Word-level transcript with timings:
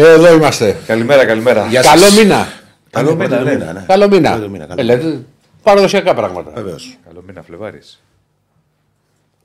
Ε, 0.00 0.12
Εδώ 0.12 0.34
είμαστε. 0.34 0.76
Καλημέρα, 0.86 1.24
καλημέρα. 1.26 1.66
Γεια 1.66 1.82
σας. 1.82 2.00
Καλό 2.00 2.12
μήνα. 2.22 2.46
Καλό 2.90 3.14
μήνα, 3.14 3.28
Πρώτο 3.28 3.44
ναι. 3.44 3.52
μήνα, 3.56 3.72
ναι. 3.72 3.84
Καλό 3.86 4.08
μήνα. 4.08 4.30
Πρώτο 4.32 4.48
μήνα, 4.48 4.66
καλό 4.66 4.80
Ε, 4.80 4.84
λέτε, 4.84 5.20
παραδοσιακά 5.62 6.14
πράγματα. 6.14 6.50
Βεβαίως. 6.54 6.98
Καλό 7.06 7.22
μήνα, 7.26 7.42
Φλεβάρης. 7.42 8.02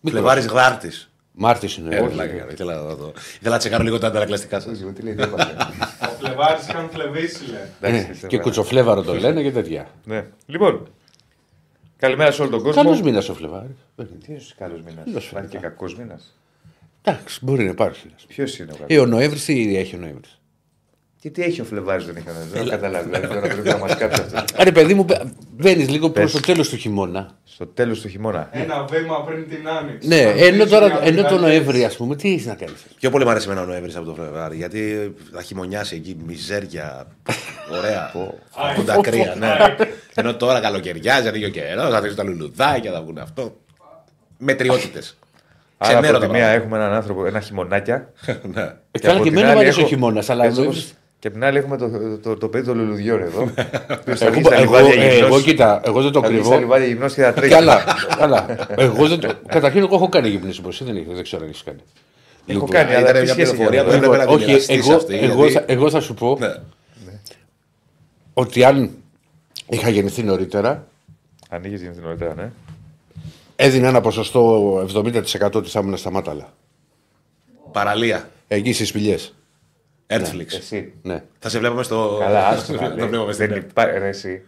Φλεβάρης 0.08 0.46
Γδάρτης. 0.46 1.10
Μάρτης 1.32 1.76
είναι. 1.78 1.96
Ε, 1.96 2.00
Όχι. 2.00 2.14
πλάκα 2.14 2.34
κάνω. 2.34 2.52
Ήθελα 2.52 2.76
να 2.76 2.82
δω. 2.96 3.12
Ήθελα 3.36 3.52
να 3.54 3.58
τσεκάρω 3.58 3.84
λίγο 3.84 3.98
τα 4.00 4.08
αντανακλαστικά 4.08 4.60
σας. 4.60 4.78
Τι 4.96 5.02
λέει, 5.02 5.14
τι 5.16 5.22
έπαθε. 5.22 5.56
Ο 6.02 6.16
Φλεβάρης 6.20 6.68
είχαν 6.68 6.90
φλεβήσεις, 6.94 7.48
λέει. 7.52 7.92
Ε, 7.94 7.98
Εντάξει, 8.02 8.28
Και 8.28 8.38
κουτσοφλέβαρο 8.40 9.02
το 9.02 9.14
λένε 9.14 9.42
και 9.42 9.52
τέτοια. 9.52 9.88
Ναι. 10.06 10.26
Λοιπόν, 10.46 10.88
καλημέρα 11.98 12.32
σε 12.32 12.42
όλο 12.42 12.52
τον 12.52 12.64
κόσμο. 12.64 12.84
Καλός 12.84 13.02
μήνας 13.02 13.30
ο 13.30 13.34
Φλεβάρης. 13.34 13.76
Τι 13.96 14.04
είναι 14.28 14.40
καλός 14.58 14.80
μήνας; 14.86 15.04
Καλός 15.06 15.28
Υπάρχει 15.30 15.50
και 15.50 15.58
κακός 15.58 15.96
μήνας; 15.98 16.38
Εντάξει, 17.04 17.40
μπορεί 17.42 17.64
να 17.64 17.70
υπάρχει. 17.72 18.08
Ποιος 18.28 18.60
είναι 18.60 18.72
ο 18.72 18.76
Ε, 18.88 18.94
κακό. 18.94 19.02
ο 19.02 19.06
Νοέμβρης 19.06 19.46
τι 19.46 19.78
έχει 19.78 19.96
ο 19.96 20.00
Νοέμβρης. 20.00 20.38
Και 21.24 21.30
τι 21.30 21.42
έχει 21.44 21.62
ο 21.62 21.64
Φλεβάρης 21.64 22.06
δεν 22.06 22.16
έχει 22.16 22.26
κανένα. 22.26 22.46
Δεν 22.52 22.62
έχω 22.62 22.70
καταλάβει. 22.70 23.06
Δηλαδή 23.10 23.28
τώρα 23.28 23.40
πρέπει 23.48 23.68
να 23.68 23.78
μας 23.78 23.96
κάψει 23.96 24.22
αυτό. 24.22 24.44
Άρα, 24.58 24.72
παιδί 24.72 24.94
μου, 24.94 25.06
μπαίνεις 25.52 25.90
λίγο 25.90 26.10
προς 26.10 26.32
Πες. 26.32 26.42
το 26.42 26.48
τέλος 26.52 26.70
του 26.70 26.78
χειμώνα. 26.78 27.30
Στο 27.44 27.66
τέλος 27.68 28.02
του 28.02 28.08
χειμώνα. 28.08 28.50
Ένα 28.52 28.84
βήμα 28.84 29.24
πριν 29.24 29.50
την 29.50 29.68
άνοιξη. 29.70 30.08
Ναι, 30.08 30.16
Θα 30.22 30.30
ενώ 30.30 30.40
αρχίσει 30.40 30.68
τώρα, 30.68 30.86
μια 30.86 31.00
ενώ 31.02 31.16
το 31.22 31.24
πενταετία. 31.24 31.40
Νοέμβρη, 31.48 31.84
ας 31.84 31.96
πούμε, 31.96 32.16
τι 32.16 32.30
έχεις 32.32 32.46
να 32.46 32.56
κάνεις; 32.56 32.86
Πιο 33.00 33.10
πολύ 33.10 33.24
μου 33.24 33.30
αρέσει 33.30 33.46
εμένα 33.50 33.62
ο 33.62 33.66
Νοέμβρης 33.66 33.96
από 33.96 34.06
το 34.06 34.14
Φλεβάρι. 34.14 34.56
Γιατί 34.56 35.14
θα 35.34 35.42
χειμωνιάσει 35.42 35.96
εκεί, 35.96 36.18
μιζέρια. 36.26 37.08
Ωραία. 37.78 38.12
Από 38.54 38.82
τα 38.86 39.00
κρύα, 39.02 39.36
ναι. 39.38 39.50
Ενώ 40.14 40.36
τώρα 40.36 40.60
καλοκαιριάζει, 40.60 41.28
ανοίγει 41.28 41.46
ο 41.46 41.50
καιρός, 41.50 41.90
θα 41.90 41.96
αρχίσουν 41.96 42.18
τα 42.18 42.24
λουλουδάκια, 42.24 42.92
θα 42.92 43.02
βγουν 43.02 43.18
αυτό. 43.18 43.56
Μετριότητες. 44.38 45.18
Άρα 45.78 45.98
από 45.98 46.20
τη 46.20 46.26
το 46.26 46.32
μία 46.34 46.48
έχουμε 46.48 46.78
έναν 46.78 46.94
άνθρωπο, 46.94 47.26
ένα 47.26 47.40
χειμωνάκια. 47.40 48.12
Ναι. 48.54 48.74
Ε, 48.92 49.00
Καλά, 49.00 49.14
από 49.16 49.24
και 49.24 49.30
την 49.30 49.38
εμένα 49.38 49.46
μου 49.46 49.52
άλλη 49.52 49.60
αρέσει 49.60 49.78
ο 49.78 49.82
έχω- 49.82 49.90
χειμώνας, 49.90 50.30
αλλά. 50.30 50.52
Έτσι 51.26 51.30
ο 51.30 51.30
όπως- 51.30 51.30
Νοέμβρης- 51.30 51.30
Και 51.30 51.30
απ' 51.30 51.34
την 51.34 51.44
άλλη 51.44 51.58
έχουμε 51.58 51.78
το, 51.78 52.18
το, 52.30 52.38
το 52.38 52.48
παιδί 52.50 52.66
των 52.66 52.78
λουλουδιών 52.78 53.22
εδώ. 53.22 53.50
ποιος 54.06 54.20
θα 54.20 54.26
Εγώ, 54.26 54.34
βγει 54.34 54.44
στα 54.44 54.54
εγώ, 54.56 54.64
λιβάδια 54.64 55.04
ε, 55.04 55.08
εγώ, 55.08 55.16
γυμνός. 55.20 55.44
κοίτα, 55.44 55.82
εγώ 55.86 56.02
δεν 56.02 56.12
το 56.12 56.22
Θα 56.22 56.28
βγει 56.28 56.38
στα 56.38 56.46
κρύβω. 56.48 56.60
λιβάδια 56.60 56.88
γυμνός 56.88 57.14
και 57.14 57.22
θα 57.22 57.34
τρέχει. 57.34 57.54
Καλά, 57.54 57.84
καλά. 58.18 58.68
Εγώ 58.78 59.08
δεν 59.08 59.20
το... 59.20 59.34
Καταρχήν, 59.48 59.82
εγώ 59.82 59.96
έχω 59.96 60.10
κάνει 60.10 60.28
γυμνής 60.30 60.56
συμποσία, 60.56 60.86
δεν, 60.86 60.96
έχει- 60.96 61.14
δεν 61.14 61.24
ξέρω 61.24 61.42
αν 61.44 61.50
έχεις 61.50 61.64
κάνει. 61.64 61.80
Έχω 62.46 62.68
κάνει, 62.68 62.94
αλλά 62.94 63.00
Ήταν 63.10 63.14
τι 63.14 63.22
μια 63.22 63.34
σχέση 63.34 63.52
πληροφορία 63.52 63.80
έχει 63.80 63.90
που 63.90 63.96
αυτό. 63.96 64.06
έπρεπε 64.06 64.18
να 64.24 64.30
την 64.30 64.36
Όχι, 64.36 64.46
μοιραστείς 64.46 64.88
εγώ, 64.88 64.96
αυτή, 64.96 65.16
εγώ, 65.20 65.46
γιατί- 65.48 65.52
θα, 65.54 65.64
εγώ 65.68 65.90
θα 65.90 66.00
σου 66.02 66.14
πω 66.14 66.38
Ναι. 66.40 66.54
ότι 68.34 68.64
αν 68.64 68.90
είχα 69.70 69.90
γεννηθεί 69.90 70.24
νωρίτερα, 70.24 70.88
Αν 71.50 71.64
είχε 71.64 71.76
γεννηθεί 71.76 72.02
νωρίτερα, 72.02 72.34
ναι. 72.36 72.52
έδινα 73.56 73.88
ένα 73.88 74.02
ποσοστό 74.02 74.74
70% 74.96 75.52
ότι 75.54 75.70
θα 75.70 75.80
ήμουν 75.80 75.98
στα 75.98 76.12
μάταλα. 76.12 76.54
Παραλία. 77.72 78.30
Εκεί 78.48 78.74
στις 78.74 78.88
σπηλιές. 78.88 79.34
Netflix. 80.22 80.54
Εσύ. 80.58 80.94
Ναι. 81.02 81.24
Θα 81.40 81.50
σε 81.50 81.60
βλέπουμε 81.60 81.84
στο. 81.84 82.18
Καλά, 82.22 82.48
άστο. 82.50 82.74
Θα 82.74 82.96
το 82.96 83.08
βλέπουμε 83.08 83.34
στην 83.34 83.48
Δεν 83.48 83.58
υπάρχει, 83.58 84.00
ρε, 84.00 84.08
εσύ. 84.08 84.42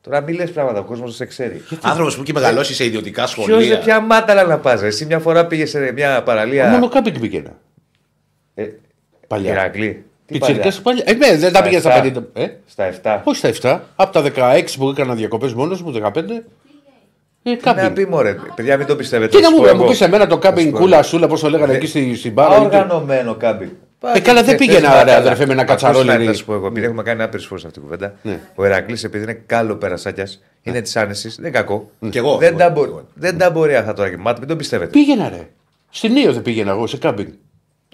Τώρα 0.00 0.20
μην 0.20 0.34
λες 0.34 0.50
πράγματα, 0.50 0.78
ο 0.78 0.84
κόσμος 0.84 1.14
σε 1.14 1.26
ξέρει. 1.26 1.62
Άνθρωπος 1.82 2.16
που 2.16 2.22
έχει 2.22 2.32
μεγαλώσει 2.32 2.74
σε 2.74 2.84
ιδιωτικά 2.84 3.22
Ποιος 3.24 3.30
σχολεία. 3.46 3.68
δεν 3.68 3.80
πια 3.84 4.00
μάταλα 4.00 4.44
να 4.44 4.58
πας. 4.58 4.82
Εσύ 4.82 5.04
μια 5.06 5.18
φορά 5.18 5.46
πήγες 5.46 5.70
σε 5.70 5.92
μια 5.92 6.22
παραλία. 6.22 6.68
Μόνο 6.70 6.88
κάμπινγκ 6.88 7.18
πήγαινα. 7.20 7.50
Ε, 8.54 8.66
Παλιά. 9.26 9.50
Ηρακλή. 9.52 10.04
Τι 10.26 10.32
Πιτσιρικάς 10.38 10.80
παλιά; 10.80 11.04
παλιά. 11.04 11.26
Ε, 11.26 11.32
ναι, 11.32 11.38
δεν 11.38 11.52
τα 11.52 11.58
Στα 11.58 11.68
πήγα 11.68 11.80
στα 11.80 12.02
7. 12.04 12.16
50. 12.16 12.22
Ε; 12.32 12.46
Στα 12.66 12.90
7. 13.02 13.20
Όχι 13.24 13.36
στα 13.36 13.78
7. 13.78 13.80
Από 13.96 14.12
τα 14.12 14.22
16 14.56 14.62
που 14.78 14.88
έκανα 14.88 15.14
διακοπές 15.14 15.52
μόνος 15.54 15.82
μου, 15.82 15.92
15. 15.92 16.16
Ε, 17.42 17.50
Να 17.50 17.56
κάμπινγκ. 17.56 17.92
πει 17.94 18.06
μωρέ, 18.06 18.36
παιδιά, 18.54 18.76
μην 18.76 18.86
το 18.86 18.96
πιστεύετε. 18.96 19.36
Τι 19.36 19.42
να 19.42 19.48
θα 19.48 19.50
μου 19.50 19.56
σου 19.56 19.62
πεις, 19.62 19.70
πω 19.70 19.76
μου 19.76 19.82
εγώ. 19.82 19.90
πεις 19.90 20.00
εμένα 20.00 20.26
το 20.26 20.34
Θα 20.34 20.40
κάμπινγκ 20.40 20.66
σου 20.66 20.72
πω 20.72 20.78
κούλα 20.78 20.96
εγώ. 20.96 21.06
σούλα, 21.06 21.26
πώς 21.26 21.40
το 21.40 21.50
λέγανε 21.50 21.72
εκεί 21.72 21.86
στη, 21.86 22.14
στην 22.14 22.30
Α, 22.30 22.32
μπάρα. 22.32 22.60
Οργανωμένο 22.60 23.34
κάμπινγκ. 23.34 23.70
Ε, 24.14 24.20
καλά, 24.20 24.42
δεν 24.42 24.56
πήγαινα, 24.56 24.78
Θες 24.80 24.88
ρε, 24.90 24.96
μάταλα. 24.98 25.16
αδερφέ, 25.16 25.46
με 25.46 25.52
ένα 25.52 25.62
Ακούς 25.62 25.72
κατσαρόλι. 25.82 26.08
να 26.08 26.24
Θα 26.24 26.32
σου 26.32 26.44
πω 26.44 26.54
εγώ, 26.54 26.66
επειδή 26.66 26.86
έχουμε 26.86 27.02
κάνει 27.02 27.22
άπειρες 27.22 27.46
φορέ 27.46 27.60
αυτή 27.60 27.72
την 27.72 27.82
κουβέντα. 27.82 28.14
Ναι. 28.22 28.40
Ο 28.54 28.64
Ερακλή, 28.64 28.98
επειδή 29.04 29.22
είναι 29.24 29.42
κάλο 29.46 29.76
περασάκιας, 29.76 30.42
είναι 30.62 30.80
της 30.80 30.96
άνεσης, 30.96 31.34
δεν 31.36 31.44
είναι 31.46 31.56
κακό. 31.58 31.90
Κι 32.10 32.18
εγώ. 32.18 32.36
Δεν 32.36 32.48
εγώ, 32.48 32.58
τα 32.58 32.64
εγώ. 32.64 32.72
μπορεί- 32.74 33.04
Δεν 33.14 33.38
τα 33.38 33.50
μπορεί 33.50 33.74
αυτά 33.74 33.92
τώρα 33.92 34.10
και 34.10 34.16
μάτι, 34.16 34.38
μην 34.40 34.48
το 34.48 34.56
πιστεύετε. 34.56 34.90
Πήγαινα, 34.90 35.28
ρε. 35.28 35.48
Στην 35.90 36.12
Νίο 36.12 36.32
δεν 36.32 36.42
πήγαινα 36.42 36.70
εγώ 36.70 36.86
σε 36.86 36.96
κάμπινγκ. 36.96 37.28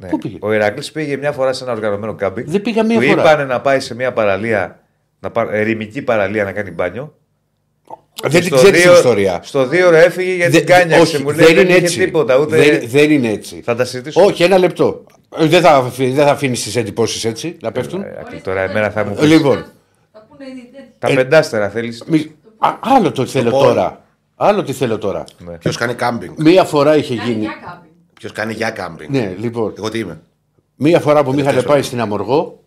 Ναι. 0.02 0.08
Πού 0.08 0.18
πήγε. 0.18 0.36
Ο 0.40 0.52
Ηρακλή 0.52 0.84
πήγε 0.92 1.16
μια 1.16 1.32
φορά 1.32 1.52
σε 1.52 1.64
ένα 1.64 1.72
οργανωμένο 1.72 2.14
κάμπινγκ. 2.14 2.48
Δεν 2.48 2.62
πήγα 2.62 2.84
μία 2.84 3.00
του 3.00 3.06
φορά. 3.06 3.20
είπανε 3.22 3.44
να 3.44 3.60
πάει 3.60 3.80
σε 3.80 3.94
μια 3.94 4.12
παραλία, 4.12 4.80
να 5.20 5.30
πά... 5.30 5.48
ερημική 5.52 6.02
παραλία 6.02 6.44
να 6.44 6.52
κάνει 6.52 6.70
μπάνιο. 6.70 7.17
Δεν 8.22 8.30
Και 8.30 8.38
την 8.38 8.46
στο 8.46 8.56
ξέρεις 8.56 8.80
την 8.82 8.90
δύο- 8.90 8.98
ιστορία. 8.98 9.40
Στο 9.42 9.66
δύο 9.66 9.86
ώρα 9.86 9.98
έφυγε 9.98 10.34
γιατί 10.34 10.52
Δεν- 10.52 10.66
κάνιαξε. 10.66 11.02
όχι, 11.16 11.22
Μου 11.22 11.30
λέει 11.30 11.46
δεν 11.46 11.54
δεν 11.54 11.64
είναι 11.64 11.74
είχε 11.74 11.84
έτσι. 11.84 11.98
τίποτα. 11.98 12.36
Ούτε... 12.38 12.56
Δεν, 12.56 12.82
δεν 12.88 13.10
είναι 13.10 13.28
έτσι. 13.28 13.60
Θα 13.64 13.74
τα 13.74 13.84
συζητήσουμε. 13.84 14.24
Όχι, 14.26 14.42
ένα 14.42 14.58
λεπτό. 14.58 15.04
Ε, 15.38 15.46
Δεν 15.46 15.60
θα, 15.60 15.70
αφη- 15.70 16.14
δεν 16.14 16.24
θα 16.24 16.30
αφήνεις 16.30 16.62
τις 16.62 16.76
εντυπώσεις 16.76 17.24
έτσι 17.24 17.56
να 17.60 17.72
πέφτουν; 17.72 18.02
Ε, 18.02 18.08
Ηρακλή, 18.12 18.40
τώρα 18.40 18.60
εμένα 18.60 18.90
θα 18.90 19.04
μου 19.04 19.14
Ε, 19.16 19.20
πεις. 19.20 19.28
Λοιπόν, 19.30 19.64
Θα 20.12 20.26
πούνε 20.30 20.44
ήδη 20.50 20.70
τέτοια. 20.72 20.92
Τα 20.98 21.08
ε, 21.08 21.14
πεντάστερα 21.14 21.68
θέλεις. 21.68 22.02
μη- 22.06 22.34
α, 22.58 22.68
άλλο 22.80 23.12
το 23.12 23.26
θέλω 23.26 23.50
πόλ. 23.50 23.62
τώρα. 23.62 24.02
Άλλο 24.36 24.62
τι 24.62 24.72
θέλω 24.72 24.98
τώρα. 24.98 25.24
Ποιος 25.58 25.76
κάνει 25.76 25.94
κάμπινγκ; 25.94 26.32
Μία 26.36 26.64
φορά 26.64 26.96
είχε 26.96 27.16
Κάνει 27.16 27.28
γίνει. 27.30 27.40
για 27.40 27.54
κάμπινγκ. 27.66 27.92
Ποιος 28.14 28.32
κάνει 28.32 28.52
για 28.52 28.70
κάμπινγκ; 28.70 29.10
Ναι, 29.10 29.34
λοιπόν. 29.40 29.74
Εγώ 29.78 29.88
τι 29.90 29.98
είμαι; 29.98 30.20
Μία 30.76 31.00
φορά 31.00 31.22
που 31.24 31.30
με 31.30 31.34
είχαν 31.36 31.46
Τελευταίο 31.46 31.72
πάει 31.72 31.82
στην 31.82 32.00
Αμοργό 32.00 32.62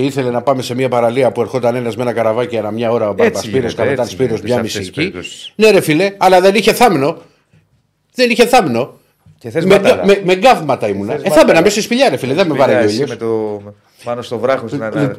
και 0.00 0.04
ήθελε 0.04 0.30
να 0.30 0.42
πάμε 0.42 0.62
σε 0.62 0.74
μια 0.74 0.88
παραλία 0.88 1.32
που 1.32 1.40
ερχόταν 1.40 1.74
ένας 1.74 1.96
με 1.96 2.02
ένα 2.02 2.12
καραβάκι 2.12 2.58
ανά 2.58 2.70
μια 2.70 2.90
ώρα 2.90 3.06
ο 3.08 3.10
Έτσι 3.10 3.22
Μπαρμπασπύρο, 3.22 3.56
γίνεται, 3.58 3.74
Καπετάν 3.74 4.04
έτσι 4.04 4.14
Σπύρος, 4.14 4.40
γίνεται 4.40 4.46
μια 4.46 4.54
σε 4.56 4.62
μισή 4.62 4.78
αυτές 4.78 4.88
τις 4.88 4.88
εκεί. 4.88 5.10
περιπτώσεις. 5.10 5.52
Ναι, 5.56 5.70
ρε 5.70 5.80
φιλέ, 5.80 6.14
αλλά 6.16 6.40
δεν 6.40 6.54
είχε 6.54 6.72
θάμνο. 6.72 7.16
Δεν 8.14 8.30
είχε 8.30 8.46
θάμνο. 8.46 8.98
Και 9.38 9.50
θες 9.50 9.64
με, 9.64 9.74
μάταλα. 9.74 10.04
με, 10.06 10.20
με 10.24 10.34
γκάβματα 10.34 10.88
ήμουνα. 10.88 11.12
Θες 11.12 11.20
Ε, 11.22 11.22
θα 11.22 11.28
έμπαινα 11.28 11.40
μάταλα. 11.46 11.60
μέσα 11.60 11.74
στη 11.74 11.80
σπηλιά, 11.82 12.08
ρε 12.08 12.16
φίλε, 12.16 12.34
δεν 12.34 12.46
με 12.46 12.52
Πήγα 12.52 12.66
βάραγε 12.66 12.84
ο 12.84 12.88
εσύ 12.88 12.94
ήλιος. 12.94 13.08
με 13.10 13.16
το 13.16 13.60
πάνω 14.04 14.22
στο 14.22 14.38
βράχος 14.38 14.72
να, 14.72 14.90
να, 14.90 15.16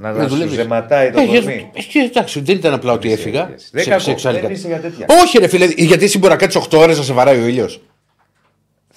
να, 0.00 0.10
να, 0.12 0.22
σου 0.22 0.28
δουλεύεις. 0.28 0.54
ζεματάει 0.54 1.10
το 1.10 1.20
Ε, 1.20 1.24
κορμί. 1.24 1.70
ε, 1.74 1.98
ε, 1.98 2.04
εντάξει, 2.04 2.40
δεν 2.40 2.56
ήταν 2.56 2.74
απλά 2.74 2.92
ότι 2.92 3.12
έφυγα. 3.12 3.40
ηλικίες. 3.40 3.68
Δεν 3.72 3.82
σε- 3.82 3.90
κακό, 3.90 4.02
σε 4.02 4.10
εξάλληκα. 4.10 4.42
δεν 4.46 4.52
είσαι 4.56 4.66
για 4.66 4.78
τέτοια. 4.80 5.06
Όχι, 5.22 5.38
ρε 5.38 5.46
φίλε, 5.48 5.66
γιατί 5.76 6.04
εσύ 6.04 6.18
μπορεί 6.18 6.32
να 6.32 6.38
κάτσεις 6.38 6.60
8 6.70 6.78
ώρες 6.78 6.96
να 6.98 7.02
σε 7.04 7.12
βαράει 7.12 7.40
ο 7.42 7.46
ήλιος. 7.46 7.80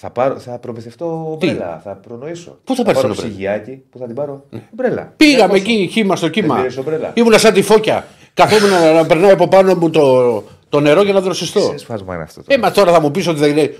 Θα, 0.03 0.12
πάρω, 0.12 0.40
θα 0.40 0.58
προμηθευτώ 0.58 1.31
ομπρέλα, 1.31 1.81
θα 1.84 1.96
προνοήσω. 1.96 2.58
Πού 2.64 2.75
θα 2.75 2.84
πάρεις 2.84 3.02
πάρω 3.02 3.14
την 3.14 3.24
ομπρέλα; 3.24 3.36
ψυγιάκι, 3.36 3.81
πού 3.90 3.97
θα 3.97 4.06
την 4.06 4.16
πάρω. 4.16 4.46
Ομπρέλα. 4.72 5.14
Πήγαμε 5.18 5.53
200. 5.53 5.56
εκεί, 5.56 5.90
χύμα 5.91 6.16
στο 6.16 6.30
κύμα. 6.30 6.56
πήρες 6.56 6.78
ομπρέλα; 6.78 7.12
Ήμουνα 7.14 7.38
σαν 7.38 7.53
τη 7.53 7.62
φώκια. 7.62 8.08
Καθόμουν 8.34 8.69
να, 8.69 8.91
να 8.91 9.06
περνάει 9.06 9.31
από 9.31 9.47
πάνω 9.47 9.75
μου 9.75 9.90
το, 9.90 10.44
το 10.69 10.80
νερό 10.80 11.03
για 11.03 11.14
να 11.14 11.22
δροσιστώ. 11.22 11.59
Σε 11.59 11.78
σφάσμα 11.78 12.14
είναι 12.14 12.24
αυτό. 12.24 12.40
Ε, 12.40 12.44
τώρα. 12.56 12.62
μα 12.62 12.72
τώρα 12.72 12.91
θα 12.91 13.00
μου 13.00 13.12
πεις 13.12 13.28
ότι 13.28 13.40
δεν 13.40 13.50
είναι. 13.50 13.75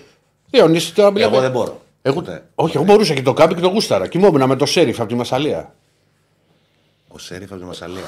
Διονύση, 0.50 0.94
τώρα 0.94 1.12
μιλάμε. 1.12 1.34
Εγώ 1.34 1.42
δεν 1.42 1.52
μπορώ. 1.52 1.82
Εγώ, 2.02 2.16
Ούτε. 2.18 2.44
όχι, 2.56 2.78
εγώ 2.78 2.86
μπορούσα 2.86 3.14
και 3.14 3.22
το 3.22 3.34
κάμπι 3.34 3.56
και 3.56 3.62
το 3.62 3.68
γούσταρα. 3.68 4.08
Κοιμόμουν 4.08 4.48
με 4.48 4.56
το 4.56 4.66
σέριφ 4.66 5.00
από 5.00 5.10
τη 5.10 5.16
Μασαλία. 5.16 5.74
Ο 7.08 7.18
Σέριφ 7.18 7.52
από 7.52 7.60
τη 7.60 7.66
Μασαλία. 7.66 8.04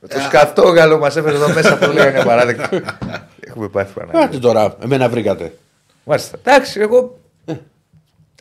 Με 0.00 0.08
το 0.14 0.20
σκατόγαλο 0.20 0.98
μας 0.98 1.16
έφερε 1.16 1.36
εδώ 1.36 1.48
μέσα 1.48 1.78
που 1.78 1.90
λέγανε 1.92 2.24
παράδειγμα. 2.24 2.68
Έχουμε 3.48 3.68
πάθει 3.68 3.92
Παναγία. 3.92 4.20
Κάτε 4.20 4.38
τώρα, 4.38 4.76
εμένα 4.82 5.08
βρήκατε. 5.08 5.52
Μάλιστα. 6.10 6.38
Εντάξει, 6.44 6.80
εγώ 6.80 7.18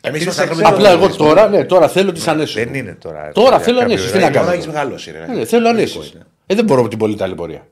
Εμείς 0.02 0.18
Τι 0.18 0.24
είμαστε 0.24 0.32
σε 0.32 0.42
άνθρωποι. 0.42 0.62
ξέρω, 0.64 0.76
Απλά 0.76 0.90
δεν 0.98 1.00
εγώ 1.10 1.16
τώρα, 1.16 1.48
ναι, 1.50 1.66
τώρα 1.66 1.88
θέλω 1.90 2.12
τις 2.12 2.28
ανέσω. 2.28 2.60
δεν 2.64 2.74
είναι 2.74 2.94
τώρα. 2.94 3.32
Τώρα 3.32 3.50
για 3.56 3.60
θέλω 3.60 3.80
κάποιο 3.80 3.94
ανέσως, 3.94 4.12
τι 4.12 4.18
ρεύμα. 4.18 4.28
να 4.30 4.34
κάνω. 4.34 4.46
Τώρα; 4.46 4.58
έχει 4.58 4.68
μεγαλώσει. 4.68 5.12
ρε. 5.12 5.28
Ναι, 5.28 5.46
θέλω 5.46 5.70
ανέσει. 5.70 6.00
Ε, 6.46 6.56
δεν 6.56 6.66
μπορώ 6.66 6.82
με 6.84 6.90
την 6.90 6.98
πολύ 6.98 7.16
ταλαιπωρία. 7.16 7.68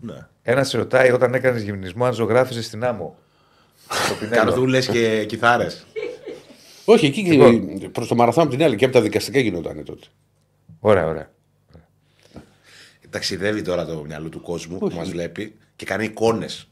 Ναι. 0.00 0.14
Ένας 0.42 0.68
σε 0.68 0.76
ρωτάει 0.78 1.10
όταν 1.10 1.34
έκανες 1.34 1.62
γυμνισμό 1.62 2.04
αν 2.04 2.12
ζωγράφησες 2.12 2.64
στην 2.66 2.84
άμμο. 2.84 3.16
Στο 4.04 4.14
Πινέλο. 4.14 4.42
Καρδούλες 4.44 4.86
και 4.88 5.24
κιθάρες. 5.24 5.86
Όχι, 6.84 7.06
εκεί 7.06 7.20
Λοιπόν. 7.22 7.90
προς 7.92 8.08
το 8.08 8.14
μαραθώνιο 8.14 8.48
από 8.48 8.56
την 8.58 8.66
άλλη 8.66 8.76
και 8.76 8.84
από 8.84 8.94
τα 8.94 9.00
δικαστικά 9.00 9.38
γινόταν 9.38 9.84
τότε. 9.84 10.06
Ωραία, 10.80 11.06
ωραία. 11.06 11.30
Ταξιδεύει 13.10 13.62
τώρα 13.62 13.84
το 13.86 14.04
μυαλό 14.06 14.28
του 14.28 14.40
κόσμου 14.40 14.78
που 14.78 14.90
μας 14.94 15.10
βλέπει 15.10 15.54
και 15.76 15.84
κάνει 15.84 16.04
εικόνες. 16.04 16.68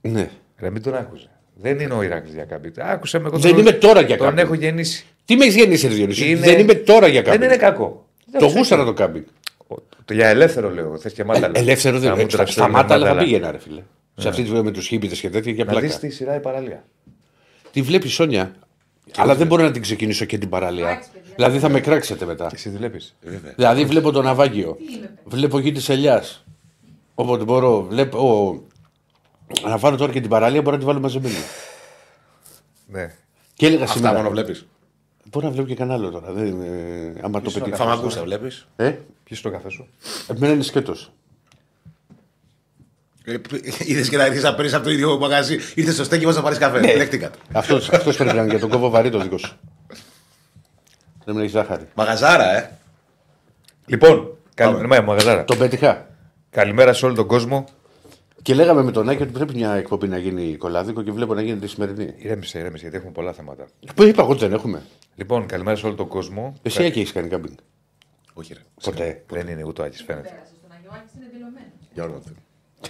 Ναι. 0.00 0.30
Ρε, 0.58 0.70
μην 0.70 0.82
τον 0.82 0.94
άκουσε. 0.94 1.30
Δεν 1.60 1.78
είναι 1.78 1.94
ο 1.94 2.02
Ηράκλειο 2.02 2.34
για 2.34 2.44
κάποιον. 2.44 2.72
Άκουσε 2.78 3.18
με 3.18 3.26
εγώ 3.28 3.38
Δεν 3.38 3.50
τον- 3.50 3.60
είμαι 3.60 3.72
τώρα 3.72 4.00
για 4.00 4.16
Τον 4.16 4.26
κάποιον. 4.26 4.44
έχω 4.46 4.54
γεννήσει. 4.54 5.04
Τι 5.24 5.36
με 5.36 5.44
έχεις 5.44 5.56
γεννήσει, 5.56 5.88
Ρε 5.88 5.94
Διονύση; 5.94 6.30
Είναι- 6.30 6.40
Δεν 6.40 6.58
είμαι 6.58 6.74
τώρα 6.74 7.06
για 7.06 7.22
Δεν 7.22 7.30
κάποιον. 7.32 7.48
είναι 7.50 7.56
κακό. 7.60 8.06
Δεν 8.30 8.40
Το 8.40 8.46
ξέρω. 8.46 8.58
γούσταρα 8.58 8.84
το 8.84 8.92
κάμπινγκ. 8.92 9.24
Ο- 9.66 9.74
το- 10.04 10.14
Για 10.14 10.28
ελεύθερο 10.28 10.70
λέω. 10.70 10.98
Θες 10.98 11.12
και 11.12 11.24
μάταλα. 11.24 11.50
Ε, 11.54 11.58
ελεύθερο 11.60 11.94
Να 11.94 12.00
δεν 12.00 12.10
μου 12.14 12.20
είναι. 12.20 12.28
Στα, 12.28 12.36
τραβήξουν 12.36 12.62
στα 12.62 12.72
μάταλα 12.72 13.06
θα 13.06 13.10
μάταλα. 13.12 13.26
πήγαινα, 13.28 13.50
ρε 13.50 13.58
φίλε. 13.58 13.82
Σε 14.16 14.28
αυτή 14.28 14.42
τη 14.42 14.48
βέβαια 14.48 14.62
με 14.62 14.70
τους 14.70 14.86
χίπητε 14.86 15.14
και 15.14 15.30
τέτοια 15.30 15.52
για 15.52 15.64
Να 15.64 15.70
δεις 15.72 15.80
πλάκα. 15.80 15.98
τη 15.98 16.10
σειρά 16.10 16.34
η 16.36 16.40
παραλία. 16.40 16.84
Τη 17.72 17.82
βλέπεις 17.82 18.12
Σόνια; 18.12 18.54
Αλλά 19.16 19.34
δεν 19.34 19.46
μπορώ 19.46 19.62
να 19.62 19.70
την 19.70 19.82
ξεκινήσω 19.82 20.24
και 20.24 20.38
την 20.38 20.48
παραλία. 20.48 20.88
Εντάξει, 20.90 21.08
παιδιά. 21.12 21.32
Δηλαδή 21.36 21.58
θα 21.58 21.68
με 21.68 21.80
κράξετε 21.80 22.24
μετά. 22.24 22.50
Εσύ 22.54 22.68
δουλεύεις. 22.68 23.14
Δηλαδή 23.56 23.84
βλέπω 23.84 24.10
τον 24.12 24.24
Ναυάγιο. 24.24 24.72
Τι 24.78 24.84
είμαι, 24.94 25.00
παιδί. 25.06 25.14
Βλέπω 25.24 25.58
γη 25.58 25.72
της 25.72 25.88
Ελιάς. 25.88 26.44
Όποτε 27.14 27.44
μπορώ. 27.44 27.82
Βλέπω. 27.88 28.18
Ο- 29.64 29.68
Να 29.68 29.78
βάλω 29.78 29.96
τώρα 29.96 30.12
και 30.12 30.20
την 30.20 30.30
παραλία, 30.30 30.60
μπορώ 30.62 30.74
να 30.76 30.80
τη 30.82 30.86
βάλω 30.88 31.00
μαζεμένη. 31.00 31.34
Ναι. 32.86 33.14
Και 33.54 33.66
έλεγα 33.66 33.82
Αυτά 33.84 33.96
σήμερα. 33.96 34.16
μόνο 34.16 34.30
βλέπεις. 34.30 34.66
Μπορώ 35.30 35.46
να 35.46 35.52
βλέπω 35.52 35.68
και 35.68 35.74
κανένα 35.74 35.96
άλλο 35.98 36.10
τώρα. 36.10 36.32
Δεν, 36.32 36.60
ε, 36.60 37.20
άμα 37.22 37.40
το 37.40 37.50
πετύχω. 37.50 37.76
Φαμακούστα 37.76 38.22
βλέπεις. 38.22 38.66
Ε, 38.76 38.92
Πιει 39.24 39.38
το 39.42 39.50
καφέ 39.50 39.68
σου. 39.70 39.88
εμένα 40.30 40.52
είναι 40.52 40.62
σκέτος. 40.62 41.12
Είδες 43.78 44.08
και 44.08 44.16
να 44.16 44.24
έρθει 44.24 44.40
να 44.40 44.54
παίρνει 44.54 44.74
από 44.74 44.84
το 44.84 44.90
ίδιο 44.90 45.18
μαγαζί. 45.18 45.58
Ήρθες 45.74 45.94
στο 45.94 46.04
στέκι 46.04 46.26
μας 46.26 46.36
να 46.36 46.42
πάρεις 46.42 46.58
καφέ. 46.58 46.78
Δέχτηκα. 46.80 47.30
το. 47.30 47.38
Αυτό 47.52 47.74
αυτός 47.76 48.16
πρέπει 48.16 48.34
να 48.34 48.40
είναι 48.42 48.50
για 48.50 48.58
τον 48.58 48.68
κόβο 48.68 48.90
βαρύ 48.90 49.10
το 49.10 49.18
δικό 49.20 49.38
σου. 49.38 49.56
Δεν 51.24 51.34
με 51.34 51.40
έχεις 51.40 51.52
ζάχαρη. 51.52 51.88
Μαγαζάρα, 51.94 52.56
ε. 52.56 52.78
Λοιπόν, 53.86 54.36
καλη... 54.54 54.86
ναι, 54.86 55.00
μαγαζάρα. 55.00 55.44
Τον 55.44 55.58
πέτυχα. 55.58 56.06
καλημέρα 56.50 56.92
σε 56.92 57.04
όλο 57.06 57.14
τον 57.14 57.26
κόσμο. 57.26 57.64
Και 58.42 58.54
λέγαμε 58.54 58.82
με 58.82 58.90
τον 58.90 59.08
Άκη 59.08 59.22
ότι 59.22 59.32
πρέπει 59.32 59.54
μια 59.54 59.72
εκπομπή 59.74 60.08
να 60.08 60.18
γίνει 60.18 60.56
κολάδικο 60.56 61.02
και 61.02 61.12
βλέπω 61.12 61.34
να 61.34 61.40
γίνεται 61.42 61.60
τη 61.66 61.70
σημερινή. 61.72 62.14
Ηρέμησε, 62.16 62.58
ηρέμησε, 62.58 62.82
γιατί 62.82 62.96
έχουμε 62.96 63.12
πολλά 63.12 63.32
θέματα. 63.32 63.66
Που 63.94 64.02
είπα 64.02 64.22
εγώ 64.22 64.30
ότι 64.30 64.40
δεν 64.40 64.52
έχουμε. 64.52 64.82
Λοιπόν, 65.16 65.46
καλημέρα 65.46 65.76
σε 65.76 65.86
όλο 65.86 65.94
τον 65.94 66.08
κόσμο. 66.08 66.54
Εσύ 66.62 66.84
Άκη 66.84 66.98
έχεις 66.98 67.12
κάνει 67.12 67.28
κάμπινγκ; 67.28 67.54
Όχι, 68.34 68.54
ρε. 68.54 68.60
Ποτέ. 68.82 69.22
Δεν 69.32 69.48
είναι 69.48 69.64
ούτε 69.64 69.82
ο 69.82 69.84
Άκης, 69.84 70.02
φαίνεται. 70.06 70.28
Πέρασε 70.28 70.52
στον 70.58 70.70
Άγιο 70.76 70.90
Άκης 70.94 71.12
είναι 71.16 71.26
δηλωμένος. 71.32 71.68
Για 71.94 72.04
όνομα 72.04 72.18
του. 72.18 72.32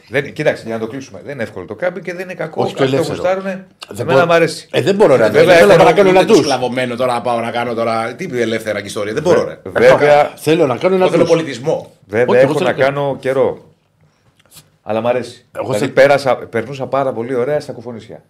Δεν, 0.08 0.32
κοίταξε, 0.32 0.62
για 0.66 0.74
να 0.74 0.80
το 0.80 0.86
κλείσουμε. 0.86 1.20
Δεν 1.24 1.34
είναι 1.34 1.42
εύκολο 1.42 1.66
το 1.66 1.74
κάμπινγκ 1.74 2.04
και 2.04 2.12
δεν 2.14 2.22
είναι 2.24 2.34
κακό. 2.34 2.62
Όχι 2.62 2.74
το 2.74 2.82
Αυτοί 2.82 2.94
ελεύθερο. 2.94 3.18
γουστάρουνε. 3.18 3.66
Δεν 3.88 3.96
Εμένα 4.00 4.12
μπορώ- 4.12 4.26
μου 4.26 4.32
αρέσει. 4.32 4.68
Ε, 4.72 4.80
δεν 4.82 4.94
μπορώ 4.94 5.16
να 5.16 5.28
Βέβαια, 5.30 5.56
Θέλω 5.56 5.72
έχω 5.72 5.84
να 5.84 5.92
κάνω 5.92 6.08
ένα 6.08 6.20
του 6.20 6.26
ντους. 6.26 6.36
σκλαβωμένο 6.38 6.96
τώρα 6.96 7.12
να 7.12 7.20
πάω 7.20 7.40
να 7.40 7.50
κάνω 7.50 7.74
τώρα. 7.74 8.14
Τι 8.14 8.24
είπε 8.24 8.40
ελεύθερα 8.40 8.80
και 8.80 8.86
ιστορία. 8.86 9.12
Δεν 9.12 9.22
μπορώ, 9.22 9.44
ρε. 9.44 9.58
Βέβαια, 9.64 10.32
Θέλω 10.36 10.66
να 10.66 10.76
κάνω 10.76 10.94
ένα 10.94 11.04
Εγώ 11.04 11.12
θέλω 11.12 11.22
ντους. 11.24 11.32
πολιτισμό. 11.32 11.92
βέβαια 12.06 12.26
Όχι, 12.28 12.38
εγώ 12.38 12.48
έχω 12.50 12.58
θέλω 12.58 12.70
να 12.70 12.76
να- 12.76 12.82
κάνω 12.84 13.16
καιρό. 13.20 13.62
Αλλά 14.90 15.00
μ' 15.00 15.06
αρέσει. 15.06 15.46
Εγώ 15.52 15.64
δηλαδή, 15.64 15.79
θέλω- 15.79 15.93
πέρασα, 15.94 16.37
περνούσα 16.37 16.87
πάρα 16.87 17.12
πολύ 17.12 17.35
ωραία 17.35 17.61
στα 17.61 17.73
κουφονίσια. 17.73 18.23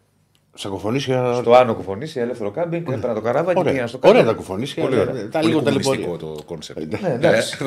Στα 0.55 0.69
κουφονίσια. 0.69 1.35
Στο 1.35 1.55
άνω 1.55 1.75
κουφονίσια, 1.75 2.23
ελεύθερο 2.23 2.51
κάμπινγκ, 2.51 2.87
έπαιρνα 2.89 3.15
το 3.15 3.21
καράβα 3.21 3.53
και 3.53 3.59
Ωραία. 3.59 3.71
πήγαινα 3.73 3.87
στο 3.89 3.99
Ωραία 4.03 4.13
κάμπινγκ. 4.13 4.37
τα 4.37 4.43
κουφονίσια. 4.43 4.83
Πολύ 4.83 4.99
ωραία. 5.01 5.15
Τα 5.29 5.39
Πολύ 5.41 5.47
λίγο 5.47 5.63
κομμουνιστικό 5.63 5.95
ταλαιπωρία. 5.97 6.35
το 6.37 6.43
κόνσεπτ. 6.47 7.01
Ναι, 7.03 7.09
εντάξει. 7.13 7.59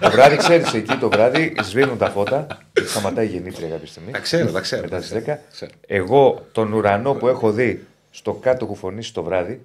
το 0.00 0.10
βράδυ, 0.10 0.36
ξέρεις, 0.36 0.72
εκεί 0.74 0.96
το 0.96 1.08
βράδυ 1.08 1.54
σβήνουν 1.62 1.98
τα 1.98 2.10
φώτα. 2.10 2.46
Σταματάει 2.86 3.26
η 3.26 3.28
γεννήτρια 3.28 3.68
κάποια 3.68 3.86
στιγμή. 3.86 4.10
Τα 4.10 4.18
ξέρω, 4.18 4.50
τα 4.50 4.60
ξέρω. 4.60 4.82
Μετά 4.82 4.96
τα 4.96 5.02
στις 5.02 5.20
ξέρω. 5.22 5.36
10. 5.36 5.40
Ξέρω. 5.50 5.70
Εγώ 5.86 6.46
τον 6.52 6.72
ουρανό 6.72 7.14
που 7.14 7.28
έχω 7.28 7.50
δει 7.52 7.86
στο 8.10 8.32
κάτω 8.32 8.66
κουφονίσι 8.66 9.14
το 9.14 9.22
βράδυ. 9.22 9.64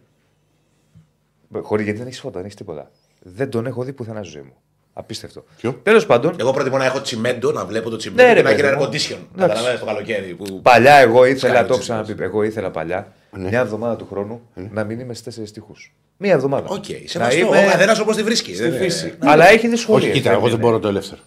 Χωρί 1.62 1.83
γιατί 1.83 1.98
δεν 1.98 2.07
έχεις 2.07 2.19
φώτα, 2.19 2.36
δεν 2.36 2.44
έχεις 2.45 2.56
τίποτα. 2.57 2.92
Δεν 3.21 3.50
τον 3.50 3.66
έχω 3.66 3.83
δει 3.83 3.94
πουθενά 3.94 4.24
στη 4.24 4.31
ζωή 4.31 4.42
μου. 4.44 4.54
Απίστευτο. 4.94 5.44
Ποιο; 5.57 5.80
Τέλος 5.84 6.06
πάντων, 6.06 6.36
Εγώ 6.40 6.51
προτιμώ 6.54 6.78
να 6.78 6.86
έχω 6.86 7.01
τσιμέντο, 7.01 7.51
να 7.51 7.66
βλέπω 7.66 7.90
το 7.90 7.95
τσιμέντο 7.98 8.24
Ναι, 8.24 8.30
ρε, 8.30 8.36
και 8.36 8.42
να 8.44 8.50
έχει 8.50 8.62
παιδί 8.62 8.74
ένα 8.74 8.78
μου. 8.78 8.84
air 8.84 8.88
condition. 8.88 9.18
Εντάξει. 9.18 9.28
Καταλαβαίνετε 9.38 9.80
το 9.80 9.86
καλοκαίρι. 9.86 10.34
Που... 10.34 10.62
παλιά 10.62 10.95
εγώ 10.95 11.25
ήθελα, 11.25 11.54
Σκάει 11.54 11.63
το 11.66 11.72
ο 11.72 11.74
έχω 11.74 11.78
ξαναπεί, 11.84 12.04
τσιμέντος. 12.06 12.28
εγώ 12.34 12.44
ήθελα 12.44 12.72
παλιά 12.72 13.13
Ναι. 13.31 13.48
μια 13.50 13.60
εβδομάδα 13.60 13.95
του 13.95 14.07
χρόνου 14.10 14.42
να 14.54 14.84
μην 14.84 15.00
είμαι 15.00 15.13
στις 15.13 15.25
τέσσερις 15.25 15.51
τείχους. 15.51 15.94
Μία 16.18 16.34
εβδομάδα. 16.34 16.68
Οκ, 16.69 16.86
Να 16.90 16.95
σεβαστό. 17.06 17.38
είμαι 17.38 17.48
Ο 17.57 17.69
καθένας 17.72 18.00
όπως 18.00 18.16
τη 18.16 18.24
βρίσκεις. 18.24 18.56
στη 18.57 18.63
Δεν 18.63 18.74
είναι- 18.74 18.84
φύση. 18.84 19.13
Αλλά 19.19 19.48
έχει 19.50 19.68
δυσκολίες. 19.68 20.10
Όχι, 20.12 20.19
κοίτα, 20.22 20.31
εγώ 20.31 20.50
δεν 20.50 20.60
μπορώ 20.60 20.80
το 20.80 20.88
ελεύθερο. 20.88 21.22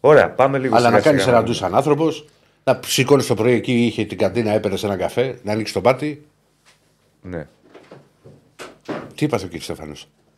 Ωραία, 0.00 0.30
πάμε 0.30 0.58
λίγο 0.58 0.76
Αλλά 0.76 0.84
να 0.84 0.96
σιγά 0.96 1.02
κάνεις 1.08 1.22
σιγά. 1.22 1.34
ένα 1.36 1.44
ντου 1.44 1.52
σαν 1.52 1.74
άνθρωπος, 1.74 2.24
να 2.64 2.80
σηκώνεις 2.86 3.26
το 3.26 3.34
πρωί 3.34 3.52
εκεί, 3.52 3.72
είχε 3.72 4.04
την 4.04 4.18
καντίνα, 4.18 4.50
έπαιρνες 4.52 4.84
ένα 4.84 4.96
καφέ, 4.96 5.38
να 5.42 5.52
ανοίξεις 5.52 5.74
το 5.74 5.80
πάτη. 5.80 6.24
Ναι. 7.22 7.46
Τι 9.14 9.24
είπα 9.24 9.36
ο 9.36 9.40
κύριε 9.46 9.60
Στέφανο. 9.60 9.92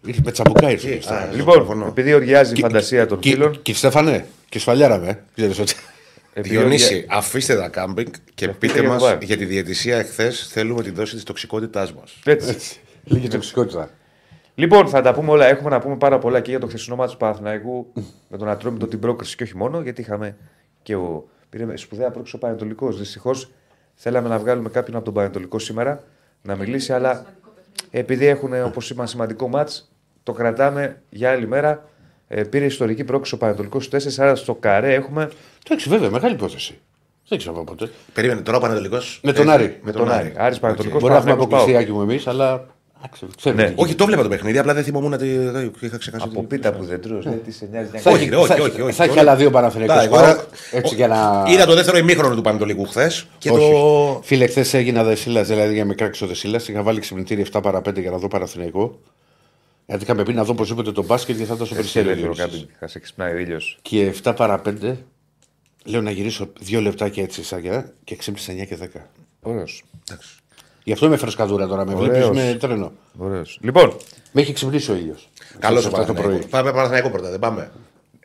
Ήρθε 0.07 0.21
με 0.25 0.31
τσαμπουκά 0.31 0.71
ήρθε. 0.71 0.87
ο 0.87 0.91
κύριος 0.91 1.07
α, 1.07 1.09
Στέφανος. 1.15 1.37
Λοιπόν, 1.37 1.55
Συμφωνώ. 1.55 1.87
επειδή 1.87 2.15
οργιάζει 2.15 2.53
η 2.57 2.61
φαντασία 2.61 3.07
των 3.07 3.19
Κι- 3.19 3.31
φίλων. 3.33 3.53
Κύριε 3.63 3.75
Στέφανε, 3.79 4.27
και 4.49 4.59
σφαλιάραμε. 4.59 5.09
ε. 5.09 5.19
Ξέρεις 5.35 5.59
ότι. 5.59 5.75
επειδή 6.33 6.57
Διονύση, 6.57 6.95
οργια- 6.95 7.07
αφήστε 7.17 7.55
τα 7.57 7.69
κάμπινγκ 7.69 8.07
και 8.35 8.45
αφήστε 8.45 8.67
πείτε 8.67 8.81
για 8.81 8.89
μας 8.89 8.99
το 9.03 9.05
βάρ. 9.09 9.23
για 9.23 9.37
τη 9.37 9.45
διαιτησία 9.45 9.97
εχθές. 9.99 10.49
Θέλουμε 10.53 10.83
τη 10.83 10.91
δόση 10.91 11.15
της 11.15 11.23
τοξικότητάς 11.25 11.93
μας. 11.93 12.17
Έτσι. 12.25 12.79
Λίγη 13.05 13.29
τοξικότητα. 13.29 13.91
Λοιπόν, 14.55 14.89
θα 14.89 15.01
τα 15.03 15.13
πούμε 15.15 15.31
όλα. 15.31 15.47
Έχουμε 15.47 15.71
να 15.71 15.81
πούμε 15.81 15.97
πάρα 15.97 16.19
πολλά 16.19 16.41
και 16.41 16.51
για 16.51 16.61
το 16.61 16.67
χθεσινό 16.67 16.97
μάτι 16.97 17.11
του 17.13 17.17
Παναθηναϊκού 17.19 17.93
με 18.29 18.37
τον 18.39 18.49
Ατρόμητο 18.49 18.87
την 18.87 18.99
πρόκριση 18.99 19.37
και 19.37 19.43
όχι 19.43 19.57
μόνο, 19.57 19.81
γιατί 19.81 20.01
είχαμε 20.01 20.37
και 20.83 20.95
ο. 20.97 21.29
Πήρε 21.51 21.77
σπουδαία 21.77 22.11
πρόκριση 22.11 22.37
ο 22.37 22.39
Πανετολικός. 22.39 22.99
Δυστυχώς 22.99 23.51
θέλαμε 23.95 24.29
να 24.29 24.39
βγάλουμε 24.39 24.69
κάποιον 24.69 24.97
από 24.97 25.05
τον 25.05 25.15
Πανετολικό 25.15 25.59
σήμερα 25.59 26.03
να 26.43 26.57
μιλήσει, 26.57 26.93
αλλά 26.93 27.27
επειδή 27.91 28.27
έχουν, 28.27 28.63
όπως 28.65 28.91
είπαμε, 28.91 29.09
σημαντικό 29.09 29.49
μάτς, 29.49 29.91
το 30.25 30.33
κρατάμε 30.33 31.01
για 31.11 31.31
άλλη 31.31 31.47
μέρα. 31.49 31.89
Ε, 32.29 32.43
πήρε 32.43 32.65
ιστορική 32.65 33.05
πρόκριση 33.05 33.35
ο 33.35 33.37
Πανετολικό 33.39 33.81
στου 33.81 33.97
4, 33.97 34.01
άρα 34.19 34.35
στο 34.35 34.55
καρέ 34.55 34.95
έχουμε 34.95 35.31
Εντάξει, 35.67 35.89
βέβαια, 35.89 36.11
μεγάλη 36.11 36.35
υπόθεση. 36.35 36.79
Δεν 37.29 37.39
ξέρω 37.39 37.55
από 37.55 37.65
πότε. 37.65 37.91
Περίμενε 38.13 38.41
τώρα 38.41 38.59
ο 38.59 38.61
Πανετολικό. 38.61 38.99
Με 39.23 39.33
τον 39.33 39.51
Άρη. 39.51 39.79
με 39.83 39.93
τον 39.93 40.11
Άρη. 40.13 40.33
Άρης 40.37 40.59
Πανετολικός, 40.59 41.01
Μπορεί 41.01 41.13
να 41.13 41.19
έχουμε 41.19 41.35
Παναθηναϊκός, 41.35 41.45
αποκλειστεί 41.45 41.73
ΠΑΟΚ. 41.73 41.83
άκη 41.83 41.93
μου 41.93 42.01
εμείς, 42.03 42.27
αλλά. 42.27 42.67
άξιο, 43.05 43.29
ξέρετε 43.37 43.61
Ναι. 43.63 43.67
τι 43.69 43.73
γίνεται. 43.75 43.87
Όχι, 43.89 43.95
το 43.99 44.05
βλέπα 44.07 44.23
το 44.23 44.29
παιχνίδι, 44.29 44.59
απλά 44.59 44.75
δεν 44.75 44.85
θυμόμουν 44.85 45.13
ότι 45.13 45.37
δεν 45.39 45.73
είχα 45.81 45.99
ξεχάσει. 45.99 46.25
Από 46.29 46.39
ότι- 46.39 46.47
πίτα 46.47 46.73
που 46.73 46.85
δεν 46.85 47.01
τρως, 47.01 47.25
δεν 47.25 47.41
τι 47.45 47.53
σε 47.53 47.69
νοιάζει 47.71 47.89
μια 47.93 48.01
Θα 48.01 48.11
Όχι, 48.11 48.21
έχει- 48.21 48.31
ρε, 48.31 48.37
όχι, 48.37 48.47
θα- 48.47 48.55
όχι, 48.63 48.81
όχι. 48.81 48.93
Θα 48.97 49.03
έχει 49.05 49.13
Όλα- 49.13 49.21
άλλα 49.21 49.37
δύο 49.37 49.51
Παναθηναϊκούς 49.51 49.97
Τα, 49.97 50.03
εγώ 50.03 50.15
ΠΑΟΚ, 50.17 50.39
era- 50.39 50.45
Έτσι 50.73 50.95
για 50.95 51.09
να. 51.09 51.45
Είδα 51.49 51.67
το 51.67 51.75
δεύτερο 51.75 51.99
ημίχρονο 51.99 52.35
του 52.35 52.41
Πανετολικού 52.43 52.85
χθες 52.87 53.27
και 53.39 53.51
Όχι. 53.51 53.71
το. 53.71 54.21
Φίλε, 54.25 54.47
χθες 54.47 54.75
έγινα 54.75 55.05
δεσίλα, 55.05 55.43
δηλαδή 55.43 55.73
για 55.73 55.83
να 55.83 55.89
με 55.89 55.95
κράξει 55.95 56.25
ο 56.25 56.27
δεσίλα. 56.27 56.61
Είχα 56.69 56.83
βάλει 56.83 57.01
ξυπνητήρι 57.01 57.41
7 57.41 57.61
παρα 57.63 57.81
5 57.81 58.01
για 58.01 58.11
να 58.11 58.17
δω 58.17 58.29
Παναθηναϊκό. 58.29 58.99
Γιατί 59.87 60.03
είχαμε 60.03 60.23
πει 60.23 60.33
να 60.33 60.45
δω 60.45 60.53
οπωσδήποτε 60.53 60.93
το 60.93 61.05
μπάσκετ 61.05 61.37
και 61.37 61.45
θα 61.45 61.55
ήταν 61.55 61.67
στο 61.67 61.75
Εσύ 61.79 61.93
περισσότερο. 61.93 62.11
ελεύθερο 62.11 62.35
κάμπινγκ. 62.49 62.69
Θα 62.79 62.87
σε 62.87 62.99
ξυπνάει 62.99 63.35
ο 63.35 63.37
ήλιος. 63.39 63.79
Και 63.83 64.13
7 64.25 64.33
παρα 64.37 64.61
5 64.65 64.97
λέω 65.85 66.01
να 66.03 66.11
γυρίσω 66.11 66.49
δύο 66.61 66.81
λεπτάκια 66.81 67.23
έτσι 67.23 67.45
σαν 67.45 67.61
για 67.61 67.93
και 68.05 68.17
ξύπνησα 68.17 68.53
9 68.53 68.65
και 68.67 68.77
10. 68.77 68.87
Ωραίος. 69.43 69.85
Γι' 70.85 70.93
αυτό 70.93 71.07
είμαι 71.07 71.17
φρεσκαδούρα 71.17 71.67
τώρα. 71.67 71.87
Με 71.87 71.95
βλέπεις 71.95 72.25
Ωραίος. 72.25 72.37
με 72.53 72.55
τρένο. 72.61 72.93
Ωραίος. 73.19 73.59
Λοιπόν, 73.63 73.97
Με 74.33 74.41
έχει 74.41 74.53
ξυπνήσει 74.53 74.91
ο 74.91 74.95
ήλιος. 74.95 75.29
Καλό 75.59 75.79
ο 75.79 75.83
το 75.83 75.89
πρωί. 75.91 76.05
Παναθηναϊκός. 76.07 76.47
Πάμε 76.51 76.73
Παναθηναϊκό 76.73 77.11
πρώτα, 77.11 77.31
δεν 77.31 77.39
πάμε. 77.39 77.71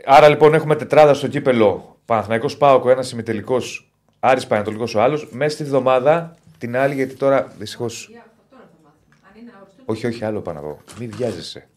άρα 0.05 0.29
λοιπόν 0.29 0.53
έχουμε 0.53 0.75
τετράδα 0.75 1.13
στο 1.13 1.27
κύπελο. 1.27 1.97
Παναθηναϊκός 2.05 2.57
Πάοκ 2.57 2.85
ο 2.85 2.89
ένας 2.89 3.11
ημιτελικός. 3.11 3.91
Άρης 4.19 4.47
Πανατολικό 4.47 4.85
ο 4.95 5.01
άλλος. 5.01 5.27
Μέσα 5.31 5.49
στη 5.55 5.63
βδομάδα 5.63 6.37
την 6.57 6.77
άλλη, 6.77 6.93
γιατί 6.95 7.15
τώρα 7.15 7.53
δυστυχώς. 7.57 8.07
Για 8.11 8.19
αυτό 8.19 8.41
τώρα 8.49 8.63
θα 8.71 8.77
μάθουμε. 8.83 9.15
Αν 9.29 9.41
είναι 9.41 9.51
να 9.53 9.59
οριστούν. 9.61 9.78
Όχι, 9.89 10.07
όχι, 10.07 10.25
άλλο 10.25 10.41
πάνω 10.41 10.59
από. 10.59 10.79
Μην 10.99 11.11
βιάζεσαι. 11.15 11.67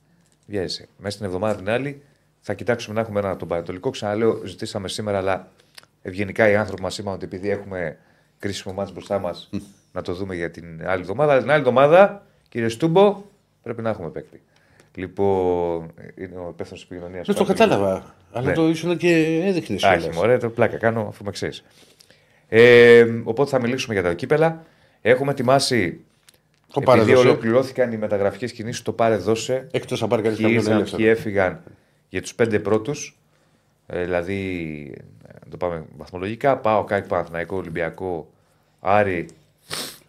βιάζεσαι. 0.47 0.89
Μέσα 0.99 1.15
στην 1.15 1.27
εβδομάδα 1.27 1.57
την 1.57 1.71
άλλη 1.71 2.03
θα 2.41 2.55
κοιτάξουμε 2.55 2.95
να 2.95 3.01
έχουμε 3.01 3.19
ένα 3.21 3.31
από 3.31 3.39
τον 3.39 3.49
Πανατολικό. 3.49 3.91
Ξαναλέω, 3.91 4.41
ζητήσαμε 4.45 4.89
σήμερα, 4.89 5.19
αλλά 5.19 5.49
ευγενικά 6.03 6.49
οι 6.51 6.57
άνθρωποι 6.57 6.83
μας 6.83 6.99
είπαν 6.99 7.15
ότι 7.15 7.25
επειδή 7.25 7.51
έχουμε 7.51 7.99
κρίσιμο 8.39 8.75
μάτι 8.75 8.93
μπροστά 8.93 9.19
μας, 9.19 9.51
να 9.93 10.03
το 10.03 10.13
δούμε 10.15 10.35
για 10.35 10.51
την 10.51 10.83
άλλη 10.87 11.01
εβδομάδα. 11.01 11.33
Αλλά 11.33 11.41
την 11.41 11.51
άλλη 11.51 11.59
εβδομάδα, 11.59 12.27
κύριε 12.49 12.69
Στούμπο, 12.69 13.23
πρέπει 13.63 13.83
να 13.83 13.91
έχουμε 13.91 14.09
παίκτη. 14.09 14.41
Λοιπόν, 14.95 15.91
είναι 16.15 16.37
ο 16.37 16.49
υπεύθυνος 16.53 16.83
επικοινωνίας. 16.83 17.27
Δεν 17.27 17.35
το 17.35 17.45
κατάλαβα. 17.45 18.15
Αλλά 18.33 18.47
Ναι. 18.49 18.55
το 18.55 18.69
ήσουν 18.69 18.97
και 18.97 19.41
έδειχνες. 19.45 19.85
Άχι, 19.85 20.09
μωρέ, 20.15 20.39
το 20.39 20.49
πλάκα 20.51 20.77
κάνω 20.77 21.07
αφού 21.09 21.25
με 21.25 21.31
ξέρεις. 21.31 21.65
Ε, 22.49 23.05
οπότε 23.25 23.51
θα 23.51 23.61
μιλήσουμε 23.61 23.95
για 23.95 24.03
τα 24.03 24.15
κύπελα. 24.15 24.65
Έχουμε 25.03 25.31
ετοιμάσει. 25.31 26.01
Το 26.73 26.81
επειδή 26.81 26.99
πάρε 26.99 27.03
δώσε. 27.15 27.29
ολοκληρώθηκαν 27.29 27.93
οι 27.93 27.97
μεταγραφικές 27.97 28.53
κινήσεις, 28.53 28.83
το 28.83 28.93
πάρε 28.93 29.17
δώσε. 29.17 29.67
Εκτός 29.71 30.03
αν 30.03 30.09
πάρει 30.09 30.23
κανείς 30.23 30.37
Ποιοι 30.37 30.45
κάποιον 30.45 30.63
ήρθαν, 30.63 30.77
ποιοι 30.85 30.95
ελεύθερο. 31.07 31.11
έφυγαν 31.19 31.63
για 32.09 32.23
τους 32.23 32.35
πέντε 32.35 32.59
πρώτους. 32.59 33.19
Ε, 33.87 34.05
δηλαδή, 34.05 34.39
ε, 35.29 35.33
να 35.45 35.51
το 35.51 35.57
πάμε 35.57 35.85
βαθμολογικά. 35.97 36.57
ΠΑΟΚ, 36.59 36.85
ΑΕΚ 36.85 37.05
Παναθηναϊκό, 37.07 37.57
Ολυμπιακό, 37.57 38.31
Άρη. 38.81 39.27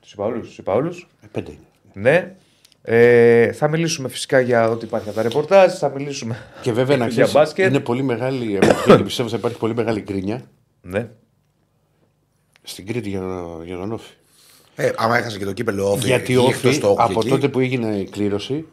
Τους 0.02 0.14
είπα 0.14 0.24
όλους. 0.26 0.48
Τους 0.48 0.58
είπα 0.58 0.74
όλους. 0.74 1.08
Ε, 1.24 1.28
Πέντε 1.32 1.52
είναι. 1.52 1.60
Ναι. 1.94 2.36
Ε, 2.86 3.52
θα 3.52 3.68
μιλήσουμε 3.68 4.10
φυσικά 4.10 4.40
για 4.40 4.70
ό,τι 4.70 4.86
υπάρχει 4.86 5.08
από 5.08 5.16
τα 5.18 5.24
ρεπορτάζ. 5.24 5.74
Θα 5.74 5.90
μιλήσουμε 5.90 6.38
Και 6.62 6.72
βέβαια 6.72 6.98
να 6.98 7.04
για 7.06 7.12
ξέρεις. 7.12 7.32
μπάσκετ. 7.34 7.70
Είναι 7.70 7.80
πολύ 7.80 8.04
μεγάλη. 8.04 8.56
εγώ 8.88 8.98
και 8.98 9.04
πιστεύω 9.04 9.30
θα 9.30 9.38
υπάρχει 9.38 9.58
πολύ 9.58 9.76
μεγάλη 9.76 10.02
γκρίνια 10.02 10.42
Ναι. 10.82 11.10
στην 12.64 12.86
Κρήτη 12.88 13.10
για, 13.10 13.22
για 13.64 13.78
τον 13.78 13.92
Όφη. 13.92 14.14
Ε, 14.76 14.92
άμα 14.96 15.18
έχασε 15.18 15.38
και 15.38 15.46
το 15.46 15.54
κύπελο 15.54 15.92
όφη. 15.92 16.06
Γιατί 16.06 16.32
είχε 16.32 16.42
ο 16.42 16.50
εκτός 16.50 16.72
Όφη 16.72 16.80
το 16.80 16.90
όκι 16.90 17.02
από 17.02 17.20
εκεί, 17.20 17.30
τότε 17.30 17.50
που 17.50 17.60
έγινε 17.60 17.96
η 17.96 18.10
κλήρωση 18.10 18.66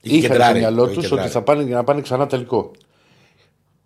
είχε 0.00 0.16
είχαν 0.16 0.20
στο 0.20 0.32
κεντράρει, 0.32 0.58
μυαλό 0.58 0.84
είχε 0.84 0.94
τους 0.94 1.04
ότι 1.04 1.08
κεντράρει. 1.08 1.30
θα 1.30 1.42
πάνε 1.42 1.62
για 1.62 1.76
να 1.76 1.84
πάνε 1.84 2.00
ξανά 2.00 2.26
τελικό. 2.26 2.70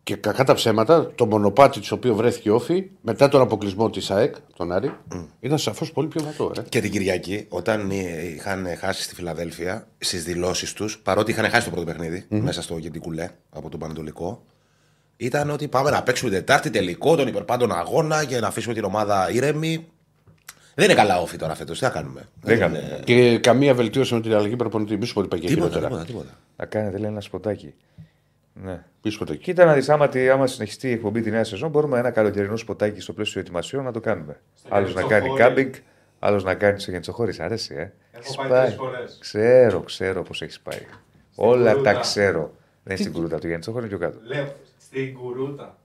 Και 0.03 0.15
κακά 0.17 0.45
τα 0.45 0.55
ψέματα, 0.55 1.12
το 1.15 1.27
μονοπάτι 1.27 1.81
το 1.81 1.95
οποίο 1.95 2.15
βρέθηκε 2.15 2.50
όφη 2.50 2.91
μετά 3.00 3.29
τον 3.29 3.41
αποκλεισμό 3.41 3.91
της 3.91 4.11
ΑΕΚ, 4.11 4.35
τον 4.57 4.73
Άρη, 4.73 4.93
ήταν 5.41 5.59
σαφώς 5.59 5.93
πολύ 5.93 6.09
πιο 6.09 6.23
βατό. 6.25 6.53
Ε. 6.59 6.62
Και 6.69 6.81
την 6.81 6.91
Κυριακή, 6.91 7.47
όταν 7.49 7.91
ε, 7.91 8.29
είχαν 8.35 8.67
χάσει 8.79 9.03
στη 9.03 9.15
Φιλαδέλφια, 9.15 9.88
στις 9.99 10.25
δηλώσεις 10.25 10.73
τους, 10.73 10.99
παρότι 10.99 11.31
είχαν 11.31 11.50
χάσει 11.50 11.65
το 11.65 11.71
πρώτο 11.71 11.87
παιχνίδι 11.87 12.27
μέσα 12.29 12.62
στο 12.62 12.79
Γεντικουλέ 12.79 13.31
από 13.50 13.69
τον 13.69 13.81
Πανετολικό, 13.81 14.43
ήταν 15.17 15.50
ότι 15.50 15.69
πάμε 15.69 15.91
να 15.91 16.03
παίξουμε 16.03 16.31
Τετάρτη 16.31 16.71
τελικό, 16.71 17.17
τον 17.17 17.29
υπερπάντων 17.29 17.73
αγώνα 17.73 18.25
και 18.25 18.41
να 18.41 18.47
αφήσουμε 18.47 18.75
την 18.75 18.85
ομάδα 18.85 19.31
ήρεμη. 19.33 19.87
Δεν 20.78 20.87
είναι 20.90 20.94
καλά 20.99 21.20
όφη 21.20 21.37
τώρα 21.37 21.54
φέτος, 21.54 21.78
τι 21.78 21.85
θα 21.85 21.90
κάνουμε; 21.90 22.28
Δεν 22.40 22.56
είναι- 22.56 22.64
κάνουμε. 22.66 23.00
Και 23.04 23.38
καμία 23.38 23.75
βελτίωση 23.75 24.14
με 24.14 24.20
την 24.20 24.35
αλλαγή 24.35 24.56
προπονητή. 24.56 24.97
Μη 24.97 25.06
σου 25.06 25.14
πω 25.14 25.20
ότι 25.20 25.28
πάει 25.28 25.40
και 25.40 25.47
Τίποτα, 25.47 25.66
χειρότερα. 25.68 25.88
τίποτα, 25.88 26.04
τίποτα. 26.06 26.38
Να 26.56 26.66
κάνετε 26.66 26.99
λέει 26.99 27.11
ένα 27.11 27.20
σποτάκι. 27.20 27.75
Ναι. 28.54 28.82
Μη 29.02 29.11
σου 29.11 29.18
πω 29.18 29.25
ότι- 29.25 29.37
Κοίτα 29.37 29.64
να 29.64 29.73
δεις, 29.75 29.88
άμα, 29.88 30.08
τη- 30.08 30.28
άμα 30.28 30.47
συνεχιστεί 30.47 30.88
η 30.88 30.92
εκπομπή 30.92 31.20
τη 31.20 31.30
νέα 31.30 31.44
σεζόν, 31.44 31.70
μπορούμε 31.70 31.99
ένα 31.99 32.11
καλοκαιρινό 32.11 32.56
σποτάκι 32.56 33.00
στο 33.00 33.12
πλαίσιο 33.12 33.40
ετοιμασιών 33.40 33.85
να 33.85 33.92
το 33.92 34.00
κάνουμε. 34.00 34.40
Άλλος 34.68 34.94
να 34.94 35.00
κάνει 35.00 35.12
Γεντσοχώρη. 35.12 35.42
κάμπινγκ, 35.42 35.73
άλλος 36.18 36.44
να 36.44 36.54
κάνει 36.54 36.80
στο 36.80 36.90
Γεντσοχώρη. 36.90 37.35
Αρέσει, 37.38 37.75
ε. 37.75 37.80
Έχω 37.80 37.92
Έχεις 38.18 38.37
πάει 38.37 38.49
τρεις 38.64 38.75
φορές. 38.75 39.16
Ξέρω, 39.20 39.80
ξέρω 39.80 40.23
πώς 40.23 40.42
έχει 40.42 40.61
πάει. 40.62 40.78
Όλα 41.35 41.70
Κουρούτα. 41.73 41.92
τα 41.92 42.00
ξέρω. 42.00 42.40
Δεν 42.85 42.94
είναι 42.97 42.97
στην 42.97 43.12
κουρούτα 43.12 43.38
του 43.38 43.49
Γεντσοχώρη, 43.49 43.87
είναι 43.87 43.97
πιο 43.97 44.06
κάτω. 44.06 44.18
Λέω 44.26 44.54
στην 44.80 45.14
κουρούτα. 45.14 45.76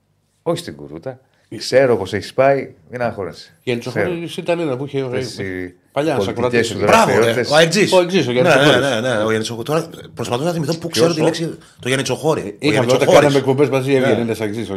Όχι 0.43 0.57
στην 0.57 0.75
κουρούτα. 0.75 1.19
Ξέρω 1.57 1.97
πώ 1.97 2.03
έχεις 2.03 2.33
πάει, 2.33 2.73
μην 2.91 3.01
αγχώνεσαι. 3.01 3.55
Για 3.63 3.77
Τσοχώρη 3.79 4.29
ήταν 4.37 4.59
ένα 4.59 4.77
που 4.77 4.85
είχε. 4.85 5.09
Εσύ, 5.13 5.73
Παλιά, 5.91 6.15
πολιτικές 6.15 6.37
ακροατές 6.37 6.67
σου 6.67 6.73
ήταν. 6.77 6.85
Μπράβο, 6.87 7.05
ρε. 7.11 7.13
δραστηριότητες. 7.13 7.51
ο 7.51 7.55
Αεξή. 7.55 7.89
Ο 7.93 7.97
Αεξής, 7.97 8.27
ο 8.27 8.31
ναι, 8.31 8.39
Γιάννης 8.39 8.55
ναι, 8.55 8.61
Τσοχώρης. 8.61 8.89
ναι, 8.89 8.99
ναι, 9.01 9.09
ο 9.17 9.21
Γιάννης 9.23 9.43
Τσοχώρης. 9.43 9.69
Τώρα 9.69 9.89
προσπαθώ 10.13 10.43
να 10.43 10.51
θυμηθώ 10.51 10.77
πού 10.77 10.87
ξέρω 10.87 11.07
τη 11.07 11.13
Ποιος, 11.13 11.25
λέξη. 11.25 11.45
Το 11.79 11.87
Γιάννη 11.87 12.03
Τσοχώρη. 12.03 12.41
Ο 12.41 12.45
Είχαμε 12.45 12.57
Γιάννης 12.59 12.93
όταν 12.93 12.97
Τσοχώρης. 12.97 13.19
κάναμε 13.19 13.37
εκπομπές 13.39 13.69
μαζί, 13.69 13.93
έβγαινε 13.93 14.21
ένα 14.21 14.35
αξί 14.45 14.71
ο 14.71 14.75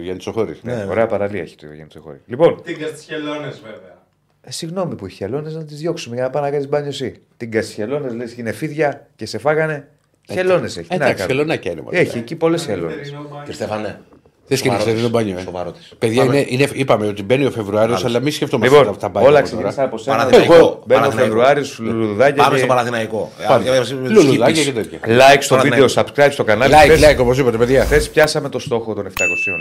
Γιάννης 0.00 0.18
Τσοχώρης. 0.18 0.58
Ναι, 0.62 0.86
ωραία 0.90 1.06
παραλία 1.06 1.40
έχει 1.42 1.56
το 1.56 1.66
Γιάννη 1.66 1.86
Τσοχώρη. 1.88 2.20
Λοιπόν, 2.26 2.62
Τίγκα 2.62 2.86
στις 2.86 3.04
χελώνες 3.04 3.60
βέβαια. 3.64 4.02
ε, 4.40 4.50
συγγνώμη 4.50 4.94
που 4.94 5.06
έχει 5.06 5.14
χελώνες 5.16 5.54
να 5.54 5.64
τις 5.64 5.78
διώξουμε 5.78 6.14
για 6.14 6.24
να 6.24 6.30
πάνε 6.30 6.46
να 6.46 6.52
κάνεις 6.52 6.68
μπάνιο 6.68 6.88
εσύ. 6.88 7.14
Την 7.36 7.62
χελώνες 7.62 8.12
λες 8.14 8.32
είναι 8.36 8.52
φίδια 8.52 9.06
και 9.16 9.26
σε 9.26 9.38
φάγανε. 9.38 9.88
Χελώνες 10.32 10.76
έχει. 10.76 10.88
Τι 10.88 10.96
να 10.98 11.04
Εντάξει, 11.04 11.14
κάνουμε. 11.22 11.34
χελωνάκια 11.38 11.70
είναι. 11.70 11.80
μόνο. 11.80 11.98
Έχει 11.98 12.18
εκεί 12.18 12.34
πολλές 12.36 12.64
χελώνες. 12.64 13.14
Και 13.44 13.52
Στέφανε. 13.52 14.00
Θε 14.46 14.56
και 14.56 14.70
να 14.70 14.76
ξέρει 14.76 15.00
τον 15.00 15.10
μπάνιο. 15.10 15.38
ε. 15.38 15.42
Σοβαρό 15.42 15.70
της. 15.72 15.92
Παιδιά, 15.98 16.24
είναι, 16.24 16.44
είναι, 16.48 16.68
είπαμε 16.72 17.06
ότι 17.06 17.22
μπαίνει 17.22 17.44
ο 17.44 17.50
Φεβρουάριο, 17.50 17.98
αλλά 18.04 18.20
μην 18.20 18.32
σκεφτόμαστε 18.32 18.76
Λοιπόν, 18.76 18.90
αυτά 18.92 19.08
μπάνια 19.08 19.28
όλα 19.28 19.38
από 19.38 19.48
τώρα. 19.48 19.62
ξεκίνησαν 19.68 19.84
από 19.84 19.98
σένα. 19.98 20.16
Παναθηναϊκό. 20.16 20.54
Εγώ 20.54 20.82
μπαίνω 20.86 21.00
Παναθηναϊκό. 21.00 21.34
Φεβρουάριο, 21.34 21.64
λουλουδάκια. 21.78 22.42
Πάμε 22.42 22.52
και 22.54 22.58
στο 22.58 22.66
Παναθηναϊκό. 22.66 23.32
Πάμε. 23.48 23.68
Ε, 23.68 23.74
ε, 23.74 23.76
ε, 23.76 23.82
Λουλουδάκια 23.92 24.62
σκύπης. 24.62 24.64
και 24.64 24.72
τέτοια. 24.72 24.98
Like 25.02 25.38
στο 25.40 25.56
βίντεο, 25.58 25.86
Παναθηναϊκό. 25.86 26.12
subscribe 26.26 26.32
στο 26.32 26.44
κανάλι. 26.44 26.72
Like, 26.74 26.90
Χθες- 26.94 27.16
like, 27.16 27.20
όπω 27.20 27.32
είπατε, 27.32 27.56
παιδιά. 27.56 27.84
Χθε 27.84 28.00
πιάσαμε 28.00 28.48
το 28.48 28.58
στόχο 28.58 28.94
των 28.94 29.06
700 29.06 29.10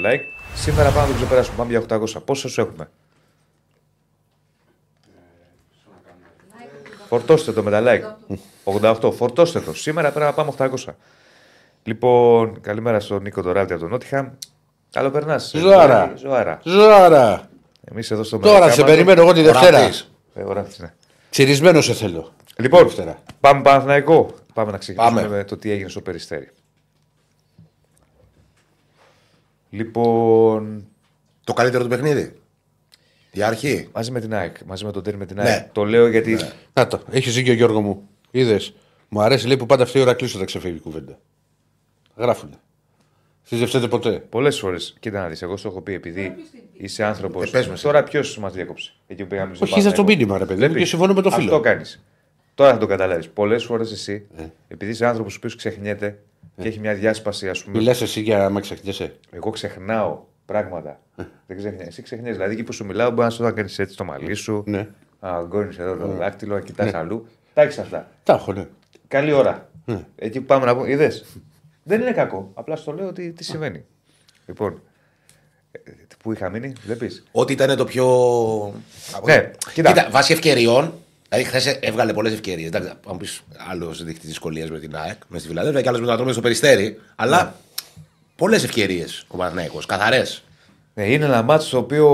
like. 0.05 0.21
Σήμερα 0.55 0.89
πάμε 0.89 1.01
να 1.01 1.07
το 1.11 1.17
ξεπεράσουμε. 1.17 1.55
Πάμε 1.57 1.69
για 1.69 1.79
800. 1.79 2.21
Πόσου 2.25 2.61
έχουμε. 2.61 2.89
Φορτώστε 7.07 7.51
το 7.51 7.63
με 7.63 7.71
τα 7.71 7.81
like. 7.85 8.33
88. 8.63 9.11
Φορτώστε 9.13 9.59
το. 9.59 9.73
Σήμερα 9.75 10.09
πρέπει 10.11 10.25
να 10.25 10.33
πάμε 10.33 10.51
800. 10.57 10.93
Λοιπόν, 11.83 12.61
καλημέρα 12.61 12.99
στον 12.99 13.21
Νίκο 13.21 13.41
Ντοράλτη 13.41 13.71
από 13.73 13.81
τον 13.81 13.91
Νότιχαμ. 13.91 14.27
Καλό 14.93 15.11
περνά. 15.11 15.37
Ζωάρα. 15.37 16.13
Ζωάρα. 16.17 16.59
Ζώρα. 16.63 17.49
Εμείς 17.83 18.11
εδώ 18.11 18.23
στο 18.23 18.37
Τώρα 18.39 18.71
σε 18.71 18.83
περιμένω 18.83 19.21
εγώ 19.21 19.33
τη 19.33 19.41
Δευτέρα. 19.41 19.77
Ορατής. 19.77 20.11
Ε, 20.33 20.43
ωραία, 20.43 20.65
ναι. 20.77 20.93
Τσιρισμένο 21.29 21.81
σε 21.81 21.93
θέλω. 21.93 22.33
Λοιπόν, 22.57 22.83
Δευτέρα. 22.83 23.17
πάμε 23.39 23.61
Παναθηναϊκό. 23.61 24.33
Πάμε 24.53 24.71
να 24.71 24.77
ξεκινήσουμε 24.77 25.21
Πάμε. 25.21 25.35
με 25.35 25.43
το 25.43 25.57
τι 25.57 25.71
έγινε 25.71 25.89
στο 25.89 26.01
Περιστέρι. 26.01 26.51
Λοιπόν, 29.69 30.85
Το 31.43 31.53
καλύτερο 31.53 31.83
του 31.83 31.89
παιχνίδι. 31.89 32.35
Για 33.31 33.47
αρχή. 33.47 33.89
μαζί 33.93 34.11
με 34.11 34.19
την 34.19 34.33
ΑΕΚ, 34.33 34.55
μαζί 34.65 34.85
με 34.85 34.91
τον 34.91 35.03
Τέρι 35.03 35.17
με 35.17 35.25
την 35.25 35.35
Ναι. 35.35 35.49
ΑΕΚ. 35.49 35.67
Το 35.71 35.83
λέω 35.83 36.07
γιατί 36.07 36.39
Να 36.73 36.87
το, 36.87 37.01
έχεις 37.11 37.33
δίκιο 37.33 37.53
Γιώργο 37.53 37.81
μου. 37.81 38.07
Είδες. 38.31 38.73
Μου 39.09 39.21
αρέσει 39.21 39.47
λέει 39.47 39.57
που 39.57 39.65
πάντα 39.65 39.83
αυτή 39.83 39.97
η 39.97 40.01
ώρα 40.01 40.13
κλείσω 40.13 40.37
θα 40.39 40.45
ξεφύγει 40.45 40.75
η 40.75 40.79
κουβέντα. 40.79 41.17
Γράφουνε. 42.15 42.53
Εσεί 43.45 43.55
δεν 43.55 43.67
φταίτε 43.67 43.87
ποτέ. 43.87 44.11
πολλές 44.29 44.59
φορές. 44.59 44.95
Κοίτα 44.99 45.21
να 45.21 45.27
δεις, 45.27 45.41
εγώ 45.41 45.57
σου 45.57 45.67
έχω 45.67 45.81
πει 45.81 45.93
επειδή 45.93 46.35
είσαι 46.73 47.03
άνθρωπος. 47.03 47.47
Ε, 47.47 47.51
πες 47.51 47.67
μου 47.67 47.73
εσύ. 47.73 47.83
Τώρα 47.83 48.03
ποιος 48.03 48.37
μας 48.37 48.53
διέκοψε; 48.53 48.93
Εκεί 49.07 49.21
που 49.23 49.27
πήγαμε 49.29 49.55
στο 49.55 49.65
Όχι, 49.65 49.79
είδα 49.79 49.89
το 49.91 49.95
Παναθηναϊκό. 49.95 50.19
μήνυμα, 50.21 50.37
ρε 50.37 50.45
παιδί 50.45 50.59
μου, 50.59 50.65
Βλέπεις. 50.65 50.81
και 50.83 50.89
συμφωνώ 50.89 51.13
με 51.13 51.21
το 51.21 51.29
φίλο. 51.31 51.43
Αυτό 51.45 51.59
κάνεις. 51.59 52.03
Τώρα 52.55 52.71
θα 52.71 52.77
το 52.77 52.85
καταλάβεις. 52.85 53.29
Πολλές 53.29 53.63
φορές 53.63 53.91
εσύ, 53.91 54.25
Ε. 54.37 54.43
επειδή 54.67 54.91
είσαι 54.91 55.05
άνθρωπος 55.05 55.33
ο 55.33 55.37
οποίος 55.37 55.55
ξεχνιέται 55.55 56.19
και 56.61 56.67
έχει 56.67 56.79
μια 56.79 56.93
διάσπαση, 56.93 57.49
ας 57.49 57.63
πούμε. 57.63 57.77
Μιλάς 57.77 58.01
εσύ 58.01 58.21
για 58.21 58.45
άμα 58.45 58.59
ξεχνιέσαι. 58.59 59.15
Εγώ 59.31 59.49
ξεχνάω 59.49 60.19
πράγματα. 60.45 60.99
Ε. 61.15 61.23
Δεν 61.47 61.57
ξεχνιέσαι. 61.57 61.87
Εσύ 61.87 62.01
ξεχνιέσαι. 62.01 62.33
Δηλαδή 62.35 62.53
εκεί 62.53 62.63
που 62.63 62.73
σου 62.73 62.85
μιλάω, 62.85 63.09
μπορείς 63.11 63.39
να 63.39 63.47
σου 63.47 63.53
κάνεις 63.55 63.79
έτσι 63.79 63.97
το 63.97 64.03
μαλλί 64.03 64.33
σου. 64.33 64.63
Ναι. 64.65 64.87
Να 65.21 65.41
γκώνει 65.47 65.75
εδώ 65.79 65.95
το 65.95 66.07
δάκτυλο, 66.07 66.53
να 66.53 66.61
κοιτά 66.61 66.91
αλλού. 66.99 67.27
Τα 67.53 67.61
έχεις 67.61 67.77
αυτά. 67.79 68.07
Τα 68.23 68.33
έχω, 68.33 68.53
ναι. 68.53 68.67
Καλή 69.07 69.31
ώρα. 69.31 69.69
Ναι. 69.85 69.99
Εκεί 70.15 70.39
που 70.39 70.45
πάμε 70.45 70.65
να 70.65 70.75
πούμε, 70.75 70.91
είδες; 70.91 71.25
Δεν 71.83 72.01
είναι 72.01 72.11
κακό. 72.11 72.51
Απλά 72.53 72.75
στο 72.75 72.91
λέω 72.91 73.07
ότι 73.07 73.31
τι 73.31 73.43
συμβαίνει. 73.43 73.85
Λοιπόν, 74.45 74.81
ε, 75.71 75.79
πού 76.23 76.31
είχα 76.33 76.49
μείνει, 76.49 76.73
βλέπεις. 76.85 77.23
Ό,τι 77.31 77.53
ήταν 77.53 77.77
το 77.77 77.85
πιο. 77.85 78.05
Ναι, 79.25 79.51
κοίτα. 79.73 79.89
κοίτα. 79.89 80.07
βάσει 80.11 80.33
ευκαιριών. 80.33 80.93
Δηλαδή, 81.29 81.47
χθες 81.49 81.77
έβγαλε 81.81 82.13
πολλές 82.13 82.33
ευκαιρίες. 82.33 82.71
Αν 82.73 82.97
μου 83.07 83.17
πεις 83.17 83.41
άλλος 83.69 84.03
δείχνει 84.03 84.21
δυσκολίε 84.23 84.69
με 84.69 84.79
την 84.79 84.95
ΑΕΚ, 84.95 85.21
με 85.27 85.39
στη 85.39 85.47
Φιλαδέλφια 85.47 85.81
και 85.81 85.87
άλλος 85.87 85.99
με 85.99 86.05
τον 86.05 86.13
Ατρόμιο 86.13 86.33
στο 86.33 86.41
Περιστέρι. 86.41 86.99
Αλλά 87.15 87.43
Ναι. 87.43 87.51
πολλές 88.35 88.63
ευκαιρίες 88.63 89.25
ο 89.27 89.37
Παναθηναϊκός, 89.37 89.85
Καθαρές. 89.85 90.43
Ναι, 90.93 91.11
είναι 91.11 91.25
ένα 91.25 91.41
μάτσο 91.41 91.69
το 91.69 91.77
οποίο 91.77 92.07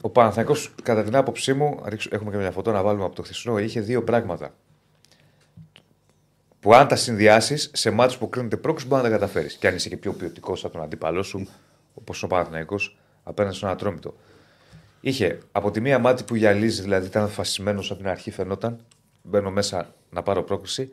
ο 0.00 0.08
Παναθηναϊκός 0.08 0.74
κατά 0.82 1.02
την 1.02 1.16
άποψή 1.16 1.52
μου, 1.54 1.80
ρίξω- 1.84 2.12
έχουμε 2.12 2.30
και 2.30 2.36
μια 2.36 2.50
φωτό 2.50 2.72
να 2.72 2.82
βάλουμε 2.82 3.04
από 3.04 3.14
το 3.14 3.22
χθεσινό, 3.22 3.58
είχε 3.58 3.80
δύο 3.80 4.02
πράγματα. 4.02 4.54
Που 6.64 6.74
αν 6.74 6.88
τα 6.88 6.96
συνδυάσεις 6.96 7.70
σε 7.72 7.90
μάτσο 7.90 8.18
που 8.18 8.28
κρίνεται 8.28 8.56
πρόκληση 8.56 8.86
μπορεί 8.86 9.02
να 9.02 9.08
τα 9.08 9.14
καταφέρεις. 9.14 9.54
Και 9.54 9.68
αν 9.68 9.74
είσαι 9.74 9.88
και 9.88 9.96
πιο 9.96 10.12
ποιοτικός 10.12 10.64
από 10.64 10.72
τον 10.72 10.82
αντίπαλό 10.82 11.22
σου, 11.22 11.48
όπως 11.94 12.22
ο 12.22 12.26
Παναθηναϊκός 12.26 12.96
απέναντι 13.22 13.56
στον 13.56 13.68
Ατρόμητο. 13.68 14.14
Είχε 15.00 15.38
από 15.52 15.70
τη 15.70 15.80
μία 15.80 15.98
μάτι 15.98 16.24
που 16.24 16.34
γυαλίζει, 16.34 16.82
δηλαδή 16.82 17.06
ήταν 17.06 17.28
φασισμένος 17.28 17.90
από 17.90 18.00
την 18.00 18.08
αρχή, 18.08 18.30
φαινόταν. 18.30 18.80
Μπαίνω 19.22 19.50
μέσα 19.50 19.94
να 20.10 20.22
πάρω 20.22 20.42
πρόκληση. 20.42 20.92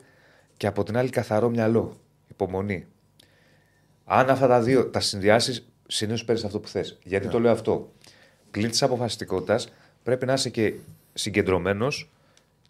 Και 0.56 0.66
από 0.66 0.82
την 0.82 0.96
άλλη 0.96 1.10
καθαρό 1.10 1.48
μυαλό. 1.48 1.96
Υπομονή. 2.28 2.86
Αν 4.04 4.30
αυτά 4.30 4.46
τα 4.46 4.60
δύο 4.60 4.86
τα 4.86 5.00
συνδυάσεις, 5.00 5.68
συνήθως 5.86 6.24
παίρνεις 6.24 6.44
αυτό 6.44 6.60
που 6.60 6.68
θες. 6.68 6.98
Γιατί 7.02 7.28
το 7.28 7.40
λέω 7.40 7.52
αυτό. 7.52 7.92
Πλην 8.50 8.70
της 8.70 8.82
αποφασιστικότητας 8.82 9.72
πρέπει 10.02 10.26
να 10.26 10.32
είσαι 10.32 10.50
και 10.50 10.74
συγκεντρωμένος 11.12 12.10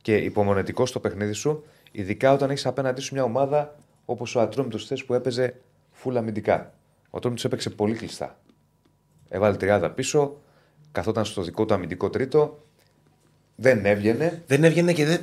και 0.03 0.17
υπομονετικός 0.17 0.89
στο 0.89 1.01
παιχνίδι 1.01 1.33
σου, 1.33 1.65
ειδικά 1.93 2.33
όταν 2.33 2.51
έχεις 2.51 2.67
απέναντί 2.67 3.01
σου 3.01 3.15
μια 3.15 3.25
ομάδα 3.25 3.75
όπως 4.05 4.35
ο 4.35 4.41
Ατρόμητο 4.41 4.79
χθες 4.79 5.05
που 5.05 5.15
έπαιζε 5.15 5.61
φούλα 5.93 6.19
αμυντικά. 6.19 6.75
Ο 7.11 7.17
Ατρόμητο 7.17 7.43
έπαιξε 7.47 7.71
πολύ 7.71 7.95
κλειστά. 7.95 8.39
Έβαλε 9.29 9.57
τριάδα 9.57 9.91
πίσω, 9.91 10.41
καθόταν 10.93 11.25
στο 11.25 11.43
δικό 11.43 11.65
του 11.65 11.75
αμυντικό 11.75 12.11
τρίτο, 12.11 12.59
δεν 13.57 13.85
έβγαινε. 13.85 14.43
Δεν 14.47 14.65
έβγαινε 14.65 14.93
και 14.93 15.05
δεν. 15.05 15.21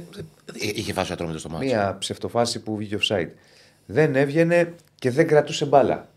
Είχε 0.53 0.93
φάσει 0.93 1.11
ο 1.11 1.13
Ατρόμητος 1.13 1.41
στο 1.41 1.49
μάτι. 1.49 1.65
Μία 1.65 1.97
ψευτοφάση 1.99 2.59
που 2.59 2.75
βγήκε 2.75 2.97
offside. 3.01 3.29
Δεν 3.85 4.15
έβγαινε 4.15 4.75
και 4.95 5.11
δεν 5.11 5.27
κρατούσε 5.27 5.65
μπάλα. 5.65 6.09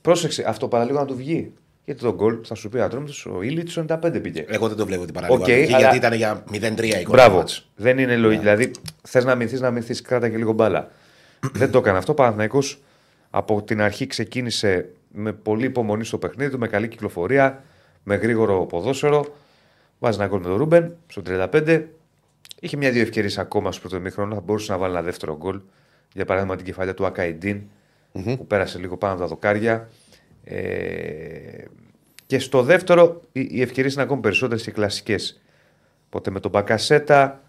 Πρόσεξε, 0.00 0.44
αυτό 0.46 0.68
παραλίγο 0.68 0.98
να 0.98 1.04
του 1.04 1.16
βγει. 1.16 1.52
Γιατί 1.88 2.02
τον 2.02 2.14
γκολ 2.14 2.38
θα 2.44 2.54
σου 2.54 2.68
πει 2.68 2.80
Ατρόμητο, 2.80 3.12
ο 3.36 3.42
Ήλιτ 3.42 3.68
95 3.88 4.20
πήγε. 4.22 4.44
Εγώ 4.48 4.68
δεν 4.68 4.76
το 4.76 4.86
βλέπω 4.86 5.04
την 5.04 5.14
παραλίγο. 5.14 5.42
Οκ, 5.42 5.48
Εκεί, 5.48 5.66
αλλά- 5.68 5.78
Γιατί 5.78 5.96
ήταν 5.96 6.12
για 6.12 6.44
0-3 6.52 6.84
η 6.96 7.00
εικόνα. 7.00 7.08
Μπράβο. 7.08 7.30
του 7.30 7.36
μάτς. 7.36 7.68
Δεν 7.76 7.98
είναι 7.98 8.16
λογική. 8.16 8.40
Δηλαδή, 8.40 8.70
θες 9.02 9.24
να 9.24 9.34
μυθείς, 9.34 9.60
να 9.60 9.70
μυθείς, 9.70 10.02
κράτα 10.02 10.28
και 10.28 10.36
λίγο 10.36 10.52
μπάλα. 10.52 10.90
δεν 11.60 11.70
το 11.70 11.78
έκανε 11.78 11.98
αυτό. 11.98 12.12
Ο 12.12 12.14
Παναθηναϊκός 12.14 12.80
από 13.30 13.62
την 13.62 13.80
αρχή 13.80 14.06
ξεκίνησε 14.06 14.88
με 15.12 15.32
πολύ 15.32 15.64
υπομονή 15.64 16.04
στο 16.04 16.18
παιχνίδι 16.18 16.50
του, 16.50 16.58
με 16.58 16.68
καλή 16.68 16.88
κυκλοφορία, 16.88 17.62
με 18.02 18.14
γρήγορο 18.14 18.66
ποδόσφαιρο. 18.66 19.34
Βάζει 19.98 20.18
ένα 20.18 20.28
γκολ 20.28 20.38
με 20.40 20.44
τον 20.46 20.56
Ρούμπεν 20.56 20.94
στο 21.06 21.22
35. 21.26 21.82
Είχε 22.60 22.76
μια-δύο 22.76 23.02
ευκαιρίες 23.02 23.38
ακόμα 23.38 23.72
στο 23.72 23.80
πρώτο 23.80 23.96
ημίχρονο. 23.96 24.34
Θα 24.34 24.40
μπορούσε 24.40 24.72
να 24.72 24.78
βάλει 24.78 24.92
ένα 24.92 25.02
δεύτερο 25.02 25.36
γκολ. 25.36 25.60
Για 26.14 26.24
παράδειγμα 26.24 26.56
την 26.56 26.64
κεφαλιά 26.64 26.94
του 26.94 27.06
ακαιντιν 27.06 27.60
που 28.36 28.46
πέρασε 28.46 28.78
λίγο 28.78 28.96
πάνω 28.96 29.12
από 29.12 29.22
τα 29.22 29.28
δοκάρια. 29.28 29.88
Ε, 30.50 31.64
και 32.26 32.38
στο 32.38 32.62
δεύτερο 32.62 33.22
οι, 33.32 33.48
οι 33.50 33.62
ευκαιρίες 33.62 33.94
είναι 33.94 34.02
ακόμη 34.02 34.20
περισσότερες 34.20 34.62
και 34.62 34.70
κλασικές. 34.70 35.40
Οπότε 36.06 36.30
με 36.30 36.40
τον 36.40 36.50
Μπακασέτα, 36.50 37.40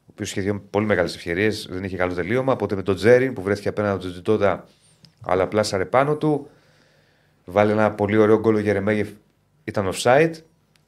ο 0.00 0.06
οποίος 0.10 0.30
είχε 0.30 0.40
δύο 0.40 0.64
πολύ 0.70 0.86
μεγάλες 0.86 1.14
ευκαιρίες, 1.14 1.66
δεν 1.70 1.84
είχε 1.84 1.96
καλό 1.96 2.14
τελείωμα. 2.14 2.52
Οπότε 2.52 2.74
με 2.74 2.82
τον 2.82 2.94
Τζέρι 2.94 3.32
που 3.32 3.42
βρέθηκε 3.42 3.68
απέναντι 3.68 3.94
από 3.94 4.02
τον 4.02 4.12
Τζιτόντα, 4.12 4.66
αλλά 5.22 5.48
πλάσαρε 5.48 5.84
πάνω 5.84 6.16
του. 6.16 6.50
Βάλε 7.44 7.72
ένα 7.72 7.90
πολύ 7.90 8.16
ωραίο 8.16 8.38
γκολ 8.38 8.54
ο 8.54 8.58
Γερεμέγεφ, 8.58 9.08
ήταν 9.64 9.90
offside. 9.92 10.32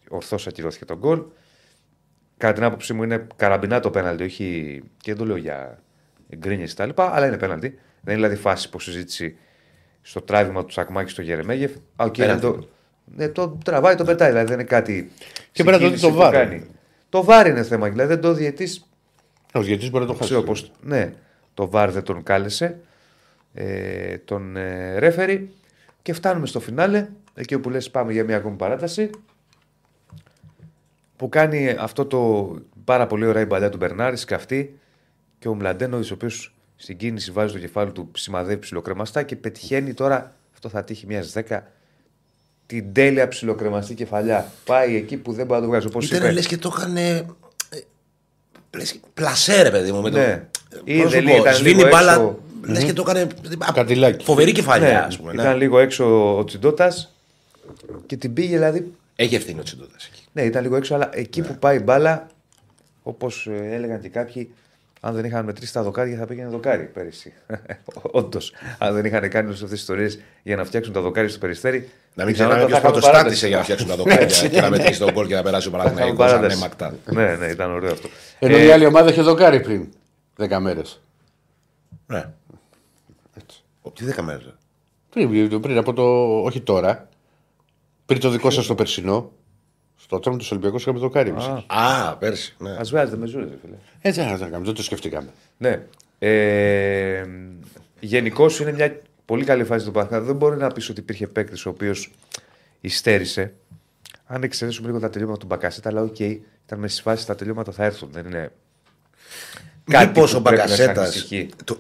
Ορθώ 0.08 0.36
ακυρώθηκε 0.48 0.84
το 0.84 0.96
γκολ. 0.96 1.22
Κατά 2.36 2.52
την 2.52 2.64
άποψή 2.64 2.92
μου 2.92 3.02
είναι 3.02 3.26
καραμπινά 3.36 3.80
το 3.80 3.90
πέναλτι, 3.90 4.24
όχι. 4.24 4.82
και 4.96 5.10
δεν 5.14 5.16
το 5.16 5.24
λέω 5.24 5.36
για 5.36 5.82
γκρίνιες 6.36 6.74
κτλ. 6.74 6.90
Αλλά 6.96 7.26
είναι 7.26 7.38
πέναλτι. 7.38 7.68
Δεν 8.00 8.14
είναι 8.14 8.26
δηλαδή 8.26 8.36
φάση 8.36 8.70
που 8.70 8.80
συζήτηση 8.80 9.36
στο 10.06 10.20
τράβημα 10.20 10.64
του 10.64 10.72
Σακμάκης 10.72 11.12
στο 11.12 11.22
Γερεμέγεφ. 11.22 11.72
Α, 11.96 12.04
οκ, 12.04 12.16
Πέναλτι. 12.16 12.40
το, 12.40 12.68
ναι, 13.04 13.28
το 13.28 13.58
τραβάει, 13.64 13.94
το 13.94 14.04
πετάει. 14.04 14.28
Δηλαδή 14.28 14.46
δεν 14.46 14.58
είναι 14.58 14.68
κάτι. 14.68 15.10
Και 15.52 15.64
πρέπει 15.64 15.82
να 15.82 15.88
το 15.88 15.90
δει 15.90 15.98
συγκίνηση 15.98 16.18
το 16.18 16.22
που 16.22 16.28
VAR. 16.28 16.32
κάνει. 16.32 16.66
Το 17.08 17.24
βάρ 17.24 17.46
είναι 17.46 17.62
θέμα. 17.62 17.88
Δηλαδή 17.88 18.08
δεν 18.12 18.20
το 18.20 18.32
διαιτή. 18.32 18.68
Ο 19.54 19.60
γιατί 19.60 19.90
μπορεί 19.90 20.04
να 20.04 20.10
το 20.10 20.16
χάσει. 20.16 20.28
Ξέρω 20.28 20.42
πώς, 20.42 20.72
ναι, 20.80 21.12
το 21.54 21.70
βάρ 21.70 21.90
δεν 21.90 22.02
τον 22.02 22.22
κάλεσε. 22.22 22.78
Ε, 23.54 24.18
τον 24.18 24.56
ε, 24.56 24.98
ρέφερη. 24.98 25.54
Και 26.02 26.12
φτάνουμε 26.12 26.46
στο 26.46 26.60
φινάλε. 26.60 27.08
Εκεί 27.34 27.54
όπου 27.54 27.70
λες 27.70 27.90
πάμε 27.90 28.12
για 28.12 28.24
μια 28.24 28.36
ακόμη 28.36 28.56
παράταση. 28.56 29.10
Που 31.16 31.28
κάνει 31.28 31.68
αυτό 31.78 32.06
το 32.06 32.52
πάρα 32.84 33.06
πολύ 33.06 33.26
ωραία 33.26 33.42
η 33.42 33.46
παλιά 33.46 33.68
του 33.68 33.76
Μπερνάρης, 33.76 34.20
σκαφτεί 34.20 34.78
και 35.38 35.48
ο 35.48 35.54
Μλαντένοβιτ, 35.54 36.10
ο 36.10 36.14
οποίος 36.14 36.55
στην 36.76 36.96
κίνηση 36.96 37.30
βάζει 37.30 37.52
το 37.52 37.58
κεφάλι 37.58 37.92
του, 37.92 38.10
σημαδεύει 38.16 38.58
ψιλοκρεμαστά 38.60 39.22
και 39.22 39.36
πετυχαίνει 39.36 39.94
τώρα, 39.94 40.34
αυτό 40.52 40.68
θα 40.68 40.84
τύχει 40.84 41.06
μιας 41.06 41.32
10, 41.48 41.58
την 42.66 42.92
τέλεια 42.92 43.28
ψιλοκρεμαστή 43.28 43.94
κεφαλιά. 43.94 44.52
Πάει 44.64 44.96
εκεί 44.96 45.16
που 45.16 45.32
δεν 45.32 45.46
μπορεί 45.46 45.60
να 45.60 45.66
το 45.66 45.70
βγάζει. 45.72 45.86
Όπως 45.86 46.06
Ήταν 46.06 46.18
είπε. 46.22 46.30
λες 46.32 46.46
και 46.46 46.56
το 46.58 46.74
είχαν. 46.76 46.96
Πλασέ, 49.14 49.62
ρε 49.62 49.70
παιδί 49.70 49.92
μου. 49.92 50.02
Με 50.02 50.10
το... 50.10 50.16
Ναι. 50.18 50.46
Ή 50.84 51.00
Πώς 51.02 51.10
δεν 51.10 51.22
σου 51.22 51.28
πω, 51.28 51.36
ήταν 51.36 51.54
Σβήνει 51.54 51.76
λίγο 51.76 51.88
μπάλα. 51.88 52.12
έξω. 52.12 52.38
Λες 52.62 52.84
και 52.84 52.92
το 52.92 53.04
έκανε. 53.08 53.26
Κατηλάκι. 53.74 54.24
Φοβερή 54.24 54.52
κεφαλιά, 54.52 54.88
Ναι, 54.88 54.96
ας 54.96 55.16
πούμε. 55.16 55.32
ήταν 55.32 55.46
Ναι. 55.46 55.54
λίγο 55.54 55.78
έξω 55.78 56.36
ο 56.38 56.44
Τσιντότα. 56.44 56.92
Και 58.06 58.16
την 58.16 58.32
πήγε 58.32 58.56
δηλαδή. 58.56 58.92
Έχει 59.16 59.34
ευθύνη 59.34 59.60
ο 59.60 59.62
Τσιντότα 59.62 59.96
εκεί. 60.12 60.22
Ναι, 60.32 60.42
ήταν 60.42 60.62
λίγο 60.62 60.76
έξω, 60.76 60.94
αλλά 60.94 61.08
εκεί 61.12 61.40
Ναι. 61.40 61.46
που 61.46 61.54
πάει 61.58 61.76
η 61.76 61.80
μπάλα, 61.84 62.26
όπως 63.02 63.48
έλεγαν 63.52 64.00
και 64.00 64.08
κάποιοι, 64.08 64.50
αν 65.00 65.14
δεν 65.14 65.24
είχαν 65.24 65.44
μετρήσει 65.44 65.72
τα 65.72 65.82
δοκάρια 65.82 66.16
θα 66.18 66.26
πήγαινε 66.26 66.48
δοκάρι 66.48 66.84
πέρυσι. 66.84 67.32
Όντως. 68.02 68.52
Αν 68.78 68.94
δεν 68.94 69.04
είχαν 69.04 69.28
κάνει 69.28 69.46
όλες 69.46 69.62
αυτές 69.62 69.70
τις 69.70 69.80
ιστορίες 69.80 70.20
για 70.42 70.56
να 70.56 70.64
φτιάξουν 70.64 70.92
τα 70.92 71.00
δοκάρια 71.00 71.30
στο 71.30 71.38
περιστέρι. 71.38 71.88
Να 72.14 72.24
μην 72.24 72.32
πιθανότατα 72.32 72.64
ξέραμε 72.66 72.80
ποιο 72.80 72.90
θα 72.90 72.92
πρώτο 72.92 72.98
είχαμε 72.98 73.12
παράταση. 73.12 73.36
στάτησε 73.36 73.46
για 73.48 73.56
να 73.56 73.62
φτιάξουν 73.62 73.88
τα 73.88 73.96
δοκάρια 73.96 74.48
και 74.48 74.60
να 74.60 74.70
μετρήσει 74.70 74.98
τον 74.98 75.12
κόλ 75.12 75.26
και 75.26 75.34
να 75.34 75.42
περάσει 75.42 75.68
ο 75.68 75.70
Θα 75.70 75.76
είχαμε 75.76 75.90
Παναθηναϊκός 75.94 76.26
παράταση. 76.32 76.52
ανέμακτα. 76.54 76.94
Ναι, 77.04 77.36
ναι, 77.36 77.46
ήταν 77.52 77.70
ωραίο 77.70 77.92
αυτό. 77.92 78.08
Ενώ 78.38 78.56
Ε, 78.56 78.64
η 78.64 78.70
άλλη 78.70 78.86
ομάδα 78.86 79.10
είχε 79.10 79.22
δοκάρει 79.22 79.60
πριν 79.60 79.88
10 80.36 80.58
μέρες. 80.60 81.00
Ναι. 82.06 82.24
Τι 83.92 84.04
δέκα 84.04 84.22
μέρες. 84.22 84.54
Πριν, 85.10 85.60
πριν 85.60 85.76
από 85.78 85.92
το. 85.92 86.02
Όχι 86.42 86.60
τώρα. 86.60 87.08
Πριν 88.06 88.20
το 88.20 88.30
δικό 88.30 88.50
σας 88.50 88.66
το 88.66 88.74
περσινό. 88.74 89.32
Στο 90.06 90.18
τρόμο 90.18 90.38
του 90.38 90.46
Ολυμπιακού 90.50 90.76
είχαμε 90.76 90.98
δοκάρει. 90.98 91.28
εμείς. 91.28 91.44
Α, 91.66 92.16
πέρσι. 92.16 92.54
Ναι. 92.58 92.70
Α 92.70 92.80
βγάζετε 92.84 93.16
με 93.16 93.26
ζούρε, 93.26 93.44
φίλε. 93.44 93.74
Έτσι 94.00 94.20
δεν 94.20 94.30
θα 94.36 94.44
κάνουμε, 94.44 94.64
δεν 94.64 94.74
το 94.74 94.82
σκεφτήκαμε. 94.82 95.28
Ναι. 95.58 95.82
Ε, 96.18 97.24
Γενικώς 98.00 98.60
είναι 98.60 98.72
μια 98.72 98.98
πολύ 99.24 99.44
καλή 99.44 99.64
φάση 99.64 99.84
του 99.84 99.90
Παναθηναϊκού. 99.92 100.26
Δεν 100.26 100.36
μπορεί 100.36 100.56
να 100.56 100.68
πεις 100.68 100.88
ότι 100.88 101.00
υπήρχε 101.00 101.26
παίκτης 101.26 101.66
ο 101.66 101.68
οποίος 101.68 102.10
υστέρησε. 102.80 103.52
Αν 104.26 104.42
εξαιρέσουμε 104.42 104.86
λίγο 104.86 104.98
τα 105.00 105.10
τελειώματα 105.10 105.38
του 105.40 105.46
Μπακασέτα, 105.46 105.88
αλλά 105.88 106.02
οκ, 106.02 106.18
ήταν 106.18 106.78
μες 106.78 106.92
στις 106.92 107.02
φάσεις 107.02 107.26
τα 107.26 107.34
τελειώματα 107.34 107.72
θα 107.72 107.84
έρθουν. 107.84 108.08
Δεν 108.12 108.26
είναι. 108.26 108.52
Μήπως 109.84 110.30
που 110.32 110.36
ο 110.38 110.42
πρέπει 110.42 110.56
να 110.60 110.66
σε 110.66 110.84
Μπακασέτας 110.84 111.04
ανησυχεί. 111.04 111.48
το, 111.64 111.78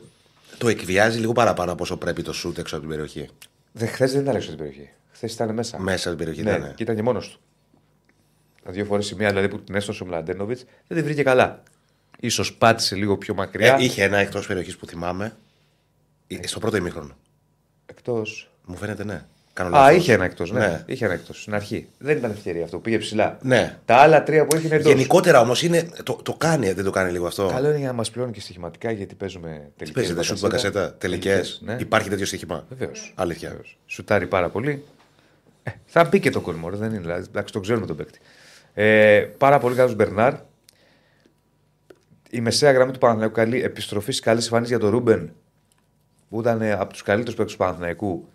το 0.58 0.68
εκβιάζει 0.68 1.18
λίγο 1.18 1.32
παραπάνω 1.32 1.72
από 1.72 1.82
όσο 1.82 1.96
πρέπει 1.96 2.22
το 2.22 2.32
σουτ 2.32 2.58
έξω 2.58 2.76
από 2.76 2.84
την 2.86 2.94
περιοχή; 2.94 3.28
Δε, 3.72 3.86
χθες 3.86 4.12
δεν 4.12 4.20
ήταν 4.20 4.34
έξω 4.34 4.46
στην 4.46 4.58
περιοχή. 4.58 4.90
Χθες 5.12 5.32
ήταν 5.32 5.54
μέσα. 5.54 5.78
Μέσα 5.80 5.98
στην 5.98 6.16
περιοχή 6.16 6.42
ναι, 6.42 6.50
ήταν. 6.50 6.74
και 6.74 6.82
ήταν 6.82 6.96
και 6.96 7.02
μόνος 7.02 7.28
του. 7.28 7.40
Τα 8.66 8.72
δύο 8.72 8.84
φορές 8.84 9.10
η 9.10 9.14
μία 9.18 9.28
δηλαδή 9.28 9.48
που 9.48 9.60
την 9.60 9.74
έστρωσε 9.74 10.02
ο 10.02 10.06
Μλαντένοβιτς 10.06 10.64
δεν 10.86 10.96
την 10.96 11.06
βρήκε 11.06 11.22
καλά. 11.22 11.62
Ίσως 12.28 12.44
πάτησε 12.58 12.94
λίγο 12.96 13.16
πιο 13.16 13.34
μακριά. 13.34 13.74
Ε, 13.74 13.84
είχε 13.84 14.02
ένα 14.02 14.16
εκτός 14.18 14.46
περιοχής 14.46 14.76
που 14.76 14.86
θυμάμαι. 14.86 15.36
ε, 16.26 16.46
Στο 16.46 16.58
πρώτο 16.58 16.76
ημίχρονο. 16.76 17.16
Εκτός. 17.86 18.50
Μου 18.64 18.76
φαίνεται 18.76 19.04
ναι. 19.04 19.24
Κάνω 19.52 19.76
Α, 19.76 19.80
λάθος. 19.80 19.96
είχε 19.96 20.12
ένα 20.12 20.24
εκτός. 20.24 20.50
Ναι. 20.52 20.58
Ναι. 20.58 20.82
Είχε 20.86 21.04
ένα 21.04 21.14
εκτός 21.14 21.40
στην 21.42 21.54
αρχή. 21.54 21.88
Δεν 21.98 22.16
ήταν 22.16 22.30
ευκαιρία 22.30 22.64
αυτό. 22.64 22.78
Πήγε 22.78 22.98
ψηλά. 22.98 23.38
Ναι. 23.42 23.78
Τα 23.84 23.96
άλλα 23.96 24.22
τρία 24.22 24.46
που 24.46 24.56
έχει 24.56 24.66
είναι 24.66 24.74
εντός. 24.74 24.92
Γενικότερα 24.92 25.40
όμως 25.40 25.62
είναι. 25.62 25.88
Το, 26.02 26.12
το 26.22 26.32
κάνει, 26.34 26.72
δεν 26.72 26.84
το 26.84 26.90
κάνει 26.90 27.10
λίγο 27.12 27.26
αυτό. 27.26 27.46
Καλό 27.46 27.68
είναι 27.68 27.78
για 27.78 27.86
να 27.86 27.92
μας 27.92 28.10
πληρώνει 28.10 28.32
και 28.32 28.40
στοιχηματικά 28.40 28.90
γιατί 28.90 29.14
παίζουμε 29.14 29.48
Τι 29.48 29.70
τελικέ. 29.76 29.92
παίζετε, 30.00 30.22
σουτ 30.22 30.38
μπακασέτα, 30.40 30.94
τελικές. 30.94 31.60
Ναι. 31.64 31.76
Υπάρχει 31.80 32.08
τέτοιο 32.08 32.26
στοίχημα. 32.26 32.64
Βεβαίως. 32.68 33.12
Αλήθεια. 33.16 33.56
Σουτάρει 33.86 34.26
πάρα 34.26 34.48
πολύ. 34.48 34.84
Ε, 35.62 35.70
θα 35.86 36.04
μπει 36.04 36.20
και 36.20 36.30
το 36.30 36.40
κολμόρ, 36.40 36.76
δεν 36.76 36.90
είναι. 36.90 36.98
Δηλαδή, 37.00 37.26
εντάξει, 37.28 37.52
το 37.52 37.60
ξέρουμε 37.60 37.86
τον 37.86 37.96
παίκτη. 37.96 38.18
Ε, 38.78 39.20
πάρα 39.38 39.58
πολύ 39.58 39.74
καλός 39.74 39.94
Μπερνάρ. 39.94 40.34
Η 42.30 42.40
μεσαία 42.40 42.72
γραμμή 42.72 42.92
του 42.92 42.98
Παναθηναϊκού 42.98 43.34
καλή 43.34 43.62
επιστροφή 43.62 44.12
στι 44.12 44.22
καλές 44.22 44.44
εμφανίσεις 44.44 44.70
για 44.70 44.80
τον 44.80 44.90
Ρούμπεν 44.90 45.32
που 46.28 46.40
ήταν 46.40 46.62
ε, 46.62 46.72
από 46.72 46.92
τους 46.92 47.02
καλύτερους 47.02 47.34
παίκτες 47.34 47.52
του 47.56 47.58
Παναθηναϊκού 47.62 48.28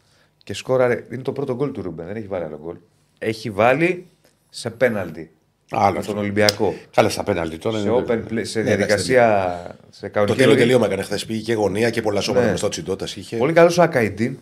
και 0.43 0.53
σκόραρε. 0.53 1.05
Είναι 1.11 1.21
το 1.21 1.31
πρώτο 1.31 1.55
γκολ 1.55 1.71
του 1.71 1.81
Ρούμπεν, 1.81 2.05
δεν 2.05 2.15
έχει 2.15 2.27
βάλει 2.27 2.43
άλλο 2.43 2.59
γκολ. 2.63 2.75
Έχει 3.19 3.49
βάλει 3.49 4.07
σε 4.49 4.69
πέναλτι. 4.69 5.31
Άλλο 5.71 5.91
με 5.93 5.99
αυτό. 5.99 6.11
τον 6.11 6.21
Ολυμπιακό. 6.21 6.73
Καλά 6.95 7.09
στα 7.09 7.23
πέναλτι 7.23 7.57
τώρα. 7.57 7.79
Σε, 7.79 7.87
είναι- 7.89 8.03
open 8.07 8.23
play, 8.31 8.41
σε 8.45 8.59
Ναι, 8.59 8.65
διαδικασία. 8.65 9.57
Σε 9.89 10.01
Το 10.05 10.11
κανονική 10.11 10.37
τέλειο 10.37 10.53
ροή. 10.53 10.61
τελείωμα 10.63 10.85
έκανε 10.85 11.01
χθες. 11.01 11.25
Πήγε 11.25 11.41
και 11.41 11.53
γωνία 11.53 11.89
και 11.89 12.01
πολλά 12.01 12.21
σώματα 12.21 12.43
Ναι. 12.45 12.51
μες 12.51 12.59
στο 12.59 12.67
τσιντότα 12.69 13.05
είχε. 13.15 13.37
Πολύ 13.37 13.53
καλός 13.53 13.77
ο 13.77 13.81
Ακαϊντίν. 13.81 14.37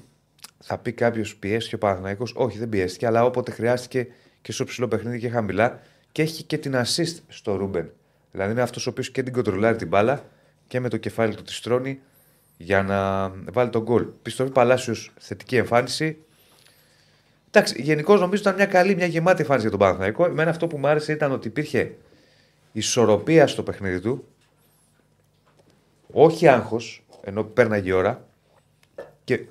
Θα 0.60 0.78
πει 0.78 0.92
κάποιος 0.92 1.36
πιέστηκε 1.36 1.76
ο 1.76 1.78
Παναθυναϊκό. 1.78 2.26
Όχι, 2.34 2.58
δεν 2.58 2.70
πιέστηκε, 2.70 3.06
αλλά 3.06 3.24
όποτε 3.26 3.52
χρειάστηκε 3.52 4.08
και 4.42 4.52
στο 4.52 4.64
ψηλό 4.64 4.88
παιχνίδι 4.88 5.20
και 5.20 5.30
χαμηλά. 5.30 5.80
Και 6.12 6.22
έχει 6.22 6.44
και 6.44 6.58
την 6.58 6.76
assist 6.76 7.16
στο 7.28 7.56
Ρούμπεν. 7.56 7.92
Δηλαδή 8.32 8.52
είναι 8.52 8.62
αυτός 8.62 8.88
ο 8.88 8.90
οποίος 8.90 9.12
και 9.12 9.24
την 9.24 9.34
κοντρολάρει 9.34 9.78
την 9.78 9.88
μπάλα 9.88 10.26
και 10.68 10.80
με 10.80 10.90
το 10.90 10.98
κεφάλι 10.98 11.36
του 11.36 11.44
τη 11.44 11.54
στρώνει 11.54 12.00
για 12.58 12.84
να 12.84 13.30
βάλει 13.52 13.70
τον 13.70 13.82
γκολ. 13.82 14.08
Πιστοφή 14.22 14.52
Παλάσιος 14.52 15.14
θετική 15.20 15.56
εμφάνιση. 15.56 16.18
Εντάξει, 17.52 17.82
γενικώς 17.82 18.20
νομίζω 18.20 18.42
ήταν 18.42 18.56
μια 18.56 18.66
καλή, 18.66 18.96
μια 18.96 19.06
γεμάτη 19.06 19.42
εμφάνιση 19.42 19.68
για 19.68 19.78
τον 19.78 19.80
Παναθηναϊκό. 19.80 20.26
Εμένα 20.26 20.50
αυτό 20.50 20.68
που 20.68 20.78
μου 20.78 20.88
άρεσε 20.88 21.12
ήταν 21.12 21.32
ότι 21.32 21.48
υπήρχε 21.48 21.96
ισορροπία 22.72 23.48
στο 23.48 23.64
παιχνίδι 23.64 24.00
του. 24.00 24.28
Όχι 26.12 26.48
άγχος, 26.48 27.06
ενώ 27.22 27.44
πέρναγε 27.44 27.90
η 27.90 27.92
ώρα. 27.92 28.28
Και 29.24 29.46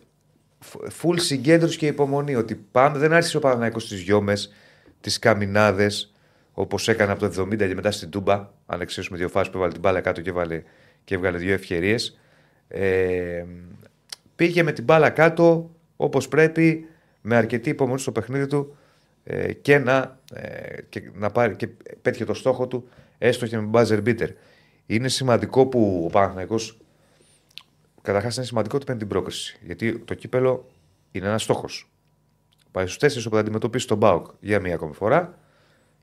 φουλ 0.88 1.16
συγκέντρωση 1.16 1.78
και 1.78 1.86
υπομονή. 1.86 2.34
Ότι 2.34 2.54
πάμε, 2.54 2.98
δεν 2.98 3.12
άρχισε 3.12 3.36
ο 3.36 3.40
Παναθηναϊκός 3.40 3.82
στις 3.82 4.00
γιόμες, 4.00 4.52
τις 5.00 5.18
καμινάδες, 5.18 6.14
όπως 6.52 6.88
έκανε 6.88 7.12
από 7.12 7.28
το 7.28 7.42
70 7.42 7.56
και 7.56 7.74
μετά 7.74 7.90
στην 7.90 8.10
Τούμπα. 8.10 8.50
Αν 8.66 8.80
εξαιρέσουμε 8.80 9.18
δύο 9.18 9.28
φάσεις 9.28 9.50
που 9.50 9.56
έβαλε 9.56 9.72
την 9.72 9.80
μπάλα 9.80 10.00
κάτω 10.00 10.20
και, 10.20 10.30
έβαλε, 10.30 10.62
και 11.04 11.14
έβγαλε 11.14 11.38
δύο 11.38 11.52
ευκαιρίες. 11.52 12.18
Ε, 12.68 13.44
πήγε 14.36 14.62
με 14.62 14.72
την 14.72 14.84
μπάλα 14.84 15.10
κάτω 15.10 15.70
όπως 15.96 16.28
πρέπει, 16.28 16.86
με 17.20 17.36
αρκετή 17.36 17.70
υπομονή 17.70 18.00
στο 18.00 18.12
παιχνίδι 18.12 18.46
του 18.46 18.76
ε, 19.24 19.52
και, 19.52 19.78
να, 19.78 20.18
ε, 20.32 20.82
και, 20.88 21.10
να 21.14 21.30
πάρει, 21.30 21.56
και 21.56 21.68
πέτυχε 22.02 22.24
το 22.24 22.34
στόχο 22.34 22.66
του 22.66 22.88
έστω 23.18 23.46
και 23.46 23.58
με 23.58 23.70
buzzer 23.72 24.02
beater. 24.06 24.28
Είναι 24.86 25.08
σημαντικό 25.08 25.66
που 25.66 26.02
ο 26.06 26.10
Παναθηναϊκός 26.10 26.78
Καταρχάς 28.08 28.36
είναι 28.36 28.44
σημαντικό 28.44 28.76
ότι 28.76 28.84
παίρνει 28.84 29.00
την 29.00 29.08
πρόκριση. 29.10 29.58
Γιατί 29.62 29.98
το 29.98 30.14
κύπελο 30.14 30.68
είναι 31.10 31.26
ένας 31.26 31.42
στόχος. 31.42 31.90
Πάει 32.78 32.86
στους 32.86 32.98
τέσσερις 32.98 33.26
όπου 33.26 33.34
θα 33.34 33.40
αντιμετωπίσει 33.40 33.86
τον 33.86 33.96
Μπάουκ 33.96 34.26
για 34.40 34.60
μία 34.60 34.74
ακόμη 34.74 34.94
φορά. 34.94 35.38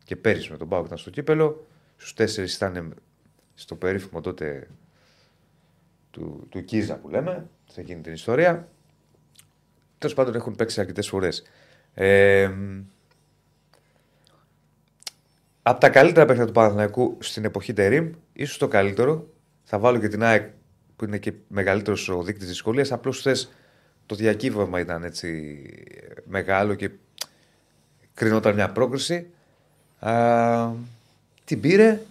Και 0.04 0.16
πέρυσι 0.16 0.52
με 0.52 0.58
τον 0.58 0.68
Μπάουκ 0.68 0.86
ήταν 0.86 0.98
στο 0.98 1.10
κύπελο. 1.10 1.68
Στους 1.96 2.14
τέσσερις 2.14 2.56
ήταν 2.56 2.96
στο 3.54 3.76
περίφημο 3.76 4.22
τότε 4.22 4.68
του, 6.12 6.48
του 6.50 6.64
Κίζα 6.64 6.96
που 6.96 7.10
λέμε, 7.10 7.50
σε 7.72 7.82
εκείνη 7.82 8.02
την 8.02 8.14
ιστορία. 8.14 8.68
Τέλος 9.98 10.16
πάντων 10.16 10.36
έχουν 10.36 10.56
παίξει 10.56 10.80
αρκετές 10.80 11.08
φορές. 11.08 11.44
Ε, 11.94 12.52
από 15.62 15.80
τα 15.80 15.90
καλύτερα 15.90 16.26
παιχνίδια 16.26 16.48
του 16.48 16.60
Παναθηναϊκού 16.60 17.18
στην 17.20 17.46
εποχή 17.46 17.74
Τερήμ, 17.74 18.12
ίσως 18.34 18.58
το 18.58 18.68
καλύτερο, 18.68 19.28
θα 19.64 19.80
βάλω 19.80 20.00
και 20.00 20.08
την 20.08 20.24
ΑΕΚ 20.24 20.50
που 20.96 21.06
είναι 21.06 21.18
και 21.18 21.34
μεγαλύτερος 21.48 22.10
ο 22.10 22.24
δείκτης 22.24 22.48
δυσκολίας. 22.48 22.92
Απλώς 22.92 23.20
χθε 23.20 23.36
το 24.06 24.16
διακύβευμα 24.16 24.80
ήταν 24.80 25.04
έτσι 25.04 25.62
μεγάλο 26.26 26.74
και 26.74 26.90
κρινόταν 28.14 28.54
μια 28.54 28.70
πρόκριση. 28.70 29.28
Α, 30.00 30.70
την 31.46 31.60
πήρε 31.60 32.02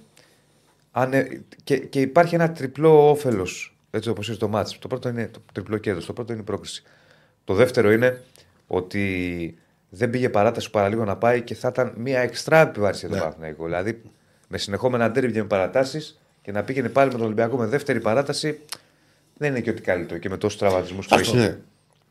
ανε, 0.90 1.40
και, 1.64 1.76
και 1.78 2.00
υπάρχει 2.00 2.35
ένα 2.35 2.52
τριπλό 2.52 3.09
όφελος 3.11 3.76
έτσι 3.90 4.09
όπως 4.09 4.28
είναι 4.28 4.37
το 4.37 4.48
μάτς. 4.48 4.78
Το 4.78 4.88
πρώτο 4.88 5.09
είναι 5.09 5.28
το 5.33 5.40
τριπλό 5.52 5.78
κέρδος, 5.78 6.07
το 6.07 6.12
πρώτο 6.12 6.33
είναι 6.33 6.42
η 6.42 6.44
πρόκριση. 6.44 6.83
Το 7.44 7.54
δεύτερο 7.54 7.92
είναι 7.92 8.22
ότι 8.66 9.59
δεν 9.88 10.11
πήγε 10.11 10.28
παράταση 10.28 10.70
παραλίγο 10.70 11.04
να 11.04 11.16
πάει 11.16 11.42
και 11.42 11.54
θα 11.54 11.68
ήταν 11.68 11.92
μια 11.96 12.20
εξτρά 12.20 12.61
επιβάρηση 12.61 13.00
για 13.00 13.09
τον 13.09 13.16
Ναι. 13.18 13.22
Παναθηναϊκό. 13.24 13.64
Δηλαδή 13.64 14.02
με 14.48 14.59
συνεχόμενα 14.59 15.11
ντέρμπι 15.11 15.33
και 15.33 15.40
με 15.40 15.46
παρατάσεις 15.46 16.20
και 16.42 16.52
να 16.52 16.62
πήγαινε 16.62 16.88
πάλι 16.88 17.11
με 17.11 17.16
τον 17.16 17.24
Ολυμπιακό 17.26 17.57
με 17.57 17.66
δεύτερη 17.66 18.00
παράταση 18.00 18.61
δεν 19.37 19.50
είναι 19.50 19.61
και 19.61 19.70
ότι 19.70 19.83
καλύτερο 19.83 20.18
και 20.20 20.28
με 20.28 20.37
τόσους 20.37 20.59
τραυματισμούς 20.59 21.07
που 21.07 21.14
Εντάξει, 21.14 21.37
έχει. 21.37 21.46
ναι. 21.46 21.59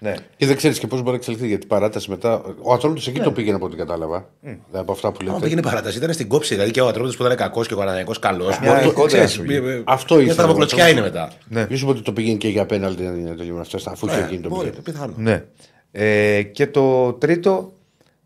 Ναι. 0.04 0.14
Και 0.38 0.46
δεν 0.46 0.56
ξέρεις 0.56 0.80
και 0.80 0.88
πώς 0.88 1.00
μπορεί 1.00 1.10
να 1.12 1.16
εξελιχθεί 1.18 1.48
γιατί 1.48 1.64
η 1.66 1.68
παράταση 1.68 2.10
μετά. 2.10 2.42
Ο 2.62 2.74
Ατρόμητος 2.74 3.08
εκεί 3.08 3.20
το 3.20 3.32
πήγαινε 3.32 3.56
από 3.56 3.66
ό,τι 3.66 3.76
κατάλαβα. 3.76 4.30
Δηλαδή, 4.42 4.60
από 4.72 4.92
αυτά 4.92 5.12
που 5.12 5.18
Άμα 5.22 5.30
λέτε. 5.32 5.44
πήγαινε 5.44 5.62
παράταση, 5.62 5.98
ήταν 5.98 6.14
στην 6.14 6.28
κόψη. 6.28 6.54
Δηλαδή 6.54 6.72
και 6.72 6.82
ο 6.82 6.88
Ατρόμητος 6.88 7.18
που 7.18 7.24
ήταν 7.24 7.38
κακός 7.38 7.68
και 7.68 7.74
ο 7.74 7.78
Παναγιακός 7.78 8.20
καλός. 8.20 8.60
Μια 8.60 8.92
κόντρα 8.94 9.28
σου 9.28 9.44
γίνει. 9.44 9.82
Αυτό 9.84 10.14
Μια 10.16 10.24
ήθελα. 10.24 10.36
τραυματοκλωτσιά 10.38 10.90
είναι 10.90 11.02
μετά. 11.02 11.32
Ναι. 11.48 11.66
Ίσως 11.70 11.90
ότι 11.90 12.02
το 12.02 12.14
πήγαινε 12.14 12.38
και 12.38 12.48
για 12.48 12.66
πέναλτι 12.66 13.04
να 13.04 13.12
είναι 13.18 13.34
το 13.36 13.44
γεγονό 13.44 13.62
αυτό, 13.62 13.90
αφού 13.92 14.06
είχε 14.08 14.20
Ναι, 14.20 14.28
γίνει 14.30 14.42
το 14.42 14.50
μπορεί, 14.50 14.68
πήγαινε. 14.70 14.84
πιθανό. 14.84 15.14
Ναι. 15.18 15.44
Ε, 15.92 16.44
και 16.44 16.68
το 16.68 17.14
τρίτο 17.14 17.74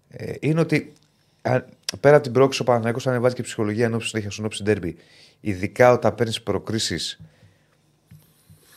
ε, 0.09 0.33
είναι 0.39 0.59
ότι 0.59 0.93
α, 1.41 1.61
πέρα 1.99 2.15
από 2.15 2.23
την 2.23 2.33
πρόκληση 2.33 2.61
ο 2.61 2.65
Παναθηναϊκός 2.65 3.07
ανεβάζει 3.07 3.35
και 3.35 3.41
ψυχολογία 3.41 3.85
ενώπιση 3.85 4.09
συνέχεια 4.09 4.31
στον 4.31 4.45
όψη 4.45 4.63
ντέρμπι. 4.63 4.95
Ειδικά 5.41 5.91
όταν 5.91 6.15
παίρνεις 6.15 6.41
προκρίσεις 6.41 7.19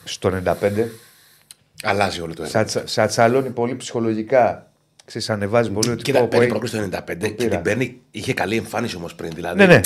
στο 0.03 0.31
95, 0.45 0.53
Αλλάζει 1.83 2.21
όλο 2.21 2.33
το 2.33 2.45
σε, 2.45 2.57
έργο. 2.57 2.69
atsa- 2.73 2.83
σε 2.85 3.01
ατσαλώνει 3.01 3.49
πολύ 3.49 3.75
ψυχολογικά. 3.75 4.65
Ξέρεις, 5.05 5.29
ανεβάζει 5.29 5.69
πολύ 5.71 5.89
ότι 5.89 6.01
Κοίτα, 6.03 6.17
πω, 6.17 6.23
πω, 6.23 6.29
παίρνει 6.29 6.45
έχει- 6.45 6.53
πρόκληση 6.59 6.75
το 6.77 6.97
95 6.97 7.27
και 7.27 7.33
πήρα. 7.33 7.49
την 7.49 7.61
παίρνει. 7.61 7.99
Είχε 8.11 8.33
καλή 8.33 8.55
εμφάνιση 8.55 8.95
όμως 8.95 9.15
πριν. 9.15 9.31
Δηλαδή, 9.35 9.57
Ναι, 9.57 9.65
ναι. 9.65 9.75
ε, 9.75 9.81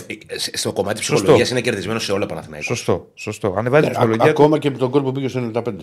στο 0.58 0.74
κομμάτι 0.74 0.98
Σωστό. 0.98 1.14
ψυχολογίας 1.16 1.50
είναι 1.50 1.62
κερδισμένο 1.62 2.00
σε 2.00 2.12
όλα 2.12 2.26
Παναθηναϊκό. 2.26 2.66
Σωστό, 2.66 3.12
σωστό. 3.14 3.54
Ανεβάζει 3.58 3.82
την 3.84 3.92
Ε, 3.92 3.96
ψυχολογία. 3.98 4.24
α- 4.24 4.34
του. 4.34 4.42
Ακόμα 4.44 4.58
και 4.60 4.70
με 4.70 4.78
τον 4.78 4.90
κόλ 4.90 5.02
που 5.04 5.12
πήγε 5.12 5.28
στο 5.28 5.40
95. 5.40 5.74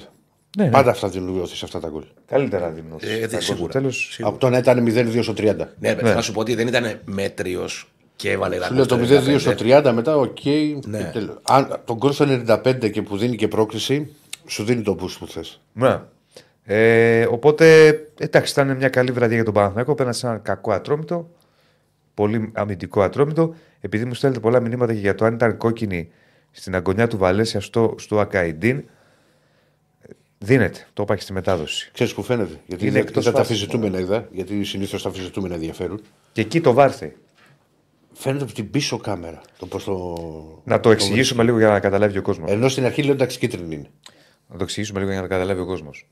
Ναι, 0.58 0.64
ναι. 0.64 0.70
Πάντα 0.70 0.90
αυτά 0.90 1.08
δίνουν 1.08 1.40
όθηση 1.42 1.64
αυτά 1.64 1.80
τα 1.80 1.88
γκολ. 1.88 2.02
Καλύτερα 2.26 2.68
δίνω. 2.70 2.96
Ε, 3.00 3.26
δεν 3.26 3.40
σίγουρα. 3.40 3.72
Τέλος, 3.72 4.08
Σίγουρα. 4.12 4.34
Από 4.34 4.40
το 4.44 4.48
να 4.50 4.58
ήταν 4.58 4.82
0-2 4.84 5.22
στο 5.22 5.32
30. 5.32 5.68
Ναι, 5.78 5.94
θέλω 5.94 6.14
να 6.14 6.22
σου 6.22 6.32
πω 6.32 6.40
ότι 6.40 6.54
δεν 6.54 6.66
ήταν 6.66 7.00
μέτριος 7.04 7.88
και 8.16 8.30
έβαλε 8.30 8.56
Σου 8.64 8.74
λέω 8.74 8.86
το 8.86 8.98
0-2 8.98 9.38
στο 9.38 9.54
30 9.58 9.92
μετά, 9.94 10.16
οκ. 10.16 10.36
Ναι. 10.86 10.98
και 10.98 11.04
τέλος. 11.12 11.36
Αν 11.42 11.80
το 11.84 11.96
γκολ 11.96 12.12
στο 12.12 12.24
95 12.24 12.88
και 12.90 13.02
που 13.02 13.16
δίνει 13.16 13.36
και 13.36 13.48
πρόκριση, 13.48 14.12
σου 14.46 14.64
δίνει 14.64 14.82
το 14.82 14.96
boost 15.00 15.16
που 15.18 15.26
θες. 15.26 15.60
Ναι. 15.72 16.00
Ε, 16.64 17.26
οπότε, 17.30 17.88
εντάξει, 18.18 18.52
ήταν 18.52 18.76
μια 18.76 18.88
καλή 18.88 19.12
βραδιά 19.12 19.34
για 19.34 19.44
τον 19.44 19.54
Παναθηναϊκό. 19.54 19.94
Πέρασε 19.94 20.26
ένα 20.26 20.36
κακό 20.36 20.72
Ατρόμητο. 20.72 21.30
Πολύ 22.14 22.50
αμυντικό 22.52 23.02
Ατρόμητο. 23.02 23.54
Επειδή 23.80 24.04
μου 24.04 24.14
στέλνετε 24.14 24.40
πολλά 24.42 24.60
μηνύματα 24.60 24.92
και 24.92 24.98
για 24.98 25.14
το 25.14 25.24
αν 25.24 25.34
ήταν 25.34 25.56
κόκκινη 25.56 26.08
στην 26.50 26.74
αγκωνιά 26.74 27.06
του 27.06 27.16
Βαλέσια 27.18 27.60
στο, 27.60 27.94
στο 27.98 28.20
Ακαϊντίν. 28.20 28.84
Δίνεται. 30.38 30.86
Το 30.92 31.02
είπα 31.02 31.14
και 31.14 31.20
στη 31.22 31.32
μετάδοση. 31.32 31.90
Ξέρεις 31.92 32.14
που 32.14 32.22
φαίνεται. 32.22 32.60
Γιατί 32.66 32.84
Είναι 32.84 32.92
δεν 32.92 33.02
εκτός 33.02 33.24
δεν 33.24 33.32
τα 33.32 33.38
φάσης. 33.38 33.54
αφιζητούμενα 33.56 33.98
είδα. 33.98 34.28
Γιατί 34.32 34.64
συνήθως 34.64 35.02
τα 35.02 35.08
αφιζητούμενα 35.08 35.54
ενδιαφέρουν. 35.54 36.00
Και 36.32 36.40
εκεί 36.40 36.60
το 36.60 36.72
βάρθε. 36.72 37.16
Φαίνεται 38.12 38.44
από 38.44 38.52
την 38.52 38.70
πίσω 38.70 38.96
κάμερα. 38.96 39.40
Το 39.58 39.66
πώς 39.66 39.84
το... 39.84 40.16
Να 40.64 40.80
το 40.80 40.90
εξηγήσουμε 40.90 41.42
λίγο 41.42 41.58
για 41.58 41.68
να 41.68 41.80
καταλάβει 41.80 42.18
ο 42.18 42.22
κόσμος. 42.22 42.50
Ενώ 42.50 42.68
στην 42.68 42.84
αρχή 42.84 43.02
λέω 43.02 43.12
εντάξει 43.12 43.38
κίτρινη 43.38 43.74
είναι. 43.74 43.90
Να 44.52 44.58
το 44.58 44.64
εξηγήσουμε 44.64 44.98
λίγο 45.00 45.12
για 45.12 45.20
να 45.20 45.26
καταλάβει 45.26 45.60
ο 45.60 45.66
κόσμος. 45.66 46.08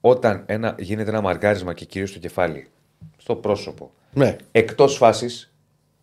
Όταν 0.00 0.42
ένα, 0.46 0.74
γίνεται 0.78 1.10
ένα 1.10 1.20
μαρκάρισμα 1.20 1.72
και 1.74 1.84
κυρίως 1.84 2.10
στο 2.10 2.18
κεφάλι, 2.18 2.68
στο 3.16 3.34
πρόσωπο, 3.36 3.90
Ναι. 4.12 4.36
εκτός 4.52 4.96
φάσης, 4.96 5.52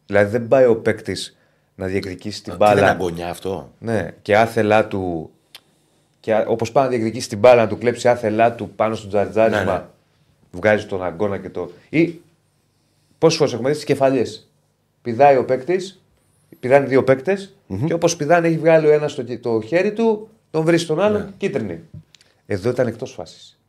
δηλαδή 0.06 0.32
δεν 0.32 0.48
πάει 0.48 0.66
ο 0.66 0.76
παίκτης 0.78 1.38
να 1.76 1.86
διεκδικήσει 1.86 2.44
την 2.44 2.54
Τι 2.54 2.58
δεν 2.58 2.68
μπάλα. 2.68 2.90
αγκονιά 2.90 3.30
αυτό. 3.30 3.72
Ναι, 3.80 4.16
και 4.22 4.38
άθελά 4.38 4.88
του. 4.88 5.32
Και 6.20 6.44
όπως 6.48 6.72
πάει 6.72 6.84
να 6.84 6.90
διεκδικήσει 6.90 7.30
την 7.30 7.38
μπάλα, 7.40 7.62
να 7.62 7.68
του 7.68 7.78
κλέψει 7.78 8.08
άθελά 8.08 8.54
του 8.56 8.70
πάνω 8.76 8.96
στο 8.96 9.08
τζαρτζάρισμα, 9.08 9.64
Ναι, 9.64 9.72
ναι. 9.72 9.84
βγάζει 10.52 10.86
τον 10.86 11.04
αγκώνα 11.04 11.38
και 11.38 11.50
το. 11.50 11.72
ή 11.90 12.22
πόσες 13.18 13.38
φορές 13.38 13.54
έχουμε 13.54 13.72
δει 13.72 13.78
τι 13.80 13.86
κεφαλιές. 13.86 14.50
Πηδάει 15.02 15.38
ο 15.38 15.46
παίκτης, 15.46 16.04
πηδάνε 16.60 16.86
δύο 16.86 17.04
παίκτες, 17.04 17.56
και 17.86 17.94
όπως 17.94 18.16
πηδάνε, 18.16 18.48
έχει 18.48 18.58
βγάλει 18.58 18.88
ο 18.88 18.92
ένας 18.92 19.16
το, 19.16 19.40
το 19.40 19.62
χέρι 19.62 19.94
του, 19.94 20.30
τον 20.52 20.64
βρεις 20.64 20.86
τον 20.86 21.00
άλλον, 21.02 21.22
Ναι. 21.22 21.30
κίτρινη. 21.38 21.80
Εδώ 22.46 22.70
ήταν 22.70 22.88
εκτός 22.88 23.12
φάσης. 23.12 23.60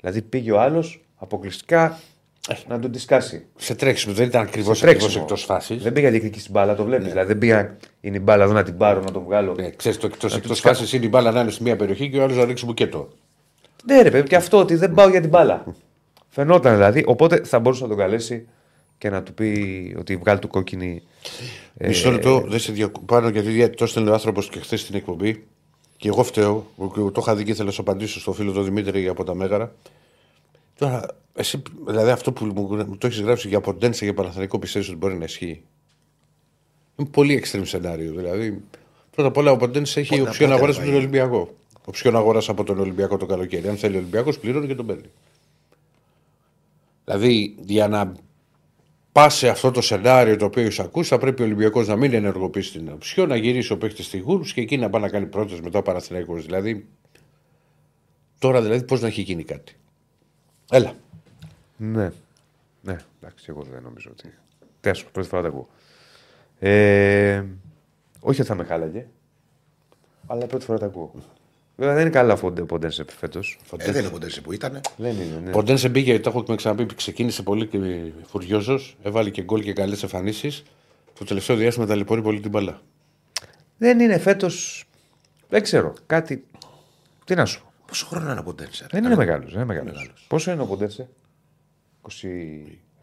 Δηλαδή 0.00 0.22
πήγε 0.22 0.52
ο 0.52 0.60
άλλος 0.60 1.00
αποκλειστικά 1.16 1.98
να 2.68 2.78
τον 2.78 2.92
δισκάσει. 2.92 3.46
Σε 3.56 3.74
τρέξιμο 3.74 4.14
δεν 4.14 4.26
ήταν 4.26 4.42
ακριβώς 4.42 4.78
Σε 4.78 4.84
τρέξιμο. 4.86 5.12
εκτός 5.22 5.44
φάσης. 5.44 5.82
Δεν 5.82 5.92
πήγα 5.92 6.04
να 6.06 6.10
διεκδικήσει 6.12 6.44
την 6.44 6.52
μπάλα, 6.52 6.74
το 6.74 6.84
βλέπεις. 6.84 7.08
Δηλαδή 7.08 7.26
δεν 7.28 7.38
πήγα 7.38 7.76
είναι 8.00 8.16
η 8.16 8.20
μπάλα 8.22 8.44
εδώ 8.44 8.52
να 8.52 8.62
την 8.62 8.76
πάρω, 8.76 9.00
να 9.00 9.10
τον 9.10 9.22
βγάλω. 9.22 9.54
Ναι, 9.54 9.70
ξέρεις, 9.70 9.98
το 9.98 10.06
εκτός 10.06 10.30
Να 10.30 10.36
εκτός 10.36 10.50
τους 10.50 10.60
φάσης 10.60 10.92
είναι 10.92 11.04
η 11.04 11.08
μπάλα 11.10 11.30
να 11.30 11.40
είναι 11.40 11.50
στη 11.50 11.62
μία 11.62 11.76
περιοχή 11.76 12.10
και 12.10 12.18
ο 12.18 12.22
άλλος 12.22 12.36
να 12.36 12.44
ρίξει 12.44 12.64
μπουκέτο. 12.64 13.08
Ναι, 13.84 14.02
ρε 14.02 14.10
παιδί, 14.10 14.28
και 14.28 14.36
αυτό 14.36 14.58
ότι 14.58 14.74
δεν 14.74 14.94
πάω 14.94 15.08
για 15.08 15.20
την 15.20 15.28
μπάλα. 15.30 15.64
Φαινόταν 16.28 16.74
δηλαδή. 16.74 17.04
Οπότε 17.06 17.44
θα 17.44 17.58
μπορούσε 17.58 17.82
να 17.82 17.88
τον 17.88 17.98
καλέσει 17.98 18.46
και 18.98 19.10
να 19.10 19.22
του 19.22 19.34
πει 19.34 19.94
ότι 19.98 20.16
βγάλει 20.16 20.38
του 20.38 20.48
κόκκινη. 20.48 21.02
Ε, 21.76 21.86
Μισό 21.88 22.10
λεπτό, 22.10 22.44
δεν 22.48 22.58
σε 22.58 22.72
διακοπάνω 22.72 23.28
γιατί 23.28 23.70
το 23.70 23.84
έστελνε 23.84 24.10
ο 24.10 24.12
άνθρωπος 24.12 24.48
και 24.48 24.58
χθες 24.60 24.80
στην 24.80 24.94
εκπομπή. 24.94 25.46
Και 26.00 26.08
εγώ 26.08 26.22
φταίω. 26.22 26.66
Το 26.94 27.12
είχα 27.18 27.34
δει 27.36 27.44
και 27.44 27.50
ήθελα 27.50 27.66
να 27.66 27.72
σου 27.72 27.80
απαντήσω 27.80 28.20
στο 28.20 28.32
φίλο 28.32 28.52
του 28.52 28.62
Δημήτρη 28.62 29.08
από 29.08 29.24
τα 29.24 29.34
Μέγαρα. 29.34 29.74
Τώρα, 30.78 31.06
εσύ, 31.34 31.62
δηλαδή 31.86 32.10
αυτό 32.10 32.32
που 32.32 32.44
μου, 32.44 32.84
μου 32.86 32.96
το 32.98 33.06
έχεις 33.06 33.20
γράψει 33.20 33.48
για 33.48 33.60
Ποντένσε 33.60 34.04
και 34.04 34.12
Παναθανικό 34.12 34.58
πιστεύεις 34.58 34.88
ότι 34.88 34.96
μπορεί 34.96 35.14
να 35.18 35.24
ισχύει; 35.24 35.62
Είναι 36.96 37.08
πολύ 37.08 37.44
extreme 37.44 37.62
σενάριο. 37.64 38.12
Δηλαδή, 38.12 38.60
πρώτα 39.10 39.28
απ' 39.28 39.36
όλα 39.36 39.50
ο 39.50 39.56
Ποντένσε 39.56 40.00
έχει 40.00 40.08
Πότε- 40.08 40.26
οψιόν 40.28 40.48
πότε 40.48 40.58
αγοράς 40.60 40.76
θα 40.76 40.82
από 40.82 40.90
τον 40.90 41.00
πάει. 41.00 41.06
Ολυμπιακό. 41.06 41.54
Οψιόν 41.84 42.16
αγοράς 42.16 42.48
από 42.48 42.64
τον 42.64 42.78
Ολυμπιακό 42.78 43.16
το 43.16 43.26
καλοκαίρι. 43.26 43.68
Αν 43.68 43.76
θέλει 43.76 43.94
ο 43.94 43.98
Ολυμπιακός, 43.98 44.38
πληρώνει 44.38 44.66
και 44.66 44.74
τον 44.74 44.86
παίρνει. 44.86 45.10
Δηλαδή, 47.04 47.54
για 47.60 47.88
να 47.88 48.12
πα 49.12 49.28
σε 49.28 49.48
αυτό 49.48 49.70
το 49.70 49.80
σενάριο 49.80 50.36
το 50.36 50.44
οποίο 50.44 50.62
έχει 50.62 50.82
ακούσει, 50.82 51.08
θα 51.08 51.18
πρέπει 51.18 51.42
ο 51.42 51.44
Ολυμπιακός 51.44 51.88
να 51.88 51.96
μην 51.96 52.14
ενεργοποιήσει 52.14 52.72
την 52.72 52.88
οψιόν, 52.88 53.28
να 53.28 53.36
γυρίσει 53.36 53.72
ο 53.72 53.78
παίκτης 53.78 54.06
στη 54.06 54.18
Γούρου 54.18 54.42
και 54.42 54.60
εκεί 54.60 54.76
να 54.76 54.90
πάει 54.90 55.02
να 55.02 55.08
κάνει 55.08 55.26
πρόταση 55.26 55.62
μετά 55.62 55.78
ο 55.78 55.82
Παναθηναϊκός. 55.82 56.44
Δηλαδή, 56.44 56.88
τώρα 58.38 58.62
δηλαδή 58.62 58.84
πώς 58.84 59.00
να 59.00 59.06
έχει 59.06 59.22
γίνει 59.22 59.44
κάτι. 59.44 59.76
Έλα. 60.70 60.92
Ναι. 61.76 62.12
Ναι, 62.82 62.96
εντάξει, 63.20 63.46
εγώ 63.48 63.62
δεν 63.62 63.82
νομίζω 63.82 64.10
ότι. 64.12 64.34
Τέσσερα, 64.80 65.10
πρώτη 65.12 65.28
φορά 65.28 65.42
τα 65.42 65.48
ακούω. 65.48 65.68
Ε, 66.58 67.44
όχι 68.20 68.40
ότι 68.40 68.48
θα 68.48 68.54
με 68.54 68.64
χάλαγε, 68.64 69.06
αλλά 70.26 70.46
πρώτη 70.46 70.64
φορά 70.64 70.78
τα 70.78 70.86
ακούω. 70.86 71.14
Βέβαια 71.80 71.94
δεν 71.94 72.06
είναι 72.06 72.14
καλά 72.14 72.38
ο 72.42 72.66
Ποντένσε 72.66 73.04
φέτος. 73.18 73.58
Ε, 73.76 73.92
δεν 73.92 74.02
είναι 74.02 74.10
ποτέ 74.12 74.26
που 74.42 74.52
ήταν. 74.52 74.80
Δεν 74.96 75.14
είναι, 75.14 75.40
ναι. 75.44 75.50
Ποντένσε 75.50 75.88
μπήκε, 75.88 76.20
το 76.20 76.28
έχω 76.30 76.56
ξαναπεί, 76.56 76.86
ξεκίνησε 76.94 77.42
πολύ 77.42 77.66
και 77.66 77.78
φουριόζος, 78.26 78.96
έβαλε 79.02 79.30
και 79.30 79.42
γκολ 79.42 79.62
και 79.62 79.72
καλές 79.72 80.02
εμφανίσεις. 80.02 80.62
Το 81.18 81.24
τελευταίο 81.24 81.56
διάστημα 81.56 81.86
ταλαιπωρεί 81.86 82.22
πολύ 82.22 82.40
την 82.40 82.50
μπαλά. 82.50 82.80
Δεν 83.76 84.00
είναι 84.00 84.18
φέτος. 84.18 84.84
Δεν 85.48 85.62
ξέρω. 85.62 85.94
Κάτι. 86.06 86.44
Τι 87.24 87.34
να 87.34 87.44
σου 87.44 87.60
πω. 87.60 87.72
Πόσο 87.86 88.06
χρόνο 88.06 88.30
είναι 88.30 88.40
από 88.40 88.50
ποτέ. 88.50 88.68
Δεν 88.90 89.04
είναι 89.04 89.16
μεγάλος. 89.16 89.52
Δεν 89.52 89.62
είναι 89.62 89.74
μεγάλος. 89.74 90.12
Πόσο 90.28 90.50
είναι 90.50 90.62
ο 90.62 90.66
Ποντένσε, 90.66 91.08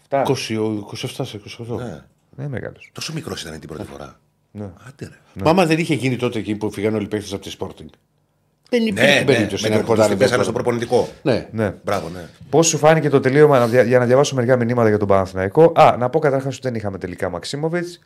27. 0.10 0.24
20, 0.26 0.84
27 0.94 1.26
σε 1.26 1.42
28. 1.60 1.78
Ναι. 1.78 1.86
Δεν 1.86 2.46
είναι 2.46 2.48
μεγάλος. 2.48 2.90
Τόσο 2.94 3.14
μικρός 3.14 3.42
ήταν 3.42 3.60
την 3.60 3.70
πρώτη 3.70 3.84
φορά. 3.84 4.20
Ναι. 4.52 4.70
Άντε 4.88 5.08
ρε. 5.08 5.44
Μα 5.44 5.50
άμα 5.50 5.66
δεν 5.66 5.80
είχε 5.80 5.94
γίνει 5.94 6.16
τότε 6.16 6.40
εκεί 6.40 6.56
που 6.56 6.72
φυγάνε 6.72 6.96
όλοι 6.96 7.06
οι 7.06 7.10
παίκτες 7.10 7.34
από 7.34 7.44
τη 7.44 7.56
Sporting. 7.60 7.90
Δεν 8.70 8.86
υπήρχε 8.86 9.08
Ναι, 9.14 9.20
ναι, 9.20 9.26
περίπτωση 9.26 9.64
με 9.64 9.70
να 9.70 9.76
το 9.76 9.86
που 9.86 9.92
ερχόταν 9.92 10.06
την 10.10 10.14
εδώ 10.16 10.24
πέσανε 10.24 10.44
στο 10.44 10.52
τώρα. 10.52 10.64
προπονητικό. 10.64 11.08
Ναι. 11.22 11.48
Ναι. 11.52 11.74
Μπράβο, 11.84 12.10
ναι. 12.10 12.26
Πώς 12.50 12.68
σου 12.68 12.78
φάνηκε 12.78 13.10
το 13.10 13.20
τελείωμα, 13.20 13.60
να 13.60 13.68
δια- 13.68 13.84
για 13.84 14.00
να 14.00 14.06
διαβάσω 14.06 14.36
μερικά 14.36 14.56
μηνύματα 14.56 14.90
για 14.90 14.98
τον 14.98 15.08
Παναθηναϊκό. 15.08 15.72
Α, 15.76 15.96
να 16.00 16.10
πω 16.10 16.20
καταρχάς 16.20 16.54
ότι 16.54 16.64
δεν 16.68 16.76
είχαμε 16.76 16.98
τελικά 16.98 17.30
Μαξίμοβιτς. 17.30 18.00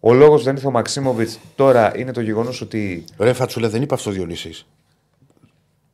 Ο 0.00 0.12
λόγος 0.14 0.38
που 0.38 0.44
δεν 0.44 0.54
ήρθε 0.54 0.66
ο 0.66 0.70
Μαξίμοβιτς 0.70 1.38
τώρα 1.54 1.92
είναι 1.98 2.12
το 2.12 2.20
γεγονός 2.20 2.60
ότι. 2.60 3.04
Ρε 3.18 3.32
Φατσούλα, 3.32 3.68
δεν 3.68 3.82
είπε 3.82 3.94
αυτό 3.94 4.10
ο 4.10 4.12
Διονύσης. 4.12 4.66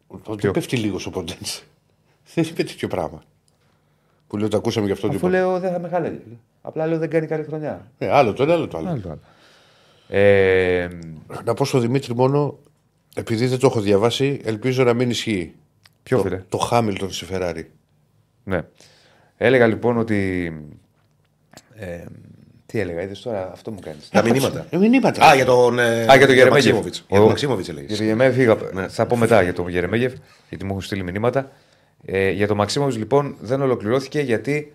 Ότι 0.07 0.37
Ποιο; 0.37 0.51
πέφτει 0.51 0.77
λίγος 0.77 1.07
ο 1.07 1.11
Ποντένσε. 1.11 1.63
Δεν 2.35 2.45
είπε 2.45 2.63
τέτοιο 2.63 2.89
πράγμα. 2.89 3.23
Που 4.27 4.37
λέω 4.37 4.49
το 4.49 4.57
ακούσαμε 4.57 4.87
γι' 4.87 4.93
αυτό. 4.93 5.07
Αφού 5.07 5.15
λοιπόν. 5.17 5.31
λέω 5.31 5.59
δεν 5.59 5.73
θα 5.73 5.79
με 5.79 5.89
χάλαγε. 5.89 6.19
Απλά 6.63 6.87
λέω 6.87 6.99
δεν 6.99 7.11
κάνει 7.11 7.27
καλή 7.27 7.45
χρονιά. 7.45 7.87
Ε, 7.99 8.09
άλλο 8.11 8.33
το 8.33 8.43
ένα, 8.43 8.53
άλλο 8.53 8.69
το 8.69 8.79
άλλο. 8.79 8.89
Άλλο 8.89 9.01
το 9.01 9.09
άλλο. 9.09 9.21
Ε, 10.09 10.89
Να 11.45 11.55
πω 11.55 11.65
στο 11.65 11.79
Δημήτρη 11.79 12.15
μόνο, 12.15 12.59
επειδή 13.15 13.47
δεν 13.47 13.59
το 13.59 13.67
έχω 13.67 13.81
διαβάσει, 13.81 14.41
ελπίζω 14.45 14.85
να 14.85 14.95
μην 14.95 15.11
ισχύει. 15.11 15.55
ποιο 16.03 16.17
το, 16.17 16.23
φίλε; 16.23 16.43
το 16.49 16.59
Χάμιλτον 16.59 17.13
στη 17.13 17.25
Φεράρι. 17.25 17.71
Ναι. 18.45 18.61
Έλεγα 19.37 19.67
λοιπόν 19.67 19.97
ότι. 19.97 20.53
Ε, 21.75 22.05
τι 22.67 22.81
έλεγα, 22.81 23.03
είδες 23.03 23.21
τώρα, 23.21 23.51
αυτό 23.53 23.71
μου 23.71 23.79
κάνεις. 23.81 24.09
Τα 24.09 24.23
μηνύματα. 24.23 24.67
Ε, 24.71 24.77
μηνύματα. 24.77 25.27
Α, 25.27 25.35
για 25.35 25.45
τον. 25.45 25.79
ε, 25.79 26.07
Α, 26.11 26.17
για 26.17 26.27
τον 26.27 26.35
Γερεμέγεφ. 26.35 26.51
Μαξίμοβιτς. 26.51 27.05
Για 27.09 27.19
τον 27.19 27.29
Μαξίμοβιτς 27.29 27.69
έλεγες. 27.69 27.89
Για 27.89 27.97
τον 27.97 28.07
Γερεμέγεφ 28.07 28.35
φύγα. 28.35 28.89
Θα 28.89 29.07
πω 29.07 29.17
μετά 29.17 29.43
για 29.43 29.53
τον 29.53 29.69
Γερεμέγεφ, 29.69 30.13
γιατί 30.49 30.65
μου 30.65 30.71
έχουν 30.71 30.83
στείλει 30.83 31.03
μηνύματα. 31.03 31.51
Ε, 32.05 32.31
για 32.31 32.47
τον 32.47 32.57
Μαξίμοβιτς 32.57 32.99
λοιπόν 32.99 33.37
δεν 33.41 33.63
ολοκληρώθηκε 33.63 34.21
γιατί 34.21 34.73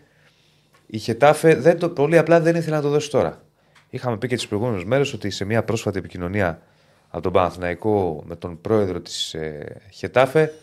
η 0.88 0.98
Χετάφε 0.98 1.56
δεν 1.56 1.80
το, 1.80 1.90
πολύ 1.90 2.18
απλά 2.18 2.40
δεν 2.40 2.56
ήθελε 2.56 2.76
να 2.76 2.82
το 2.82 2.90
δώσει 2.90 3.10
τώρα. 3.10 3.42
Είχαμε 3.90 4.18
πει 4.18 4.28
και 4.28 4.36
τις 4.36 4.48
προηγούμενες 4.48 4.84
μέρες 4.84 5.14
ότι 5.14 5.30
σε 5.30 5.46
μια 5.46 5.64
πρόσφατη 5.64 5.98
επικοινωνία 5.98 6.62
από 7.10 7.22
τον 7.22 7.32
Παναθηναϊκό 7.32 8.24
με 8.28 8.36
τον 8.36 8.62
πρόεδρο 8.62 9.00
της 9.00 9.34
ε, 9.34 9.76
Χετάφε 9.94 10.54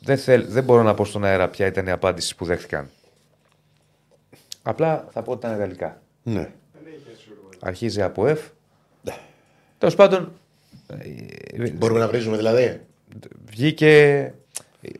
δεν, 0.00 0.18
θέλ, 0.18 0.44
δεν 0.48 0.64
μπορώ 0.64 0.82
να 0.82 0.94
πω 0.94 1.04
στον 1.04 1.24
αέρα 1.24 1.48
ποια 1.48 1.66
ήταν 1.66 1.86
η 1.86 1.90
απάντηση 1.90 2.36
που 2.36 2.44
δέχτηκαν. 2.44 2.90
Απλά 4.62 5.08
θα 5.10 5.22
πω 5.22 5.32
ότι 5.32 5.46
ήταν 5.46 5.58
γαλλικά. 5.58 6.00
Ναι. 6.22 6.50
Αρχίζει 7.60 8.02
από 8.02 8.24
F. 8.26 8.38
Τέλος 9.78 9.94
πάντων, 9.94 10.32
ε, 11.56 11.70
Μπορούμε 11.70 12.00
να 12.00 12.08
βρίζουμε 12.08 12.36
δηλαδή. 12.36 12.80
βγήκε. 13.44 14.34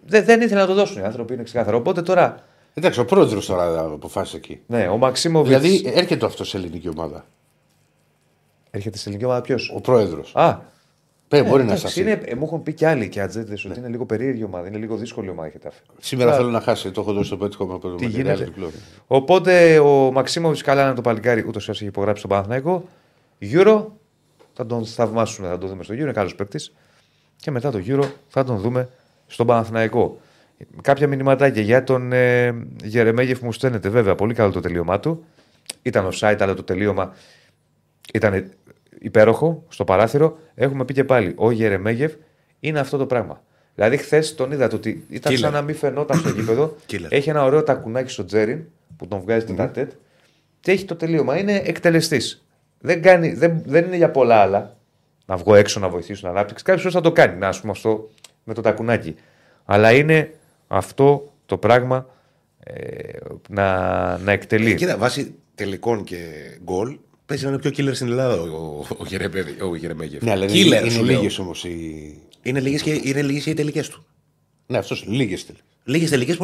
Δεν, 0.06 0.24
δεν 0.24 0.40
ήθελε 0.40 0.60
να 0.60 0.66
το 0.66 0.74
δώσουν 0.74 1.02
οι 1.02 1.04
άνθρωποι, 1.04 1.34
είναι 1.34 1.42
ξεκάθαρο. 1.42 1.76
Οπότε 1.76 2.02
τώρα, 2.02 2.44
Εντάξει, 2.74 3.00
ο 3.00 3.04
πρόεδρος 3.04 3.46
τώρα 3.46 3.80
αποφάσισε 3.80 4.36
εκεί. 4.36 4.60
ναι, 4.66 4.88
ο 4.88 4.96
Μαξίμοβιτ. 4.96 5.46
Δηλαδή 5.60 5.82
έρχεται 5.94 6.26
αυτό 6.26 6.44
σε 6.44 6.56
ελληνική 6.56 6.88
ομάδα. 6.88 7.24
Έρχεται 8.70 8.96
σε 8.96 9.04
ελληνική 9.08 9.26
ομάδα 9.26 9.40
ποιος; 9.40 9.72
Ο 9.76 9.80
πρόεδρος. 9.80 10.32
Α, 10.36 10.58
Ε, 11.32 11.42
μπορεί 11.42 11.56
να 11.56 11.62
εντάξει, 11.62 11.80
σταθεί. 11.80 12.00
είναι, 12.00 12.20
ε, 12.24 12.34
μου 12.34 12.44
έχουν 12.44 12.62
πει 12.62 12.72
και 12.74 12.86
άλλοι 12.86 13.08
και 13.08 13.20
ατζέντες 13.20 13.64
ότι 13.64 13.78
είναι 13.78 13.88
λίγο 13.88 14.06
περίεργη 14.06 14.44
ομάδα, 14.44 14.68
είναι 14.68 14.78
λίγο 14.78 14.96
δύσκολη 14.96 15.28
ομάδα 15.28 15.48
η 15.48 15.50
Χετάφε. 15.50 15.80
Σήμερα 16.00 16.34
θέλω 16.34 16.48
να 16.48 16.60
χάσει. 16.60 16.90
Το 16.90 17.00
έχω 17.00 17.12
δώσει 17.12 17.26
στο 17.26 17.36
πέτυχο 17.36 17.66
με 17.66 17.78
το 17.78 17.94
Τι 17.94 18.04
μεγάλο 18.06 18.22
γίνεται; 18.22 18.44
διπλό. 18.44 18.70
Οπότε 19.06 19.78
ο 19.78 20.12
Μαξίμοβιτ 20.12 20.60
καλά 20.62 20.84
είναι 20.84 20.94
το 20.94 21.00
παλικάρι, 21.00 21.44
ούτως 21.48 21.62
ή 21.62 21.64
άλλως 21.66 21.80
έχει 21.80 21.88
υπογράψει 21.90 22.18
στον 22.18 22.30
Παναθηναϊκό. 22.30 22.84
Euro, 23.40 23.84
θα 24.54 24.66
τον 24.66 24.84
θαυμάσουμε, 24.86 25.48
θα 25.48 25.58
τον 25.58 25.68
δούμε 25.68 25.82
στο 25.82 25.94
Euro, 25.94 25.98
είναι 26.00 26.12
καλός 26.12 26.34
παίκτης. 26.34 26.72
Και 27.36 27.50
μετά 27.50 27.70
το 27.70 27.80
Euro 27.86 28.04
θα 28.28 28.44
τον 28.44 28.56
δούμε 28.58 28.88
στον 29.26 29.46
Παναθηναϊκό. 29.46 30.20
Κάποια 30.82 31.06
μηνυματάκια 31.06 31.62
για 31.62 31.84
τον 31.84 32.12
ε, 32.12 32.54
Γερεμέγεφ 32.84 33.40
μου 33.40 33.52
στέλνετε 33.52 33.88
βέβαια 33.88 34.14
πολύ 34.14 34.34
καλό 34.34 34.52
το 34.52 34.60
τελείωμά 34.60 35.00
του. 35.00 35.24
Ήταν 35.82 36.04
ο 36.04 36.10
site, 36.20 36.36
αλλά 36.40 36.54
το 36.54 36.62
τελείωμα 36.62 37.14
ήταν 38.12 38.50
υπέροχο 39.00 39.64
στο 39.68 39.84
παράθυρο. 39.84 40.38
Έχουμε 40.54 40.84
πει 40.84 40.94
και 40.94 41.04
πάλι, 41.04 41.32
ο 41.36 41.50
Γερεμέγεφ 41.50 42.12
είναι 42.60 42.78
αυτό 42.78 42.96
το 42.96 43.06
πράγμα. 43.06 43.42
Δηλαδή, 43.74 43.96
χθες 43.96 44.34
τον 44.34 44.52
είδατε 44.52 44.76
ότι 44.76 45.04
ήταν 45.08 45.32
Killer. 45.32 45.38
σαν 45.38 45.52
να 45.52 45.62
μην 45.62 45.74
φαινόταν 45.74 46.18
στο 46.18 46.28
γήπεδο. 46.28 46.76
Killer. 46.90 47.06
έχει 47.08 47.30
ένα 47.30 47.44
ωραίο 47.44 47.62
τακουνάκι 47.62 48.10
στο 48.10 48.24
Τζέριν 48.24 48.64
που 48.96 49.08
τον 49.08 49.20
βγάζει 49.20 49.44
την 49.44 49.56
τατέτ 49.56 49.92
και 50.60 50.70
έχει 50.70 50.84
το 50.84 50.96
τελείωμα. 50.96 51.38
Είναι 51.38 51.62
εκτελεστής. 51.64 52.44
Δεν, 52.80 53.02
κάνει, 53.02 53.32
δεν, 53.32 53.62
δεν 53.66 53.84
είναι 53.84 53.96
για 53.96 54.10
πολλά 54.10 54.36
άλλα 54.36 54.76
να 55.26 55.36
βγω 55.36 55.54
έξω 55.54 55.80
να 55.80 55.88
βοηθήσω 55.88 56.20
την 56.20 56.30
ανάπτυξη. 56.30 56.64
Κάποιος 56.64 56.92
θα 56.92 57.00
το 57.00 57.12
κάνει, 57.12 57.38
να, 57.38 57.48
ας 57.48 57.60
πούμε, 57.60 57.72
αυτό 57.72 58.10
με 58.44 58.54
το 58.54 58.60
τακουνάκι. 58.60 59.14
Αλλά 59.64 59.92
είναι 59.92 60.34
αυτό 60.68 61.32
το 61.46 61.56
πράγμα 61.56 62.06
ε, 62.64 63.12
να, 63.48 64.18
να 64.18 64.32
εκτελεί. 64.32 64.74
Κοίτα, 64.74 64.96
βάσει 64.96 65.34
τελικών 65.54 66.04
και 66.04 66.18
γκολ, 66.64 66.98
παίζει 67.30 67.44
να 67.44 67.50
είναι 67.50 67.58
πιο 67.60 67.70
killer 67.76 67.94
στην 67.94 68.08
Ελλάδα 68.08 68.34
ο, 68.40 68.44
ο, 68.46 68.86
ο, 68.98 69.04
Γερεμέ- 69.06 69.62
ο 69.62 69.76
Γερεμέγεφ. 69.76 70.22
Ναι, 70.22 70.30
αλλά 70.30 70.44
είναι, 70.44 70.52
Killer, 70.52 70.80
είναι 70.80 70.90
σου 70.90 71.04
λέω. 71.04 71.16
λίγες 71.16 71.38
όμως 71.38 71.64
οι. 71.64 72.14
Είναι 72.42 72.60
λίγες 72.60 72.82
και, 72.82 73.00
είναι 73.04 73.22
λίγες 73.22 73.42
και 73.44 73.50
οι 73.50 73.54
τελικές 73.54 73.88
του. 73.88 74.04
Ναι, 74.66 74.78
αυτός 74.78 75.04
λίγες 75.06 75.46
τελικές. 75.46 75.64
Λίγες 75.84 76.10
τελικές. 76.10 76.38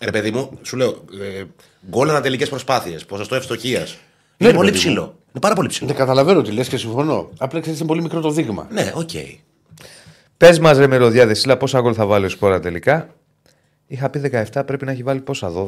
Ρε 0.00 0.10
παιδί 0.10 0.30
μου, 0.30 0.58
σου 0.62 0.76
λέω. 0.76 1.04
Ε, 1.20 1.44
γκολ 1.90 2.08
ανά 2.10 2.20
τελικές 2.20 2.48
προσπάθειες. 2.48 3.04
Ποσοστό 3.04 3.34
ευστοχίας. 3.34 3.98
είναι 4.36 4.50
ρε 4.50 4.56
πολύ 4.56 4.70
παιδί 4.70 4.84
μου. 4.84 4.90
ψηλό. 4.92 5.02
Είναι 5.30 5.40
πάρα 5.40 5.54
πολύ 5.54 5.68
ψηλό. 5.68 5.88
Ναι, 5.88 5.94
καταλαβαίνω 5.94 6.42
τι 6.42 6.50
λες 6.52 6.68
και 6.68 6.76
συμφωνώ. 6.76 7.30
Απλά 7.38 7.60
ξέρεις 7.60 7.78
είναι 7.78 7.88
πολύ 7.88 8.02
μικρό 8.02 8.20
το 8.20 8.30
δείγμα. 8.30 8.68
Ναι, 8.70 8.92
οκ. 8.94 9.10
Πες 10.36 10.58
μας, 10.58 10.78
ρε 10.78 10.86
μυρωδιά 10.86 11.26
Δεσίλα, 11.26 11.56
πόσα 11.56 11.80
γκολ 11.80 11.92
θα 11.96 12.06
βάλει 12.06 12.24
ο 12.24 12.28
Σπόραρ 12.28 12.60
τελικά; 12.60 13.14
Είχα 13.86 14.10
πει 14.10 14.20
17, 14.52 14.62
πρέπει 14.66 14.84
να 14.84 14.90
έχει 14.92 15.02
βάλει 15.02 15.20
πόσα, 15.20 15.52
12. 15.52 15.66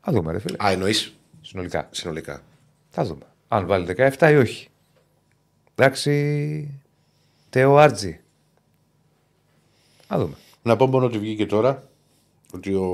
Θα 0.00 0.12
δούμε, 0.12 0.32
ρε 0.32 0.38
φίλε. 0.38 0.56
Α, 0.64 0.70
εννοείς; 0.70 1.14
Συνολικά. 1.40 1.88
συνολικά. 1.90 2.42
Θα 2.90 3.04
δούμε. 3.04 3.24
Αν 3.48 3.66
βάλει 3.66 3.86
17 4.18 4.30
ή 4.30 4.36
όχι. 4.36 4.68
Εντάξει. 5.74 6.80
Τέο 7.50 7.76
Άρτζι. 7.76 8.20
Θα 10.08 10.18
δούμε. 10.18 10.34
Να 10.62 10.76
πω 10.76 10.86
μόνο 10.86 11.06
ότι 11.06 11.18
βγήκε 11.18 11.46
τώρα 11.46 11.88
ότι 12.52 12.74
ο 12.74 12.84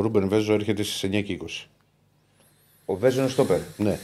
Ρούμπεν 0.00 0.28
Βέζο 0.28 0.52
έρχεται 0.52 0.82
στις 0.82 1.04
9 1.10 1.22
και 1.24 1.38
20. 1.42 1.66
Ο 2.84 2.94
Βέζο 2.96 3.20
είναι 3.20 3.28
στόπερ. 3.30 3.60
Ναι. 3.76 3.98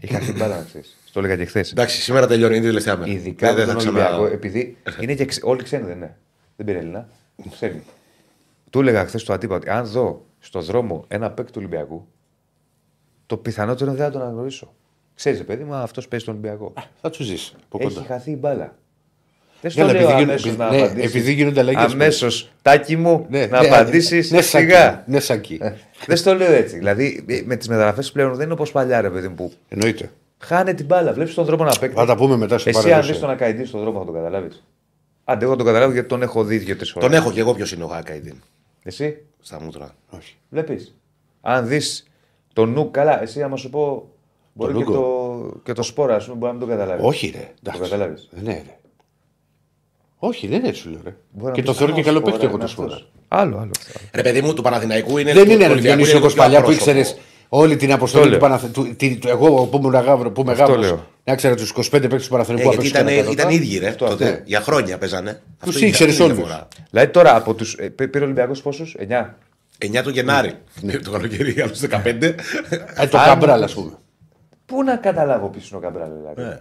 Είχα 0.00 0.18
την 0.18 0.36
μπάλα 0.38 0.56
να 0.56 0.62
ξέρεις. 0.64 0.96
Στο 1.04 1.18
έλεγα 1.18 1.36
και 1.36 1.44
χθες. 1.44 1.70
Εντάξει, 1.70 2.00
σήμερα 2.00 2.26
τελειώνει 2.26 2.56
είναι 2.56 2.64
η 2.64 2.68
τελευταία 2.68 2.96
μέρα. 2.96 3.12
Ειδικά 3.12 3.46
Δεν- 3.54 3.56
με 3.56 3.64
δεν 3.64 3.74
τον 3.74 3.82
θα 3.84 3.90
ξανα- 3.90 4.08
Ολυμπιακό, 4.16 4.34
επειδή 4.34 4.76
είναι 5.00 5.14
και 5.14 5.24
ξε... 5.24 5.40
όλοι 5.44 5.62
ξένοι 5.62 5.86
δεν 5.86 5.96
είναι. 5.96 6.16
Δεν 6.56 6.66
πήρε 6.66 6.78
Έλληνα. 6.78 7.08
Ξένοι. 7.50 7.82
Του 8.70 8.80
έλεγα 8.80 9.06
χθες 9.06 9.20
στο 9.20 9.32
αντίπα 9.32 9.54
ότι 9.54 9.68
αν 9.70 9.86
δω 9.86 10.24
στο 10.38 10.60
δρόμο 10.60 11.04
ένα 11.08 11.30
παίκ 11.30 11.46
του 11.46 11.54
Ολυμπιακού, 11.56 12.06
το 13.28 13.36
πιθανότερο 13.36 13.90
είναι 13.90 13.98
δεν 13.98 14.06
θα 14.06 14.12
τον 14.12 14.22
αναγνωρίσω. 14.22 14.74
Ξέρεις, 15.14 15.44
παιδί 15.44 15.64
μου, 15.64 15.74
αυτός 15.74 16.08
παίζει 16.08 16.24
στον 16.24 16.36
Ολυμπιακό. 16.38 16.72
Θα 17.00 17.10
τους 17.10 17.26
ζήσει 17.26 17.52
από 17.64 17.78
Έχει 17.84 17.94
κοντά. 17.94 18.06
χαθεί 18.06 18.30
η 18.30 18.36
μπάλα. 18.40 18.74
Δεν 19.60 19.60
Ναι, 19.62 19.70
στο 19.70 19.82
αλλά 19.82 19.92
λέω 19.92 20.00
επειδή 20.02 20.12
γίνονται- 20.18 20.30
αμέσως 20.30 20.46
επειδή- 20.46 20.62
να 20.62 20.70
ναι, 20.70 20.82
απαντήσεις. 20.82 21.10
επειδή 21.14 21.32
γίνονται 21.32 21.60
αλλαγές 21.60 21.92
Αμέσως, 21.92 22.50
τάκι 22.62 22.96
μου, 22.96 23.26
Ναι, 23.28 23.46
να 23.46 23.60
ναι, 23.60 23.66
απαντήσεις 23.68 24.30
ναι, 24.30 24.40
σιγά. 24.40 24.80
σακί. 24.80 25.10
Ναι, 25.10 25.20
σακί. 25.20 25.60
Δεν 26.06 26.16
στο 26.16 26.34
λέω 26.34 26.52
έτσι. 26.52 26.76
Δηλαδή, 26.76 27.24
με 27.46 27.56
τις 27.56 27.68
μεταγραφές 27.68 28.12
πλέον 28.12 28.34
δεν 28.34 28.44
είναι 28.44 28.52
όπως 28.52 28.72
παλιά, 28.72 29.00
ρε 29.00 29.10
παιδί 29.10 29.28
μου, 29.28 29.34
που 29.34 29.52
Εννοείται. 29.68 30.10
χάνε 30.38 30.74
την 30.74 30.86
μπάλα. 30.86 31.12
Βλέπεις 31.12 31.34
τον 31.34 31.44
δρόμο 31.44 31.64
να 31.64 31.78
παίξει. 31.78 31.96
Θα 31.96 32.06
τα 32.06 32.16
πούμε 32.16 32.36
μετά 32.36 32.58
στο 32.58 32.68
Εσύ, 32.68 32.78
αν 32.78 32.84
παρελθόν. 32.84 33.10
δεις 33.12 33.20
τον 33.20 33.30
Ακαϊντή 33.30 33.64
στον 33.64 33.80
δρόμο, 33.80 33.98
θα 33.98 34.04
τον 34.04 34.14
καταλάβεις. 34.14 34.64
Άντε, 35.24 35.44
εγώ 35.44 35.56
τον 35.56 35.66
καταλάβω 35.66 35.92
γιατί 35.92 36.08
τον 36.08 36.22
έχω 36.22 36.44
δει 36.44 36.56
δύο-τρει 36.58 36.86
φορές. 36.88 37.08
Τον 37.08 37.18
έχω 37.18 37.32
και 37.32 37.40
εγώ 37.40 37.54
ποιος 37.54 37.72
είναι 37.72 37.84
ο 37.84 37.86
Χάκαϊντιν. 37.86 38.34
Εσύ, 38.82 39.16
Στα 39.40 39.60
μούτρα. 39.62 39.94
Όχι. 40.10 40.36
βλέπεις. 40.50 40.94
Αν 41.40 41.66
δεις 41.68 42.07
τον 42.58 42.72
νου, 42.72 42.90
καλά, 42.90 43.22
εσύ 43.22 43.42
άμα 43.42 43.56
σου 43.56 43.70
πω. 43.70 44.08
Μπορεί 44.52 44.72
και 44.72 44.78
Νούκο. 44.78 44.92
το, 44.92 45.60
και 45.64 45.72
το 45.72 45.82
σπόρα, 45.82 46.14
ας 46.14 46.24
πούμε, 46.24 46.36
μπορεί 46.36 46.52
να 46.52 46.58
μην 46.58 46.68
τον 46.68 46.76
καταλάβεις. 46.78 47.04
Όχι, 47.06 47.30
ρε. 47.34 47.48
εντάξει. 47.62 47.80
καταλάβεις. 47.80 48.28
Ναι, 48.42 48.52
ρε. 48.52 48.76
Όχι, 50.18 50.46
δεν 50.46 50.58
είναι 50.58 50.68
έτσι 50.68 50.80
σου 50.80 50.90
λέω. 50.90 51.00
Ρε. 51.04 51.16
Μπορεί 51.30 51.44
να 51.48 51.52
Και 51.52 51.60
πεις, 51.62 51.70
το 51.70 51.76
θεωρώ 51.76 51.92
«Α, 51.92 51.94
και 51.94 52.00
ο 52.00 52.04
καλό 52.04 52.18
Σπόρα 52.18 52.32
παίκτη 52.32 52.46
εγώ 52.46 52.54
είναι 52.56 52.64
το 52.66 52.70
αυτός». 52.82 52.92
σπορά. 52.92 53.40
Άλλο, 53.42 53.58
άλλο. 53.58 53.70
Ρε 54.14 54.22
παιδί 54.22 54.40
μου, 54.40 54.54
του 54.54 54.62
Παναθηναϊκού 54.62 55.18
είναι. 55.18 55.32
Δεν 55.32 55.44
του 55.44 55.50
είναι 55.50 55.66
ρε 55.66 55.72
Ολυμπιακού 55.72 55.96
Διονύσιο 55.96 56.16
είναι 56.16 56.26
όπω 56.26 56.28
το 56.28 56.34
πιο 56.34 56.42
παλιά 56.42 56.58
που 56.60 56.70
απρόσωπο. 56.70 56.90
ήξερες 56.90 57.18
όλη 57.48 57.76
την 57.76 57.92
αποστολή 57.92 58.24
λέω. 58.28 58.38
του 58.38 58.44
Παναθηναϊκού. 58.44 59.28
Εγώ 59.28 59.66
που 59.66 59.76
ήμουν 59.76 59.92
γάβρο, 59.92 60.30
που 60.30 60.40
είμαι 60.40 60.52
Αυτό 60.52 60.64
γάβρος, 60.64 60.84
λέω. 60.86 61.06
να 61.24 61.34
ξέρω 61.34 61.54
τους 61.54 61.70
25 61.70 61.80
παίκτες 61.90 62.26
του 62.28 62.34
Ε, 62.34 62.36
Παναθηναϊκού 62.36 62.70
γιατί 62.70 62.86
ήταν, 62.86 63.02
απέξω 63.06 63.32
ήταν 63.32 63.50
ίδιοι, 63.50 63.78
ρε. 63.78 63.88
Αυτό, 63.88 64.06
τότε. 64.06 64.24
ναι. 64.24 64.42
Για 64.44 64.60
χρόνια 64.60 64.98
παίζανε. 64.98 65.30
Αυτό 65.30 65.66
Τους 65.70 65.76
είναι- 65.80 65.88
ήξερες 65.88 66.12
αυτή 66.12 66.24
είναι 66.24 66.32
η 66.32 66.36
όλους. 66.36 66.48
διαφορά. 66.48 66.68
Δηλαδή 66.90 67.10
τώρα 67.10 67.36
από 67.36 67.54
του. 67.54 67.64
Πήρε 67.94 68.18
ο 68.20 68.22
Ολυμπιακός 68.22 68.62
πόσους, 68.62 68.94
9. 68.98 69.34
9 69.82 70.00
του 70.02 70.10
Γενάρη. 70.10 70.52
Το 71.04 71.10
καλοκαίρι, 71.10 71.60
άλλου 71.60 71.76
15. 71.76 72.22
Ε, 72.96 73.06
το 73.06 73.18
Αν- 73.18 73.24
Καμπράλ, 73.26 73.62
ας 73.62 73.74
πούμε. 73.74 73.90
Πού 74.66 74.82
να 74.82 74.96
καταλάβω 74.96 75.48
ποιο 75.48 75.60
είναι 75.68 75.76
ο 75.76 75.80
Καμπράλ, 75.80 76.08
δηλαδή; 76.16 76.42
Ναι. 76.42 76.60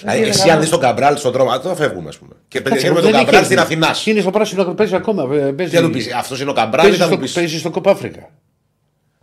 Δηλαδή, 0.00 0.22
εσύ 0.22 0.50
αν 0.50 0.60
δεις 0.60 0.68
τον 0.68 0.80
Καμπράλ 0.80 1.16
στον 1.16 1.32
δρόμο, 1.32 1.58
τώρα 1.60 1.74
φεύγουμε, 1.74 2.08
ας 2.08 2.18
πούμε. 2.18 2.32
Και 2.48 2.58
Κάτσε, 2.60 2.74
πηγαίνουμε 2.74 3.00
δεν 3.00 3.10
τον 3.10 3.18
έχει 3.20 3.24
Καμπράλ 3.30 3.44
στην 3.44 3.58
έρθει. 3.58 3.72
Αθηνάς. 3.72 4.06
Είναι 4.06 4.20
στο 4.20 4.30
πράσινο 4.30 4.62
άκρο, 4.62 4.74
παίζει 4.74 4.94
ακόμα. 4.94 5.22
ε, 5.22 5.52
Παίζει, 5.52 5.72
Τι 5.72 5.76
θα 5.78 5.82
του 5.82 5.90
πεις, 5.90 6.12
αυτός 6.14 6.40
είναι 6.40 6.50
ο 6.50 6.52
Καμπράλ 6.52 6.84
ή 6.86 6.88
παίζει, 6.88 7.02
θα 7.02 7.06
του 7.08 7.12
στο, 7.12 7.22
πεις. 7.22 7.32
παίζει 7.32 7.58
στο 7.58 7.70
Κόπα 7.70 7.90
Αφρικα. 7.90 8.28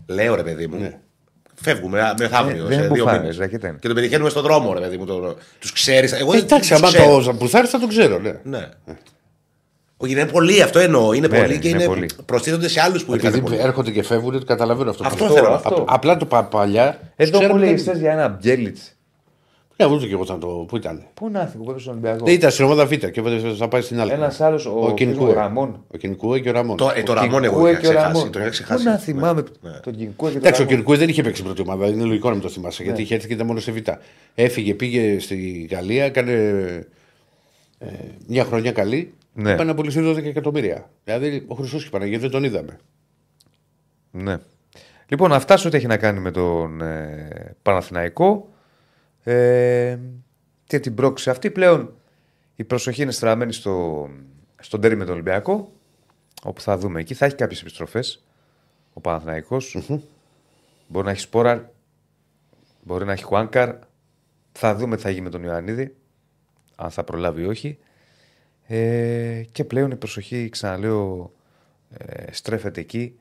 Λέω 0.06 0.36
ρε 0.36 0.44
παιδί 0.44 0.68
μου. 0.68 0.80
Ναι. 0.80 1.00
Φεύγουμε 1.62 2.14
μεθαύριο. 2.20 2.66
Ε, 2.66 2.68
δεν 2.68 2.80
σε 2.82 2.88
μου 2.88 2.94
δύο 2.94 3.04
φάνηκε, 3.04 3.22
μήνες. 3.22 3.38
ρακέτα 3.38 3.68
είναι. 3.68 3.78
Και 3.82 3.88
τον 3.88 3.96
πετυχαίνουμε 3.96 4.30
στον 4.30 4.42
δρόμο, 4.44 4.74
ρε 4.74 4.80
παιδί 4.80 4.98
μου. 4.98 5.06
Τους 5.60 5.72
ξέρεις. 5.72 6.12
Εγώ 6.12 6.32
Ε, 6.34 6.36
δεν 6.36 6.44
Εντάξει, 6.44 6.70
τους 6.70 6.78
άμα 6.80 6.88
ξέρω. 6.88 7.24
το 7.24 7.34
που 7.34 7.48
θα 7.48 7.58
έρθει 7.58 7.70
θα 7.72 7.80
τον 7.80 7.90
ξέρω, 7.90 8.20
ναι. 8.44 8.70
Ναι. 10.08 10.12
Όχι, 10.12 10.22
είναι 10.22 10.32
πολλοί, 10.32 10.62
αυτό 10.62 10.80
εννοώ. 10.80 11.14
Είναι 11.14 11.28
Ναι, 11.28 11.38
πολλοί 11.40 11.54
ναι, 11.54 11.60
και 11.60 11.68
είναι 11.68 11.78
είναι 11.78 11.86
πολλοί. 11.94 12.10
προστίθενται 12.26 12.68
σε 12.68 12.82
άλλους 12.82 13.06
που 13.06 13.14
ήρθαν. 13.14 13.30
Επειδή 13.34 13.44
πολλοί. 13.50 13.58
έρχονται 13.62 13.92
και 13.92 14.04
φεύγουν, 14.04 14.40
το 14.40 14.46
καταλαβαίνω 14.46 14.90
αυτό. 14.90 15.04
Αυτό 15.06 15.26
που- 15.26 15.34
θέλω, 15.34 15.48
Α- 15.50 15.54
αυτό. 15.56 15.86
Απλά 15.88 16.18
το 16.18 16.26
πα- 16.26 16.44
παλιά. 16.44 17.00
Εδώ 17.16 17.32
ξέραμε 17.38 17.54
μου 17.54 17.60
λέει 17.66 17.70
δεν- 17.74 17.80
χθες 17.80 18.00
για 18.00 18.12
ένα 18.12 18.28
Μπιέλιτς. 18.42 18.96
Ναι, 19.78 19.86
ούτε 19.86 20.06
και 20.06 20.14
εγώ 20.14 20.24
ήταν 20.24 20.40
το. 20.40 20.48
Πού 20.48 20.76
ήταν; 20.78 21.04
Πού 21.14 21.30
να 21.30 21.42
έρθει 21.42 21.58
που 21.58 21.64
έπαιζε 21.64 21.80
στον 21.80 21.94
Ολυμπιακό. 21.94 22.26
Δεν 22.26 22.34
ήταν 22.34 22.52
στην 22.52 22.66
ομάδα 22.66 22.86
Β 22.86 22.92
και 22.94 23.22
θα 23.58 23.68
πάει 23.68 23.82
στην 23.82 24.00
άλλη. 24.00 24.12
Ένας 24.12 24.42
άλλος, 24.42 24.66
ο, 24.66 24.72
ο, 24.86 24.94
Κινκούε. 24.94 25.30
ο 25.30 25.34
Ραμόν. 25.34 25.84
Ο 25.94 25.98
Κινκούε 25.98 26.40
και 26.40 26.50
ο 26.50 26.52
Ραμόν. 26.52 26.78
Το, 26.78 26.92
ε, 26.96 27.04
το 27.04 27.12
Ο 27.12 27.16
Ραμόν 27.16 27.44
εγώ 27.44 27.54
Κινκούε 27.54 27.72
είχα 27.72 27.80
και 27.80 27.88
ο 27.88 27.90
ξεχάσει. 27.90 28.14
Ραμόν. 28.14 28.32
Το 28.32 28.40
είχα 28.40 28.48
Πού 28.48 28.54
ξεχάσει. 28.54 28.84
να 28.86 28.98
θυμάμαι 28.98 29.44
Ναι. 29.62 29.72
τον 29.72 29.96
Κινκούε 29.96 30.28
και 30.30 30.34
τον 30.34 30.42
Εντάξει, 30.46 30.62
ο 30.62 30.64
Ραμόν. 30.64 30.76
Κινκούε 30.76 30.98
δεν 30.98 31.10
είχε 31.10 31.22
παίξει 31.24 31.44
πρώτη 31.44 31.62
ομάδα. 31.62 31.88
Είναι 31.88 32.04
λογικό 32.04 32.28
να 32.28 32.34
μην 32.34 32.44
το 32.44 32.50
θυμάσαι 32.50 32.82
Ναι. 32.82 32.88
γιατί 32.88 33.02
είχε 33.02 33.16
έρθει 33.16 33.28
και 33.28 33.34
ήταν 33.34 33.46
μόνο 33.48 33.60
στη 33.60 33.72
Β. 33.72 33.78
Έφυγε, 34.36 34.74
πήγε 34.74 35.20
στη 35.20 35.68
Γαλλία, 35.72 36.04
έκανε 36.06 36.32
ε, 37.80 37.88
μια 38.28 38.44
χρονιά 38.44 38.72
καλή. 38.72 39.14
Ναι. 39.34 39.52
Πάνε 39.52 39.64
να 39.64 39.72
απολυθεί 39.72 40.00
12 40.04 40.24
εκατομμύρια. 40.24 40.90
Δηλαδή 41.04 41.46
ο 41.48 41.56
Χρυσός 41.56 41.82
και 41.82 41.88
η 41.88 41.92
Παναγία 41.92 42.20
δεν 42.20 42.30
τον 42.30 42.44
είδαμε. 42.44 42.80
Ναι. 44.12 44.38
Λοιπόν, 45.08 45.34
αυτά 45.34 45.58
σε 45.58 45.68
ό,τι 45.68 45.78
έχει 45.78 45.88
να 45.88 45.98
κάνει 45.98 46.20
με 46.20 46.32
τον 46.32 46.82
ε, 46.82 47.56
Παναθηναϊκό. 47.62 48.50
Ε, 49.24 49.98
και 50.64 50.80
την 50.80 50.96
πρόκληση 50.96 51.30
αυτή 51.30 51.52
πλέον 51.52 51.94
η 52.56 52.64
προσοχή 52.64 53.02
είναι 53.02 53.12
στραμμένη 53.12 53.54
στο, 53.54 54.10
στον 54.60 54.82
τέρι 54.82 54.96
με 54.96 55.04
τον 55.04 55.14
Ολυμπιακό. 55.14 55.72
Όπου 56.44 56.62
θα 56.62 56.78
δούμε 56.78 57.00
εκεί. 57.00 57.14
Θα 57.14 57.26
έχει 57.26 57.36
κάποιες 57.36 57.62
επιστροφές 57.62 58.24
ο 58.94 59.02
παναθηναικος 59.02 59.78
Μπορεί 60.88 61.06
να 61.06 61.12
έχει 61.12 61.20
Σπόραρ, 61.20 61.62
μπορεί 62.84 63.06
να 63.06 63.12
έχει 63.12 63.24
Χουάνκαρ. 63.24 63.76
Θα 64.52 64.76
δούμε 64.76 64.96
τι 64.96 65.02
θα 65.02 65.10
γίνει 65.10 65.24
με 65.24 65.30
τον 65.30 65.44
Ιωαννίδη. 65.44 65.96
Αν 66.76 66.92
θα 66.92 67.04
προλάβει 67.04 67.42
ή 67.42 67.46
όχι. 67.46 67.78
Ε, 68.76 69.46
και 69.52 69.64
πλέον 69.64 69.92
η 69.92 69.96
προσοχή, 69.96 70.50
ξαναλέω, 70.50 71.32
ε, 71.98 72.32
στρέφεται 72.32 72.80
εκεί 72.80 73.20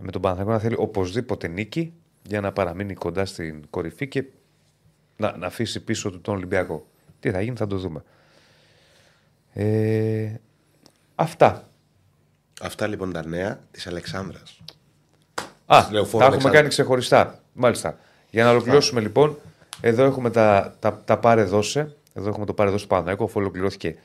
με 0.00 0.10
τον 0.10 0.20
Παναθηναϊκό 0.20 0.52
να 0.54 0.62
θέλει 0.62 0.74
οπωσδήποτε 0.78 1.48
νίκη 1.48 1.92
για 2.22 2.40
να 2.40 2.52
παραμείνει 2.52 2.94
κοντά 2.94 3.24
στην 3.24 3.66
κορυφή 3.70 4.08
και 4.08 4.24
να, 5.16 5.36
να 5.36 5.46
αφήσει 5.46 5.80
πίσω 5.80 6.10
του 6.10 6.20
τον 6.20 6.34
Ολυμπιακό. 6.34 6.86
Τι 7.20 7.30
θα 7.30 7.40
γίνει 7.40 7.56
θα 7.56 7.66
το 7.66 7.76
δούμε. 7.76 8.02
Ε, 9.52 10.32
αυτά. 11.14 11.68
Αυτά 12.60 12.86
λοιπόν 12.86 13.12
τα 13.12 13.26
νέα 13.26 13.60
της 13.70 13.86
Αλεξάνδρας. 13.86 14.60
Α, 15.66 15.88
Λεωφόρο 15.90 15.98
τα 16.00 16.00
έχουμε 16.00 16.24
Αλεξάνδρου. 16.24 16.52
κάνει 16.52 16.68
ξεχωριστά. 16.68 17.40
Μάλιστα. 17.52 17.98
Για 18.30 18.44
να 18.44 18.50
ολοκληρώσουμε 18.50 19.00
λοιπόν, 19.00 19.38
εδώ 19.80 20.04
έχουμε 20.04 20.30
τα, 20.30 20.76
τα, 20.78 21.02
τα 21.04 21.18
πάρε 21.18 21.42
δώσε. 21.44 21.94
Εδώ 22.14 22.28
έχουμε 22.28 22.46
το 22.46 22.52
πάρε 22.52 22.70
δώσε 22.70 22.82
του 22.82 22.88
Παναθηναϊκού, 22.88 23.24
αφού 23.24 23.40
ολοκληρώθηκε 23.40 23.96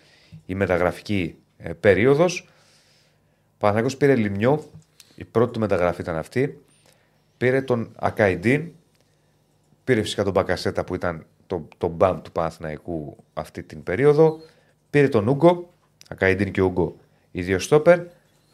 η 0.46 0.56
μεταγραφική 0.56 1.36
ε, 1.58 1.74
περίοδος. 1.74 2.48
Ο 3.54 3.58
Παναθηναϊκός 3.58 3.98
πήρε 3.98 4.16
Λιμιό, 4.16 4.64
η 5.16 5.26
πρώτη 5.26 5.54
του 5.54 5.60
μεταγραφή 5.60 6.02
ήταν 6.02 6.16
αυτή. 6.18 6.64
Πήρε 7.38 7.62
τον 7.62 7.92
Ακαϊντίν, 7.96 8.72
πήρε 9.84 10.02
φυσικά 10.02 10.24
τον 10.24 10.34
Μπακασέτα 10.34 10.84
που 10.84 10.96
ήταν 10.96 11.26
το, 11.48 11.68
το 11.78 11.88
μπαμ 11.88 12.22
του 12.22 12.32
Παναθηναϊκού 12.32 13.18
αυτή 13.34 13.64
την 13.64 13.84
περίοδο. 13.84 14.40
Πήρε 14.90 15.08
τον 15.08 15.28
Ούγκο, 15.28 15.74
Ακαϊντίν 16.10 16.52
και 16.52 16.62
Ούγκο, 16.62 16.96
οι 17.32 17.42
δύο 17.42 17.60
στόπερ. 17.60 18.00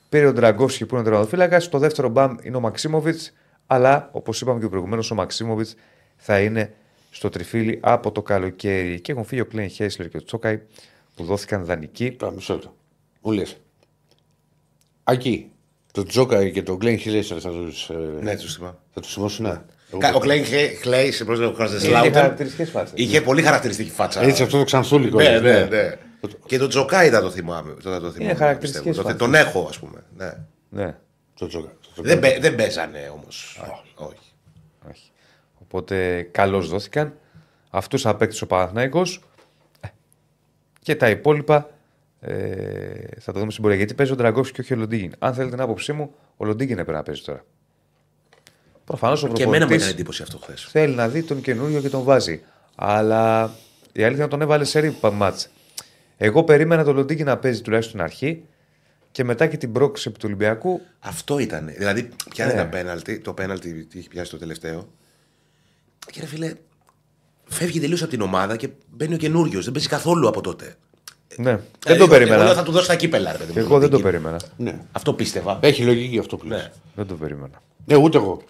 Πήρε 0.09 0.25
τον 0.25 0.35
Τραγκόφσκι 0.35 0.85
που 0.85 0.95
είναι 0.95 1.03
τερματοφύλακας. 1.03 1.69
Το 1.69 1.77
δεύτερο 1.77 2.09
μπαμ 2.09 2.35
είναι 2.41 2.57
ο 2.57 2.59
Μαξίμοβιτς. 2.59 3.33
Αλλά 3.67 4.09
όπως 4.11 4.41
είπαμε 4.41 4.59
και 4.59 4.67
προηγουμένως, 4.67 5.11
ο 5.11 5.15
Μαξίμοβιτς 5.15 5.75
θα 6.17 6.39
είναι 6.39 6.73
στο 7.11 7.29
τριφύλι 7.29 7.79
από 7.81 8.11
το 8.11 8.21
καλοκαίρι. 8.21 8.99
Και 8.99 9.11
έχουν 9.11 9.23
φύγει 9.23 9.41
ο 9.41 9.45
Κλέιν 9.45 9.69
Χέισλερ 9.69 10.09
και 10.09 10.17
ο 10.17 10.23
Τσόκαη 10.23 10.61
που 11.21 11.27
δόθηκαν 11.27 11.65
δανεικοί. 11.65 12.11
Τώρα 12.11 12.33
μισό 12.33 12.53
λεπτό. 12.53 12.75
Μου 13.21 13.31
λες. 13.31 13.57
Ακεί. 15.03 15.51
Το 15.93 16.03
Τζόκα 16.03 16.49
και 16.49 16.63
το 16.63 16.75
Γκλέν 16.75 16.97
Χιλέσσερ 16.97 17.37
θα 17.41 17.49
τους. 17.49 17.89
Ναι, 18.21 18.35
τους 18.37 18.55
θυμάμαι. 18.55 18.77
Θα 18.93 19.01
τους 19.01 19.11
σημώσουν. 19.11 19.45
Ναι. 19.45 19.61
Ο 20.15 20.19
Κλέιν 20.19 20.45
Χλέι, 20.81 21.11
σε 21.11 21.25
πρόσωπο 21.25 21.45
Είναι 21.47 21.55
Κρασδεσλάουτερ, 21.55 22.13
χαρακτηριστικές 22.13 22.69
φάτσες. 22.69 22.99
είχε 22.99 23.21
πολύ 23.21 23.41
χαρακτηριστική 23.41 23.89
φάτσα. 23.89 24.21
Έτσι 24.21 24.43
αυτό 24.43 24.57
το 24.57 24.63
ξανθούλικο. 24.63 25.17
Ναι, 25.21 25.39
ναι, 25.39 25.63
ναι. 25.65 25.93
Και 26.45 26.57
τον 26.57 26.69
Τζοκάι 26.69 27.09
θα 27.09 27.21
το 27.21 27.31
θυμάμαι. 27.31 27.73
θα 27.81 27.99
το 27.99 28.11
θυμάμαι, 28.11 28.33
χαρακτηριστικές 28.33 28.95
πιστεύω. 28.95 29.07
Τότε 29.17 29.25
φάτσες. 29.25 29.43
Τον 29.47 29.55
έχω, 29.55 29.67
ας 29.69 29.79
πούμε. 29.79 30.03
Ναι. 30.17 30.31
Ναι. 30.69 30.95
Το 31.39 31.47
Τζόκα. 31.47 31.67
το 31.67 31.89
Τζόκα. 31.93 32.07
Δεν, 32.09 32.19
παί- 32.19 32.41
δεν 32.41 32.55
παίζανε 32.55 33.11
όμως. 33.13 33.61
Όχι. 33.97 34.19
Όχι. 34.89 35.11
Οπότε 35.61 36.21
καλώς 36.31 36.69
δόθηκαν. 36.69 37.13
Αυτού 37.69 38.09
απέκτησε 38.09 38.43
ο 38.43 38.47
Παναθηναϊκός. 38.47 39.21
Ε, 40.81 40.83
Και 40.83 40.95
τα 40.95 41.09
υπόλοιπα 41.09 41.69
Ε, 42.23 43.19
θα 43.19 43.31
το 43.31 43.39
δούμε 43.39 43.51
στην 43.51 43.63
πορεία. 43.63 43.77
Γιατί 43.77 43.93
παίζει 43.93 44.11
ο 44.11 44.15
Ντραγκόφσκι 44.15 44.53
και 44.55 44.61
όχι 44.61 44.73
ο 44.73 44.75
Λοντίγκιν. 44.75 45.13
Αν 45.19 45.33
θέλετε 45.33 45.55
την 45.55 45.63
άποψή 45.63 45.93
μου, 45.93 46.13
ο 46.37 46.45
Λοντίγκιν 46.45 46.77
έπρεπε 46.79 46.97
να 46.97 47.03
παίζει 47.03 47.21
τώρα. 47.21 47.45
Προφανώς 48.85 49.23
ο 49.23 49.27
Και 49.27 49.33
εμένα 49.43 49.47
μου 49.47 49.51
προπονητής 49.59 49.81
έκανε 49.81 49.93
εντύπωση 49.99 50.21
αυτό 50.23 50.37
χθες. 50.37 50.67
θέλει 50.71 50.95
να 50.95 51.07
δει 51.09 51.23
τον 51.23 51.41
καινούριο 51.41 51.81
και 51.81 51.89
τον 51.89 52.03
βάζει. 52.03 52.41
Αλλά 52.75 53.43
η 53.91 54.03
αλήθεια 54.03 54.09
είναι 54.09 54.21
ότι 54.21 54.29
τον 54.31 54.41
έβαλε 54.41 54.63
σε 54.63 54.79
ρίπα 54.79 55.11
μάτς. 55.11 55.49
Εγώ 56.17 56.43
περίμενα 56.43 56.83
τον 56.83 56.95
Λοντίγκιν 56.95 57.25
να 57.25 57.37
παίζει 57.37 57.61
τουλάχιστον 57.61 57.99
στην 57.99 58.11
αρχή 58.13 58.43
και 59.11 59.23
μετά 59.23 59.47
και 59.47 59.57
την 59.57 59.71
πρόκληση 59.71 60.07
επί 60.09 60.17
του 60.17 60.25
Ολυμπιακού. 60.27 60.81
Αυτό 60.99 61.39
ήταν. 61.39 61.73
Δηλαδή, 61.77 62.09
πιάνει 62.29 62.51
Ναι. 62.53 62.57
τα 62.57 62.67
πέναλτι, 62.67 63.19
το 63.19 63.33
πέναλτι 63.33 63.85
τι 63.85 63.99
έχει 63.99 64.07
πιάσει 64.07 64.31
το 64.31 64.37
τελευταίο. 64.37 64.89
Και 66.11 66.19
ρε 66.19 66.25
φίλε, 66.25 66.53
φεύγει 67.51 67.79
τελείως 67.79 68.01
από 68.01 68.11
την 68.11 68.21
ομάδα 68.21 68.55
και 68.55 68.69
μπαίνει 68.95 69.13
ο 69.13 69.17
καινούριος. 69.17 69.63
Δεν 69.63 69.73
παίζει 69.73 69.87
καθόλου 69.87 70.27
από 70.27 70.41
τότε. 70.41 70.75
Ναι, 71.35 71.43
δεν 71.43 71.59
Δηλαδή, 71.79 71.79
το 71.85 71.93
εγώ- 71.93 72.03
Εγώ 72.03 72.07
περίμενα. 72.07 72.53
θα 72.53 72.63
του 72.63 72.71
δώσω 72.71 72.87
τα 72.87 72.95
κύπελα, 72.95 73.31
ρε 73.31 73.37
παιδί 73.37 73.51
μου. 73.53 73.59
Εγώ 73.59 73.79
δεν 73.79 73.89
το 73.89 73.95
Εκεί. 73.95 74.03
περίμενα. 74.03 74.39
Ναι. 74.57 74.79
Αυτό 74.91 75.13
πίστευα. 75.13 75.59
Έχει 75.61 75.83
λογική 75.83 76.19
αυτό 76.19 76.37
που 76.37 76.45
λες. 76.45 76.61
Ναι. 76.61 76.69
Δεν 76.95 77.07
το 77.07 77.13
περίμενα. 77.13 77.61
Ναι, 77.85 77.95
ούτε 77.95 78.17
εγώ. 78.17 78.41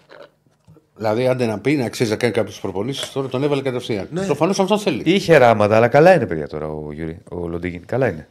Δηλαδή, 0.96 1.28
άντε 1.28 1.46
να 1.46 1.58
πει 1.58 1.76
να 1.76 1.88
ξέρεις 1.88 2.12
να 2.12 2.18
κάνει 2.18 2.32
κάποιε 2.32 2.54
προπονήσεις, 2.60 3.12
τώρα 3.12 3.28
τον 3.28 3.42
έβαλε 3.42 3.62
κατευθείαν. 3.62 4.08
Ναι. 4.12 4.24
Προφανώς 4.26 4.60
αυτό 4.60 4.78
θέλει. 4.78 5.02
Είχε 5.04 5.36
ράματα, 5.36 5.76
αλλά 5.76 5.88
καλά 5.88 6.14
είναι 6.14 6.26
παιδιά 6.26 6.48
τώρα 6.48 6.66
ο, 6.68 6.92
Γιουρί, 6.92 7.18
ο 7.30 7.48
Λοντίγκιν. 7.48 7.86
Καλά 7.86 8.08
είναι. 8.08 8.28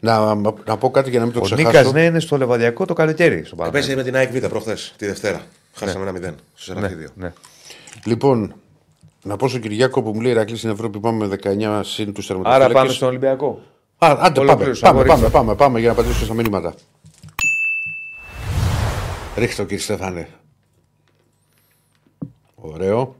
Να, 0.00 0.34
να 0.64 0.76
πω 0.78 0.90
κάτι 0.90 1.10
για 1.10 1.18
να 1.18 1.24
μην 1.24 1.34
το 1.34 1.40
Ο 1.40 1.42
ξεχάσω. 1.42 1.66
Νίκας 1.68 1.92
ναι 1.92 2.04
είναι 2.04 2.20
στο 2.20 2.36
λεβαδιακό 2.36 2.84
το 2.84 2.94
καλοκαίρι. 2.94 3.44
Στο 3.44 3.56
Παναθηναϊκό. 3.56 3.70
Παίζει 3.88 3.96
με 3.96 4.02
την 4.02 4.16
ΑΕΚ 4.16 4.44
Β 4.44 4.48
προχθές, 4.48 4.94
τη 4.96 5.06
Δευτέρα. 5.06 5.42
Χάσαμε 5.74 6.08
ένα 6.08 6.30
0 6.30 6.34
στο 6.54 6.72
ναι, 6.74 6.78
Σεραφίδιο. 6.80 7.08
ναι. 7.14 7.32
Λοιπόν, 8.04 8.54
να 9.22 9.36
πω 9.36 9.48
στον 9.48 9.60
Κυριάκο 9.60 10.02
που 10.02 10.10
μου 10.14 10.20
λέει 10.20 10.32
Ρακλή 10.32 10.56
στην 10.56 10.70
Ευρώπη 10.70 11.00
πάμε 11.00 11.26
με 11.26 11.36
19 11.42 11.80
συν 11.84 12.12
τους 12.12 12.30
Άρα 12.30 12.38
τερματοφύλακες. 12.42 12.72
πάμε 12.74 12.88
στον 12.92 13.08
Ολυμπιακό. 13.08 13.60
Α, 13.98 14.16
άντε, 14.20 14.34
πάμε, 14.38 14.50
Ολοκλήρωσα, 14.50 14.86
πάμε, 14.86 14.96
χωρίς. 14.98 15.12
πάμε, 15.12 15.28
πάμε, 15.30 15.54
πάμε, 15.54 15.78
για 15.78 15.88
να 15.88 15.94
απαντήσω 16.00 16.24
στα 16.24 16.34
μηνύματα. 16.34 16.74
Ρίχτε 19.36 19.62
το 19.62 19.68
κύριε 19.68 19.78
Στέφανε. 19.82 20.28
Ωραίο. 22.54 23.16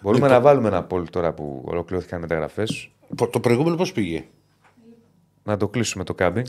Μπορούμε 0.00 0.28
να 0.28 0.40
βάλουμε 0.40 0.68
ένα 0.68 0.86
poll 0.90 1.04
τώρα 1.10 1.32
που 1.32 1.62
ολοκληρώθηκαν 1.66 2.18
οι 2.18 2.20
μεταγραφές. 2.22 2.90
Πο- 3.16 3.28
Το 3.28 3.40
προηγούμενο 3.40 3.76
πώς 3.76 3.92
πήγε; 3.92 4.24
Να 5.44 5.56
το 5.56 5.68
κλείσουμε 5.68 6.04
το 6.04 6.14
κάμπινγκ 6.14 6.46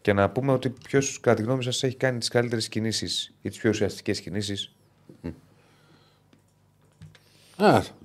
και 0.00 0.12
να 0.12 0.30
πούμε 0.30 0.52
ότι 0.52 0.70
ποιος 0.70 1.20
κατά 1.20 1.36
τη 1.36 1.42
γνώμη 1.42 1.62
σας 1.62 1.82
έχει 1.82 1.96
κάνει 1.96 2.18
τις 2.18 2.28
καλύτερες 2.28 2.68
κινήσεις 2.68 3.34
ή 3.42 3.48
τις 3.48 3.58
πιο 3.58 3.70
ουσιαστικές 3.70 4.20
κινήσεις. 4.20 4.74
Α, 5.24 5.28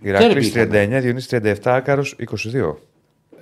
Ηρακλής 0.01 0.51
τέρμπι 0.51 0.77
είχαμε. 0.77 0.97
39, 0.99 1.01
Διονύσης 1.01 1.29
37, 1.63 1.71
Άκαρος 1.71 2.15
22. 2.19 2.75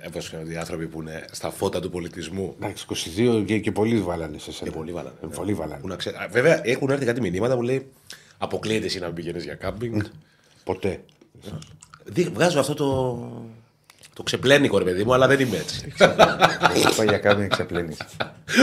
Έβασαν 0.00 0.40
ότι 0.40 0.52
οι 0.52 0.56
άνθρωποι 0.56 0.86
που 0.86 1.00
είναι 1.00 1.24
στα 1.32 1.50
φώτα 1.50 1.80
του 1.80 1.90
πολιτισμού. 1.90 2.54
Εντάξει, 2.60 2.86
22 3.16 3.42
και, 3.46 3.58
και 3.58 3.72
πολλοί 3.72 3.96
βάλανε 4.00 4.38
σε 4.38 4.52
σένα. 4.52 4.70
Και 4.70 4.76
πολλοί 4.76 4.92
βάλανε. 4.92 5.14
Ε, 5.22 5.26
πολλοί 5.34 5.54
βάλανε. 5.54 5.80
Που 5.80 5.88
να 5.88 5.96
ξέ- 5.96 6.16
Α, 6.16 6.28
Βέβαια, 6.30 6.60
έχουν 6.62 6.90
έρθει 6.90 7.04
κάτι 7.04 7.20
μηνύματα 7.20 7.54
που 7.54 7.62
λέει 7.62 7.86
Αποκλείεται 8.38 8.86
εσύ 8.86 8.98
να 8.98 9.06
μην 9.06 9.14
πηγαίνεις 9.14 9.44
για 9.44 9.54
κάμπινγκ. 9.54 10.00
Ποτέ. 10.64 11.00
Δι- 12.04 12.32
Βγάζω 12.34 12.60
αυτό 12.60 12.74
το. 12.74 13.18
Το 14.14 14.22
ξεπλένικο 14.22 14.78
ρε 14.78 14.84
παιδί 14.84 15.04
μου, 15.04 15.14
αλλά 15.14 15.26
δεν 15.26 15.40
είμαι 15.40 15.56
έτσι. 15.56 15.92
Πάει 16.96 17.06
για 17.08 17.18
κάμπινγκ 17.18 17.50
ξεπλένεις. 17.50 17.96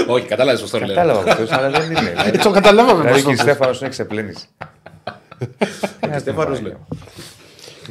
Όχι, 0.07 0.25
κατάλαβες 0.25 0.61
πώς 0.61 0.69
το 0.69 0.77
λέω. 0.77 0.87
Κατάλαβα 0.87 1.31
αυτό, 1.31 1.55
αλλά 1.55 1.69
δεν 1.79 1.91
είναι. 1.91 2.13
Ε, 2.25 2.31
το 2.31 2.51
καταλάβαμε 2.51 3.01
Δηλαδή 3.01 3.21
πώς 3.21 3.31
και 3.31 3.37
το 3.37 3.43
η 3.43 3.51
Στέφανος 3.51 3.79
είναι 3.79 3.89
ξεπλένει. 3.89 4.33
Στέφανος 6.19 6.61
λέω. 6.61 6.87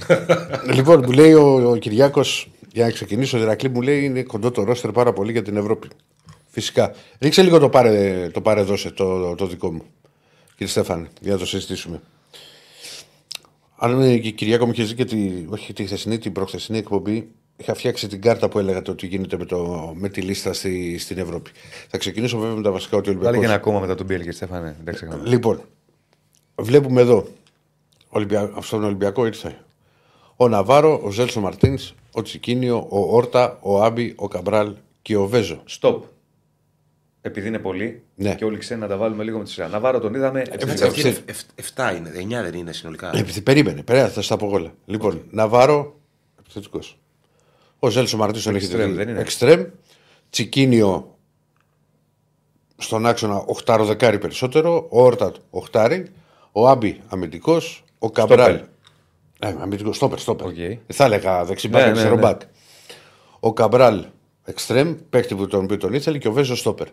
Λοιπόν, 0.76 1.02
μου 1.04 1.12
λέει 1.12 1.32
ο, 1.32 1.70
ο 1.70 1.76
Κυριάκος, 1.76 2.50
για 2.72 2.84
να 2.84 2.90
ξεκινήσω, 2.90 3.38
ο 3.38 3.40
Ηρακλή 3.40 3.68
μου 3.68 3.82
λέει 3.82 4.04
είναι 4.04 4.22
κοντό 4.22 4.50
το 4.50 4.64
ρόστερ 4.64 4.90
πάρα 4.90 5.12
πολύ 5.12 5.32
για 5.32 5.42
την 5.42 5.56
Ευρώπη. 5.56 5.88
Φυσικά. 6.48 6.94
Ρίξε 7.18 7.42
λίγο 7.42 7.58
το 7.58 7.68
πάρε, 7.68 8.28
το 8.32 8.40
πάρε 8.40 8.62
δώσε 8.62 8.90
το, 8.90 9.34
το 9.34 9.46
δικό 9.46 9.72
μου. 9.72 9.82
Κύριε 10.50 10.72
Στέφανε, 10.72 11.08
για 11.20 11.32
να 11.32 11.38
το 11.38 11.46
συζητήσουμε. 11.46 12.00
Αν 13.76 14.00
ε, 14.00 14.16
και 14.18 14.28
η 14.28 14.32
Κυριάκο 14.32 14.66
μου 14.66 14.72
είχε 14.72 14.82
δει 14.84 14.94
και 14.94 15.04
τη, 15.04 15.44
όχι 15.48 15.72
τη 15.72 15.84
χθεσινή, 15.86 16.18
την 16.18 16.32
προχθεσινή 16.32 16.78
εκπομπή, 16.78 17.28
είχα 17.56 17.74
φτιάξει 17.74 18.06
την 18.08 18.20
κάρτα 18.20 18.48
που 18.48 18.58
έλεγα 18.58 18.82
το 18.82 18.94
τι 18.94 19.06
γίνεται 19.06 19.36
με, 19.38 19.44
το, 19.44 19.92
με 19.96 20.08
τη 20.08 20.20
λίστα 20.20 20.52
στη, 20.52 20.98
στην 20.98 21.18
Ευρώπη. 21.18 21.50
Θα 21.88 21.98
ξεκινήσω 21.98 22.38
βέβαια 22.38 22.56
με 22.56 22.62
τα 22.62 22.70
βασικά 22.70 22.96
ότι 22.96 23.10
ο 23.10 23.12
Βάλε 23.12 23.20
και 23.22 23.28
Ολυμπιακός- 23.28 23.50
ένα 23.54 23.60
ακόμα 23.60 23.80
μετά 23.80 23.94
τον 23.94 24.06
Μπιέλ 24.06 24.22
και 24.22 24.32
Στέφανε. 24.32 24.76
Δεν 24.84 24.94
ξεχνάμε. 24.94 25.28
Λοιπόν, 25.28 25.60
βλέπουμε 26.54 27.00
εδώ. 27.00 27.26
Ολυμπια... 28.08 28.52
Στον 28.60 28.84
Ολυμπιακό 28.84 29.26
ήρθε 29.26 29.58
ο 30.42 30.48
Ναβάρο, 30.48 31.00
ο 31.04 31.10
Ζέλσο 31.10 31.40
Μαρτίνς, 31.40 31.94
ο 32.12 32.22
Τσικίνιο, 32.22 32.86
ο 32.90 33.16
Όρτα, 33.16 33.58
ο 33.60 33.82
Άμπι, 33.82 34.12
ο 34.16 34.28
Καμπράλ 34.28 34.74
και 35.02 35.16
ο 35.16 35.26
Βέζο. 35.26 35.62
Στόπερ. 35.80 36.00
Επειδή 37.20 37.48
είναι 37.48 37.58
πολλοί 37.58 38.02
Ναι. 38.14 38.34
και 38.34 38.44
όλοι 38.44 38.58
ξένοι 38.58 38.80
να 38.80 38.86
τα 38.86 38.96
βάλουμε 38.96 39.24
λίγο 39.24 39.38
με 39.38 39.44
τη 39.44 39.50
σειρά. 39.50 39.68
Ναβάρο 39.68 40.00
τον 40.00 40.14
είδαμε. 40.14 40.40
Αυτή 40.40 40.70
ευθύς. 40.84 41.00
είναι 41.04 41.08
εφ- 41.08 41.28
εφ- 41.28 41.40
Εφτά 41.54 41.92
είναι, 41.96 42.12
εννιά 42.14 42.42
δεν 42.42 42.54
είναι 42.54 42.72
συνολικά. 42.72 43.10
Επειδή 43.16 43.40
περίμενε, 43.42 43.82
περίμενε, 43.82 44.12
θα 44.12 44.22
στα 44.22 44.36
πω 44.36 44.46
εγώ. 44.46 44.54
όλα. 44.54 44.74
Λοιπόν, 44.84 45.22
Ναβάρο, 45.30 45.94
επιθετικός. 46.40 46.98
Ο 47.78 47.88
Ζέλσον 47.88 48.16
Μάρτινς 48.16 48.44
τον 48.44 48.54
έχει 48.54 48.64
Εξτρέμ, 48.64 48.90
δει. 48.90 48.96
δεν 48.96 49.08
είναι. 49.08 49.20
Εξτρέμ. 49.20 49.64
Τσικίνιο 50.30 51.16
στον 52.76 53.06
άξονα 53.06 53.36
οχτάρο 53.36 53.84
δεκάρι 53.84 54.18
περισσότερο. 54.18 54.86
Ο 54.90 55.02
Όρτα 55.02 55.32
οχτάρι. 55.50 56.06
Ο 56.52 56.68
Άμπι 56.68 57.00
αμυντικός. 57.08 57.84
Ο 57.98 58.10
Καμπράλ. 58.10 58.60
Ε, 59.44 59.54
αμυντικό, 59.60 59.92
στόπερ, 59.92 60.18
στόπερ. 60.18 60.46
Οκ. 60.46 60.54
Θα 60.86 61.04
έλεγα 61.04 61.44
δεξιμπάκ, 61.44 61.80
Ναι, 61.80 61.84
ναι, 61.86 61.90
αριστερό 61.90 62.14
ναι. 62.14 62.20
μπακ. 62.20 62.40
Ο 63.40 63.52
Καμπράλ 63.52 64.04
εξτρέμ, 64.44 64.94
παίκτη 65.10 65.34
που 65.34 65.46
τον 65.46 65.64
οποίο 65.64 65.76
τον 65.76 65.92
ήθελε 65.92 66.18
και 66.18 66.28
ο 66.28 66.32
Βέζος 66.32 66.58
στόπερ. 66.58 66.86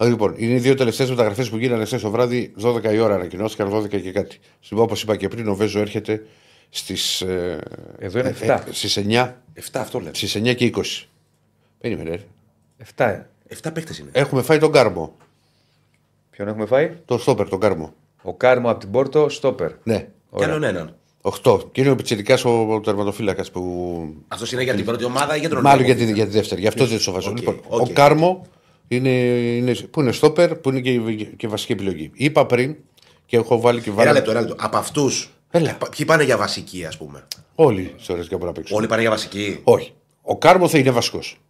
Λοιπόν, 0.00 0.34
είναι 0.36 0.52
οι 0.52 0.58
δύο 0.58 0.74
τελευταίες 0.74 1.10
μεταγραφές 1.10 1.50
που 1.50 1.56
γίνανε 1.56 1.84
χθες 1.84 2.00
το 2.02 2.10
βράδυ, 2.10 2.54
12 2.62 2.92
η 2.92 2.98
ώρα 2.98 3.14
ανακοινώθηκαν, 3.14 3.70
12 3.70 3.88
και 4.00 4.12
κάτι. 4.12 4.38
Στην 4.60 4.78
όπως 4.78 5.02
είπα 5.02 5.16
και 5.16 5.28
πριν, 5.28 5.48
ο 5.48 5.54
Βέζος 5.54 5.80
έρχεται 5.82 6.26
στις, 6.68 7.20
ε, 7.20 7.58
Εδώ 7.98 8.18
είναι 8.18 8.28
ε, 8.40 8.46
7. 8.46 8.62
ε, 8.68 8.72
στις 8.72 8.96
9, 9.08 9.34
Εφτά 9.54 9.80
αυτό 9.80 9.98
λέμε. 9.98 10.14
στις 10.14 10.36
9 10.36 10.54
και 10.54 10.64
20. 10.74 10.82
Περίμενε. 11.80 12.10
ρε. 12.10 12.22
7. 12.96 13.20
Εφτά 13.46 13.72
παίκτες 13.72 13.98
είναι. 13.98 14.10
Έχουμε 14.12 14.42
φάει 14.42 14.58
τον 14.58 14.72
Κάρμο. 14.72 15.16
Ποιον 16.30 16.48
έχουμε 16.48 16.66
φάει; 16.66 16.96
Το 17.04 17.18
στόπερ, 17.18 17.48
τον 17.48 17.60
Κάρμο. 17.60 17.94
Ο 18.22 18.34
Κάρμο 18.34 18.70
από 18.70 18.80
την 18.80 18.90
Πόρτο, 18.90 19.28
στόπερ. 19.28 19.70
Ναι. 19.82 20.08
Κι 20.36 20.44
άλλον 20.44 20.62
έναν. 20.62 20.96
8. 21.42 21.60
Και 21.72 21.80
είναι 21.80 21.90
ο 21.90 21.94
Πιτσυρικά 21.96 22.38
ο, 22.44 22.74
ο 22.74 22.80
τερματοφύλακας 22.80 23.50
που. 23.50 23.62
Αυτός 24.28 24.52
είναι 24.52 24.62
για 24.62 24.74
την 24.74 24.84
πρώτη 24.84 25.04
ομάδα 25.04 25.36
ή 25.36 25.38
για 25.38 25.48
τον 25.48 25.60
Μάλλον 25.60 25.84
για 25.84 25.94
Ολυμπιακό; 25.94 26.12
την, 26.12 26.22
για 26.22 26.26
τη 26.32 26.38
δεύτερη. 26.38 26.60
Γι' 26.60 26.66
αυτό 26.66 26.86
δεν 26.86 27.04
το 27.04 27.12
βάζω. 27.12 27.30
Οκ, 27.30 27.38
Λοιπόν, 27.38 27.60
οκ. 27.68 27.80
Ο 27.80 27.90
Κάρμο 27.92 28.46
είναι, 28.88 29.10
είναι, 29.10 29.74
που 29.74 30.00
είναι 30.00 30.12
στόπερ, 30.12 30.54
που 30.54 30.70
είναι 30.70 30.80
και, 30.80 31.24
και 31.36 31.48
βασική 31.48 31.72
επιλογή. 31.72 32.10
Είπα 32.14 32.46
πριν 32.46 32.76
και 33.26 33.36
έχω 33.36 33.60
βάλει 33.60 33.80
και 33.80 33.88
Ένα 33.90 33.96
βάλει. 33.98 34.12
λεπτό, 34.12 34.30
ένα 34.30 34.40
λεπτό. 34.40 34.56
Από 34.58 34.76
αυτούς. 34.76 35.30
Έλα. 35.50 35.78
Ποιοι 35.96 36.06
πάνε 36.06 36.24
για 36.24 36.36
βασική, 36.36 36.84
ας 36.84 36.96
πούμε; 36.96 37.26
Όλοι 37.54 37.94
τι 38.06 38.12
ώρες 38.12 38.28
και 38.28 38.34
μπορούν 38.34 38.46
να 38.46 38.52
παίξουν. 38.52 38.76
Όλοι 38.76 38.86
πάνε 38.86 39.00
για 39.00 39.10
βασική; 39.10 39.60
Όχι. 39.64 39.92
Ο 40.22 40.38
Κάρμο 40.38 40.68
θα 40.68 40.78
είναι 40.78 40.90
βασικός. 40.90 41.40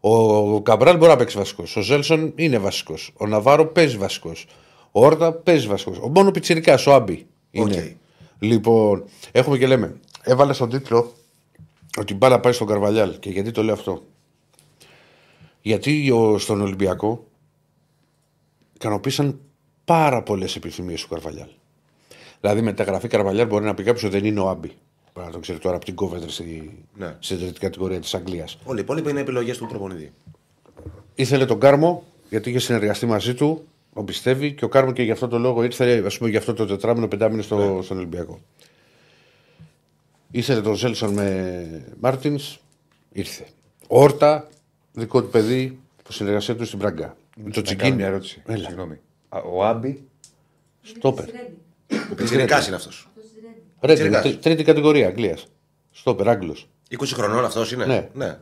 Ο 0.00 0.60
Καμπράλ 0.60 0.96
μπορεί 0.96 1.10
να 1.10 1.16
παίξει 1.16 1.36
βασικός. 1.36 1.76
Ο 1.76 1.80
Ζέλσον 1.80 2.32
είναι 2.34 2.58
βασικός. 2.58 3.10
Ο 3.16 3.26
Ναβάρο 3.26 3.66
παίζει 3.66 3.96
βασικός. 3.96 4.46
Ο 4.92 5.04
Όρτα 5.06 5.32
παίζει 5.32 5.66
βασικός. 5.66 5.98
Ο 5.98 6.08
μόνο 6.08 6.30
πιτσυρικά, 6.30 6.78
ο 6.86 6.92
Άμπι 6.92 7.26
είναι. 7.50 7.74
Οκ. 7.76 8.01
Λοιπόν, 8.42 9.04
έχουμε 9.32 9.58
και 9.58 9.66
λέμε. 9.66 10.00
Έβαλες 10.22 10.56
στον 10.56 10.70
τίτλο 10.70 11.12
ότι 11.98 12.12
η 12.12 12.16
μπάλα 12.16 12.40
πάει 12.40 12.52
στον 12.52 12.66
Καρβαλιάλ. 12.66 13.18
Και 13.18 13.30
γιατί 13.30 13.50
το 13.50 13.62
λέω 13.62 13.74
αυτό; 13.74 14.02
Γιατί 15.62 16.10
ο, 16.10 16.38
στον 16.38 16.60
Ολυμπιακό 16.60 17.24
ικανοποίησαν 18.74 19.40
πάρα 19.84 20.22
πολλές 20.22 20.56
επιθυμίες 20.56 21.02
του 21.02 21.08
Καρβαλιάλ. 21.08 21.48
Δηλαδή 22.40 22.60
μεταγραφή 22.62 23.08
Καρβαλιάλ 23.08 23.46
μπορεί 23.46 23.64
να 23.64 23.74
πει 23.74 23.82
κάποιος 23.82 24.04
ότι 24.04 24.12
δεν 24.18 24.24
είναι 24.24 24.40
ο 24.40 24.48
Άμπι. 24.48 24.72
Πρέπει 25.12 25.26
να 25.26 25.32
το 25.32 25.38
ξέρει 25.40 25.58
τώρα 25.58 25.76
από 25.76 25.84
την 25.84 25.94
Κόβεντρι 25.94 26.28
στη, 26.28 26.78
Ναι. 26.94 27.16
στην 27.18 27.38
τρίτη 27.38 27.60
κατηγορία 27.60 28.00
της 28.00 28.14
Αγγλίας. 28.14 28.58
Όλοι 28.64 28.78
οι 28.78 28.82
υπόλοιποι 28.82 29.10
είναι 29.10 29.20
επιλογές 29.20 29.58
του 29.58 29.66
προπονητή. 29.66 30.12
Ήθελε 31.14 31.44
τον 31.44 31.60
Κάρμο 31.60 32.04
γιατί 32.30 32.50
είχε 32.50 32.58
συνεργαστεί 32.58 33.06
μαζί 33.06 33.34
του, 33.34 33.66
τον 33.94 34.04
πιστεύει 34.04 34.52
και 34.52 34.64
ο 34.64 34.68
Κάρμο 34.68 34.92
και 34.92 35.02
γι' 35.02 35.10
αυτό 35.10 35.28
το 35.28 35.38
λόγο 35.38 35.62
ήρθε 35.62 36.02
ας 36.06 36.18
πούμε, 36.18 36.30
για 36.30 36.38
αυτό 36.38 36.54
το 36.54 36.66
τετράμινο 36.66 37.08
πεντάμινο 37.08 37.42
στο, 37.42 37.80
στον 37.82 37.96
Ολυμπιακό. 37.96 38.40
Ήθελε 40.30 40.60
τον 40.60 40.74
Ζέλσον 40.74 41.12
με 41.12 41.84
Μάρτινς, 42.00 42.58
ήρθε. 43.12 43.46
Όρτα, 43.86 44.48
δικό 44.92 45.22
του 45.22 45.28
παιδί, 45.28 45.78
που 46.04 46.12
συνεργασία 46.12 46.56
του 46.56 46.64
στην 46.64 46.78
Πράγκα. 46.78 47.16
Με 47.36 47.50
το 47.50 47.60
Να 47.60 47.64
κάνω 47.64 47.64
μια 47.64 47.76
Τσιγκίνη. 47.76 48.02
ερώτηση. 48.02 48.42
Έλα. 48.46 48.64
Συγγνώμη. 48.68 48.98
Α, 49.28 49.38
Ο 49.38 49.64
Άμπι; 49.64 50.02
Στόπερ. 50.82 51.24
Ο 51.28 52.14
Πιτσυρικά 52.14 52.66
είναι 52.66 52.76
αυτός. 52.76 53.08
Ρέντι, 53.80 54.00
Τσιγκάς. 54.00 54.22
τρί- 54.22 54.38
τρίτη 54.40 54.62
κατηγορία 54.64 55.06
Αγγλίας. 55.06 55.46
Στόπερ, 55.90 56.28
Άγγλος. 56.28 56.68
20 56.88 57.14
χρονών 57.14 57.44
αυτός 57.44 57.72
είναι; 57.72 57.86
Ναι. 57.86 58.08
ναι. 58.14 58.38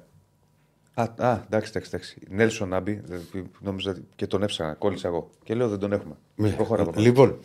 Α, 0.94 1.02
α, 1.02 1.42
εντάξει, 1.46 1.70
εντάξει. 1.74 1.90
εντάξει. 1.94 2.18
Νέλσον 2.28 2.74
Άμπι, 2.74 3.00
δε- 3.04 3.18
νόμιζα 3.60 3.96
και 4.16 4.26
τον 4.26 4.42
έψανα, 4.42 4.74
κόλλησα 4.74 5.08
εγώ. 5.08 5.30
Και 5.44 5.54
λέω 5.54 5.68
δεν 5.68 5.78
τον 5.78 5.92
έχουμε. 5.92 6.16
Προχώρα 6.56 6.82
από 6.82 6.90
εδώ. 6.90 7.00
Λοιπόν. 7.00 7.38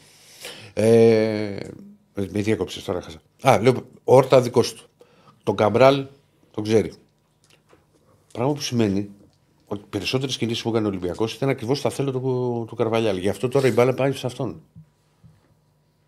Ε, 0.73 1.57
με 2.13 2.41
διέκοψες 2.41 2.83
τώρα, 2.83 3.01
χάσα. 3.01 3.21
Α, 3.41 3.61
λέω, 3.61 3.73
όρτα 4.03 4.41
δικό 4.41 4.61
του. 4.61 4.87
Τον 5.43 5.55
Καμπράλ 5.55 6.05
τον 6.51 6.63
ξέρει. 6.63 6.93
Πράγμα 8.33 8.53
που 8.53 8.61
σημαίνει 8.61 9.09
ότι 9.67 9.81
οι 9.81 9.87
περισσότερες 9.89 10.37
κινήσεις 10.37 10.61
που 10.63 10.69
έκανε 10.69 10.85
ο 10.85 10.89
Ολυμπιακός 10.89 11.33
ήταν 11.33 11.49
ακριβώς 11.49 11.77
στα 11.79 11.89
θέλω 11.89 12.11
του, 12.11 12.65
του 12.67 12.75
Καρβαλιάλ. 12.75 13.17
Γι' 13.17 13.29
αυτό 13.29 13.47
τώρα 13.47 13.67
η 13.67 13.71
μπάλα 13.71 13.93
πάει 13.93 14.11
σε 14.11 14.25
αυτόν. 14.27 14.61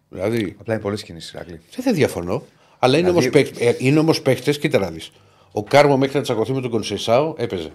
Δηλαδή, 0.10 0.56
Απλά 0.60 0.74
είναι 0.74 0.84
πολλές 0.84 1.04
κινήσεις, 1.04 1.32
Ηρακλή. 1.34 1.60
δεν, 1.76 1.84
δεν 1.84 1.94
διαφωνώ. 1.94 2.44
Αλλά 2.80 2.98
είναι 2.98 3.10
Δηλαδή- 3.12 3.30
όμως 3.38 3.50
παίχτε, 3.54 3.76
είναι 3.80 4.00
όμως 4.00 4.22
παίχτες, 4.22 4.60
κοίτα 4.60 4.80
να 4.80 4.92
δεις. 4.92 5.12
Ο 5.52 5.64
Κάρμο 5.64 5.98
μέχρι 5.98 6.18
να 6.18 6.24
τσακωθεί 6.24 6.54
με 6.54 6.62
τον 6.62 6.70
Κονσεϊσάο 6.70 7.34
έπαιζε. 7.38 7.72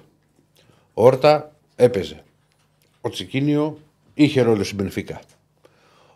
Ο 0.94 1.04
Όρτα 1.04 1.54
έπαιζε. 1.76 2.22
Ο 3.00 3.08
Τσικίνιο 3.08 3.78
είχε 4.14 4.42
ρόλο 4.42 4.64
στην 4.64 4.76
Πενφύκα. 4.76 5.20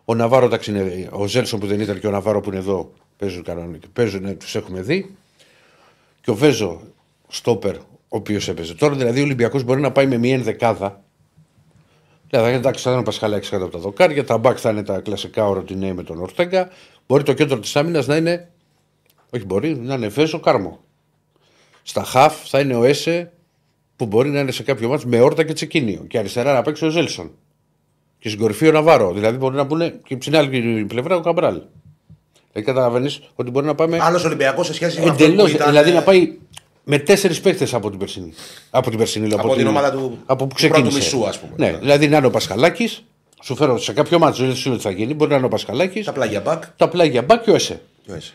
Ο 0.04 0.14
Ναβάρο, 0.14 0.44
εντάξει, 0.46 0.70
είναι- 0.70 1.08
ο 1.12 1.26
Ζέλσον 1.26 1.60
που 1.60 1.66
δεν 1.66 1.80
ήταν 1.80 2.00
και 2.00 2.06
ο 2.06 2.10
Ναβάρο 2.10 2.40
που 2.40 2.48
είναι 2.48 2.58
εδώ 2.58 2.92
παίζουν 3.18 3.42
κανονικά. 3.42 3.86
Παίζουν, 3.92 4.38
τους 4.38 4.54
έχουμε 4.54 4.80
δει. 4.80 5.14
Και 6.20 6.30
ο 6.30 6.34
Βέζο, 6.34 6.80
στόπερ, 7.28 7.76
ο 7.76 7.82
οποίος 8.08 8.48
έπαιζε. 8.48 8.74
Τώρα 8.74 8.94
δηλαδή 8.94 9.20
ο 9.20 9.22
Ολυμπιακός 9.22 9.62
μπορεί 9.62 9.80
να 9.80 9.92
πάει 9.92 10.06
με 10.06 10.16
μία 10.16 10.34
ενδεκάδα. 10.34 11.00
Δηλαδή, 12.30 12.52
εντάξει, 12.52 12.82
θα 12.82 12.90
είναι 12.90 13.00
ο 13.00 13.02
Πασχαλάκης 13.02 13.48
κάτω 13.48 13.64
από 13.64 13.72
τα 13.72 13.78
δοκάρια. 13.78 14.24
Τα 14.24 14.38
μπακ 14.38 14.58
θα 14.60 14.70
είναι 14.70 14.82
τα 14.82 15.00
κλασικά 15.00 15.48
οροτινέ 15.48 15.92
με 15.92 16.02
τον 16.02 16.20
Ορτέγκα. 16.20 16.68
Μπορεί 17.06 17.22
το 17.22 17.32
κέντρο 17.32 17.58
της 17.58 17.76
άμυνας 17.76 18.06
να 18.06 18.16
είναι. 18.16 18.50
Όχι, 19.34 19.44
μπορεί 19.44 19.76
να 19.76 19.94
είναι 19.94 20.08
Βέζο 20.08 20.40
Κάρμο. 20.40 20.80
Στα 21.88 22.04
χαφ 22.04 22.34
θα 22.48 22.60
είναι 22.60 22.74
ο 22.74 22.84
Έσε 22.84 23.32
που 23.96 24.06
μπορεί 24.06 24.28
να 24.28 24.40
είναι 24.40 24.50
σε 24.50 24.62
κάποιο 24.62 24.88
μάτσο 24.88 25.08
με 25.08 25.20
όρτα 25.20 25.44
και 25.44 25.52
τσεκίνιο. 25.52 26.04
Και 26.08 26.18
αριστερά 26.18 26.52
να 26.54 26.62
παίξει 26.62 26.84
ο 26.84 26.88
Ζέλσον. 26.88 27.30
Και 28.18 28.28
στην 28.28 28.40
κορυφή 28.40 28.68
ο 28.68 28.72
Ναβάρο. 28.72 29.12
Δηλαδή 29.12 29.36
μπορεί 29.36 29.56
να 29.56 29.66
πούνε 29.66 30.00
και 30.06 30.16
στην 30.20 30.36
άλλη 30.36 30.84
πλευρά 30.84 31.16
ο 31.16 31.20
Καμπράλ. 31.20 31.60
Δηλαδή 32.52 32.72
καταλαβαίνεις 32.72 33.20
ότι 33.34 33.50
μπορεί 33.50 33.66
να 33.66 33.74
πάμε 33.74 33.98
Άλλος 34.00 34.24
Ολυμπιακός 34.24 34.66
σε 34.66 34.74
σχέση 34.74 35.00
με 35.00 35.10
αυτό 35.10 35.24
εντελώς. 35.24 35.50
που 35.50 35.56
ήταν. 35.56 35.68
Δηλαδή 35.68 35.90
ε, 35.90 35.92
να 35.94 36.02
πάει 36.02 36.38
με 36.84 36.98
τέσσερις 36.98 37.40
παίκτες 37.40 37.74
από 37.74 37.90
την 37.90 37.98
περσινή. 37.98 38.32
Από 38.70 38.88
την 38.88 38.98
περσινή, 38.98 39.28
λέω, 39.28 39.38
Από 39.40 39.54
την 39.56 39.66
ομάδα 39.66 39.90
του- 39.92 40.18
από 40.26 40.42
που 40.42 40.48
του 40.48 40.54
ξεκίνησε. 40.54 40.82
πρώτου 40.82 40.96
μισού, 40.96 41.26
ας 41.26 41.38
πούμε. 41.40 41.52
Ναι, 41.56 41.70
Ναι. 41.70 41.78
δηλαδή 41.78 42.08
να 42.08 42.16
είναι 42.16 42.26
ο 42.26 42.30
Πασχαλάκης. 42.30 43.04
Σου 43.42 43.56
φέρω 43.56 43.78
σε 43.78 43.92
κάποιο 43.92 44.18
μάτσο, 44.18 44.44
δεν 44.46 44.54
σου 44.54 44.68
λέω 44.68 44.76
τι 44.76 44.82
θα 44.84 44.90
γίνει. 44.90 45.14
Μπορεί 45.14 45.30
να 45.30 45.36
είναι 45.36 45.46
ο 45.46 45.48
Πασχαλάκης. 45.48 46.04
Τα 46.04 46.12
πλάγια 46.12 46.40
μπακ. 46.40 46.64
Τα 46.76 46.88
πλάγια 46.88 47.22
μπακ 47.22 47.42
και 47.42 47.50
ο 47.50 47.54
Έσε. 47.54 47.80
Ποιο 48.06 48.16
είσαι. 48.16 48.32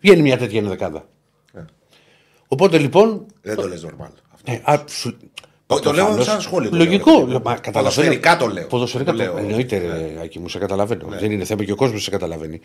Βγαίνει 0.00 0.22
μια 0.22 0.38
τέτοια 0.38 0.58
ενδεκάδα. 0.60 1.06
Ναι. 2.48 2.54
Οπότε 2.56 2.78
λοιπόν. 2.78 3.26
Δεν 3.42 3.56
το 3.56 3.68
λες 3.68 3.86
normal. 3.86 4.08
αυτό. 4.32 4.50
Ναι, 4.50 4.60
α, 4.64 4.84
σου- 4.88 5.16
Το- 5.66 5.78
το 5.80 5.92
λέω 5.92 6.04
προφανώς, 6.04 6.26
σαν 6.26 6.40
σχόλιο. 6.40 6.70
το 6.70 6.76
Λογικό. 6.76 7.10
λέω, 7.10 7.18
ρε 7.26 7.32
Μα, 7.32 7.40
παιδί 7.40 7.48
μου. 7.48 7.60
καταλαβαίνω. 7.60 7.72
Ποδοσφαιρικά 7.82 8.36
το 8.36 8.46
λέω. 8.46 8.66
Ποδοσφαιρικά 8.66 9.10
Το 9.12 9.16
το 9.16 9.22
λέω. 9.24 9.34
Ναι. 9.34 9.40
Εννοείται, 9.40 9.78
ρε, 9.78 10.20
Άκη 10.22 10.38
μου, 10.38 10.48
σε 10.48 10.58
καταλαβαίνω. 10.58 11.06
Δεν 11.08 11.30
είναι 11.30 11.44
θέμα 11.44 11.64
και 11.64 11.72
ο 11.72 11.76
κόσμος 11.76 12.02
σε 12.02 12.10
καταλαβαίνει. 12.10 12.60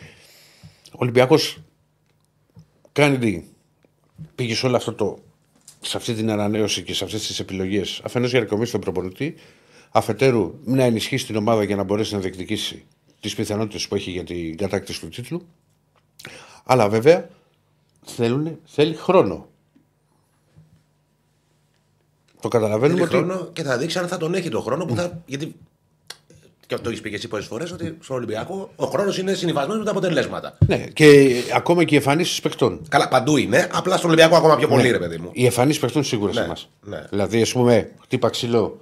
Ο 0.92 0.96
Ολυμπιακός 0.98 1.58
κάνει 2.92 3.18
τι. 3.18 3.44
Πήγε 4.36 4.56
σε 4.56 4.66
όλο 4.66 4.76
αυτό 4.76 4.94
το. 4.94 5.18
σε 5.82 5.98
αυτή 5.98 6.14
την 6.14 6.32
ανανέωση 6.32 6.84
και 6.84 6.94
σε 6.94 7.04
αυτές 7.04 7.28
τις 7.28 7.40
επιλογές. 7.40 8.02
Αφενός 8.04 8.32
για 8.32 8.40
να 8.40 8.46
κομίσει 8.46 8.72
τον 8.72 8.82
προπονητή, 8.82 9.36
αφετέρου 9.92 10.54
να 10.64 10.84
ενισχύσει 10.84 11.26
την 11.26 11.36
ομάδα 11.36 11.64
για 11.64 11.76
να 11.76 11.84
μπορέσει 11.84 12.14
να 12.14 12.20
διεκδικήσει 12.20 12.86
τις 13.20 13.36
πιθανότητες 13.36 13.88
που 13.88 13.96
έχει 13.96 14.12
για 14.12 14.24
την 14.24 14.58
κατάκτηση 14.58 15.00
του 15.00 15.10
τίτλου. 15.10 15.48
Αλλά 16.64 16.90
βέβαια 16.90 17.30
θέλουν, 18.06 18.60
θέλει 18.66 18.96
χρόνο. 18.96 19.48
Το 22.44 22.50
καταλαβαίνουμε 22.50 23.00
Θέλει 23.08 23.20
ότι. 23.22 23.30
χρόνο 23.30 23.50
και 23.54 23.64
θα 23.64 23.78
δείξει 23.78 24.00
αν 24.00 24.08
θα 24.08 24.18
τον 24.18 24.34
έχει 24.34 24.50
τον 24.50 24.62
χρόνο 24.62 24.86
που 24.86 24.96
θα. 24.96 25.22
Γιατί. 25.26 25.56
Και 26.68 26.74
αυτό 26.76 26.90
έχεις 26.90 27.02
πει 27.02 27.10
και 27.10 27.16
εσύ 27.16 27.28
πολλέ 27.28 27.44
φορές 27.44 27.72
ότι 27.72 27.98
στον 28.02 28.16
Ολυμπιακό 28.16 28.72
ο 28.76 28.86
χρόνος 28.86 29.18
είναι 29.18 29.34
συνυφασμένος 29.34 29.78
με 29.80 29.86
τα 29.86 29.92
αποτελέσματα. 29.92 30.58
Ναι, 30.68 30.78
και 30.78 31.32
ακόμα 31.56 31.84
και 31.84 31.94
οι 31.94 31.98
εμφανίσεις 31.98 32.42
παιχτών. 32.42 32.82
Καλά, 32.90 33.08
παντού 33.08 33.38
είναι. 33.38 33.70
Απλά 33.74 33.98
στον 33.98 34.10
Ολυμπιακό 34.10 34.36
ακόμα 34.36 34.56
πιο 34.56 34.68
πολύ, 34.68 34.92
ρε 34.92 35.00
παιδί 35.00 35.18
μου. 35.18 35.30
Οι 35.34 35.46
εμφανίσεις 35.46 35.82
παιχτών 35.82 36.04
σίγουρα 36.04 36.34
σε 36.34 36.40
Ναι, 36.40 36.46
εμάς. 36.46 36.70
ναι. 36.82 37.06
Δηλαδή, 37.10 37.42
ας 37.42 37.52
πούμε, 37.52 37.92
χτύπα 38.04 38.30
ξύλο. 38.30 38.80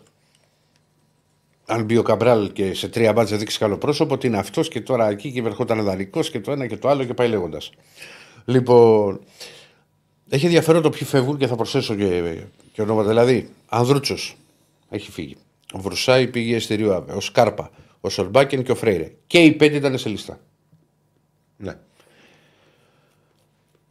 Αν 1.65 1.83
μπει 1.83 1.97
ο 1.97 2.01
Καμπράλ 2.03 2.51
και 2.51 2.73
σε 2.73 2.87
τρία 2.87 3.13
μπάτζα 3.13 3.37
δείξει 3.37 3.57
καλό 3.57 3.77
πρόσωπο, 3.77 4.13
ότι 4.13 4.27
είναι 4.27 4.37
αυτός 4.37 4.67
και 4.67 4.81
τώρα 4.81 5.09
εκεί 5.09 5.31
και 5.31 5.41
ερχόταν 5.45 5.83
δανεικός 5.83 6.29
και 6.29 6.39
το 6.39 6.51
ένα 6.51 6.67
και 6.67 6.77
το 6.77 6.89
άλλο 6.89 7.03
και 7.03 7.13
πάει 7.13 7.27
λέγοντας. 7.27 7.69
Λοιπόν, 8.45 9.19
έχει 10.33 10.45
ενδιαφέρον 10.45 10.81
το 10.81 10.89
ποιοι 10.89 11.03
φεύγουν 11.03 11.37
και 11.37 11.47
θα 11.47 11.55
προσθέσω 11.55 11.95
και, 11.95 12.41
και 12.73 12.81
ονόματα. 12.81 13.07
Δηλαδή, 13.07 13.49
Ανδρούτσος 13.69 14.37
έχει 14.89 15.11
φύγει. 15.11 15.35
Ο 15.73 15.79
Βρουσάη 15.79 16.27
πήγε 16.27 16.59
στη 16.59 16.75
Ριουάβε. 16.75 17.13
Ο 17.13 17.19
Σκάρπα, 17.19 17.71
ο 18.01 18.09
Σολμπάκεν 18.09 18.63
και 18.63 18.71
ο 18.71 18.75
Φρέιρε. 18.75 19.13
Και 19.27 19.39
οι 19.39 19.51
πέντε 19.51 19.77
ήταν 19.77 19.97
σε 19.97 20.09
λίστα. 20.09 20.39
Ναι. 21.57 21.77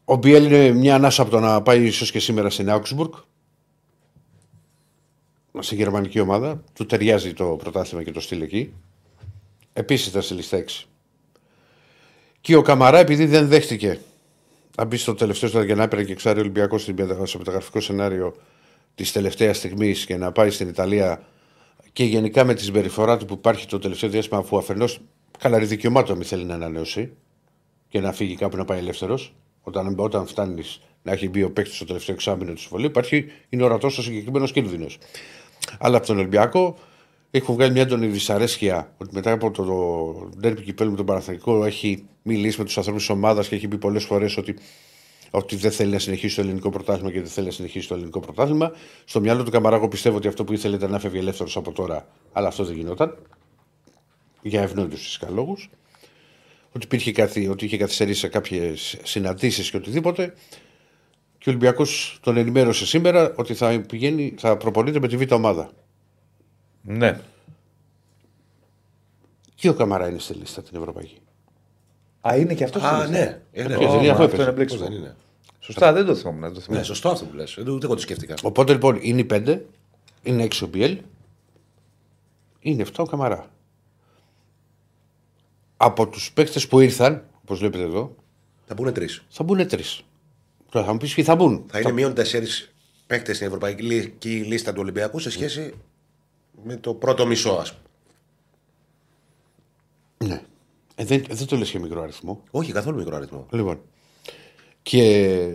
Ο 0.05 0.16
Μπιέλ 0.16 0.45
είναι 0.45 0.70
μια 0.72 0.95
ανάσα 0.95 1.22
από 1.22 1.30
το 1.30 1.41
να 1.41 1.62
πάει 1.62 1.84
ίσως 1.84 2.11
και 2.11 2.18
σήμερα 2.18 2.51
στην 2.51 2.68
Augsburg. 2.70 3.11
Στη 5.59 5.74
γερμανική 5.74 6.20
ομάδα. 6.20 6.62
Του 6.72 6.86
ταιριάζει 6.86 7.32
το 7.32 7.45
πρωτάθλημα 7.45 8.03
και 8.03 8.12
το 8.12 8.20
στυλ 8.20 8.43
εκεί. 8.43 8.72
Επίσης 9.72 10.07
ήταν 10.07 10.22
στη 10.22 10.34
λίστα 10.34 10.59
6. 10.59 10.84
Και 12.41 12.57
ο 12.57 12.62
Καμαρά, 12.62 12.99
επειδή 12.99 13.26
δεν 13.26 13.49
δέχτηκε 13.49 14.01
να 14.77 14.85
μπει 14.85 14.97
στο 14.97 15.14
τελευταίο 15.14 15.49
στο 15.49 15.62
για 15.62 15.75
να 15.75 15.83
έπαιρνε 15.83 16.05
και 16.05 16.12
εξάρει 16.12 16.39
ο 16.39 16.41
Ολυμπιακός 16.41 16.83
στο 17.25 17.39
μεταγραφικό 17.39 17.81
σενάριο 17.81 18.35
της 18.95 19.12
τελευταίας 19.12 19.57
στιγμής 19.57 20.07
και 20.07 20.16
να 20.16 20.33
πάει 20.33 20.51
στην 20.51 20.68
Ιταλία 20.68 21.23
και 21.93 22.05
γενικά 22.05 22.45
με 22.45 22.55
τη 22.55 22.62
συμπεριφορά 22.62 23.16
του 23.16 23.25
που 23.25 23.35
υπάρχει 23.35 23.66
το 23.66 23.79
τελευταίο 23.79 24.11
διάστημα, 24.11 24.41
αφού 24.41 24.59
αφενός 24.59 25.01
καλαρή 25.39 25.64
δικαιωμάτων 25.64 26.16
μη 26.16 26.25
θέλει 26.25 26.45
να 26.45 26.55
ανανεώσει 26.55 27.12
και 27.89 28.01
να 28.01 28.12
φύγει 28.12 28.35
κάπου 28.35 28.57
να 28.57 28.64
πάει 28.64 28.79
ελεύθερος. 28.79 29.35
Όταν, 29.62 29.95
όταν 29.99 30.27
φτάνεις 30.27 30.81
να 31.03 31.12
έχει 31.12 31.29
μπει 31.29 31.43
ο 31.43 31.51
παίκτης 31.51 31.77
στο 31.77 31.85
τελευταίο 31.85 32.14
εξάμεινο 32.14 32.53
του 32.53 32.61
συμβολίου, 32.61 32.87
υπάρχει, 32.87 33.27
είναι 33.49 33.62
ορατός 33.62 33.99
ο 33.99 34.03
συγκεκριμένος 34.03 34.53
κίνδυνος. 34.53 34.99
Αλλά 35.79 35.97
από 35.97 36.07
τον 36.07 36.18
Ολυμπιακό 36.18 36.79
έχουν 37.31 37.55
βγάλει 37.55 37.72
μια 37.72 37.83
έντονη 37.83 38.07
δυσαρέσκεια 38.07 38.95
ότι 38.99 39.14
μετά 39.14 39.33
από 39.33 39.51
το, 39.51 39.64
το 39.64 40.39
ντέρπι 40.39 40.62
κυπέλου 40.62 40.91
με 40.91 40.97
τον 40.97 41.07
Παναθανικό 41.07 41.64
έχει 41.64 42.05
μιλήσει 42.22 42.59
με 42.59 42.64
τους 42.64 42.76
ανθρώπους 42.78 43.07
της 43.07 43.11
ομάδας 43.11 43.49
και 43.49 43.55
έχει 43.55 43.68
πει 43.68 43.78
πολλές 43.78 44.05
φορές 44.05 44.37
ότι, 44.37 44.57
ότι 45.31 45.57
δεν 45.57 45.70
θέλει 45.70 45.93
να 45.93 45.99
συνεχίσει 45.99 46.35
το 46.35 46.41
ελληνικό 46.41 46.70
πρωτάθλημα 46.70 47.11
και 47.11 47.20
δεν 47.20 47.31
θέλει 47.31 47.47
να 47.47 47.53
συνεχίσει 47.53 47.89
το 47.89 47.95
ελληνικό 47.95 48.20
πρωτάθλημα. 48.20 48.72
Στο 49.05 49.20
μυαλό 49.20 49.43
του 49.43 49.51
Καμαράκο 49.51 49.89
πιστεύω 49.89 50.16
ότι 50.16 50.28
αυτό 50.28 50.45
που 50.45 50.53
ήθελε 50.53 50.76
ήταν 50.76 50.91
να 50.91 50.99
φεύγει 50.99 51.18
ελεύθερος 51.18 51.57
από 51.57 51.72
τώρα, 51.72 52.09
αλλά 52.33 52.49
αυτό 52.49 52.64
δεν 52.64 52.76
γινόταν. 52.76 53.16
Για 54.43 54.62
ευνόητους 54.62 55.03
φυσικά 55.03 55.31
λόγου 55.31 55.57
ότι, 56.72 56.85
υπήρχε 56.85 57.12
κάτι, 57.12 57.49
ότι 57.49 57.64
είχε 57.64 57.76
καθυστερήσει 57.76 58.20
σε 58.20 58.28
κάποιες 58.28 58.97
συναντήσεις 59.03 59.70
και 59.70 59.76
οτιδήποτε. 59.76 60.35
Και 61.39 61.49
ο 61.49 61.53
Ολυμπιακός 61.53 62.18
τον 62.22 62.37
ενημέρωσε 62.37 62.87
σήμερα 62.87 63.35
ότι 63.37 63.55
θα, 63.55 63.85
πηγαίνει, 63.89 64.35
θα 64.39 64.57
προπονείται 64.57 65.01
με 65.01 65.09
τη 65.09 65.16
β' 65.16 65.33
ομάδα. 65.33 65.70
Ναι. 66.83 67.20
Και 69.55 69.68
ο 69.68 69.74
Καμαρά 69.74 70.09
είναι 70.09 70.18
στη 70.18 70.33
λίστα 70.35 70.62
την 70.62 70.76
Ευρωπαϊκή. 70.78 71.18
Α, 72.28 72.37
είναι 72.37 72.55
και 72.55 72.64
αυτός. 72.64 72.83
Α, 72.83 73.07
ναι. 73.09 73.41
Ε, 73.53 73.62
ναι. 73.68 73.76
Ποιος 73.76 73.89
Ω, 73.89 73.93
δεν 73.93 73.99
είναι, 74.01 74.09
μα 74.09 74.12
αφού 74.14 74.22
αυτό 74.22 74.35
έπαιζε. 74.37 74.43
είναι 74.43 74.53
μπλέξιμο. 74.53 74.81
πώς 74.81 74.89
δεν 74.91 74.99
είναι. 74.99 75.16
Σωστά, 75.61 75.93
δεν 75.93 76.05
το 76.07 76.14
θυμόμουν. 76.14 76.41
Δεν 76.41 76.49
το 76.53 76.57
Ναι, 76.59 76.62
θυμόμουν. 76.64 76.85
σωστό 76.85 77.09
αυτό 77.09 77.24
που 77.24 77.37
λες. 77.37 77.57
Ούτε 77.59 77.85
εγώ 77.87 77.95
το 77.95 78.01
σκέφτηκα. 78.01 78.35
Οπότε 78.43 78.72
λοιπόν 78.72 78.99
είναι 79.01 79.20
οι 79.20 79.24
πέντε, 79.24 79.64
είναι 80.22 80.43
έξι 80.43 80.64
ο 80.64 80.66
Μπιέλ, 80.66 80.99
είναι 82.61 82.83
7 82.83 82.91
ο 82.97 83.05
Καμαρά. 83.05 83.51
Από 85.76 86.09
τους 86.09 86.33
παίκτες 86.33 86.66
που 86.68 86.81
ήρθαν, 86.81 87.24
όπως 87.43 87.59
βλέπετε 87.59 87.83
εδώ, 87.85 88.14
Θα 88.66 88.74
πούνε 88.74 88.93
τρεις. 88.93 89.22
θα 89.28 89.43
μπουν 89.45 89.68
τρεις. 89.68 90.03
Τώρα 90.70 90.87
θα 90.87 90.93
μου 90.93 90.99
πεις 90.99 91.14
ποιοι 91.14 91.24
θα 91.24 91.37
μπουν. 91.37 91.64
Θα 91.68 91.81
είναι 91.81 91.93
μείον 91.93 92.14
τέσσερις 92.14 92.72
παίκτες 93.07 93.35
στην 93.37 93.47
ευρωπαϊκή 93.49 93.85
λίστα 94.28 94.72
του 94.72 94.81
Ολυμπιακού 94.81 95.18
σε 95.18 95.31
σχέση 95.31 95.74
με 96.64 96.76
το 96.76 96.94
πρώτο 96.94 97.26
μισό, 97.26 97.51
ας 97.53 97.72
πούμε. 97.74 97.88
Ναι. 100.34 100.42
Ε, 100.94 101.05
δεν, 101.05 101.24
δεν 101.30 101.46
το 101.46 101.57
λες 101.57 101.70
και 101.70 101.78
μικρό 101.78 102.03
αριθμό. 102.03 102.42
Όχι, 102.51 102.72
καθόλου 102.72 102.96
μικρό 102.98 103.16
αριθμό. 103.16 103.46
Λοιπόν. 103.51 103.80
Και 104.82 105.46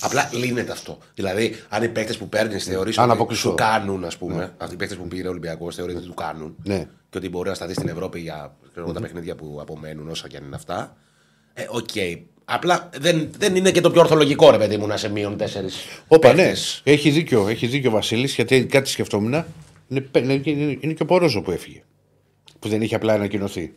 Απλά 0.00 0.30
λύνεται 0.32 0.72
αυτό. 0.72 0.98
Δηλαδή, 1.14 1.54
αν 1.68 1.82
οι 1.82 1.88
παίκτες 1.88 2.18
που 2.18 2.28
παίρνεις 2.28 2.64
θεωρείς 2.64 2.98
Αν 2.98 3.04
ότι 3.04 3.12
αποκλειστώ. 3.18 3.48
σου 3.48 3.54
κάνουν, 3.54 4.04
ας 4.04 4.16
πούμε, 4.18 4.54
αυτοί 4.58 4.74
οι 4.74 4.76
παίκτες 4.78 4.96
που 4.96 5.08
πήρε 5.08 5.26
ο 5.26 5.30
Ολυμπιακός 5.30 5.74
θεωρεί 5.74 5.94
ότι 5.94 6.06
του 6.06 6.14
κάνουν 6.14 6.56
Ναι. 6.64 6.88
και 7.10 7.18
ότι 7.18 7.28
μπορεί 7.28 7.48
να 7.48 7.54
σταθείς 7.54 7.76
στην 7.76 7.88
Ευρώπη 7.88 8.20
για 8.20 8.56
ξέρω, 8.70 8.92
τα 8.92 9.00
παιχνίδια 9.00 9.34
που 9.34 9.58
απομένουν, 9.60 10.08
όσα 10.08 10.28
και 10.28 10.36
αν 10.36 10.44
είναι 10.44 10.56
αυτά. 10.56 10.96
Ε, 11.54 11.66
οκ. 11.70 11.88
Απλά 12.44 12.90
δεν, 12.98 13.30
δεν 13.38 13.56
είναι 13.56 13.70
και 13.70 13.80
το 13.80 13.90
πιο 13.90 14.00
ορθολογικό 14.00 14.50
ρε 14.50 14.58
παιδί 14.58 14.76
μου 14.76 14.86
να 14.86 14.96
σε 14.96 15.10
μείον 15.10 15.36
τέσσερις. 15.36 15.76
Όπα, 16.08 16.32
ναι. 16.32 16.52
Έχει 16.82 17.10
δίκιο, 17.10 17.48
έχει 17.48 17.66
δίκιο 17.66 17.90
ο 17.90 17.92
Βασίλης, 17.92 18.34
γιατί 18.34 18.64
κάτι 18.66 18.88
σκεφτόμουν. 18.88 19.44
Είναι, 19.88 20.00
πε- 20.00 20.22
είναι, 20.24 20.40
είναι, 20.44 20.76
είναι 20.80 20.92
και 20.92 21.02
ο 21.02 21.06
Πορόζο 21.06 21.42
που 21.42 21.50
έφυγε. 21.50 21.82
Που 22.58 22.68
δεν 22.68 22.82
είχε 22.82 22.94
απλά 22.94 23.12
ανακοινωθεί. 23.12 23.72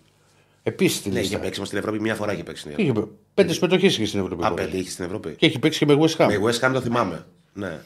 Επίσης 0.63 1.01
την 1.01 1.11
Ναι, 1.11 1.19
είχε 1.19 1.27
λίστα. 1.27 1.43
παίξει 1.43 1.59
μας 1.59 1.67
στην 1.67 1.79
Ευρώπη 1.79 1.99
μία 1.99 2.15
φορά 2.15 2.33
είχε 2.33 2.43
παίξει 2.43 2.61
στην 2.61 2.71
Ευρώπη. 2.79 2.99
Είχε 2.99 3.07
πέντε 3.33 3.53
συμμετοχές 3.53 3.93
είχε 3.97 4.05
στην 4.05 4.19
Ευρωπαϊκή. 4.19 4.45
Α, 4.45 4.49
Κορυφή. 4.49 4.69
πέντε 4.69 4.81
είχε 4.81 4.89
στην 4.91 5.05
Ευρώπη. 5.05 5.35
Και 5.37 5.45
έχει 5.45 5.59
παίξει 5.59 5.85
και 5.85 5.95
με 5.95 5.97
West 6.01 6.15
Ham. 6.23 6.27
Με 6.27 6.39
West 6.49 6.67
Ham 6.67 6.71
το 6.73 6.81
θυμάμαι. 6.81 7.25
Ναι. 7.53 7.79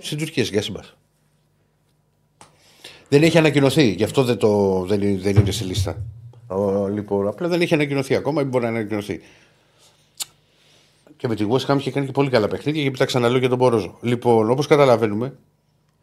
Στην 0.00 0.18
Τουρκία, 0.18 0.44
στην 0.44 0.56
Γκάσιμπαρ. 0.56 0.84
Δεν 3.08 3.22
έχει 3.22 3.38
ανακοινωθεί, 3.38 3.82
γι' 3.90 4.04
αυτό 4.04 4.24
δεν, 4.24 4.36
το, 4.36 4.80
δεν, 4.88 5.02
είναι, 5.02 5.18
δεν 5.20 5.36
είναι 5.36 5.50
στη 5.50 5.64
λίστα. 5.64 6.02
Ο, 6.46 6.88
λοιπόν, 6.88 7.28
απλά 7.28 7.48
δεν 7.48 7.60
έχει 7.60 7.74
ανακοινωθεί 7.74 8.14
ακόμα 8.14 8.40
ή 8.42 8.44
μπορεί 8.44 8.64
να 8.64 8.70
ανακοινωθεί. 8.70 9.20
Και 11.18 11.28
με 11.28 11.34
τη 11.34 11.44
West 11.50 11.66
Ham 11.66 11.76
είχε 11.78 11.90
κάνει 11.90 12.06
και 12.06 12.12
πολύ 12.12 12.30
καλά 12.30 12.48
παιχνίδια 12.48 12.82
και 12.82 12.90
πετάξαν 12.90 13.06
ξαναλέω 13.20 13.38
για 13.38 13.48
τον 13.48 13.58
Πορόζο. 13.58 13.98
Λοιπόν, 14.00 14.50
όπως 14.50 14.66
καταλαβαίνουμε, 14.66 15.34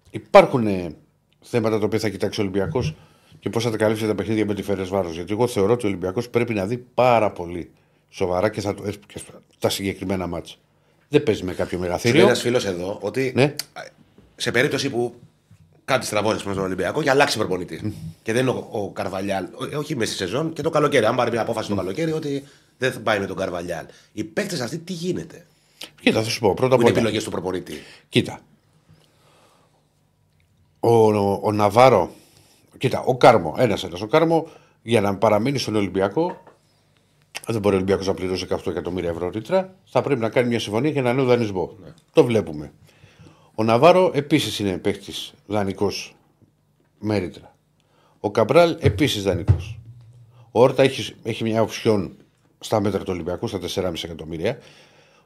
υπάρχουν 0.09 0.68
ε, 0.68 0.95
θέματα 1.41 1.80
τα 1.80 1.86
οποία 1.86 1.99
θα 1.99 2.09
κοιτάξει 2.09 2.39
ο 2.39 2.43
Ολυμπιακός 2.43 2.95
και 3.39 3.49
πώς 3.49 3.63
θα 3.63 3.72
τα 3.72 3.78
καλύψει 3.78 4.07
τα 4.07 4.16
παιχνίδια 4.16 4.45
με 4.45 4.53
τη 4.53 4.61
Φέρε 4.63 4.84
Βάρος. 4.84 5.13
Γιατί 5.16 5.34
εγώ 5.34 5.47
θεωρώ 5.47 5.74
ότι 5.74 5.86
ο 5.86 5.88
Ολυμπιακός 5.89 6.30
πρέπει 6.30 6.53
να 6.53 6.66
δει 6.66 6.78
πάρα 6.93 7.32
πολύ 7.32 7.72
σοβαρά 8.09 8.49
και, 8.49 8.61
θα, 8.61 8.74
το- 8.74 8.84
ε, 8.86 8.91
και 9.07 9.18
στα- 9.20 9.41
τα 9.59 9.70
συγκεκριμένα 9.70 10.28
μάτσα. 10.28 10.55
Δεν 11.09 11.24
παίζει 11.24 11.43
με 11.43 11.51
κάποιο 11.53 11.66
Σου 11.68 11.78
λέει 11.78 11.88
μεγαθύριο. 11.88 12.22
ένας 12.26 12.41
φίλος 12.41 12.66
εδώ 12.66 12.97
ότι 13.01 13.32
Ναι. 13.36 13.55
σε 14.36 14.51
περίπτωση 14.51 14.89
που 14.89 15.13
κάτι 15.86 16.05
στραβώνεις 16.05 16.41
στον 16.41 16.57
Ολυμπιακό 16.59 17.01
και 17.03 17.09
αλλάξει 17.09 17.38
προπονητής. 17.38 17.82
και 18.24 18.34
δεν 18.34 18.41
είναι 18.47 18.51
ο, 18.51 18.68
ο 18.72 18.89
Καρβαλιάλ, 18.89 19.45
ο- 19.53 19.66
ε, 19.72 19.76
όχι 19.76 19.95
μέσα 19.95 20.13
στη 20.13 20.24
σεζόν 20.24 20.53
και 20.53 20.61
το 20.61 20.70
καλοκαίρι. 20.70 21.05
Αν 21.05 21.16
πάρει 21.16 21.32
μια 21.32 21.41
απόφαση 21.41 21.70
το 21.70 21.76
καλοκαίρι 21.76 22.11
ότι 22.11 22.43
δεν 22.78 22.91
θα 22.91 22.99
πάει 22.99 23.19
με 23.19 23.26
τον 23.26 23.36
Καρβαλιάλ. 23.36 23.86
Οι 24.13 24.23
παίκτες 24.23 24.61
αυτοί 24.61 24.78
τι 24.78 24.93
γίνεται; 24.93 25.45
Κοίτα, 26.01 26.23
θα 26.23 26.30
σου 26.30 26.39
πω 26.39 26.53
πρώτα 26.53 26.69
Που 26.69 26.73
απ' 26.76 26.82
είναι 26.82 26.89
όλα. 26.89 26.97
επιλογές 26.99 27.23
του 27.23 27.30
προπονητή. 27.32 27.73
Κοίτα. 28.09 28.39
Ο, 30.80 30.89
ο, 31.13 31.39
ο 31.43 31.51
Ναβάρο. 31.51 32.11
Κοίτα, 32.78 32.99
ο 33.05 33.17
Κάρμο. 33.17 33.55
Ένας 33.57 33.84
ένας. 33.84 34.01
Ο 34.01 34.07
Κάρμο 34.07 34.47
για 34.82 35.01
να 35.01 35.17
παραμείνει 35.17 35.57
στον 35.57 35.76
Ολυμπιακό. 35.76 36.43
Δεν 37.47 37.61
μπορεί 37.61 37.73
ο 37.73 37.78
Ολυμπιακός 37.78 38.07
να 38.07 38.13
πληρώσει 38.13 38.47
18 38.49 38.67
εκατομμύρια 38.67 39.09
ευρώ 39.09 39.30
ρήτρα. 39.30 39.76
Θα 39.86 40.01
πρέπει 40.01 40.21
να 40.21 40.30
κάνει 40.30 40.47
μια 40.47 40.59
συμφωνία 40.59 40.89
για 40.89 41.01
ένα 41.01 41.13
νέο 41.13 41.26
δανεισμό. 41.26 41.76
Το 42.13 42.23
βλέπουμε. 42.23 42.71
Ο 43.55 43.63
Ναβάρο 43.63 44.11
επίσης 44.13 44.59
είναι 44.59 44.78
παίχτη 44.78 45.13
δανεικός 45.47 46.15
με 46.99 47.17
ρήτρα. 47.17 47.55
Ο 48.19 48.32
Καμπράλ 48.32 48.78
επίσης 48.80 49.23
δανεικός. 49.23 49.80
Ο 50.51 50.61
Όρτα 50.61 50.84
έχει, 50.84 51.15
έχει 51.23 51.43
μια 51.43 51.61
οψιόν 51.61 52.17
στα 52.66 52.82
μέτρα 52.82 52.99
του 52.99 53.11
Ολυμπιακού, 53.13 53.47
στα 53.47 53.59
4,5 53.59 54.03
εκατομμύρια. 54.03 54.57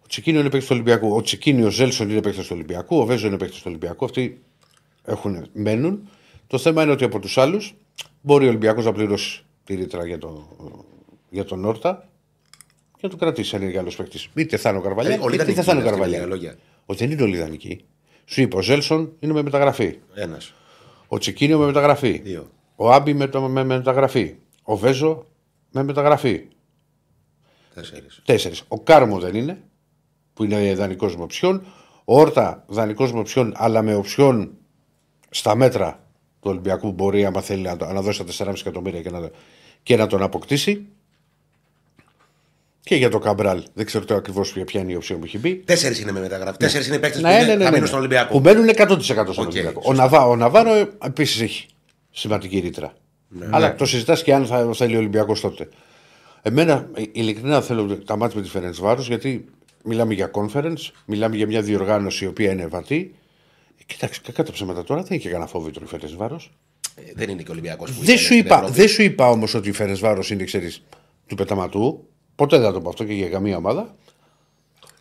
Ο 0.04 0.08
Τσικίνιο 0.08 0.40
είναι 0.40 0.50
παίκτης 0.50 0.68
του 0.70 0.76
Ολυμπιακού. 0.76 1.16
Ο 1.16 1.22
Τσικίνιο 1.22 1.68
ο 1.68 1.70
Ζέλσον 1.70 2.10
είναι 2.10 2.22
παίκτης 2.22 2.42
του 2.48 2.52
Ολυμπιακού. 2.56 2.98
Ο 2.98 3.06
Βέζο 3.06 3.28
είναι 3.28 3.38
παίκτης 3.38 3.58
του 3.58 3.64
Ολυμπιακού. 3.68 4.06
Αυτοί 4.06 4.42
έχουν, 5.04 5.48
μένουν. 5.54 6.10
Το 6.48 6.58
θέμα 6.58 6.84
είναι 6.84 6.92
ότι 6.92 7.04
από 7.04 7.20
τους 7.20 7.38
άλλους 7.38 7.76
μπορεί 8.22 8.46
ο 8.46 8.48
Ολυμπιακός 8.50 8.86
να 8.86 8.92
πληρώσει 8.92 9.44
τη 9.64 9.76
ρήτρα 9.76 10.06
για, 10.06 10.18
το, 10.18 10.48
για 11.30 11.46
τον 11.46 11.66
Όρτα 11.66 12.10
και 12.92 13.00
να 13.02 13.10
το 13.10 13.16
κρατήσει 13.16 13.56
αν 13.56 13.62
είναι 13.62 13.72
καλό 13.72 13.92
παίκτης. 13.98 14.30
Είτε 14.34 14.58
θα 14.58 14.70
είναι 14.70 14.78
ο 14.78 14.82
Καρβαλιά, 14.82 15.12
Ε, 15.12 15.14
είτε 15.14 15.24
όλοι 15.24 15.38
δεν 15.38 15.48
ιδανικοί 15.48 15.66
θα 15.66 15.72
είναι 15.72 15.82
ο 15.82 15.86
είναι 15.86 15.90
αυτοί, 15.90 16.00
Καρβαλιά. 16.12 16.28
με 16.28 16.36
λίγα 16.36 16.36
λόγια. 16.36 16.58
Ότι 16.86 17.06
δεν 17.06 17.12
είναι 17.14 17.24
όλοι 17.24 17.36
ιδανικοί. 17.36 17.86
Σου 18.26 18.42
είπα, 18.42 18.58
ο 18.58 18.62
Ζέλσον 18.62 19.12
είναι 19.20 19.34
με 19.34 19.42
μεταγραφή. 19.42 19.98
Ένας. 20.14 20.54
Ο 21.08 21.18
Τσικίνιο 21.18 21.58
με 21.60 21.66
μεταγραφή. 21.66 22.22
Δύο. 22.24 22.50
Ο 22.76 22.92
Άμπι 22.92 23.14
με, 23.14 23.28
το, 23.28 23.42
με 23.42 23.64
μεταγραφή. 23.64 24.36
Ο 24.64 24.76
Βέζο 24.78 25.26
με 25.72 25.84
μεταγραφή. 25.84 26.42
Τέσσερις. 27.80 28.22
Τέσσερις. 28.26 28.64
Ο 28.68 28.80
Κάρμο 28.80 29.20
δεν 29.20 29.36
είναι, 29.36 29.58
που 30.34 30.44
είναι 30.44 30.74
δανεικό 30.76 31.06
με 31.18 31.24
οψιόν. 31.24 31.64
Ο 32.06 32.20
Όρτα 32.20 32.64
δανεικό 32.68 33.06
με 33.06 33.20
οψιόν, 33.20 33.54
αλλά 33.56 33.82
με 33.82 33.96
οψιόν 33.96 34.52
στα 35.30 35.56
μέτρα 35.56 36.04
του 36.42 36.50
Ολυμπιακού 36.50 36.92
μπορεί, 36.92 37.26
άμα 37.26 37.42
θέλει, 37.42 37.62
να, 37.62 37.78
το- 37.78 37.86
να 37.86 38.02
δώσει 38.02 38.24
τα 38.24 38.46
4,5 38.46 38.54
εκατομμύρια 38.60 39.02
και 39.02 39.10
να, 39.10 39.30
και 39.84 39.96
να 39.96 40.08
τον 40.08 40.22
αποκτήσει. 40.22 40.86
Και 42.84 42.96
για 42.96 43.10
το 43.10 43.20
Καμπράλ. 43.20 43.64
Δεν 43.74 43.86
ξέρω 43.86 44.06
τώρα 44.06 44.20
ακριβώς 44.20 44.52
ποια 44.66 44.82
είναι 44.82 44.92
η 44.92 44.96
οψιόν 44.96 45.20
που 45.20 45.26
έχει 45.26 45.38
μπει. 45.38 45.56
Τέσσερις 45.56 46.00
είναι 46.00 46.12
με 46.12 46.20
μεταγραφή. 46.20 46.58
Τέσσερις 46.58 46.88
είναι 46.88 47.00
παίκτες 47.00 47.22
που 47.22 47.28
Ναι, 47.28 47.34
είναι- 47.34 47.44
ναι, 47.46 47.48
ναι, 47.48 47.54
θα 47.54 47.58
ναι, 47.58 47.64
μείνουν 47.66 47.80
ναι. 47.82 47.86
στον 47.88 48.00
Ολυμπιακό. 48.00 48.32
Που 48.34 48.40
μένουν 48.44 48.68
100% 48.70 49.00
στον 49.00 49.46
Οκ, 49.46 49.52
Ολυμπιακό. 49.52 49.80
Ο, 49.84 49.88
σωστά. 49.88 50.04
Ναβά, 50.04 50.26
ο 50.26 50.36
Ναβάρο 50.36 50.72
επίσης 51.04 51.42
έχει 51.42 51.66
σημαντική 52.12 52.60
ρήτρα. 52.60 52.94
Ναι. 53.28 53.48
Αλλά 53.52 53.76
το 53.76 53.86
συζητάς 53.86 54.24
και 54.24 54.34
αν 54.34 54.46
θα 54.46 54.70
θέλει 54.74 54.96
ο 54.96 54.98
Ολυμπιακός 54.98 55.42
τότε. 55.42 55.70
Εμένα, 56.42 56.88
ε, 56.94 57.02
ειλικρινά 57.12 57.62
θέλω 57.62 57.98
τα 57.98 58.16
ματς 58.18 58.38
με 58.38 58.44
τη 58.44 58.50
Φερεντσβάρος 58.50 59.08
γιατί 59.08 59.46
μιλάμε 59.84 60.14
για 60.14 60.32
Conference, 60.34 60.90
μιλάμε 61.06 61.36
για 61.36 61.48
μια 61.48 61.62
διοργάνωση 61.62 62.24
η 62.24 62.28
οποία 62.28 62.52
είναι 62.52 62.68
βατή. 62.68 63.16
Ε, 63.80 63.84
Κοιτάξτε, 63.86 64.24
κακά 64.32 64.44
τα 64.44 64.52
ψέματα 64.52 64.84
τώρα 64.84 65.02
δεν 65.04 65.18
είχε 65.18 65.30
κανένα 65.30 65.48
φόβητρο 65.50 65.82
η 65.86 65.88
Φερεντσβάρος. 65.88 66.52
Ε, 66.96 67.02
Δεν 67.16 67.30
είναι 67.30 67.42
και 67.42 67.50
ο 67.50 67.54
Ολυμπιακός 67.54 67.90
που 67.92 67.96
Δεν 67.96 68.04
ήταν 68.04 68.18
σου 68.18 68.24
στην 68.26 68.38
είπα, 68.38 68.56
Ευρώπη. 68.56 68.74
δεν 68.74 68.88
σου 68.88 69.02
είπα 69.02 69.30
όμως 69.30 69.54
ότι 69.54 69.70
η 69.70 69.72
Φερεντσβάρος 69.72 70.30
είναι, 70.32 70.44
ξέρεις, 70.44 70.84
του 71.28 71.36
πεταματού. 71.36 72.04
Ποτέ 72.36 72.58
δεν 72.58 72.66
θα 72.66 72.74
το 72.74 72.82
πω 72.82 72.90
αυτό 72.90 73.04
και 73.04 73.14
για 73.14 73.30
καμία 73.30 73.58
ομάδα. 73.58 73.96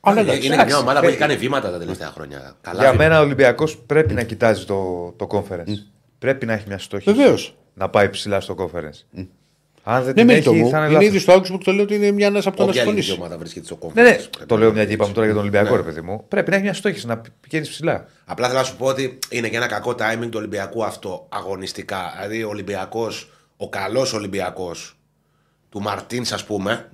Αλλά 0.00 0.20
Είναι- 0.20 0.30
εντάξει. 0.30 0.46
Είναι 0.46 0.54
εντάξει, 0.54 0.72
μια 0.74 0.82
ομάδα 0.82 1.00
που 1.00 1.06
ε, 1.06 1.08
έχει 1.08 1.18
κάνει 1.18 1.36
βήματα 1.36 1.70
τα 1.70 1.78
τελευταία 1.78 2.08
χρόνια. 2.10 2.56
Καλά 2.60 2.80
Για 2.80 2.90
βήματα. 2.90 3.08
μένα 3.08 3.20
ο 3.20 3.24
Ολυμπιακός 3.24 3.78
πρέπει 3.78 4.14
να 4.14 4.22
κοιτάζει 4.22 4.64
το, 4.64 5.12
το 5.16 5.26
conference. 5.30 5.74
Πρέπει 6.18 6.46
να 6.46 6.52
έχει 6.52 6.64
μια 6.68 6.78
στόχη. 6.78 7.12
Βεβαίως. 7.12 7.56
Να 7.74 7.88
πάει 7.88 8.08
ψηλά 8.08 8.40
στο 8.40 8.54
conference. 8.58 9.24
Αν 9.90 9.98
δεν 10.04 10.06
Ναι, 10.06 10.14
την 10.14 10.26
με 10.26 10.32
έχει, 10.32 10.42
το 10.44 10.54
μου. 10.54 10.68
θα 10.68 10.76
είναι 10.78 10.86
Είναι 10.86 10.92
λάθος. 10.94 11.08
ήδη 11.08 11.18
στο 11.18 11.34
Augsburg 11.34 11.60
το 11.64 11.72
λέω 11.72 11.82
ότι 11.82 11.94
είναι 11.94 12.10
μια 12.10 12.26
ένας 12.26 12.46
από 12.46 12.56
το 12.56 12.62
να 12.62 12.68
Όποια 12.68 12.82
ελληνική 12.82 13.02
συμφωνήσει. 13.02 13.24
ομάδα 13.32 13.38
βρίσκεται 13.40 13.66
στο 13.66 13.78
conference. 13.82 13.94
Ναι, 13.94 14.02
ναι, 14.02 14.14
πρέπει 14.14 14.46
το 14.46 14.54
να 14.54 14.60
λέω 14.60 14.72
μια 14.72 14.84
και 14.84 14.88
κερδίσει. 14.88 14.94
είπαμε 14.94 15.12
τώρα 15.12 15.24
για 15.26 15.34
τον 15.34 15.42
Ολυμπιακό, 15.42 15.70
Ναι. 15.70 15.76
ρε 15.76 15.82
παιδί 15.82 16.00
μου. 16.00 16.24
Πρέπει 16.28 16.48
να 16.50 16.54
έχει 16.56 16.64
μια 16.64 16.74
στόχη 16.74 17.06
να 17.06 17.22
πηγαίνεις 17.40 17.68
ψηλά. 17.68 18.06
Απλά 18.24 18.46
θέλω 18.46 18.58
να 18.58 18.64
σου 18.64 18.76
πω 18.76 18.86
ότι 18.86 19.18
είναι 19.30 19.48
και 19.48 19.56
ένα 19.56 19.66
κακό 19.66 19.90
timing 19.98 20.22
του 20.30 20.34
Ολυμπιακού 20.34 20.84
αυτό 20.84 21.26
αγωνιστικά. 21.28 22.12
Δηλαδή 22.16 22.42
ο 22.42 22.48
Ολυμπιακός, 22.48 23.30
ο 23.56 23.68
καλός 23.68 24.12
Ολυμπιακός 24.12 24.96
του 25.68 25.80
Μαρτίνς, 25.80 26.32
ας 26.32 26.44
πούμε, 26.44 26.88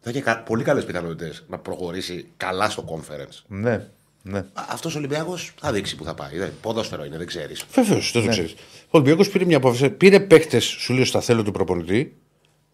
θα 0.00 0.10
έχει 0.10 0.20
κα- 0.20 0.42
πολύ 0.42 0.62
καλές 0.64 0.84
πιθανότητες 0.84 1.44
να 1.48 1.58
προχωρήσει 1.58 2.26
καλά 2.36 2.70
στο 2.70 2.84
conference. 2.96 3.42
Ναι, 3.46 3.86
ναι. 4.22 4.44
Αυτός 4.52 4.94
ο 4.94 4.98
Ολυμπιακός 4.98 5.52
θα 5.60 5.72
δείξει 5.72 5.96
που 5.96 6.04
θα 6.04 6.14
πάει. 6.14 6.36
Δεν- 6.38 6.52
Ποδόσφαιρο 6.60 7.04
είναι, 7.04 7.16
δεν 7.16 7.26
ξέρεις. 7.26 7.64
Βεβαίως, 7.72 8.12
δεν 8.12 8.22
το 8.24 8.28
ξέρεις. 8.28 8.52
Ο 8.84 8.88
Ολυμπιακός 8.90 9.28
πήρε 9.30 9.44
μια 9.44 9.56
απόφαση. 9.56 9.90
Πήρε 9.90 10.20
παίχτε, 10.20 10.58
σου 10.58 10.92
λέω 10.94 11.04
στα 11.04 11.20
θέλω 11.20 11.42
του 11.42 11.52
προπονητή. 11.52 12.16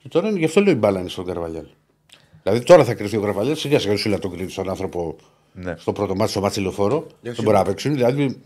Και 0.03 0.09
τώρα 0.09 0.29
είναι 0.29 0.39
γι' 0.39 0.45
αυτό 0.45 0.61
λέω 0.61 0.73
η 0.73 0.77
μπάλα 0.77 1.01
είναι 1.01 1.09
στον 1.09 1.25
Καρβαλιάλ. 1.25 1.67
Δηλαδή 2.43 2.65
τώρα 2.65 2.85
θα 2.85 2.95
κρυφτεί 2.95 3.17
ο 3.17 3.21
Καρβαλιάλ, 3.21 3.57
σιγά 3.57 3.79
σιγά 3.79 3.97
σου 3.97 4.09
λέει 4.09 4.19
τον 4.19 4.31
κρίνει 4.31 4.51
στον 4.51 4.69
άνθρωπο 4.71 5.17
Ναι. 5.53 5.75
στο 5.79 5.93
πρώτο 5.93 6.15
μάτι, 6.15 6.31
στο 6.31 6.41
μάτι 6.41 6.61
λεωφόρο. 6.61 7.07
Δεν 7.21 7.35
μπορεί 7.43 7.57
να 7.57 7.65
παίξουν. 7.65 7.93
Δηλαδή, 7.95 8.41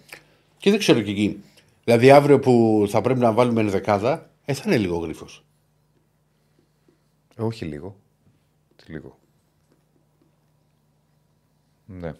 και 0.58 0.70
δεν 0.70 0.78
ξέρω 0.78 1.00
και 1.00 1.10
εκεί. 1.10 1.42
Δηλαδή 1.84 2.10
αύριο 2.10 2.38
που 2.38 2.84
θα 2.88 3.00
πρέπει 3.00 3.20
να 3.20 3.32
βάλουμε 3.32 3.60
ενδεκάδα, 3.60 4.30
ε, 4.44 4.52
θα 4.52 4.62
είναι 4.66 4.76
λίγο 4.76 4.96
γρήφο. 4.98 5.26
Ε, 7.36 7.42
όχι 7.42 7.64
λίγο. 7.64 7.96
Τι 8.76 8.92
λίγο. 8.92 9.18
Ναι. 11.86 12.12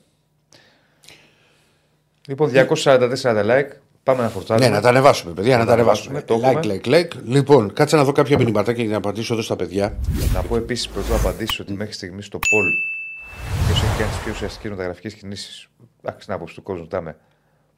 Λοιπόν, 2.30 2.50
244 2.54 3.44
like. 3.44 3.70
Πάμε 4.02 4.22
να 4.22 4.28
φορτάσουμε. 4.28 4.68
Ναι, 4.68 4.74
να 4.74 4.80
τα 4.80 4.88
ανεβάσουμε, 4.88 5.32
παιδιά, 5.32 5.58
να 5.58 5.64
τα 5.64 5.72
ανεβάσουμε. 5.72 6.22
το 6.22 6.34
Like, 6.34 6.56
έχουμε. 6.56 6.80
like, 6.84 6.88
like. 6.88 7.08
Λοιπόν, 7.24 7.72
κάτσε 7.72 7.96
να 7.96 8.04
δω 8.04 8.12
κάποια 8.12 8.38
μηνυματάκια 8.38 8.82
για 8.82 8.92
να 8.92 8.98
απαντήσω 8.98 9.32
εδώ 9.32 9.42
στα 9.42 9.56
παιδιά. 9.56 9.98
Να 10.34 10.42
πω 10.42 10.56
επίσης 10.56 10.88
πρωτού 10.88 11.14
απαντήσει 11.14 11.62
ότι 11.62 11.72
μέχρι 11.72 11.92
στιγμής 11.92 12.26
στο 12.26 12.38
Πολ 12.38 12.64
ποιος 13.66 13.82
έχει 13.82 13.98
κάνει 13.98 14.10
τις 14.10 14.20
πιο 14.20 14.32
ουσιαστικές 14.32 14.70
μεταγραφικέ 14.70 15.08
κινήσεις. 15.08 15.68
Εντάξει, 16.02 16.26
την 16.26 16.34
άποψη 16.34 16.54
του 16.54 16.62
κόσμου 16.62 16.82
ζητάμε. 16.82 17.16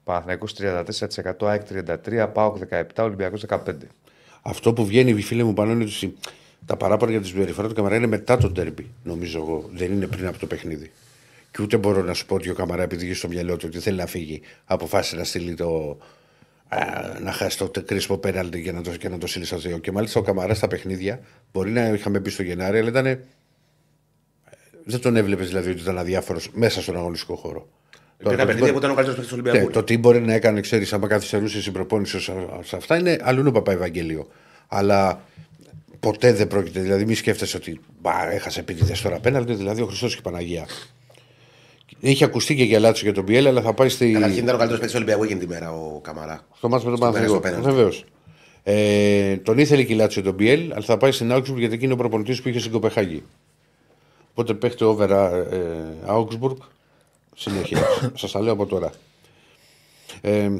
Παναθυναϊκό 0.04 0.46
34%, 0.58 1.46
ΑΕΚ 1.46 1.62
33%, 1.62 2.28
ΠΑΟΚ 2.32 2.56
17%, 2.70 2.82
Ολυμπιακός 2.98 3.44
15%. 3.48 3.58
Αυτό 4.42 4.72
που 4.72 4.84
βγαίνει, 4.86 5.10
οι 5.10 5.22
φίλοι 5.22 5.44
μου 5.44 5.54
πάνω 5.54 5.72
είναι 5.72 5.84
ότι 5.84 6.14
τα 6.66 6.76
παράπονα 6.76 7.10
για 7.10 7.20
τη 7.20 7.26
συμπεριφορά 7.26 7.68
του 7.68 7.74
Καμαρά 7.74 7.96
είναι 7.96 8.06
μετά 8.06 8.36
τον 8.36 8.54
τέρμπι, 8.54 8.90
νομίζω 9.02 9.38
εγώ. 9.38 9.68
Δεν 9.72 9.92
είναι 9.92 10.06
πριν 10.06 10.26
από 10.26 10.38
το 10.38 10.46
παιχνίδι. 10.46 10.90
Και 11.52 11.62
ούτε 11.62 11.76
μπορώ 11.76 12.02
να 12.02 12.14
σου 12.14 12.26
πω 12.26 12.34
ότι 12.34 12.50
ο 12.50 12.54
Καμαρά, 12.54 12.82
επειδή 12.82 13.04
είχε 13.04 13.14
στο 13.14 13.28
μυαλό 13.28 13.56
του 13.56 13.64
ότι 13.68 13.78
θέλει 13.78 13.96
να 13.96 14.06
φύγει, 14.06 14.40
αποφάσισε 14.64 15.16
να 15.16 15.24
στείλει 15.24 15.54
το. 15.54 15.98
Α, 16.68 16.78
να 17.22 17.32
χάσει 17.32 17.58
το 17.58 17.70
κρίσιμο 17.86 18.18
πέναλτι 18.18 18.60
για 18.60 18.72
να 18.72 18.80
το, 18.82 18.90
και 18.90 19.08
να 19.08 19.18
το 19.18 19.26
στείλει 19.26 19.44
στα 19.44 19.56
δύο. 19.56 19.78
Και 19.78 19.92
μάλιστα 19.92 20.20
ο 20.20 20.22
Καμαράς 20.22 20.56
στα 20.56 20.68
παιχνίδια, 20.68 21.20
μπορεί 21.52 21.70
να 21.70 21.88
είχαμε 21.88 22.18
μπει 22.18 22.30
στο 22.30 22.42
Γενάρη, 22.42 22.78
αλλά 22.78 22.88
ήταν. 22.88 23.18
Δεν 24.84 25.00
τον 25.00 25.16
έβλεπες 25.16 25.48
δηλαδή 25.48 25.70
ότι 25.70 25.80
ήταν 25.80 25.98
αδιάφορος 25.98 26.50
μέσα 26.52 26.82
στον 26.82 26.96
αγωνιστικό 26.96 27.36
χώρο. 27.36 27.68
Υπήρχαν 28.18 28.38
το- 28.40 28.46
παιχνίδια 28.46 28.72
που 28.72 28.78
ήταν 28.78 28.90
ο 28.90 28.94
καλύτερος 28.94 29.18
παίκτης 29.20 29.36
του 29.36 29.42
ναι, 29.42 29.48
Ολυμπιακού. 29.50 29.70
το 29.72 29.82
τι 29.82 29.98
μπορεί 29.98 30.20
να 30.20 30.32
έκανε, 30.32 30.60
ξέρεις, 30.60 30.92
άμα 30.92 31.06
καθυστερούσε 31.06 31.68
η 31.68 31.72
προπόνηση 31.72 32.20
σε 32.20 32.32
σε 32.62 32.76
αυτά 32.76 32.98
είναι 32.98 33.18
αλλού 33.20 33.42
ο 33.46 33.50
Παπα-Ευαγγέλιο. 33.52 34.28
Αλλά 34.68 35.22
ποτέ 36.00 36.32
δεν 36.32 36.46
πρόκειται. 36.46 36.80
Δηλαδή, 36.80 37.04
μη 37.04 37.14
σκέφτεσαι 37.14 37.56
ότι 37.56 37.80
μπα, 38.00 38.30
έχασε 38.32 38.60
επίτηδες 38.60 39.00
τώρα 39.00 39.18
πέναλτι, 39.18 39.54
δηλαδή 39.54 39.80
ο 39.82 39.86
Χριστός 39.86 40.12
και 40.12 40.18
η 40.18 40.22
Παναγία. 40.22 40.66
Είχε 42.04 42.24
ακουστεί 42.24 42.54
και 42.54 42.64
για 42.64 42.80
λάτσο 42.80 43.04
για 43.04 43.12
τον 43.12 43.24
Πιέλ, 43.24 43.46
αλλά 43.46 43.62
θα 43.62 43.74
πάει 43.74 43.88
στη... 43.88 44.12
Καταρχήν 44.12 44.42
ήταν 44.42 44.54
ο 44.54 44.58
καλύτερος 44.58 44.80
παίκτης 44.80 44.90
του 44.90 44.96
Ολυμπιακού 44.96 45.24
εκείνη 45.24 45.40
τη 45.40 45.46
μέρα 45.46 45.72
ο 45.72 46.00
Καμαρά. 46.00 46.46
στο 46.56 46.68
μάτσο 46.68 46.84
με 46.88 46.96
τον 46.96 47.00
Στο 47.00 47.12
Παναθηναϊκό. 47.12 47.40
πέναλτι. 47.40 47.68
Βεβαίως. 47.68 48.04
Ε, 48.62 49.36
τον 49.36 49.58
ήθελε 49.58 49.82
και 49.82 49.92
η 49.92 49.96
Λάτσιο 49.96 50.22
τον 50.22 50.36
Πιέλ, 50.36 50.72
αλλά 50.72 50.84
θα 50.84 50.96
πάει 50.96 51.12
στην 51.12 51.32
Augsburg 51.32 51.42
γιατί 51.56 51.64
εκείνη 51.64 51.84
είναι 51.84 51.92
ο 51.92 51.96
προπονητής 51.96 52.42
που 52.42 52.48
είχε 52.48 52.58
στην 52.58 52.72
Κοπεχάγη. 52.72 53.22
Οπότε 54.30 54.54
παίχτε 54.54 54.84
over 54.84 55.10
ε, 55.10 55.56
Augsburg. 56.06 56.56
Συνέχεια. 57.36 57.78
Σας 58.14 58.30
τα 58.30 58.40
λέω 58.40 58.52
από 58.52 58.66
τώρα. 58.66 58.90
Ε, 60.20 60.50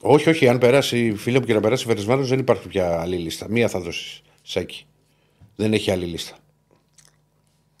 όχι, 0.00 0.28
όχι, 0.28 0.48
αν 0.48 0.58
περάσει, 0.58 1.14
φίλε 1.16 1.38
μου 1.38 1.44
και 1.46 1.54
να 1.54 1.60
περάσει 1.60 1.84
Φερεσβάνο 1.86 2.22
δεν 2.24 2.38
υπάρχει 2.38 2.68
πια 2.68 3.00
άλλη 3.00 3.16
λίστα. 3.16 3.46
Μία 3.48 3.68
θα 3.68 3.80
δώσεις 3.80 4.22
σάκι. 4.42 4.86
Δεν 5.56 5.72
έχει 5.72 5.90
άλλη 5.90 6.04
λίστα. 6.04 6.36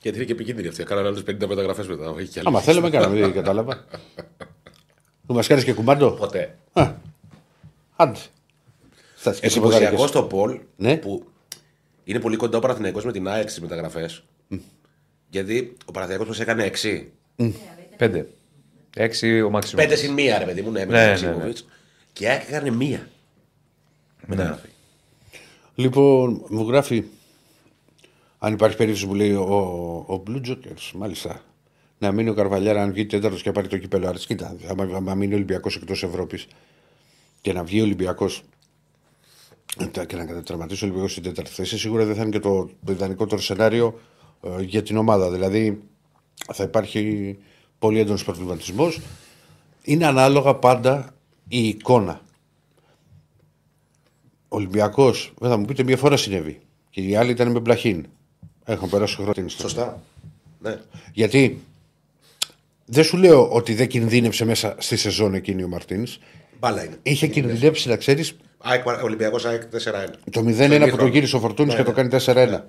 Γιατί 0.02 0.16
είναι 0.16 0.26
και 0.26 0.32
επικίνδυνη 0.32 0.68
αυτή. 0.68 0.84
Κάνανε 0.84 1.08
άλλε 1.08 1.20
50 1.20 1.46
μεταγραφές 1.48 1.86
μετά. 1.88 2.14
Έχει 2.18 2.28
και 2.28 2.38
άλλη. 2.38 2.48
Άμα 2.48 2.60
θέλουμε, 2.60 2.90
κάναμε, 2.90 3.18
δεν 3.20 3.32
κατάλαβα. 3.32 3.84
Του 5.26 5.34
μας 5.34 5.46
κάνεις 5.46 5.64
και 5.64 5.72
κουμπάντο; 5.72 6.10
Ποτέ. 6.10 6.56
Α, 6.72 6.92
Άντε. 7.96 8.18
Θα 9.14 9.30
τις 9.30 9.40
Εντυπωσιακό 9.40 9.84
ποδαρικές. 9.84 10.08
στο 10.08 10.22
Πολ 10.22 10.60
Ναι. 10.76 10.96
που 10.96 11.24
είναι 12.04 12.20
πολύ 12.20 12.36
κοντά 12.36 12.56
ο 12.58 12.60
Παναθηναϊκός 12.60 13.04
με 13.04 13.12
την 13.12 13.28
ΑΕΚ 13.28 13.48
στις 13.48 13.60
μεταγραφές. 13.62 14.24
Γιατί 15.30 15.76
ο 15.84 15.92
Παναθηναϊκός 15.92 16.28
μας 16.28 16.40
έκανε 16.40 16.64
6. 16.82 17.06
Πέντε. 17.96 18.28
Έξι 18.96 19.40
ο 19.42 19.50
Μαξιμού. 19.50 19.82
5 19.82 19.92
συν 19.96 20.14
1, 20.16 20.38
ρε 20.38 20.44
παιδί 20.44 20.62
μου, 20.62 20.70
ναι, 20.70 20.84
με 20.84 20.84
Ναι, 20.84 20.90
τον 20.92 20.98
ναι, 20.98 21.04
ναι. 21.04 21.10
Μαξίμοβιτς. 21.10 21.66
Και 22.12 22.24
η 22.24 22.28
ΑΕΚ 22.28 22.42
έκανε 22.48 22.70
μία. 22.70 23.08
Μεταγραφή. 24.26 24.68
Λοιπόν, 25.74 26.44
μου 26.48 26.68
γράφει 26.68 27.04
αν 28.42 28.52
υπάρχει 28.52 28.76
περίπτωση 28.76 29.06
που 29.06 29.14
λέει 29.14 29.32
ο, 29.32 29.54
ο 30.08 30.22
Blue 30.26 30.48
Jokers, 30.48 30.90
μάλιστα. 30.94 31.40
Να 31.98 32.12
μείνει 32.12 32.28
ο 32.28 32.34
Καρβαλιάρα 32.34 32.82
αν 32.82 32.92
βγει 32.92 33.06
τέταρτος 33.06 33.42
και 33.42 33.52
πάρει 33.52 33.68
το 33.68 33.78
κύπελο. 33.78 34.08
Άρα, 34.08 34.18
κοίτα, 34.18 34.56
άμα, 34.68 34.96
άμα 34.96 35.14
μείνει 35.14 35.32
ο 35.32 35.36
Ολυμπιακός 35.36 35.76
εκτός 35.76 36.02
Ευρώπης 36.02 36.46
και 37.40 37.52
να 37.52 37.64
βγει 37.64 37.80
ο 37.80 37.84
Ολυμπιακός 37.84 38.42
και 40.06 40.16
να 40.16 40.24
κατατραματίσει 40.24 40.84
ο 40.84 40.86
Ολυμπιακός 40.86 41.10
στην 41.10 41.22
τέταρτη 41.22 41.50
θέση, 41.50 41.78
σίγουρα 41.78 42.04
δεν 42.04 42.14
θα 42.14 42.22
είναι 42.22 42.30
και 42.30 42.38
το, 42.38 42.70
το 42.84 42.92
ιδανικότερο 42.92 43.40
σενάριο 43.40 44.00
ε, 44.42 44.62
για 44.62 44.82
την 44.82 44.96
ομάδα. 44.96 45.30
Δηλαδή 45.30 45.82
θα 46.52 46.64
υπάρχει 46.64 47.38
πολύ 47.78 47.98
έντονος 47.98 48.24
προβληματισμός. 48.24 49.00
Είναι 49.82 50.06
ανάλογα 50.06 50.54
πάντα 50.54 51.14
η 51.48 51.68
εικόνα. 51.68 52.20
Ο 54.48 54.56
Ολυμπιακός, 54.56 55.32
δεν 55.38 55.50
θα 55.50 55.56
μου 55.56 55.64
πείτε, 55.64 55.82
μία 55.82 55.96
φορά 55.96 56.16
συνέβη. 56.16 56.60
Και 56.90 57.00
οι 57.00 57.16
άλλοι 57.16 57.30
ήταν 57.30 57.50
με 57.50 57.60
μπλαχίν. 57.60 58.06
Έχουν 58.72 58.88
περάσει 58.88 59.14
χρόνια 59.14 59.32
στην 59.32 59.46
ιστορία. 59.46 59.68
Σωστά. 59.68 60.00
Ναι. 60.62 60.76
Γιατί 61.12 61.60
δεν 62.84 63.04
σου 63.04 63.16
λέω 63.16 63.48
ότι 63.48 63.74
δεν 63.74 63.88
κινδύνεψε 63.88 64.44
μέσα 64.44 64.74
στη 64.78 64.96
σεζόν 64.96 65.34
εκείνη 65.34 65.62
ο 65.62 65.68
Μαρτίνς. 65.68 66.18
Μπάλα 66.60 66.84
είναι. 66.84 66.96
Είχε 67.02 67.26
κινδυνεύσει, 67.26 67.88
να 67.88 67.96
ξέρεις, 67.96 68.36
ΑΕΚ, 68.58 68.86
Ολυμπιακός 69.02 69.44
ΑΕΚ 69.44 69.62
4-1. 69.62 69.66
το 70.30 70.40
0-1 70.40 70.44
που 70.44 70.62
ημίχρονο. 70.62 70.96
το 70.96 71.06
γύρισε 71.06 71.36
ο 71.36 71.40
Φορτούνης 71.40 71.72
Ναι, 71.74 71.78
και 71.82 71.90
το 71.90 72.02
ναι. 72.02 72.08
κάνει 72.08 72.24
4-1. 72.56 72.60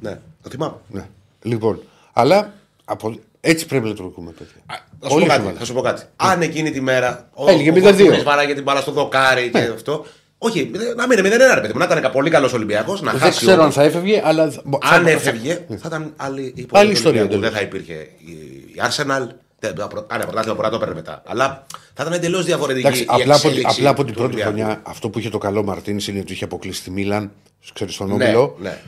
Ναι, 0.00 0.18
το 0.42 0.50
θυμάμαι. 0.50 0.76
Ναι. 0.88 1.06
Λοιπόν, 1.42 1.82
αλλά 2.12 2.52
από... 2.84 3.18
έτσι 3.40 3.66
πρέπει 3.66 3.86
να 3.88 3.94
το 3.94 4.12
δούμε, 4.16 4.30
παιδιά. 4.30 4.54
Α, 4.66 4.74
Θα 5.00 5.08
σου, 5.08 5.14
Όλες 5.14 5.18
πω 5.18 5.24
οι 5.24 5.28
κάτι, 5.28 5.40
ομάδες. 5.40 5.58
θα 5.58 5.64
σου 5.64 5.72
πω 5.74 5.80
κάτι. 5.80 6.02
Αν 6.16 6.42
εκείνη 6.42 6.70
τη 6.70 6.80
μέρα 6.80 7.28
ο, 7.34 7.50
Έλεγε 7.50 7.70
ο 7.70 7.74
0-2. 7.74 7.80
Φορτούνης 7.82 8.22
βάραγε 8.22 8.54
την 8.54 8.62
μπάλα 8.62 8.80
στο 8.80 8.92
δοκάρι 8.92 9.50
και 9.50 9.58
αυτό. 9.58 10.06
Όχι, 10.46 10.70
να 10.96 11.06
μην 11.06 11.18
είναι 11.18 11.28
0-1, 11.28 11.54
ρε 11.54 11.60
παιδί 11.60 11.72
μου. 11.72 11.78
Να 11.78 11.84
ήταν 11.98 12.12
πολύ 12.12 12.30
καλός 12.30 12.52
Ολυμπιακός. 12.52 13.02
Να 13.02 13.10
Δεν 13.10 13.20
χάσει 13.20 13.38
ξέρω 13.40 13.52
όμως. 13.62 13.64
αν 13.64 13.72
θα 13.72 13.82
έφευγε, 13.82 14.22
αλλά. 14.24 14.42
Αν 14.42 15.02
θα- 15.04 15.10
έφευγε, 15.10 15.64
θα 15.68 15.82
ήταν 15.86 16.12
άλλη 16.16 16.40
υπόθεση. 16.42 16.68
Άλλη 16.72 16.86
του 16.86 16.92
ιστορία, 16.96 17.20
Ολυμπιακού. 17.20 17.44
εντελώς. 17.44 17.50
Δεν 17.50 17.52
θα 17.52 17.60
υπήρχε 17.60 18.08
η 18.24 18.32
η 18.74 18.80
Arsenal. 18.88 19.28
δεν- 19.58 19.74
το 19.74 19.86
προ- 19.86 20.06
Άρα, 20.10 20.24
πρωτάθλημα 20.24 20.54
μπορεί 20.54 20.66
να 20.66 20.72
το 20.72 20.78
παίρνει 20.78 20.94
μετά. 20.94 21.22
Αλλά 21.26 21.66
θα 21.94 22.02
ήταν 22.02 22.12
εντελώς 22.12 22.44
διαφορετική. 22.44 22.86
Εντάξει, 22.86 23.02
η 23.02 23.06
απλά, 23.08 23.34
από, 23.34 23.46
εξέλιξη 23.48 23.76
απλά 23.78 23.88
από 23.90 24.04
την 24.04 24.12
του 24.14 24.18
πρώτη 24.20 24.34
Ολυμπιακού. 24.34 24.56
χρονιά 24.58 24.80
αυτό 24.86 25.10
που 25.10 25.18
είχε 25.18 25.30
το 25.30 25.38
καλό 25.38 25.62
Μαρτίνης 25.62 26.08
είναι 26.08 26.20
ότι 26.20 26.32
είχε 26.32 26.44
αποκλείσει 26.44 26.82
τη 26.82 26.90
Μίλαν, 26.90 27.30
ξέρεις 27.74 27.94
στον 27.94 28.06
Ναι, 28.16 28.24
Όμιλο. 28.24 28.56
ναι. 28.60 28.78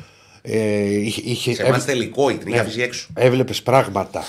Ε, 0.43 0.85
είχε, 0.85 1.21
είχε, 1.25 1.55
Σε 1.55 1.63
εμάς 1.63 1.85
τελικό 1.85 2.27
την 2.27 2.49
είχε 2.49 2.59
αφήσει 2.59 2.81
έξω. 2.81 3.09
Έβλεπες 3.15 3.63
πράγματα. 3.63 4.25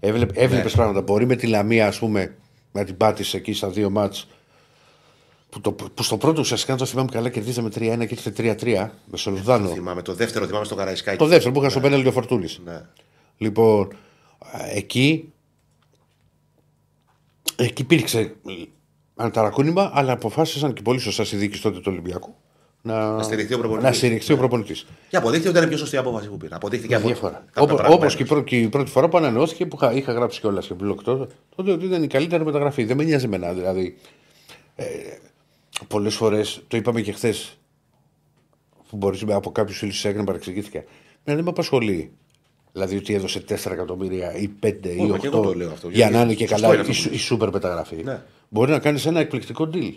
Έβλεπε 0.00 0.46
Ναι. 0.48 0.62
πράγματα. 0.70 1.00
Μπορεί 1.00 1.26
με 1.26 1.36
τη 1.36 1.46
Λαμία, 1.46 1.86
ας 1.86 1.98
πούμε, 1.98 2.34
να 2.72 2.84
την 2.84 2.96
πάτησε 2.96 3.36
εκεί 3.36 3.52
στα 3.52 3.68
δύο 3.68 3.90
μάτς. 3.90 4.28
Που, 5.50 5.60
το, 5.60 5.72
που 5.72 6.02
στο 6.02 6.16
πρώτο 6.16 6.40
ουσιαστικά, 6.40 6.72
αν 6.72 6.78
το 6.78 6.84
θυμάμαι 6.84 7.08
καλά, 7.12 7.28
κερδίζαμε 7.28 7.68
3-1 7.68 7.72
και 7.80 7.90
ήρθε 8.10 8.32
3-3 8.36 8.88
με 9.10 9.16
Σολουδάνο. 9.16 9.68
Θυμάμαι 9.68 10.02
το 10.02 10.14
δεύτερο, 10.14 10.46
θυμάμαι 10.46 10.64
στο 10.64 10.74
Καραϊσκάκι. 10.74 11.18
Το 11.18 11.26
δεύτερο 11.26 11.52
που 11.54 11.60
είχα 11.60 11.68
στο 11.70 11.80
πέναλ 11.80 12.02
και 12.02 12.08
ο 12.08 12.12
Φορτούνη. 12.12 12.46
Ναι. 12.64 12.80
Λοιπόν, 13.38 13.88
α, 14.38 14.58
εκεί. 14.74 15.32
Εκεί 17.56 17.82
υπήρξε 17.82 18.34
ένα 19.16 19.30
ταρακούνημα, 19.30 19.90
αλλά 19.94 20.12
αποφάσισαν 20.12 20.72
και 20.72 20.82
πολύ 20.82 20.98
σωστά 20.98 21.24
στη 21.24 21.36
δίκη 21.36 21.60
τότε 21.60 21.76
του 21.78 21.84
Ολυμπιακού 21.86 22.34
να, 22.82 23.10
Να 23.12 23.22
στηριχθεί 23.22 23.54
ο 23.54 23.58
προπονητής. 23.58 23.88
να 23.90 23.96
στηριχθεί 23.96 24.32
ο 24.32 24.36
προπονητής. 24.36 24.86
Και 25.08 25.16
αποδείχθηκε 25.16 25.48
ότι 25.48 25.56
ήταν 25.56 25.68
η 25.68 25.72
πιο 25.72 25.78
σωστή 25.78 25.96
απόφαση 25.96 26.28
που 26.28 26.36
πήρε. 26.36 26.54
Αποδείχθηκε 26.54 26.88
Για 26.88 26.96
από 26.96 27.06
διαφορά. 27.06 27.32
κάποια 27.52 27.62
Όπω 27.62 27.74
πράγματα. 27.74 28.06
και, 28.06 28.22
η 28.22 28.26
πρω- 28.26 28.44
και 28.44 28.58
η 28.58 28.68
πρώτη 28.68 28.90
φορά 28.90 29.08
που 29.08 29.16
ανανεώθηκε, 29.16 29.66
που 29.66 29.76
είχα, 29.80 29.92
είχα 29.92 30.12
γράψει 30.12 30.40
κιόλας 30.40 30.66
και 30.66 30.74
blog 30.82 30.96
τότε, 31.04 31.34
τότε 31.56 31.70
ότι 31.72 31.84
ήταν 31.84 32.02
η 32.02 32.06
καλύτερη 32.06 32.44
μεταγραφή. 32.44 32.84
Δεν 32.84 32.96
με 32.96 33.04
νοιάζει 33.04 33.24
εμένα. 33.24 33.52
Δηλαδή, 33.52 33.96
ε, 34.76 34.84
πολλές 35.86 36.14
φορές, 36.14 36.62
το 36.68 36.76
είπαμε 36.76 37.00
και 37.00 37.12
χθες, 37.12 37.58
που 38.88 38.96
μπορείς 38.96 39.22
από 39.28 39.52
κάποιους 39.52 39.78
φίλους 39.78 40.00
τη 40.00 40.12
να 40.12 40.24
παρεξηγήθηκα. 40.24 40.78
Μένα 41.24 41.36
δεν 41.36 41.44
με 41.44 41.50
απασχολεί. 41.50 42.12
Δηλαδή 42.72 42.96
ότι 42.96 43.14
έδωσε 43.14 43.40
4 43.40 43.72
εκατομμύρια 43.72 44.34
ή 44.34 44.48
5 44.60 44.88
ή 44.96 45.06
μα 45.06 45.18
και 45.18 45.26
εγώ 45.26 45.40
8 45.40 45.42
το 45.42 45.54
λέω 45.54 45.70
αυτό, 45.70 45.88
για 45.88 45.96
γιατί 45.96 46.12
να 46.14 46.20
είναι 46.20 46.34
και 46.34 46.46
σωστό 46.46 46.62
καλά 46.62 46.74
είναι 46.74 46.76
η, 46.76 46.80
αυτό 46.80 46.92
που 46.92 46.98
σου- 46.98 47.12
η 47.12 47.18
σούπερ 47.18 47.50
μεταγραφή. 47.50 48.02
Ναι. 48.04 48.22
Μπορεί 48.48 48.70
να 48.70 48.78
κάνεις 48.78 49.06
ένα 49.06 49.20
εκπληκτικό 49.20 49.70
deal. 49.72 49.92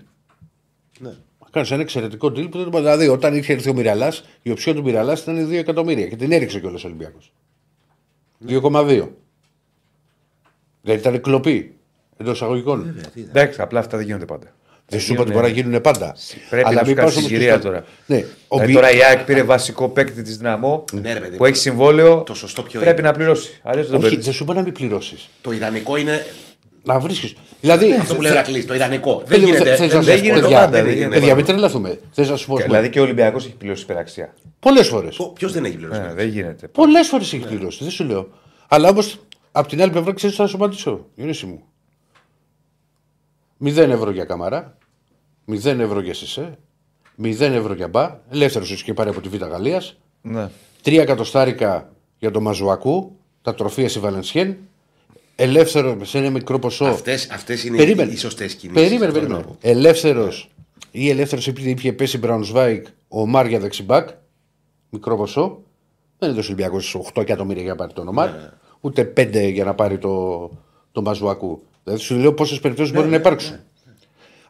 Ναι. 1.00 1.10
Να 1.40 1.48
κάνεις 1.52 1.72
ένα 1.72 1.82
εξαιρετικό 1.82 2.28
deal 2.28 2.52
που 2.52 2.58
δεν 2.58 2.70
το 2.72 2.78
Δηλαδή, 2.78 3.08
όταν 3.08 3.36
είχε 3.36 3.54
έρθει 3.54 3.70
ο 3.70 3.74
Μυραλάς, 3.74 4.24
η 4.42 4.52
οψιόν 4.52 4.76
του 4.76 4.84
Μυραλάς 4.84 5.22
ήταν 5.22 5.48
2 5.50 5.52
εκατομμύρια 5.58 6.08
και 6.08 6.16
την 6.16 6.32
έριξε 6.32 6.60
κιόλας 6.60 6.84
ο 6.84 6.88
Ολυμπιακός. 6.88 7.32
2,2. 8.48 9.10
Δεν 10.82 10.98
ήταν 10.98 11.22
κλοπή 11.22 11.76
εντός 12.18 12.36
εισαγωγικών. 12.36 12.96
Εντάξει, 13.16 13.62
απλά 13.62 13.80
αυτά 13.80 13.98
δεν 13.98 14.06
γίνονται 14.06 14.26
πάντα. 14.26 14.56
Δεν 14.92 15.00
σου 15.00 15.14
είπα 15.14 15.22
ότι 15.22 15.32
μπορεί 15.32 15.44
να 15.44 15.52
γίνουν 15.52 15.82
πάντα. 15.82 16.16
Πρέπει 16.50 16.68
Αλλά 16.68 16.76
να 16.76 16.82
σου 16.82 16.88
μην 16.88 16.96
κάνει 16.96 17.08
πας 17.08 17.18
όμως 17.18 17.30
και 17.30 17.36
συγκυρία 17.36 17.54
στο- 17.54 17.64
τώρα. 17.68 17.84
Ναι, 18.06 18.16
ο 18.18 18.56
Δηλαδή 18.58 18.66
Μπι- 18.74 18.82
τώρα 18.82 18.92
η 18.96 19.04
ΑΕΚ 19.04 19.20
πήρε 19.26 19.44
βασικό 19.44 19.90
παίκτη 19.90 20.22
της 20.22 20.38
Δυναμό 20.38 20.84
Ναι, 20.92 21.14
ρε 21.14 21.20
παιδί 21.20 21.32
που 21.38 21.44
μου. 21.44 21.46
έχει 21.50 21.58
συμβόλαιο. 21.58 22.24
Το 22.26 22.34
σωστό 22.34 22.62
ποιο 22.64 22.80
Πρέπει 22.80 23.00
είναι. 23.00 23.10
να 23.10 23.16
πληρώσει. 23.16 23.60
Αλλιώς 23.64 23.86
δεν 23.86 23.92
το 23.92 23.98
Όχι, 23.98 24.06
παίρνεις. 24.08 24.26
δεν 24.26 24.34
σου 24.34 24.44
είπα 24.44 24.54
να 24.54 24.62
μην 24.62 24.74
πληρώσεις. 24.74 25.30
Το 25.42 25.52
ιδανικό 25.52 25.98
είναι 25.98 26.26
Να 26.84 27.00
βρίσκεις. 27.00 27.34
Δηλαδή. 27.62 27.94
αυτό 27.94 28.16
που 28.16 28.22
λέει 28.22 28.32
ο 28.32 28.34
Ηρακλής, 28.34 28.66
το 28.66 28.74
ιδανικό. 28.74 29.16
Δεν 29.18 29.28
Παιδί 29.28 29.42
μου, 29.42 29.48
γίνεται. 29.48 29.70
θες 29.70 29.80
να 29.80 29.88
δεν- 29.88 30.00
σου 30.00 30.06
Δεν 30.06 30.16
πω, 30.18 30.22
γίνεται 30.24 30.42
παιδιά, 30.42 30.58
πάντα. 30.58 30.72
δεν 30.72 30.84
δεν 30.84 30.94
γίνεται. 30.94 30.98
γίνεται 30.98 31.20
Παιδιά, 31.20 31.36
μην 31.36 31.46
πάντα. 31.46 31.58
τρελαθούμε. 31.58 32.00
Θες 32.12 32.30
να 32.30 32.36
σου 32.36 32.48
πω. 32.48 32.58
Δηλαδή 32.58 32.90
και 32.90 33.00
ο 33.00 33.04
Ολυμπιακός 33.04 33.46
έχει 33.46 33.56
πληρώσει 33.56 33.84
υπεραξία. 33.84 34.34
Πολλές 34.60 34.88
φορές. 34.88 35.32
Ποιος 35.34 35.52
δεν 35.54 35.66
έχει 35.66 35.76
πληρώσει. 35.78 36.02
Ε, 36.10 36.14
δεν 36.14 36.28
γίνεται. 36.28 36.68
Πολλές 36.68 37.08
φορές 37.08 37.34
έχει 37.34 37.46
πληρώσει. 37.48 37.78
Δεν 37.84 37.92
σου 37.92 38.04
λέω. 38.04 38.30
Αλλά 38.68 38.90
όμως 38.90 39.20
από 39.52 39.68
την 39.68 39.82
άλλη 39.82 39.92
πλευρά 39.92 40.14
ξέρεις 40.14 40.36
θα 40.36 40.48
σου 40.48 40.56
απαντήσω; 40.56 41.06
Γιονίση 41.16 41.46
μου. 41.46 41.64
0 43.58 43.78
ευρώ 43.92 44.12
για 44.12 44.26
καμαρά. 44.26 44.78
0 45.52 45.80
ευρώ 45.80 46.02
για 46.02 46.14
σισέ. 46.14 46.58
0 47.24 47.40
ευρώ 47.40 47.74
για 47.74 47.88
μπα. 47.88 48.20
Ελεύθερος 48.32 48.68
σου 48.68 48.84
και 48.84 48.94
πάρει 48.94 49.10
από 49.10 49.22
τη 49.22 49.30
Β' 49.30 49.44
Γαλλίας. 49.44 49.98
Ναι. 50.22 50.50
3 50.84 50.98
εκατοστάρικα 51.02 51.92
για 52.20 52.32
το 52.32 52.42
Μαζουακού. 52.42 53.16
Τα 53.42 53.56
τροφία 53.56 53.90
στη 53.90 54.00
Βαλενσιέν. 54.00 54.58
Ελεύθερο 55.36 55.98
σε 56.06 56.18
ένα 56.18 56.30
μικρό 56.30 56.60
ποσό. 56.60 56.86
Αυτές, 56.86 57.30
αυτές 57.32 57.64
είναι 57.64 57.78
Περίμενε. 57.78 58.12
οι 58.12 58.16
σωστέ 58.18 58.46
κινήσεις. 58.46 58.82
Περίμενε, 58.82 59.12
περίμενε. 59.12 59.46
Ελεύθερος 59.62 60.50
ή 60.92 61.10
ελεύθερος 61.10 61.48
επειδή 61.48 61.70
είχε 61.70 61.94
πέσει 61.94 62.18
Μπραουνσβάικ 62.18 62.86
ο 63.08 63.26
Μάρ 63.26 63.46
για 63.46 63.60
δεξιμπάκ. 63.60 64.10
Μικρό 64.90 65.18
ποσό. 65.18 65.62
Δεν 66.18 66.30
έδωσε 66.30 66.52
ο 66.52 66.54
Ολυμπιακό 66.54 66.80
8 67.14 67.22
εκατομμύρια 67.22 67.62
για 67.62 67.72
να 67.72 67.78
πάρει 67.78 67.94
τον 67.94 68.08
Ομάρ. 68.08 68.30
Ούτε 68.82 69.14
5 69.18 69.52
για 69.52 69.64
να 69.64 69.74
πάρει 69.74 69.98
το, 69.98 70.50
το 70.92 71.02
Μαζουακού. 71.02 71.62
Δηλαδή 71.84 72.02
σου 72.02 72.16
λέω 72.16 72.34
πόσες 72.34 72.60
περιπτώσεις 72.60 72.94
μπορεί 72.94 73.08
να 73.08 73.16
υπάρξουν. 73.16 73.56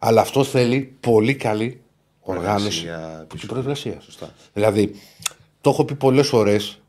Αλλά 0.03 0.21
αυτός 0.21 0.49
θέλει 0.49 0.95
πολύ 0.99 1.35
καλή 1.35 1.81
οργάνωση 2.19 2.83
Προεργασία, 2.83 3.27
και 3.37 3.45
προεργασία. 3.45 4.01
Σωστά. 4.01 4.33
Δηλαδή, 4.53 4.95
το 5.61 5.69
έχω 5.69 5.85
πει 5.85 5.95
πολλές 5.95 6.27
φορές 6.27 6.81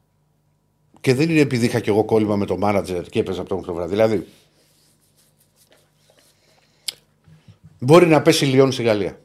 και 1.01 1.15
δεν 1.15 1.31
είναι 1.31 1.41
επειδή 1.41 1.67
είχα 1.67 1.81
και 1.81 1.91
εγώ 1.91 2.05
κόλλημα 2.05 2.37
με 2.37 2.47
το 2.47 2.57
μάνατζερ 2.57 3.03
και 3.03 3.19
έπαιζα 3.19 3.41
από 3.41 3.49
το 3.57 3.61
το 3.67 3.75
βράδυ. 3.75 3.91
Δηλαδή, 3.91 4.27
μπορεί 7.79 8.07
να 8.07 8.23
πέσει 8.23 8.45
Λιόν 8.45 8.73
στη 8.73 8.83
Γαλλία. 8.83 9.21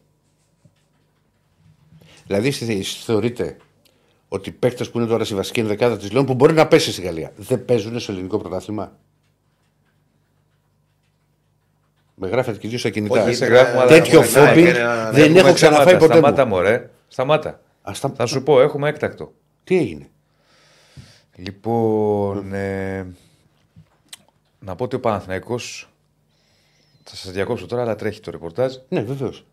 Δηλαδή, 2.28 2.48
εσείς 2.48 3.04
θεωρείτε 3.04 3.58
ότι 4.28 4.50
οι 4.50 4.52
παίκτες 4.52 4.90
που 4.90 4.98
είναι 4.98 5.08
τώρα 5.08 5.26
στη 5.26 5.36
βασική 5.36 5.60
ενδεκάδα 5.60 5.98
της 5.98 6.12
Λιόν 6.12 6.26
που 6.26 6.34
μπορεί 6.34 6.54
να 6.54 6.68
πέσει 6.68 6.92
στη 6.92 7.02
Γαλλία 7.02 7.34
δεν 7.36 7.66
παίζουν 7.66 8.00
στο 8.00 8.12
ελληνικό 8.12 8.38
πρωτάθλημα; 8.38 8.98
Με 12.20 12.28
γράφετε 12.28 12.58
και 12.58 12.68
δύο 12.68 12.78
στα 12.78 12.90
κινητά. 12.90 13.24
Όχι, 13.24 13.34
Σε 13.36 13.46
Ε, 13.46 13.48
γράφουμε, 13.48 13.80
αλλά 13.82 13.88
τέτοιο 13.90 14.22
έχουμε- 14.22 14.48
φόμπι 14.48 14.62
ναι, 14.62 14.72
ναι, 14.72 14.78
ναι, 14.80 15.12
δεν 15.12 15.24
έχουμε 15.24 15.40
έχω 15.40 15.54
ξαναφάει 15.54 15.86
θέματα. 15.86 16.00
ποτέ. 16.08 16.14
Σταμάτα, 16.18 16.46
μου. 16.46 16.56
μωρέ. 16.56 16.90
Σταμάτα. 17.08 17.62
Α, 17.82 17.94
στα- 17.94 18.14
Θα 18.16 18.26
σου 18.26 18.44
πω, 18.44 18.62
έχουμε 18.62 18.90
έκτακτο. 18.90 19.34
Τι 19.64 19.78
έγινε; 19.78 20.10
Λοιπόν, 21.36 22.54
ε, 22.54 23.06
να 24.60 24.76
πω 24.76 24.84
ότι 24.84 24.96
ο 24.96 25.00
Παναθηναϊκός 25.00 25.90
θα 27.04 27.16
σας 27.16 27.32
διακόψω 27.32 27.66
τώρα, 27.66 27.82
αλλά 27.82 27.96
τρέχει 27.96 28.20
το 28.20 28.32
ρεπορτάζ. 28.32 28.76
Ναι, 28.90 29.02
βεβαίως. 29.02 29.46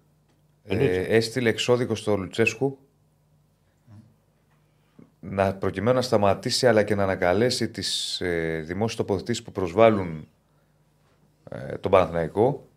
Ε, 0.64 1.00
έστειλε 1.16 1.48
εξώδικο 1.48 1.94
στο 1.94 2.16
Λουτσέσκου 2.16 2.78
να 5.20 5.54
προκειμένου 5.54 5.96
να 5.96 6.02
σταματήσει 6.02 6.66
αλλά 6.66 6.82
και 6.82 6.94
να 6.94 7.02
ανακαλέσει 7.02 7.68
τις 7.68 8.20
ε, 8.20 8.62
δημόσιες 8.66 8.96
τοποθετήσεις 8.96 9.42
που 9.42 9.52
προσβάλλουν 9.52 10.08
ε, 10.18 10.33
τον 11.80 11.90
Παναθηναϊκό. 11.90 12.68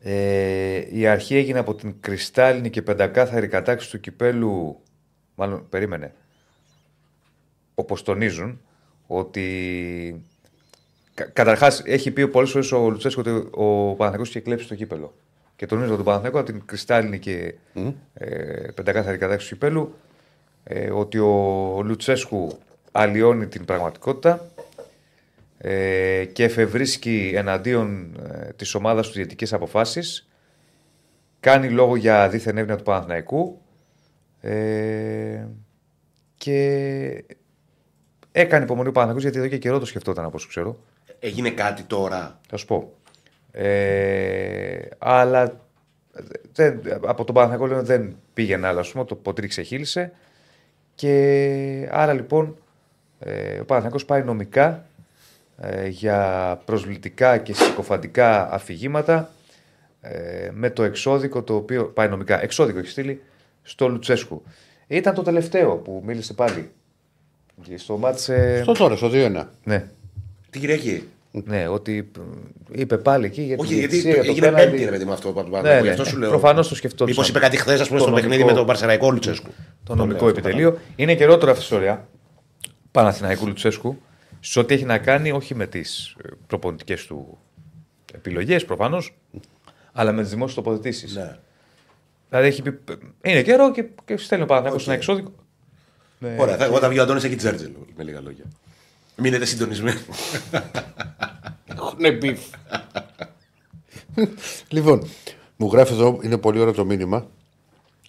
Ε, 0.00 0.98
η 0.98 1.06
αρχή 1.06 1.36
έγινε 1.36 1.58
από 1.58 1.74
την 1.74 1.94
κρυστάλλινη 2.00 2.70
και 2.70 2.82
πεντακάθαρη 2.82 3.48
κατάξη 3.48 3.90
του 3.90 4.00
κυπέλου. 4.00 4.82
Μάλλον, 5.34 5.68
περίμενε. 5.68 6.14
Όπως 7.74 8.02
τονίζουν, 8.02 8.60
ότι. 9.06 10.24
Κα, 11.14 11.24
Καταρχάς, 11.24 11.82
έχει 11.84 12.10
πει 12.10 12.28
πολλές 12.28 12.50
φορές 12.50 12.72
ο 12.72 12.90
Λουτσέσκο 12.90 13.20
ότι 13.20 13.30
ο 13.50 13.94
Παναθηναϊκός 13.94 14.28
είχε 14.28 14.40
κλέψει 14.40 14.68
το 14.68 14.74
κύπελο. 14.74 15.14
Και 15.56 15.66
τονίζω 15.66 15.96
τον 15.96 16.04
Παναθηναϊκό 16.04 16.38
από 16.38 16.52
την 16.52 16.62
κρυστάλλινη 16.66 17.18
και 17.18 17.54
ε, 18.14 18.70
πεντακάθαρη 18.74 19.18
κατάξη 19.18 19.48
του 19.48 19.54
κυπέλου 19.54 19.94
ε, 20.64 20.90
ότι 20.90 21.18
ο 21.18 21.82
Λουτσέσκου 21.84 22.58
αλλοιώνει 22.92 23.46
την 23.46 23.64
πραγματικότητα 23.64 24.47
ε, 25.58 26.24
και 26.24 26.44
εφευρίσκει 26.44 27.32
εναντίον 27.34 28.16
ε, 28.32 28.52
της 28.52 28.74
ομάδας 28.74 29.06
τους 29.06 29.16
διαιτικές 29.16 29.52
αποφάσεις. 29.52 30.28
Κάνει 31.40 31.70
λόγο 31.70 31.96
για 31.96 32.28
δίθεν 32.28 32.58
εύνοια 32.58 32.76
του 32.76 32.82
Παναθηναϊκού 32.82 33.60
ε, 34.40 35.46
και 36.36 37.24
έκανε 38.32 38.64
υπομονή 38.64 38.88
ο 38.88 38.92
Παναθηναϊκός 38.92 39.22
γιατί 39.22 39.38
εδώ 39.38 39.48
και 39.48 39.58
καιρό 39.58 39.78
το 39.78 39.86
σκεφτόταν 39.86 40.24
από 40.24 40.36
όσο 40.36 40.48
ξέρω. 40.48 40.78
Έγινε 41.18 41.50
κάτι 41.50 41.82
τώρα; 41.82 42.40
Θα 42.48 42.56
σου 42.56 42.66
πω. 42.66 42.92
Ε, 43.50 44.78
αλλά 44.98 45.60
δεν, 46.52 46.80
από 47.06 47.24
τον 47.24 47.34
Παναθηναϊκό 47.34 47.66
λέω, 47.66 47.82
δεν 47.82 48.16
πήγαινε 48.34 48.66
άλλο, 48.66 48.80
ας 48.80 48.92
πούμε, 48.92 49.04
το 49.04 49.14
ποτήρι 49.14 49.46
ξεχύλισε. 49.46 50.12
Και 50.94 51.88
άρα 51.90 52.12
λοιπόν 52.12 52.56
ε, 53.18 53.60
ο 53.60 53.64
Παναθηναϊκός 53.64 54.04
πάει 54.04 54.22
νομικά 54.22 54.68
ε, 54.68 54.97
για 55.88 56.60
προσβλητικά 56.64 57.38
και 57.38 57.54
συκοφαντικά 57.54 58.52
αφηγήματα 58.52 59.30
ε, 60.00 60.50
με 60.52 60.70
το 60.70 60.82
εξώδικο 60.82 61.42
το 61.42 61.54
οποίο 61.54 61.84
πάει 61.84 62.08
νομικά, 62.08 62.42
εξώδικο 62.42 62.78
έχει 62.78 62.88
στείλει 62.88 63.22
στο 63.62 63.88
Λουτσέσκου. 63.88 64.42
Ήταν 64.86 65.14
το 65.14 65.22
τελευταίο 65.22 65.76
που 65.76 66.02
μίλησε 66.06 66.34
πάλι. 66.34 66.70
Και 67.62 67.78
στο 67.78 67.96
μάτς, 67.96 68.28
ε, 68.28 68.60
Στο 68.62 68.72
τώρα, 68.72 68.96
στο 68.96 69.10
2-1. 69.12 69.44
ναι, 69.64 69.86
Τι 70.50 70.58
Κυριακή. 70.58 71.08
ναι, 71.30 71.68
ότι 71.68 72.10
ε, 72.72 72.80
είπε 72.80 72.98
πάλι 72.98 73.26
εκεί 73.26 73.42
για 73.42 73.56
Όχι, 73.58 73.68
τη 73.72 73.78
γιατί 73.78 73.96
διαιτησία, 73.96 74.14
για 74.14 74.22
το 74.24 74.30
έγινε 74.30 74.46
πέναλτι. 74.46 74.70
πέμπτη 74.70 74.84
ρε 74.84 74.90
παιδί 74.90 75.04
με 75.04 75.12
αυτό 75.12 75.32
που 75.32 75.48
Ναι, 75.50 75.60
ναι, 75.74 75.80
Γι' 75.80 75.88
αυτό 75.88 76.04
σου 76.04 76.18
λέω. 76.18 76.28
Προφανώς 76.28 76.68
το 76.68 76.74
σκεφτόταν. 76.74 77.08
Μήπως 77.08 77.28
είπε 77.28 77.38
κάτι 77.38 77.56
χθες, 77.56 77.80
ας 77.80 77.86
πούμε, 77.88 77.98
Το 78.00 78.04
στο 78.04 78.14
παιχνίδι 78.14 78.32
νομικό- 78.34 78.50
με 78.52 78.56
τον 78.58 78.66
Παρσεραϊκό 78.66 79.10
Λουτσέσκου. 79.10 79.50
Το 79.84 79.94
νομικό 79.94 80.28
επιτελείο. 80.28 80.78
Είναι 80.96 81.14
καιρό 81.14 81.38
τώρα 81.38 81.50
αυτή 81.52 81.62
η 81.62 81.64
ιστορία 81.64 82.08
Παναθηναϊκού 82.90 83.46
Λουτσέσκου 83.46 83.96
σε 84.40 84.58
ό,τι 84.58 84.74
έχει 84.74 84.84
να 84.84 84.98
κάνει 84.98 85.32
όχι 85.32 85.54
με 85.54 85.66
τις 85.66 86.16
προπονητικές 86.46 87.06
του 87.06 87.38
επιλογές 88.14 88.64
προφανώς, 88.64 89.16
αλλά 89.92 90.12
με 90.12 90.22
τις 90.22 90.30
δημόσιες 90.30 90.64
τοποθετήσεις. 90.64 91.14
Ναι. 91.14 91.38
Δηλαδή 92.28 92.46
έχει 92.46 92.62
πει. 92.62 92.78
Είναι 93.22 93.42
καιρό 93.42 93.72
και, 93.72 93.84
και 94.04 94.16
στέλνει 94.16 94.44
ο 94.44 94.46
Παναθηναϊκός 94.46 94.86
ένα 94.86 94.96
εξώδικο. 94.96 95.32
Ναι. 96.18 96.36
Ωραία, 96.38 96.56
θα, 96.56 96.68
όταν 96.68 96.90
βγει 96.90 96.98
ο 96.98 97.02
Αντώνης 97.02 97.24
εκεί 97.24 97.36
Τζέρτζελ, 97.36 97.72
με 97.96 98.04
λίγα 98.04 98.20
λόγια. 98.20 98.44
Μείνετε 99.16 99.44
συντονισμένοι. 99.44 100.00
Έχουν 101.66 102.18
beef. 102.18 102.40
λοιπόν, 104.68 105.08
μου 105.56 105.70
γράφει 105.72 105.92
εδώ, 105.92 106.18
είναι 106.22 106.38
πολύ 106.38 106.60
ωραίο 106.60 106.72
το 106.72 106.84
μήνυμα. 106.84 107.26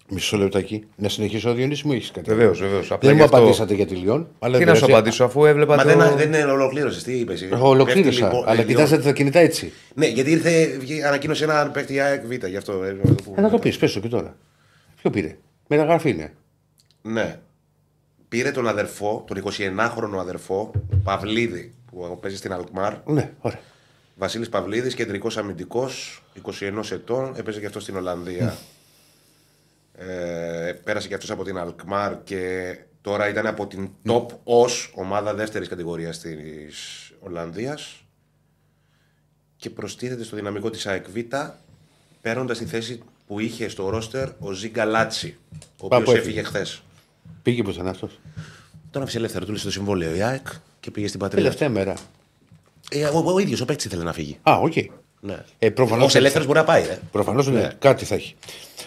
Μισό 0.09 0.37
λεπτάκι. 0.37 0.83
Να 0.95 1.09
συνεχίσω, 1.09 1.53
Διονύση 1.53 1.87
μου, 1.87 1.93
έχεις 1.93 2.11
κάτι. 2.11 2.29
Βεβαίως, 2.29 2.59
βεβαίως. 2.59 2.97
Δεν 3.01 3.15
μου 3.15 3.23
απαντήσατε 3.23 3.73
για 3.73 3.85
τη 3.85 3.95
Λιόν. 3.95 4.27
Αλλά 4.39 4.57
Τι 4.57 4.63
δεν 4.63 4.67
να 4.67 4.73
σου 4.73 4.79
πειράζει. 4.85 4.99
απαντήσω, 5.01 5.23
αφού 5.23 5.45
έβλεπα. 5.45 5.75
Μα 5.75 5.83
το... 5.83 5.89
δεν, 5.97 6.15
δεν 6.17 6.27
είναι 6.27 6.43
ολοκλήρωσες, 6.51 7.03
τι 7.03 7.13
είπες. 7.19 7.47
Ολοκλήρωσα. 7.59 8.43
αλλά 8.45 8.63
κοιτάζετε 8.63 9.01
τα 9.03 9.11
κινητά 9.11 9.39
έτσι. 9.39 9.71
Ναι, 9.95 10.07
γιατί 10.07 10.31
ήρθε, 10.31 10.77
βγήκε- 10.79 11.03
ανακοίνωσε 11.05 11.43
ένα 11.43 11.69
παίκτη 11.73 11.93
η 11.93 11.99
ΑΕΚ 11.99 12.25
Β, 12.25 12.31
γι' 12.45 12.57
αυτό. 12.57 12.83
ε, 12.83 12.91
να 13.03 13.15
το 13.15 13.23
πούμε. 13.23 13.35
Ε, 13.37 13.41
να 13.41 13.49
το 13.49 13.59
πεις, 13.59 13.77
πες 13.77 13.93
το 13.93 13.99
και 13.99 14.07
τώρα. 14.07 14.35
Ποιο 15.01 15.09
πήρε; 15.09 15.37
Μεταγραφή 15.67 16.09
είναι. 16.09 16.33
Ναι. 17.01 17.39
Πήρε 18.29 18.51
τον 18.51 18.67
αδερφό, 18.67 19.23
τον 19.27 19.43
29χρονο 19.43 20.17
αδερφό, 20.19 20.71
Παυλίδη, 21.03 21.73
που 21.91 22.17
παίζει 22.21 22.37
στην 22.37 22.53
Αλκμάρ. 22.53 22.93
Ναι, 23.05 23.29
ωραία. 23.39 23.59
Βασίλης 24.15 24.49
Παυλίδης, 24.49 24.93
κεντρικός 24.95 25.37
αμυντικός, 25.37 26.23
21 26.43 26.91
ετών, 26.91 27.33
έπαιζε 27.37 27.59
και 27.59 27.65
αυτό 27.65 27.79
στην 27.79 27.95
Ολλανδία. 27.95 28.57
Ε, 30.01 30.73
πέρασε 30.83 31.07
και 31.07 31.13
αυτός 31.13 31.29
από 31.31 31.43
την 31.43 31.57
Αλκμάρ 31.57 32.23
και 32.23 32.75
τώρα 33.01 33.29
ήταν 33.29 33.45
από 33.47 33.67
την 33.67 33.89
Top 34.05 34.25
OS, 34.25 34.89
ομάδα 34.93 35.33
δεύτερης 35.33 35.67
κατηγορίας 35.67 36.19
της 36.19 37.11
Ολλανδίας. 37.19 38.03
Και 39.55 39.69
προστίθεται 39.69 40.23
στο 40.23 40.35
δυναμικό 40.35 40.69
της 40.69 40.87
ΑΕΚ 40.87 41.09
Β, 41.09 41.17
παίρνοντας 42.21 42.57
τη 42.57 42.65
θέση 42.65 43.01
που 43.27 43.39
είχε 43.39 43.69
στο 43.69 43.89
ρόστερ 43.89 44.29
ο 44.39 44.51
Ζίγκα 44.51 44.85
Λάτσι, 44.85 45.37
ο 45.79 45.87
Πάπου 45.87 46.01
οποίος 46.01 46.17
έφυγε. 46.17 46.39
έφυγε 46.39 46.43
χθες. 46.43 46.83
Πήγε 47.41 47.63
πουθενά 47.63 47.89
αυτός; 47.89 48.19
Τον 48.91 49.01
άφησε 49.01 49.17
ελεύθερο, 49.17 49.45
του 49.45 49.51
λύσε 49.51 49.65
το 49.65 49.71
συμβόλαιο 49.71 50.15
η 50.15 50.21
ΑΕΚ 50.21 50.47
και 50.79 50.91
πήγε 50.91 51.07
στην 51.07 51.19
πατρίδα. 51.19 51.43
Τελευταία 51.43 51.69
μέρα. 51.69 51.93
Ε, 52.91 53.05
ο 53.05 53.23
ο 53.25 53.39
ίδιος 53.39 53.61
ο 53.61 53.65
παίκτης 53.65 53.85
ήθελε 53.85 54.03
να 54.03 54.13
φύγει. 54.13 54.37
Α, 54.49 54.57
οκ. 54.59 54.73
Ναι. 55.19 55.43
Ε, 55.59 55.69
προφανώς- 55.69 56.15
Ω 56.15 56.17
ελεύθερος 56.17 56.47
μπορεί 56.47 56.59
να 56.59 56.65
πάει, 56.65 56.85
ρε. 56.85 56.99
Προφανώς 57.11 57.47
ναι. 57.47 57.69
κάτι 57.79 58.05
θα 58.05 58.15
έχει. 58.15 58.35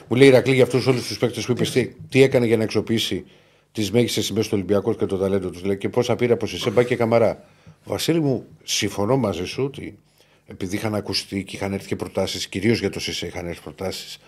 Μου 0.08 0.16
λέει 0.16 0.26
η 0.26 0.30
Ηρακλή 0.30 0.54
για 0.54 0.62
αυτούς 0.64 0.86
όλους 0.86 1.06
τους 1.06 1.18
παίκτες 1.18 1.44
που 1.46 1.52
είπες 1.52 1.70
τι, 1.70 1.86
τι 2.08 2.22
έκανε 2.22 2.46
για 2.46 2.56
να 2.56 2.64
αξιοποιήσει 2.64 3.24
τις 3.72 3.90
μέγιστες 3.90 4.24
σημαίες 4.24 4.46
του 4.46 4.52
Ολυμπιακού 4.54 4.94
και 4.96 5.06
το 5.06 5.16
ταλέντο 5.16 5.50
τους. 5.50 5.64
Λέει 5.64 5.76
και 5.78 5.88
πόσα 5.88 6.16
πήρε 6.16 6.32
από 6.32 6.46
Σισέ, 6.46 6.69
Μπα 6.69 6.82
και 6.82 6.96
Καμαρά. 6.96 7.44
Βασίλη 7.84 8.20
μου, 8.20 8.44
συμφωνώ 8.62 9.16
μαζί 9.16 9.44
σου 9.44 9.64
ότι 9.64 9.98
επειδή 10.46 10.76
είχαν 10.76 10.94
ακουστεί 10.94 11.44
και 11.44 11.56
είχαν 11.56 11.72
έρθει 11.72 11.86
και 11.88 11.96
προτάσεις, 11.96 12.46
κυρίως 12.46 12.78
για 12.80 12.90
το 12.90 13.00
Σισέ 13.00 13.26
είχαν 13.26 13.46
έρθει 13.46 13.60
προτάσεις. 13.62 14.18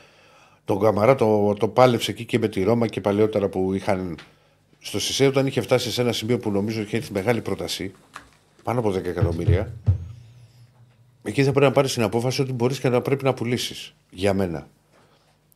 Τον 0.65 0.81
Καμαρά 0.81 1.15
το, 1.15 1.55
το 1.59 1.69
πάλεψε 1.69 2.11
εκεί 2.11 2.25
και 2.25 2.39
με 2.39 2.49
τη 2.49 2.63
Ρώμα 2.63 2.87
και 2.87 3.01
παλαιότερα 3.01 3.49
που 3.49 3.75
είχαν. 3.75 4.19
Στο 4.81 5.01
Σισέ 5.01 5.27
όταν 5.27 5.47
είχε 5.47 5.61
φτάσει 5.61 5.91
σε 5.93 6.01
ένα 6.01 6.13
σημείο 6.13 6.39
που 6.39 6.51
νομίζω 6.51 6.81
είχε 6.81 6.97
έρθει 6.97 7.13
μεγάλη 7.13 7.41
πρόταση, 7.41 7.93
πάνω 8.63 8.79
από 8.81 8.91
10 8.91 9.05
εκατομμύρια, 9.05 9.73
Εκεί 11.27 11.45
θα 11.45 11.51
πρέπει 11.51 11.67
να 11.67 11.73
πάρεις 11.73 11.93
την 11.93 12.03
απόφαση 12.03 12.41
ότι 12.41 12.53
μπορείς 12.53 12.81
και 12.81 12.89
να 12.89 13.01
πρέπει 13.01 13.25
να 13.25 13.35
πουλήσεις. 13.35 13.95
Για 14.11 14.35
μένα. 14.35 14.69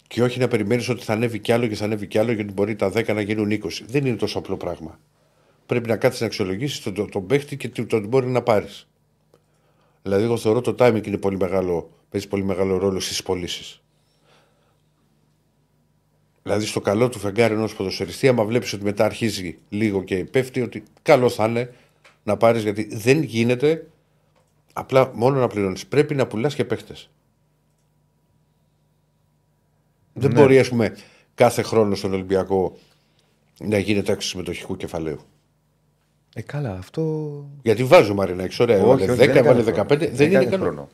Και 0.07 0.23
όχι 0.23 0.39
να 0.39 0.49
περιμένεις 0.49 0.89
ότι 0.89 1.05
θα 1.05 1.13
ανέβει 1.13 1.39
κι 1.39 1.53
άλλο 1.53 1.67
και 1.67 1.75
θα 1.75 1.85
ανέβει 1.85 2.07
κι 2.07 2.19
άλλο, 2.19 2.33
γιατί 2.33 2.53
μπορεί 2.53 2.77
τα 2.77 2.93
10 2.95 3.15
να 3.15 3.21
γίνουν 3.21 3.51
20. 3.51 3.69
Δεν 3.87 4.07
είναι 4.07 4.17
τόσο 4.17 4.39
απλό 4.39 4.57
πράγμα. 4.57 4.99
Πρέπει 5.67 5.89
να 5.89 5.97
κάτσει 5.97 6.21
να 6.21 6.27
αξιολογήσεις 6.27 6.81
τον, 6.81 6.95
τον, 6.95 7.11
τον 7.11 7.27
παίχτη 7.27 7.57
και 7.57 7.69
το 7.69 7.97
ότι 7.97 8.07
μπορεί 8.07 8.27
να 8.27 8.43
πάρεις. 8.43 8.89
Δηλαδή, 10.03 10.25
εγώ 10.25 10.37
θεωρώ 10.37 10.61
το 10.61 10.75
timing 10.79 11.07
είναι 11.07 11.17
πολύ 11.17 11.37
μεγάλο, 11.37 11.91
παίζει 12.11 12.29
πολύ 12.29 12.45
μεγάλο 12.45 12.79
ρόλο 12.79 13.01
στις 13.01 13.23
πωλήσεις. 13.23 13.83
Δηλαδή, 16.43 16.67
στο 16.67 16.81
καλό 16.81 17.09
του 17.09 17.19
φεγγάρι 17.19 17.55
ενός 17.55 17.75
ποδοσφαιριστή, 17.75 18.29
άμα 18.29 18.45
βλέπεις 18.45 18.73
ότι 18.73 18.85
μετά 18.85 19.05
αρχίζει 19.05 19.59
λίγο 19.69 20.03
και 20.03 20.25
πέφτει, 20.25 20.61
ότι 20.61 20.83
καλό 21.03 21.29
θα 21.29 21.47
είναι 21.47 21.75
να 22.23 22.37
πάρεις, 22.37 22.63
γιατί 22.63 22.89
δεν 22.97 23.23
γίνεται 23.23 23.87
απλά 24.79 25.11
μόνο 25.15 25.39
να 25.41 25.47
πληρώνεις. 25.47 25.87
Πρέπει 25.87 26.15
να 26.15 26.27
πουλάς 26.27 26.55
και 26.55 26.65
παίχτες. 26.65 27.11
Δεν 30.13 30.33
μπορεί, 30.33 30.59
ας 30.59 30.69
πούμε, 30.69 30.97
κάθε 31.35 31.63
χρόνο 31.63 31.95
στον 31.95 32.13
Ολυμπιακό 32.13 32.77
να 33.59 33.79
γίνεται 33.79 34.13
άξιος 34.13 34.31
συμμετοχικού 34.31 34.77
κεφαλαίου. 34.77 35.19
Ε, 36.35 36.43
καλά, 36.43 36.73
αυτό. 36.73 37.03
Γιατί 37.63 37.85
βάζει 37.85 38.11
ο 38.11 38.15
Μαρινάκη, 38.15 38.63
ωραία, 38.63 38.77
Όχι, 38.77 38.85
έβαλε 38.85 39.13
όχι, 39.13 39.21
10, 39.23 39.27
δεν 39.27 39.37
έβαλε 39.37 39.61
έκανε 39.61 39.87
15, 39.89 39.97
χρόνο. 39.97 40.17
δεν 40.17 40.27
είναι 40.27 40.39
έκανε 40.39 40.51
καλό. 40.57 40.63
χρόνο. 40.65 40.89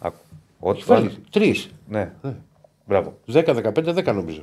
Άκου. 0.00 0.16
Ό,τι 0.58 0.82
Βάλει 0.82 1.06
βάλει. 1.06 1.18
τρεις. 1.30 1.70
Ναι. 1.88 2.12
Μπράβο. 2.86 3.18
10-15, 3.32 3.94
10 3.94 4.14
νομίζω. 4.14 4.42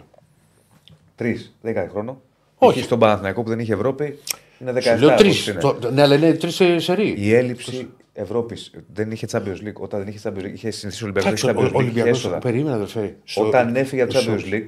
Τρεις. 1.15 1.55
Δεν 1.61 1.71
έκανε 1.71 1.87
χρόνο. 1.89 2.21
Όχι. 2.57 2.77
Εκεί 2.77 2.85
στον 2.87 2.99
Παναθηναϊκό 2.99 3.43
που 3.43 3.49
δεν 3.49 3.59
είχε 3.59 3.73
Ευρώπη 3.73 4.19
είναι 4.59 4.71
17. 4.71 4.81
Σου 4.81 4.97
λέω 5.05 5.15
τρεις. 5.15 5.47
όπως 5.49 5.77
είναι. 5.83 5.89
Ναι, 5.91 6.01
αλλά 6.01 6.15
είναι 6.15 6.33
τρεις 6.33 6.55
σε 6.55 6.79
σερή. 6.79 7.13
Η 7.17 7.33
έλλειψη 7.33 7.89
Ευρώπης 8.13 8.71
δεν 8.93 9.11
είχε 9.11 9.27
Champions 9.31 9.67
League. 9.67 9.73
Όταν 9.79 9.99
δεν 10.03 10.07
είχε 10.07 10.19
Champions 10.23 10.45
League, 10.45 10.53
είχε 10.53 10.71
συνηθίσει 10.71 11.03
ο 11.03 11.07
Ολυμπιακό. 11.07 11.27
Εντάξει, 11.27 11.45
Champions 11.47 11.55
ο 11.55 11.61
League, 11.61 11.65
είχε 11.67 11.77
Ολυμπιακός. 11.77 12.17
έσοδα. 12.17 12.37
Περίμενα, 12.37 12.75
αδερφέ. 12.75 13.15
Όταν 13.35 13.75
έφυγε 13.75 14.01
από 14.01 14.13
το 14.13 14.19
Champions 14.27 14.53
League, 14.53 14.67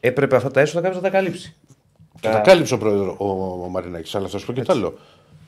έπρεπε 0.00 0.36
αυτά 0.36 0.50
τα 0.50 0.60
έσοδα 0.60 0.80
κάποιος 0.80 1.02
να 1.02 1.10
τα 1.10 1.16
καλύψει. 1.16 1.54
Και 2.20 2.28
τα 2.28 2.38
κάλυψε 2.38 2.74
ο 2.74 2.78
πρόεδρο 2.78 3.14
ο, 3.18 3.26
ο 3.64 3.68
Μαρινάκης. 3.68 4.14
Αλλά 4.14 4.28
θα 4.28 4.38
σου 4.38 4.46
πω 4.46 4.52
και 4.52 4.62
το 4.62 4.72
άλλο. 4.72 4.98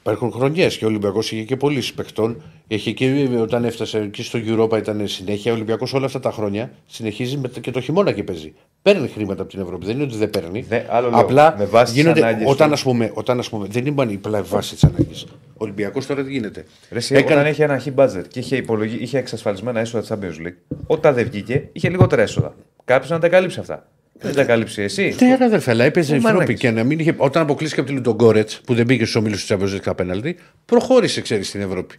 Υπάρχουν 0.00 0.32
χρονιές 0.32 0.76
και 0.78 0.84
ο 0.84 0.88
Ολυμπιακός 0.88 1.32
είχε 1.32 1.42
και 1.42 1.56
πωλήσει 1.56 1.94
παιχτών. 1.94 2.42
Είχε 2.66 2.90
και 2.92 3.28
όταν 3.40 3.64
έφτασε 3.64 3.98
εκεί 3.98 4.22
στο 4.22 4.38
Europa 4.46 4.78
ήταν 4.78 5.08
συνέχεια. 5.08 5.52
Ο 5.52 5.54
Ολυμπιακός 5.54 5.92
όλα 5.94 6.06
αυτά 6.06 6.20
τα 6.20 6.30
χρόνια 6.30 6.70
συνεχίζει 6.86 7.36
με, 7.36 7.48
και 7.60 7.70
το 7.70 7.80
χειμώνα 7.80 8.12
και 8.12 8.22
παίζει. 8.22 8.52
Παίρνει 8.82 9.08
χρήματα 9.08 9.42
από 9.42 9.50
την 9.50 9.60
Ευρώπη. 9.60 9.86
Δεν 9.86 9.94
είναι 9.94 10.04
ότι 10.04 10.16
δεν 10.16 10.30
παίρνει. 10.30 10.60
Δε- 10.60 10.82
άλλο 10.88 11.10
λέω, 11.10 11.18
Απλά 11.18 11.54
με 11.58 11.64
βάση 11.64 11.92
τις 11.92 12.02
γίνονται, 12.02 12.20
ανάγκες 12.20 12.50
όταν, 12.50 12.68
του. 12.68 12.74
ας 12.74 12.82
πούμε, 12.82 13.10
όταν 13.14 13.38
ας 13.38 13.48
πούμε, 13.48 13.66
δεν 13.70 13.86
είπαν 13.86 14.10
απλά 14.14 14.42
βάση 14.42 14.74
της 14.74 14.84
ανάγκης. 14.84 15.26
Ο 15.56 15.64
Ολυμπιακός 15.64 16.06
τώρα 16.06 16.24
τι 16.24 16.30
γίνεται; 16.30 16.64
Ρε, 16.90 16.98
εσύ, 16.98 17.14
Έκανε- 17.14 17.32
Όταν 17.32 17.46
έχει 17.46 17.62
ένα 17.62 17.78
χι 17.78 17.92
budget 17.96 18.22
και 18.28 18.38
είχε, 18.38 18.56
υπολογι... 18.56 18.96
είχε 19.00 19.18
εξασφαλισμένα 19.18 19.80
έσοδα 19.80 20.00
της 20.00 20.10
Champions 20.12 20.46
League, 20.46 20.76
όταν 20.86 21.14
δεν 21.14 21.24
βγήκε, 21.30 21.68
είχε 21.72 21.88
λιγότερα 21.88 22.22
έσοδα. 22.22 22.54
Κάποιος 22.84 23.10
να 23.10 23.18
τα 23.18 23.28
καλύψει 23.28 23.60
αυτά. 23.60 23.88
Δεν 24.18 24.34
τα 24.34 24.44
καλύψει 24.44 24.82
εσύ. 24.82 25.16
Ναι, 25.20 25.36
ρε 25.36 25.44
αδερφέ, 25.44 25.70
αλλά 25.70 25.84
έπαιζε 25.84 26.12
Ο 26.12 26.14
η 26.14 26.18
Ευρώπη 26.18 26.34
Μαρινάκης. 26.36 26.60
και 26.60 26.70
να 26.70 26.84
μην 26.84 26.98
είχε, 26.98 27.14
όταν 27.16 27.42
αποκλείστηκε 27.42 27.80
από 27.80 27.88
την 27.90 27.98
Λουντογκόρετς 27.98 28.60
που 28.66 28.74
δεν 28.74 28.86
πήγε 28.86 29.02
στους 29.02 29.14
ομίλους 29.14 29.46
της 29.46 29.56
Champions 29.56 29.74
League 29.74 29.84
απέναντι, 29.84 30.36
προχώρησε, 30.64 31.20
ξέρεις, 31.20 31.48
στην 31.48 31.60
Ευρώπη. 31.60 31.94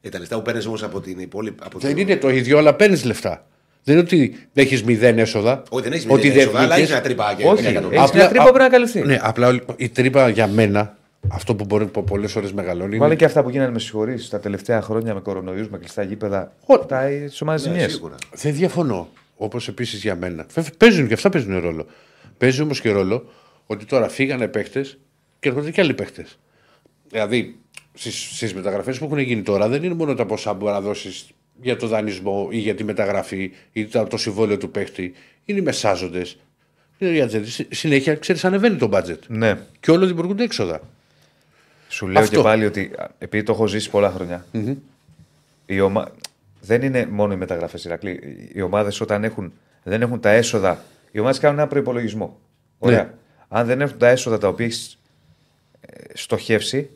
Ε, 0.00 0.08
τα 0.08 0.18
λεφτά 0.18 0.36
που 0.36 0.42
παίρνεις 0.42 0.66
όμως 0.66 0.82
από 0.82 1.00
την 1.00 1.18
υπόλοιπη. 1.18 1.62
Από 1.64 1.78
Δεν 1.78 1.94
το- 1.94 2.00
είναι 2.00 2.16
το 2.16 2.28
ίδιο, 2.30 2.58
αλλά 2.58 2.74
παίρνεις 2.74 3.04
λεφτά. 3.04 3.46
Δεν 3.84 3.94
είναι 3.94 4.04
ότι 4.04 4.36
έχεις 4.54 4.82
μηδέν 4.82 5.18
έσοδα. 5.18 5.62
Όχι, 5.70 5.82
δεν 5.82 5.92
έχεις 5.92 6.06
ότι 6.08 6.26
μηδέν 6.26 6.40
έσοδα, 6.40 6.58
αλλά 6.58 6.66
βγήκες. 6.74 6.80
έχεις 6.82 6.92
ένα 6.92 7.00
τρυπάκι. 7.02 7.42
Όχι, 7.44 7.60
ένα 7.60 7.68
εκατομμύριο. 7.68 8.02
έχεις 8.02 8.14
μια 8.14 8.28
τρύπα 8.28 8.44
που 8.44 8.48
πρέπει 8.52 8.64
να 8.70 8.76
καλυφθεί. 8.76 9.00
Ναι, 9.02 9.18
απλά 9.22 9.60
η 9.76 9.88
τρύπα 9.88 10.28
για 10.28 10.46
μένα, 10.46 10.96
αυτό 11.28 11.54
που 11.54 11.64
μπορεί 11.64 11.86
πολλές 11.86 12.32
φορέ 12.32 12.48
μεγαλώνει. 12.54 12.96
Βάλε 12.96 13.06
Είναι... 13.06 13.16
και 13.16 13.24
αυτά 13.24 13.42
που 13.42 13.50
γίνανε 13.50 13.70
με 13.72 13.78
συγχωρήσει 13.78 14.30
τα 14.30 14.40
τελευταία 14.40 14.82
χρόνια 14.82 15.14
με 15.14 15.20
κορονοϊούς, 15.20 15.68
με 15.68 15.78
κλειστά 15.78 16.02
γήπεδα. 16.02 16.52
Ω, 16.66 16.74
Αυτά 16.74 17.10
οι 17.10 17.28
ομάδες 17.40 17.64
Ναι, 17.66 17.72
ζημιές. 17.72 17.92
σίγουρα. 17.92 18.14
Δεν 18.32 18.54
διαφωνώ. 18.54 19.08
Όπως 19.36 19.68
επίσης 19.68 20.02
για 20.02 20.16
μένα. 20.16 20.46
Βέβαια, 20.52 20.70
Παίζουν 20.78 21.06
και 21.08 21.14
αυτά 21.14 21.28
παίζουν 21.28 21.58
ρόλο. 21.60 21.86
Παίζει 22.38 22.62
όμως 22.62 22.80
και 22.80 22.90
ρόλο 22.90 23.30
ότι 23.66 23.84
τώρα 23.84 24.08
φύγανε 24.08 24.48
παίχτε 24.48 24.80
και 25.40 25.48
έρχονται 25.48 25.70
και 25.70 25.80
άλλοι 25.80 25.94
παίχτε. 25.94 26.26
Δηλαδή, 27.08 27.56
στις 27.94 28.54
μεταγραφές 28.54 28.98
που 28.98 29.04
έχουν 29.04 29.18
γίνει 29.18 29.42
τώρα 29.42 29.68
δεν 29.68 29.82
είναι 29.82 29.94
μόνο 29.94 30.14
τα 30.14 30.26
ποσά 30.26 30.50
που 30.50 30.56
μπορεί 30.56 30.72
να 30.72 30.80
δώσεις 30.80 31.26
για 31.62 31.76
το 31.76 31.86
δανεισμό 31.86 32.48
ή 32.50 32.58
για 32.58 32.74
τη 32.74 32.84
μεταγραφή 32.84 33.50
ή 33.72 33.86
το, 33.86 34.04
το 34.04 34.16
συμβόλαιο 34.16 34.56
του 34.56 34.70
παίχτη. 34.70 35.12
Είναι 35.44 35.58
οι 35.58 35.62
μεσάζοντες. 35.62 36.38
Είναι 36.98 37.12
για 37.12 37.26
τζέντε. 37.26 37.46
Συνέχεια, 37.70 38.14
ξέρεις, 38.14 38.44
ανεβαίνει 38.44 38.76
το 38.76 38.86
μπάτζετ. 38.86 39.22
Ναι. 39.28 39.58
Και 39.80 39.90
όλο 39.90 40.06
δημιουργούνται 40.06 40.42
έξοδα. 40.44 40.80
Σου 41.92 42.06
λέω 42.06 42.22
Αυτό. 42.22 42.36
και 42.36 42.42
πάλι 42.42 42.64
ότι 42.66 42.90
α, 42.98 43.08
επειδή 43.18 43.42
το 43.42 43.52
έχω 43.52 43.66
ζήσει 43.66 43.90
πολλά 43.90 44.10
χρόνια, 44.10 44.44
η 45.66 45.80
ομα... 45.80 46.08
δεν 46.60 46.82
είναι 46.82 47.06
μόνο 47.10 47.32
οι 47.32 47.36
μεταγραφές 47.36 47.84
Ηρακλή. 47.84 48.48
Οι 48.52 48.62
ομάδες 48.62 49.00
όταν 49.00 49.24
έχουν, 49.24 49.52
δεν 49.82 50.02
έχουν 50.02 50.20
τα 50.20 50.30
έσοδα, 50.30 50.82
οι 51.10 51.18
ομάδες 51.18 51.38
κάνουν 51.38 51.58
ένα 51.58 51.66
προπολογισμό. 51.68 52.38
Ωραία. 52.78 53.02
Ναι. 53.02 53.10
Αν 53.48 53.66
δεν 53.66 53.80
έχουν 53.80 53.98
τα 53.98 54.08
έσοδα 54.08 54.38
τα 54.38 54.48
οποία 54.48 54.66
έχεις 54.66 54.98
στοχεύσει, 56.14 56.90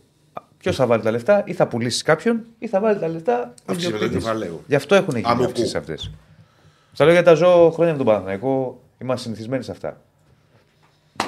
ποιος 0.59 0.77
θα 0.77 0.87
βάλει 0.87 1.03
τα 1.03 1.11
λεφτά, 1.11 1.43
ή 1.47 1.53
θα 1.53 1.67
πουλήσεις 1.67 2.03
κάποιον, 2.03 2.45
ή 2.59 2.67
θα 2.69 2.81
βάλει 2.81 2.99
τα 2.99 3.09
λεφτά. 3.09 3.55
ο 3.67 3.73
Αυξημένο 3.73 3.97
ιδιοκτήτης. 3.97 4.25
κεφαλαίου. 4.25 4.63
Γι' 4.67 4.75
αυτό 4.75 4.95
έχουν 4.95 5.15
γίνει 5.15 5.27
Αμοκού. 5.27 5.45
αυξήσεις 5.45 5.75
αυτές. 5.75 6.11
Στα 6.93 7.05
λέω 7.05 7.13
γιατί 7.13 7.29
τα 7.29 7.35
ζω 7.35 7.71
χρόνια 7.75 7.93
με 7.93 7.99
τον 7.99 8.07
Παναθηναϊκό, 8.07 8.83
είμαστε 8.99 9.23
συνηθισμένοι 9.23 9.63
σε 9.63 9.71
αυτά. 9.71 10.01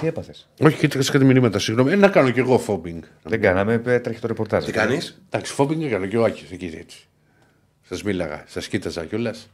Τι 0.00 0.06
έπαθες; 0.06 0.48
Όχι, 0.60 0.76
κοίταξε 0.76 1.12
κάτι 1.12 1.24
μηνύματα. 1.24 1.58
Συγγνώμη. 1.58 1.92
Ε, 1.92 1.96
να 1.96 2.08
κάνω 2.08 2.30
κι 2.30 2.38
εγώ 2.38 2.58
φόμπινγκ. 2.58 3.02
Δεν 3.22 3.40
κάναμε, 3.40 3.82
ε, 3.86 3.98
τρέχει 3.98 4.20
το 4.20 4.26
ρεπορτάζ. 4.26 4.64
Τι 4.64 4.72
κάνεις; 4.72 5.22
Εντάξει, 5.30 5.52
φόμπινγκ 5.52 5.82
έκανα 5.82 6.06
και 6.06 6.16
ο 6.18 6.24
Άκη 6.24 6.44
εκεί 6.52 6.76
έτσι. 6.80 6.98
Σας 7.88 8.02
μίλαγα, 8.02 8.42
σας 8.46 8.66
κοίταζα 8.68 9.04
κιόλας. 9.04 9.50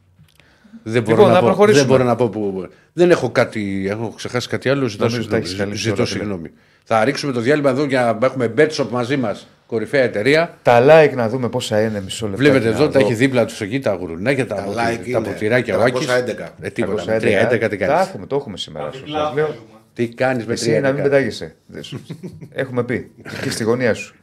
Δεν 0.83 1.03
μπορώ, 1.03 1.17
Λοιπόν, 1.17 1.29
να 1.29 1.35
να 1.35 1.41
πω, 1.41 1.47
προχωρήσουμε. 1.47 1.87
δεν 1.87 1.97
μπορώ 1.97 2.09
να 2.09 2.17
πω 2.17 2.29
που. 2.29 2.69
Δεν 2.93 3.11
έχω 3.11 3.31
κάτι. 3.31 3.87
Έχω 3.89 4.13
ξεχάσει 4.17 4.49
κάτι 4.49 4.69
άλλο. 4.69 4.87
Ζητώ 4.89 5.05
Νομίζω 5.05 5.19
τα 5.21 5.23
συγγνώμη. 5.23 5.45
έχεις 5.45 5.59
καλύψει 5.59 5.83
Ζητώ 5.83 5.95
όλα, 5.97 6.07
φίλε. 6.07 6.19
συγγνώμη. 6.19 6.51
Θα 6.85 7.05
ρίξουμε 7.05 7.33
το 7.33 7.41
διάλειμμα 7.41 7.71
εδώ 7.71 7.85
για 7.85 8.17
να 8.21 8.27
έχουμε 8.27 8.53
betshop 8.59 8.87
μαζί 8.91 9.17
μας. 9.17 9.47
Κορυφαία 9.67 10.03
εταιρεία. 10.03 10.59
Τα 10.63 10.81
like 10.89 11.13
να 11.15 11.29
δούμε 11.29 11.49
πόσα 11.49 11.81
είναι, 11.83 12.01
μισό 12.01 12.25
λεπτό. 12.27 12.39
Βλέπετε 12.43 12.69
εδώ, 12.69 12.89
τα 12.89 12.99
έχει 12.99 13.15
δίπλα 13.15 13.45
του 13.45 13.55
εκεί 13.61 13.79
τα 13.81 13.93
γουρουνάκια, 13.95 14.47
τα, 14.47 14.55
Τα 14.55 14.63
ποτι- 14.63 14.75
like 14.77 15.11
τα 15.13 15.19
είναι 15.19 15.21
ποτηράκια. 15.21 15.79
Ο 15.79 15.83
Άκης. 15.83 16.07
311. 16.07 16.49
Ε, 16.61 16.71
τίποτα. 16.71 17.03
311, 17.05 17.21
311 17.21 17.69
τι 17.69 17.77
Τα 17.77 17.87
κάνει. 17.87 18.01
έχουμε, 18.09 18.27
το 18.27 18.37
έχουμε 18.37 18.57
σήμερα. 18.57 18.91
σου. 18.93 18.99
Διπλά 19.05 19.25
Σας 19.27 19.35
λέω. 19.35 19.55
Θέλουμε. 19.95 20.11
Τι 20.11 20.15
κάνεις 20.15 20.47
με 20.47 20.53
Εσύ 20.53 20.81
να 20.81 20.93
μην 20.93 21.01
311. 21.01 21.03
πετάγεσαι. 21.03 21.57
Δεν 21.67 21.83
σου- 21.83 22.07
Έχουμε 22.53 22.85
πει. 22.85 23.13
Και 23.43 23.51
στη 23.51 23.65
γωνία 23.65 23.95
σου. 23.95 24.15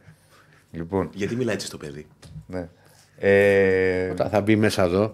Λοιπόν, 0.72 1.10
Γιατί 1.14 1.36
μιλάει 1.36 1.56
έτσι 1.56 1.70
το 1.70 1.78
παιδί; 1.78 2.08
ναι. 2.48 2.68
Ε, 3.20 4.10
Όταν 4.10 4.30
θα 4.30 4.42
μπει 4.42 4.56
μέσα 4.56 4.84
εδώ. 4.84 5.14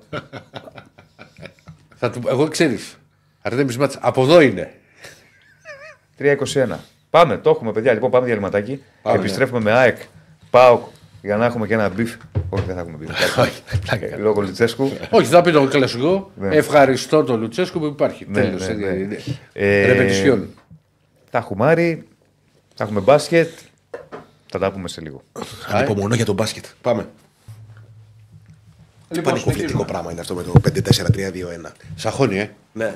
θα 1.95 2.09
του, 2.09 2.21
εγώ 2.27 2.47
ξέρεις. 2.47 2.97
Αρτέμι 3.41 3.75
Μάτσα, 3.75 3.99
από 4.01 4.21
εδώ 4.21 4.41
είναι. 4.41 4.73
3-21. 6.19 6.35
Πάμε, 7.09 7.37
το 7.37 7.49
έχουμε, 7.49 7.71
παιδιά. 7.71 7.93
Λοιπόν, 7.93 8.11
πάμε 8.11 8.25
διαλειμματάκι. 8.25 8.83
Επιστρέφουμε 9.03 9.59
με 9.59 9.71
ΑΕΚ, 9.71 9.97
ΠΑΟΚ 10.49 10.87
για 11.26 11.36
να 11.38 11.45
έχουμε 11.45 11.67
και 11.67 11.73
ένα 11.73 11.89
beef. 11.89 12.15
Όχι, 12.49 12.63
δεν 12.65 12.76
θα 12.76 12.82
έχουμε 12.82 12.97
beef. 12.97 13.09
Λόγω 14.26 14.41
Λουτσέσκου. 14.41 14.91
Όχι, 15.09 15.28
θα 15.28 15.41
πει 15.41 15.51
το 15.51 15.67
κλασικό. 15.67 16.32
Ναι. 16.39 16.55
Ευχαριστώ 16.55 17.23
τον 17.23 17.39
Λουτσέσκου 17.39 17.80
που 17.80 17.86
υπάρχει. 17.86 18.26
Ναι, 18.30 18.41
Τέλος, 18.41 18.67
ναι, 18.67 18.73
ναι. 18.73 18.86
ε, 18.86 19.17
ε, 19.53 19.82
Ε, 19.82 19.86
Ρεπετησιόν. 19.86 20.47
Τα 21.32 21.38
έχουμε 21.38 21.65
άρει. 21.65 22.07
Θα 22.76 22.84
έχουμε 22.84 22.99
μπάσκετ. 22.99 23.49
Θα 24.51 24.59
τα 24.59 24.71
πούμε 24.71 24.88
σε 24.88 25.01
λίγο. 25.01 25.21
Ανυπομονώ 25.71 26.15
για 26.15 26.26
το 26.26 26.34
μπάσκετ. 26.34 26.65
Πάμε. 26.82 27.07
Τι 29.09 29.15
Λοιπόν, 29.15 29.34
πανικοβλητικό 29.34 29.86
πράγμα 29.86 30.11
είναι 30.11 30.19
αυτό 30.21 30.34
με 30.36 30.43
το 30.43 30.53
5-4-3-2-1. 30.63 31.71
Σαχώνει, 31.95 32.39
ε. 32.39 32.49
Ναι. 32.73 32.95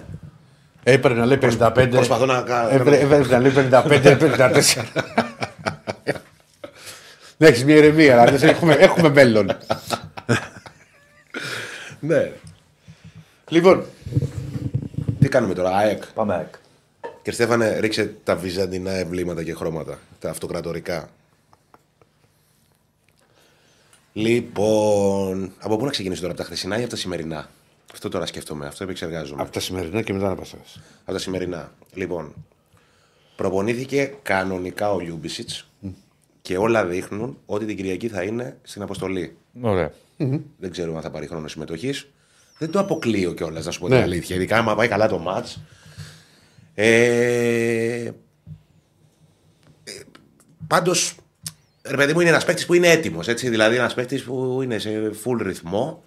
Έπαιρνε 0.84 1.20
να 1.20 1.26
λέει 1.26 1.38
55. 1.42 1.88
Προσπαθώ 1.92 2.26
να 2.26 2.42
κάνω- 2.42 2.70
Έπαιρνε 2.70 2.98
έπαιρνε 2.98 3.26
να 3.28 3.40
λέει 3.40 3.52
55-54. 3.56 4.84
Να 7.42 7.48
έχεις 7.48 7.64
μια 7.66 7.76
ηρεμία, 7.76 8.22
αλλά 8.22 8.44
έχουμε, 8.50 8.74
έχουμε 8.74 9.10
μέλλον. 9.10 9.58
Ναι. 12.00 12.32
λοιπόν, 13.50 13.86
Τι 15.20 15.30
κάνουμε 15.30 15.54
τώρα, 15.54 15.76
ΑΕΚ; 15.78 16.04
Πάμε 16.14 16.34
ΑΕΚ. 16.36 16.54
Και 17.22 17.32
Στέφανε, 17.32 17.80
ρίξε 17.80 18.16
τα 18.24 18.36
βυζαντινά 18.36 18.92
εμβλήματα 18.92 19.44
και 19.44 19.54
χρώματα. 19.54 20.00
Τα 20.20 20.30
αυτοκρατορικά. 20.30 21.10
Λοιπόν, 24.14 25.54
από 25.60 25.78
πού 25.78 25.86
να 25.86 25.92
ξεκινήσω 25.92 26.22
τώρα, 26.22 26.34
από 26.34 26.42
τα 26.42 26.48
χθεσινά 26.48 26.78
ή 26.80 26.82
από 26.82 26.90
τα 26.90 26.96
σημερινά; 26.96 27.50
Αυτό 27.94 28.10
τώρα 28.10 28.26
σκέφτομαι, 28.26 28.68
αυτό 28.68 28.84
επεξεργάζομαι. 28.84 29.42
από 29.42 29.52
τα 29.52 29.60
σημερινά 29.60 30.02
και 30.02 30.14
μετά 30.14 30.28
να 30.28 30.36
πας. 30.36 30.54
Από 31.04 31.12
τα 31.12 31.18
σημερινά. 31.20 31.72
Λοιπόν, 31.94 32.34
προπονήθηκε 33.36 34.14
κανονικά 34.22 34.92
ο 34.92 35.00
Λιούμπισιτς 35.00 35.69
και 36.50 36.58
όλα 36.58 36.86
δείχνουν 36.86 37.38
ότι 37.46 37.66
την 37.66 37.76
Κυριακή 37.76 38.08
θα 38.08 38.24
είναι 38.24 38.58
στην 38.64 38.82
αποστολή. 38.82 39.38
Ωραία. 39.62 39.92
Δεν 40.58 40.72
ξέρουμε 40.72 40.98
αν 40.98 41.04
θα 41.04 41.10
πάρει 41.12 41.28
χρόνο 41.28 41.48
συμμετοχής. 41.48 42.08
Δεν 42.58 42.72
το 42.72 42.80
αποκλείω 42.80 43.34
κιόλας, 43.34 43.66
να 43.66 43.72
σου 43.72 43.80
πω 43.80 43.88
Ναι. 43.88 43.96
την 43.96 44.04
αλήθεια. 44.04 44.36
Ειδικά 44.36 44.58
άμα 44.58 44.76
πάει 44.76 44.88
καλά 44.88 45.08
το 45.08 45.18
ματ. 45.18 45.48
Ε, 46.76 48.12
Πάντως, 50.68 51.16
ρε 51.86 51.96
παιδί 51.96 52.14
μου, 52.14 52.20
είναι 52.20 52.30
ένας 52.30 52.46
παίκτης 52.46 52.66
που 52.66 52.74
είναι 52.74 52.88
έτοιμος. 52.88 53.26
Δηλαδή, 53.34 53.76
ένας 53.76 53.94
παίκτης 53.94 54.24
που 54.24 54.60
είναι 54.64 54.78
σε 54.78 55.12
full 55.24 55.40
ρυθμό. 55.42 56.04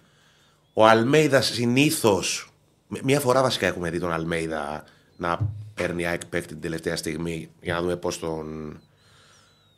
Ο 0.72 0.86
Αλμέιδα 0.86 1.40
συνήθως. 1.40 2.52
Μία 3.02 3.20
φορά 3.20 3.42
βασικά 3.42 3.66
έχουμε 3.66 3.90
δει 3.90 3.98
τον 4.00 4.12
Αλμέιδα 4.12 4.84
να 5.16 5.38
παίρνει 5.74 6.06
ΑΕΚ 6.06 6.26
παίκτη 6.26 6.48
την 6.48 6.60
τελευταία 6.60 6.96
στιγμή 6.96 7.50
για 7.60 7.74
να 7.74 7.80
δούμε 7.80 7.96
πώς 7.96 8.18
τον. 8.18 8.80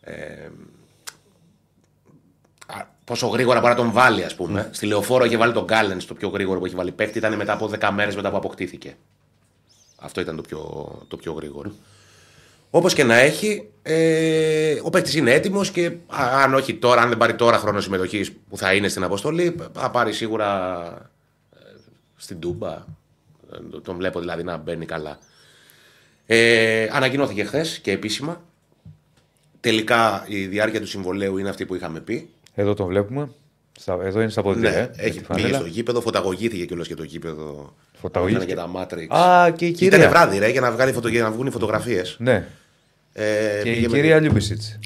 Ε, 0.05 0.51
α, 2.67 2.85
πόσο 3.05 3.27
γρήγορα 3.27 3.61
μπορεί 3.61 3.73
να 3.73 3.79
τον 3.79 3.93
βάλει, 3.93 4.25
ας 4.25 4.35
πούμε. 4.35 4.69
Στη 4.73 4.87
λεωφόρο 4.87 5.25
είχε 5.25 5.37
βάλει 5.37 5.53
τον 5.53 5.65
Γκάλεν 5.65 6.07
το 6.07 6.15
πιο 6.15 6.29
γρήγορο 6.29 6.59
που 6.59 6.67
έχει 6.67 6.75
βάλει 6.75 6.93
παίκτη. 6.93 7.19
Ήταν 7.19 7.37
μετά 7.37 7.53
από 7.53 7.71
10 7.81 7.91
μέρες 7.93 8.17
μετά 8.17 8.31
που 8.31 8.37
αποκτήθηκε. 8.37 8.97
Αυτό 9.97 10.21
ήταν 10.21 10.37
το 10.37 10.43
πιο, 10.43 10.91
το 11.09 11.17
πιο 11.17 11.33
γρήγορο. 11.33 11.73
Όπως 12.71 12.95
και 12.95 13.05
να 13.05 13.15
έχει, 13.15 13.69
ε, 13.83 14.77
ο 14.83 14.91
παίκτη 14.91 15.19
είναι 15.19 15.33
έτοιμος 15.33 15.71
και 15.71 15.87
α, 15.87 16.43
αν 16.43 16.55
όχι 16.55 16.75
τώρα, 16.75 17.03
αν 17.03 17.09
δεν 17.09 17.19
πάρει 17.19 17.35
τώρα 17.35 17.59
χρόνο 17.59 17.81
συμμετοχής 17.81 18.33
που 18.33 18.57
θα 18.57 18.75
είναι 18.75 18.89
στην 18.89 19.03
αποστολή, 19.03 19.57
θα 19.73 19.91
πάρει 19.91 20.13
σίγουρα 20.13 20.81
ε, 21.53 21.59
στην 22.17 22.39
Τούμπα. 22.41 22.73
Ε, 22.73 23.79
Τον 23.83 23.97
βλέπω 23.97 24.21
δηλαδή 24.21 24.43
να 24.43 24.57
μπαίνει 24.57 24.87
καλά. 24.87 25.19
Ε, 26.27 26.89
ανακοινώθηκε 26.93 27.45
χθες 27.45 27.79
και 27.79 27.91
επίσημα. 27.91 28.43
Τελικά 29.65 30.25
η 30.29 30.47
διάρκεια 30.47 30.81
του 30.81 30.87
συμβολέου 30.87 31.39
είναι 31.39 31.49
αυτή 31.49 31.67
που 31.67 31.75
είχαμε 31.75 32.01
πει. 32.01 32.29
Εδώ 32.55 32.75
το 32.75 32.85
βλέπουμε. 32.85 33.29
Στα- 33.79 33.99
Εδώ 34.03 34.21
είναι 34.21 34.31
στα 34.31 34.43
ποδητήρια. 34.43 34.71
Ναι, 34.71 34.83
ε, 34.83 34.91
με 34.97 35.03
έχει 35.03 35.11
τη 35.11 35.25
πήγε 35.27 35.41
φανέλα. 35.41 35.59
στο 35.59 35.67
γήπεδο, 35.67 36.01
φωταγωγήθηκε 36.01 36.65
κιόλας 36.65 36.87
και 36.87 36.95
το 36.95 37.03
γήπεδο. 37.03 37.75
Φωταγωγήθηκε. 38.01 38.53
Ήταν 38.53 38.67
και 38.67 38.73
τα 38.73 38.87
Matrix. 39.11 39.17
Α, 39.17 39.51
και 39.51 39.67
η 39.67 39.73
κυρία. 39.73 39.99
Ήταν 39.99 40.11
βράδυ, 40.11 40.39
ρε, 40.39 40.49
για 40.51 40.61
να, 40.61 40.71
βγάλει 40.73 40.93
φωτο, 40.93 41.09
για 41.09 41.23
να 41.23 41.31
βγουν 41.31 41.47
οι 41.47 41.51
φωτογραφίες. 41.51 42.17
Ναι. 42.19 42.47
Ε, 43.13 43.61
Και 43.63 43.71
η 43.71 43.73
πήγε 43.75 43.89
με- 43.89 43.97
κυρία 43.97 44.21
Λιούμπισιτς. 44.21 44.79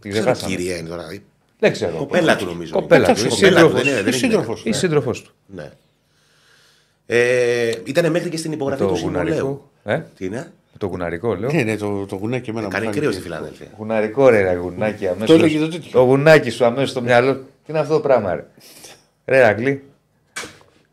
Τη 0.00 0.08
Ξέρω 0.08 0.24
ξεχάσαμε. 0.24 0.56
κυρία 0.56 0.76
είναι 0.76 0.88
τώρα. 0.88 1.12
Η 1.12 1.20
Δεν 1.58 1.72
ξέρω. 1.72 1.96
Κοπέλα 1.96 2.36
του 2.36 2.44
νομίζω. 2.44 2.72
Κοπέλα 2.72 3.14
του. 3.14 3.20
Η 3.24 3.28
Κοπέλα 3.28 3.60
του, 3.60 3.68
δεν 3.68 3.78
σύντροφος. 3.78 3.80
είναι, 3.82 3.92
δεν 3.94 4.02
είναι 4.06 4.10
σύντροφος. 4.16 4.58
γυναίκα. 4.60 4.76
Η 4.78 4.80
σύντροφός 4.80 5.22
του. 5.22 5.30
Ναι. 5.46 5.70
Ε, 7.06 7.70
ήταν 7.84 8.10
μέχρι 8.10 8.28
και 8.28 8.36
στην 8.36 8.52
υπογραφή 8.52 8.82
Το 8.82 8.88
του 8.88 8.96
συμβολέου. 8.96 9.24
γουναρικό. 9.24 9.70
Ε; 9.84 10.02
Τι 10.16 10.24
είναι; 10.24 10.52
Το 10.78 10.86
γουναρικό, 10.86 11.34
λέω. 11.34 11.50
Ναι, 11.52 11.62
ναι, 11.62 11.76
το, 11.76 12.06
το 12.06 12.16
γουνάκι 12.16 12.50
εμένα 12.50 12.66
μου 12.66 12.72
Κάνει 12.72 12.84
φάνηκε. 12.84 13.00
κρύος 13.00 13.14
στη 13.14 13.22
Φιλαδέλφια. 13.22 13.66
Γουναρικό 13.76 14.28
ρε, 14.28 14.42
ρε 14.42 14.54
γουνάκι 14.54 15.06
αμέσως. 15.06 15.26
Το 15.26 15.34
έλεγε 15.34 15.58
το 15.58 15.68
τέτοιο. 15.68 15.90
Το 15.90 16.00
γουνάκι 16.00 16.50
σου 16.50 16.64
αμέσως 16.64 16.90
στο 16.90 17.00
μυαλό. 17.02 17.34
Τι 17.34 17.42
είναι 17.66 17.78
αυτό 17.78 17.94
το 17.94 18.00
πράγμα, 18.00 18.34
ρε; 18.34 18.44
Ρε, 19.24 19.44
Αγγλί. 19.44 19.82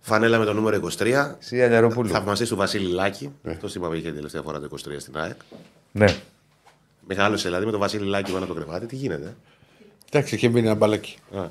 Φανέλα 0.01 0.38
με 0.38 0.45
το 0.45 0.53
νούμερο 0.53 0.80
23. 0.97 1.36
Εσύ 1.39 1.63
Αλιαροπούλου. 1.63 2.09
Θαυμαστής 2.09 2.49
του 2.49 2.55
Βασίλη 2.55 2.88
Λάκη. 2.93 3.32
Αυτός 3.47 3.75
είπαμε 3.75 3.97
είχε 3.97 4.11
τελευταία 4.11 4.41
φορά 4.41 4.59
το 4.59 4.69
23 4.71 4.78
στην 4.97 5.17
ΑΕΚ. 5.17 5.36
Ναι. 5.91 6.15
Μεγάλωσε 7.07 7.47
δηλαδή 7.47 7.65
με 7.65 7.71
τον 7.71 7.80
Βασίλη 7.80 8.05
Λάκη 8.05 8.32
πάνω 8.32 8.43
από 8.45 8.53
το 8.53 8.59
κρεβάτι. 8.59 8.86
Τι 8.86 8.95
γίνεται. 8.95 9.36
Εντάξει, 10.11 10.36
είχε 10.36 10.47
μείνει 10.47 10.65
ένα 10.65 10.75
μπαλάκι. 10.75 11.17
Α, 11.36 11.41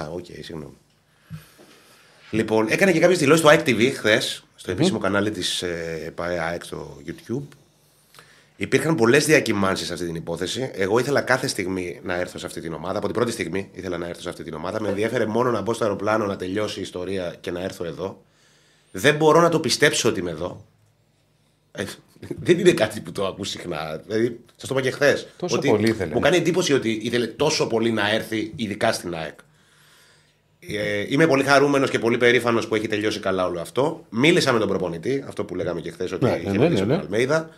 α, 0.00 0.08
οκ, 0.12 0.24
συγγνώμη. 0.24 0.76
Λοιπόν, 2.30 2.66
έκανε 2.70 2.92
και 2.92 2.98
κάποιες 3.00 3.18
δηλώσεις 3.18 3.40
στο 3.40 3.48
ΑΕΚ 3.48 3.60
TV 3.66 3.90
χθες, 3.94 4.44
στο 4.54 4.70
επίσημο 4.70 4.98
κανάλι 4.98 5.30
της 5.30 5.62
ε, 5.62 6.12
ΠΑΕ 6.14 6.38
ΑΕΚ 6.40 6.64
στο 6.64 6.96
YouTube. 7.06 7.42
Υπήρχαν 8.56 8.94
πολλές 8.94 9.26
διακυμάνσεις 9.26 9.86
σε 9.86 9.92
αυτή 9.92 10.06
την 10.06 10.14
υπόθεση. 10.14 10.70
Εγώ 10.74 10.98
ήθελα 10.98 11.20
κάθε 11.20 11.46
στιγμή 11.46 12.00
να 12.04 12.14
έρθω 12.14 12.38
σε 12.38 12.46
αυτή 12.46 12.60
την 12.60 12.72
ομάδα. 12.72 12.98
Από 12.98 13.06
την 13.06 13.14
πρώτη 13.14 13.32
στιγμή 13.32 13.70
ήθελα 13.72 13.98
να 13.98 14.06
έρθω 14.06 14.20
σε 14.20 14.28
αυτή 14.28 14.42
την 14.42 14.54
ομάδα. 14.54 14.80
Με 14.80 14.88
ενδιαφέρε 14.88 15.26
μόνο 15.26 15.50
να 15.50 15.60
μπω 15.60 15.72
στο 15.72 15.84
αεροπλάνο, 15.84 16.26
να 16.26 16.36
τελειώσει 16.36 16.78
η 16.78 16.82
ιστορία 16.82 17.34
και 17.40 17.50
να 17.50 17.60
έρθω 17.60 17.84
εδώ. 17.84 18.22
Δεν 18.90 19.14
μπορώ 19.16 19.40
να 19.40 19.48
το 19.48 19.60
πιστέψω 19.60 20.08
ότι 20.08 20.20
είμαι 20.20 20.30
εδώ. 20.30 20.64
Ε, 21.72 21.84
δεν 22.40 22.58
είναι 22.58 22.72
κάτι 22.72 23.00
που 23.00 23.12
το 23.12 23.26
ακούς 23.26 23.48
συχνά. 23.48 24.02
Δηλαδή, 24.06 24.40
σας 24.56 24.68
το 24.68 24.74
είπα 24.74 24.88
και 24.88 24.90
χθες. 24.90 25.28
Τόσο 25.36 25.58
πολύ 25.58 25.88
ήθελε. 25.88 26.14
Μου 26.14 26.20
κάνει 26.20 26.36
εντύπωση 26.36 26.72
ότι 26.72 27.00
ήθελε 27.02 27.26
τόσο 27.26 27.66
πολύ 27.66 27.90
να 27.90 28.10
έρθει, 28.10 28.52
ειδικά 28.56 28.92
στην 28.92 29.14
ΑΕΚ. 29.14 29.38
Ε, 30.60 31.04
είμαι 31.08 31.26
πολύ 31.26 31.44
χαρούμενος 31.44 31.90
και 31.90 31.98
πολύ 31.98 32.16
περήφανος 32.16 32.68
που 32.68 32.74
έχει 32.74 32.88
τελειώσει 32.88 33.20
καλά 33.20 33.46
όλο 33.46 33.60
αυτό. 33.60 34.04
Μίλησα 34.08 34.52
με 34.52 34.58
τον 34.58 34.68
προπονητή, 34.68 35.24
αυτό 35.28 35.44
που 35.44 35.54
λέγαμε 35.54 35.80
και 35.80 35.90
χθες, 35.90 36.12
ότι 36.12 36.24
Ναι, 36.24 36.36
είχε 36.40 36.50
ναι, 36.50 36.58
μιλήσει 36.58 36.80
ναι, 36.80 36.86
με 36.86 36.94
ναι. 36.94 37.00
τον 37.00 37.04
Αλμέιδα. 37.04 37.50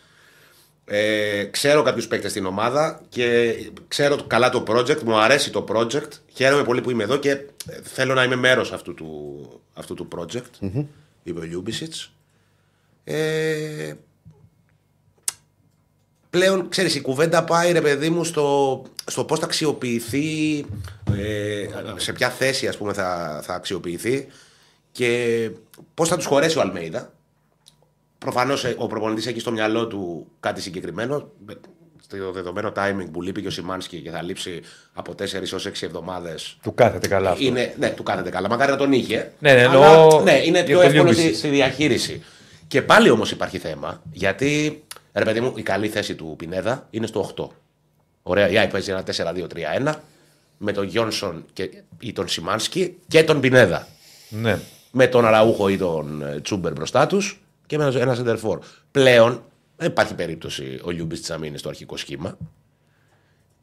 Ε, 0.91 1.45
ξέρω 1.45 1.83
κάποιους 1.83 2.07
παίκτες 2.09 2.31
στην 2.31 2.47
ομάδα 2.47 3.01
και 3.09 3.55
ξέρω 3.89 4.17
καλά 4.27 4.51
το 4.51 4.65
project, 4.67 5.03
μου 5.03 5.17
αρέσει 5.17 5.51
το 5.51 5.65
project. 5.69 6.09
Χαίρομαι 6.33 6.65
πολύ 6.65 6.81
που 6.81 6.91
είμαι 6.91 7.03
εδώ 7.03 7.17
και 7.17 7.31
ε, 7.31 7.47
θέλω 7.83 8.15
να 8.15 8.25
είμαι 8.25 8.37
μέρος 8.37 8.73
αυτού 8.73 8.95
του, 8.95 9.61
αυτού 9.75 9.95
του 9.95 10.09
project. 10.17 10.69
Είπε 11.23 11.41
ο 11.41 11.43
Λιούμπισιτς. 11.43 12.13
Ε, 13.05 13.95
πλέον, 16.31 16.69
ξέρεις, 16.69 16.95
η 16.95 17.01
κουβέντα 17.01 17.45
πάει, 17.45 17.73
ρε 17.73 17.81
παιδί 17.81 18.11
μου, 18.11 18.25
στο, 18.25 18.83
στο 19.07 19.25
πώς 19.25 19.39
θα 19.39 19.45
αξιοποιηθεί, 19.45 20.65
ε, 21.17 21.69
σε 21.97 22.13
ποια 22.13 22.31
θέση, 22.31 22.69
ας 22.69 22.77
πούμε, 22.77 22.93
θα, 22.93 23.41
θα 23.45 23.55
αξιοποιηθεί 23.55 24.27
και 24.93 25.51
πώς 25.95 26.09
θα 26.09 26.17
τους 26.17 26.27
χωρέσει 26.27 26.59
ο 26.59 26.61
Αλμέιδα. 26.61 27.13
Προφανώς 28.19 28.65
ο 28.77 28.87
προπονητής 28.87 29.27
έχει 29.27 29.41
στο 29.41 29.51
μυαλό 29.53 29.87
του 29.87 30.27
κάτι 30.41 30.61
συγκεκριμένο. 30.61 31.31
Στο 32.03 32.33
δεδομένο 32.33 32.73
timing 32.77 33.07
που 33.13 33.23
λείπει 33.23 33.41
και 33.41 33.47
ο 33.47 33.51
Σιμάνσκι 33.51 34.01
και 34.01 34.11
θα 34.11 34.23
λείψει 34.23 34.61
από 34.93 35.13
4 35.13 35.19
έω 35.35 35.59
6 35.65 35.71
εβδομάδες. 35.81 36.57
Του 36.63 36.75
κάθεται 36.75 37.09
καλά 37.09 37.31
αυτό. 37.31 37.45
Είναι, 37.45 37.75
ναι, 37.79 37.91
του 37.91 38.03
κάθεται 38.03 38.31
καλά. 38.31 38.49
Μακάρι 38.49 38.71
να 38.71 38.77
τον 38.77 38.93
είχε. 38.93 39.33
Ναι, 39.39 39.53
ναι, 39.55 39.65
αλλά, 39.67 39.87
εννοώ 39.87 40.21
ναι, 40.23 40.33
είναι 40.45 40.59
για 40.59 40.65
πιο 40.65 40.77
το 40.77 40.83
εύκολο 40.83 41.03
Λιούμπισιτς. 41.03 41.27
στη, 41.29 41.37
στη 41.39 41.49
διαχείριση. 41.49 42.23
Και 42.69 42.83
πάλι 42.83 43.11
όμως 43.11 43.31
υπάρχει 43.31 43.59
θέμα. 43.59 44.03
Γιατί, 44.13 44.83
ρε 45.13 45.25
παιδί 45.25 45.41
μου, 45.41 45.53
η 45.57 45.63
καλή 45.63 45.89
θέση 45.89 46.15
του 46.15 46.35
Πινέδα 46.39 46.87
είναι 46.91 47.07
στο 47.07 47.31
8. 47.37 47.49
Ωραία, 48.23 48.49
η 48.49 48.59
ΑΕΚ 48.59 48.71
παίζει 48.71 48.91
ένα 48.91 49.05
4-2-3-1 49.87 49.93
με 50.59 50.73
τον 50.73 50.85
Γιόνσον 50.85 51.45
και, 51.53 51.71
ή 52.01 52.13
τον 52.13 52.29
Σιμάνσκι 52.29 52.97
και 53.09 53.25
τον 53.25 53.41
Πινέδα 53.41 53.87
Ναι. 54.29 54.59
με 54.91 55.07
τον 55.07 55.27
Αραούχο 55.27 55.69
ή 55.69 55.77
τον 55.77 56.23
ε, 56.23 56.41
Τσούμπερ 56.41 56.73
μπροστά 56.73 57.07
τους 57.07 57.41
και 57.69 57.79
με 57.79 57.85
ένα- 57.85 58.01
ένα 58.01 58.15
σεντερφόρ. 58.15 58.59
Πλέον 58.91 59.43
δεν 59.77 59.89
υπάρχει 59.89 60.15
περίπτωση 60.15 60.81
ο 60.83 60.91
Λιούμπισιτς 60.91 61.29
να 61.29 61.39
μείνει 61.39 61.59
στο 61.59 61.69
αρχικό 61.69 61.97
σχήμα. 61.97 62.37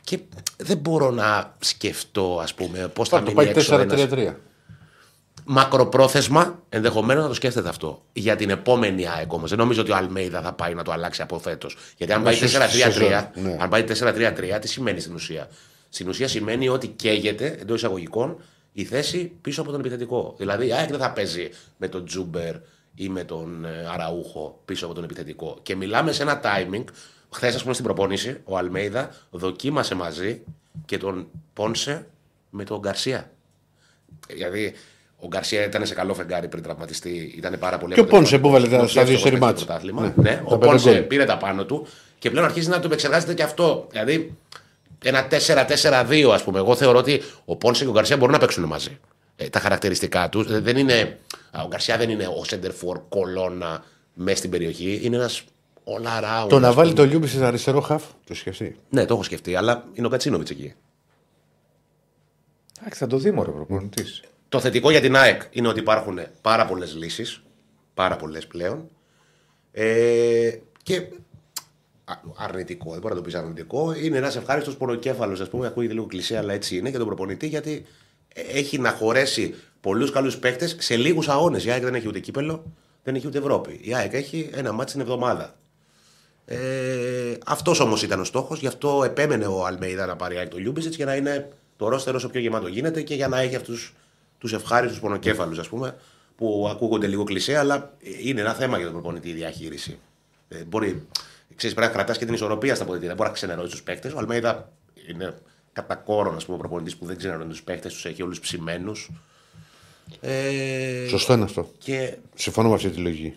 Και 0.04 0.20
δεν 0.58 0.78
μπορώ 0.78 1.12
να 1.12 1.56
σκεφτώ, 1.60 2.40
ας 2.42 2.54
πούμε, 2.54 2.88
πώς 2.88 3.10
θα 3.10 3.18
Θα 3.18 3.24
το 3.24 3.32
μείνει 3.32 3.44
πάει 3.46 3.56
έξω 3.58 3.80
ένας... 3.80 4.08
4-3-3. 4.12 4.34
Μακροπρόθεσμα, 5.46 6.64
ενδεχομένως 6.70 7.24
να 7.24 7.30
το 7.30 7.36
σκέφτεται 7.36 7.70
αυτό. 7.70 8.04
Για 8.14 8.36
την 8.36 8.50
επόμενη 8.50 9.08
ΑΕΚ 9.08 9.34
όμως. 9.34 9.50
Δεν 9.50 9.58
νομίζω 9.58 9.82
ότι 9.82 9.92
ο 9.92 9.96
Αλμέιδα 9.96 10.42
θα 10.42 10.54
πάει 10.54 10.74
να 10.74 10.84
το 10.84 10.92
αλλάξει 10.92 11.22
από 11.22 11.40
φέτος. 11.40 11.78
Γιατί 11.98 12.14
αν 12.14 12.24
πάει 12.24 12.34
Ίσως 12.34 12.50
στη 12.50 12.60
4-3-3, 12.60 12.92
σεζόν, 12.92 13.10
ναι. 13.36 13.58
αν 13.60 13.70
πάει 13.70 13.84
4-3-3, 13.84 14.58
τι 14.62 14.68
σημαίνει 14.68 15.00
στην 15.00 15.14
ουσία; 15.14 15.48
Στην 15.90 16.08
ουσία 16.08 16.28
σημαίνει 16.28 16.70
ότι 16.70 16.88
καίγεται 16.88 17.58
εντός 17.62 17.78
εισαγωγικών 17.78 18.38
η 18.74 18.84
θέση 18.84 19.32
πίσω 19.42 19.62
από 19.62 19.72
τον 19.72 19.80
επιθετικό. 19.80 20.36
Δηλαδή 20.38 20.68
η 20.68 20.74
ΑΕΚ 20.74 20.90
δεν 20.90 21.00
θα 21.00 21.12
παίζει 21.12 21.50
με 21.78 21.88
τον 21.88 22.06
Τζούμπερ 22.06 22.56
ή 22.96 23.10
με 23.10 23.24
τον 23.24 23.66
ε, 23.66 23.88
Αραούχο 23.94 24.60
πίσω 24.66 24.86
από 24.86 24.94
τον 24.96 25.04
επιθετικό. 25.04 25.58
Και 25.62 25.76
μιλάμε 25.76 26.12
σε 26.12 26.22
ένα 26.22 26.42
timing. 26.44 26.84
Χθες, 27.30 27.56
ας 27.56 27.62
πούμε, 27.62 27.74
στην 27.74 27.86
προπόνηση, 27.86 28.38
ο 28.44 28.58
Αλμέιδα 28.58 29.10
δοκίμασε 29.32 29.96
μαζί 29.96 30.42
και 30.86 30.98
τον 30.98 31.28
Πόνσε 31.54 32.08
με 32.50 32.64
τον 32.64 32.80
Γκαρσία. 32.80 33.32
Δηλαδή, 34.28 34.74
ο 35.20 35.28
Γκαρσία 35.28 35.66
ήταν 35.66 35.86
σε 35.86 35.94
καλό 35.94 36.14
φεγγάρι 36.14 36.48
πριν 36.48 36.64
τραυματιστεί. 36.64 37.34
Ήταν 37.38 37.56
πάρα 37.60 37.78
πολύ 37.78 37.94
Και 37.94 38.00
ο 38.00 38.04
αποτελεσματικός. 38.04 38.20
Πόνσε 38.20 38.38
που 38.40 38.48
έβαλε 38.48 38.68
τα- 38.68 38.76
Είναι 38.76 38.84
ο 38.84 38.88
στα 38.88 39.04
δύο 39.04 39.14
εύστοχος 39.14 39.22
σερί 39.22 39.40
παίκτης 39.40 39.48
μάτς. 39.48 39.62
στο 39.62 39.66
πρωτάθλημα. 39.66 40.02
Ναι, 40.02 40.30
Ναι, 40.32 40.36
τα 40.38 40.42
ο 40.46 40.58
πέντε 40.58 40.72
Πόνσε 40.72 40.92
γκολ. 40.94 41.02
πήρε 41.02 41.26
τα 41.26 41.38
πάνω 41.38 41.66
του 41.66 41.88
και 42.20 42.30
πλέον 42.30 42.46
αρχίζει 42.46 42.70
να 42.70 42.80
το 42.80 42.88
επεξεργάζεται 42.88 43.34
και 43.34 43.44
αυτό. 43.44 43.88
Δηλαδή, 43.92 44.38
ένα 45.04 45.28
4-4-2, 45.28 46.32
ας 46.34 46.44
πούμε. 46.44 46.60
Εγώ 46.60 46.76
θεωρώ 46.76 46.98
ότι 46.98 47.22
ο 47.46 47.56
Πόνσε 47.56 47.84
και 47.84 47.90
ο 47.90 47.94
Γκαρσία 47.94 48.18
μπορούν 48.18 48.34
να 48.34 48.40
παίξουν 48.40 48.64
μαζί. 48.64 49.00
Ε, 49.36 49.50
τα 49.50 49.60
χαρακτηριστικά 49.60 50.30
τους. 50.30 50.62
Δεν 50.62 50.78
είναι, 50.78 51.20
α, 51.52 51.64
ο 51.64 51.68
Γκαρσία 51.68 51.98
δεν 51.98 52.10
είναι 52.10 52.28
ο 52.28 52.42
center 52.50 52.72
for 52.82 53.02
κολόνα 53.10 53.84
μέσα 54.14 54.38
στην 54.38 54.50
περιοχή. 54.50 55.00
Είναι 55.04 55.16
ένας 55.16 55.44
all 55.86 56.06
around. 56.06 56.50
Το 56.50 56.60
να 56.60 56.68
ας 56.68 56.76
βάλει 56.76 56.92
πούμε. 56.94 57.04
το 57.04 57.10
Λιούμπι 57.10 57.28
σε 57.28 57.46
αριστερό 57.46 57.82
χαφ, 57.82 58.04
το 58.26 58.34
σκεφτεί; 58.36 58.76
Ναι, 58.90 59.06
το 59.06 59.14
έχω 59.14 59.24
σκεφτεί, 59.24 59.56
αλλά 59.56 59.88
είναι 59.94 60.08
ο 60.08 60.10
Κατσίνοβιτς 60.10 60.50
εκεί. 60.52 60.74
Εντάξει, 62.80 63.00
θα 63.00 63.08
το 63.08 63.18
δει 63.18 63.32
μωρέ 63.32 63.52
προπονητής. 63.52 64.22
Το 64.50 64.60
θετικό 64.60 64.92
για 64.92 65.02
την 65.02 65.16
ΑΕΚ 65.16 65.42
είναι 65.52 65.68
ότι 65.68 65.80
υπάρχουν 65.80 66.20
πάρα 66.42 66.66
πολλές 66.66 66.96
λύσεις. 66.96 67.42
Πάρα 67.94 68.16
πολλές 68.16 68.48
πλέον. 68.48 68.90
Ε, 69.72 70.52
και 70.84 70.96
α- 72.06 72.14
αρνητικό, 72.36 72.92
δεν 72.92 73.00
μπορεί 73.02 73.14
να 73.14 73.20
το 73.20 73.26
πεις 73.26 73.36
αρνητικό. 73.36 73.94
Είναι 73.94 74.18
ένας 74.18 74.36
ευχάριστος 74.36 74.78
πονοκέφαλος, 74.78 75.40
ας 75.40 75.50
πούμε. 75.50 75.68
Ακούγεται 75.68 75.94
λίγο 75.94 76.06
κλεισέ, 76.06 76.38
αλλά 76.38 76.54
έτσι 76.54 76.78
είναι 76.78 76.90
για 76.90 76.98
τον 76.98 77.08
προπονητή 77.08 77.48
γιατί 77.48 77.86
έχει 78.36 78.80
να 78.80 78.92
χωρέσει 78.92 79.56
πολλούς 79.82 80.12
καλούς 80.12 80.38
παίκτες 80.38 80.76
σε 80.80 80.96
λίγους 80.96 81.28
αγώνες. 81.28 81.66
Η 81.66 81.72
ΑΕΚ 81.72 81.84
δεν 81.84 81.96
έχει 81.96 82.08
ούτε 82.08 82.20
κύπελο, 82.20 82.64
δεν 83.04 83.16
έχει 83.16 83.28
ούτε 83.28 83.38
Ευρώπη. 83.38 83.80
Η 83.84 83.96
ΑΕΚ 83.96 84.14
έχει 84.14 84.50
ένα 84.54 84.72
ματς 84.72 84.92
την 84.92 85.02
εβδομάδα. 85.02 85.56
Ε, 86.46 86.58
Αυτός 87.46 87.80
όμως 87.80 88.04
ήταν 88.04 88.20
ο 88.20 88.24
στόχος, 88.24 88.60
γι' 88.60 88.68
αυτό 88.68 89.04
επέμενε 89.04 89.46
ο 89.46 89.66
Αλμέιδα 89.66 90.06
να 90.06 90.16
πάρει 90.16 90.36
η 90.36 90.38
ΑΕΚ 90.38 90.50
το 90.50 90.58
Λιούμπισιτς 90.58 90.94
για 90.94 91.06
να 91.06 91.16
είναι 91.16 91.50
το 91.78 91.88
ρόστερο 91.88 92.18
όσο 92.18 92.30
πιο 92.30 92.40
γεμάτο 92.40 92.68
γίνεται 92.68 93.02
και 93.02 93.16
για 93.16 93.28
να 93.28 93.40
έχει 93.40 93.56
αυτούς 93.56 93.94
τους 94.38 94.54
ευχάριστους 94.54 95.00
πονοκέφαλους, 95.00 95.60
ας 95.60 95.68
πούμε, 95.68 95.96
που 96.36 96.68
ακούγονται 96.72 97.08
λίγο 97.08 97.24
κλισέ, 97.24 97.58
αλλά 97.58 97.94
είναι 98.24 98.42
ένα 98.42 98.54
θέμα 98.54 98.78
για 98.78 98.86
τον 98.86 98.96
προπονητή 98.96 99.30
η 99.30 99.34
διαχείριση. 99.34 100.00
Ε, 100.48 100.64
μπορεί, 100.64 101.08
ξέρεις, 101.56 101.76
πρέπει 101.76 101.92
να 101.92 101.98
κρατάς 101.98 102.18
και 102.18 102.26
την 102.26 102.34
ισορροπία 102.34 102.76
στα 102.76 102.84
αποδυτήρια. 102.84 103.16
Δεν 103.16 103.26
μπορείς 103.26 103.42
να 103.42 103.48
ξενερώσεις 103.48 103.72
τους 103.72 103.84
παίκτες. 103.84 104.14
Ο 104.14 104.18
Αλμέιδα 104.18 104.72
είναι 105.10 105.34
κατά 105.76 105.96
κόρον, 105.96 106.36
ας 106.36 106.46
πούμε, 106.46 106.58
προπονητής 106.58 106.96
που 106.96 107.06
δεν 107.06 107.18
ξενερώνει 107.18 107.50
τους 107.50 107.64
παίκτες, 107.64 107.88
τους 107.88 108.06
έχει 108.06 108.22
όλους 108.24 108.40
ψημένους. 108.40 109.10
Ε, 110.22 111.06
Σωστό 111.10 111.34
είναι 111.34 111.44
αυτό. 111.44 111.70
και 111.78 112.16
Συμφωνώ 112.36 112.68
με 112.70 112.76
αυτή 112.76 112.90
τη 112.90 113.00
λογική. 113.00 113.34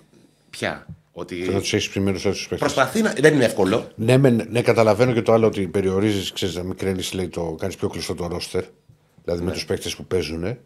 πια. 0.50 0.86
Ότι 1.12 1.42
Και 1.42 1.50
να 1.50 1.58
τους 1.60 1.72
έχεις 1.72 1.88
ψημένους 1.88 2.24
όλους 2.24 2.36
τους 2.38 2.48
παίκτε. 2.48 2.64
προσπαθεί 2.64 3.02
να. 3.02 3.12
Δεν 3.12 3.34
είναι 3.34 3.44
εύκολο. 3.44 3.88
Ναι, 3.94 4.16
μεν- 4.16 4.50
ναι, 4.50 4.62
καταλαβαίνω 4.62 5.12
και 5.12 5.22
το 5.22 5.32
άλλο 5.32 5.46
ότι 5.46 5.66
περιορίζεις, 5.68 6.32
ξέρεις, 6.32 6.54
να 6.54 6.62
μικραίνει, 6.62 7.02
λέει, 7.12 7.28
το 7.28 7.56
κάνεις 7.58 7.76
πιο 7.76 7.88
κλειστό 7.88 8.14
το 8.14 8.26
ρόστερ. 8.26 8.64
Δηλαδή 9.24 9.40
Ναι. 9.42 9.48
με 9.48 9.52
τους 9.52 9.64
παίκτε 9.64 9.90
που 9.96 10.04
παίζουν. 10.04 10.56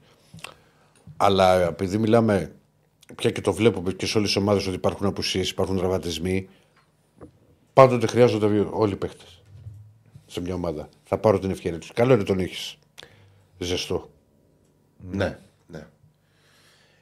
Αλλά 1.17 1.61
επειδή 1.63 1.99
μιλάμε, 1.99 2.53
πια 3.15 3.31
και 3.31 3.41
το 3.41 3.53
βλέπουμε 3.53 3.93
και 3.93 4.07
σε 4.07 4.19
όλες 4.19 4.33
τις 4.33 4.43
ομάδες 4.43 4.67
ότι 4.67 4.75
υπάρχουν 4.77 5.07
απουσίες, 5.07 5.51
υπάρχουν 5.51 5.77
τραυματισμοί. 5.77 6.49
Πάντοτε 7.73 8.07
χρειάζονται 8.07 8.67
όλοι 8.71 8.93
οι 8.93 8.97
παίκτε 8.97 9.25
σε 10.33 10.41
μια 10.41 10.55
ομάδα. 10.55 10.89
Θα 11.05 11.19
πάρω 11.19 11.39
την 11.39 11.51
ευκαιρία 11.51 11.79
τους. 11.79 11.93
Καλό 11.93 12.15
είναι 12.15 12.23
τον 12.23 12.39
έχεις. 12.39 12.79
Ζεστό. 13.59 14.11
Ναι, 15.11 15.39
ναι. 15.67 15.87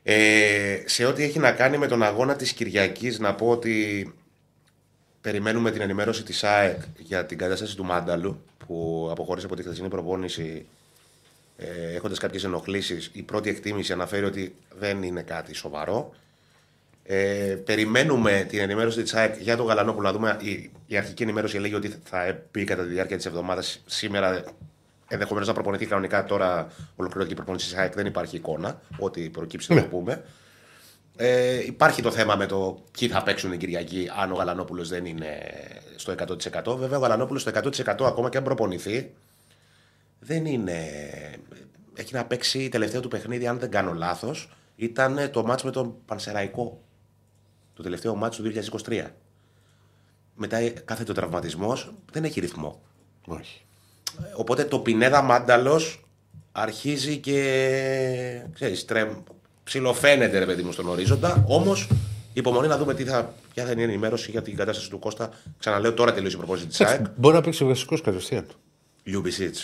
Ε, 0.02 0.82
σε 0.86 1.04
ό,τι 1.04 1.22
έχει 1.22 1.38
να 1.38 1.52
κάνει 1.52 1.78
με 1.78 1.86
τον 1.86 2.02
αγώνα 2.02 2.36
της 2.36 2.52
Κυριακής 2.52 3.18
να 3.18 3.34
πω 3.34 3.48
ότι 3.48 4.12
περιμένουμε 5.20 5.70
την 5.70 5.80
ενημέρωση 5.80 6.22
της 6.22 6.44
ΑΕΚ 6.44 6.80
για 6.98 7.26
την 7.26 7.38
κατάσταση 7.38 7.76
του 7.76 7.84
Μάνταλου 7.84 8.42
που 8.66 9.08
αποχώρησε 9.10 9.46
από 9.46 9.56
τη 9.56 9.62
χθεσινή 9.62 9.88
προπόνηση 9.88 10.66
ε, 11.56 11.94
έχοντας 11.94 12.18
κάποιες 12.18 12.44
ενοχλήσεις. 12.44 13.10
Η 13.12 13.22
πρώτη 13.22 13.48
εκτίμηση 13.48 13.92
αναφέρει 13.92 14.24
ότι 14.24 14.54
δεν 14.78 15.02
είναι 15.02 15.22
κάτι 15.22 15.54
σοβαρό. 15.54 16.14
Ε, 17.02 17.56
περιμένουμε 17.64 18.46
την 18.48 18.58
ενημέρωση 18.58 19.02
της 19.02 19.14
ΑΕΚ 19.14 19.40
για 19.40 19.56
τον 19.56 19.66
Γαλανόπουλο 19.66 20.06
να 20.06 20.12
δούμε. 20.12 20.36
Η, 20.40 20.70
η 20.86 20.96
αρχική 20.96 21.22
ενημέρωση 21.22 21.58
λέγει 21.58 21.74
ότι 21.74 21.94
θα 22.04 22.42
πει 22.50 22.64
κατά 22.64 22.82
τη 22.82 22.88
διάρκεια 22.88 23.16
της 23.16 23.26
εβδομάδας. 23.26 23.82
Σήμερα 23.86 24.44
ενδεχομένως 25.08 25.48
να 25.48 25.54
προπονηθεί 25.54 25.86
κανονικά. 25.86 26.24
Τώρα 26.24 26.66
ολοκληρώθηκε 26.96 27.32
η 27.32 27.36
προπονήση 27.36 27.68
της 27.68 27.76
ΑΕΚ. 27.78 27.94
Δεν 27.94 28.06
υπάρχει 28.06 28.36
εικόνα. 28.36 28.80
Ό,τι 28.98 29.30
προκύψει 29.30 29.74
να 29.74 29.82
το 29.82 29.88
πούμε. 29.88 30.24
Ε, 31.16 31.64
υπάρχει 31.64 32.02
το 32.02 32.10
θέμα 32.10 32.36
με 32.36 32.46
το 32.46 32.84
ποιοι 32.98 33.08
θα 33.08 33.22
παίξουν 33.22 33.50
την 33.50 33.58
Κυριακή 33.58 34.10
αν 34.20 34.32
ο 34.32 34.34
Γαλανόπουλος 34.34 34.88
δεν 34.88 35.04
είναι 35.04 35.38
στο 35.96 36.14
100%. 36.72 36.76
Βέβαια, 36.78 36.98
ο 36.98 37.00
Γαλανόπουλος 37.00 37.42
στο 37.42 37.50
100% 37.54 38.06
ακόμα 38.06 38.28
και 38.28 38.36
αν 38.36 38.44
προπονηθεί 38.44 39.12
δεν 40.18 40.46
είναι. 40.46 40.90
Έχει 41.94 42.14
να 42.14 42.24
παίξει 42.24 42.68
τελευταίο 42.68 43.00
του 43.00 43.08
παιχνίδι, 43.08 43.46
αν 43.46 43.58
δεν 43.58 43.70
κάνω 43.70 43.92
λάθος, 43.92 44.56
ήταν 44.76 45.30
το 45.32 45.44
μάτς 45.44 45.64
με 45.64 45.70
τον 45.70 45.94
Πανσεραϊκό. 46.06 46.80
Το 47.80 47.86
τελευταίο 47.86 48.14
μάτς 48.14 48.36
του 48.36 48.52
2023. 48.86 49.04
Μετά 50.34 50.70
κάθεται 50.84 51.10
ο 51.10 51.14
τραυματισμός, 51.14 51.92
δεν 52.12 52.24
έχει 52.24 52.40
ρυθμό. 52.40 52.80
Όχι. 53.26 53.60
Οπότε 54.36 54.64
το 54.64 54.78
Πινέδα 54.78 55.22
Μάνταλος 55.22 56.04
αρχίζει 56.52 57.16
και. 57.16 58.42
ξέρεις, 58.54 58.84
τρεμ, 58.84 59.08
ψιλοφαίνεται 59.64 60.38
ρε 60.38 60.46
παιδί 60.46 60.62
μου 60.62 60.72
στον 60.72 60.88
ορίζοντα. 60.88 61.44
Όμως 61.48 61.88
υπομονή 62.32 62.68
να 62.68 62.78
δούμε 62.78 62.94
τι 62.94 63.04
θα, 63.04 63.34
ποια 63.54 63.64
θα 63.64 63.70
είναι 63.70 63.80
η 63.80 63.84
ενημέρωση 63.84 64.30
για 64.30 64.42
την 64.42 64.56
κατάσταση 64.56 64.90
του 64.90 64.98
Κώστα. 64.98 65.30
Ξαναλέω 65.58 65.94
τώρα 65.94 66.12
τελείωσε 66.12 66.34
η 66.34 66.38
προπόνηση 66.38 66.66
της 66.66 66.80
ΑΕΚ. 66.80 67.06
Μπορεί 67.16 67.34
να 67.34 67.40
παίξει 67.40 67.64
βασικός 67.64 68.00
κατευθείαν. 68.00 68.46
Λιούμπισιτς. 69.02 69.56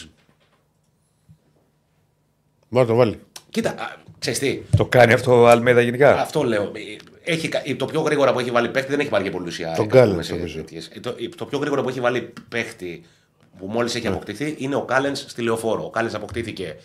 Μπορεί 2.68 2.86
να 2.86 2.92
το 2.92 2.94
βάλει. 2.94 3.20
Κοίτα, 3.50 3.70
α, 3.70 3.96
ξέρεις 4.18 4.38
τι, 4.38 4.62
Το 4.76 4.86
κάνει 4.86 5.12
αυτό 5.12 5.40
ο 5.40 5.48
Αλμέιδα 5.48 5.80
γενικά; 5.80 6.20
Αυτό 6.20 6.42
λέω. 6.42 6.72
Έχει, 7.28 7.48
κα- 7.48 7.62
το 7.76 7.84
πιο 7.86 8.00
γρήγορα 8.00 8.32
που 8.32 8.38
έχει 8.38 8.50
βάλει 8.50 8.68
παίχτη 8.68 8.90
δεν 8.90 9.00
έχει 9.00 9.08
βάλει 9.08 9.24
και 9.24 9.30
πολύ 9.30 9.46
ουσία. 9.46 9.72
Τον 9.76 9.84
ε, 9.84 9.88
Κάλεν, 9.88 10.10
πούμε, 10.10 10.22
σε 10.22 10.34
νομίζω. 10.34 10.56
τέτοιες. 10.56 10.90
Ε, 10.94 11.00
Το, 11.00 11.14
το 11.36 11.44
πιο 11.46 11.58
γρήγορα 11.58 11.82
που 11.82 11.88
έχει 11.88 12.00
βάλει 12.00 12.32
παίχτη 12.48 13.02
που 13.58 13.66
μόλις 13.66 13.94
έχει 13.94 14.06
αποκτηθεί 14.06 14.54
είναι 14.58 14.74
ο 14.74 14.82
Κάλεν 14.84 15.14
στη 15.16 15.42
λεωφόρο. 15.42 15.84
Ο 15.84 15.90
Κάλεν 15.90 16.14
αποκτήθηκε 16.14 16.76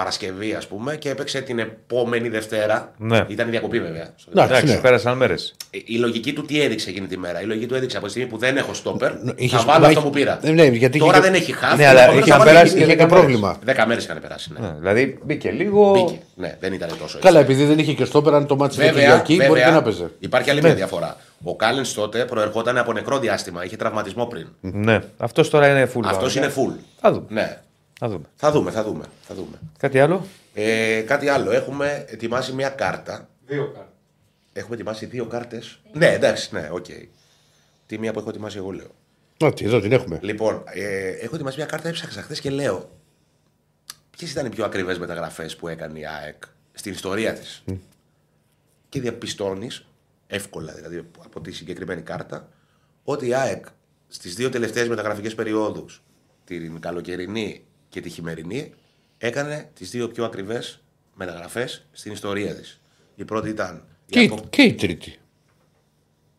Παρασκευή, 0.00 0.52
ας 0.54 0.66
πούμε, 0.66 0.96
και 0.96 1.10
έπαιξε 1.10 1.40
την 1.40 1.58
επόμενη 1.58 2.28
Δευτέρα. 2.28 2.92
Ναι. 2.98 3.24
Ήταν 3.28 3.46
η 3.46 3.50
διακοπή, 3.50 3.80
βέβαια. 3.80 4.08
στο 4.16 4.30
Εντάξει, 4.30 4.52
Εντάξει, 4.52 4.74
ναι. 4.74 4.80
πέρασαν 4.80 5.16
μέρες. 5.16 5.54
Ε, 5.70 5.78
Η 5.84 5.96
λογική 5.96 6.32
του 6.32 6.42
τι 6.44 6.60
έδειξε 6.62 6.90
εκείνη 6.90 7.06
τη 7.06 7.18
μέρα. 7.18 7.40
Η 7.40 7.44
λογική 7.44 7.66
του 7.66 7.74
έδειξε 7.74 7.96
από 7.96 8.06
τη 8.06 8.12
στιγμή 8.12 8.28
που 8.30 8.38
δεν 8.38 8.56
έχω 8.56 8.74
στόπερ. 8.74 9.12
είχε- 9.36 9.56
θα 9.56 9.62
βάλω 9.64 9.80
μα 9.80 9.86
αυτό 9.86 9.90
είχε- 10.00 10.08
που 10.08 10.10
πήρα. 10.14 10.38
Ε, 10.42 10.50
ναι, 10.50 10.64
γιατί 10.64 10.98
Τώρα 10.98 11.12
είχε- 11.12 11.20
δεν 11.20 11.34
έχει 11.34 11.52
χάφη. 11.52 11.76
Ναι, 11.76 11.86
αλλά 11.86 12.00
επομένως 12.02 12.22
είχε 12.26 12.30
θα 12.32 12.38
βάλει 12.38 12.50
περάσει 12.50 12.66
εκεί. 12.70 12.78
και 12.78 12.84
είχε 12.84 12.92
και 12.96 13.02
δέκα 13.02 13.14
πρόβλημα. 13.16 13.58
Δέκα 13.64 13.86
μέρες 13.86 14.04
είχαν 14.04 14.20
περάσει. 14.20 14.52
Ναι. 14.60 14.74
δηλαδή 14.78 15.18
μπήκε 15.24 15.50
λίγο. 15.50 15.90
Μπήκε. 15.92 16.20
Ναι, 16.34 16.56
δεν 16.60 16.72
ήταν 16.72 16.88
τόσο 16.98 17.18
Καλά, 17.18 17.40
έτσι. 17.40 17.52
επειδή 17.52 17.68
δεν 17.68 17.78
είχε 17.78 17.92
και 17.92 18.04
στόπερ, 18.04 18.34
αν 18.34 18.46
το 18.46 18.56
ματς 18.56 18.74
ήταν 18.74 18.86
Βέβαια, 18.86 19.02
Κυριακή, 19.02 19.34
μπορεί 19.34 19.48
βέβαια 19.48 19.64
και 19.64 19.70
να 19.70 19.82
παίζει. 19.82 20.06
υπάρχει 20.18 20.50
άλλη 20.50 20.62
μια 20.62 20.74
διαφορά. 20.74 21.16
Ο 21.42 21.56
Κάλενς 21.56 21.84
τότε 21.94 22.24
προερχόταν 22.24 22.78
από 22.78 22.92
νεκρό 22.92 23.18
διάστημα. 23.18 23.64
Είχε 23.64 23.76
τραυματισμό 23.76 24.24
πριν. 24.26 24.46
Ναι, 24.60 24.98
αυτός 25.16 25.50
τώρα 25.50 25.68
είναι 25.68 25.90
full. 25.94 26.00
Αυτός 26.04 26.36
είναι 26.36 26.52
full. 26.56 26.72
Θα 27.00 27.12
δούμε. 27.12 27.24
Ναι. 27.28 27.58
Θα 27.98 28.08
δούμε. 28.08 28.24
Θα 28.36 28.50
δούμε, 28.50 28.70
θα 28.70 28.82
δούμε. 28.82 29.04
Θα 29.22 29.34
δούμε. 29.34 29.60
Κάτι 29.78 30.00
άλλο; 30.00 30.26
Ε, 30.54 31.00
κάτι 31.00 31.28
άλλο. 31.28 31.50
Έχουμε 31.50 32.04
ετοιμάσει 32.08 32.52
μια 32.52 32.68
κάρτα. 32.68 33.28
Δύο 33.46 33.64
κάρτες. 33.64 33.92
Έχουμε 34.52 34.74
ετοιμάσει 34.74 35.06
δύο 35.06 35.26
κάρτες. 35.26 35.80
Ναι, 35.92 36.06
εντάξει, 36.06 36.54
ναι, 36.54 36.68
οκ. 36.72 36.86
Τι 37.86 37.98
μία 37.98 38.12
που 38.12 38.18
έχω 38.18 38.28
ετοιμάσει 38.28 38.56
εγώ 38.56 38.70
λέω. 38.70 38.90
Ότι 39.40 39.64
εδώ 39.64 39.80
την 39.80 39.92
έχουμε. 39.92 40.18
Λοιπόν, 40.22 40.62
ε, 40.66 41.08
έχω 41.08 41.34
ετοιμάσει 41.34 41.56
μια 41.56 41.66
κάρτα, 41.66 41.88
έψαξα 41.88 42.22
χθες 42.22 42.40
και 42.40 42.50
λέω. 42.50 42.90
Ποιες 44.10 44.30
ήταν 44.30 44.46
οι 44.46 44.48
πιο 44.48 44.64
ακριβές 44.64 44.98
μεταγραφές 44.98 45.56
που 45.56 45.68
έκανε 45.68 45.98
η 45.98 46.06
ΑΕΚ 46.06 46.42
στην 46.72 46.92
ιστορία 46.92 47.34
της; 47.34 47.64
Και 48.88 49.00
διαπιστώνεις, 49.00 49.86
εύκολα 50.26 50.72
δηλαδή 50.72 51.06
από 51.24 51.40
τη 51.40 51.52
συγκεκριμένη 51.52 52.02
κάρτα, 52.02 52.48
ότι 53.04 53.26
η 53.26 53.34
ΑΕΚ 53.34 53.66
στις 54.08 54.34
δύο 54.34 54.50
τελευταίες 54.50 54.88
μεταγραφικές 54.88 55.34
περιόδους, 55.34 56.02
την 56.44 56.80
καλοκαιρινή 56.80 57.64
και 57.88 58.00
τη 58.00 58.08
χειμερινή, 58.10 58.72
έκανε 59.18 59.70
τις 59.74 59.90
δύο 59.90 60.08
πιο 60.08 60.24
ακριβές 60.24 60.80
μεταγραφές 61.14 61.86
στην 61.92 62.12
ιστορία 62.12 62.54
της. 62.54 62.80
Η 63.14 63.24
πρώτη 63.24 63.48
ήταν. 63.48 63.84
η 64.06 64.12
Και, 64.12 64.20
η- 64.20 64.26
απο- 64.26 64.46
και 64.50 64.62
η 64.62 64.74
τρίτη. 64.74 65.18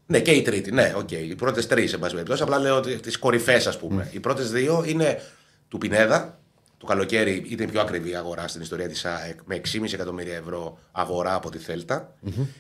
ναι, 0.05 0.19
και 0.19 0.31
η 0.31 0.41
τρίτη, 0.41 0.71
ναι, 0.71 0.93
οκ. 0.97 1.11
Οι 1.11 1.35
πρώτες 1.35 1.67
τρεις, 1.67 1.89
σε 1.89 1.97
πάση 1.97 2.13
περιπτώσει. 2.13 2.41
Απλά 2.43 2.59
λέω 2.59 2.79
τις 2.79 3.17
κορυφές, 3.17 3.67
ας 3.67 3.77
πούμε. 3.79 4.09
Οι 4.13 4.19
πρώτες 4.19 4.51
δύο 4.51 4.83
είναι 4.87 5.21
του 5.67 5.77
Πινέδα. 5.77 6.39
Το 6.77 6.85
καλοκαίρι 6.85 7.45
ήταν 7.49 7.67
η 7.67 7.71
πιο 7.71 7.81
ακριβή 7.81 8.15
αγορά 8.15 8.47
στην 8.47 8.61
ιστορία 8.61 8.87
της 8.87 9.05
ΑΕΚ 9.05 9.39
με 9.45 9.55
6,5 9.55 9.93
εκατομμύρια 9.93 10.35
ευρώ 10.35 10.79
αγορά 10.91 11.33
από 11.33 11.49
τη 11.49 11.57
θελτα 11.57 12.13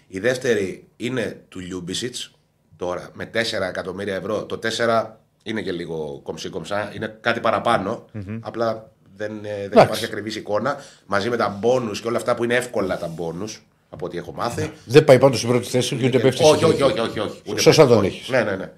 Η 0.07 0.19
δεύτερη 0.19 0.87
είναι 0.97 1.41
του 1.49 1.59
Λιούμπισιτς 1.59 2.31
τώρα 2.75 3.09
με 3.13 3.25
4 3.33 3.67
εκατομμύρια 3.67 4.15
ευρώ. 4.15 4.45
Το 4.45 4.59
4 4.63 5.19
είναι 5.49 5.61
και 5.61 5.71
λίγο 5.71 6.19
κομψή 6.23 6.49
κομψά, 6.49 6.91
είναι 6.95 7.17
κάτι 7.21 7.39
παραπάνω. 7.39 8.05
Απλά 8.39 8.91
δεν, 9.15 9.31
ε, 9.31 9.39
δεν 9.41 9.55
Εντάξει. 9.63 9.83
υπάρχει 9.85 10.05
ακριβής 10.05 10.35
εικόνα. 10.35 10.77
Μαζί 11.05 11.29
με 11.29 11.37
τα 11.37 11.49
μπόνου 11.59 11.91
και 11.91 12.07
όλα 12.07 12.17
αυτά 12.17 12.35
που 12.35 12.43
είναι 12.43 12.55
εύκολα 12.55 12.97
τα 12.97 13.07
μπόνου, 13.07 13.45
από 13.89 14.05
ό,τι 14.05 14.17
έχω 14.17 14.31
μάθει. 14.31 14.71
Δεν 14.85 15.03
πάει 15.03 15.19
πάντως 15.19 15.37
στην 15.37 15.49
πρώτη 15.49 15.67
θέση 15.67 15.95
και 15.95 16.05
ούτε 16.05 16.19
πέφτεις. 16.19 16.45
Όχι, 16.45 16.55
στην 16.55 16.67
όχι, 16.67 16.77
τρίτη. 16.77 16.99
όχι, 16.99 17.09
όχι, 17.09 17.19
όχι. 17.19 17.41
Ούτε 17.47 17.61
Σωστά 17.61 17.81
πέφτεις, 17.87 17.97
τον 17.97 18.05
όχι. 18.05 18.15
έχεις. 18.15 18.29
Ναι, 18.29 18.41
ναι, 18.43 18.55
ναι. 18.55 18.71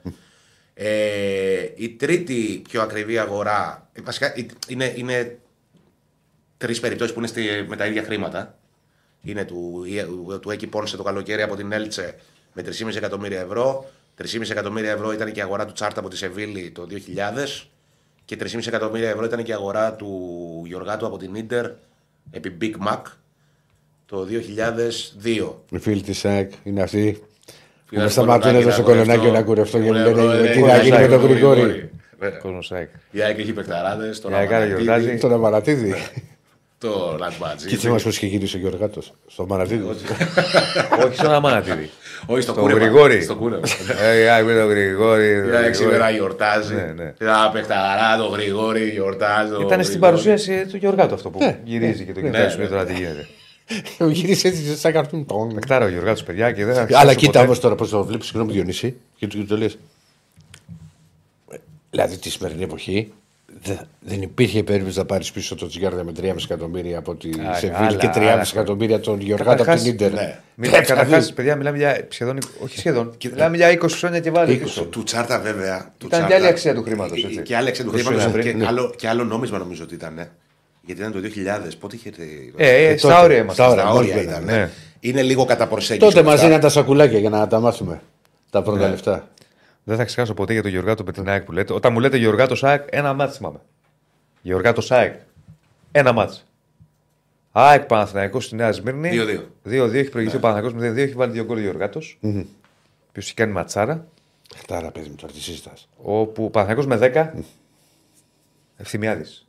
Ε, 0.73 1.71
η 1.75 1.89
τρίτη 1.89 2.61
πιο 2.69 2.81
ακριβή 2.81 3.17
αγορά. 3.17 3.89
ε, 3.93 4.01
Βασικά 4.01 4.35
η- 4.35 4.45
είναι, 4.67 4.93
είναι 4.95 5.37
τρεις 6.57 6.79
περιπτώσεις 6.79 7.13
που 7.13 7.19
είναι 7.19 7.27
στη, 7.27 7.41
με 7.67 7.75
τα 7.75 7.85
ίδια 7.85 8.03
χρήματα. 8.03 8.57
Είναι 9.21 9.45
του, 9.45 9.85
του 10.41 10.51
Έκη 10.51 10.67
Πόνσε 10.67 10.97
το 10.97 11.03
καλοκαίρι 11.03 11.41
από 11.41 11.55
την 11.55 11.71
Έλτσε 11.71 12.15
με 12.53 12.61
3,5 12.61 12.95
εκατομμύρια 12.95 13.39
ευρώ. 13.39 13.89
3,5 14.23 14.49
εκατομμύρια 14.51 14.91
ευρώ 14.91 15.11
ήταν 15.13 15.31
και 15.31 15.39
η 15.39 15.43
αγορά 15.43 15.65
του 15.65 15.73
Τσάρτα 15.73 15.99
από 15.99 16.09
τη 16.09 16.17
Σεβίλη 16.17 16.71
το 16.71 16.87
2000. 16.91 17.67
Και 18.25 18.37
3,5 18.39 18.67
εκατομμύρια 18.67 19.09
ευρώ 19.09 19.25
ήταν 19.25 19.43
και 19.43 19.51
η 19.51 19.53
αγορά 19.53 19.93
του 19.93 20.63
Γιωργάτου 20.65 21.05
από 21.05 21.17
την 21.17 21.35
Ίντερ 21.35 21.65
επί 22.31 22.57
Big 22.61 22.87
Mac 22.87 23.01
το 24.05 24.27
2002. 25.23 25.53
Οι 25.69 25.79
φίλοι 25.79 26.01
της 26.01 26.19
ΣΑΕΚ 26.19 26.51
είναι 26.63 26.81
αυτοί 26.81 27.17
που 27.21 27.27
Φίλε, 27.85 28.03
με 28.03 28.09
σταματούν 28.09 28.55
εδώ 28.55 28.71
στο 28.71 28.83
κολονάκι 28.83 29.07
κολονάκι 29.09 29.31
να 29.31 29.39
να 29.39 29.45
κουρευτώ 29.45 29.77
και 29.77 29.83
μου 29.83 29.89
Ωραία, 29.89 30.03
λένε 30.03 30.21
πρόεδρε, 30.21 30.51
τι 30.51 30.61
να 30.61 30.77
γίνει 30.77 30.97
με 30.99 31.07
τον 31.07 31.21
Γρηγόρη. 31.21 31.59
Γρηγόρη. 31.61 31.89
Ε, 32.19 32.29
Κόσμος 32.29 32.65
ΣΑΕΚ. 32.65 32.89
Η 33.11 33.21
ΑΕΚ 33.21 33.39
έχει 33.39 33.53
παιχταράδες, 33.53 34.19
τον 34.19 34.31
Η 34.31 34.35
ΑΕΚ 34.35 34.53
άρα 34.53 34.65
γιορτάζει. 34.65 34.89
Αμανατίδη, 34.89 35.19
Τον 35.19 35.33
Αμαρατίδη. 35.33 35.93
Τον 36.79 37.17
Ρατσμπατζή. 37.19 37.67
Και 37.67 37.75
θυμάσαι 37.75 38.03
πώς 38.05 38.15
είχε 38.17 38.25
γυρίσει 38.25 38.55
ο 38.55 38.59
Γιωργάτο. 38.59 39.01
Στο 39.27 39.43
Αμαρατίδη. 39.43 39.83
Όχι 41.05 41.15
στον 41.15 41.33
Αμανατίδη. 41.33 41.89
Όχι 42.25 42.41
στο 42.41 42.51
Στον 42.51 42.63
κούρεμα. 42.63 42.79
Γρηγόρη. 42.79 43.21
Στο 43.21 43.35
κούρεμα. 43.35 43.61
Ε, 44.01 44.19
η 44.19 44.27
ΑΕΚ 44.27 44.45
με 44.45 44.53
τον 44.53 44.69
Γρηγόρη. 44.69 45.27
Η 45.27 45.55
ΑΕΚ 45.55 45.75
σήμερα 45.75 46.09
γιορτάζει. 46.09 46.73
Ναι, 46.73 46.93
ναι. 46.95 47.11
Τα 47.11 47.49
παιχταρά, 47.53 48.17
τον 48.17 48.31
Γρηγόρη 48.31 48.89
γιορτάζει. 48.89 49.51
τον 49.51 49.61
Ήταν 49.61 49.83
στην 49.83 49.99
Γρηγόρη. 49.99 49.99
παρουσίαση 49.99 50.65
του 50.65 50.77
Γιωργάτου 50.77 51.13
αυτό 51.13 51.29
που 51.29 51.39
Ναι. 51.39 51.59
γυρίζει 51.63 52.03
και 52.05 52.13
το 52.13 52.19
Ναι, 52.19 52.25
κοιτάζουμε 52.29 52.63
ναι, 52.63 52.69
τώρα 52.69 52.83
ναι. 52.83 52.89
τι 52.89 52.93
γίνεται. 52.95 53.27
Γύρισε 54.19 54.47
έτσι 54.47 54.77
σαν 54.77 54.91
καρτούν. 54.93 55.25
Τον. 55.25 55.57
Εκτάρα 55.57 55.85
ο 55.85 55.89
Γιωργάτου, 55.89 56.23
παιδιά, 56.23 56.51
και 56.51 56.65
δεν 56.65 56.73
θα 56.73 56.79
Αλλά 56.81 56.87
ξεχάσω 56.89 57.15
κοίτα 57.15 57.31
ποτέ. 57.31 57.43
όμως 57.45 57.59
τώρα 57.59 57.75
πώς 57.75 57.89
το 57.89 58.03
βλέπεις, 58.05 58.25
συγγνώμη 58.27 58.51
Διονύση, 58.51 58.95
και 59.17 59.27
του 59.27 59.45
το 59.45 59.57
λες. 59.57 59.77
Δηλαδή 61.89 62.17
τη 62.17 62.29
σημερινή 62.29 62.63
εποχή 62.63 63.11
δε- 63.13 63.28
δεν 63.99 64.21
υπήρχε 64.21 64.63
περίπτωση 64.63 64.97
να 64.97 65.05
πάρεις 65.05 65.31
πίσω 65.31 65.55
τον 65.55 65.67
Τζιγκάρδα 65.67 66.03
με 66.03 66.11
3,5 66.21 66.35
εκατομμύρια 66.43 66.97
από 66.97 67.15
τη 67.15 67.29
Α, 67.29 67.53
Σεβίλη 67.55 67.75
άλλα, 67.77 67.97
και 67.97 68.09
3,5 68.13 68.17
άλλα. 68.19 68.45
εκατομμύρια 68.53 68.99
τον 68.99 69.19
Γιωργάτο 69.19 69.49
από 69.51 69.59
Καταρχάς, 69.59 69.83
την 69.83 69.93
Ιντερ. 69.93 70.11
ναι. 70.13 70.39
Μιλάμε, 70.55 70.83
καταρχάς, 70.83 71.33
παιδιά, 71.33 71.55
μιλάμε 71.55 71.77
για 71.77 72.05
σχεδόν. 72.09 72.37
Όχι 72.63 72.77
σχεδόν. 72.77 73.15
Μιλάμε 73.31 73.55
για 73.57 73.69
20 73.71 73.87
χρόνια 73.89 74.19
και 74.19 74.31
βάλει 74.31 74.53
20. 74.53 74.59
πίσω. 74.63 74.83
Του 74.85 75.03
Τσάρτα 75.03 75.39
βέβαια. 75.39 75.93
του 75.97 76.05
Ήταν 76.07 76.19
και 76.19 76.25
Τσάρτα- 76.25 76.35
άλλη 76.35 76.47
αξία 76.47 76.73
του 76.75 76.83
χρήματος, 76.83 77.23
Ε, 77.23 77.27
έτσι. 77.27 77.41
Και 77.41 77.55
άλλη 77.55 77.67
αξία 77.67 77.85
του 77.85 77.89
20 77.91 77.93
χρήματος. 78.05 78.21
χρόνια 78.31 78.41
Και, 78.51 78.57
πριν. 78.57 78.67
άλλο, 78.67 78.93
και 78.97 79.07
άλλο 79.07 79.23
νόμισμα 79.23 79.57
νομίζω 79.57 79.83
ότι 79.83 79.93
ήταν. 79.93 80.17
ε. 80.17 80.29
Γιατί 80.85 81.01
ήταν 81.01 81.13
το 81.13 81.19
2000. 81.19 81.77
Πότε 81.79 81.95
είχε. 81.95 82.11
Ε, 82.57 82.85
ε, 82.87 82.97
στα 82.97 83.07
τότε, 83.09 83.23
όρια 83.23 83.37
είμαστε. 83.37 83.61
στα 83.63 83.71
όρια. 83.71 83.83
Στα 83.83 83.93
μόλις 83.93 84.09
όρια 84.11 84.23
μπαίνανε, 84.23 84.51
ήταν. 84.51 84.59
ναι. 84.59 84.69
Είναι 84.99 85.21
λίγο 85.21 85.45
κατά 85.45 85.67
προσέγγιση. 85.67 86.07
Τότε 86.07 86.21
με 86.21 86.25
μαζί 86.27 86.35
αυτά. 86.43 86.53
είναι 86.53 86.61
τα 86.61 86.69
σακουλάκια 86.69 87.19
για 87.19 87.29
να 87.29 87.47
τα 87.47 87.59
μάθουμε. 87.59 88.01
Τα 88.49 88.61
πρώτα 88.61 88.79
Ναι. 88.79 88.87
λεφτά. 88.89 89.27
Δεν 89.83 89.97
θα 89.97 90.03
ξεχάσω 90.05 90.33
ποτέ 90.33 90.53
για 90.53 90.61
τον 90.61 90.71
Γιωργάτο 90.71 91.03
με 91.03 91.11
την 91.11 91.29
ΑΕΚ 91.29 91.43
που 91.43 91.51
λέτε. 91.51 91.73
Όταν 91.73 91.93
μου 91.93 91.99
λέτε 91.99 92.17
Γιωργάτο 92.17 92.55
ΣΑΕΚ, 92.55 92.87
ένα 92.89 93.13
μάτς 93.13 93.37
θυμάμαι. 93.37 93.59
Γιωργάτο 94.41 94.81
ΣΑΕΚ. 94.81 95.15
Ένα 95.91 96.11
μάτς. 96.13 96.45
ΑΕΚ 97.51 97.83
Παναθηναϊκός 97.85 98.45
στη 98.45 98.55
Νέα 98.55 98.71
Σμύρνη. 98.71 99.09
2-2. 99.11 99.43
2-2 99.63 99.93
έχει 99.93 100.09
προηγηθεί 100.09 100.35
ο 100.35 100.39
Παναθηναϊκός 100.39 100.89
0-2, 100.91 100.97
έχει 100.97 101.13
βάλει 101.13 101.31
δύο 101.31 101.43
γκολ 101.43 101.57
ο 101.57 101.61
Γιωργάτο. 101.61 101.99
Ποιος 103.11 103.25
έχει 103.25 103.33
κάνει 103.33 103.51
ματσάρα. 103.51 104.07
Χτάρα, 104.55 104.91
παιδί 104.91 105.09
μου, 105.09 105.15
τώρα 105.15 105.33
τι 105.33 105.41
συζητάς. 105.41 105.89
Όπου 106.01 106.43
ο 106.45 106.49
Παναθηναϊκός 106.49 106.87
με 106.87 106.97
10. 106.97 107.43
Ευθυμιάδης. 108.77 109.47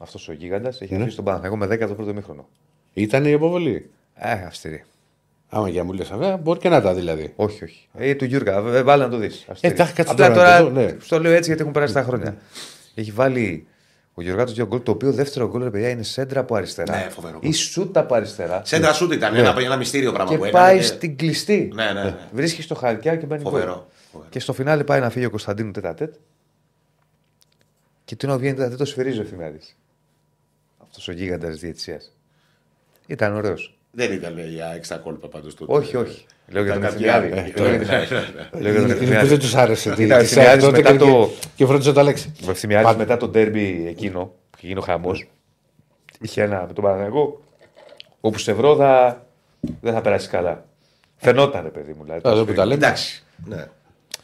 Αυτός 0.00 0.28
ο 0.28 0.32
γίγαντας 0.32 0.80
έχει 0.80 0.94
Ναι. 0.94 1.00
αφήσει 1.02 1.16
τον 1.16 1.24
Παναθηναϊκό 1.24 1.56
με 1.56 1.66
10 1.66 1.88
το 1.88 1.94
πρώτο 1.94 2.14
μήχρονο. 2.14 2.48
Ήταν 2.92 3.24
η 3.24 3.32
αποβολή. 3.32 3.90
Ε, 4.14 4.30
αυστηρή. 4.30 4.84
Άμα 5.48 5.68
για 5.68 5.84
μου 5.84 5.92
λε 5.92 6.02
αυτά, 6.02 6.36
μπορεί 6.36 6.58
και 6.58 6.68
να 6.68 6.80
τα 6.80 6.94
δηλαδή. 6.94 7.32
Όχι, 7.36 7.64
όχι. 7.64 7.88
Ε, 7.94 8.14
του 8.14 8.24
Γιούργα, 8.24 8.56
ε, 8.56 8.82
βάλε 8.82 9.02
να 9.04 9.10
το 9.10 9.16
δεις. 9.16 9.46
εντάξει, 9.60 9.94
κάτσε 9.94 10.12
Απλά 10.12 10.32
τώρα 10.32 10.34
τώρα. 10.34 10.50
να 10.58 10.58
το 10.58 10.64
δω, 10.74 10.80
ναι. 10.80 10.96
Στο 11.00 11.20
λέω 11.20 11.32
έτσι 11.32 11.44
γιατί 11.46 11.60
έχουν 11.60 11.72
περάσει 11.72 11.94
τα 11.94 12.02
χρόνια. 12.02 12.36
Έχει 12.94 13.10
βάλει 13.10 13.66
ο 14.14 14.22
Γιωργάτο 14.22 14.52
δύο 14.52 14.66
γκολ, 14.66 14.82
το 14.82 14.90
οποίο 14.90 15.12
δεύτερο 15.12 15.48
γκολ, 15.48 15.62
ρε 15.62 15.70
παιδιά, 15.70 15.88
είναι 15.88 16.02
σέντρα 16.02 16.40
από 16.40 16.54
αριστερά. 16.54 16.96
Ναι, 16.96 17.08
φοβερό 17.10 17.38
γκολ. 17.38 17.48
Ή 17.50 17.52
σούτα 17.52 18.00
από 18.00 18.14
αριστερά. 18.14 18.60
Σέντρα 18.64 18.92
σούτ 18.92 19.12
ήταν 19.12 19.34
ένα, 19.34 19.54
ένα 19.58 19.76
μυστήριο 19.76 20.12
πράγμα 20.12 20.30
και 20.32 20.38
που 20.38 20.44
έκανε. 20.44 20.64
πάει 20.64 20.76
και- 20.76 20.82
στην 20.84 21.16
κλειστή. 21.16 21.70
Ναι, 21.74 21.92
ναι, 21.92 22.02
ναι. 22.02 22.16
Βρίσκει 22.32 22.62
στο 22.62 22.74
χαρτιά 22.74 23.16
και 23.16 23.26
μπαίνει 23.26 23.42
γκολ. 23.42 23.52
Φοβερό. 23.52 23.86
φοβερό. 24.12 24.30
Και 24.30 24.40
στο 24.40 24.52
φινάλε 24.52 24.84
πάει 24.84 25.00
να 25.00 25.10
φύγει 25.10 25.24
ο 25.24 25.30
Κωνσταντίνου 25.30 25.70
τέτα 25.70 25.94
τέτ. 25.94 26.14
Και 28.04 28.16
τι 28.16 28.26
να 28.26 28.38
βγαίνει 28.38 28.54
τέτα 28.56 28.68
τέτ, 28.68 28.78
το 28.78 28.84
σφυρίζει 28.84 29.18
ο 29.18 29.22
Εφημιάδη. 29.22 29.58
Αυτός 30.82 31.08
ο 31.08 31.12
γίγαντας 31.12 31.52
τη 31.52 31.58
διαιτησίας. 31.58 32.12
Ήταν 33.06 33.34
ωραίος. 33.36 33.75
Δεν 33.98 34.12
ήταν 34.12 34.38
για 34.48 34.72
έξτρα 34.74 34.96
κόλπα 34.98 35.28
πάντως 35.28 35.54
του. 35.54 35.64
Όχι, 35.68 35.96
όχι. 35.96 36.24
Λέω 36.48 36.62
για 36.62 36.72
τον 36.72 36.82
Ήταν 36.82 36.94
Εφημιάδη. 36.94 37.28
κάποια- 37.28 37.64
Λέω 37.64 37.76
για 37.76 37.86
τον- 37.86 37.86
Ναι, 37.86 37.98
ναι, 37.98 38.04
ναι. 38.52 38.60
λέω 38.60 38.72
για 38.72 38.80
τον 38.80 38.84
Είναι 38.90 38.94
που 38.94 39.02
Εφημιάδη. 39.02 39.28
δεν 39.28 39.38
του 39.38 39.58
άρεσε. 39.58 39.94
τη- 39.94 40.02
Ήταν 40.02 40.18
τη 40.18 40.24
Ευθυμιάδης 40.24 40.62
ΣΑΕΚ 40.62 40.72
τότε 40.72 40.76
μετά 40.76 40.92
και- 40.92 40.98
το- 41.10 41.30
Και 41.56 41.66
φρόντισε 41.66 41.92
το 41.92 42.00
Αλέξη. 42.00 42.32
Ο 42.46 42.50
Ευθυμιάδης 42.50 42.86
Πάντα. 42.86 42.98
μετά 42.98 43.16
το 43.16 43.28
ντέρμπι 43.28 43.86
εκείνο 43.88 44.20
που 44.24 44.56
είχε 44.58 44.66
γίνει 44.66 44.78
ο 44.78 44.82
χαμός. 44.82 45.28
Είχε 46.20 46.42
ένα 46.42 46.64
με 46.66 46.72
τον 46.72 46.84
Παναγενικό. 46.84 47.40
Όπου 48.20 48.38
σε 48.38 48.52
βρω 48.52 48.76
θα... 48.76 49.22
δεν 49.80 49.92
θα 49.92 50.00
περάσει 50.00 50.28
καλά. 50.28 50.64
Φαινόταν, 51.16 51.62
ρε 51.62 51.68
παιδί 51.68 51.92
μου. 51.92 52.02
Δηλαδή, 52.04 52.28
Α, 52.28 52.30
εδώ 52.30 52.44
που 52.44 52.52
τα 52.52 52.64
λέμε. 52.66 52.84
Εντάξει. 52.86 53.24
Ναι. 53.44 53.66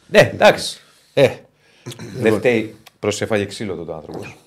Ναι, 0.07 0.29
εντάξει. 0.33 0.79
Ε, 1.13 1.29
Δεν 2.19 2.33
φταίει. 2.33 2.75
Προσέφαγε 2.99 3.45
ξύλο 3.45 3.75
τότε 3.75 3.91
ο 3.91 3.95
άνθρωπος. 3.95 4.37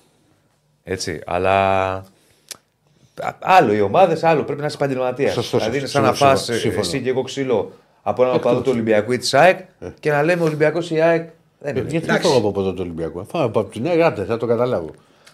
Έτσι, 0.83 1.21
αλλά. 1.25 2.05
Α- 3.21 3.35
Άλλο 3.39 3.73
οι 3.73 3.81
ομάδες, 3.81 4.23
άλλο 4.23 4.43
πρέπει 4.43 4.59
να 4.61 4.65
είσαι 4.65 4.75
επαγγελματίας. 4.75 5.33
Σωστό, 5.33 5.57
Δηλαδή 5.57 5.77
είναι 5.77 5.87
σωστό, 5.87 5.99
σαν 6.01 6.09
να 6.09 6.15
σύμφωνο, 6.15 6.35
φας 6.37 6.59
σύμφωνο. 6.59 6.79
εσύ 6.79 7.01
και 7.01 7.09
εγώ 7.09 7.21
ξύλο 7.21 7.71
από 8.01 8.23
έναν 8.23 8.35
οπαδό 8.35 8.61
του 8.61 8.71
Ολυμπιακού 8.73 9.11
ή 9.11 9.17
της 9.17 9.33
ΑΕΚ 9.33 9.59
και 9.99 10.11
να 10.11 10.23
λέμε 10.23 10.43
Ολυμπιακός 10.43 10.89
ή 10.91 11.01
ΑΕΚ. 11.01 11.29
Δεν 11.59 11.75
είναι. 11.75 11.89
γιατί 11.89 12.05
δεν 12.05 12.21
φάω 12.21 12.37
από 12.37 12.51
ποτέ 12.51 12.73
το 12.73 12.81
Ολυμπιακό. 12.81 13.23
Φάω 13.31 13.43
από 13.45 13.63
την 13.63 13.81
Νέα 13.81 13.95
Γάτε, 13.95 14.23
θα 14.23 14.37
το 14.37 14.45
καταλάβω. 14.45 14.91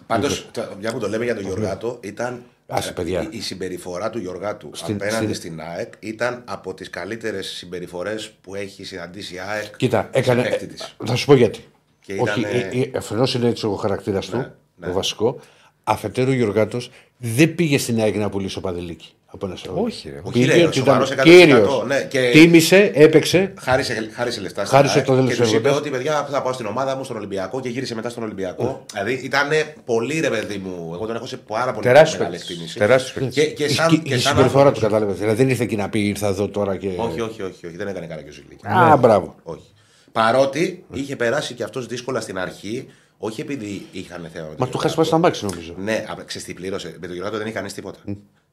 Πάντως, 0.07 0.45
μια 0.79 0.91
που 0.91 0.99
το 0.99 1.07
λέμε 1.07 1.23
για 1.23 1.35
τον 1.35 1.43
Γιωργάτο, 1.43 1.97
ήταν. 2.01 2.41
Άσε, 2.67 2.89
ε, 2.89 2.91
παιδιά. 2.91 3.21
Η, 3.21 3.27
η 3.31 3.41
συμπεριφορά 3.41 4.09
του 4.09 4.19
Γιωργάτου 4.19 4.69
Στην- 4.73 4.95
απέναντι 4.95 5.23
στην- 5.33 5.35
στην 5.35 5.61
ΑΕΚ 5.75 5.93
ήταν 5.99 6.43
από 6.45 6.73
τις 6.73 6.89
καλύτερες 6.89 7.47
συμπεριφορές 7.47 8.31
που 8.41 8.55
έχει 8.55 8.83
συναντήσει 8.83 9.35
η 9.35 9.39
ΑΕΚ. 9.39 9.75
Κοίτα, 9.77 10.09
έκανε. 10.11 10.39
στην 10.41 10.51
παίκτη 10.51 10.67
της. 10.67 10.95
Θα 11.05 11.15
σου 11.15 11.25
πω 11.25 11.33
γιατί. 11.35 11.65
Και 11.99 12.13
Όχι, 12.19 12.39
ήτανε- 12.39 12.73
ε, 12.73 12.79
ε, 12.79 12.97
αφενός 12.97 13.33
είναι 13.33 13.47
έτσι 13.47 13.65
ο 13.65 13.71
χαρακτήρας 13.73 14.25
του, 14.25 14.37
ναι. 14.75 14.87
το 14.87 14.93
βασικό. 14.93 15.39
Αφετέρου 15.83 16.29
ο 16.29 16.33
Γιωργάτος 16.33 16.91
δεν 17.25 17.55
πήγε 17.55 17.77
στην 17.77 18.01
ΑΕΚ 18.01 18.15
να 18.15 18.29
πουλήσει 18.29 18.57
ο 18.57 18.61
Παδελίκη. 18.61 19.07
Από 19.35 19.45
ένα 19.45 19.55
σώμα. 19.55 19.81
Όχι, 19.81 20.09
ρε. 20.09 20.19
Όχι, 20.23 20.45
ρε, 20.45 20.71
σοβαρός 20.71 21.11
100%, 21.11 21.21
κύριο. 21.23 21.83
ναι, 21.87 22.01
και- 22.09 22.29
Τίμησε, 22.33 22.91
έπαιξε. 22.93 23.53
Χάρισε, 23.59 24.09
χάρισε 24.13 24.41
λεφτά. 24.41 24.65
στην 24.65 24.77
Χάρισε 24.77 24.97
ΑΕΚ 24.97 25.05
το 25.07 25.11
Και 25.13 25.17
τελευταίο 25.21 25.45
του 25.47 25.55
είπε 25.55 25.61
λεπτό. 25.63 25.79
ότι 25.79 25.89
παιδιά 25.89 26.27
θα 26.31 26.41
πάω 26.41 26.53
στην 26.53 26.65
ομάδα 26.65 26.95
μου 26.95 27.03
στον 27.03 27.17
Ολυμπιακό 27.17 27.59
και 27.61 27.69
γύρισε 27.69 27.95
μετά 27.95 28.09
στον 28.09 28.23
Ολυμπιακό. 28.23 28.85
Δηλαδή 28.93 29.13
ήταν 29.23 29.47
πολύ 29.85 30.19
ρε 30.19 30.29
παιδί 30.29 30.57
μου. 30.57 30.91
Εγώ 30.93 31.05
τον 31.05 31.15
έχω 31.15 31.25
σε 31.25 31.37
πάρα 31.37 31.71
πολύ 31.73 31.85
Τεράστιος 31.85 32.17
μεγάλη 32.17 32.35
παίκτης. 32.35 32.49
εκτίμηση. 32.51 32.77
Τεράστιος 32.77 33.13
παίκτης. 33.13 33.33
Και, 33.35 33.45
και 33.51 33.67
σαν, 33.69 33.93
η, 33.93 33.97
και 33.97 34.13
η 34.13 34.17
σαν 34.17 34.19
συμπεριφορά 34.19 34.47
του 34.63 34.67
άνθρωπος- 34.67 34.81
κατάλαβες. 34.81 35.17
Δηλαδή 35.19 35.37
δεν 35.37 35.49
ήρθε 35.49 35.63
εκεί 35.63 35.75
να 35.75 35.89
πει 35.89 36.07
ήρθα 36.07 36.27
εδώ 36.27 36.47
τώρα 36.47 36.75
και. 36.77 36.87
Όχι, 36.87 37.21
όχι, 37.21 37.41
όχι, 37.41 37.65
όχι, 37.67 37.75
δεν 37.77 37.87
έκανε 37.87 38.05
καλά 38.05 38.21
και 38.21 38.29
ο 38.29 38.33
Ζηλίκη. 38.33 38.67
Α, 38.67 38.97
μπράβο. 38.97 39.35
Όχι. 39.43 39.67
Παρότι 40.11 40.83
είχε 40.93 41.15
περάσει 41.15 41.53
και 41.53 41.63
αυτός 41.63 41.85
δύσκολα 41.87 42.21
στην 42.21 42.37
αρχή, 42.37 42.87
όχι 43.25 43.41
επειδή 43.41 43.85
είχαν 43.91 44.29
θέμα. 44.33 44.47
με 44.47 44.55
τον 44.55 44.55
Μα 44.59 44.65
του 44.67 44.77
είχα 44.77 44.87
Γιωργάκο. 44.87 44.89
σπάσει 44.89 45.09
τα 45.09 45.17
μάξι 45.17 45.45
νομίζω. 45.45 45.73
Ναι, 45.77 46.05
απ- 46.07 46.25
ξέρεις 46.25 46.47
τι 46.47 46.53
πλήρωσε. 46.53 46.87
Με 46.99 47.05
τον 47.07 47.11
Γιωργάκο 47.15 47.37
δεν 47.37 47.45
είχε 47.47 47.55
κανείς 47.55 47.73
τίποτα. 47.73 47.99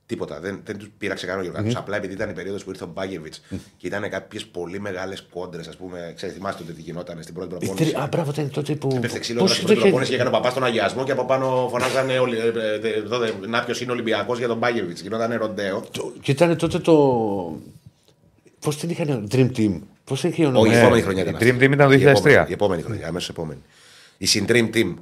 Τίποτα. 0.06 0.40
Δεν, 0.40 0.60
δεν 0.64 0.78
τους 0.78 0.88
πείραξε 0.98 1.26
κανένα 1.26 1.48
ο 1.48 1.50
Γιωργάκο. 1.50 1.78
Απλά 1.78 1.96
επειδή 1.96 2.12
ήταν 2.14 2.30
η 2.30 2.32
περίοδος 2.32 2.64
που 2.64 2.70
ήρθε 2.70 2.84
ο 2.84 2.90
Μπάγκεβιτς 2.94 3.40
και 3.76 3.86
ήταν 3.86 4.08
κάποιες 4.10 4.44
πολύ 4.46 4.80
μεγάλες 4.80 5.26
κόντρες, 5.32 5.68
ας 5.68 5.76
πούμε. 5.76 6.12
Ξέρετε, 6.16 6.38
θυμάστε 6.38 6.62
τότε 6.62 6.72
τι 6.74 6.80
γινόταν 6.80 7.22
στην 7.22 7.34
πρώτη 7.34 7.54
Η 7.54 7.58
προπόνηση. 7.58 7.84
τρι- 7.92 8.02
Α, 8.02 8.08
μπράβο, 8.12 8.30
ήταν 8.30 8.50
τότε 8.50 8.74
που. 8.74 8.88
Έπεφτε 8.96 9.18
ξύλο 9.18 9.38
Πώς 9.40 9.50
στην 9.50 9.60
το 9.60 9.66
πρώτη 9.66 9.72
είχε- 9.78 9.82
προπόνηση 9.88 10.10
και 10.10 10.16
έκανε 10.16 10.30
ο 10.36 10.38
παπάς 10.38 10.52
στον 10.52 10.64
αγιασμό 10.64 11.04
και 11.04 11.12
από 11.12 11.24
πάνω 11.24 11.68
φωνάζανε 11.70 12.18
όλοι. 12.18 12.36
ε, 12.38 12.40
ε, 12.40 12.88
ε, 12.88 12.92
εδώ 12.96 13.18
δεν- 13.18 13.34
Να 13.48 13.64
ποιος 13.64 13.80
είναι 13.80 13.92
Ολυμπιακός 13.92 14.38
για 14.38 14.46
τον 14.48 14.58
Μπάγκεβιτς. 14.58 15.00
Γινόταν 15.00 15.32
ροντέο. 15.38 15.84
το- 15.90 16.12
Και 16.20 16.30
ήταν 16.30 16.56
τότε 16.56 16.78
το. 16.78 16.94
Πώς 18.60 18.76
την 18.76 18.90
είχαν. 18.90 19.28
Dream 19.32 19.50
Team; 19.56 19.80
Πώς 20.04 20.18
είχε 20.24 20.28
Όχι, 20.32 20.42
η 20.42 20.46
ονομάσει. 20.46 20.78
επόμενη 20.78 21.02
χρονιά 21.02 21.22
ήταν. 21.22 21.34
η 21.34 21.36
Dream 21.38 21.50
αυτή. 21.50 21.66
Team 21.66 21.72
ήταν 21.72 21.88
το 21.88 21.92
Η 21.94 21.96
επόμενη- 21.96 22.20
2003. 22.22 22.46
Η 22.48 22.52
επόμενη 22.52 22.82
χρονιά, 22.82 23.06
αμέσως 23.08 23.28
επόμενη. 23.28 23.60
Η 24.22 24.26
Συντρίμ 24.26 24.68
Team. 24.74 24.94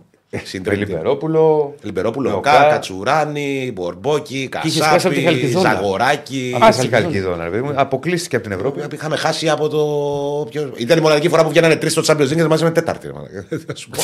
Το 0.65 0.71
Λιμπερόπουλο. 0.73 1.75
Λιμπερόπουλο, 1.83 2.31
Λοκά. 2.31 2.51
Κα, 2.53 2.69
Κατσουράνη, 2.71 3.71
Μπορμπόκι, 3.75 4.49
είχες 4.65 4.85
σκάσει 4.85 5.07
από 5.07 5.17
τη 5.17 5.23
Κασάπη, 5.23 5.41
Χαλκιδόνα. 5.41 5.75
Ζαγοράκη. 5.75 6.57
Άσε 6.61 6.85
η 6.85 6.89
Καλκιδόνα, 6.89 7.45
ρε 7.45 7.51
παιδί 7.51 7.63
μου. 7.63 7.73
Αποκλείστηκε 7.75 8.37
από 8.37 8.45
την 8.49 8.55
Ευρώπη. 8.57 8.81
Είχαμε 8.95 9.17
χάσει 9.17 9.49
από 9.49 9.69
το. 9.69 9.79
ποιο- 10.51 10.73
Ήταν 10.77 10.99
η 10.99 11.01
μοναδική 11.01 11.29
φορά 11.29 11.43
που 11.43 11.49
βγαίνανε 11.49 11.77
τρεις 11.77 11.93
στο 11.93 12.03
Champions 12.07 12.23
League 12.29 12.35
και 12.35 12.45
μαζί 12.45 12.65
με 12.65 12.71
τέταρτη. 12.71 13.07
ρε 13.07 13.13
μαλάκα. 13.13 13.47
Θα 13.67 13.75
σου 13.77 13.91
πω. 13.91 14.03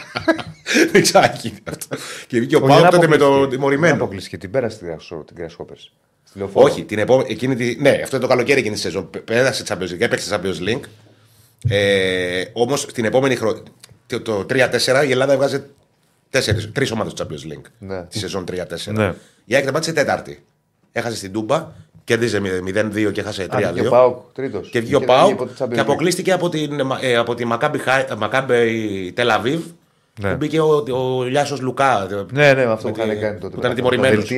Δεν 0.92 1.02
ξαναγίνει 1.02 1.58
αυτό. 1.68 1.96
Και 2.26 2.38
βγήκε 2.38 2.56
ο 2.56 2.58
Όχι, 2.58 2.68
Πάου 2.68 2.80
δεν 2.80 2.90
τότε 2.90 3.08
με 3.08 3.16
το 3.16 3.24
αποκλείστηκε. 3.24 3.40
Δεν 3.50 3.58
τιμωρημένο. 3.58 3.94
αποκλείστηκε. 3.94 4.38
Την 4.38 4.50
πέρασε 4.50 4.78
την 4.78 4.88
Grasshoppers- 4.96 5.26
την 5.26 5.36
Grasshoppers. 5.46 5.90
Στη 6.24 6.38
λεωφόρο. 6.38 6.66
Όχι, 6.66 6.84
την 6.84 6.98
επόμενη. 6.98 7.28
Εκείνη 7.30 7.54
τη... 7.56 7.76
Ναι, 7.80 7.90
αυτό 8.02 8.16
είναι 8.16 8.24
το 8.24 8.30
καλοκαίρι 8.30 8.58
εκείνη 8.60 8.74
τη 8.74 8.80
σεζόν. 8.80 9.10
Π- 9.10 9.16
Πέρασε 9.18 9.64
Champions 9.68 9.92
League, 9.92 10.00
έπαιξε 10.00 10.34
Champions 10.40 10.68
League. 10.68 10.80
Ε, 11.68 12.42
Όμως 12.52 12.86
την 12.86 13.04
επόμενη 13.04 13.36
χρονιά. 13.36 13.62
Το, 14.06 14.20
το 14.20 14.46
3-4 14.50 15.06
η 15.06 15.10
Ελλάδα 15.10 15.32
έβγαζε 15.32 15.66
τρεις 16.72 16.90
ομάδες 16.90 17.12
του 17.14 17.22
Champions 17.26 17.52
League. 17.52 17.70
Ναι. 17.78 18.02
Τη 18.02 18.18
σεζόν 18.18 18.44
3-4. 18.50 18.92
Ναι. 18.92 19.14
Η 19.44 19.54
ΑΕΚ 19.54 19.64
τα 19.64 19.72
πάτησε 19.72 19.92
τέταρτη. 19.92 20.44
Έχασε 20.92 21.16
στην 21.16 21.32
Τούμπα, 21.32 21.68
κέρδιζε 22.04 22.40
0-2 22.40 23.12
και 23.12 23.20
έχασε 23.20 23.46
3-2. 23.50 23.62
Α, 23.64 23.72
βγήκε 23.72 23.86
ο 23.86 23.90
Πάουκ 23.90 24.18
τρίτος. 24.32 24.68
Και 24.68 24.80
βγήκε 24.80 24.96
ο 24.96 25.00
Και 25.00 25.06
Πάου 25.06 25.30
από 25.32 25.46
το 25.46 25.52
Champions 25.58 25.68
και 25.68 25.74
League. 25.74 25.78
αποκλείστηκε 25.78 26.32
από, 26.32 26.48
την, 26.48 26.80
ε, 27.00 27.16
από 27.16 27.34
τη 27.34 27.44
Μακάμπι, 27.44 27.78
Χα- 27.78 28.16
Μακάμπι 28.16 29.12
Τελαβίβ. 29.14 29.64
Ναι. 30.20 30.30
Που 30.30 30.36
μπήκε 30.36 30.60
ο, 30.60 30.84
ο 30.90 31.22
Λιάσο 31.24 31.56
Λουκά. 31.60 32.06
Ναι, 32.32 32.52
ναι, 32.52 32.62
αυτό 32.62 32.86
Με 32.88 32.92
που 32.94 33.00
τη- 33.00 33.06
είχαν 33.06 33.20
κάνει 33.20 33.38
τότε. 33.38 33.54
που 33.54 33.58
ήταν 33.60 33.60
με 33.60 33.68
τα- 33.68 33.74
τιμωρημένος. 33.74 34.30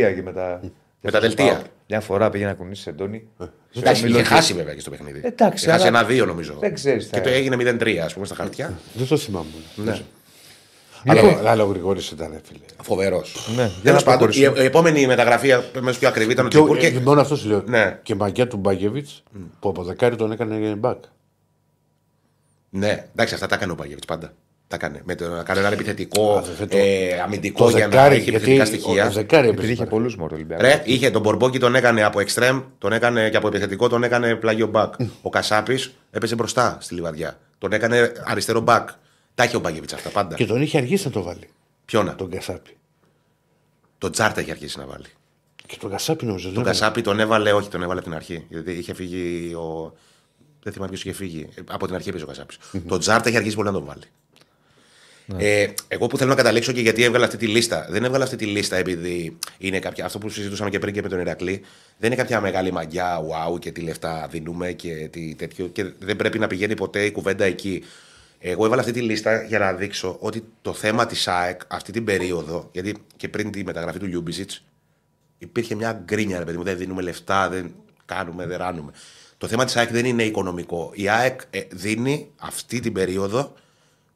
Με 1.01 1.11
τα 1.11 1.21
δελτία 1.21 1.63
και 1.89 1.95
με 1.95 2.01
τα. 2.01 2.15
Με 2.15 2.19
τα 2.19 2.29
δελτία. 2.29 2.29
Μια 2.29 2.29
φορά 2.29 2.31
πήγε 2.31 2.45
να 2.45 2.55
κουνήσει 2.55 2.83
σε 2.83 2.91
Αντώνη. 2.91 3.29
Εντάξει, 3.77 4.03
Μιλώ 4.03 4.19
είχε 4.19 4.29
και- 4.29 4.35
χάσει 4.35 4.55
βέβαια 4.55 4.75
και 4.75 4.81
στο 4.81 4.91
παιχνίδι. 4.91 5.21
Εντάξει, 5.25 5.69
Έχασε 5.69 5.87
αλλά- 5.87 5.99
ένα-δύο 5.99 6.25
νομίζω. 6.27 6.57
Δεν 6.61 6.75
ξέρεις 6.75 7.05
τι 7.05 7.11
Και 7.11 7.17
θα 7.17 7.23
το 7.23 7.29
είναι. 7.29 7.39
έγινε 7.39 7.57
0-3 7.57 7.99
ας 8.05 8.15
πούμε 8.15 8.27
στα 8.27 8.35
χαρτιά. 8.35 8.79
Δεν 8.95 9.07
το 9.07 9.17
θυμάμαι. 9.17 9.47
ναι. 9.77 10.01
Αλλά, 11.07 11.51
αλλά 11.51 11.63
ο 11.63 11.67
Γρηγόρης 11.67 12.11
ήταν, 12.11 12.41
φίλε. 12.45 12.59
Φοβερός. 12.83 13.49
Ναι, 13.57 13.63
για 13.63 13.71
Τέλος 13.83 14.05
να 14.05 14.11
πάντων, 14.11 14.29
η, 14.31 14.33
προχωρήσουμε. 14.33 14.61
η 14.63 14.65
επόμενη 14.65 15.07
μεταγραφή, 15.07 15.49
μέσα 15.81 15.99
πιο 15.99 16.09
ακριβή, 16.09 16.33
ήταν 16.33 16.47
ο 16.47 16.49
Και, 16.49 16.59
ο- 16.59 16.61
Τζιγκούρ. 16.65 16.85
ε, 16.85 16.91
Και... 16.91 17.01
μόνο 17.01 17.21
αυτός 17.21 17.39
σου 17.39 17.49
λέω. 17.49 17.63
Ναι. 17.67 17.99
Και 18.03 18.15
μαγιά 18.15 18.47
του 18.47 18.57
Μπάγκεβιτ 18.57 19.09
που 19.61 19.69
από 19.69 19.83
δεκάρι 19.85 20.17
τον 20.17 20.33
έκανε 20.33 20.79
back. 20.83 20.97
Ναι, 22.71 23.07
εντάξει, 23.13 23.35
αυτά 23.35 23.47
τα 23.47 23.55
έκανε 23.55 23.73
ο 23.73 23.75
Παγεύτη 23.75 24.07
πάντα. 24.07 24.33
Τα 24.69 24.77
έκανε. 24.77 25.01
Με 25.05 25.15
το 25.15 25.29
να 25.29 25.43
κάνει 25.43 25.59
έναν 25.59 25.73
επιθετικό, 25.73 26.37
Α, 26.37 26.43
βέβαια, 26.43 26.67
το- 26.67 26.77
ε, 26.77 27.21
αμυντικό 27.21 27.65
Το 27.65 27.71
για 27.71 27.79
να 27.87 27.89
δεκάρι, 27.89 28.15
έχει 28.15 28.31
γιατί 28.31 28.37
επιθετικά 28.37 28.65
στοιχεία. 28.65 29.07
ο 29.07 29.11
δεκάρι 29.11 29.43
Επειδή 29.49 29.57
έπαιζε. 29.59 29.73
είχε 29.73 29.79
πάρα. 29.85 29.91
πολλούς 29.91 30.17
μόρου 30.17 30.35
Ολυμπιακού. 30.35 30.63
Ρε, 30.63 30.83
είχε 30.85 31.11
τον 31.11 31.23
Μπορμπόκι, 31.23 31.59
τον 31.59 31.75
έκανε 31.75 32.03
από 32.05 32.21
εξτρέμ, 32.21 32.63
τον 32.79 32.93
έκανε 32.93 33.31
και 33.31 33.37
από 33.37 33.49
επιθετικό, 33.49 33.89
τον 33.89 34.03
έκανε 34.03 34.35
πλάγιο 34.35 34.67
μπακ. 34.67 34.95
Ο 35.23 35.31
Κασάπης 35.31 35.95
έπεσε 36.11 36.35
μπροστά 36.35 36.77
στη 36.81 36.95
λιβαδιά. 36.95 37.39
Τον 37.59 37.73
έκανε 37.73 38.13
αριστερό 38.25 38.61
μπακ. 38.61 38.89
Τα 39.35 39.45
είχε 39.45 39.57
ο 39.57 39.61
Μπάγκεβιτς 39.61 39.93
αυτά 39.93 40.09
πάντα. 40.11 40.35
Και 40.37 40.47
τον 40.47 40.63
είχε 40.63 40.79
αργήσει 40.79 41.05
να 41.07 41.11
το 41.13 41.23
βάλει. 41.23 41.49
Ποιόνα. 41.85 42.15
Τον 42.15 42.31
Κασάπη. 42.31 42.77
Τον 43.99 44.13
Τζάρτα 44.13 44.41
είχε 44.41 44.51
αρχίσει 44.51 44.79
να 44.79 44.87
βάλει. 44.87 45.05
Και 45.67 45.77
τον 45.81 45.91
Κασάπη 45.91 46.25
νομίζω. 46.27 46.45
Τον 46.45 46.55
δεν 46.55 46.63
έβαλε. 46.63 46.79
Κασάπη 46.79 47.03
τον 47.03 47.21
έβαλε, 47.21 47.53
όχι, 47.53 47.69
τον 47.69 47.83
έβαλε 47.83 47.99
από 48.01 48.09
την 48.09 48.17
αρχή. 48.19 48.45
Γιατί 48.49 48.73
είχε 48.73 48.95
φύγει 48.95 49.55
ο. 49.55 49.95
Δεν 50.63 50.73
θυμάμαι 50.73 50.91
ποιος 50.91 51.05
είχε 51.05 51.13
φύγει. 51.15 51.49
Ε, 51.55 51.61
Από 51.71 51.87
την 51.87 51.95
αρχή 51.95 52.09
έπαιζε 52.09 52.25
ο 52.25 52.27
κασαπη 52.27 52.55
Τον 52.89 52.99
Τζάρτα 53.01 53.29
είχε 53.29 53.39
αρχίσει 53.39 53.57
πολύ 53.57 53.69
να 53.69 53.75
τον 53.75 53.85
βάλει. 53.85 54.03
Ε, 55.37 55.69
εγώ 55.89 56.07
που 56.07 56.19
θέλω 56.19 56.31
να 56.31 56.37
καταλήξω 56.37 56.73
και 56.73 56.81
γιατί 56.81 57.03
έβγαλα 57.03 57.25
αυτή 57.25 57.37
τη 57.37 57.47
λίστα. 57.47 57.87
Δεν 57.91 58.05
έβγαλα 58.05 58.25
αυτή 58.25 58.37
τη 58.37 58.45
λίστα 58.45 58.77
επειδή 58.77 59.39
είναι 59.59 59.79
κάποια. 59.79 60.05
Αυτό 60.05 60.19
που 60.19 60.29
συζητούσαμε 60.29 60.71
και 60.71 60.79
πριν 60.79 60.95
και 60.95 61.03
με 61.03 61.09
τον 61.09 61.21
Ηρακλή. 61.21 61.61
Δεν 61.99 62.13
είναι 62.13 62.21
κάποια 62.21 62.41
μεγάλη 62.41 62.73
μαγιά, 62.73 63.21
wow, 63.21 63.59
και 63.61 63.71
τι 63.71 63.81
λεφτά 63.81 64.29
δίνουμε 64.31 64.73
και 64.73 65.09
τι 65.13 65.35
τέτοιο. 65.35 65.67
Και 65.67 65.93
δεν 65.99 66.17
πρέπει 66.17 66.39
να 66.39 66.47
πηγαίνει 66.47 66.75
ποτέ 66.75 67.05
η 67.05 67.11
κουβέντα 67.11 67.45
εκεί. 67.45 67.85
Εγώ 68.41 68.65
έβαλα 68.65 68.81
αυτή 68.81 68.93
τη 68.93 69.01
λίστα 69.01 69.43
για 69.43 69.59
να 69.59 69.73
δείξω 69.73 70.17
ότι 70.21 70.45
το 70.63 70.73
θέμα 70.73 71.07
της 71.07 71.29
ΑΕΚ 71.29 71.61
αυτή 71.69 71.93
την 71.93 72.05
περίοδο, 72.05 72.69
γιατί 72.73 72.95
και 73.17 73.29
πριν 73.29 73.51
τη 73.51 73.65
μεταγραφή 73.65 73.99
του 73.99 74.07
Λιούμπιζιτς, 74.07 74.65
υπήρχε 75.39 75.75
μια 75.75 76.03
γκρίνια, 76.05 76.39
ρε 76.39 76.45
παιδί 76.45 76.57
μου, 76.57 76.63
δεν 76.63 76.77
δίνουμε 76.77 77.03
λεφτά, 77.03 77.49
δεν 77.49 77.75
κάνουμε, 78.05 78.47
δεν 78.47 78.59
ράνουμε. 78.59 78.93
Το 79.39 79.47
θέμα 79.47 79.65
της 79.65 79.77
ΑΕΚ 79.77 79.91
δεν 79.91 80.05
είναι 80.05 80.23
οικονομικό. 80.23 80.91
Η 80.95 81.09
ΑΕΚ 81.09 81.41
ε, 81.51 81.61
δίνει 81.71 82.31
αυτή 82.37 82.81
την 82.81 82.93
περίοδο 82.93 83.55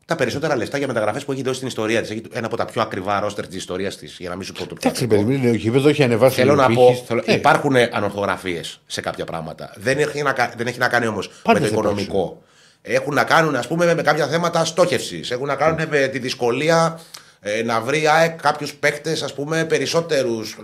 τα 0.06 0.16
περισσότερα 0.16 0.56
λεφτά 0.56 0.78
για 0.78 0.86
μεταγραφές 0.86 1.24
που 1.24 1.32
έχει 1.32 1.42
δώσει 1.42 1.56
στην 1.56 1.68
ιστορία 1.68 2.00
της. 2.00 2.10
Έχει 2.10 2.22
ένα 2.32 2.46
από 2.46 2.56
τα 2.56 2.64
πιο 2.64 2.82
ακριβά 2.82 3.20
ρόστερ 3.20 3.46
της 3.46 3.56
ιστορίας 3.56 3.96
της, 3.96 4.16
για 4.18 4.28
να 4.28 4.34
μην 4.36 4.44
σου 4.44 4.52
πω 4.52 4.58
το 4.58 4.74
πιο 4.74 4.76
Εντάξει, 4.88 5.04
ακριβό. 5.04 5.22
παιδί 5.24 5.36
μου, 5.36 5.42
είναι 5.44 5.50
ο 5.50 5.54
γήπεδο 5.54 5.88
έχει 5.88 6.02
ανεβάσει. 6.02 6.34
Θέλω 6.34 6.54
να 6.54 6.66
πύχης. 6.66 6.82
πω, 6.98 7.04
θέλω, 7.06 7.22
Ε, 7.24 7.32
υπάρχουν 7.34 7.76
ανορθογραφίες 7.76 8.80
σε 8.86 9.00
κάποια 9.00 9.24
πράγματα. 9.24 9.72
Δεν 9.76 9.98
έχει 9.98 10.22
να, 10.22 10.32
κα- 10.32 10.52
δεν 10.56 10.66
έχει 10.66 10.78
να 10.78 10.88
κάνει 10.88 11.06
όμως 11.06 11.26
με 11.28 11.34
Πάντα 11.42 11.58
το 11.58 11.64
θα 11.64 11.70
οικονομικό. 11.70 12.42
Έχουν 12.82 13.14
να 13.14 13.24
κάνουν, 13.24 13.56
ας 13.56 13.66
πούμε, 13.66 13.94
με 13.94 14.02
κάποια 14.02 14.26
θέματα 14.28 14.64
στόχευσης. 14.64 15.30
Έχουν 15.30 15.46
να 15.46 15.54
κάνουν 15.54 15.88
με 15.90 16.06
τη 16.06 16.18
δυσκολία 16.18 17.00
ε, 17.40 17.62
να 17.62 17.80
βρει 17.80 18.06
ΑΕΚ 18.08 18.40
κάποιους 18.42 18.74
παίκτες, 18.74 19.22
ας 19.22 19.34
πούμε, 19.34 19.64
περισσότερους. 19.64 20.56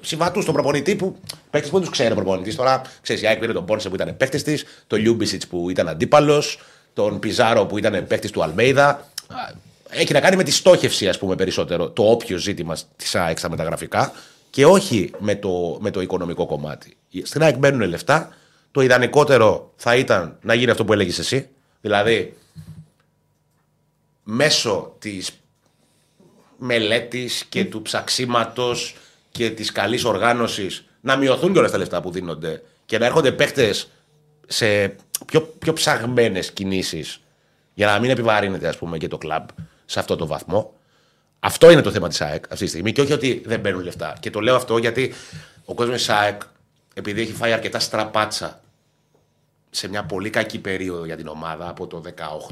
Συμβατούς 0.00 0.42
στον 0.42 0.54
προπονητή 0.54 0.94
που. 0.96 1.16
Παίκτες 1.50 1.70
που 1.70 1.76
δεν 1.76 1.84
τους 1.86 1.94
ξέρει 1.96 2.12
ο 2.12 2.14
προπονητής. 2.14 2.56
Τώρα 2.56 2.82
ξέρεις, 3.02 3.22
η 3.22 3.26
ΑΕΚ 3.26 3.38
πήρε 3.38 3.52
τον 3.52 3.64
Πόνσε 3.64 3.88
που 3.88 3.94
ήταν 3.94 4.16
παίκτη 4.16 4.42
της, 4.42 4.64
τον 4.86 4.98
Λιούμπισιτς 5.00 5.46
που 5.46 5.70
ήταν 5.70 5.88
αντίπαλος, 5.88 6.60
τον 6.92 7.18
Πιζάρο 7.18 7.66
που 7.66 7.78
ήταν 7.78 8.06
παίκτης 8.06 8.30
του 8.30 8.42
Αλμέιδα. 8.42 9.08
Έχει 9.88 10.12
να 10.12 10.20
κάνει 10.20 10.36
με 10.36 10.42
τη 10.42 10.50
στόχευση, 10.50 11.08
ας 11.08 11.18
πούμε, 11.18 11.34
περισσότερο 11.34 11.90
το 11.90 12.02
όποιο 12.02 12.36
ζήτημα 12.36 12.76
της 12.96 13.14
ΑΕΚ 13.14 13.38
στα 13.38 13.50
μεταγραφικά 13.50 14.12
και 14.50 14.66
όχι 14.66 15.10
με 15.18 15.34
το, 15.34 15.78
με 15.80 15.90
το 15.90 16.00
οικονομικό 16.00 16.46
κομμάτι. 16.46 16.96
Στην 17.22 17.42
ΑΕΚ 17.42 17.56
μπαίνουν 17.56 17.88
λεφτά. 17.88 18.34
Το 18.72 18.80
ιδανικότερο 18.80 19.72
θα 19.76 19.96
ήταν 19.96 20.38
να 20.42 20.54
γίνει 20.54 20.70
αυτό 20.70 20.84
που 20.84 20.92
έλεγες 20.92 21.18
εσύ. 21.18 21.48
Δηλαδή, 21.80 22.36
μέσω 24.24 24.96
της 24.98 25.30
μελέτης 26.58 27.44
και 27.48 27.64
του 27.64 27.82
ψαξίματος 27.82 28.96
και 29.30 29.50
της 29.50 29.72
καλής 29.72 30.04
οργάνωσης 30.04 30.84
να 31.00 31.16
μειωθούν 31.16 31.52
και 31.52 31.58
όλα 31.58 31.70
τα 31.70 31.78
λεφτά 31.78 32.00
που 32.00 32.10
δίνονται 32.10 32.62
και 32.86 32.98
να 32.98 33.06
έρχονται 33.06 33.32
παίχτες 33.32 33.88
σε 34.52 34.96
πιο, 35.26 35.40
πιο 35.58 35.72
ψαγμένες 35.72 36.52
κινήσεις 36.52 37.20
για 37.74 37.86
να 37.86 37.98
μην 37.98 38.10
επιβαρύνεται 38.10 38.68
ας 38.68 38.76
πούμε 38.76 38.98
και 38.98 39.08
το 39.08 39.18
κλαμπ 39.18 39.48
σε 39.84 39.98
αυτό 39.98 40.16
το 40.16 40.26
βαθμό. 40.26 40.72
Αυτό 41.40 41.70
είναι 41.70 41.80
το 41.80 41.90
θέμα 41.90 42.08
της 42.08 42.20
ΑΕΚ 42.20 42.44
αυτή 42.52 42.64
τη 42.64 42.70
στιγμή 42.70 42.92
και 42.92 43.00
όχι 43.00 43.12
ότι 43.12 43.42
δεν 43.46 43.60
παίρνουν 43.60 43.82
λεφτά. 43.82 44.16
Και 44.20 44.30
το 44.30 44.40
λέω 44.40 44.56
αυτό 44.56 44.78
γιατί 44.78 45.12
ο 45.64 45.74
κόσμος 45.74 45.96
της 45.96 46.08
ΑΕΚ 46.08 46.42
επειδή 46.94 47.20
έχει 47.20 47.32
φάει 47.32 47.52
αρκετά 47.52 47.78
στραπάτσα 47.78 48.60
σε 49.70 49.88
μια 49.88 50.04
πολύ 50.04 50.30
κακή 50.30 50.58
περίοδο 50.58 51.04
για 51.04 51.16
την 51.16 51.26
ομάδα 51.26 51.68
από 51.68 51.86
το 51.86 52.02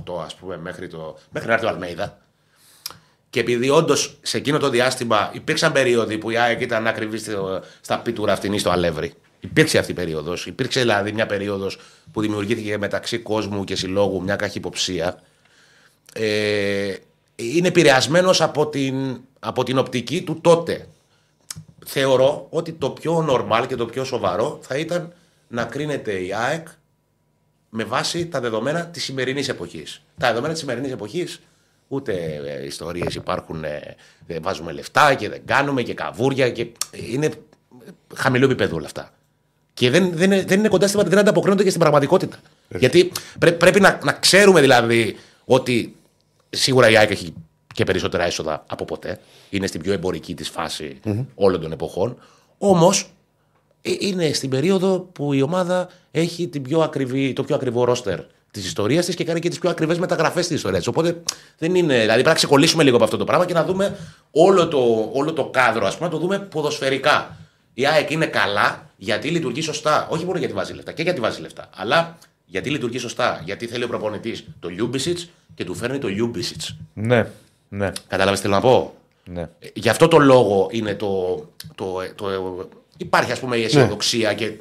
18 0.07 0.23
ας 0.25 0.35
πούμε 0.35 0.57
μέχρι, 0.57 0.89
το, 0.89 1.19
μέχρι 1.31 1.49
να 1.49 1.55
έρθει 1.55 1.66
ο 1.66 1.69
Αλμέιδα 1.69 2.19
και 3.31 3.41
επειδή 3.41 3.69
όντως 3.70 4.19
σε 4.23 4.37
εκείνο 4.37 4.59
το 4.59 4.69
διάστημα 4.69 5.31
υπήρξαν 5.33 5.73
περίοδοι 5.73 6.19
που 6.19 6.31
η 6.31 6.37
ΑΕΚ 6.37 6.61
ήταν 6.61 6.87
ακριβής 6.87 7.20
στο- 7.20 7.62
στα 7.81 7.99
πίτουρα 7.99 8.33
αυτήν 8.33 8.59
στο 8.59 8.70
Αλεύρι. 8.70 9.15
Υπήρξε 9.40 9.78
αυτή 9.78 9.90
η 9.90 9.94
περίοδος. 9.94 10.47
Υπήρξε 10.47 10.81
δηλαδή 10.81 11.12
μια 11.12 11.27
περίοδος 11.27 11.78
που 12.12 12.20
δημιουργήθηκε 12.20 12.78
μεταξύ 12.78 13.19
κόσμου 13.19 13.65
και 13.65 13.77
συλλόγου 13.77 14.23
μια 14.23 14.36
καχυποψία. 14.36 15.23
Ε, 16.12 16.94
είναι 17.36 17.69
επηρεασμένος 17.69 18.40
από 18.40 18.66
την, 18.66 19.20
από 19.39 19.62
την 19.62 19.78
οπτική 19.78 20.23
του 20.23 20.40
τότε. 20.40 20.89
Θεωρώ 21.86 22.47
ότι 22.51 22.73
το 22.73 22.90
πιο 22.90 23.27
normal 23.31 23.65
και 23.69 23.77
το 23.77 23.86
πιο 23.86 24.05
σοβαρό 24.05 24.59
θα 24.62 24.77
ήταν 24.77 25.12
να 25.48 25.65
κρίνεται 25.65 26.12
η 26.12 26.35
ΑΕΚ 26.35 26.69
με 27.70 27.85
βάση 27.85 28.27
τα 28.27 28.40
δεδομένα 28.40 28.86
της 28.86 29.05
σημερινής 29.05 29.48
εποχής. 29.48 30.02
Τα 30.19 30.27
δεδομένα 30.28 30.52
της 30.52 30.62
σημερινής 30.62 30.93
εποχής 30.93 31.40
Ούτε 31.89 32.40
ε, 32.47 32.65
ιστορίες 32.65 33.15
υπάρχουν, 33.15 33.65
ε, 33.65 33.97
δεν 34.27 34.43
βάζουμε 34.43 34.73
λεφτά 34.73 35.15
και 35.15 35.28
δεν 35.28 35.43
κάνουμε 35.44 35.82
και 35.82 35.94
καβούρια. 35.94 36.51
Και... 36.51 36.66
Είναι 36.93 37.31
χαμηλό 38.15 38.44
επίπεδο 38.44 38.77
όλα 38.77 38.86
αυτά. 38.86 39.12
Και 39.78 39.90
δεν, 39.90 40.10
δεν, 40.14 40.32
είναι, 40.32 40.44
δεν 40.44 40.59
είναι 40.59 40.68
κοντά 40.68 40.86
στην 40.88 41.02
δεν 41.09 41.18
ανταποκρίνονται 41.18 41.62
και 41.62 41.68
στην 41.68 41.80
πραγματικότητα. 41.80 42.36
Γιατί 42.78 43.12
πρέ- 43.38 43.56
πρέπει 43.56 43.80
να, 43.80 43.98
να 44.05 44.12
ξέρουμε 44.12 44.60
δηλαδή 44.60 45.16
ότι 45.44 45.96
σίγουρα 46.50 46.90
η 46.90 46.96
ΑΕΚ 46.96 47.10
έχει 47.10 47.34
και 47.74 47.84
περισσότερα 47.84 48.24
έσοδα 48.24 48.64
από 48.66 48.84
ποτέ. 48.84 49.20
Είναι 49.50 49.66
στην 49.66 49.80
πιο 49.80 49.92
εμπορική 49.92 50.34
της 50.34 50.48
φάση 50.48 51.01
όλων 51.34 51.60
των 51.60 51.72
εποχών. 51.72 52.18
Όμως 52.59 53.10
είναι 53.82 54.32
στην 54.32 54.50
περίοδο 54.50 54.98
που 55.12 55.32
η 55.32 55.42
ομάδα 55.42 55.88
έχει 56.10 56.48
την 56.48 56.62
πιο 56.62 56.80
ακριβή, 56.80 57.32
το 57.32 57.42
πιο 57.44 57.55
ακριβό 57.55 57.84
ρόστερ 57.84 58.20
της 58.50 58.66
ιστορίας 58.66 59.06
της 59.06 59.14
και 59.14 59.24
κάνει 59.24 59.40
και 59.40 59.48
τις 59.48 59.59
πιο 59.59 59.70
ακριβές 59.70 59.98
μεταγραφές 59.98 60.46
της 60.46 60.56
ιστορίας 60.56 60.78
της. 60.78 60.88
Οπότε 60.88 61.22
δεν 61.59 61.74
είναι. 61.74 61.94
Δηλαδή 61.94 62.12
πρέπει 62.12 62.28
να 62.28 62.34
ξεκολλήσουμε 62.34 62.82
λίγο 62.82 62.96
από 62.96 63.05
αυτό 63.05 63.16
το 63.16 63.24
πράγμα 63.24 63.46
και 63.46 63.55
να 63.55 63.64
δούμε 63.64 63.96
όλο 64.30 64.68
το, 64.68 65.10
όλο 65.12 65.32
το 65.32 65.44
κάδρο, 65.44 65.86
ας 65.86 65.96
πούμε, 65.96 66.09
να 66.09 66.14
το 66.14 66.20
δούμε 66.20 66.38
ποδοσφαιρικά. 66.38 67.36
Η 67.78 67.86
ΑΕΚ 67.86 68.10
είναι 68.10 68.26
καλά 68.26 68.90
γιατί 68.96 69.28
λειτουργεί 69.28 69.60
σωστά. 69.60 70.06
Όχι 70.10 70.24
μόνο 70.24 70.38
γιατί 70.38 70.52
βάζει 70.52 70.72
λεφτά, 70.72 70.92
και 70.92 71.02
γιατί 71.02 71.20
βάζει 71.20 71.40
λεφτά. 71.40 71.70
Αλλά 71.74 72.18
γιατί 72.44 72.70
λειτουργεί 72.70 72.98
σωστά. 72.98 73.42
Γιατί 73.44 73.66
θέλει 73.66 73.84
ο 73.84 73.88
προπονητής 73.88 74.44
το 74.60 74.68
Λιούμπισιτς 74.69 75.19
και 75.55 75.64
του 75.64 75.74
φέρνει 75.74 75.98
το 75.98 76.09
Λιούμπισιτς. 76.09 76.60
Ναι, 76.94 77.26
ναι, 77.68 77.92
Κατάλαβες 78.09 78.40
τι 78.40 78.44
θέλω 78.44 78.55
να 78.55 78.60
πω; 78.60 78.94
ναι. 79.24 79.40
Ε, 79.40 79.68
Γι' 79.74 79.88
αυτό 79.88 80.09
το 80.09 80.18
λόγο 80.18 80.68
είναι 80.70 80.94
το. 80.94 81.36
το, 81.74 81.96
το, 82.14 82.26
υπάρχει 82.96 83.32
ας 83.32 83.40
πούμε 83.40 83.56
η 83.56 83.64
αισιοδοξία 83.64 84.34
και 84.34 84.52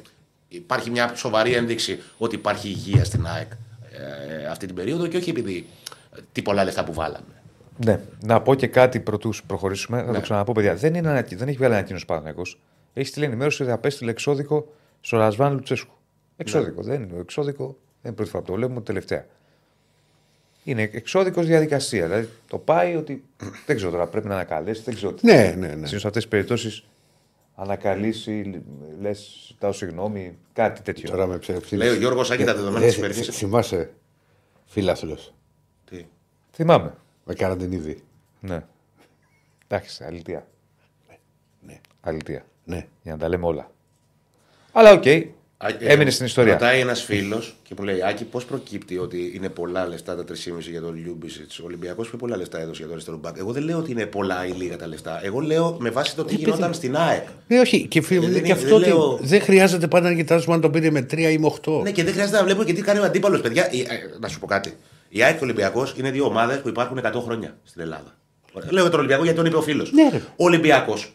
υπάρχει 0.48 0.90
μια 0.90 1.12
σοβαρή 1.14 1.52
ένδειξη 1.52 2.02
ότι 2.18 2.34
υπάρχει 2.34 2.68
υγεία 2.68 3.04
στην 3.04 3.26
ΑΕΚ 3.26 3.50
ε, 3.92 4.46
αυτή 4.46 4.66
την 4.66 4.74
περίοδο 4.74 5.06
και 5.06 5.16
όχι 5.16 5.30
επειδή 5.30 5.66
ε, 6.16 6.20
τι 6.32 6.42
πολλά 6.42 6.64
λεφτά 6.64 6.84
που 6.84 6.92
βάλαμε. 6.92 7.42
Ναι. 7.84 8.00
Να 8.20 8.40
πω 8.40 8.54
και 8.54 8.66
κάτι 8.66 9.00
προτού 9.00 9.32
προχωρήσουμε. 9.46 10.02
Θα 10.06 10.12
το 10.12 10.20
ξαναπώ, 10.20 10.52
παιδιά. 10.52 10.74
Δεν, 10.74 10.94
είναι 10.94 11.08
ανακοι... 11.08 11.34
δεν 11.34 11.48
έχει 11.48 11.56
βγάλει 11.56 11.74
ανακοίνωση 11.74 12.04
Παναγιακό. 12.04 12.42
Έχεις 12.92 13.10
στείλει 13.10 13.24
ενημέρωση 13.24 13.62
ότι 13.62 13.70
θα 13.70 13.78
πέσει 13.78 14.06
εξώδικο 14.06 14.72
στο 15.00 15.16
Ρασβάν 15.16 15.52
Λουτσέσκου. 15.52 15.94
Εξώδικο. 16.36 16.82
Δεν 16.82 17.02
είναι 17.02 17.18
εξώδικο. 17.20 17.64
Δεν 17.66 17.76
είναι 18.02 18.14
πρώτη 18.14 18.30
φορά 18.30 18.42
που 18.42 18.50
το 18.50 18.56
βλέπουμε 18.56 18.80
τελευταία. 18.80 19.26
Είναι 20.64 20.82
εξώδικος 20.92 21.46
διαδικασία. 21.46 22.06
Δηλαδή 22.06 22.28
το 22.48 22.58
πάει 22.58 22.96
ότι. 22.96 23.24
δεν 23.66 23.76
ξέρω 23.76 23.90
τώρα, 23.90 24.06
πρέπει 24.06 24.26
να 24.28 24.34
ανακαλέσει. 24.34 24.82
Δεν 24.82 24.94
ξέρω. 24.94 25.14
Ναι, 25.20 25.54
ναι, 25.58 25.66
ναι. 25.66 25.72
Συνήθως 25.72 26.00
σε 26.00 26.06
αυτές 26.06 26.12
τις 26.22 26.28
περιπτώσεις 26.28 26.84
ανακαλύσει, 27.54 28.62
λες, 29.00 29.44
ζητάω 29.46 29.72
συγγνώμη, 29.72 30.38
κάτι 30.52 30.82
τέτοιο. 30.82 31.10
Τώρα 31.10 31.26
με 31.26 31.38
ψεύδι. 31.38 31.76
Λέει 31.76 31.88
ο 31.88 31.94
Γιώργος 31.94 32.30
Άκη 32.30 32.44
τα 32.44 32.54
δεδομένα 32.54 32.84
Ε, 32.84 32.88
τη 32.88 32.94
σημερινή. 32.94 33.22
Θυμάσαι, 33.22 33.90
φίλαθλος, 34.66 35.34
Τι; 35.84 36.06
Θυμάμαι. 36.52 36.94
με 37.24 37.34
καραντινίδη. 37.34 38.02
Ναι. 38.40 38.64
Εντάξει, 39.66 40.04
αλήθεια. 40.04 40.46
Ναι. 41.60 41.80
Αλήθεια. 42.00 42.44
Ναι. 42.68 42.86
Για 43.02 43.12
να 43.12 43.18
τα 43.18 43.28
λέμε 43.28 43.46
όλα. 43.46 43.70
Αλλά 44.72 44.92
οκ. 44.92 45.06
Α, 45.60 45.68
ε, 45.68 45.76
Έμεινε 45.78 46.10
στην 46.10 46.26
ιστορία. 46.26 46.52
Ρωτάει 46.52 46.80
ένας 46.80 47.02
φίλος 47.02 47.56
και 47.62 47.74
μου 47.78 47.84
λέει: 47.84 48.02
Άκη, 48.02 48.24
πώς 48.24 48.44
προκύπτει 48.44 48.98
ότι 48.98 49.32
είναι 49.34 49.48
πολλά 49.48 49.86
λεφτά 49.88 50.16
τα 50.16 50.24
3,5 50.24 50.34
για 50.70 50.80
τον 50.80 50.94
Λιούμπισιτς; 50.94 51.58
Ο 51.58 51.62
Ολυμπιακός 51.64 52.08
πιο 52.08 52.18
πολλά 52.18 52.36
λεφτά 52.36 52.58
έδωσε 52.58 52.74
για 52.76 52.84
τον 52.84 52.92
αριστερό 52.92 53.16
μπακ. 53.16 53.36
Εγώ 53.38 53.52
δεν 53.52 53.62
λέω 53.62 53.78
ότι 53.78 53.90
είναι 53.90 54.06
πολλά 54.06 54.46
ή 54.46 54.50
λίγα 54.50 54.76
τα 54.76 54.86
λεφτά. 54.86 55.20
Εγώ 55.24 55.40
λέω 55.40 55.76
με 55.80 55.90
βάση 55.90 56.16
το 56.16 56.24
τι 56.24 56.34
γινόταν 56.34 56.74
στην 56.74 56.96
ΑΕΚ. 56.96 57.26
Ναι, 57.48 57.60
όχι. 57.60 57.86
Και, 57.86 58.02
φι- 58.02 58.22
Ε, 58.22 58.26
δεν 58.26 58.32
και 58.32 58.38
είναι- 58.38 58.52
αυτό 58.52 58.66
δεν 58.66 58.74
ότι 58.76 58.86
λέω- 58.88 59.18
δεν 59.22 59.40
χρειάζεται 59.40 59.86
πάντα 59.88 60.08
να 60.08 60.14
κοιτάζουμε 60.16 60.54
αν 60.54 60.60
το 60.60 60.70
πήρε 60.70 60.90
με 60.90 61.02
3 61.02 61.30
ή 61.30 61.38
με 61.38 61.46
8. 61.46 61.80
Ναι, 61.82 61.90
και 61.90 62.04
δεν 62.04 62.12
χρειάζεται 62.12 62.36
να 62.38 62.44
βλέπουμε 62.44 62.64
και 62.64 62.72
τι 62.72 62.82
κάνει 62.82 62.98
ο 62.98 63.02
αντίπαλος, 63.04 63.40
παιδιά. 63.40 63.72
Η- 63.72 63.80
ε, 63.80 63.86
να 64.20 64.28
σου 64.28 64.38
πω 64.40 64.46
κάτι. 64.46 64.76
Η 65.08 65.22
ΑΕΚ 65.22 65.32
και 65.36 65.42
ο 65.42 65.44
Ολυμπιακός 65.46 65.94
είναι 65.98 66.10
δύο 66.10 66.24
ομάδες 66.24 66.60
που 66.60 66.68
υπάρχουν 66.68 66.98
100 66.98 67.20
χρόνια 67.20 67.56
στην 67.64 67.80
Ελλάδα. 67.82 68.16
Ωραία. 68.52 68.72
Λέω 68.72 68.80
για 68.82 68.90
τον 68.90 68.98
Ολυμπιακό 68.98 69.22
γιατί 69.22 69.38
τον 69.38 69.46
είπε 69.46 69.56
ο 69.56 69.62
φίλος. 69.62 69.92
Ναι, 69.92 70.08
ρε. 70.12 70.16
ο 70.16 70.44
Ολυμπιακός 70.44 71.12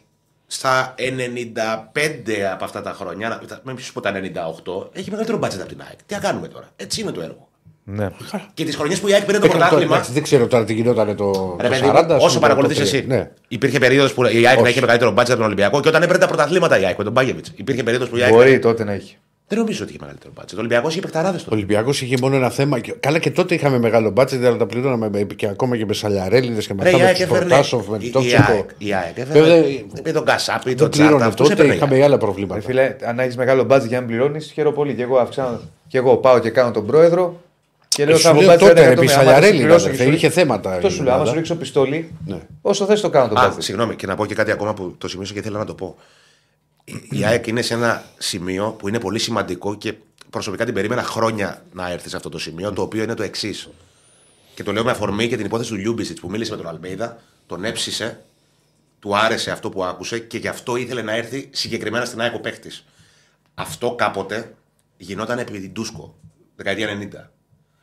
στα 0.54 0.96
95 0.98 2.52
από 2.54 2.64
αυτά 2.64 2.82
τα 2.82 2.92
χρόνια, 3.00 3.28
να- 3.30 3.62
μην 3.64 3.80
σου 3.80 3.94
πω 3.94 4.02
τα 4.02 4.12
98, 4.12 4.90
έχει 4.94 5.10
μεγαλύτερο 5.10 5.38
μπάτζετ 5.38 5.60
από 5.62 5.70
την 5.70 5.82
ΑΕΚ. 5.88 5.98
Τι 6.06 6.14
να 6.14 6.20
κάνουμε 6.20 6.48
τώρα; 6.48 6.70
Έτσι 6.76 7.02
είναι 7.02 7.12
το 7.12 7.22
έργο. 7.22 7.48
Ναι. 7.86 8.10
Και 8.54 8.66
τις 8.66 8.76
χρονιές 8.76 9.00
που 9.00 9.08
η 9.08 9.14
ΑΕΚ 9.14 9.24
πήρε 9.26 9.40
το 9.40 9.46
Ε, 9.46 9.48
τώρα, 9.50 9.60
πρωτάθλημα. 9.60 9.94
εντάξει, 9.96 10.12
δεν 10.14 10.24
ξέρω 10.24 10.48
τώρα 10.48 10.64
τι 10.64 10.74
γινόταν 10.74 11.16
το, 11.16 11.56
Ρε 11.62 11.68
το 11.68 11.74
παιδί, 11.74 11.88
40. 11.88 12.18
όσο 12.20 12.34
το- 12.34 12.40
παρακολουθείς 12.40 12.78
το- 12.78 12.84
εσύ. 12.84 13.06
Ναι. 13.08 13.30
Υπήρχε 13.48 13.80
περίοδος 13.80 14.14
που 14.14 14.26
η 14.26 14.28
ΑΕΚ 14.48 14.56
να 14.56 14.62
Όχι. 14.62 14.70
είχε 14.72 14.80
μεγαλύτερο 14.80 15.12
μπάτζετ 15.12 15.34
από 15.36 15.44
τον 15.44 15.46
Ολυμπιακό 15.46 15.80
και 15.82 15.88
όταν 15.88 16.02
έπαιρνε 16.02 16.22
τα 16.22 16.28
πρωταθλήματα 16.28 16.80
η 16.80 16.86
ΑΕΚ 16.86 16.98
με 16.98 17.04
τον 17.04 17.14
Μπάγεβιτ. 17.14 17.46
Υπήρχε 17.56 17.84
περίοδος 17.84 18.10
που 18.10 18.18
η 18.18 18.22
ΑΕΚ. 18.24 18.34
Μπορεί 18.34 18.60
τότε 18.60 18.84
να 18.84 18.92
έχει. 18.92 19.18
Δεν 19.48 19.58
νομίζω 19.60 19.80
ότι 19.84 19.92
είχε 19.92 20.00
μεγαλύτερο 20.02 20.32
μπάτζετ. 20.36 20.58
Ο 20.58 20.62
Ολυμπιακός 20.62 20.92
είχε 20.92 21.02
παιχταράδες 21.02 21.42
Ο 21.42 21.44
τότε. 21.44 21.56
Ολυμπιακός 21.56 22.02
είχε 22.02 22.18
μόνο 22.22 22.36
ένα 22.36 22.50
θέμα. 22.50 22.80
και- 22.80 22.92
Καλά 23.00 23.20
και 23.20 23.32
τότε 23.32 23.56
είχαμε 23.56 23.80
μεγάλο 23.80 24.10
μπάτσετ, 24.10 24.46
αλλά 24.46 24.58
τα 24.58 24.66
πληρώναμε 24.66 25.10
με- 25.10 25.24
και 25.24 25.48
ακόμα 25.48 25.78
και 25.78 25.86
με 25.86 25.94
σαλιαρέλιδες 25.94 26.68
και 26.68 26.74
με 26.74 26.84
Ρε, 26.84 26.90
αυτά 26.90 27.00
η 27.00 27.02
με 27.02 27.08
ΑΕΚ 27.08 27.16
τους 27.18 27.26
έφερνε. 27.26 27.48
Φορτάσοφ, 27.50 27.88
με 27.88 27.98
η- 28.02 28.10
τον 28.10 28.22
η 28.22 28.26
Τόξικο. 28.30 28.52
ΑΕΚ- 28.52 28.70
Η 28.78 28.94
ΑΕΚ 28.94 29.16
Βέβαια, 29.16 29.56
έφερνε. 29.56 29.86
Με 30.04 30.12
τον 30.12 30.26
Κασάπη, 30.26 30.70
Δεν 30.70 30.78
τον 30.78 30.90
Τσάρτα. 30.90 31.08
πλήρωνε 31.10 31.26
αυτούς 31.30 31.40
τότε, 31.48 31.54
έπαιρνε 31.54 31.74
η 31.74 31.76
είχαμε 31.76 31.94
ΑΕΚ. 31.96 32.04
άλλα 32.04 32.14
Ρε 32.16 32.20
προβλήματα. 32.22 32.62
φίλε, 32.62 32.96
αν 33.06 33.20
έχεις 33.20 33.38
μεγάλο 33.38 33.64
μπάτζ 33.64 33.86
για 33.86 34.00
να 34.02 34.06
πληρώνεις, 34.08 34.52
χαίρομαι 34.54 34.76
πολύ. 34.76 34.94
Και 34.94 35.02
εγώ 35.04 35.18
αυξάνω. 35.18 35.60
Και 35.88 35.98
εγώ 35.98 36.18
πάω 36.18 36.40
και 36.40 36.50
κάνω 36.50 36.72
τον 36.72 36.86
πρόεδρο. 36.86 37.42
Και 37.88 38.06
λέω 38.06 38.14
Ε, 38.16 38.18
Σου 38.18 38.24
θα 38.24 38.30
έχω 38.30 38.40
λέω 38.40 38.48
μπάτζ 38.48 38.62
τότε, 38.64 38.72
100 38.74 38.80
ρε, 38.82 38.86
με- 38.88 38.92
άμα 38.92 39.02
Πισαλιαρέλη, 39.02 39.52
δεν 39.52 39.58
πληρώσω 39.62 39.80
δηλαδή, 39.80 39.98
και 39.98 40.04
σου- 40.04 40.14
είχε 40.16 40.30
θέματα 40.30 40.72
Αυτό 40.74 40.88
η 40.88 40.90
σου 40.90 40.98
λέω. 41.04 41.06
Άμα 41.08 41.14
ομάδα. 41.16 41.30
σου 41.32 41.36
ρίξω 41.38 41.56
πιστόλι, 41.56 42.12
Ναι. 42.26 42.38
όσο 42.62 42.86
θες 42.86 43.02
το 43.02 43.10
κάνω 43.10 43.28
τον 43.28 43.38
Α, 43.38 43.42
μπάτζ. 43.48 43.56
συγγνώμη, 43.66 43.96
και 43.96 44.08
να 44.08 44.16
πω 44.16 44.26
και 44.26 44.36
κάτι 44.36 44.52
ακόμα 44.52 44.74
που 44.74 44.96
το 44.98 45.08
σημείωσα 45.08 45.34
και 45.34 45.40
ήθελα 45.40 45.58
να 45.58 45.66
το 45.66 45.74
πω. 45.74 45.96
Η- 46.86 47.08
Η 47.12 47.26
ΑΕΚ 47.26 47.48
είναι 47.48 47.62
σε 47.62 47.74
ένα 47.74 48.04
σημείο 48.18 48.72
που 48.72 48.88
είναι 48.88 49.00
πολύ 49.00 49.20
σημαντικό 49.20 49.76
και 49.76 49.94
προσωπικά 50.30 50.66
την 50.66 50.74
περίμενα 50.74 51.04
χρόνια 51.04 51.64
να 51.74 51.90
έρθει 51.92 52.10
σε 52.10 52.16
αυτό 52.16 52.30
το 52.30 52.38
σημείο, 52.40 52.74
το 52.74 52.82
οποίο 52.82 53.04
είναι 53.04 53.14
το 53.14 53.24
εξής. 53.24 53.70
Και 54.56 54.64
το 54.64 54.72
λέω 54.72 54.84
με 54.84 54.92
αφορμή 54.92 55.28
και 55.28 55.36
την 55.38 55.46
υπόθεση 55.46 55.70
του 55.70 55.76
Λιούμπισιτς 55.76 56.20
που 56.20 56.30
μίλησε 56.30 56.52
με 56.52 56.58
τον 56.58 56.68
Αλμέιδα, 56.68 57.22
τον 57.48 57.64
έψησε, 57.64 58.24
του 59.00 59.18
άρεσε 59.18 59.52
αυτό 59.52 59.70
που 59.70 59.84
άκουσε 59.84 60.20
και 60.20 60.38
γι' 60.38 60.48
αυτό 60.48 60.76
ήθελε 60.76 61.02
να 61.02 61.16
έρθει 61.16 61.50
συγκεκριμένα 61.54 62.06
στην 62.06 62.22
ΑΕΚ 62.22 62.34
ο 62.34 62.40
παίχτη. 62.40 62.72
Αυτό 63.54 63.96
κάποτε 63.96 64.56
γινόταν 64.98 65.40
επί 65.40 65.60
την 65.60 65.74
Τούσκο, 65.74 66.16
δεκαετία 66.56 66.88
90. 66.88 67.32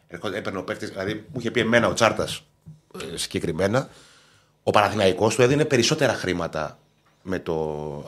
Ερχόταν- 0.09 0.37
Έπαιρνε 0.39 0.59
ο 0.59 0.63
παίχτη, 0.65 0.87
δηλαδή 0.87 1.15
μου 1.15 1.39
είχε 1.41 1.51
πει 1.51 1.61
εμένα 1.61 1.89
ο 1.89 1.93
Τσάρτας 1.93 2.43
συγκεκριμένα, 3.15 3.89
ο 4.63 4.71
Παναθηναϊκός 4.71 5.35
του 5.35 5.43
έδινε 5.43 5.65
περισσότερα 5.65 6.15
χρήματα 6.15 6.79
με 7.23 7.39
το, 7.39 7.55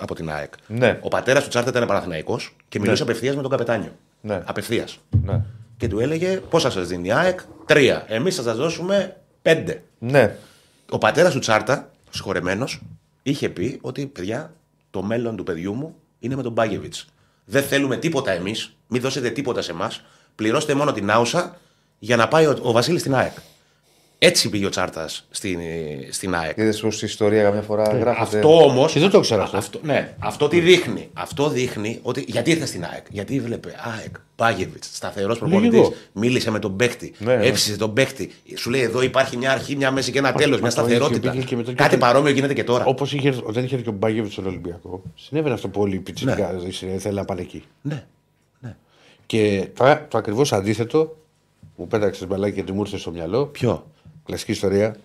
από 0.00 0.14
την 0.14 0.30
ΑΕΚ. 0.30 0.52
Ναι. 0.66 0.98
Ο 1.02 1.08
πατέρας 1.08 1.42
του 1.42 1.48
Τσάρτα 1.48 1.70
ήταν 1.70 1.86
Παναθηναϊκός 1.86 2.56
και 2.68 2.80
μιλούσε 2.80 3.02
απευθείας 3.02 3.34
με 3.36 3.42
τον 3.42 3.50
καπετάνιο. 3.50 3.92
Ναι. 4.20 4.42
Απευθείας. 4.44 4.98
Ναι. 5.24 5.40
Και 5.76 5.88
του 5.88 6.00
έλεγε 6.00 6.36
πόσα 6.36 6.70
σας 6.70 6.88
δίνει 6.88 7.08
η 7.08 7.12
ΑΕΚ, 7.12 7.40
τρία. 7.66 8.04
Εμείς 8.08 8.36
θα 8.36 8.42
σας 8.42 8.56
δώσουμε 8.56 9.16
πέντε. 9.42 9.82
Ναι. 9.98 10.36
Ο 10.90 10.98
πατέρας 10.98 11.32
του 11.32 11.38
Τσάρτα, 11.38 11.90
συγχωρεμένος, 12.10 12.82
είχε 13.22 13.48
πει 13.48 13.78
ότι 13.82 14.06
παιδιά, 14.06 14.52
το 14.90 15.02
μέλλον 15.02 15.36
του 15.36 15.42
παιδιού 15.42 15.74
μου 15.74 15.94
είναι 16.18 16.36
με 16.36 16.42
τον 16.42 16.52
Μπάγεβιτ. 16.52 16.94
Δεν 17.44 17.62
θέλουμε 17.62 17.96
τίποτα 17.96 18.30
εμείς, 18.30 18.76
μην 18.86 19.00
δώσετε 19.00 19.30
τίποτα 19.30 19.62
σε 19.62 19.70
εμάς. 19.70 20.02
Πληρώστε 20.34 20.74
μόνο 20.74 20.92
την 20.92 21.10
άουσα 21.10 21.58
για 21.98 22.16
να 22.16 22.28
πάει 22.28 22.46
ο, 22.46 22.58
ο 22.62 22.72
Βασίλης 22.72 23.00
στην 23.00 23.14
ΑΕΚ. 23.14 23.32
Έτσι 24.24 24.48
πήγε 24.48 24.66
ο 24.66 24.68
Τσάρτας 24.68 25.26
στην, 25.30 25.58
στην 26.10 26.34
ΑΕΚ. 26.34 26.56
Είδες 26.56 26.80
πω 26.80 26.88
η 26.92 26.98
ιστορία 27.02 27.42
καμιά 27.42 27.62
φορά 27.62 27.82
γράφεται. 27.82 28.36
Ε, 28.36 28.40
Αυτό 28.40 28.64
όμω. 28.64 28.86
Και 28.86 29.00
δεν 29.00 29.10
το 29.10 29.18
ήξερα 29.18 29.42
αυτό. 29.42 29.56
Αυτό, 29.56 29.80
ναι, 29.82 30.14
αυτό 30.18 30.48
τι 30.48 30.60
δείχνει. 30.60 31.08
Αυτό 31.12 31.48
δείχνει 31.48 31.98
ότι. 32.02 32.24
Γιατί 32.28 32.50
ήρθε 32.50 32.66
στην 32.66 32.84
ΑΕΚ. 32.84 33.06
Γιατί 33.10 33.40
βλέπει 33.40 33.68
ΑΕΚ, 33.98 34.14
Πάγεβιτς, 34.36 34.90
σταθερός 34.96 35.38
προπονητής. 35.38 35.78
Λογικό. 35.78 35.94
Μίλησε 36.12 36.50
με 36.50 36.58
τον 36.58 36.76
παίχτη. 36.76 37.12
Ναι, 37.18 37.36
ναι. 37.36 37.46
Έψησε 37.46 37.76
τον 37.76 37.92
παίχτη. 37.92 38.32
Σου 38.56 38.70
λέει 38.70 38.80
εδώ 38.80 39.02
υπάρχει 39.02 39.36
μια 39.36 39.52
αρχή, 39.52 39.76
μια 39.76 39.90
μέση 39.90 40.10
και 40.12 40.18
ένα 40.18 40.32
τέλος, 40.32 40.60
μια 40.60 40.68
μα 40.70 40.74
το 40.82 40.86
είχε 40.86 40.96
σταθερότητα. 40.96 41.30
πει 41.30 41.44
και 41.44 41.56
με 41.56 41.62
τον 41.62 41.74
Κάτι 41.74 41.88
Κιώτα. 41.90 42.06
παρόμοιο 42.06 42.32
γίνεται 42.32 42.54
και 42.54 42.64
τώρα. 42.64 42.84
Όπως 42.84 43.12
όταν 43.44 43.64
είχε 43.64 43.74
έρθει 43.74 43.82
και 43.82 43.88
ο 43.88 43.96
Μπάγκεβιτ 43.98 44.32
στον 44.32 44.46
Ολυμπιακό, 44.46 45.02
συνέβαινε 45.14 45.54
αυτό 45.54 45.68
που 45.68 45.80
όλοι 45.80 45.94
οι 45.94 45.98
πιτσιρικάδε 45.98 46.70
θέλουν 46.98 47.16
να 47.16 47.24
πάνε 47.24 47.40
εκεί. 47.40 47.62
Ναι. 47.82 48.04
Και 49.26 49.68
τώρα 49.76 50.06
το 50.10 50.18
ακριβώς 50.18 50.52
αντίθετο 50.52 51.16
που 51.76 51.86
πέταξες 51.86 52.26
μπαλάκι 52.26 52.54
και 52.54 52.62
τι 52.62 52.72
μου 52.72 52.80
ήρθε 52.80 52.96
στο 52.96 53.10
μυαλό. 53.10 53.46
Ποιο; 53.46 53.86
Κλασική 54.24 54.50
ιστορία 54.50 54.96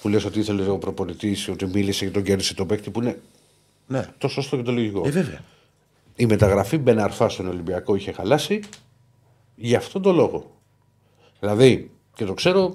που 0.00 0.08
λες 0.08 0.24
ότι 0.24 0.38
ήθελε 0.38 0.68
ο 0.68 0.78
προπονητής, 0.78 1.48
ότι 1.48 1.66
μίλησε 1.66 2.04
και 2.04 2.10
τον 2.10 2.22
κέρδισε 2.22 2.54
τον 2.54 2.66
παίκτη 2.66 2.90
που 2.90 3.00
είναι 3.02 3.20
Ναι. 3.86 4.08
το 4.18 4.28
σωστό 4.28 4.56
και 4.56 4.62
το 4.62 4.72
λογικό. 4.72 5.02
Ε, 5.06 5.10
βέβαια. 5.10 5.40
Η 6.16 6.26
μεταγραφή 6.26 6.78
Μπεναρφά 6.78 7.28
στον 7.28 7.46
Ολυμπιακό 7.48 7.94
είχε 7.94 8.12
χαλάσει 8.12 8.60
για 9.54 9.78
αυτόν 9.78 10.02
τον 10.02 10.14
λόγο. 10.14 10.50
Δηλαδή, 11.40 11.90
και 12.14 12.24
το 12.24 12.34
ξέρω, 12.34 12.72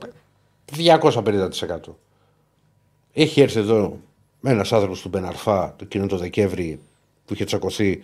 250%. 0.78 1.50
Έχει 3.14 3.42
έρθει 3.42 3.60
εδώ 3.60 4.00
ένας 4.44 4.74
άνθρωπος 4.74 5.02
του 5.02 5.10
Μπεναρφά 5.10 5.70
το 5.78 5.84
εκείνο 5.84 6.08
το 6.08 6.18
Δεκέμβρη 6.18 6.80
που 7.26 7.34
είχε 7.34 7.44
τσακωθεί 7.46 8.04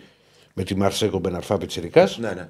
με 0.54 0.62
τη 0.62 0.74
Μαρσέκο 0.74 1.18
Μπεναρφά 1.18 1.58
Πιτσυρικά 1.58 2.08
Ναι, 2.18 2.32
ναι. 2.32 2.48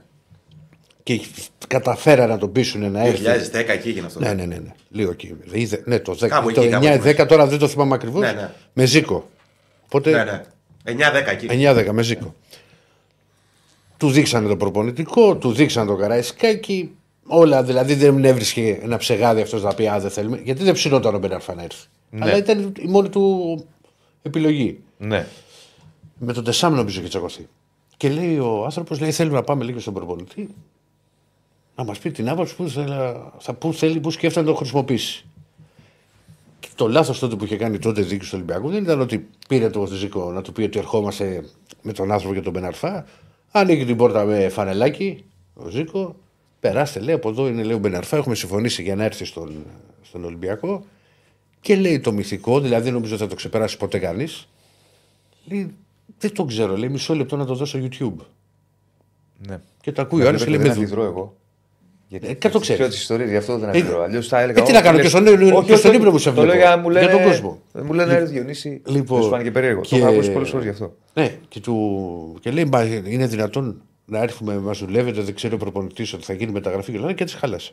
Και 1.07 1.21
καταφέραν 1.69 2.29
να 2.29 2.39
τον 2.39 2.53
πείσουν 2.53 2.91
να 2.91 3.07
έρθει. 3.07 3.25
2010 3.53 3.69
εκεί 3.69 3.89
έγινε 3.89 4.07
αυτό. 4.07 4.21
Ναι, 4.21 4.33
ναι, 4.33 4.45
ναι, 4.45 4.57
ναι. 4.57 4.73
Λίγο 4.91 5.11
εκεί. 5.11 5.35
Είδε- 5.53 5.87
ναι, 5.87 5.99
το 5.99 6.13
10, 6.13 6.29
Κάπου 6.29 6.53
το 6.53 6.61
εκεί, 6.61 6.71
κάπου 6.71 6.87
9-10 6.87 7.27
τώρα 7.29 7.47
δεν 7.47 7.59
το 7.59 7.69
θυμάμαι 7.69 7.95
ακριβώς. 7.95 8.21
Ναι, 8.21 8.33
ναι. 8.33 8.51
Με 8.73 8.85
Ζήκο. 8.85 9.31
Οπότε 9.85 10.11
Ναι, 10.11 10.25
ναι. 10.25 10.43
9-10 10.85 11.31
εκεί. 11.31 11.47
9-10 11.51 11.89
με 11.93 12.03
Ζήκο. 12.03 12.35
Του 13.97 14.11
δείξανε 14.11 14.49
το 14.49 14.57
προπονητικό, 14.57 15.37
του 15.37 15.53
δείξανε 15.53 15.87
το 15.87 15.97
Καραϊσκάκι. 15.97 16.91
Όλα 17.27 17.63
δηλαδή 17.63 17.95
δεν 17.95 18.25
έβρισκε 18.25 18.79
ένα 18.83 18.97
ψεγάδι 18.97 19.41
αυτός 19.41 19.63
να 19.63 19.75
πει 19.75 19.89
Α, 19.89 20.01
δεν 20.01 20.11
θέλουμε. 20.11 20.41
Γιατί 20.45 20.65
δεν 20.65 20.75
ψινόταν 20.75 21.15
ο 21.15 21.19
Μπεναρφά 21.19 21.55
να 21.55 21.63
έρθει. 21.63 21.87
Αλλά 22.19 22.37
ήταν 22.37 22.73
η 22.79 22.87
μόνη 22.89 23.09
του 23.09 23.65
επιλογή. 24.23 24.81
Ναι. 24.99 25.27
Με 26.19 26.33
τον 26.33 26.45
Τεσάμ 26.45 26.75
νομίζω 26.75 26.99
είχε 27.01 27.09
τσακωθεί. 27.09 27.49
Και 27.97 28.09
λέει 28.09 28.39
ο 28.39 28.63
άνθρωπος, 28.65 29.01
λέει: 29.01 29.11
Θέλουμε 29.13 29.37
να 29.37 29.43
πάμε 29.43 29.65
λίγο 29.65 29.79
στον 29.81 29.95
προπονητή 29.95 30.49
να 31.77 31.85
μας 31.85 31.99
πει 31.99 32.11
την 32.11 32.29
άποψη 32.29 32.57
που, 32.57 32.69
θέλα, 32.69 33.33
θα, 33.39 33.55
που 33.55 33.73
θέλει, 33.73 34.01
που 34.01 34.11
σκέφτεται 34.11 34.47
να 34.47 34.53
το 34.53 34.57
χρησιμοποιήσει. 34.59 35.25
Και 36.61 36.69
το 36.75 36.89
λάθος 36.89 37.19
τότε 37.19 37.37
που 37.37 37.45
είχε 37.45 37.57
κάνει 37.57 37.79
τότε 37.79 38.03
δίκη 38.03 38.25
του 38.25 38.31
Ολυμπιακού 38.35 38.71
δεν 38.71 38.83
ήταν 38.83 39.01
ότι 39.01 39.29
πήρε 39.49 39.71
το 39.71 39.87
Ζήκο 39.87 40.31
να 40.33 40.43
του 40.43 40.53
πει 40.53 40.63
ότι 40.63 40.79
ερχόμαστε 40.79 41.45
με 41.83 41.93
τον 41.93 42.13
άνθρωπο 42.13 42.35
και 42.35 42.41
τον 42.41 42.53
Μπεναρφά. 42.53 43.05
Ανοίγει 43.51 43.85
την 43.85 43.97
πόρτα 43.97 44.25
με 44.25 44.49
φανελάκι, 44.49 45.25
ο 45.55 45.69
Ζήκο. 45.69 46.17
Περάστε, 46.61 47.01
λέει, 47.01 47.15
από 47.15 47.29
εδώ 47.29 47.49
είναι 47.49 47.63
λέει, 47.63 47.77
ο 47.77 47.79
Μπεναρφά. 47.79 48.17
Έχουμε 48.17 48.35
συμφωνήσει 48.35 48.83
για 48.83 48.97
να 48.97 49.05
έρθει 49.05 49.25
στον, 49.25 49.65
στον 50.03 50.25
Ολυμπιακό. 50.25 50.85
Και 51.61 51.77
λέει 51.77 52.01
το 52.01 52.13
μυθικό, 52.13 52.61
δηλαδή 52.61 52.85
δεν 52.85 52.93
νομίζω 52.93 53.15
ότι 53.15 53.23
θα 53.23 53.29
το 53.29 53.35
ξεπεράσει 53.35 53.77
ποτέ 53.77 53.99
κανείς. 53.99 54.49
Λέει, 55.45 55.75
δεν 56.19 56.35
το 56.35 56.45
ξέρω, 56.45 56.77
λέει 56.77 56.89
μισό 56.89 57.15
λεπτό 57.15 57.37
να 57.37 57.45
το 57.47 57.55
δώσω 57.55 57.79
στο 57.79 57.89
YouTube. 57.91 58.25
ναι. 59.47 59.61
Και 59.81 59.93
το 59.93 60.03
ακούει 60.03 60.23
ο 60.23 60.29
άλλος 60.29 60.45
και 60.45 60.51
λέει 60.51 60.59
δεν 60.59 60.67
με 60.69 60.73
δου- 60.75 60.83
αντιδρώ 60.83 61.05
εγώ. 61.05 61.37
Γιατί 62.19 62.35
Ε, 62.35 62.35
κα 62.35 62.51
το 62.51 62.59
ξέρεις. 62.59 62.81
Ξέρω 62.81 62.89
τις 62.95 63.01
ιστορίες, 63.01 63.31
γι' 63.31 63.37
αυτό 63.37 63.59
δεν 63.59 63.69
Ε, 63.69 63.71
αντιδρώ. 63.79 64.03
Αλλιώς 64.03 64.29
θα 64.29 64.41
έλεγα. 64.41 64.61
ε, 64.61 64.65
τι 64.65 64.71
«Ω, 64.71 64.75
να 64.75 64.81
κάνω, 64.81 64.93
λες- 64.97 65.03
και 65.03 65.09
στον 65.09 65.27
Ήλιο- 65.27 65.57
Όχι, 65.57 65.67
και 65.67 65.73
όχι, 65.73 65.81
στον 65.81 65.91
όχι, 65.91 65.99
Ήλιο 66.01 66.13
μου 66.13 66.19
σε 66.19 66.29
Το 66.29 66.35
βλέπω. 66.35 66.49
λέω 66.49 66.57
για 66.57 66.69
να 66.71 66.77
μου 66.77 66.91
Για 66.91 67.01
λένε. 67.01 67.13
τον 67.13 67.23
κόσμο. 67.23 67.61
Μου 67.85 67.93
λένε 67.93 68.19
ρε 68.19 68.25
Διονύση. 68.25 68.83
Λοιπόν, 68.87 69.17
Δεν 69.17 69.23
σου 69.25 69.29
φάνηκε 69.33 69.51
περίεργο. 69.51 69.81
Το 69.81 69.87
και- 69.89 69.97
έχω 69.97 70.07
ακούσει 70.07 70.33
πολλές 70.33 70.49
φορές 70.49 70.65
γι' 70.65 70.71
αυτό. 70.71 70.95
Ναι, 71.15 71.35
και, 71.49 71.61
του... 71.61 72.37
και 72.41 72.51
λέει, 72.51 72.65
«Μα 72.65 72.83
είναι 72.85 73.27
δυνατόν 73.27 73.83
να 74.05 74.19
έρθουμε, 74.23 74.59
μα 74.59 74.73
δουλεύετε, 74.73 75.21
δεν 75.21 75.35
ξέρει 75.35 75.55
ο 75.55 75.57
προπονητής 75.57 76.13
ότι 76.13 76.25
θα 76.25 76.33
γίνει 76.33 76.53
μεταγραφή 76.53 76.93
και, 76.93 76.99
λένε, 76.99 77.13
και 77.13 77.23
έτσι 77.23 77.37
χάλασε. 77.37 77.73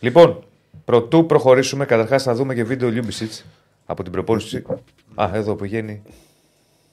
Λοιπόν, 0.00 0.44
πρωτού 0.84 1.26
προχωρήσουμε, 1.26 1.84
καταρχάς 1.84 2.26
να 2.26 2.34
δούμε 2.34 2.54
και 2.54 2.64
βίντεο 2.64 2.88
Λιούμπισιτς 2.88 3.44
από 3.86 4.02
την 4.02 4.12
προπόνηση. 4.12 4.62
Α, 5.14 5.30
εδώ 5.34 5.54
που 5.54 5.64
βγαίνει. 5.64 6.02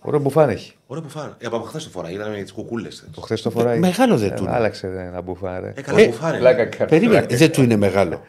Ωραίο 0.06 0.20
μπουφάν 0.20 0.50
έχει. 0.50 0.74
Ωραία 0.88 1.04
που 1.04 1.10
φάνε. 1.10 1.34
Ε, 1.40 1.46
από 1.46 1.60
χθες 1.60 1.84
το 1.84 1.90
φορά, 1.90 2.12
ήταν 2.12 2.30
με 2.32 2.42
τις 2.42 2.52
κουκούλες. 2.52 3.04
Το 3.16 3.22
χθες 3.22 3.42
το 3.42 3.50
φοράει. 3.50 3.80
μεγάλο 3.80 4.18
δεν 4.18 4.32
Ε, 4.32 4.34
του 4.36 4.44
είναι. 4.44 4.52
Άλλαξε 4.56 4.88
ε, 4.88 5.02
ένα 5.08 5.22
μπουφάν, 5.22 5.62
ρε. 5.62 5.74
Έκανα 5.76 6.00
Ε, 6.02 6.06
που 6.06 6.14
φάνε. 6.14 6.38
Πλάκα 6.38 6.66
κάνω. 6.66 6.90
Περίμενε, 6.90 7.26
δεν 7.30 7.52
του 7.52 7.64
είναι 7.64 7.76
μεγάλο. 7.76 8.22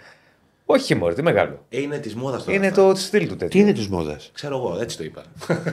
Όχι, 0.66 0.94
μωρέ, 0.94 1.14
τι 1.14 1.22
μεγάλο. 1.22 1.64
Ε, 1.68 1.80
είναι 1.80 1.98
της 1.98 2.14
μόδας 2.14 2.44
τώρα. 2.44 2.56
Είναι 2.56 2.66
αυτά. 2.66 2.82
το 2.88 2.94
στυλ 2.94 3.20
του 3.26 3.32
Τι 3.32 3.36
τέτοιο. 3.36 3.60
είναι 3.60 3.72
της 3.72 3.88
μόδας; 3.88 4.30
Ξέρω 4.34 4.56
εγώ, 4.56 4.78
έτσι 4.80 4.96
το 4.96 5.04
είπα. 5.04 5.22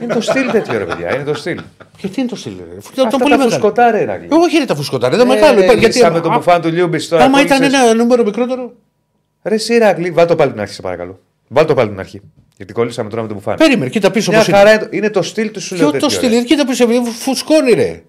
Είναι 0.02 0.14
το 0.14 0.20
στυλ 0.20 0.50
τέτοιο, 0.50 0.78
ρε 0.78 0.84
παιδιά. 0.84 1.14
Είναι 1.14 1.24
το 1.24 1.34
στυλ. 1.34 1.60
Και 1.96 2.08
τι 2.08 2.20
είναι 2.20 2.30
το 2.30 2.36
στυλ, 2.36 2.52
ρε; 2.56 2.76
Αφού 2.78 2.90
ήταν 2.92 3.06
Αυτά 3.06 3.18
πολύ 3.18 3.30
τα 3.30 3.36
μεγάλο. 3.36 3.50
φουσκωτάρε, 3.50 4.00
Ερακλή. 4.00 4.28
Όχι, 4.30 4.56
είναι 4.56 4.64
τα 4.64 4.74
φουσκωτάρια, 4.74 5.16
ήταν 5.18 5.30
Ε, 5.30 5.34
μεγάλο. 5.34 5.54
ρε, 5.58 5.62
Υπάρχει- 5.64 5.80
γιατί- 5.80 5.94
λύσαμε 5.96 6.20
το 6.20 6.30
α, 6.30 6.36
μπουφάν 6.36 6.60
του 6.60 6.68
Λιούμπισιτ 6.68 7.10
τώρα. 7.10 7.24
Άμα 7.24 7.40
ήταν 7.40 7.58
κόλλησες. 7.58 7.80
ένα 7.82 7.94
νούμερο 7.94 8.24
μικρότερο. 8.24 8.72
Ρε 9.42 9.56
Σιράκλι, 9.56 10.10
βάλ 10.10 10.26
το 10.26 10.36
πάλι 10.36 10.50
την 10.52 10.60
αρχή, 10.60 10.74
σε 10.74 10.82
παρακαλώ. 10.82 11.18
Βάλ 11.48 11.64
το 11.66 11.74
πάλι 11.74 11.88
την 11.88 11.98
αρχή. 11.98 12.20
Γιατί 12.62 12.72
κολλήσαμε 12.80 13.08
τώρα 13.10 13.22
με 13.22 13.28
το 13.28 13.34
μπουφάν. 13.34 13.56
Περίμενε, 13.56 13.90
κοίτα 13.90 14.10
πίσω 14.10 14.30
Μια 14.30 14.40
πώ 14.40 14.46
είναι. 14.48 14.56
χαρά 14.58 14.70
είναι 14.72 14.80
το- 14.82 14.88
είναι 14.90 15.10
το 15.10 15.22
στυλ 15.22 15.50
του 15.50 15.60
σου 15.60 15.74
λέω. 15.76 15.90
Ποιο 15.90 16.00
το 16.00 16.06
τέτοιο, 16.06 16.28
ρε. 16.28 16.34
στυλ, 16.34 16.44
κοίτα 16.44 16.66
πίσω, 16.66 16.86
φουσκώνει 17.18 17.72
ρε. 17.72 18.02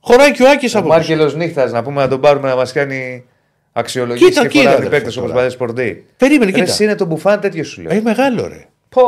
Χωράει 0.00 0.32
και 0.32 0.42
ο 0.42 0.50
Άκης 0.50 0.74
Ο 0.74 0.78
από 0.78 0.86
πίσω. 0.88 0.98
Μάρκελο 0.98 1.32
νύχτας 1.36 1.72
να 1.72 1.82
πούμε 1.82 2.02
να 2.02 2.08
τον 2.08 2.20
πάρουμε 2.20 2.48
να 2.48 2.56
μας 2.56 2.72
κάνει 2.72 3.24
αξιολογήσεις 3.72 4.28
Κοίτα, 4.28 4.40
και 4.42 4.48
κοίτα, 4.48 4.60
φοράμε 4.62 4.76
αδερφέ, 4.76 4.96
παίκτες 4.96 5.16
όπως 5.16 5.30
τώρα. 5.30 5.42
παλιέ 5.42 5.56
Sport 5.60 5.78
Day. 5.80 5.96
Περίμενε, 6.16 6.50
Ρε, 6.50 6.56
κοίτα. 6.58 6.70
εσύ 6.72 6.84
είναι 6.84 6.94
το 6.94 7.04
μπουφάν 7.04 7.40
τέτοιο 7.40 7.64
σου 7.64 7.82
λέω. 7.82 7.92
Ε, 7.96 8.00
μεγάλο 8.00 8.48
ρε. 8.48 8.66
Πω. 8.88 9.02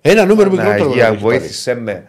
Ένα 0.00 0.24
νούμερο 0.24 0.50
μικρότερο. 0.50 0.74
Αγία, 0.74 0.84
πρέπει 0.84 0.98
να 1.00 1.06
έχεις 1.06 1.22
πάρει. 1.22 1.38
βοήθησε 1.38 1.74
με. 1.74 2.08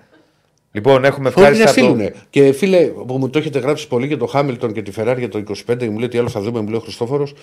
Λοιπόν, 0.71 1.05
έχουμε 1.05 1.29
Πρέπει 1.31 1.41
να 1.41 1.47
ευχάριστα 1.47 1.65
το... 1.81 1.87
στείλουνε. 1.87 2.13
Και 2.29 2.51
φίλε, 2.51 2.77
που 2.85 3.17
μου 3.17 3.29
το 3.29 3.39
έχετε 3.39 3.59
γράψει 3.59 3.87
πολύ 3.87 4.07
για 4.07 4.17
το 4.17 4.25
Χάμιλτον 4.25 4.71
και 4.71 4.81
τη 4.81 4.91
Ferrari 4.97 5.15
για 5.17 5.29
το 5.29 5.43
25, 5.67 5.85
μου 5.87 5.97
λέει 5.99 6.07
τι 6.07 6.17
άλλο 6.17 6.29
θα 6.29 6.41
δούμε, 6.41 6.59
μου 6.61 6.67
λέει 6.67 6.77
ο 6.77 6.81
Χριστόφορος. 6.81 7.33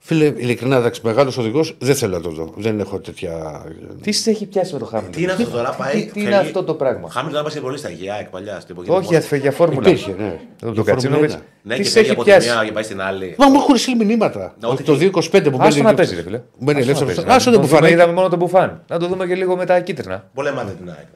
Φίλε, 0.00 0.24
ειλικρινά, 0.24 0.76
εντάξει, 0.76 1.00
μεγάλος 1.04 1.38
οδηγός 1.38 1.76
δεν 1.78 1.94
θέλω 1.94 2.16
να 2.16 2.20
το 2.22 2.30
δω. 2.30 2.52
Δεν 2.56 2.80
έχω 2.80 2.98
τέτοια. 2.98 3.64
Τι 4.02 4.12
σε 4.12 4.30
έχει 4.30 4.46
πιάσει 4.46 4.72
με 4.72 4.78
το 4.78 4.84
Χάμιλτον. 4.84 5.12
Τι 5.14 5.22
είναι 5.22 5.32
αυτό 5.32 5.44
τώρα, 5.46 5.70
πάει. 5.70 5.92
Τι, 6.04 6.10
τι 6.12 6.20
είναι 6.20 6.36
αυτό 6.36 6.62
το 6.64 6.74
πράγμα; 6.74 7.10
Χάμιλτον 7.10 7.42
να 7.44 7.50
πάει 7.50 7.60
πολύ 7.62 7.78
στα 7.78 7.88
ΓΙΑ, 7.90 8.18
εκ 8.18 8.28
παλιά. 8.28 8.60
Στην 8.60 8.74
εποχή 8.74 8.90
Όχι, 8.90 9.00
του 9.00 9.06
για, 9.10 9.18
Μόστα. 9.18 9.36
για 9.36 9.52
φόρμουλα. 9.52 9.88
Υπήρχε, 9.88 10.14
ναι. 10.18 10.40
Το, 10.60 10.66
Για 10.66 10.74
το 10.74 10.82
Κατσίνοβιτ. 10.82 11.30
Φόρμουλα 11.30 11.46
Ναι, 11.62 11.74
Τι 11.74 11.80
και 11.82 11.86
σε 11.88 11.92
φεύγει 11.92 12.08
έχει 12.10 12.16
από 12.18 12.24
τη 12.24 12.30
πιάσει; 12.30 12.48
μία 12.48 12.64
και 12.64 12.72
πάει 12.72 12.82
στην 12.82 13.00
άλλη. 13.00 13.34
Μα 13.38 13.48
μου 13.48 13.54
έχουν 13.54 13.76
στείλει 13.76 14.04
μηνύματα. 14.04 14.54
Ναι, 14.60 14.68
Ότι 14.68 14.90
ότι- 14.90 15.10
το 15.10 15.20
25 15.20 15.50
που 15.50 15.58
Άστο 15.60 15.76
να 15.78 15.82
μπαίνει. 15.84 15.96
παίζει, 15.96 16.14
ρε 16.14 16.22
φίλε. 16.22 16.40
Μπαίνει 16.58 16.78
Άστο 16.80 16.92
να 16.92 16.98
ελεύθερος. 16.98 17.14
παίζει. 17.14 17.30
Άστο 17.36 17.50
Να 17.50 17.56
το 17.56 17.62
δούμε, 17.62 17.78
μπουφάν. 17.78 17.92
Είδαμε 17.92 18.12
μόνο 18.12 18.28
τον 18.28 18.38
μπουφάν. 18.38 18.82
Να 18.88 18.98
το 18.98 19.06
δούμε 19.06 19.26
και 19.26 19.34
λίγο 19.34 19.56
με 19.56 19.64
τα 19.66 19.80
κίτρινα. 19.80 20.30
Πολεμάτε 20.34 20.72
την 20.72 20.90
ΑΕΚ. 20.90 21.06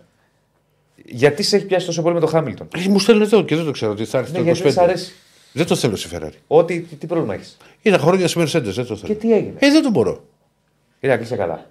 Γιατί 1.05 1.43
σε 1.43 1.57
έχει 1.57 1.67
πιάσει 1.67 1.87
τόσο 1.87 2.03
πολύ 2.03 2.15
με 2.15 2.21
το 2.21 2.27
Χάμιλτον; 2.27 2.69
Ε, 2.77 2.89
Μου 2.89 2.99
στέλνουν 2.99 3.23
εδώ 3.25 3.43
και 3.45 3.57
δεν 3.57 3.65
το 3.65 3.71
ξέρω 3.71 3.91
ότι 3.93 4.05
θα 4.05 4.19
έρθει 4.19 4.31
Ναι, 4.33 4.39
το 4.39 4.45
γιατί 4.45 4.63
δεν 4.63 4.73
σ' 4.73 4.77
25. 4.77 4.83
αρέσει. 4.83 5.13
Δεν 5.53 5.67
το 5.67 5.75
θέλω 5.77 5.97
σε 5.97 6.09
Ferrari. 6.13 6.37
Ό,τι, 6.47 6.81
τι, 6.81 6.95
τι 6.97 7.07
πρόβλημα 7.07 7.35
έχεις; 7.35 7.57
Είδα 7.83 7.99
χρόνια 7.99 8.29
σε 8.29 8.41
Mercedes, 8.41 8.63
δεν 8.63 8.75
το 8.87 8.97
θέλω. 8.97 9.01
Και 9.07 9.15
τι 9.15 9.33
έγινε; 9.33 9.55
Ε, 9.59 9.71
δεν 9.71 9.83
το 9.83 9.91
μπορώ. 9.91 10.25
Κύριε 11.01 11.17
κλείσε 11.17 11.37
καλά. 11.37 11.67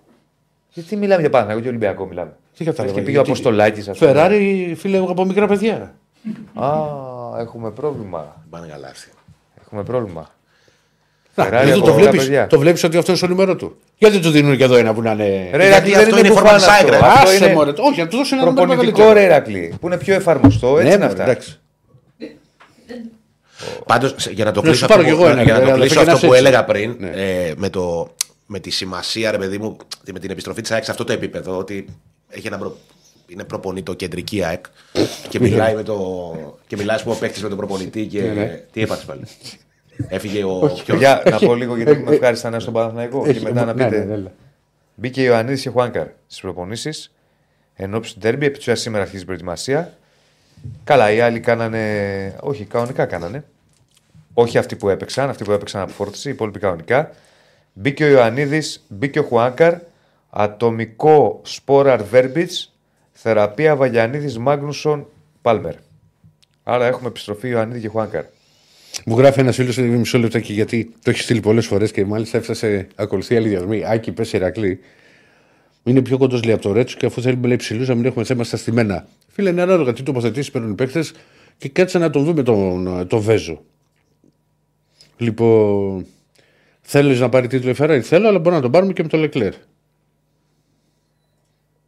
Γιατί 0.74 0.96
μιλάμε 0.96 1.22
για 1.22 1.30
Παναγιώτο 1.30 1.62
και 1.62 1.68
Ολυμπιακό 1.68 2.06
μιλάμε. 2.06 2.36
Τι 2.58 2.64
κατάλαβα. 2.64 2.94
Και 2.96 3.02
πήγε 3.02 3.18
ο 3.18 3.22
γιατί- 3.24 3.30
Αποστολάκης, 3.32 3.88
ας 3.88 3.98
πούμε. 3.98 4.12
Ferrari, 4.16 4.74
φίλε, 4.78 4.98
εγώ 4.98 5.12
από 5.12 5.26
μικρά 5.26 5.48
παιδιά. 5.48 5.96
Α, 6.54 6.70
έχουμε 7.40 7.72
πρόβλημα. 7.72 8.44
Πάνε 8.50 8.68
καλά 8.68 8.88
αυτή. 8.88 9.10
Έχουμε 9.66 9.84
πρόβλημα. 9.84 10.30
Να, 11.36 11.48
Ferrari 11.48 11.52
εδώ 11.52 11.76
από 11.76 11.86
το 11.86 11.94
μικρά 11.94 11.94
βλέπει 11.94 12.18
παιδιά. 12.18 12.48
το 12.48 12.60
βλέπεις 12.60 12.84
ότι 12.84 12.98
αυτό 12.98 13.10
είναι 13.12 13.20
στο 13.20 13.28
νούμερο 13.28 13.56
του; 13.56 13.78
Γιατί 13.98 14.20
του 14.20 14.30
δίνουν 14.30 14.58
και 14.58 14.64
εδώ 14.64 14.76
ένα 14.76 14.94
που 14.94 15.02
να 15.02 15.12
είναι. 15.12 15.50
Ρε, 15.54 15.68
Γιατί 15.68 15.90
Ηρακλή, 15.90 15.92
δεν 15.92 16.00
αυτό 16.04 16.18
είναι 16.18 16.28
είναι 16.28 16.36
μπουφάν 16.40 16.46
format 16.60 16.62
αυτό. 16.62 16.88
side, 16.88 16.90
ρε. 16.90 16.96
Αυτό 16.98 17.30
Άσε 17.30 17.36
είναι 17.46 17.54
μωρέ. 17.54 17.72
Όχι, 17.78 18.00
να 18.00 18.08
του 18.08 18.18
δώσουν 18.18 18.38
ένα 18.38 18.48
νούμερο 18.48 18.68
προπονητικό 18.68 18.98
μεγαλύτερο. 19.00 19.28
ρε 19.28 19.36
Ηρακλή, 19.36 19.74
που 19.80 19.88
είναι 19.88 19.98
πιο 19.98 20.14
εφαρμοστό. 20.14 20.68
Έτσι 20.78 20.84
Ναι, 20.88 20.94
είναι 20.94 20.98
μωρέ, 21.08 21.20
ε, 21.20 21.22
αυτά. 21.22 21.24
εντάξει. 21.32 21.60
Πάντως, 23.86 24.28
για 24.28 24.46
να 24.46 24.52
το 24.52 24.62
Να 24.62 24.66
κλείσω 24.68 24.80
σου 24.80 24.94
αυτό, 24.94 24.98
πάρω 24.98 25.10
κι 25.10 25.16
που, 25.16 25.22
εγώ 25.24 25.32
ένα, 25.32 25.44
για 25.44 25.54
να 25.54 25.60
ρε, 25.60 25.66
το 25.66 25.72
αλλά 25.72 25.80
κλείσω 25.86 25.94
θα 26.04 26.12
αυτό 26.12 26.14
γίνεις 26.16 26.28
που 26.28 26.34
έτσι. 26.34 26.46
έλεγα 26.48 26.66
πριν, 26.66 26.96
Ναι. 27.00 27.10
ε, 27.10 27.54
με, 27.58 27.70
το, 27.70 28.14
με 28.46 28.60
τη 28.60 28.70
σημασία, 28.70 29.32
ρε 29.32 29.38
παιδί 29.38 29.58
μου, 29.58 29.78
με 30.14 30.20
την 30.20 30.30
επιστροφή 30.32 30.62
της 30.62 30.72
ΑΕΚ 30.72 30.84
σε 30.84 30.92
αυτό 30.92 31.04
το 31.04 31.14
επίπεδο, 31.14 31.58
ότι 31.58 31.86
έχει 32.30 32.48
ένα 32.48 32.58
προ... 32.58 32.78
είναι 33.28 33.44
προπονητό 33.44 33.94
κεντρική 33.94 34.44
ΑΕΚ 34.44 34.66
και 35.30 35.40
μιλάει 35.40 35.76
με 35.76 35.84
το. 35.84 35.96
και 36.68 36.76
μιλάει, 36.78 36.96
ας 36.96 37.04
πούμε, 37.04 37.16
ο 37.16 37.18
παίκτης 37.18 37.42
με 37.44 37.50
τον 37.50 37.58
προπονητή 37.58 38.06
και. 38.06 38.22
ναι. 38.22 38.64
Τι 38.72 38.82
έπαθες 38.82 39.06
πάλι. 39.06 39.22
Έφυγε 40.08 40.44
ο. 40.44 40.72
ποιος; 40.86 40.98
Για 41.00 41.24
να 41.30 41.38
πω 41.40 41.56
λίγο 41.56 41.76
γιατί 41.76 41.92
έχουμε 41.92 42.12
ευχάριστα 42.16 42.50
νέα 42.50 42.60
στον 42.60 42.74
Παναθηναϊκό 42.74 43.24
και 43.24 43.30
Έχει, 43.30 43.42
μετά 43.42 43.66
να 43.66 43.74
ναι, 43.74 43.84
πείτε. 43.84 43.98
ναι, 43.98 44.06
ναι, 44.06 44.16
ναι. 44.22 44.32
Μπήκε 44.96 45.22
Ιωαννίδης 45.24 45.62
και 45.62 45.70
Χουάνκαρ 45.70 46.08
στις 46.28 46.42
προπονήσεις. 46.42 47.12
Εν 47.76 47.94
ώψη 47.94 48.14
του 48.14 48.20
ντέρμπι, 48.20 48.46
επί 48.46 48.52
της 48.54 48.62
ουσίας 48.62 48.80
σήμερα 48.80 49.04
αρχίζει 49.04 49.22
η 49.22 49.26
προετοιμασία. 49.26 49.94
Καλά, 50.84 51.12
οι 51.12 51.20
άλλοι 51.20 51.40
κάνανε. 51.40 52.36
Όχι, 52.40 52.64
κανονικά 52.66 53.06
κάνανε. 53.06 53.44
Όχι 54.34 54.58
αυτοί 54.58 54.76
που 54.76 54.90
έπαιξαν, 54.90 55.30
αυτοί 55.30 55.44
που 55.44 55.52
έπαιξαν 55.52 55.82
από 55.82 55.92
φόρτιση, 55.92 56.28
οι 56.28 56.32
υπόλοιποι 56.32 56.60
κανονικά. 56.60 57.12
Μπήκε 57.74 58.04
ο 58.04 58.08
Ιωαννίδης, 58.08 58.86
μπήκε 58.88 59.20
ο 59.20 59.24
Χουάνκαρ, 59.24 59.74
ατομικό 60.30 61.42
σπόραρ 61.44 62.04
Βέρμπιτς, 62.04 62.74
θεραπεία 63.12 63.76
Βαγιανίδη 63.76 64.40
Μάγνουσον 64.40 65.08
Πάλμερ. 65.42 65.76
Άρα 66.64 66.86
έχουμε 66.86 67.08
επιστροφή 67.08 67.48
Ιωαννίδη 67.48 67.80
και 67.80 67.88
Χουάνκαρ. 67.88 68.24
Μου 69.06 69.18
γράφει 69.18 69.40
ένας 69.40 69.56
φίλος 69.56 69.78
μισό 69.78 70.18
λεπτάκι 70.18 70.54
γιατί 70.54 70.94
το 71.04 71.10
έχει 71.10 71.20
στείλει 71.20 71.40
πολλές 71.40 71.66
φορές 71.66 71.92
και 71.92 72.06
μάλιστα 72.06 72.38
έφτασε 72.38 72.88
ακολουθεί 72.96 73.36
άλλη 73.36 73.48
διαδρομή. 73.50 73.84
Άκη, 73.86 74.12
πες 74.12 74.34
Ηρακλή. 74.34 74.80
Είναι 75.84 76.02
πιο 76.02 76.18
κοντός 76.18 76.44
λέει 76.44 76.54
από 76.54 76.64
το 76.64 76.72
Ρέτσο 76.72 76.98
και 76.98 77.06
αφού 77.06 77.22
θέλουμε 77.22 77.48
λέει 77.48 77.56
ψηλού 77.56 77.86
να 77.86 77.96
μην 77.96 78.06
έχουμε 78.06 78.26
θέμα 78.26 78.44
στα 78.44 78.58
στημένα. 78.58 79.08
Φίλε, 79.28 79.50
είναι 79.50 79.62
ανάλογα 79.62 79.94
τι 79.94 80.04
τοποθετήσεις 80.04 80.52
παίρνουν 80.52 80.72
οι 80.72 80.76
παίχτε 80.76 81.04
και 81.58 81.70
κάτσε 81.70 81.98
να 81.98 82.10
τον 82.10 82.24
δούμε 82.24 82.44
τον, 82.44 83.08
τον 83.08 83.20
Βέζο. 83.20 83.62
Λοιπόν, 85.22 86.06
θέλεις 86.82 87.20
να 87.20 87.30
πάρει 87.30 87.48
τίτλο 87.48 87.70
η 87.70 87.76
Ferrari; 87.78 88.00
Θέλω, 88.04 88.28
αλλά 88.28 88.38
μπορούμε 88.38 88.56
να 88.56 88.62
τον 88.62 88.72
πάρουμε 88.72 88.94
και 88.94 89.02
με 89.04 89.08
τον 89.10 89.20
Λεκλέρ. 89.20 89.52
Και 89.52 89.58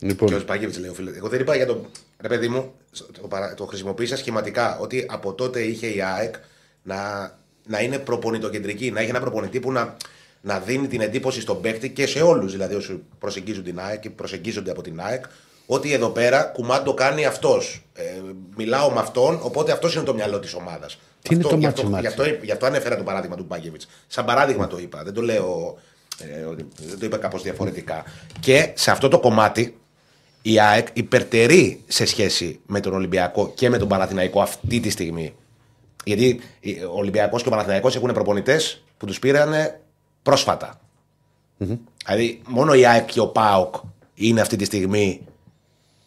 ο 0.06 0.08
Λοιπόν, 0.08 0.40
Σπάγεβιτ 0.40 0.78
λέει 0.78 0.90
ο 0.90 0.94
φίλος. 0.94 1.16
Εγώ 1.16 1.28
δεν 1.28 1.40
είπα 1.40 1.56
για 1.56 1.66
το. 1.66 1.86
Ρε 2.20 2.28
παιδί 2.28 2.48
μου, 2.48 2.74
το, 3.22 3.28
παρα- 3.28 3.54
το 3.54 3.66
χρησιμοποίησα 3.66 4.18
σχηματικά. 4.18 4.78
Ότι 4.80 5.06
από 5.10 5.34
τότε 5.34 5.62
είχε 5.62 5.88
η 5.88 6.02
ΑΕΚ 6.02 6.36
να, 6.84 7.32
να 7.68 7.82
είναι 7.82 8.00
προπονητοκεντρική. 8.00 8.92
Να 8.92 9.00
έχει 9.00 9.10
ένα 9.10 9.20
προπονητή 9.20 9.60
που 9.60 9.72
να, 9.72 9.98
να 10.42 10.60
δίνει 10.60 10.88
την 10.88 11.02
εντύπωση 11.02 11.42
στον 11.42 11.62
παίκτη 11.62 11.90
και 11.90 12.06
σε 12.08 12.22
όλους 12.22 12.52
δηλαδή 12.52 12.76
όσοι 12.76 13.04
προσεγγίζουν 13.20 13.64
την 13.64 13.80
ΑΕΚ 13.80 14.00
και 14.00 14.10
προσεγγίζονται 14.10 14.72
από 14.72 14.82
την 14.82 15.00
ΑΕΚ. 15.00 15.24
Ότι 15.66 15.94
εδώ 15.94 16.10
πέρα 16.10 16.44
κουμάντο 16.44 16.94
κάνει 16.94 17.26
αυτός. 17.26 17.84
Ε, 17.94 18.04
μιλάω 18.56 18.92
με 18.92 19.00
αυτόν, 19.00 19.40
οπότε 19.42 19.72
αυτός 19.72 19.96
είναι 19.96 20.04
το 20.04 20.14
μυαλό 20.14 20.40
της 20.40 20.54
ομάδας. 20.54 20.98
Τι 21.24 21.34
είναι 21.34 21.44
το 21.44 21.56
γι' 21.56 21.66
μάτσι 21.66 21.82
αυτό, 21.82 21.90
μάτσι; 21.90 22.02
γι' 22.02 22.08
αυτό, 22.08 22.46
γι' 22.46 22.52
αυτό 22.52 22.66
ανέφερα 22.66 22.98
το 22.98 23.04
παράδειγμα 23.04 23.36
του 23.36 23.44
Μπάγκεβιτς. 23.48 23.88
Σαν 24.08 24.26
παράδειγμα 24.26 24.68
το 24.68 24.78
είπα. 24.78 25.04
Δεν 25.04 25.14
το 25.14 25.22
λέω. 25.22 25.78
Ε, 26.20 26.44
ότι- 26.44 26.68
δεν 26.88 27.00
το 27.00 27.06
είπα 27.06 27.18
κάπως 27.18 27.42
διαφορετικά. 27.42 28.04
Και 28.40 28.72
σε 28.76 28.92
αυτό 28.92 29.08
το 29.08 29.20
κομμάτι 29.20 29.78
η 30.42 30.60
ΑΕΚ 30.60 30.88
υπερτερεί 30.94 31.84
σε 31.88 32.06
σχέση 32.06 32.60
με 32.66 32.80
τον 32.80 32.94
Ολυμπιακό 32.94 33.52
και 33.56 33.70
με 33.70 33.78
τον 33.78 33.88
Παναθηναϊκό 33.88 34.42
αυτή 34.42 34.80
τη 34.80 34.90
στιγμή. 34.90 35.34
Γιατί 36.04 36.40
ο 36.94 36.98
Ολυμπιακός 36.98 37.42
και 37.42 37.48
ο 37.48 37.52
Παναθηναϊκός 37.52 37.96
έχουν 37.96 38.12
προπονητές 38.14 38.84
που 38.98 39.06
τους 39.06 39.20
πήραν 39.20 39.54
πρόσφατα. 40.24 40.80
Δηλαδή, 42.06 42.42
μόνο 42.48 42.74
η 42.74 42.86
ΑΕΚ 42.86 43.06
και 43.06 43.20
ο 43.20 43.28
ΠΑΟΚ 43.28 43.76
είναι 44.14 44.42
αυτή 44.42 44.56
τη 44.56 44.66
στιγμή 44.66 45.22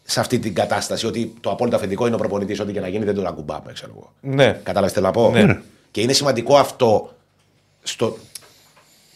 σε 0.09 0.19
αυτή 0.19 0.39
την 0.39 0.53
κατάσταση. 0.53 1.05
Ότι 1.05 1.33
το 1.41 1.49
απόλυτο 1.51 1.75
αφεντικό 1.75 2.05
είναι 2.05 2.15
ο 2.15 2.17
προπονητής, 2.17 2.59
ό,τι 2.59 2.73
και 2.73 2.79
να 2.79 2.87
γίνει 2.87 3.05
δεν 3.05 3.15
τον 3.15 3.25
ακουμπάμε, 3.27 3.73
ξέρω 3.73 3.91
εγώ. 3.95 4.13
Ναι. 4.35 4.51
Κατάλαβες 4.51 4.91
τι 4.93 4.99
θέλω 4.99 5.05
να 5.05 5.11
πω; 5.11 5.29
Ναι. 5.31 5.61
Και 5.91 6.01
είναι 6.01 6.13
σημαντικό 6.13 6.57
αυτό 6.57 7.13
στο. 7.83 8.17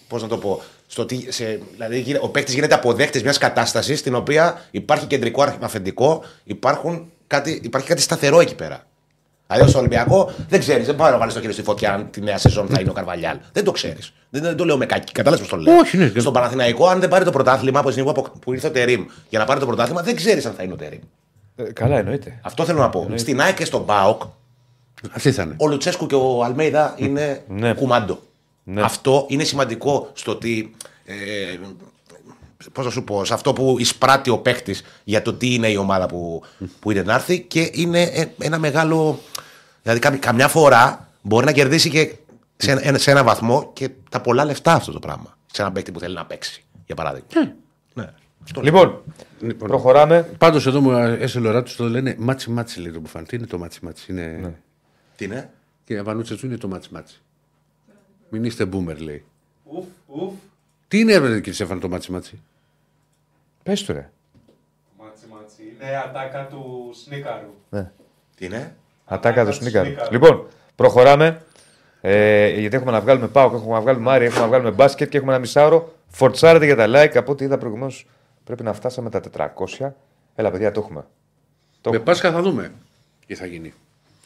Πώς 0.07 0.21
να 0.21 0.27
το 0.27 0.37
πω. 0.37 0.61
Στο 0.87 1.01
ότι 1.01 1.31
σε, 1.31 1.59
δηλαδή, 1.71 1.99
γίνε- 1.99 2.23
ο 2.23 2.29
παίκτης 2.29 2.53
γίνεται 2.53 2.73
αποδέκτης 2.73 3.23
μιας 3.23 3.37
κατάστασης 3.37 3.99
στην 3.99 4.15
οποία 4.15 4.65
υπάρχει 4.71 5.05
κεντρικό 5.05 5.55
αφεντικό, 5.59 6.23
υπάρχουν 6.43 7.11
κάτι, 7.27 7.61
υπάρχει 7.63 7.87
κάτι 7.87 8.01
σταθερό 8.01 8.39
εκεί 8.39 8.55
πέρα. 8.55 8.85
Δηλαδή 9.51 9.69
στο 9.69 9.79
Ολυμπιακό 9.79 10.31
δεν 10.49 10.59
ξέρεις, 10.59 10.85
δεν 10.85 10.95
μπορεί 10.95 11.11
να 11.11 11.17
βάλεις 11.17 11.33
το 11.33 11.41
χέρι 11.41 11.53
στη 11.53 11.63
φωτιά 11.63 11.93
αν 11.93 12.07
τη 12.11 12.21
νέα 12.21 12.37
σεζόν 12.37 12.67
θα 12.67 12.77
είναι 12.81 12.89
ο 12.89 12.93
Καρβαλιάλ. 12.93 13.37
Δεν 13.53 13.63
το 13.63 13.71
ξέρεις. 13.71 14.13
Δεν, 14.29 14.41
δεν 14.41 14.55
το 14.55 14.65
λέω 14.65 14.77
με 14.77 14.85
κακή. 14.85 15.11
Κατάλαβες 15.11 15.47
πώς 15.47 15.57
το 15.57 15.63
λέω. 15.63 15.77
Όχι, 15.77 15.97
ναι. 15.97 16.11
Στον 16.19 16.33
Παναθηναϊκό, 16.33 16.87
αν 16.87 16.99
δεν 16.99 17.09
πάρει 17.09 17.25
το 17.25 17.31
πρωτάθλημα 17.31 17.79
από 17.79 17.87
τη 17.87 17.93
στιγμή 17.93 18.13
που, 18.13 18.25
που 18.39 18.53
ήρθε 18.53 18.67
ο 18.67 18.71
Τερήμ 18.71 19.05
για 19.29 19.39
να 19.39 19.45
πάρει 19.45 19.59
το 19.59 19.65
πρωτάθλημα, 19.65 20.01
δεν 20.01 20.15
ξέρεις 20.15 20.45
αν 20.45 20.53
θα 20.53 20.63
είναι 20.63 20.73
ο 20.73 20.75
Τερήμ. 20.75 20.99
Ε, 21.55 21.63
καλά, 21.63 21.97
εννοείται. 21.97 22.39
Αυτό 22.41 22.65
θέλω 22.65 22.79
να 22.79 22.89
πω. 22.89 23.09
Στην 23.15 23.41
ΑΕΚ 23.41 23.55
και 23.55 23.65
στον 23.65 23.85
ΠΑΟΚ, 23.85 24.21
Αυτή 25.11 25.31
θα 25.31 25.43
είναι. 25.43 25.55
ο 25.57 25.67
Λουτσέσκου 25.67 26.05
και 26.05 26.15
ο 26.15 26.43
Αλμέιδα 26.43 26.93
είναι 26.97 27.43
Ναι. 27.47 27.73
κουμάντο. 27.73 28.19
Ναι. 28.63 28.81
Αυτό 28.81 29.25
είναι 29.29 29.43
σημαντικό 29.43 30.09
στο 30.13 30.31
ότι. 30.31 30.75
Ε, 31.05 31.13
Πώς 32.71 32.85
να 32.85 32.91
σου 32.91 33.03
πω, 33.03 33.25
σε 33.25 33.33
αυτό 33.33 33.53
που 33.53 33.75
εισπράττει 33.79 34.29
ο 34.29 34.37
παίκτη 34.37 34.75
για 35.03 35.21
το 35.21 35.33
τι 35.33 35.53
είναι 35.53 35.67
η 35.67 35.75
ομάδα 35.75 36.05
που, 36.05 36.43
που 36.79 36.91
είναι 36.91 37.01
να 37.01 37.13
έρθει 37.13 37.41
και 37.41 37.69
είναι 37.73 38.01
ε, 38.01 38.25
ένα 38.39 38.57
μεγάλο. 38.59 39.19
Δηλαδή, 39.81 39.99
καμ- 39.99 40.19
καμιά 40.19 40.47
φορά 40.47 41.09
μπορεί 41.21 41.45
να 41.45 41.51
κερδίσει 41.51 41.89
και 41.89 42.15
σε, 42.57 42.71
ένα- 42.71 42.97
σε 42.97 43.11
ένα 43.11 43.23
βαθμό 43.23 43.69
και 43.73 43.89
τα 44.09 44.21
πολλά 44.21 44.45
λεφτά 44.45 44.73
αυτό 44.73 44.91
το 44.91 44.99
πράγμα. 44.99 45.37
Σε 45.53 45.61
έναν 45.61 45.73
παίκτη 45.73 45.91
που 45.91 45.99
θέλει 45.99 46.15
να 46.15 46.25
παίξει, 46.25 46.63
για 46.85 46.95
παράδειγμα. 46.95 47.27
Ναι. 47.93 48.13
Αυτό 48.43 48.61
Λοιπόν, 48.61 49.01
Λοιπόν. 49.41 49.67
προχωράμε. 49.69 50.29
Πάντως 50.37 50.67
εδώ 50.67 50.81
μου 50.81 50.91
έστειλε 50.97 51.47
ο 51.47 51.51
Ράτος 51.51 51.75
το 51.75 51.89
λένε 51.89 52.15
μάτσι 52.19 52.49
μάτσι 52.49 52.79
λέει 52.79 52.91
το 52.91 52.99
μπουφάν. 52.99 53.25
Τι 53.25 53.35
είναι 53.35 53.45
το 53.45 53.57
μάτσι 53.57 53.79
μάτσι. 53.85 54.11
Είναι... 54.11 54.55
Τι 55.15 55.25
είναι; 55.25 55.49
Και 55.83 55.93
η 55.93 56.01
Βανούτσας 56.01 56.37
του 56.37 56.45
είναι 56.45 56.57
το 56.57 56.67
μάτσι 56.67 56.89
μάτσι; 56.93 57.21
Μην 58.29 58.43
είστε 58.43 58.69
boomer 58.73 58.97
λέει. 58.97 59.23
Ουφ, 59.63 59.85
ουφ. 60.07 60.33
Τι 60.87 60.99
είναι 60.99 61.17
ρε 61.17 61.35
κύριε 61.37 61.53
Στέφανο 61.53 61.79
το 61.79 61.89
μάτσι 61.89 62.11
μάτσι; 62.11 62.41
Πες 63.63 63.83
του 63.83 63.93
ρε. 63.93 64.09
Μάτσι, 64.99 65.23
μάτσι. 65.31 65.61
Είναι 65.81 65.97
ατάκα 66.05 66.47
του 66.47 66.89
Σνίκαρου. 67.03 67.53
Τι 68.35 68.45
είναι; 68.45 68.75
Ατάκα 69.05 69.43
του 69.43 69.49
του 69.49 69.55
Σνίκαρ. 69.55 69.85
Σνίκαρ. 69.85 70.11
Λοιπόν, 70.11 70.47
προχωράμε. 70.75 71.41
Ε, 72.01 72.47
γιατί 72.59 72.75
έχουμε 72.75 72.91
να 72.91 73.01
βγάλουμε 73.01 73.27
ΠΑΟ, 73.27 73.45
έχουμε 73.55 73.73
να 73.73 73.81
βγάλουμε 73.81 74.11
Άρη, 74.11 74.25
έχουμε 74.25 74.41
να 74.41 74.47
βγάλουμε 74.47 74.71
μπάσκετ 74.71 75.09
και 75.09 75.17
έχουμε 75.17 75.31
ένα 75.31 75.39
μισάωρο. 75.41 75.93
Φορτσάρετε 76.07 76.65
για 76.65 76.75
τα 76.75 76.85
like. 76.87 77.17
Από 77.17 77.31
ό,τι 77.31 77.43
είδα 77.43 77.57
προηγουμένως, 77.57 78.07
πρέπει 78.43 78.63
να 78.63 78.73
φτάσαμε 78.73 79.09
τα 79.09 79.21
400. 79.79 79.91
Έλα, 80.35 80.51
παιδιά, 80.51 80.71
το 80.71 80.79
έχουμε. 80.79 81.05
Το, 81.81 81.89
Με 81.91 81.99
Πάσχα 81.99 82.31
θα 82.31 82.41
δούμε 82.41 82.71
τι 83.27 83.35
θα 83.35 83.45
γίνει. 83.45 83.73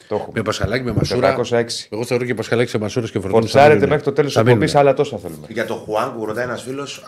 το 0.08 0.14
έχουμε. 0.14 0.32
Με 0.34 0.42
Πασχαλάκι, 0.42 0.84
με 0.84 0.92
Μασούρα. 0.92 1.36
406. 1.50 1.64
Εγώ 1.90 2.04
θεωρώ 2.04 2.24
και 2.24 2.34
Πασχαλάκι 2.34 2.70
σε 2.70 2.78
Μασούρας 2.78 3.10
και 3.10 3.20
Φορτούνη. 3.20 3.42
Φορτσάρετε 3.42 3.86
μέχρι 3.86 4.02
το 4.04 4.12
τέλος 4.12 4.30
τη 4.32 4.36
Θα 4.36 4.42
μείνουν. 4.44 4.62
εκπομπής, 4.62 4.80
άλλα 4.80 4.94
τόσα 4.94 5.18
θέλουμε. 5.18 5.46
Για 5.48 5.66
το 5.66 5.74
Χουάν 5.74 6.16
που 6.16 6.24
ρωτάει 6.24 6.44
ένας 6.44 6.62
φίλος, 6.62 7.04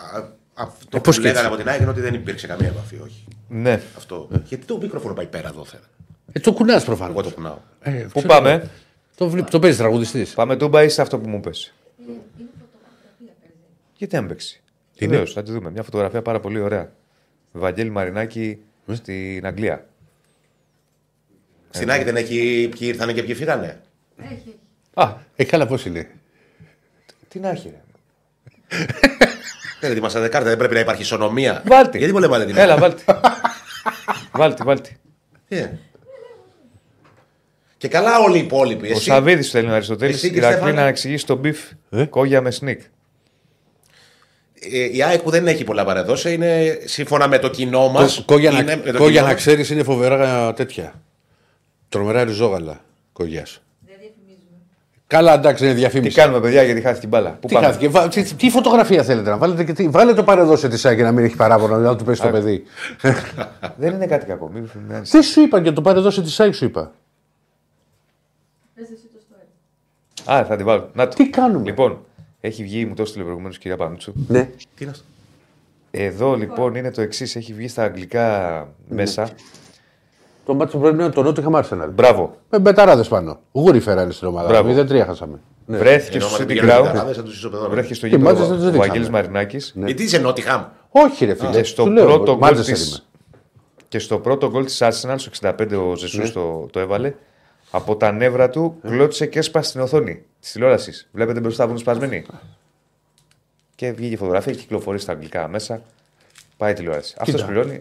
αυτό 0.59 0.97
Ε, 0.97 0.99
πώς 0.99 1.15
που 1.15 1.21
και 1.21 1.27
λέγανε 1.27 1.39
έτσι. 1.39 1.45
από 1.53 1.55
την 1.55 1.67
ΑΕΚ 1.69 1.79
είναι 1.81 1.89
ότι 1.89 2.01
δεν 2.01 2.13
υπήρξε 2.13 2.47
καμία 2.47 2.67
επαφή. 2.67 2.95
Όχι. 3.03 3.25
Ναι. 3.49 3.81
Αυτό. 3.97 4.27
Γιατί 4.45 4.65
το 4.65 4.77
μικρόφωνο 4.77 5.13
πάει 5.13 5.25
πέρα 5.25 5.47
εδώ, 5.47 5.65
θέλω. 5.65 5.83
Ε, 6.31 6.39
το 6.39 6.53
κουνάς 6.53 6.83
προφανώς. 6.85 7.13
Εγώ 7.13 7.23
το 7.23 7.29
κουνάω. 7.35 7.57
Ε, 7.81 7.91
Πού 7.91 8.07
ξέρω 8.19 8.27
πάμε, 8.27 8.51
εγώ. 8.51 8.67
Το, 9.15 9.29
βλέ- 9.29 9.49
το 9.49 9.59
παίζεις 9.59 9.79
τραγουδιστής. 9.79 10.33
Πάμε 10.33 10.55
τούμπα 10.57 10.83
ή 10.83 10.89
σε 10.89 11.01
αυτό 11.01 11.19
που 11.19 11.29
μου 11.29 11.39
πες. 11.39 11.73
Είναι 11.99 12.17
φωτογραφία 12.59 13.09
παίζει. 13.19 13.55
Γιατί 13.97 14.15
να 14.15 14.25
παίξει; 14.25 14.61
Τι 14.97 15.05
είναι; 15.05 15.13
Βεβαίως, 15.13 15.33
θα 15.33 15.43
τη 15.43 15.51
δούμε. 15.51 15.71
Μια 15.71 15.83
φωτογραφία 15.83 16.21
πάρα 16.21 16.39
πολύ 16.39 16.59
ωραία. 16.59 16.91
Βαγγέλη 17.51 17.89
Μαρινάκη 17.89 18.57
Ε; 18.87 18.93
στην 18.95 19.45
Αγγλία. 19.45 19.87
Στην 21.69 21.89
ΑΕΚ 21.91 22.03
δεν 22.03 22.15
έχει 22.15 22.67
ποιοι 22.71 22.87
ήρθανε 22.91 23.13
και 23.13 23.23
ποιοι 23.23 23.33
φύγανε; 23.35 23.81
Έχει, 24.17 24.33
έχει. 24.33 24.55
Α, 24.93 25.13
Ε, 25.35 25.43
καλά, 25.45 25.67
πώς 25.67 25.85
είναι. 25.85 26.09
τι 27.27 27.39
να 27.39 27.49
έχει. 27.49 27.69
Ρε. 27.69 27.81
Δεν 29.79 29.91
ετοιμάσα 29.91 30.19
δεκάρτα, 30.19 30.49
δεν 30.49 30.57
πρέπει 30.57 30.73
να 30.73 30.79
υπάρχει 30.79 31.01
ισονομία. 31.01 31.63
Βάλτε. 31.65 31.97
Γιατί 31.97 32.13
μου 32.13 32.19
λέμε 32.19 32.45
την 32.45 32.57
Έλα, 32.57 32.77
βάλτε. 32.77 33.03
βάλτε, 34.31 34.63
βάλτε. 34.63 34.89
Ε. 35.47 35.67
Και 37.77 37.87
καλά 37.87 38.19
όλοι 38.19 38.37
οι 38.37 38.41
υπόλοιποι. 38.41 38.87
Ο 38.87 38.91
Εσύ, 38.91 39.03
Σαββίδης 39.03 39.49
θέλει 39.49 39.69
ο 39.69 39.73
Αριστοτέλης. 39.73 40.15
Εσύ, 40.15 40.25
Η 40.25 40.29
κύριε 40.29 40.47
Ηρακλή 40.47 40.61
Στέφανε. 40.61 40.81
να 40.81 40.87
εξηγήσει 40.87 41.25
τον 41.25 41.37
μπιφ 41.37 41.59
Ε; 41.89 42.05
κόγια 42.05 42.41
με 42.41 42.51
σνικ. 42.51 42.81
ε, 44.71 44.95
η 44.95 45.03
ΑΕΚ 45.03 45.21
που 45.21 45.29
δεν 45.29 45.47
έχει 45.47 45.63
πολλά 45.63 45.85
παρεδώσει 45.85 46.33
είναι 46.33 46.79
σύμφωνα 46.85 47.27
με 47.27 47.39
το 47.39 47.49
κοινό 47.49 47.87
μας. 47.89 48.23
Κόγια 48.25 48.51
να, 48.51 48.91
κόγια 48.91 49.21
να 49.21 49.33
ξέρεις 49.33 49.69
είναι 49.69 49.83
φοβερά 49.83 50.53
τέτοια. 50.53 50.93
Τρομερά 51.89 52.23
ριζόγαλα 52.23 52.79
κογιάς. 53.13 53.61
Δεν 55.09 55.19
διαφημίζουμε. 55.21 55.31
Καλά, 55.31 55.33
εντάξει, 55.33 55.63
είναι 55.63 55.73
Τι 55.73 55.79
διαφήμιση. 55.79 56.15
κάνουμε, 56.15 56.39
παιδιά, 56.39 56.63
γιατί 56.63 56.81
χάθηκε 56.81 57.05
η 57.05 57.09
μπάλα; 57.11 57.29
Πού 57.31 57.47
Τι 57.47 57.53
πάμε; 57.53 57.65
χάθηκε, 57.65 57.87
βα- 57.89 58.07
τι, 58.07 58.33
τι 58.35 58.49
φωτογραφία 58.49 59.03
θέλετε 59.03 59.29
να 59.29 59.37
βάλετε 59.37 59.63
και 59.63 59.73
τι. 59.73 59.87
Βάλε 59.89 60.13
το 60.13 60.23
παρεδώσε 60.23 60.67
της 60.69 60.79
ΣΑΚ 60.79 60.99
να 60.99 61.11
μην 61.11 61.25
έχει 61.25 61.35
παράπονο, 61.35 61.77
να 61.77 61.95
του 61.95 62.03
πέσει 62.03 62.21
το 62.21 62.29
παιδί. 62.29 62.63
Δεν 63.81 63.93
είναι 63.93 64.05
κάτι 64.05 64.25
κακό. 64.25 64.49
Μην, 64.53 64.69
μην 64.87 64.95
ανησυχείς. 64.95 65.27
Τι 65.27 65.31
σου 65.33 65.41
είπα 65.41 65.61
και 65.61 65.71
το 65.71 65.81
παρεδώσε 65.81 66.21
της 66.21 66.33
ΣΑΚ 66.33 66.53
σου 66.53 66.65
είπα. 66.65 66.91
Πες 68.75 68.83
εσύ 68.89 69.07
το 69.13 69.19
story. 69.29 70.33
Α, 70.33 70.45
θα 70.45 70.55
την 70.55 70.65
βάλω. 70.65 70.89
Να 70.93 71.07
το. 71.07 71.15
Τι 71.15 71.29
κάνουμε; 71.29 71.65
Λοιπόν, 71.65 71.99
έχει 72.41 72.63
βγει, 72.63 72.85
μου 72.85 72.93
το 72.93 73.01
έστειλε 73.01 73.23
προηγουμένως 73.23 73.57
κυρία 73.57 73.77
Πανούτσου. 73.77 74.13
Ναι. 74.27 74.43
Τι 74.45 74.83
είναι 74.83 74.91
αυτό. 74.91 75.03
Εδώ 75.91 76.35
λοιπόν 76.35 76.75
είναι 76.75 76.91
το 76.91 77.01
εξής. 77.01 77.35
Έχει 77.35 77.53
βγει 77.53 77.67
στα 77.67 77.83
αγγλικά 77.83 78.57
Ναι. 78.87 78.95
μέσα. 78.95 79.29
Το 80.49 80.55
μάτι 80.55 80.71
του 80.71 80.79
πρωινού 80.79 81.09
το 81.09 81.21
Νότιο 81.21 81.41
είχαμε 81.41 81.65
Arsenal. 81.69 81.89
Μπράβο. 81.93 82.35
Με 82.49 82.59
μπεταράδες 82.59 83.07
πάνω. 83.07 83.39
Γούρι 83.51 83.79
φέρανε 83.79 84.11
στην 84.11 84.27
ομάδα. 84.27 84.47
Μπράβο. 84.47 84.81
0-3 84.81 85.03
χάσαμε. 85.05 85.39
Ναι. 85.65 85.77
Βρέθηκε 85.77 86.17
Ενώ 86.17 86.25
στο 86.27 86.35
άμα 86.35 86.43
City 86.43 86.47
δεν 86.47 86.57
πηγαίνουν 86.57 86.69
οι 86.69 86.73
Ground. 86.81 86.85
ταράδες, 86.85 87.15
θα 87.17 87.23
τους 87.23 87.35
ισοπεδώνουν. 87.35 87.71
Βρέθηκε 87.71 87.93
στο 87.93 88.07
Και 88.07 88.15
γήπεδο 88.15 88.43
Manchester 88.45 88.47
δεν 88.47 88.57
ο 88.57 88.61
δείξαμε. 88.61 88.77
Βαγγέλης 88.77 89.09
Μαρινάκης 89.09 89.73
Γιατί 89.75 90.03
είσαι 90.03 90.17
Νότιχαμ; 90.19 90.63
Όχι, 90.89 91.25
ρε 91.25 91.33
φίλε. 91.33 91.51
Και 91.51 91.63
στο 91.63 91.83
Σου 91.83 91.89
λέω, 91.89 92.05
πρώτο 92.05 92.37
γκολ 92.37 92.49
Manchester 92.49 92.63
της... 92.63 92.89
είμαι. 92.89 92.97
Και 93.87 93.99
στο 93.99 94.19
πρώτο 94.19 94.49
γκολ 94.49 94.65
της 94.65 94.81
Arsenal, 94.81 95.15
στο 95.15 95.31
65 95.41 95.89
ο 95.91 95.95
Ζεσούς 95.95 96.23
Ναι. 96.23 96.29
το, 96.29 96.67
το 96.71 96.79
έβαλε. 96.79 97.13
Από 97.71 97.95
τα 97.95 98.11
νεύρα 98.11 98.49
του 98.49 98.75
κλώτησε 98.87 99.25
και 99.25 99.39
έσπασε 99.39 99.71
την 99.71 99.81
οθόνη 99.81 100.23
της 100.39 100.51
τηλεόρασης. 100.51 101.09
Βλέπετε 101.11 101.39
μπροστά 101.39 101.63
που 101.63 101.69
είναι 101.69 101.79
σπασμένη. 101.79 102.25
Και 103.75 103.91
βγήκε 103.91 104.13
η 104.13 104.17
φωτογραφία 104.17 104.51
και 104.53 104.59
κυκλοφορεί 104.59 104.99
στα 104.99 105.11
αγγλικά 105.11 105.47
μέσα. 105.47 105.81
Πάει 106.57 106.71
η 106.71 106.73
τηλεόραση. 106.73 107.15
Αυτός 107.19 107.35
Κοίτα. 107.41 107.51
πληρώνει. 107.51 107.79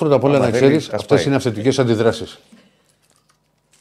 Πρώτα 0.00 0.14
απ' 0.14 0.24
όλα 0.24 0.36
Άμα 0.36 0.44
να 0.46 0.50
θέλει, 0.52 0.64
ξέρεις, 0.66 0.86
θα 0.86 0.96
αυτές 0.96 1.08
σπάει. 1.10 1.24
είναι 1.26 1.36
αυθεντικές 1.36 1.78
αντιδράσεις. 1.78 2.38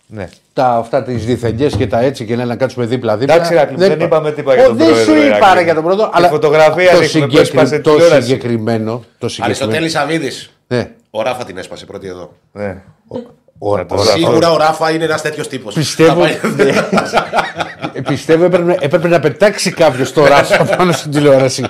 Ναι. 0.07 0.29
Τα 0.53 0.65
αυτά 0.75 1.03
τις 1.03 1.25
διθεγγέ 1.25 1.67
και 1.67 1.87
τα 1.87 1.99
έτσι 1.99 2.25
και 2.25 2.35
να 2.35 2.55
κάτσουμε 2.55 2.85
δίπλα-δίπλα. 2.85 3.33
Εντάξει, 3.35 3.53
Ρακλή, 3.53 3.75
δεν 3.77 3.91
είπα- 3.91 4.05
είπαμε 4.05 4.31
τίποτα 4.31 4.55
για 4.55 4.65
Ω, 4.65 4.67
τον 4.67 4.77
Δεν 4.77 4.87
πρόεδρο, 4.87 5.13
σου 5.13 5.19
ρε, 5.19 5.25
είπα 5.25 5.37
Ρακλή. 5.39 5.53
ρε 5.57 5.63
για 5.63 5.73
τον 5.73 5.83
πρώτο. 5.83 6.03
Τη 6.03 6.09
αλλά 6.13 6.27
φωτογραφία 6.27 6.91
το, 6.91 6.99
δείχνουμε 6.99 7.27
που 7.27 7.37
έσπασε 7.37 7.79
το 7.79 7.91
τηλεόραση. 7.93 8.21
συγκεκριμένο. 8.27 9.03
Το 9.17 9.27
συγκεκριμένο. 9.29 9.45
Αριστοτέλη 9.45 9.89
Σαββίδη. 9.89 10.31
Ναι. 10.67 10.91
Ο 11.09 11.21
Ράφα 11.21 11.43
την 11.43 11.57
έσπασε 11.57 11.85
πρώτη 11.85 12.07
εδώ. 12.07 12.33
ναι. 12.51 12.81
Ο- 13.07 13.17
Να 13.17 13.21
το 13.23 13.29
ο- 13.59 13.85
δω. 13.85 14.03
Σίγουρα 14.03 14.51
ο 14.51 14.57
Ράφα 14.57 14.91
είναι 14.91 15.03
ένας 15.03 15.21
τέτοιος 15.21 15.47
τύπος. 15.47 15.73
Πιστεύω, 15.73 16.23
Ε, 17.93 18.01
πιστεύω 18.07 18.43
έπρεπε, 18.45 18.77
έπρεπε 18.79 19.07
να 19.07 19.19
πετάξει 19.19 19.71
κάποιος 19.71 20.13
το 20.13 20.25
ράσο 20.25 20.65
πάνω 20.77 20.91
στην 20.91 21.11
τηλεόραση. 21.11 21.61
Για 21.61 21.69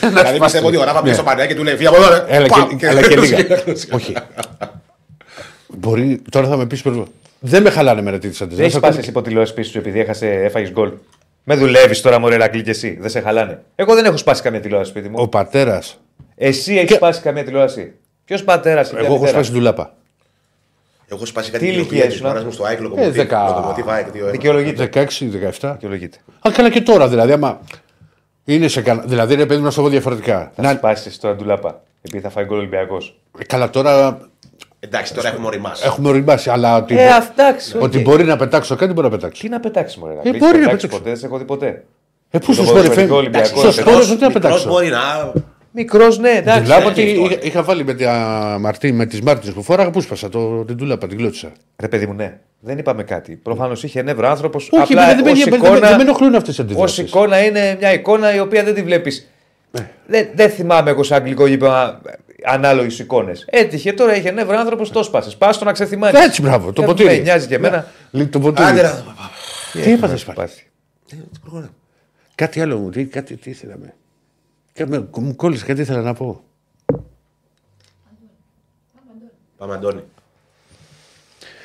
να 0.00 0.08
Δηλαδή 0.08 0.24
σπάσει. 0.24 0.38
πιστεύω 0.40 0.66
ότι 0.66 0.76
ο 0.76 0.84
Ράφα 0.84 0.94
Ναι. 0.94 1.02
πήγε 1.02 1.14
στο 1.14 1.22
πανέα 1.22 1.46
και 1.46 1.54
του 1.54 1.62
λέει 1.64 1.74
Φύγε 1.76 1.88
από 1.88 1.96
εδώ, 1.96 2.08
ρε. 2.08 2.24
Έλα 2.28 2.46
Παμ, 2.46 2.76
και, 2.76 2.88
αλλά 2.88 3.08
και 3.08 3.16
λίγα. 3.20 3.36
Όχι. 3.92 4.14
Μπορεί, 5.66 6.22
τώρα 6.30 6.48
θα 6.48 6.56
με 6.56 6.66
πεις 6.66 6.82
περίπου. 6.82 7.06
Δεν 7.40 7.62
με 7.62 7.70
χαλάνε 7.70 8.02
με 8.02 8.18
τι 8.18 8.28
Δεν 8.28 8.36
αντιδράσει. 8.42 8.62
έχεις 8.68 8.78
πάσει 8.80 8.98
εσύ 8.98 9.12
τηλεόραση 9.22 9.54
πίσω 9.54 9.70
σου 9.70 9.78
επειδή 9.78 10.00
έχασε, 10.00 10.28
έφαγες 10.28 10.70
γκολ. 10.70 10.92
Με 11.44 11.54
δουλεύεις 11.56 12.00
τώρα, 12.00 12.18
Μωρέ 12.18 12.36
Ρακλή, 12.36 12.62
και 12.62 12.70
εσύ. 12.70 12.98
Δεν 13.00 13.10
σε 13.10 13.20
χαλάνε. 13.20 13.62
Εγώ 13.74 13.94
δεν 13.94 14.04
έχω 14.04 14.16
σπάσει 14.16 14.42
καμία 14.42 14.60
τηλεόραση 14.60 14.90
σπίτι 14.90 15.08
μου. 15.08 15.14
Ο 15.18 15.28
πατέρας. 15.28 15.98
Εσύ 16.36 16.74
έχεις 16.76 16.96
σπάσει 16.96 17.20
καμία 17.20 17.44
τηλεόραση. 17.44 17.92
Ποιος 18.24 18.44
πατέρας 18.44 18.90
είναι. 18.90 19.00
Εγώ 19.00 19.14
έχω 19.14 19.26
σπάσει 19.26 19.52
ντουλάπα. 19.52 19.94
Έχω 21.08 21.26
σπάσει 21.26 21.50
κάτι 21.50 21.64
Τι 21.64 21.70
ηλικία 21.70 21.82
ηλικία 21.88 22.08
τη 22.08 22.14
ήσουν; 22.14 22.26
μάνα 22.26 22.42
μου 22.44 22.50
στο 22.50 22.64
ΑΕΚ 22.64 22.78
Ε, 22.78 22.82
Λοκομοτίβ. 22.82 23.14
δεκα- 23.14 23.44
Λοκομοτίβ 23.48 23.88
ΑΕΚ 23.90 24.06
2-1. 24.12 24.30
Δικαιολογείται. 24.30 24.82
16-17. 24.82 25.72
Δικαιολογείται. 25.72 26.18
Α, 26.48 26.50
καλά 26.52 26.70
και 26.70 26.80
τώρα 26.80 27.08
δηλαδή. 27.08 27.32
Άμα 27.32 27.60
είναι 28.44 28.68
σε 28.68 28.80
καλά. 28.82 29.02
Δηλαδή, 29.06 29.34
ρε 29.34 29.46
παιδί 29.46 29.58
μου, 29.58 29.64
να 29.64 29.70
σου 29.70 29.76
το 29.76 29.82
πω 29.82 29.88
διαφορετικά. 29.88 30.52
Θα 30.56 30.62
Να, 30.62 30.70
σπάσεις 30.72 31.06
εσύ 31.06 31.20
τώρα 31.20 31.34
ντουλάπα. 31.34 31.82
Επειδή 32.02 32.22
θα 32.22 32.30
φάει 32.30 32.44
γκολ 32.44 32.58
Ολυμπιακός. 32.58 33.18
ε, 33.38 33.44
καλά, 33.44 33.70
τώρα 33.70 34.18
Εντάξει, 34.80 35.14
τώρα 35.14 35.28
έχουμε 35.28 35.46
οριμάσει. 35.46 35.82
έχουμε 35.86 36.08
οριμάσει. 36.08 36.50
Αλλά 36.50 36.76
ότι, 36.76 36.98
Ε, 36.98 37.08
εντάξει. 37.32 37.76
ότι 37.78 37.96
οκ. 37.98 38.02
μπορεί 38.02 38.24
να 38.24 38.36
πετάξω 38.36 38.76
κάτι, 38.76 38.92
μπορεί 38.92 39.08
να 39.10 39.16
πετάξει. 39.16 39.42
Τι 39.42 39.48
να 39.48 39.60
πετάξεις, 39.60 39.98
Μωρέ 39.98 40.14
Ρακλή. 40.14 40.28
Ε, 40.28 40.34
Έχεις 40.36 40.42
μπορεί 40.46 40.58
να 40.58 40.64
πετάξεις 40.64 40.88
πετάξω. 40.88 40.98
ποτέ, 40.98 41.10
δεν 41.10 41.18
σε 41.18 41.26
έχω 41.26 41.38
δει 41.38 41.44
ποτέ. 41.44 41.84
Ε, 42.30 42.38
πού 42.38 42.46
Το 42.46 42.52
στο 42.52 42.62
ποδοσφαιρικό 42.62 42.92
σπορ, 42.92 43.02
εφέ- 43.02 43.10
Ολυμπιακός, 43.16 43.48
στο 43.48 43.62
ρε, 43.62 43.70
σπορ 43.72 43.84
μικρός- 43.86 44.06
δεν 44.08 44.18
θα 44.18 44.26
Μικρός 44.26 44.42
πετάξω. 44.42 44.68
μπορεί 44.68 44.88
να. 44.88 45.32
Μικρός, 45.78 46.18
ναι, 46.18 46.30
εντάξει. 46.30 46.60
Ντουλάπα 46.62 46.84
ότι 46.86 47.02
αυτό. 47.02 47.24
είχα, 47.24 47.38
είχα 47.42 47.62
βάλει 47.62 47.84
με, 47.84 47.94
τη 47.94 48.04
Μαρτί, 48.60 48.92
με 48.92 49.06
τις 49.06 49.20
Μάρτινες 49.20 49.54
που 49.54 49.62
φόραγα, 49.62 49.90
πού 49.90 50.00
σπάσα 50.00 50.28
το, 50.28 50.64
την 50.64 50.76
ντουλάπα, 50.76 51.06
την 51.06 51.18
κλώτησα. 51.18 51.52
Ρε 51.80 51.88
παιδί 51.88 52.06
μου, 52.06 52.12
ναι. 52.14 52.38
Δεν 52.60 52.78
είπαμε 52.78 53.02
κάτι. 53.02 53.32
Προφανώς 53.36 53.82
είχε 53.82 54.02
νεύρο 54.02 54.28
άνθρωπος. 54.28 54.68
Όχι, 54.72 54.82
απλά 54.92 55.06
δεν, 55.14 55.24
με- 55.24 55.30
ως 55.30 55.38
δεν, 55.44 55.48
με- 55.50 55.56
εικόνα- 55.56 55.88
δεν 55.88 55.96
με 55.96 56.02
ενοχλούν 56.02 56.34
αυτές 56.34 56.48
τις 56.48 56.58
Ω 56.58 56.62
αντιδράσεις. 56.62 56.98
εικόνα 57.08 57.44
είναι 57.44 57.76
μια 57.80 57.92
εικόνα 57.92 58.34
η 58.34 58.38
οποία 58.40 58.64
δεν 58.64 58.74
τη 58.74 58.82
βλέπεις. 58.82 59.30
Δεν, 60.06 60.28
δεν 60.34 60.50
θυμάμαι 60.50 60.90
εγώ 60.90 61.02
σε 61.02 61.14
αγγλικό 61.14 61.46
γήπεδο 61.46 62.00
ανάλογες 62.44 62.98
εικόνες. 62.98 63.44
Έτυχε 63.50 63.92
τώρα, 63.92 64.16
είχε 64.16 64.30
νεύρο 64.30 64.58
άνθρωπος, 64.58 64.90
το 64.90 65.02
σπάσες. 65.02 65.36
Πας 65.36 65.58
το 65.58 65.64
να 65.64 65.72
ξεθυμάνει. 65.72 66.18
Έτσι, 66.18 66.42
μπράβο, 66.42 66.72
το 66.72 66.82
ποτήρι. 66.82 67.08
Με 67.08 67.16
νοιάζει 67.16 67.46
και 67.46 67.54
εμένα. 67.54 67.86
Λί- 68.10 68.24
Το 68.30 68.38
ποτήρι. 68.40 68.68
Άντε 68.68 68.82
να- 68.82 69.04
Τι 69.82 69.92
έπαθες 69.92 70.24
πάλι. 70.24 70.38
πάθει. 70.38 70.66
Ε, 71.12 71.16
τι 71.32 71.38
προχωράμε. 71.40 71.70
Κάτι 72.34 72.60
άλλο 72.60 72.76
μου, 72.76 72.90
τι, 72.90 73.04
κάτι, 73.04 73.36
τι 73.36 73.50
ήθελαμε. 73.50 73.94
Κα- 74.76 74.86
με- 74.88 75.08
Μου 75.16 75.36
κόλλησε 75.36 75.64
κάτι 75.64 75.80
ήθελα 75.80 76.00
να 76.02 76.14
πω. 76.14 76.40
Πάμε, 79.56 79.74
Αντώνη. 79.74 80.00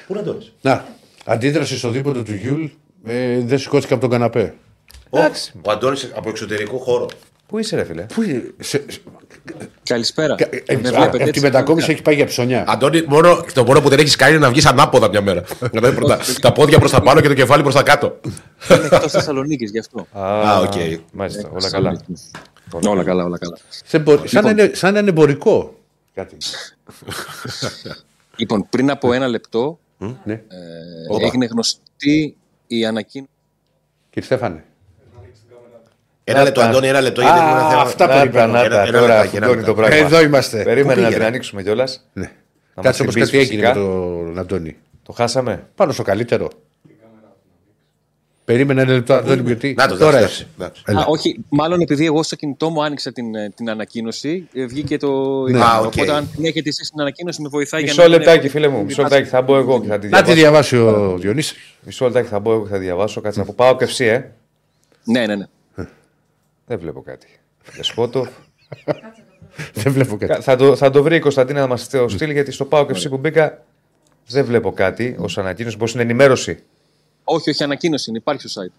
Πού 0.07 0.13
είναι 0.13 0.19
Αντώνης. 0.19 0.53
Να, 0.61 0.85
αντίδραση 1.25 1.77
στο 1.77 1.89
δίποντο 1.89 2.23
του 2.23 2.33
Γιουλ 2.33 2.65
ε, 3.05 3.39
δεν 3.39 3.59
σηκώθηκα 3.59 3.93
από 3.93 4.01
τον 4.01 4.11
καναπέ. 4.11 4.53
Ο, 5.09 5.19
ο 5.61 5.71
Αντώνης 5.71 6.11
από 6.15 6.29
εξωτερικό 6.29 6.77
χώρο. 6.77 7.07
Πού 7.47 7.57
είσαι, 7.59 7.75
ρε 7.75 7.83
φίλε; 7.83 8.01
Πού 8.01 8.21
είναι, 8.21 8.43
σε, 8.59 8.85
σε, 8.87 8.99
Καλησπέρα. 9.83 10.35
κα- 10.35 10.49
ε, 10.51 10.75
Με 10.75 10.87
α, 10.89 10.91
βλέπετε 10.91 11.07
αυτή 11.17 11.23
έτσι, 11.27 11.39
η 11.39 11.43
μετακόμιση 11.43 11.91
έχει 11.91 12.01
πάει 12.01 12.15
για 12.15 12.25
ψώνια. 12.25 12.63
Αντώνη, 12.67 13.01
μόνο, 13.07 13.45
το 13.53 13.63
μόνο 13.63 13.81
που 13.81 13.89
δεν 13.89 13.99
έχεις 13.99 14.15
κάνει 14.15 14.35
είναι 14.35 14.45
να 14.45 14.49
βγεις 14.51 14.65
ανάποδα 14.65 15.09
μια 15.09 15.21
μέρα. 15.21 15.43
Δηλαδή, 15.71 15.95
πρώτα, 15.95 16.19
τα 16.41 16.51
πόδια 16.51 16.79
προς 16.79 16.91
τα 16.91 17.01
πάνω 17.01 17.21
και 17.21 17.27
το 17.27 17.33
κεφάλι 17.33 17.61
προς 17.63 17.73
τα 17.75 17.83
κάτω. 17.83 18.19
Είναι 18.69 18.85
εκτός 18.91 19.11
Θεσσαλονίκης 19.11 19.71
γι' 19.71 19.79
αυτό. 19.79 20.07
Α, 20.19 20.59
οκ. 20.59 20.73
Μάλιστα, 21.11 21.49
όλα 21.53 21.69
καλά. 21.69 22.01
Όλα 22.87 23.03
καλά, 23.03 23.23
όλα 23.23 23.37
καλά. 23.37 23.57
Σε 23.83 23.99
μπο- 23.99 24.27
σαν, 24.27 24.43
να 24.43 24.49
είναι, 24.49 24.71
σαν 24.73 24.93
να 24.93 24.99
είναι 24.99 25.09
εμπορικό. 25.09 25.75
Κάτι. 26.13 26.37
Λοιπόν, 28.35 28.67
πριν 28.69 28.89
από 28.91 29.13
ένα 29.13 29.27
λεπτό 29.27 29.79
ναι. 30.23 30.33
ε, 30.33 31.23
έγινε 31.25 31.45
γνωστή 31.45 32.35
η 32.67 32.85
ανακοίνωση. 32.85 33.31
Κύριε 34.09 34.25
Στέφανε. 34.27 34.63
Ένα 36.23 36.43
λεπτό, 36.43 36.61
Αντώνη, 36.61 36.87
ένα 36.87 37.01
λεπτό. 37.01 37.21
γιατί 37.21 37.37
έχουμε 37.37 37.51
ένα 37.59 37.69
θέμα. 37.69 37.81
αυτά 37.81 38.07
Να 38.07 38.13
περιμένω. 38.13 38.51
τα, 38.51 38.59
να 38.59 38.63
Ένα- 38.63 38.75
τα, 38.75 38.81
ένα 38.81 38.91
τώρα 38.99 39.07
λεπτάκι, 39.15 39.35
ένα 39.35 39.45
φουντώνει 39.47 39.65
το 39.65 39.71
λεπτάκι. 39.73 39.89
πράγμα. 39.99 40.15
Εδώ 40.17 40.25
είμαστε. 40.27 40.63
Περίμενε 40.63 40.83
Πού 40.83 40.87
να 40.89 40.95
πήγαινε; 40.95 41.15
την 41.15 41.23
ανοίξουμε 41.23 41.63
κιόλας. 41.63 42.07
Ναι. 42.13 42.31
Να 42.75 42.81
Κάτσε 42.83 43.03
μας 43.03 43.15
όπω 43.15 43.25
χτυπήσει 43.25 43.31
κάτι 43.31 43.37
έγινε 43.37 43.61
με 43.61 43.73
φυσικά. 43.73 43.85
τον 43.85 44.39
Αντώνη. 44.39 44.77
Το 45.03 45.11
χάσαμε; 45.13 45.67
Πάνω 45.75 45.91
στο 45.91 46.03
καλύτερο. 46.03 46.49
Περίμενε 48.51 48.81
ένα 48.81 48.91
λεπτό, 48.93 49.13
Αντώνη, 49.13 49.41
γιατί. 49.45 49.73
Να 49.77 49.87
το 49.87 49.97
τώρα 49.97 50.11
τώρα. 50.11 50.23
εσύ. 50.23 50.47
Α, 50.85 51.05
όχι, 51.07 51.35
μάλλον 51.49 51.81
επειδή 51.81 52.05
εγώ 52.05 52.23
στο 52.23 52.35
κινητό 52.35 52.69
μου 52.69 52.83
άνοιξα 52.83 53.11
την, 53.11 53.35
ε, 53.35 53.49
την 53.55 53.69
ανακοίνωση, 53.69 54.47
ε, 54.53 54.65
βγήκε 54.65 54.97
το. 54.97 55.07
Α, 55.43 55.79
οκ. 55.79 55.85
Οπότε, 55.85 56.11
αν 56.11 56.29
την 56.35 56.45
έχετε 56.45 56.69
εσείς 56.69 56.89
την 56.89 57.01
ανακοίνωση, 57.01 57.41
με 57.41 57.47
βοηθάει 57.49 57.81
Μισό 57.81 57.93
για 57.93 58.03
να. 58.03 58.09
μην 58.09 58.17
λεπτάκι, 58.19 58.39
είναι- 58.39 58.49
φίλε 58.49 58.67
μου. 58.67 58.83
Μισό 58.83 59.01
λεπτάκι. 59.01 59.27
Θα 59.29 59.41
μπω 59.41 59.57
εγώ 59.57 59.81
και 59.81 59.87
θα 59.87 59.99
τη 59.99 60.07
Να 60.07 60.21
τη 60.21 60.33
διαβάσω. 60.33 60.75
διαβάσει 60.77 60.77
ο 61.13 61.17
Διονύσης. 61.17 61.57
Μισό 61.85 62.05
λεπτάκι 62.05 62.27
θα 62.27 62.39
μπω 62.39 62.51
εγώ 62.53 62.63
και 62.63 62.69
θα 62.69 62.77
διαβάσω. 62.77 63.21
Κάτσε 63.21 63.39
να 63.39 63.45
πω. 63.45 63.53
Πάω 63.55 63.75
και 63.77 63.83
εσύ, 63.83 64.05
ε. 64.05 64.31
Ναι, 65.03 65.25
ναι, 65.25 65.35
ναι. 65.35 65.45
Δεν 66.65 66.79
βλέπω 66.79 67.01
κάτι. 67.01 67.27
Δεσπότο. 67.75 68.27
Δεν 69.73 69.91
βλέπω 69.93 70.17
κάτι. 70.17 70.41
θα, 70.41 70.55
το, 70.55 70.75
θα 70.75 70.89
το 70.89 71.03
βρει 71.03 71.15
η 71.15 71.19
Κωνσταντίνα 71.19 71.59
να 71.59 71.67
μας 71.67 71.89
το 71.89 72.07
στείλει 72.07 72.33
γιατί 72.33 72.51
στο 72.51 72.65
πάω 72.65 72.85
και 72.85 72.91
εσύ 72.91 73.09
που 73.09 73.17
μπήκα 73.17 73.63
δεν 74.27 74.45
βλέπω 74.45 74.71
κάτι 74.71 75.15
ως 75.19 75.37
ανακοίνωση. 75.37 75.77
Πώ 75.77 75.85
είναι 75.93 76.01
ενημέρωση. 76.01 76.59
Όχι, 77.33 77.49
όχι, 77.49 77.63
ανακοίνωση 77.63 78.09
είναι, 78.09 78.19
υπάρχει 78.19 78.47
στο 78.47 78.61
site. 78.61 78.71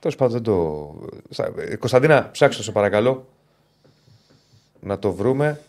Τέλος 0.00 0.16
πάντων 0.16 0.32
δεν 0.32 0.42
το. 0.42 0.94
θα- 1.30 1.52
ε, 1.56 1.76
Κωνσταντίνα, 1.76 2.30
ψάξτε 2.30 2.56
το 2.58 2.64
σε 2.64 2.72
παρακαλώ. 2.72 3.28
Να 4.80 4.98
το 4.98 5.12
βρούμε. 5.12 5.60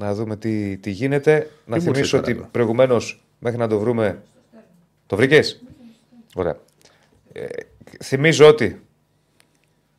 Να 0.00 0.14
δούμε 0.14 0.36
τι, 0.36 0.76
τι 0.76 0.90
γίνεται. 0.90 1.50
Να 1.66 1.78
Τι 1.78 1.84
μου 1.84 1.92
θυμίσω 1.94 2.16
ήρθε 2.16 2.30
ότι 2.30 2.34
τώρα. 2.34 2.48
προηγουμένως 2.52 3.24
μέχρι 3.38 3.58
να 3.58 3.68
το 3.68 3.78
βρούμε. 3.78 4.22
Το 5.06 5.16
βρήκες; 5.16 5.62
Ωραία. 6.34 6.58
Ε, 7.32 7.46
θυμίζω 8.04 8.46
ότι. 8.48 8.80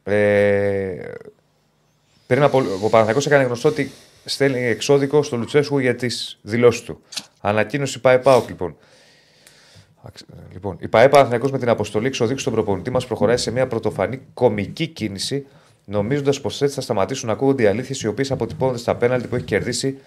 Ε, 0.04 1.12
πριν 2.28 2.44
από. 2.44 2.58
Ο 2.58 2.90
Παναθηναϊκός 2.90 3.26
έκανε 3.26 3.44
γνωστό 3.44 3.70
ότι 3.70 3.92
στέλνει 4.26 4.60
εξώδικο 4.64 5.24
στο 5.24 5.38
Λουτσέσκου 5.38 5.78
για 5.80 5.96
τις 5.96 6.40
δηλώσεις 6.42 6.82
του. 6.82 7.02
Ανακοίνωση 7.42 8.02
πάει 8.02 8.20
ΠΑΟΚ 8.20 8.48
λοιπόν. 8.48 8.76
Αξ- 10.02 10.26
Λοιπόν, 10.54 10.78
η 10.80 10.88
ΠαΕ 10.88 11.10
Παναθηναϊκός 11.10 11.52
με 11.52 11.58
την 11.60 11.70
αποστολή 11.70 12.08
εξοδείξου 12.08 12.42
στον 12.42 12.54
προπονητή 12.54 12.90
μας 12.90 13.08
προχωράει 13.08 13.38
σε 13.38 13.52
μια 13.52 13.68
πρωτοφανή 13.68 14.22
κομική 14.34 14.88
κίνηση, 14.88 15.46
νομίζοντας 15.86 16.42
πως 16.42 16.62
έτσι 16.62 16.76
θα 16.76 16.82
σταματήσουν 16.82 17.28
να 17.28 17.34
ακούγονται 17.34 17.64
οι 17.64 17.66
αλήθειες 17.66 18.02
οι 18.02 18.08
οποίες 18.08 18.32
αποτυπώνονται 18.32 18.78
στα 18.78 18.96
πέναλτι 18.96 19.28
που 19.28 19.36
έχει 19.36 19.46
κερδίσει 19.46 19.98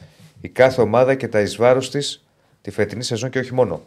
η 0.40 0.48
κάθε 0.48 0.80
ομάδα 0.80 1.14
και 1.14 1.28
τα 1.28 1.40
εις 1.40 1.56
βάρος 1.56 1.90
της 1.90 2.24
τη 2.62 2.70
φετινή 2.70 3.02
σεζόν 3.02 3.30
και 3.30 3.38
όχι 3.38 3.54
μόνο. 3.54 3.80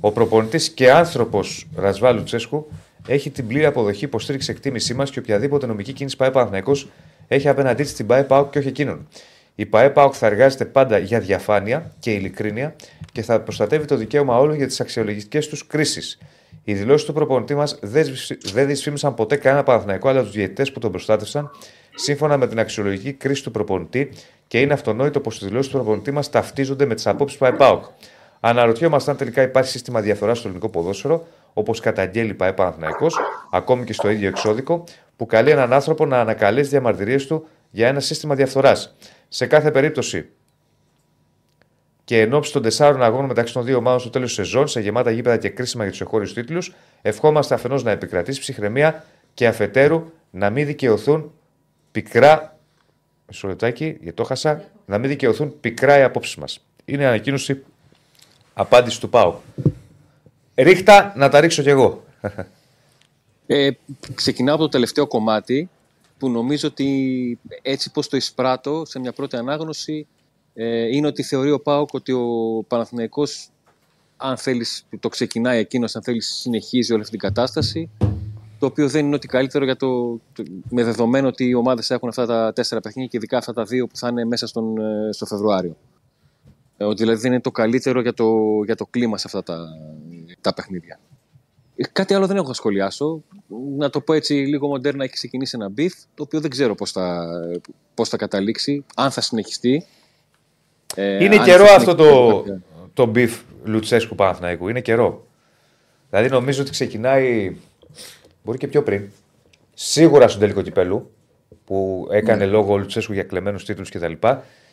Ο 0.00 0.12
προπονητής 0.12 0.68
και 0.70 0.90
άνθρωπος 0.92 1.66
Ρασβάλου 1.76 2.22
Τσέσκου 2.22 2.66
έχει 3.06 3.30
την 3.30 3.46
πλήρη 3.46 3.64
αποδοχή, 3.64 4.04
υποστήριξη, 4.04 4.50
εκτίμησή 4.50 4.94
μας 4.94 5.10
και 5.10 5.18
οποιαδήποτε 5.18 5.66
νομική 5.66 5.92
κίνηση 5.92 6.16
ΠαΕ 6.16 6.30
Παναθηναϊκός 6.30 6.88
έχει 7.28 7.48
απέναντί 7.48 7.82
της 7.82 7.92
την 7.94 8.06
ΠαΕ 8.06 8.22
ΠΑΟΚ 8.24 8.50
και 8.50 8.58
όχι 8.58 8.68
εκείνον. 8.68 9.08
Η 9.60 9.66
ΠαΕ 9.66 9.90
ΠΑΟΚ 9.90 10.14
θα 10.16 10.26
εργάζεται 10.26 10.64
πάντα 10.64 10.98
για 10.98 11.20
διαφάνεια 11.20 11.92
και 11.98 12.12
ειλικρίνεια 12.12 12.74
και 13.12 13.22
θα 13.22 13.40
προστατεύει 13.40 13.84
το 13.86 13.96
δικαίωμα 13.96 14.38
όλων 14.38 14.56
για 14.56 14.66
τις 14.66 14.80
αξιολογικές 14.80 15.48
τους 15.48 15.66
κρίσεις. 15.66 16.18
Οι 16.64 16.74
δηλώσεις 16.74 17.06
του 17.06 17.12
προπονητή 17.12 17.54
μας 17.54 17.78
δεν 17.82 18.04
δυσφ- 18.04 18.50
δεν 18.52 18.66
δυσφήμισαν 18.66 19.14
ποτέ 19.14 19.36
κανένα 19.36 19.62
Παναθηναϊκό 19.62 20.08
αλλά 20.08 20.22
τους 20.22 20.30
διαιτητές 20.30 20.72
που 20.72 20.78
τον 20.78 20.90
προστάτευσαν 20.90 21.50
σύμφωνα 21.94 22.36
με 22.36 22.46
την 22.46 22.58
αξιολογική 22.58 23.12
κρίση 23.12 23.42
του 23.42 23.50
προπονητή 23.50 24.10
και 24.46 24.60
είναι 24.60 24.72
αυτονόητο 24.72 25.20
πως 25.20 25.40
οι 25.40 25.46
δηλώσεις 25.46 25.70
του 25.70 25.76
προπονητή 25.76 26.10
μας 26.10 26.30
ταυτίζονται 26.30 26.86
με 26.86 26.94
τις 26.94 27.06
απόψεις 27.06 27.38
ΠαΕ 27.38 27.52
ΠΑΟΚ. 27.52 27.84
Αναρωτιόμαστε 28.40 29.10
αν 29.10 29.16
τελικά 29.16 29.42
υπάρχει 29.42 29.70
σύστημα 29.70 30.00
διαφορά 30.00 30.34
στο 30.34 30.48
ελληνικό 30.48 30.68
ποδόσφαιρο, 30.68 31.26
όπως 31.52 31.80
καταγγέλει 31.80 32.30
η 32.30 32.34
ΠαΕ 32.34 32.52
Παναθηναϊκός, 32.52 33.16
ακόμη 33.52 33.84
και 33.84 33.92
στο 33.92 34.10
ίδιο 34.10 34.28
εξώδικο, 34.28 34.84
που 35.16 35.26
καλεί 35.26 35.50
έναν 35.50 35.72
άνθρωπο 35.72 36.06
να 36.06 36.20
ανακαλέσει 36.20 36.68
διαμαρτυρίες 36.68 37.26
του 37.26 37.46
για 37.70 37.88
ένα 37.88 38.00
σύστημα 38.00 38.34
διαφθοράς. 38.34 38.96
Σε 39.28 39.46
κάθε 39.46 39.70
περίπτωση, 39.70 40.28
και 42.08 42.20
εν 42.20 42.34
ώψη 42.34 42.52
των 42.52 42.62
τεσσάρων 42.62 43.02
αγώνων 43.02 43.26
μεταξύ 43.26 43.52
των 43.52 43.64
δύο 43.64 43.76
ομάδων 43.76 44.00
στο 44.00 44.10
τέλος 44.10 44.34
της 44.34 44.36
σεζόν, 44.36 44.68
σε 44.68 44.80
γεμάτα 44.80 45.10
γήπεδα 45.10 45.36
και 45.36 45.48
κρίσιμα 45.48 45.82
για 45.82 45.92
τους 45.92 46.00
εγχώριου 46.00 46.32
τίτλους, 46.32 46.74
ευχόμαστε 47.02 47.54
αφενός 47.54 47.82
να 47.82 47.90
επικρατήσει 47.90 48.40
ψυχραιμία 48.40 49.04
και 49.34 49.46
αφετέρου 49.46 50.10
να 50.30 50.50
μην 50.50 50.66
δικαιωθούν 50.66 51.32
πικρά. 51.92 52.58
Μισό 53.28 53.48
λεπτάκι, 53.48 53.84
γιατί 53.84 54.12
το 54.12 54.24
χάσα. 54.24 54.64
Να 54.86 54.98
μην 54.98 55.08
δικαιωθούν 55.08 55.60
πικρά 55.60 55.98
οι 55.98 56.02
απόψεις 56.02 56.36
μας. 56.36 56.64
Είναι 56.84 57.02
η 57.02 57.06
ανακοίνωση 57.06 57.64
απάντηση 58.54 59.00
του 59.00 59.08
ΠΑΟ. 59.08 59.34
Ρίχτα 60.54 61.12
να 61.16 61.28
τα 61.28 61.40
ρίξω 61.40 61.62
κι 61.62 61.68
εγώ. 61.68 62.04
Ε, 63.46 63.70
ξεκινάω 64.14 64.54
από 64.54 64.64
το 64.64 64.68
τελευταίο 64.68 65.06
κομμάτι 65.06 65.68
που 66.18 66.30
νομίζω 66.30 66.68
ότι 66.68 67.38
έτσι 67.62 67.90
πως 67.90 68.08
το 68.08 68.16
εισπράττω 68.16 68.82
σε 68.86 68.98
μια 68.98 69.12
πρώτη 69.12 69.36
ανάγνωση 69.36 70.06
ε, 70.54 70.96
είναι 70.96 71.06
ότι 71.06 71.22
θεωρεί 71.22 71.50
ο 71.50 71.60
ΠΑΟΚ 71.60 71.88
ότι 71.92 72.12
ο 72.12 72.24
Παναθηναϊκός 72.68 73.48
αν 74.16 74.36
θέλεις 74.36 74.86
το 75.00 75.08
ξεκινάει 75.08 75.58
εκείνος, 75.58 75.96
αν 75.96 76.02
θέλεις 76.02 76.26
συνεχίζει 76.40 76.92
όλη 76.92 77.00
αυτή 77.02 77.18
την 77.18 77.28
κατάσταση 77.28 77.90
το 78.58 78.66
οποίο 78.66 78.88
δεν 78.88 79.06
είναι 79.06 79.14
ότι 79.14 79.26
καλύτερο 79.26 79.64
για 79.64 79.76
το, 79.76 80.20
το- 80.32 80.42
με 80.70 80.84
δεδομένο 80.84 81.28
ότι 81.28 81.44
οι 81.44 81.54
ομάδες 81.54 81.90
έχουν 81.90 82.08
αυτά 82.08 82.26
τα 82.26 82.52
τέσσερα 82.52 82.80
παιχνίδια 82.80 83.10
και 83.10 83.16
ειδικά 83.16 83.38
αυτά 83.38 83.52
τα 83.52 83.64
δύο 83.64 83.86
που 83.86 83.96
θα 83.96 84.08
είναι 84.08 84.24
μέσα 84.24 84.46
στον, 84.46 84.78
ε, 84.78 85.12
στο 85.12 85.26
Φεβρουάριο. 85.26 85.76
Ε, 86.76 86.84
ότι 86.84 87.02
δηλαδή 87.02 87.20
δεν 87.20 87.32
είναι 87.32 87.40
το 87.40 87.50
καλύτερο 87.50 88.00
για 88.00 88.14
το, 88.14 88.34
για 88.64 88.74
το 88.74 88.86
κλίμα 88.86 89.18
σε 89.18 89.24
αυτά 89.26 89.42
τα, 89.42 89.68
τα 90.40 90.54
παιχνίδια. 90.54 91.00
Ε, 91.80 91.86
Κάτι 91.92 92.14
άλλο 92.14 92.26
δεν 92.26 92.36
έχω 92.36 92.48
να 92.48 92.54
σχολιάσω. 92.54 93.22
Να 93.78 93.90
το 93.90 94.00
πω 94.00 94.12
έτσι 94.12 94.34
λίγο 94.34 94.68
μοντέρνα, 94.68 95.04
έχει 95.04 95.12
ξεκινήσει 95.12 95.56
ένα 95.60 95.68
beef, 95.68 95.94
το 96.14 96.22
οποίο 96.22 96.40
δεν 96.40 96.50
ξέρω 96.50 96.74
πώς 96.74 96.90
θα, 96.92 97.26
πώς 97.94 98.08
θα 98.08 98.16
καταλήξει, 98.16 98.84
αν 98.94 99.10
θα 99.10 99.20
συνεχιστεί. 99.20 99.86
Ε, 100.94 101.24
Είναι 101.24 101.36
αν 101.36 101.44
καιρό 101.44 101.66
θα 101.66 101.74
αυτό 101.74 101.94
το, 101.94 102.04
συνεχιστεί. 102.44 102.64
το 102.94 103.06
beef 103.06 103.40
Λουτσέσκου 103.64 104.14
Παναθηναϊκού. 104.14 104.68
Είναι 104.68 104.80
καιρό. 104.80 105.26
Δηλαδή 106.10 106.28
νομίζω 106.28 106.62
ότι 106.62 106.70
ξεκινάει. 106.70 107.56
Μπορεί 108.44 108.58
και 108.58 108.66
πιο 108.68 108.82
πριν. 108.82 109.10
Σίγουρα 109.74 110.28
στον 110.28 110.40
τελικό 110.40 110.62
κυπέλου 110.62 111.10
που 111.64 112.08
έκανε 112.10 112.46
λόγο 112.46 112.72
ο 112.72 112.76
Λουτσέσκου 112.78 113.12
για 113.12 113.22
κλεμμένους 113.22 113.64
τίτλους 113.64 113.90
κτλ. 113.90 114.12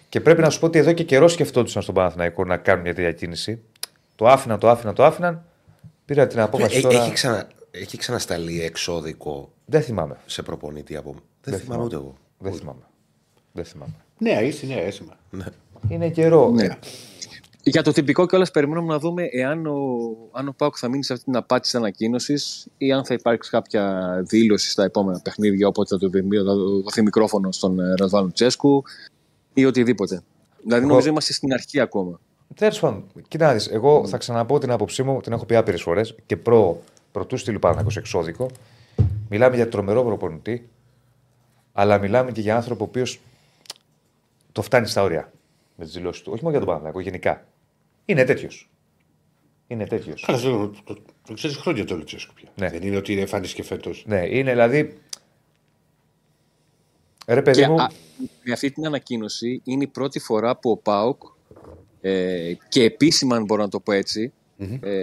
Και 0.09 0.21
πρέπει 0.21 0.41
να 0.41 0.49
σου 0.49 0.59
πω 0.59 0.65
ότι 0.65 0.79
εδώ 0.79 0.93
και 0.93 1.03
καιρό 1.03 1.27
σκεφτόντουσαν 1.27 1.81
στον 1.81 1.95
Παναθηναϊκό 1.95 2.43
να 2.45 2.57
κάνουν 2.57 2.81
μια 2.83 2.93
τέτοια 2.93 3.11
κίνηση. 3.11 3.61
Το 4.15 4.27
άφηναν, 4.27 4.59
το 4.59 4.69
άφηναν, 4.69 4.95
το 4.95 5.05
άφηναν. 5.05 5.45
Πήρα 6.05 6.27
την 6.27 6.39
απόφαση 6.39 6.77
Ε, 6.77 6.81
τώρα. 6.81 7.01
έχει, 7.03 7.11
ξανα, 7.13 7.47
έχει 7.71 7.97
ξανασταλεί 7.97 8.61
εξώδικο 8.61 9.51
Δεν 9.65 9.81
θυμάμαι. 9.81 10.17
σε 10.25 10.41
προπονητή 10.43 10.95
από. 10.95 11.15
Δεν, 11.43 11.59
θυμάμαι 11.59 11.83
ούτε 11.83 11.95
εγώ. 11.95 12.15
Δεν 12.37 12.53
θυμάμαι. 12.53 12.81
Δεν 13.51 13.65
θυμάμαι. 13.65 13.93
Νέα 14.17 14.41
ήρθε, 14.41 14.65
νέα 14.65 14.81
αίσθημα. 14.81 15.17
Είναι 15.89 16.09
καιρό. 16.09 16.49
Ναι. 16.51 16.67
Για 17.63 17.83
το 17.83 17.91
τυπικό 17.91 18.25
κιόλας 18.25 18.51
περιμένουμε 18.51 18.93
να 18.93 18.99
δούμε 18.99 19.23
εάν 19.31 19.65
ο, 19.67 19.75
αν 20.31 20.47
ο 20.47 20.53
Πάουκ 20.57 20.75
θα 20.77 20.87
μείνει 20.87 21.03
σε 21.03 21.13
αυτή 21.13 21.25
την 21.25 21.35
απάτη 21.35 21.61
της 21.61 21.75
ανακοίνωσης 21.75 22.67
ή 22.77 22.91
αν 22.91 23.05
θα 23.05 23.13
υπάρξει 23.13 23.49
κάποια 23.49 24.05
δήλωση 24.27 24.69
στα 24.69 24.83
επόμενα 24.83 25.19
παιχνίδια, 25.23 25.67
όποτε 25.67 25.87
θα 25.89 25.97
του 25.97 26.09
δει- 26.09 26.37
θα 26.45 26.53
του 26.53 26.81
δοθεί 26.83 27.01
μικρόφωνο 27.01 27.51
στον 27.51 27.79
ε, 27.79 27.93
Ρασβάνο 27.97 28.31
Τσέσκου 28.31 28.83
ή 29.53 29.65
οτιδήποτε. 29.65 30.21
Δηλαδή, 30.63 30.81
Εγώ- 30.81 30.89
νομίζω 30.91 31.09
είμαστε 31.09 31.33
στην 31.33 31.53
αρχή 31.53 31.79
ακόμα. 31.79 32.19
Τέλος 32.55 32.79
πάντων, 32.79 33.03
κοίτα 33.27 33.45
να 33.45 33.53
δεις, 33.53 33.67
Εγώ 33.67 34.07
θα 34.07 34.17
ξαναπώ 34.17 34.59
την 34.59 34.71
άποψή 34.71 35.03
μου, 35.03 35.21
την 35.21 35.31
έχω 35.33 35.45
πει 35.45 35.55
άπειρες 35.55 35.81
φορές 35.81 36.15
και 36.25 36.37
προ, 36.37 36.81
πρωτού 37.11 37.37
στείλει 37.37 37.59
Παναγό 37.59 37.89
εξώδικο. 37.95 38.49
Μιλάμε 39.29 39.55
για 39.55 39.69
τρομερό 39.69 40.03
προπονητή, 40.03 40.69
αλλά 41.73 41.97
μιλάμε 41.97 42.31
και 42.31 42.41
για 42.41 42.55
άνθρωπο 42.55 42.83
ο 42.83 42.87
οποίος 42.87 43.19
το 44.51 44.61
φτάνει 44.61 44.87
στα 44.87 45.01
όρια 45.01 45.31
με 45.75 45.85
τις 45.85 45.93
δηλώσεις 45.93 46.21
του. 46.21 46.31
Όχι 46.33 46.43
μόνο 46.43 46.57
για 46.57 46.65
τον 46.65 46.75
Παναγό, 46.75 46.99
γενικά. 46.99 47.45
Είναι 48.05 48.23
τέτοιος. 48.23 48.69
Είναι 49.67 49.85
τέτοιος. 49.85 50.23
Καλά, 50.25 50.39
το, 50.39 50.67
το, 50.67 50.81
το, 50.83 51.01
το 51.27 51.33
ξέρεις 51.33 51.57
χρόνια 51.57 51.85
το 51.85 51.95
Λουτσέσκου 51.95 52.33
πια. 52.33 52.49
Ναι. 52.55 52.69
Δεν 52.69 52.81
είναι 52.81 52.97
ότι 52.97 53.11
είναι 53.11 53.21
εμφανίστηκε 53.21 53.63
φέτος. 53.63 54.03
Ναι, 54.07 54.25
είναι 54.27 54.51
δηλαδή. 54.51 54.97
Ρε 57.27 57.41
παιδί 57.41 57.61
Και 57.61 57.67
μου. 57.67 57.81
α, 57.81 57.89
με 58.43 58.53
αυτή 58.53 58.71
την 58.71 58.85
ανακοίνωση 58.85 59.61
είναι 59.63 59.83
η 59.83 59.87
πρώτη 59.87 60.19
φορά 60.19 60.55
που 60.57 60.71
ο 60.71 60.77
ΠΑΟΚ 60.77 61.21
ε, 62.09 62.53
και 62.69 62.83
επίσημα, 62.83 63.35
αν 63.35 63.43
μπορώ 63.43 63.61
να 63.61 63.69
το 63.69 63.79
πω 63.79 63.91
ετσι 63.91 64.33
ε, 64.81 64.97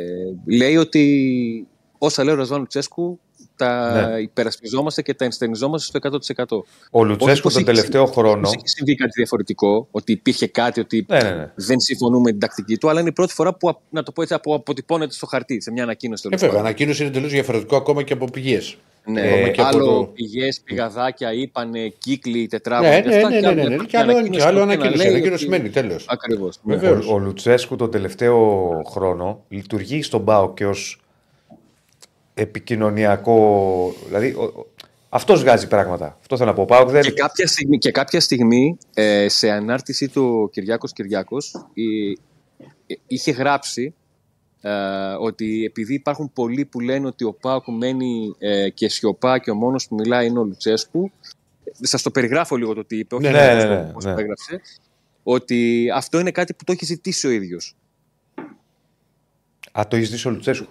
λέει 0.46 0.76
ότι 0.76 1.66
όσα 1.98 2.24
λέει 2.24 2.34
ο 2.34 2.36
Ρασβάν 2.36 2.58
Λουτσέσκου 2.60 3.20
τα 3.56 4.00
Ναι. 4.10 4.20
υπερασπιζόμαστε 4.20 5.02
και 5.02 5.14
τα 5.14 5.24
ενστερνιζόμαστε 5.24 5.98
στο 5.98 5.98
100%. 6.46 6.64
Ο 6.90 7.04
Λουτσέσκου 7.04 7.30
Όχι 7.32 7.42
πως 7.42 7.52
τον 7.52 7.62
έχει 7.62 7.70
τελευταίο 7.70 8.06
συμβεί- 8.06 8.18
χρόνο. 8.20 8.40
πως 8.40 8.52
έχει 8.54 8.68
συμβεί 8.68 8.94
κάτι 8.94 9.10
διαφορετικό, 9.16 9.88
ότι 9.90 10.12
υπήρχε 10.12 10.46
κάτι, 10.46 10.80
ότι 10.80 11.06
Ναι, 11.08 11.22
ναι, 11.22 11.30
ναι. 11.30 11.52
δεν 11.54 11.80
συμφωνούμε 11.80 12.22
με 12.22 12.30
την 12.30 12.40
τακτική 12.40 12.76
του, 12.76 12.88
αλλά 12.90 13.00
είναι 13.00 13.08
η 13.08 13.12
πρώτη 13.12 13.32
φορά 13.32 13.54
που, 13.54 13.68
α- 13.68 13.76
να 13.90 14.02
το 14.02 14.12
πω 14.12 14.22
έτσι, 14.22 14.34
απο- 14.34 14.54
αποτυπώνεται 14.54 15.12
στο 15.12 15.26
χαρτί, 15.26 15.60
σε 15.60 15.70
μια 15.72 15.82
ανακοίνωση. 15.82 16.22
Ε, 16.24 16.28
τέλος 16.28 16.40
βέβαια, 16.40 16.56
πάντων. 16.56 16.66
ανακοίνωση 16.68 17.02
είναι 17.02 17.12
τελείως 17.12 17.32
διαφορετικό 17.32 17.76
ακόμα 17.76 18.02
και 18.02 18.12
από 18.12 18.24
πηγές. 18.24 18.76
Ναι, 19.04 19.20
Ακόμα 19.20 19.48
και 19.48 19.60
από 19.60 19.76
άλλο 19.76 19.84
το- 19.84 20.04
πηγές, 20.14 20.60
πηγαδάκια, 20.64 21.32
είπανε, 21.32 21.88
κύκλοι, 21.88 22.40
Ναι, 22.40 22.46
τετράγωνοι. 22.46 22.88
ναι, 22.88 23.00
ναι, 23.00 23.40
ναι, 23.40 23.52
ναι, 23.52 23.68
ναι. 23.68 23.76
Και 23.84 23.98
άλλο, 23.98 24.28
και 24.28 24.42
άλλο 24.42 24.62
ανακοίνωση. 24.62 25.08
Ανακοίνωση 25.08 25.48
μένει, 25.48 25.68
τέλος. 25.70 26.04
Ακριβώς. 26.08 26.60
Ο, 27.08 27.14
ο 27.14 27.18
Λουτσέσκου 27.18 27.76
τον 27.76 27.90
τελευταίο 27.90 28.68
χρόνο 28.86 29.44
λειτουργεί 29.48 30.02
στον 30.02 30.24
ΠΑΟ 30.24 30.54
και 30.54 30.66
ως 30.66 31.00
επικοινωνιακό. 32.34 33.94
Δηλαδή, 34.06 34.36
αυτός 35.08 35.40
βγάζει 35.40 35.68
πράγματα. 35.68 36.16
Αυτό 36.20 36.36
θέλω 36.36 36.48
να 36.48 36.54
πω. 36.56 36.62
Ο 36.62 36.64
ΠΑΟΚ 36.64 36.88
δεν. 36.90 37.02
Και 37.02 37.10
κάποια 37.12 37.46
στιγμή, 37.46 37.78
και 37.78 37.90
κάποια 37.90 38.20
στιγμή 38.20 38.78
ε, 38.94 39.28
σε 39.28 39.50
ανάρτηση 39.50 40.08
του 40.08 40.48
Κυριάκος 40.52 40.92
Κυριάκος 40.92 41.54
η- 41.74 42.10
ε, 42.86 42.94
είχε 43.06 43.30
γράψει 43.30 43.94
ε, 44.64 44.70
ότι 45.20 45.64
επειδή 45.64 45.94
υπάρχουν 45.94 46.32
πολλοί 46.32 46.64
που 46.64 46.80
λένε 46.80 47.06
ότι 47.06 47.24
ο 47.24 47.32
Πάοκ 47.32 47.64
μένει 47.68 48.34
ε, 48.38 48.70
και 48.70 48.88
σιωπά 48.88 49.38
και 49.38 49.50
ο 49.50 49.54
μόνος 49.54 49.88
που 49.88 49.94
μιλάει 49.94 50.26
είναι 50.26 50.38
ο 50.38 50.44
Λουτσέσκου 50.44 51.10
σας 51.80 52.02
το 52.02 52.10
περιγράφω 52.10 52.56
λίγο 52.56 52.74
το 52.74 52.84
τι 52.84 52.96
είπε, 52.98 53.14
όχι 53.14 53.24
Ναι, 53.24 53.30
να 53.32 53.54
ναι, 53.54 53.62
πω 53.76 53.82
ναι, 53.86 53.92
πώς 53.92 54.04
ναι. 54.04 54.14
το 54.14 54.20
έγραψε, 54.20 54.60
ότι 55.22 55.90
αυτό 55.94 56.18
είναι 56.18 56.30
κάτι 56.30 56.54
που 56.54 56.64
το 56.64 56.72
έχει 56.72 56.84
ζητήσει 56.84 57.26
ο 57.26 57.30
ίδιος. 57.30 57.76
Α, 59.72 59.86
το 59.88 59.96
έχει 59.96 60.16
δει 60.16 60.28
ο 60.28 60.30
Λουτσέσκου. 60.30 60.66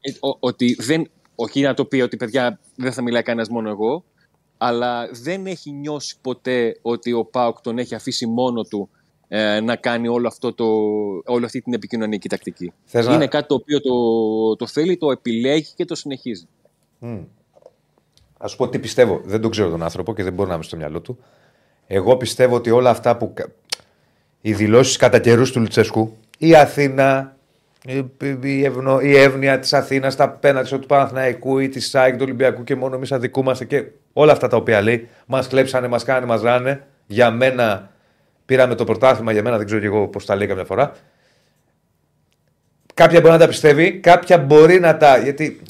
Ε, 0.00 0.10
ο- 0.10 0.36
ότι 0.40 0.76
δεν, 0.80 1.10
όχι 1.34 1.60
να 1.60 1.74
το 1.74 1.84
πει 1.84 2.00
ότι 2.00 2.16
παιδιά 2.16 2.60
δεν 2.76 2.92
θα 2.92 3.02
μιλάει 3.02 3.22
κανένας 3.22 3.48
μόνο 3.48 3.68
εγώ, 3.68 4.04
αλλά 4.58 5.08
δεν 5.12 5.46
έχει 5.46 5.70
νιώσει 5.70 6.16
ποτέ 6.22 6.78
ότι 6.82 7.12
ο 7.12 7.24
Πάοκ 7.24 7.60
τον 7.60 7.78
έχει 7.78 7.94
αφήσει 7.94 8.26
μόνο 8.26 8.62
του 8.62 8.88
ε, 9.28 9.60
να 9.60 9.76
κάνει 9.76 10.08
όλο 10.08 10.26
αυτό 10.26 10.52
το, 10.54 10.64
όλη 11.24 11.44
αυτή 11.44 11.60
την 11.60 11.72
επικοινωνιακή 11.72 12.28
τακτική. 12.28 12.72
Θες 12.84 13.06
να- 13.06 13.14
Είναι 13.14 13.26
κάτι 13.26 13.46
το 13.48 13.54
οποίο 13.54 13.80
το, 13.80 14.56
το 14.56 14.66
θέλει, 14.66 14.96
το 14.96 15.10
επιλέγει 15.10 15.66
και 15.76 15.84
το 15.84 15.94
συνεχίζει. 15.94 16.46
Α 18.44 18.46
σου 18.48 18.56
πω 18.56 18.68
τι 18.68 18.78
πιστεύω. 18.78 19.20
Δεν 19.24 19.40
τον 19.40 19.50
ξέρω 19.50 19.70
τον 19.70 19.82
άνθρωπο 19.82 20.14
και 20.14 20.22
δεν 20.22 20.32
μπορώ 20.32 20.48
να 20.48 20.54
είμαι 20.54 20.62
στο 20.62 20.76
μυαλό 20.76 21.00
του. 21.00 21.18
Εγώ 21.86 22.16
πιστεύω 22.16 22.54
ότι 22.56 22.70
όλα 22.70 22.90
αυτά 22.90 23.16
που. 23.16 23.32
κα- 23.34 23.48
Οι 24.40 24.52
δηλώσεις 24.52 24.96
κατά 24.96 25.18
καιρούς 25.18 25.52
του 25.52 25.60
Λουτσέσκου, 25.60 26.16
η 26.38 26.54
Αθήνα, 26.54 27.36
η, 27.86 28.04
η, 28.42 28.64
ευνο, 28.64 29.00
η 29.00 29.16
εύνοια 29.16 29.58
της 29.58 29.72
Αθήνας, 29.72 30.16
τα 30.16 30.28
πέναντι 30.30 30.68
του 30.78 30.86
Παναθηναϊκού 30.86 31.58
ή 31.58 31.68
της 31.68 31.88
ΣΑΙΚ 31.88 32.12
του 32.16 32.22
Ολυμπιακού 32.22 32.64
και 32.64 32.74
μόνο 32.76 32.94
εμείς 32.94 33.12
αδικούμαστε 33.12 33.64
και 33.64 33.84
όλα 34.12 34.32
αυτά 34.32 34.48
τα 34.48 34.56
οποία 34.56 34.80
λέει. 34.80 35.08
Μας 35.26 35.46
κλέψανε, 35.48 35.88
μας 35.88 36.04
κάνανε, 36.04 36.26
μας 36.26 36.42
ράνε. 36.42 36.86
Για 37.06 37.30
μένα 37.30 37.90
πήραμε 38.48 38.74
το 38.74 38.84
πρωτάθλημα, 38.84 39.32
για 39.32 39.42
μένα 39.42 39.56
δεν 39.56 39.66
ξέρω 39.66 39.80
και 39.80 39.86
εγώ 39.86 40.08
πώς 40.08 40.24
τα 40.24 40.36
λέει 40.36 40.46
καμιά 40.46 40.64
φορά. 40.64 40.92
Κάποια 42.94 43.20
μπορεί 43.20 43.32
να 43.32 43.38
τα 43.38 43.48
πιστεύει, 43.48 44.00
κάποια 44.00 44.38
μπορεί 44.38 44.80
να 44.80 44.96
τα. 44.96 45.18
Γιατί 45.18 45.60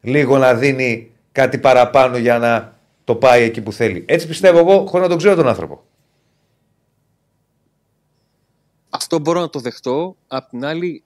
λίγο 0.00 0.38
να 0.38 0.54
δίνει 0.54 1.10
κάτι 1.32 1.58
παραπάνω 1.58 2.16
για 2.16 2.38
να 2.38 2.78
το 3.04 3.14
πάει 3.14 3.42
εκεί 3.42 3.60
που 3.60 3.72
θέλει. 3.72 4.04
Έτσι 4.08 4.26
πιστεύω 4.26 4.58
εγώ, 4.58 4.86
χωρίς 4.86 5.02
να 5.02 5.08
τον 5.08 5.18
ξέρω 5.18 5.34
τον 5.34 5.48
άνθρωπο. 5.48 5.82
Αυτό 8.90 9.18
μπορώ 9.18 9.40
να 9.40 9.48
το 9.48 9.58
δεχτώ. 9.60 10.16
Απ' 10.28 10.48
την 10.48 10.64
άλλη, 10.64 11.02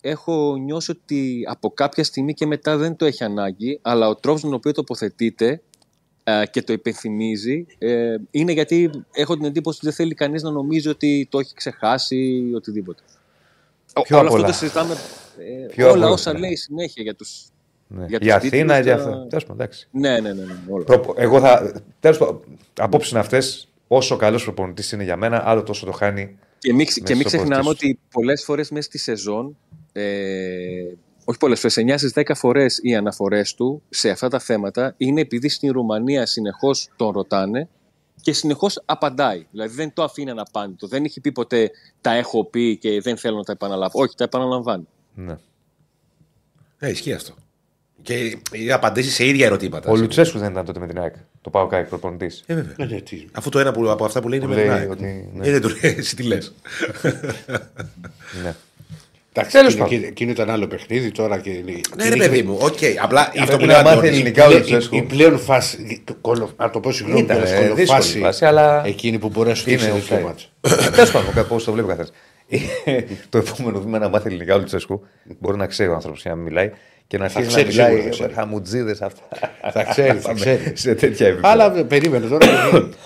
έχω 0.00 0.56
νιώσει 0.56 0.90
ότι 0.90 1.42
από 1.48 1.70
κάποια 1.70 2.04
στιγμή 2.04 2.34
και 2.34 2.46
μετά 2.46 2.76
δεν 2.76 2.96
το 2.96 3.04
έχει 3.04 3.24
ανάγκη, 3.24 3.78
αλλά 3.82 4.08
ο 4.08 4.14
τρόπος 4.14 4.42
με 4.42 4.48
τον 4.48 4.58
οποίο 4.58 4.72
τοποθετείται 4.72 5.46
ε, 5.46 5.60
και 6.50 6.62
το 6.62 6.72
υπενθυμίζει 6.72 7.66
ε, 7.78 8.16
είναι 8.30 8.52
γιατί 8.52 8.90
έχω 9.12 9.36
την 9.36 9.44
εντύπωση 9.44 9.76
ότι 9.76 9.86
δεν 9.86 9.94
θέλει 9.94 10.14
κανείς 10.14 10.42
να 10.42 10.50
νομίζει 10.50 10.88
ότι 10.88 11.26
το 11.30 11.38
έχει 11.38 11.54
ξεχάσει 11.54 12.16
ή 12.50 12.54
οτιδήποτε. 12.54 13.02
Ποιο 14.02 14.18
Όλο 14.18 14.28
απ' 14.28 14.34
αυτό 14.34 14.38
όλα; 14.42 14.46
το 14.46 14.52
συζητάμε 14.52 14.94
ε, 15.38 15.66
Ποιο 15.66 15.86
απ' 15.86 15.92
όλα 15.94 16.04
όλα, 16.04 16.12
όσα 16.12 16.32
ναι. 16.32 16.38
λέει 16.38 16.56
συνέχεια 16.56 17.02
για 17.02 17.14
τους... 17.14 17.44
Ναι. 17.90 18.04
Για 18.08 18.16
η 18.16 18.24
τους 18.24 18.32
Αθήνα, 18.32 18.76
τίτλους, 18.76 18.94
για 18.94 18.96
τα- 18.96 19.02
αυτά. 19.10 19.26
Τέλος 19.26 19.44
πάντων, 19.44 19.60
εντάξει. 19.60 19.88
Ναι, 19.90 20.20
ναι, 20.20 20.32
ναι, 20.32 20.42
ναι, 20.44 20.56
όλα. 20.68 20.84
Προπο- 20.84 21.14
Εγώ 21.16 21.40
θα. 21.40 21.82
Τέλος 22.00 22.18
πάντων, 22.18 22.40
απόψεις 22.78 23.10
είναι 23.10 23.20
αυτές. 23.20 23.68
Όσο 23.88 24.16
καλός 24.16 24.42
προπονητής 24.44 24.92
είναι 24.92 25.02
για 25.04 25.16
μένα, 25.16 25.42
άλλο 25.48 25.62
τόσο 25.62 25.86
το 25.86 25.92
χάνει. 25.92 26.36
Και 26.58 26.72
μην, 26.72 26.86
ξε- 26.86 27.04
και 27.04 27.14
μην 27.14 27.16
Μέσα 27.16 27.28
στο 27.28 27.38
ξεχνάμε 27.38 27.62
πορτί 27.64 27.86
ότι 27.86 27.98
πολλές 28.12 28.44
φορές 28.44 28.70
μέσα 28.70 28.86
στη 28.88 28.98
σεζόν, 28.98 29.56
ε, 29.92 30.02
όχι 31.28 31.38
πολλές 31.38 31.60
φορές, 31.60 31.76
9 31.76 31.98
στις 31.98 32.12
10 32.14 32.34
φορές 32.34 32.78
οι 32.82 32.94
αναφορές 32.96 33.54
του 33.54 33.82
σε 33.88 34.10
αυτά 34.10 34.28
τα 34.28 34.38
θέματα 34.38 34.94
είναι 34.96 35.20
επειδή 35.20 35.48
στην 35.48 35.72
Ρουμανία 35.72 36.26
συνεχώς 36.26 36.88
τον 36.96 37.10
ρωτάνε 37.10 37.68
και 38.20 38.32
συνεχώς 38.32 38.82
απαντάει. 38.84 39.46
Δηλαδή 39.50 39.74
δεν 39.74 39.92
το 39.92 40.02
αφήνει 40.02 40.30
αναπάντητο. 40.30 40.86
Δεν 40.86 41.04
έχει 41.04 41.20
πει 41.20 41.32
ποτέ 41.32 41.70
τα 42.00 42.10
έχω 42.14 42.44
πει 42.44 42.76
και 42.76 43.00
δεν 43.00 43.16
θέλω 43.16 43.36
να 43.36 43.44
τα 43.44 43.52
επαναλάβω. 43.52 44.00
Όχι, 44.02 44.14
τα 44.16 44.24
επαναλαμβάνει. 44.24 44.86
Ναι. 45.14 45.36
Ε, 46.78 46.90
ισχύει 46.90 47.12
αυτό. 47.12 47.34
Και 48.02 48.38
οι 48.52 48.72
απαντήσεις 48.72 49.14
σε 49.14 49.26
ίδια 49.26 49.46
ερωτήματα. 49.46 49.90
Ο 49.90 49.96
Λουτσέσκου 49.96 50.38
δεν 50.38 50.50
ήταν 50.50 50.64
τότε 50.64 50.78
με 50.80 50.86
την 50.86 50.98
ΑΕΚ. 51.00 51.14
Το 51.40 51.50
πάω 51.50 51.66
κάκι 51.66 51.88
προπονητής. 51.88 52.42
Ε, 52.46 52.54
βέβαια. 52.54 52.74
Ναι, 52.78 52.84
ναι, 52.84 53.00
τι. 53.00 53.24
Αφού 53.32 53.48
το 53.50 53.58
ένα 53.58 53.72
που, 53.72 53.90
από 53.90 54.04
αυτά 54.04 54.20
που 54.20 54.28
λέει 54.28 54.38
είναι 54.38 54.46
Που 54.48 54.54
με 54.54 54.60
την 54.60 54.70
λέει 54.70 54.78
ΑΕΚ. 54.78 54.90
ότι- 54.90 55.30
ναι. 55.34 55.46
Ε, 55.46 55.50
δεν 55.50 55.60
του 55.60 55.68
λέει, 55.68 55.94
εσύ 55.98 56.16
τι 56.16 56.22
λες. 56.22 56.54
Ναι. 58.42 58.54
Εντάξει, 59.38 59.56
Τέλος 59.56 59.72
εκείνο- 59.72 59.88
πάντων. 59.88 60.04
εκείνο 60.04 60.30
ήταν 60.30 60.50
άλλο 60.50 60.66
παιχνίδι 60.66 61.10
τώρα 61.10 61.38
και. 61.38 61.50
Ναι, 61.96 62.08
ρε 62.08 62.16
παιδί 62.16 62.42
μου, 62.42 62.58
οκ. 62.60 62.78
Απλά 63.02 63.20
αυτό 63.20 63.44
Πρέπει 63.44 63.56
που 63.58 63.66
να 63.66 63.66
λέει 63.66 63.76
ο 63.80 63.82
μάθει 63.84 63.96
Αντώνης, 63.98 64.10
ελληνικά 64.10 64.46
ο 64.46 64.50
η, 64.50 64.54
Λουτσέσκου. 64.54 64.96
η 64.96 65.02
πλέον 65.02 65.38
φάση. 65.38 66.02
κολο- 66.20 66.50
Να 66.56 66.70
το 66.70 66.80
πω 66.80 66.92
συγγνώμη, 66.92 67.20
Ήταν, 67.20 67.36
κιόλας, 67.36 67.52
ε, 67.52 67.56
δύσκολη 67.56 67.76
κολοφάση 67.86 68.18
φάση, 68.18 68.44
αλλά- 68.44 68.82
Εκείνη 68.86 69.18
που 69.18 69.28
μπορεί 69.28 69.48
να 69.48 69.54
σου 69.54 69.70
Είναι 69.70 69.78
δείξει 69.78 69.98
offside. 69.98 70.08
τέτοιο 70.08 70.26
μάτσο. 70.26 70.48
Τέλος 70.94 71.10
πάντων, 71.10 71.46
πώ 71.48 71.62
το 71.62 71.72
βλέπει 71.72 71.90
ο 71.90 71.96
καθένα. 71.96 72.08
το 73.28 73.38
επόμενο 73.38 73.80
βήμα 73.80 73.98
να 73.98 74.08
μάθει 74.08 74.26
ελληνικά 74.26 74.54
ο 74.54 74.58
Λουτσέσκου. 74.58 75.02
Μπορεί 75.38 75.56
να 75.56 75.66
ξέρει 75.66 75.88
ο 75.90 75.94
άνθρωπος 75.94 76.22
για 76.22 76.30
να 76.30 76.36
μιλάει 76.36 76.70
και 77.08 77.18
να 77.18 77.24
αρχίσει 77.24 77.42
να 77.42 77.48
ξέρεις 77.48 77.76
μιλάει 77.76 77.88
σίγουρα, 77.90 78.02
θα 78.02 78.08
με 78.08 78.10
ξέρεις. 78.14 78.34
χαμουτζίδες 78.34 79.02
αυτά. 79.02 79.22
Θα 79.74 79.84
ξέρεις, 79.84 80.22
θα 80.22 80.28
Πάμε 80.28 80.40
ξέρεις. 80.40 80.80
Σε 80.80 80.94
τέτοια 80.94 81.26
επίπεδα. 81.26 81.48
Αλλά 81.48 81.70
περίμενε 81.84 82.26
τώρα. 82.26 82.46
γιατί- 82.70 82.96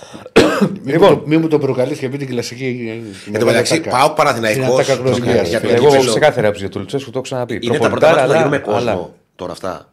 Μη 0.84 0.92
Λοιπόν. 0.92 1.10
μου 1.10 1.16
το- 1.20 1.26
Μη 1.26 1.36
μου 1.36 1.48
το 1.48 1.58
προκαλείς 1.58 1.98
και 1.98 2.08
πει 2.08 2.16
την 2.18 2.26
κλασική. 2.28 3.02
Εν 3.32 3.40
τω 3.40 3.46
μεταξύ, 3.46 3.80
πάω 3.80 4.10
Παναθηναϊκός. 4.10 4.64
Την 4.64 4.74
ατάκα 4.74 4.94
γνωριμίας. 4.94 5.48
Για 5.48 5.60
τον 5.60 5.70
Εγώ 5.70 5.86
κύπελλο. 5.88 6.10
ξεκάθαρα 6.10 6.40
άποψη 6.42 6.60
για 6.60 6.68
τον 6.70 6.80
Λουτσέσκου 6.80 7.04
το 7.10 7.12
έχω 7.14 7.22
ξαναπεί. 7.22 7.54
Είναι 7.62 7.78
τα 7.78 7.88
πρώτα 7.88 7.88
Προπονητάρα, 7.88 8.26
μάτια 8.26 8.26
που 8.26 8.32
θα 8.32 8.58
γίνουν 8.58 8.76
με 8.76 8.76
αλλά- 8.76 8.92
κόσμο 8.92 9.14
τώρα 9.36 9.52
αυτά. 9.52 9.92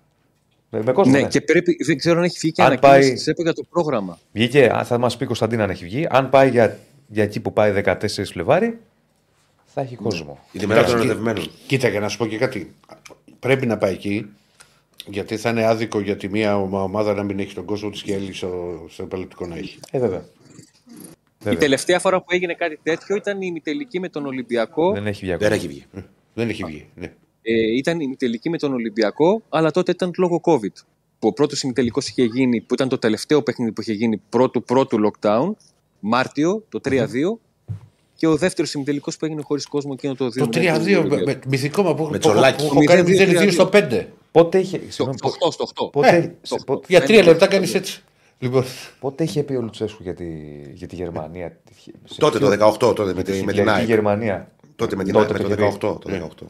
Με, 0.70 0.82
με 0.86 0.92
κόσμο. 0.92 1.12
Ναι, 1.12 1.20
ναι. 1.22 1.28
και 1.28 1.42
πρέπει, 1.42 1.78
δεν 1.86 1.98
ξέρω 1.98 2.18
αν 2.18 2.24
έχει 2.24 2.38
βγει 2.40 2.52
και 2.52 2.62
Αν 2.62 2.68
ανακοίνωση 2.68 3.00
πάει- 3.00 3.14
της 3.14 3.28
ΕΠΟ 3.28 3.42
για 3.42 3.54
το 3.54 3.64
πρόγραμμα. 3.70 4.18
Βγήκε, 4.32 4.72
αν 4.74 4.86
θα 4.86 4.98
μας 4.98 5.18
πει 5.18 5.26
Κωνσταντίνα 5.26 5.64
αν 5.64 5.70
έχει 5.70 5.84
βγει. 5.84 6.08
Αν 6.10 6.30
πάει 6.30 6.50
για, 6.50 6.78
για 7.08 7.24
εκεί 7.24 7.40
που 7.40 7.54
πάει 7.54 7.72
14 7.86 7.94
Φλεβάρι, 8.26 8.80
θα 9.74 9.82
έχει 9.82 9.96
κόσμο. 9.96 10.40
Η 10.52 10.66
μέρα 10.66 10.84
των 10.84 10.90
Εντάξει, 10.90 10.94
ερωτευμένων. 11.08 11.50
Κοίτα, 11.68 11.90
και 11.90 12.00
να 12.00 12.08
σου 12.08 12.18
πω 12.18 12.26
και 12.26 12.38
κάτι. 12.38 12.74
Πρέπει 13.40 13.66
να 13.66 13.78
πάει 13.78 13.94
εκεί. 13.94 14.26
Γιατί 15.06 15.38
θα 15.38 15.50
είναι 15.50 15.66
άδικο 15.66 16.00
για 16.00 16.18
τη 16.18 16.30
μία 16.30 16.58
ομα- 16.58 16.84
ομάδα 16.84 17.14
να 17.14 17.24
μην 17.24 17.40
έχει 17.40 17.54
τον 17.54 17.66
κόσμο 17.66 17.90
της 17.90 18.02
και 18.04 18.12
η 18.12 18.16
άλλη 18.16 18.34
στο, 18.34 18.86
στο 18.90 19.04
επαλλακτικό 19.04 19.46
να 19.46 19.56
έχει. 19.58 19.80
Ε, 19.92 20.00
βέβαια. 20.00 20.24
Η 21.52 21.56
τελευταία 21.56 22.00
φορά 22.00 22.20
που 22.20 22.26
έγινε 22.30 22.54
κάτι 22.54 22.80
τέτοιο 22.84 23.16
ήταν 23.16 23.38
η 23.42 23.46
ημιτελική 23.50 24.00
με 24.00 24.10
τον 24.10 24.26
Ολυμπιακό. 24.26 24.92
Δεν 24.94 25.08
έχει 25.08 25.20
βγει 25.26 25.36
Δεν 25.36 25.38
ακόμα. 25.42 25.56
έχει 25.56 25.68
βγει. 25.68 25.86
Δεν 26.34 26.50
έχει 26.50 26.64
βγει. 26.64 26.86
Ναι. 26.96 27.06
Ε, 27.42 27.76
ήταν 27.78 27.96
η 28.00 28.02
ημιτελική 28.06 28.50
με 28.50 28.58
τον 28.58 28.74
Ολυμπιακό, 28.74 29.42
αλλά 29.50 29.72
τότε 29.72 29.92
ήταν 29.92 30.12
λόγω 30.18 30.42
COVID. 30.44 30.74
Που 31.20 31.28
ο 31.28 31.34
πρώτος 31.34 31.62
ημιτελικός 31.62 32.08
είχε 32.08 32.24
γίνει, 32.24 32.62
που 32.62 32.74
ήταν 32.74 32.90
το 32.90 32.98
τελευταίο 32.98 33.42
παιχνίδι 33.44 33.72
που 33.72 33.82
είχε 33.82 33.94
γίνει 33.94 34.22
πρώτου 34.30 34.64
πρώτου 34.64 34.98
lockdown, 35.12 35.52
Μάρτιο, 36.00 36.64
το 36.70 36.80
3-2. 36.84 37.40
Και 38.20 38.28
ο 38.28 38.36
δεύτερος 38.36 38.74
ημιτελικός 38.74 39.18
που 39.18 39.26
έγινε 39.26 39.42
χωρίς 39.42 39.66
κόσμο 39.66 39.92
εκείνο 39.98 40.16
το 40.16 40.26
2. 40.26 40.30
Το 40.38 40.50
3-2 40.54 41.06
με, 41.10 41.22
με, 41.26 41.40
μυθικό 41.48 41.84
μα 41.84 41.96
που, 41.96 42.02
Με 42.04 42.08
που, 42.08 42.12
που, 42.14 42.20
τσολάκι. 42.20 42.58
που 42.68 42.72
έχω 42.74 42.84
κάνει 42.84 43.02
0-2, 43.18 43.42
0-2 43.48 43.52
στο 43.52 43.70
5. 43.74 44.06
Πότε 44.32 44.60
είχε. 44.60 44.78
Στο 44.78 44.92
συγγνώμη, 44.92 45.18
8, 45.22 45.52
στο 45.52 45.66
8. 45.88 45.90
Πότε, 45.92 46.08
Ε, 46.08 46.22
σε- 46.42 46.58
το- 46.58 46.64
πότε- 46.66 46.86
Για 46.90 47.02
τρία 47.02 47.24
λεπτά 47.24 47.48
κάνεις 47.48 47.74
έτσι. 47.74 48.04
Λοιπόν, 48.40 48.64
πότε 49.00 49.24
είχε 49.24 49.44
πει 49.44 49.54
ο 49.54 49.62
Λουτσέσκου 49.62 50.04
για 50.04 50.14
τη, 50.14 50.26
για 50.74 50.88
τη 50.88 50.96
Γερμανία; 50.96 51.58
Σε 52.04 52.20
Τότε 52.20 52.38
ποιο- 52.38 52.50
το 52.50 52.52
18, 52.90 52.96
τότε 52.96 53.14
με, 53.14 53.24
τη- 53.24 53.32
με 53.32 53.38
την 53.38 53.50
Χιλιακή 53.50 53.70
ΑΕΚ. 53.70 53.88
Γερμανία. 53.88 54.52
Τότε 54.76 54.96
με 54.96 55.04
την 55.04 55.14
Τότε 55.14 55.26
ΑΕΚ, 55.26 55.34
με 55.34 55.50
το 55.50 55.56
το 55.56 55.62
είχε 55.64 55.72
πει. 55.72 55.78
18. 55.88 56.00
Το 56.00 56.10
18. 56.10 56.48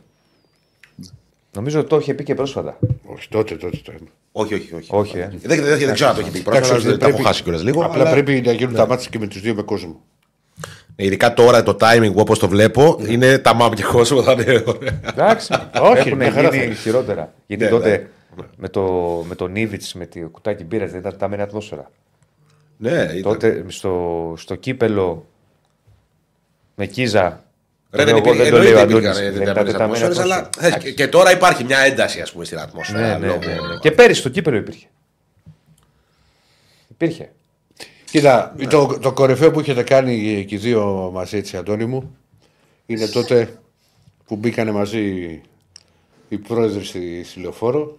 Νομίζω 1.56 1.80
ότι 1.80 1.90
το 1.90 1.98
είχε 1.98 2.14
πει 2.14 2.24
και 2.24 2.36
πρόσφατα. 2.36 2.80
όχι 3.06 3.30
τότε, 3.30 3.56
τότε. 3.56 3.78
το 3.84 3.92
είπα. 3.96 4.06
Όχι, 4.32 4.54
όχι, 4.54 4.74
όχι. 4.76 4.88
Όχι, 4.90 5.18
ε. 5.18 5.30
Δεν, 5.44 5.64
δεν, 5.64 5.78
δεν 5.80 5.94
ξέρω 5.94 6.10
αν 6.10 6.16
το 6.16 6.22
έχει 6.22 6.32
πει. 6.32 6.40
Εντάξει, 6.40 6.60
Πρόσφατα 6.60 6.80
δεν 6.82 6.90
δεν 6.90 7.00
τα 7.00 7.06
έχω 7.06 7.14
πρέπει- 7.14 7.28
χάσει 7.28 7.44
κιόλας 7.44 7.64
λίγο. 7.64 7.84
Απλά 7.86 8.02
αλλά- 8.02 8.12
πρέπει 8.12 8.42
να 8.46 8.52
γίνουν 8.52 8.74
τα 8.76 8.88
μάτια 8.88 9.08
και 9.12 9.20
με 9.20 9.28
τους 9.28 9.42
δύο 9.42 9.56
με 9.56 9.62
κόσμο. 9.62 10.02
Ειδικά 11.02 11.34
τώρα 11.34 11.64
το 11.64 11.78
timing 11.82 12.14
όπως 12.16 12.40
το 12.40 12.48
βλέπω 12.48 13.00
είναι 13.08 13.38
τα 13.38 13.54
μάμ 13.54 13.74
και 13.74 13.84
κόσμο 13.84 14.24
θα 14.24 14.32
είναι 14.32 14.64
ωραία. 14.66 15.00
Εντάξει. 15.10 15.54
Όχι, 15.92 15.98
Έχουν 16.08 16.18
μια 16.18 16.32
χαρά 16.32 16.50
θα 16.50 16.56
γίνει 16.56 16.66
είναι. 16.68 16.76
χειρότερα. 16.76 17.34
Γιατί 17.48 17.64
Ναι, 17.64 17.70
τότε 17.70 17.90
ναι. 18.36 18.44
με, 18.58 18.70
το, 18.70 18.82
με 19.28 19.36
τον 19.36 19.56
Ήβιτ, 19.56 19.84
με 19.94 20.06
το 20.06 20.20
κουτάκι 20.20 20.64
μπύρας, 20.64 20.92
δεν 20.92 21.00
ήταν 21.00 21.18
τα 21.18 21.28
μένα 21.28 21.44
ατμόσφαιρα. 21.44 21.92
Ναι, 22.78 22.92
ήταν. 22.92 23.22
Τότε 23.22 23.64
στο, 23.68 24.34
στο 24.38 24.56
κύπελο 24.56 25.26
με 26.76 26.86
Κίζα. 26.86 27.44
Ρε, 27.92 28.04
το 28.04 28.06
δεν, 28.06 28.06
λέω 28.06 28.18
εγώ, 28.18 28.34
υπήρχε, 28.34 28.44
δεν 28.44 28.52
το 28.52 28.58
λέει 28.64 28.74
ο 28.74 28.80
εννοείται 28.80 29.10
Αντώνης, 29.10 29.20
υπήρχαν 29.20 29.34
δεν 29.34 29.42
ήταν 29.54 29.66
τεταμένες 29.66 30.00
τεταμένα 30.00 30.06
ατμόσφαιρες, 30.06 30.20
αλλά 30.20 30.36
ατμόσφαιρα. 30.36 30.74
θες, 30.74 30.84
και, 30.84 30.92
και 30.92 31.08
τώρα 31.08 31.32
υπάρχει 31.32 31.64
μια 31.64 31.78
ένταση 31.80 32.22
ας 32.22 32.32
πούμε, 32.32 32.46
στην 32.46 32.58
Ναι, 32.58 32.64
ατμόσφαιρα. 32.64 33.18
ναι, 33.18 33.26
λόγω- 33.28 33.40
ναι, 33.40 33.54
ναι. 33.54 33.78
Και 33.82 33.92
πέρυσι 33.92 34.20
στο 34.20 34.30
κύπελο 34.30 34.58
υπήρχε. 34.58 34.86
Υπήρχε. 36.88 37.30
Κοίτα, 38.12 38.54
Ναι. 38.58 38.68
το, 38.68 38.98
το 39.02 39.12
κορυφαίο 39.14 39.52
που 39.52 39.60
έχετε 39.60 39.84
κάνει 39.84 40.46
και 40.48 40.56
οι 40.56 40.58
δύο 40.58 41.10
μαζί, 41.14 41.38
έτσι, 41.38 41.58
Αντώνη 41.58 41.86
μου, 41.86 42.16
είναι 42.86 43.08
τότε 43.08 43.60
που 44.26 44.36
μπήκανε 44.36 44.72
μαζί 44.72 45.02
οι 46.30 46.38
πρόεδροι 46.38 46.84
στη, 46.84 47.24
στη 47.24 47.40
λεωφόρο. 47.40 47.98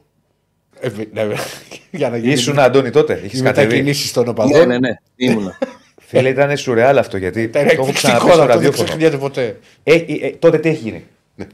Ε, 0.81 0.89
ναι, 1.13 1.27
για 1.91 2.11
να 2.11 2.17
γίνει 2.17 2.33
Ήσουν 2.33 2.59
Αντώνη 2.59 2.91
τότε. 2.91 3.21
Είχε 3.25 3.37
οι 3.37 3.41
κατεβεί. 3.43 3.67
μετακινήσει 3.67 4.13
των 4.13 4.25
Ναι, 4.25 4.31
οπαδών. 4.31 4.69
ναι, 4.69 4.79
ναι. 4.79 4.95
Ήμουνα. 5.17 5.59
Φίλε, 6.07 6.29
ήταν 6.29 6.57
σουρεάλ 6.57 6.99
αυτό 6.99 7.17
γιατί. 7.17 7.43
Ήταν 7.43 7.65
το 7.67 7.71
έχω 7.73 7.81
εκπληκτικό 7.87 7.93
ξαναπεί 8.17 8.21
στο 8.23 8.31
αυτό, 8.31 8.47
δεν 8.47 8.55
ραδιόφωνο. 8.55 8.85
ξεχνιέται 8.85 9.17
ποτέ. 9.17 9.59
Ε, 9.83 9.95
ε, 9.95 10.05
ε, 10.27 10.31
τότε 10.31 10.59
τι 10.59 10.69
έχει 10.69 10.83
γίνει; 10.83 11.05
Ναι. 11.35 11.47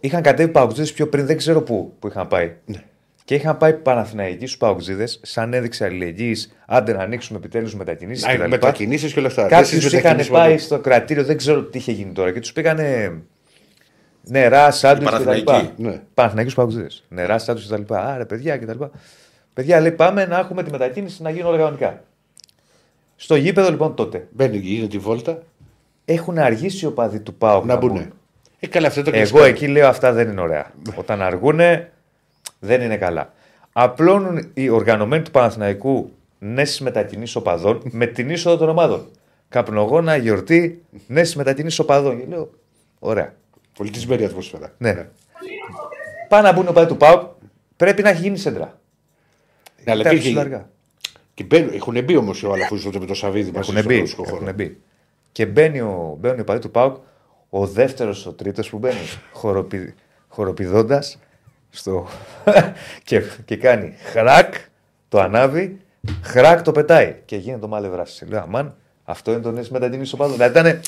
Είχαν 0.00 0.22
κατέβει 0.22 0.50
παουτζίδε 0.50 0.90
πιο 0.92 1.06
πριν, 1.08 1.26
δεν 1.26 1.36
ξέρω 1.36 1.62
πού 1.62 1.94
που 1.98 2.06
είχαν 2.08 2.28
πάει. 2.28 2.52
Ναι. 2.64 2.82
Και 3.30 3.36
είχαν 3.36 3.56
πάει 3.56 3.74
Παναθηναϊκοί 3.74 4.46
στους 4.46 4.56
παουτζίδε, 4.56 5.04
σαν 5.22 5.52
έδειξη 5.54 5.84
αλληλεγγύης, 5.84 6.56
άντε 6.66 6.92
να 6.92 7.02
ανοίξουμε 7.02 7.38
επιτέλους 7.38 7.74
μετακινήσεις 7.74 8.24
Να, 8.26 8.34
κτλ. 8.34 8.48
μετακινήσεις 8.48 9.12
και 9.12 9.18
όλα 9.18 9.28
αυτά. 9.28 9.42
Κάποιου 9.42 9.58
Εσείς 9.60 9.76
είχαν 9.84 9.92
μετακινήσεις 9.94 10.30
πάει 10.30 10.50
ποτέ. 10.50 10.62
στο 10.62 10.78
κρατήριο, 10.78 11.24
δεν 11.24 11.36
ξέρω 11.36 11.62
τι 11.62 11.78
είχε 11.78 11.92
γίνει 11.92 12.12
τώρα 12.12 12.32
και 12.32 12.40
τους 12.40 12.52
πήγανε 12.52 13.12
νερά, 14.22 14.70
σάντουιτς 14.70 15.10
κτλ. 15.12 15.22
Παναθηναϊκοί. 15.24 15.72
Ναι. 15.76 16.00
Παναθηναϊκούς 16.14 16.54
παουτζίδε. 16.54 16.86
Νερά, 17.08 17.38
σάντουιτς 17.38 17.68
κτλ. 17.68 17.94
Άρα 17.94 18.26
παιδιά 18.26 18.58
κτλ. 18.58 18.84
Παιδιά 19.54 19.80
λέει 19.80 19.92
πάμε 19.92 20.26
να 20.26 20.38
έχουμε 20.38 20.62
τη 20.62 20.70
μετακίνηση 20.70 21.22
να 21.22 21.30
γίνουν 21.30 21.46
όλα 21.48 21.56
κανονικά. 21.58 22.02
Στο 23.16 23.34
γήπεδο 23.36 23.70
λοιπόν 23.70 23.94
τότε 23.94 24.26
Μπαίνει, 24.30 24.56
γίνεται 24.56 24.86
τη 24.88 24.98
βόλτα 24.98 25.42
έχουν 26.04 26.38
αργήσει 26.38 26.84
οι 26.84 26.88
οπαδοί 26.88 27.20
του 27.20 27.34
ΠΑΟΚ 27.34 27.64
να 27.64 27.76
μπουν. 27.76 27.90
μπουν. 27.92 28.12
Ε, 28.60 28.66
καλά, 28.66 28.86
αυτό 28.86 29.02
το 29.02 29.10
Εγώ 29.10 29.18
κλασικό. 29.18 29.42
εκεί 29.44 29.66
λέω 29.68 29.88
αυτά 29.88 30.12
δεν 30.12 30.28
είναι 30.28 30.40
ωραία. 30.40 30.70
Όταν 30.94 31.22
αργούνε 31.22 31.90
δεν 32.60 32.80
είναι 32.80 32.96
καλά. 32.96 33.32
Απλώνουν 33.72 34.50
οι 34.54 34.68
οργανωμένοι 34.68 35.22
του 35.22 35.30
Παναθηναϊκού 35.30 36.12
νέες 36.38 36.80
μετακινήσει 36.80 37.36
οπαδών 37.36 37.82
με 37.84 38.06
την 38.06 38.30
είσοδο 38.30 38.56
των 38.56 38.68
ομάδων. 38.68 39.06
Καπνογόνα, 39.48 40.16
γιορτή, 40.16 40.82
νέες 41.06 41.34
μετακινήσει 41.34 41.80
οπαδών. 41.80 42.18
Και 42.20 42.26
λέω, 42.26 42.50
ωραία. 42.98 43.34
Πολιτισμένη 43.76 44.24
ατμόσφαιρα. 44.24 44.72
Ναι. 44.78 45.08
Πάνε 46.28 46.48
να 46.48 46.52
μπουν 46.54 46.64
οι 46.64 46.68
οπαδοί 46.68 46.86
του 46.88 46.96
ΠΑΟΚ, 46.96 47.22
πρέπει 47.76 48.02
να 48.02 48.08
έχει 48.08 48.22
γίνει 48.22 48.36
σέντρα. 48.38 48.78
Ναι, 49.84 49.92
αλλά 49.92 50.00
Ήταν 50.00 50.12
υπήρχε- 50.12 50.34
ψηλά 50.36 50.40
αργά. 50.40 50.68
Και 51.34 51.44
μπαίνουν, 51.44 51.74
έχουν 51.74 52.04
μπει 52.04 52.16
όμως 52.16 52.42
οι 52.42 52.46
Ολαφού 52.46 52.82
τότε 52.82 52.98
με 52.98 53.06
το 53.06 53.14
Σαββίδι 53.14 53.50
μαζί 53.50 53.70
Έχουν 53.70 53.74
στον 53.74 53.84
μπει, 53.84 53.98
ρωσικό 54.00 54.24
χώρο. 54.24 54.36
έχουν 54.36 54.54
μπει. 54.54 54.80
Και 55.32 55.46
μπαίνει 55.46 55.80
ο, 55.80 56.16
μπαίνουν 56.20 56.38
οι 56.38 56.40
οπαδοί 56.40 56.58
του 56.60 56.70
ΠΑΟΚ, 56.70 56.96
ο 57.50 57.66
δεύτερος, 57.66 58.26
ο 58.26 58.32
τρίτος 58.32 58.68
που 58.70 58.78
μπαίνει, 58.78 58.96
χοροπη, 59.32 59.94
χοροπηδώντας 60.28 61.18
στο... 61.70 62.08
και, 63.04 63.22
και 63.44 63.56
κάνει 63.56 63.94
χρακ, 64.02 64.54
το 65.08 65.20
ανάβει, 65.20 65.80
χρακ 66.22 66.62
το 66.62 66.72
πετάει. 66.72 67.16
Και 67.24 67.36
γίνεται 67.36 67.60
το 67.60 67.68
μάλε 67.68 67.88
Λέω, 68.28 68.40
αμάν, 68.40 68.74
αυτό 69.04 69.32
είναι 69.32 69.40
το 69.40 69.50
νέο 69.50 69.64
μετακίνηση 69.70 70.14
οπαδών. 70.14 70.36
Δηλαδή 70.36 70.58
ήταν 70.58 70.80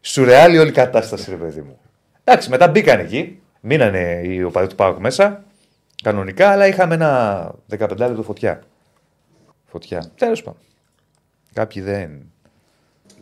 σουρεάλη 0.00 0.58
όλη 0.58 0.68
η 0.68 0.72
κατάσταση, 0.72 1.30
ρε 1.30 1.36
παιδί 1.36 1.60
μου. 1.60 1.78
Εντάξει, 2.24 2.50
μετά 2.50 2.68
μπήκαν 2.68 3.00
εκεί, 3.00 3.40
μείνανε 3.60 4.20
οι 4.24 4.42
οπαδοί 4.42 4.66
του 4.66 4.74
ΠΑΟΚ 4.74 4.98
μέσα, 4.98 5.44
κανονικά, 6.02 6.50
αλλά 6.50 6.66
είχαμε 6.66 6.94
ένα 6.94 7.52
15 7.78 7.96
λεπτό 7.98 8.22
φωτιά. 8.22 8.62
Φωτιά. 9.66 10.10
Τέλος 10.16 10.42
πάντων. 10.42 10.60
Κάποιοι 11.52 11.82
δεν. 11.82 12.32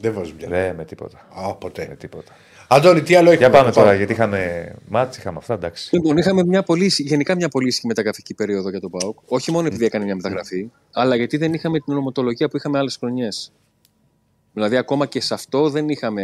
Δεν 0.01 0.13
βάζουν 0.13 0.37
πια. 0.37 0.49
Δεν 0.49 0.75
με 0.75 0.85
τίποτα. 0.85 1.19
Α, 1.19 1.47
Με 1.47 1.55
ποτέ. 1.59 1.97
τίποτα. 1.99 2.33
Αντώνη, 2.69 3.03
τι 3.03 3.15
άλλο 3.15 3.31
έχουμε. 3.31 3.47
Για 3.49 3.59
πάμε 3.59 3.73
τώρα, 3.73 3.95
γιατί 3.95 4.13
είχαμε 4.13 4.73
μάτς, 4.89 5.17
είχαμε 5.17 5.39
αυτά, 5.39 5.55
εντάξει. 5.55 5.89
Λοιπόν, 5.95 6.17
είχαμε 6.17 6.45
μια 6.45 6.63
πολύ, 6.63 6.93
γενικά 6.97 7.35
μια 7.35 7.49
πολύ 7.49 7.69
ήσυχη 7.69 7.87
μεταγραφική 7.87 8.35
περίοδο 8.35 8.71
για 8.71 8.81
τον 8.81 8.91
ΠΑΟΚ. 8.91 9.19
Όχι 9.27 9.53
μόνο 9.53 9.67
επειδή 9.67 9.85
έκανε 9.85 10.05
μια 10.05 10.15
μεταγραφή, 10.15 10.71
αλλά 10.93 11.17
γιατί 11.17 11.37
δεν 11.37 11.53
είχαμε 11.53 11.81
την 11.81 11.93
ονοματολογία 11.93 12.49
που 12.49 12.57
είχαμε 12.57 12.79
άλλες 12.79 12.97
χρονιές. 12.97 13.53
Δηλαδή, 14.53 14.77
ακόμα 14.77 15.07
και 15.07 15.21
σε 15.21 15.35
αυτό 15.35 15.71
δεν 15.71 15.89
είχαμε 15.89 16.23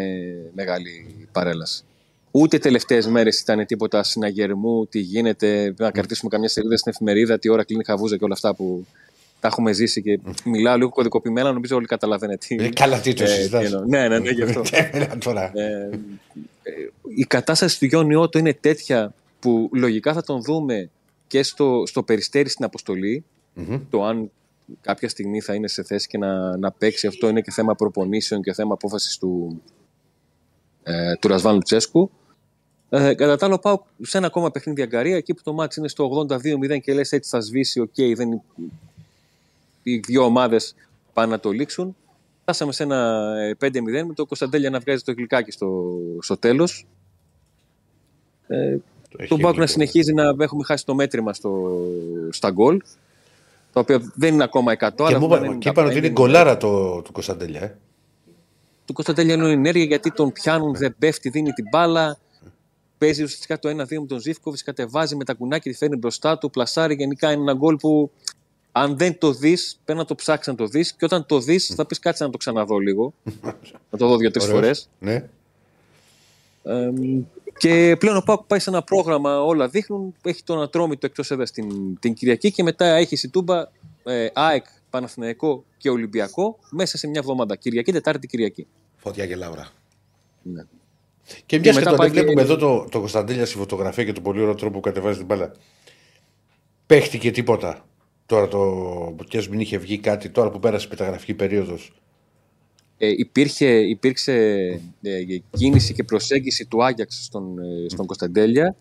μεγάλη 0.55 1.27
παρέλαση. 1.33 1.85
Ούτε 2.31 2.59
τελευταίες 2.59 3.07
μέρες 3.07 3.41
ήταν 3.41 3.67
τίποτα 3.67 4.03
συναγερμού, 4.03 4.87
τι 4.87 4.99
γίνεται, 4.99 5.75
να 5.79 5.91
κρατήσουμε 5.91 6.31
καμιά 6.31 6.49
σελίδα 6.49 6.77
στην 6.77 6.93
εφημερίδα, 6.95 7.39
τι 7.39 7.49
ώρα 7.49 7.65
κλείνει 7.65 7.85
χαβούζα 7.85 8.17
και 8.17 8.25
όλα 8.25 8.35
αυτά 8.35 8.55
που 8.55 8.87
τα 9.41 9.49
έχουμε 9.49 9.73
ζήσει 9.73 10.03
και 10.03 10.21
μιλάω 10.45 10.77
λίγο 10.77 10.89
κωδικοποιημένα, 10.89 11.53
νομίζω 11.53 11.77
όλοι 11.77 11.87
καταλαβαίνετε 11.87 12.47
τι. 12.47 12.65
Ε, 12.65 12.69
καλά, 12.69 13.01
τι 13.01 13.15
το 13.15 13.23
ε, 13.23 13.27
συζητάς. 13.27 13.61
τι 13.61 13.67
εννοώ. 13.67 13.85
Ναι, 13.85 14.09
ναι, 14.09 14.19
ναι, 14.19 14.31
γι' 14.31 14.43
αυτό. 14.43 14.63
Έλα 14.93 15.19
τώρα. 15.19 15.51
Ε, 15.55 15.89
ε, 16.63 16.73
η 17.17 17.25
κατάσταση 17.25 17.79
του 17.79 17.85
Γιώργου 17.85 18.09
Νιώτο 18.09 18.39
είναι 18.39 18.55
τέτοια 18.55 19.15
που 19.41 19.71
λογικά 19.73 20.13
θα 20.13 20.23
τον 20.23 20.43
δούμε 20.43 20.91
και 21.27 21.43
στο, 21.43 21.83
στο 21.87 22.03
Περιστέρι 22.03 22.49
στην 22.49 22.65
αποστολή 22.65 23.25
Το 23.91 24.05
αν 24.05 24.31
κάποια 24.81 25.09
στιγμή 25.09 25.41
θα 25.41 25.55
είναι 25.55 25.69
σε 25.69 25.83
θέση 25.83 26.07
και 26.07 26.19
να, 26.19 26.57
να 26.57 26.71
παίξει 26.71 27.07
αυτό 27.07 27.29
είναι 27.29 27.41
και 27.41 27.51
θέμα 27.51 27.75
προπονήσεων 27.75 28.43
και 28.43 28.53
θέμα 28.53 28.73
απόφασης 28.73 29.19
του, 29.19 29.63
ε, 30.83 31.15
του 31.21 31.29
Ρασβάν 31.29 31.55
Λουτσέσκου. 31.55 32.11
Ε, 32.89 33.15
κατά 33.15 33.37
τα 33.37 33.47
άλλα, 33.47 33.59
πάω 33.59 33.83
σε 34.03 34.19
ένα 34.19 34.27
ακόμα 34.27 34.51
παιχνίδι 34.51 34.83
αγγαρεία, 34.83 35.17
εκεί 35.17 35.35
που 35.35 35.43
το 35.43 35.53
ματς 35.53 35.77
είναι 35.77 35.89
στο 35.89 36.27
82-0 36.29 36.81
και 36.81 36.93
λες 36.93 37.13
έτσι 37.13 37.31
θα 37.31 37.41
σβήσει, 37.41 37.81
οκ, 37.81 37.95
δεν, 38.15 38.43
οι 39.83 39.97
δύο 39.99 40.25
ομάδες 40.25 40.75
πάνε 41.13 41.31
να 41.33 41.41
το 41.41 41.51
λήξουν. 41.51 41.97
Φτάσαμε 42.43 42.73
σε 42.73 42.83
ένα 42.83 43.33
ε, 43.39 43.67
5-0 43.67 43.71
με 44.07 44.15
το 44.15 44.27
Κωνσταντέλια 44.27 44.71
να 44.71 44.79
βγάζει 44.79 45.03
το 45.03 45.13
γλυκάκι 45.13 45.51
στο, 45.51 45.97
στο 46.21 46.37
τέλος. 46.37 46.87
Ε, 48.47 48.77
έχει 49.17 49.29
τον 49.29 49.39
Πάουκ 49.39 49.43
να 49.43 49.51
γλυκό. 49.51 49.67
συνεχίζει 49.67 50.13
να 50.13 50.35
έχουμε 50.39 50.65
χάσει 50.65 50.85
το 50.85 50.95
μέτρημα 50.95 51.33
στο, 51.35 51.79
στα 52.31 52.51
γκολ. 52.51 52.81
Τα 53.73 53.81
οποία 53.81 54.13
δεν 54.15 54.35
είναι 54.35 54.45
ακόμα 54.45 54.73
100. 54.73 54.77
Και, 54.79 54.87
αλλά 55.05 55.19
μου 55.21 55.29
θα 55.29 55.37
είπαν- 55.37 55.45
είναι 55.51 55.59
και 55.59 55.69
είπαν 55.69 55.85
ότι 55.87 55.95
95, 55.95 55.99
είναι 55.99 56.09
γκολάρα 56.11 56.57
το, 56.57 57.03
του 57.03 57.13
Κωνσταντέλια. 57.13 57.63
Ε. 57.63 57.77
Του 58.85 58.93
Κωνσταντέλια 58.93 59.35
είναι 59.35 59.51
ενέργεια 59.51 59.85
γιατί 59.85 60.13
τον 60.13 60.33
πιάνουν, 60.33 60.75
δεν 60.75 60.95
πέφτει, 60.99 61.29
δίνει 61.29 61.53
την 61.53 61.65
μπάλα. 61.71 62.19
Παίζει 62.99 63.23
ουσιαστικά 63.23 63.59
το 63.59 63.69
1-2 63.69 63.75
με 64.01 64.07
τον 64.07 64.21
Ζήφκοβιτς, 64.21 64.63
κατεβάζει 64.63 65.17
με 65.17 65.25
τα 65.25 65.35
κουνάκια, 65.35 65.71
τη 65.73 65.77
φέρνει 65.79 65.97
μπροστά 65.97 66.39
του, 66.39 66.51
πλασάρει. 66.51 66.95
Γενικά 66.95 67.33
είναι 67.33 67.41
ένα 67.43 67.53
γκολ 67.55 67.77
που 67.77 68.11
αν 68.73 68.97
δεν 68.99 69.19
το 69.19 69.33
δεις, 69.33 69.79
πρέπει 69.85 69.99
να 69.99 70.05
το 70.05 70.15
ψάξεις 70.15 70.47
να 70.47 70.55
το 70.55 70.67
δεις. 70.67 70.93
Και 70.93 71.05
όταν 71.05 71.27
το 71.27 71.41
δεις, 71.41 71.67
θα 71.67 71.87
πεις 71.87 71.99
κάτσε 71.99 72.25
να 72.25 72.31
το 72.31 72.37
ξαναδώ 72.37 72.79
λίγο. 72.79 73.13
να 73.91 73.99
το 73.99 74.07
δω 74.09 74.17
δύο-τρεις 74.17 74.45
Ωραίος. 74.45 74.59
φορές. 74.61 74.89
Ναι. 74.99 75.29
Ε, 76.63 76.91
και 77.59 77.97
πλέον 77.99 78.17
ο 78.17 78.21
Πάουκ 78.21 78.43
πάει 78.47 78.59
σε 78.59 78.71
ένα 78.71 78.83
πρόγραμμα, 78.83 79.43
όλα 79.43 79.69
δείχνουν. 79.69 80.15
Έχει 80.23 80.43
τον 80.43 80.63
Ατρόμητο 80.63 81.07
εκτός 81.07 81.31
έδρας 81.31 81.51
την, 81.51 81.99
την 81.99 82.15
Κυριακή 82.15 82.53
και 82.53 82.63
μετά 82.63 82.85
έχει 82.87 83.19
η 83.23 83.29
Τούμπα, 83.29 83.65
ε, 84.05 84.27
ΑΕΚ, 84.33 84.65
Παναθηναϊκό 84.91 85.65
και 85.77 85.91
Ολυμπιακό 85.91 86.59
μέσα 86.71 86.99
σε 86.99 87.07
μια 87.09 87.21
εβδομάδα. 87.21 87.57
Κυριακή, 87.57 87.93
Τετάρτη, 87.93 88.27
Κυριακή. 88.27 88.67
Φωτιά 88.97 89.27
και 89.27 89.37
λαύρα. 89.37 89.69
Ναι. 90.43 90.65
Και 91.47 91.59
μια 91.59 91.71
και 91.73 91.79
μετά 91.79 91.89
τον 91.91 91.99
πάει 91.99 92.09
βλέπουμε 92.09 92.35
και- 92.35 92.41
εδώ 92.41 92.57
το, 92.57 92.87
το 92.91 92.99
Κωνσταντέλια 92.99 93.47
στη 93.47 93.57
φωτογραφία 93.57 94.05
και 94.05 94.13
τον 94.13 94.23
πολύ 94.23 94.41
ωραίο 94.41 94.55
τρόπο 94.55 94.75
που 94.75 94.81
κατεβάζει 94.81 95.17
την 95.17 95.27
μπάλα. 95.27 95.53
Παίχτηκε 96.87 97.31
τίποτα. 97.31 97.85
Τώρα 98.31 98.49
το. 98.49 99.15
και 99.29 99.39
ας 99.39 99.49
μην 99.49 99.61
είχε 99.61 99.79
βγει 99.79 99.99
κάτι 99.99 100.31
τώρα 100.31 100.51
που 100.51 100.59
πέρασε 100.59 100.87
η 100.87 100.89
μεταγραφική 100.91 101.35
περίοδος. 101.35 101.93
Ε, 102.99 103.09
υπήρχε, 103.09 103.67
υπήρξε 103.67 104.33
ε, 105.03 105.25
κίνηση 105.51 105.95
και 105.95 106.05
προσέγγιση 106.05 106.67
του 106.67 106.85
Άγιαξ 106.85 107.25
στον, 107.25 107.59
ε, 107.59 107.89
στον 107.89 108.07
Κωνσταντέλια 108.07 108.77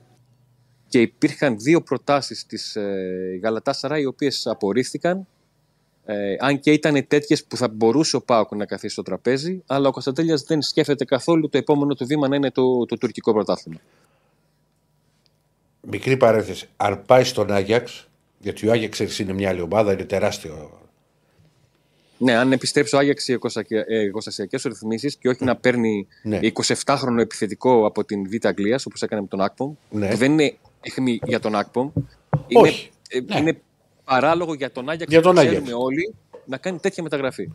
και 0.87 1.01
υπήρχαν 1.01 1.59
δύο 1.59 1.81
προτάσεις 1.81 2.45
της 2.45 2.75
ε, 2.75 3.39
Γαλατάσαρα 3.43 3.99
οι 3.99 4.05
οποίες 4.05 4.47
απορρίφθηκαν 4.47 5.27
ε, 6.05 6.35
αν 6.39 6.59
και 6.59 6.71
ήταν 6.71 7.07
τέτοιες 7.07 7.45
που 7.45 7.57
θα 7.57 7.67
μπορούσε 7.67 8.15
ο 8.15 8.21
Πάοκ 8.21 8.55
να 8.55 8.65
καθίσει 8.65 8.93
στο 8.93 9.01
τραπέζι, 9.01 9.63
αλλά 9.65 9.87
ο 9.87 9.91
Κωνσταντέλιας 9.91 10.43
δεν 10.43 10.61
σκέφτεται 10.61 11.05
καθόλου 11.05 11.49
το 11.49 11.57
επόμενο 11.57 11.95
του 11.95 12.05
βήμα 12.05 12.27
να 12.27 12.35
είναι 12.35 12.51
το, 12.51 12.85
το 12.85 12.97
τουρκικό 12.97 13.33
πρωτάθλημα. 13.33 13.79
Μικρή 15.81 16.17
παρένθεση. 16.17 16.67
Αν 16.77 17.03
πάει 17.05 17.23
στον 17.23 17.51
Άγιαξ, 17.51 18.08
γιατί 18.39 18.67
ο 18.67 18.71
Άγιαξ 18.71 18.91
ξέρεις, 18.93 19.19
είναι 19.19 19.33
μια 19.33 19.49
άλλη 19.49 19.61
ομάδα, 19.61 19.93
είναι 19.93 20.03
τεράστιο. 20.03 20.73
Ναι, 22.17 22.33
αν 22.35 22.51
επιστρέψει 22.51 22.95
ο 22.95 22.97
Άγιαξ 22.97 23.23
σε 23.23 23.39
εργοστασιακέ 23.87 24.57
ρυθμίσεις 24.67 25.15
και 25.15 25.29
όχι 25.29 25.43
να 25.43 25.55
παίρνει 25.55 26.07
Ναι. 26.23 26.39
27χρονο 26.53 27.17
επιθετικό 27.19 27.85
από 27.85 28.03
την 28.05 28.29
Β' 28.29 28.45
Αγγλίας, 28.45 28.85
όπως 28.85 29.01
έκανε 29.01 29.21
με 29.21 29.27
τον 29.27 29.41
Ακπομ, 29.41 29.73
Ναι. 29.89 30.09
που 30.09 30.15
δεν 30.17 30.31
είναι 30.31 30.55
αιχμή 30.81 31.19
για 31.23 31.39
τον 31.39 31.55
Ακπομ. 31.55 31.91
Είναι, 32.47 32.61
Όχι. 32.67 32.89
ε, 33.09 33.19
Ναι. 33.19 33.37
είναι 33.39 33.61
παράλογο 34.03 34.53
για 34.53 34.71
τον 34.71 34.89
Άγιαξ 34.89 35.11
Για 35.11 35.21
τον 35.21 35.33
που 35.33 35.39
Άγιαξ. 35.39 35.61
ξέρουμε 35.61 35.83
όλοι 35.83 36.15
να 36.45 36.57
κάνει 36.57 36.79
τέτοια 36.79 37.03
μεταγραφή. 37.03 37.49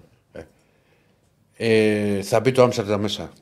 Ε, 1.57 2.23
θα 2.23 2.41
μπει 2.41 2.53
το 2.53 2.63
Άμστερνταμ 2.63 3.01
μέσα. 3.01 3.33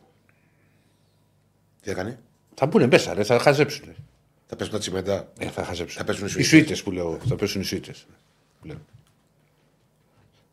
Τι 1.83 1.89
θα 1.89 1.95
κάνει; 1.95 2.17
Θα 2.55 2.67
μπουν 2.67 2.87
μέσα, 2.89 3.15
ρε, 3.15 3.23
θα 3.25 3.39
χαζέψουν. 3.39 3.95
Θα 4.55 4.59
πέσουν 4.59 4.73
τα 4.73 4.79
τσιμέντα. 4.79 5.29
Ε, 5.39 5.47
θα 5.47 5.65
χαζέψουν. 5.65 5.99
Θα 5.99 6.05
πέσουν 6.05 6.27
οι 6.27 6.31
οι 6.37 6.43
Σουήτες. 6.43 6.49
σουίτε 6.79 6.81
που 6.85 6.91
λέω. 6.91 7.19
Θα 7.29 7.35
πέσουν 7.37 7.61
οι 7.61 7.65
σουίτε. 7.65 7.93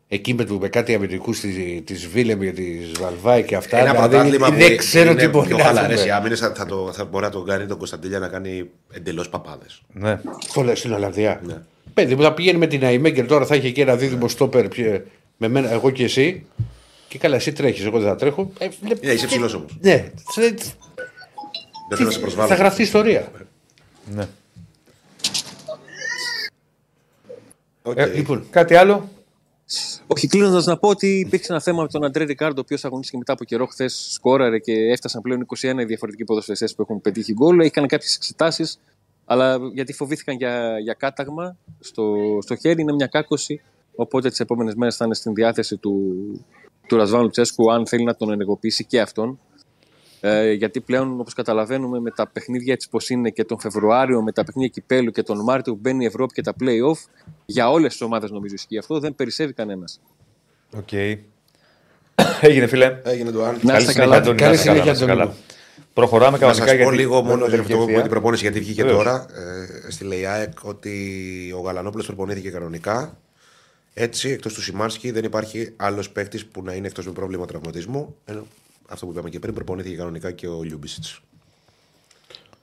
Εκεί 0.08 0.34
με, 0.34 0.44
του- 0.44 0.58
με 0.60 0.68
κάτι 0.68 0.94
αμυντικούς 0.94 1.40
τη 1.84 1.94
Βίλεμ 2.12 2.42
για 2.42 2.52
της 2.52 2.90
Βαλβάη 3.00 3.42
και 3.44 3.56
αυτά. 3.56 3.78
Ένα 3.78 3.90
δηλαδή, 3.90 4.08
πρωτάθλημα 4.08 4.46
που 4.50 4.54
δεν 4.58 4.76
ξέρω 4.76 5.10
είναι 5.10 5.20
τι 5.22 5.28
μπορεί 5.28 5.46
πιο 5.48 5.56
να 5.56 5.64
χαλαρές 5.64 5.96
δούμε. 5.98 6.08
οι 6.08 6.10
άμυνες, 6.12 6.38
θα, 6.40 6.52
θα, 6.54 6.66
το, 6.66 6.92
θα 6.92 7.04
μπορεί 7.04 7.24
να 7.24 7.30
τον 7.30 7.44
κάνει 7.46 7.66
τον 7.66 7.78
Κωνσταντίνια 7.78 8.18
να 8.18 8.28
κάνει 8.28 8.70
εντελώς 8.92 9.28
παπάδες. 9.28 9.82
Ναι. 9.92 10.20
Το 10.54 10.62
λες 10.62 10.78
στην 10.78 10.92
Ολλανδία. 10.92 11.40
Ναι. 11.44 11.62
Παιδί 11.94 12.14
μου 12.14 12.22
θα 12.22 12.34
πηγαίνει 12.34 12.58
με 12.58 12.66
την 12.66 12.84
Αϊμέγκερ 12.84 13.26
τώρα, 13.26 13.46
θα 13.46 13.54
έχει 13.54 13.66
εκεί 13.66 13.80
ένα 13.80 13.96
δίδυμο 13.96 14.28
στόπερ 14.28 14.68
πια- 14.68 15.04
με 15.36 15.48
μένα, 15.48 15.70
εγώ 15.70 15.90
και 15.90 16.04
εσύ. 16.04 16.46
Και 17.08 17.18
καλά, 17.18 17.36
εσύ 17.36 17.52
τρέχεις, 17.52 17.84
εγώ 17.84 17.98
δεν 17.98 18.08
θα 18.08 18.16
τρέχω. 18.16 18.50
Ε, 18.58 18.68
βλέ- 18.82 19.04
Ναι, 19.04 19.12
είσαι 19.12 19.26
ψηλός 19.26 19.54
όμως. 19.54 19.76
Ναι, 19.80 20.10
θε- 20.32 20.60
Δεν 21.88 21.96
θέλω 21.98 22.04
να 22.04 22.10
σε 22.10 22.18
θα 22.18 22.20
προσβάλλω. 22.20 22.54
γραφτεί 22.54 22.82
ιστορία. 22.82 23.30
Ναι. 24.14 24.28
Οκ. 27.82 27.96
Ε, 27.96 28.06
Λοιπόν, 28.14 28.46
Κάτι 28.50 28.74
άλλο; 28.74 29.08
Όχι, 30.06 30.28
κλείνοντας 30.28 30.66
να 30.66 30.76
πω 30.78 30.88
ότι 30.88 31.18
υπήρξε 31.18 31.52
ένα 31.52 31.60
θέμα 31.60 31.82
με 31.82 31.88
τον 31.88 32.04
Αντρέ 32.04 32.24
Ρικάρντο, 32.24 32.60
ο 32.60 32.60
οποίος 32.64 32.84
αγωνίστηκε 32.84 33.18
μετά 33.18 33.32
από 33.32 33.44
καιρό 33.44 33.66
χθες, 33.66 34.08
σκόραρε 34.12 34.58
και 34.58 34.72
έφτασαν 34.72 35.22
πλέον 35.22 35.46
21 35.46 35.80
οι 35.80 35.84
διαφορετικοί 35.84 36.24
ποδοσφαιριστές 36.24 36.74
που 36.74 36.82
έχουν 36.82 37.00
πετύχει 37.00 37.32
γκολ. 37.32 37.58
Είχαν 37.58 37.86
κάποιες 37.86 38.14
εξετάσεις, 38.14 38.78
αλλά 39.24 39.58
γιατί 39.72 39.92
φοβήθηκαν 39.92 40.36
για, 40.36 40.78
για 40.78 40.94
κάταγμα 40.94 41.56
στο, 41.80 42.16
στο 42.42 42.56
χέρι, 42.56 42.82
είναι 42.82 42.92
μια 42.92 43.06
κάκωση. 43.06 43.60
Οπότε 43.94 44.28
τις 44.28 44.40
επόμενες 44.40 44.74
μέρες 44.74 44.96
θα 44.96 45.04
είναι 45.04 45.14
στην 45.14 45.34
διάθεση 45.34 45.76
του, 45.76 45.94
του 46.86 46.96
Ρασβάν 46.96 47.22
Λουτσέσκου, 47.22 47.72
αν 47.72 47.86
θέλει 47.86 48.04
να 48.04 48.14
τον 48.14 48.30
ενεργοποιήσει 48.30 48.84
και 48.84 49.00
αυτόν. 49.00 49.38
Ε, 50.20 50.52
γιατί 50.52 50.80
πλέον, 50.80 51.20
όπως 51.20 51.34
καταλαβαίνουμε, 51.34 52.00
με 52.00 52.10
τα 52.10 52.26
παιχνίδια 52.28 52.72
έτσι 52.72 52.88
πώς 52.88 52.98
είναι 53.08 53.30
και 53.30 53.44
τον 53.44 53.60
Φεβρουάριο, 53.60 54.22
με 54.22 54.32
τα 54.32 54.44
παιχνίδια 54.44 54.68
κυπέλου 54.68 55.10
και 55.10 55.22
τον 55.22 55.40
Μάρτιο 55.42 55.72
που 55.72 55.78
μπαίνει 55.82 56.04
η 56.04 56.06
Ευρώπη 56.06 56.34
και 56.34 56.42
τα 56.42 56.54
play-off, 56.60 56.98
για 57.46 57.70
όλες 57.70 57.92
τις 57.92 58.00
ομάδες 58.00 58.30
νομίζω 58.30 58.54
ισχύει 58.54 58.78
αυτό, 58.78 58.98
δεν 59.00 59.14
περισσεύει 59.14 59.52
κανένας. 59.52 60.00
Οκ. 60.76 60.92
Έγινε, 62.40 62.66
φίλε. 62.66 63.00
Έγινε 63.04 63.30
το 63.30 63.44
άλλο. 63.44 63.58
Να 63.62 63.72
Καλή 63.72 63.80
είστε 63.80 63.92
συνέχεια, 63.92 64.00
καλά. 64.02 64.16
Αντώνη. 64.16 64.36
Καλή 64.36 64.48
να 64.50 64.54
είστε 64.54 64.66
καλά, 64.68 64.74
συνέχεια, 64.74 64.84
να 64.84 64.92
είστε 64.92 65.06
καλά. 65.06 65.22
Αντώνη. 65.22 65.38
Προχωράμε 65.94 66.30
Να 66.30 66.38
κανονικά 66.38 66.66
σας 66.66 66.72
πω 66.72 66.76
γιατί 66.76 66.96
λίγο 66.96 67.22
μόνο 67.22 67.44
έχουμε 67.44 67.48
για 67.48 67.58
αυτό 67.60 67.66
τελική 67.66 67.80
με 67.80 67.86
την 67.86 67.94
ευθεία. 67.96 68.10
προπόνηση, 68.10 68.42
γιατί 68.42 68.58
βγήκε 68.60 68.82
Βεβαίως. 68.82 69.02
τώρα 69.02 69.26
ε, 69.86 69.90
στη 69.90 70.04
ΛΕΙΑΕΚ 70.04 70.52
ότι 70.62 71.54
ο 71.56 71.60
Γαλανόπουλος 71.60 72.06
προπονήθηκε 72.06 72.50
κανονικά. 72.50 73.18
Έτσι, 73.94 74.30
εκτός 74.30 74.54
του 74.54 74.62
Σιμάνσκι, 74.62 75.10
δεν 75.10 75.24
υπάρχει 75.24 75.72
άλλος 75.76 76.10
παίκτης 76.10 76.46
που 76.46 76.62
να 76.62 76.72
είναι 76.72 76.86
εκτός 76.86 77.06
με 77.06 77.12
πρόβλημα 77.12 77.46
τραυματισμού. 77.46 78.16
Ενώ 78.90 78.98
αυτό 78.98 79.06
που 79.06 79.12
είπαμε 79.12 79.30
και 79.30 79.38
πριν, 79.38 79.54
προπονήθηκε 79.54 79.96
κανονικά 79.96 80.30
και 80.32 80.46
ο 80.46 80.62
Λιούμπισιτς. 80.62 81.20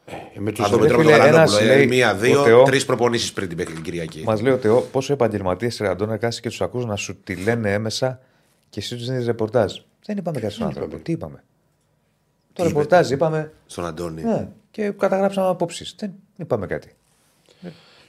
ε, 0.05 0.39
με 0.39 0.51
τους 0.51 0.63
Θα 0.65 0.69
δούμε 0.71 0.87
ρε 0.87 0.93
τώρα 0.93 1.03
με 1.03 1.11
φίλε, 1.11 1.17
τον 1.17 1.27
ένας 1.27 1.51
Γαλανόπουλο. 1.51 1.73
λέει, 1.75 1.83
Ε, 1.83 1.87
Μία, 1.87 2.11
ο 2.13 2.17
δύο, 2.17 2.43
Θεό- 2.43 2.63
τρεις 2.63 2.85
προπονήσεις 2.85 3.33
πριν 3.33 3.49
την 3.49 3.65
την 3.65 3.81
Κυριακή. 3.81 4.23
Μας 4.25 4.41
λέει 4.41 4.53
ο 4.53 4.57
Θεό, 4.57 4.81
πόσο 4.81 5.13
επαγγελματίες 5.13 5.77
ρε 5.77 5.87
Αντώνα 5.87 6.17
κάσει 6.17 6.41
και 6.41 6.49
τους 6.49 6.61
ακούς 6.61 6.85
να 6.85 6.95
σου 6.95 7.15
τη 7.23 7.35
λένε 7.35 7.73
έμεσα 7.73 8.19
και 8.69 8.79
εσύ 8.79 8.95
τους 8.95 9.05
δίνεις 9.07 9.25
ρεπορτάζ. 9.25 9.73
Δεν 10.05 10.17
είπαμε 10.17 10.39
κάτι 10.39 10.53
στον 10.53 10.67
άνθρωπο. 10.67 10.97
Τι 10.97 11.11
είπαμε; 11.11 11.43
Το 12.53 12.61
Τι 12.63 12.67
ρεπορτάζ 12.67 13.11
είπαμε. 13.11 13.53
Στον 13.65 13.85
Αντώνη. 13.85 14.23
Ναι, 14.23 14.47
και 14.71 14.89
καταγράψαμε 14.89 15.47
απόψεις. 15.47 15.95
Δεν 15.97 16.13
είπαμε 16.35 16.65
κάτι. 16.67 16.95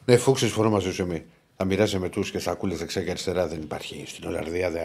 Ναι, 0.05 0.17
φούξε 0.17 0.47
φορά 0.47 0.69
μαζί 0.69 0.93
σου 0.93 1.03
εμεί. 1.03 1.25
Θα 1.57 1.65
μοιράζεσαι 1.65 1.99
με 1.99 2.09
τους 2.09 2.31
και 2.31 2.39
θα 2.39 2.51
ακούει 2.51 2.75
δεξιά 2.75 3.03
και 3.03 3.11
αριστερά. 3.11 3.47
Δεν 3.47 3.61
υπάρχει 3.63 4.05
στην 4.07 4.27
Ολλανδία. 4.29 4.71
Δεν... 4.71 4.83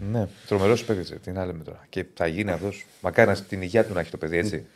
Ναι, 0.00 0.28
τρομερός 0.46 0.84
παίκτης. 0.84 1.14
Τι 1.22 1.30
να 1.30 1.46
λέμε 1.46 1.64
τώρα. 1.64 1.86
Και 1.88 2.04
θα 2.14 2.26
γίνει 2.26 2.50
αυτός. 2.50 2.86
Μακάρι 3.00 3.30
να- 3.30 3.36
την 3.42 3.62
υγεία 3.62 3.84
του 3.84 3.94
να 3.94 4.00
έχει 4.00 4.10
το 4.10 4.16
παιδί 4.16 4.36
έτσι. 4.38 4.66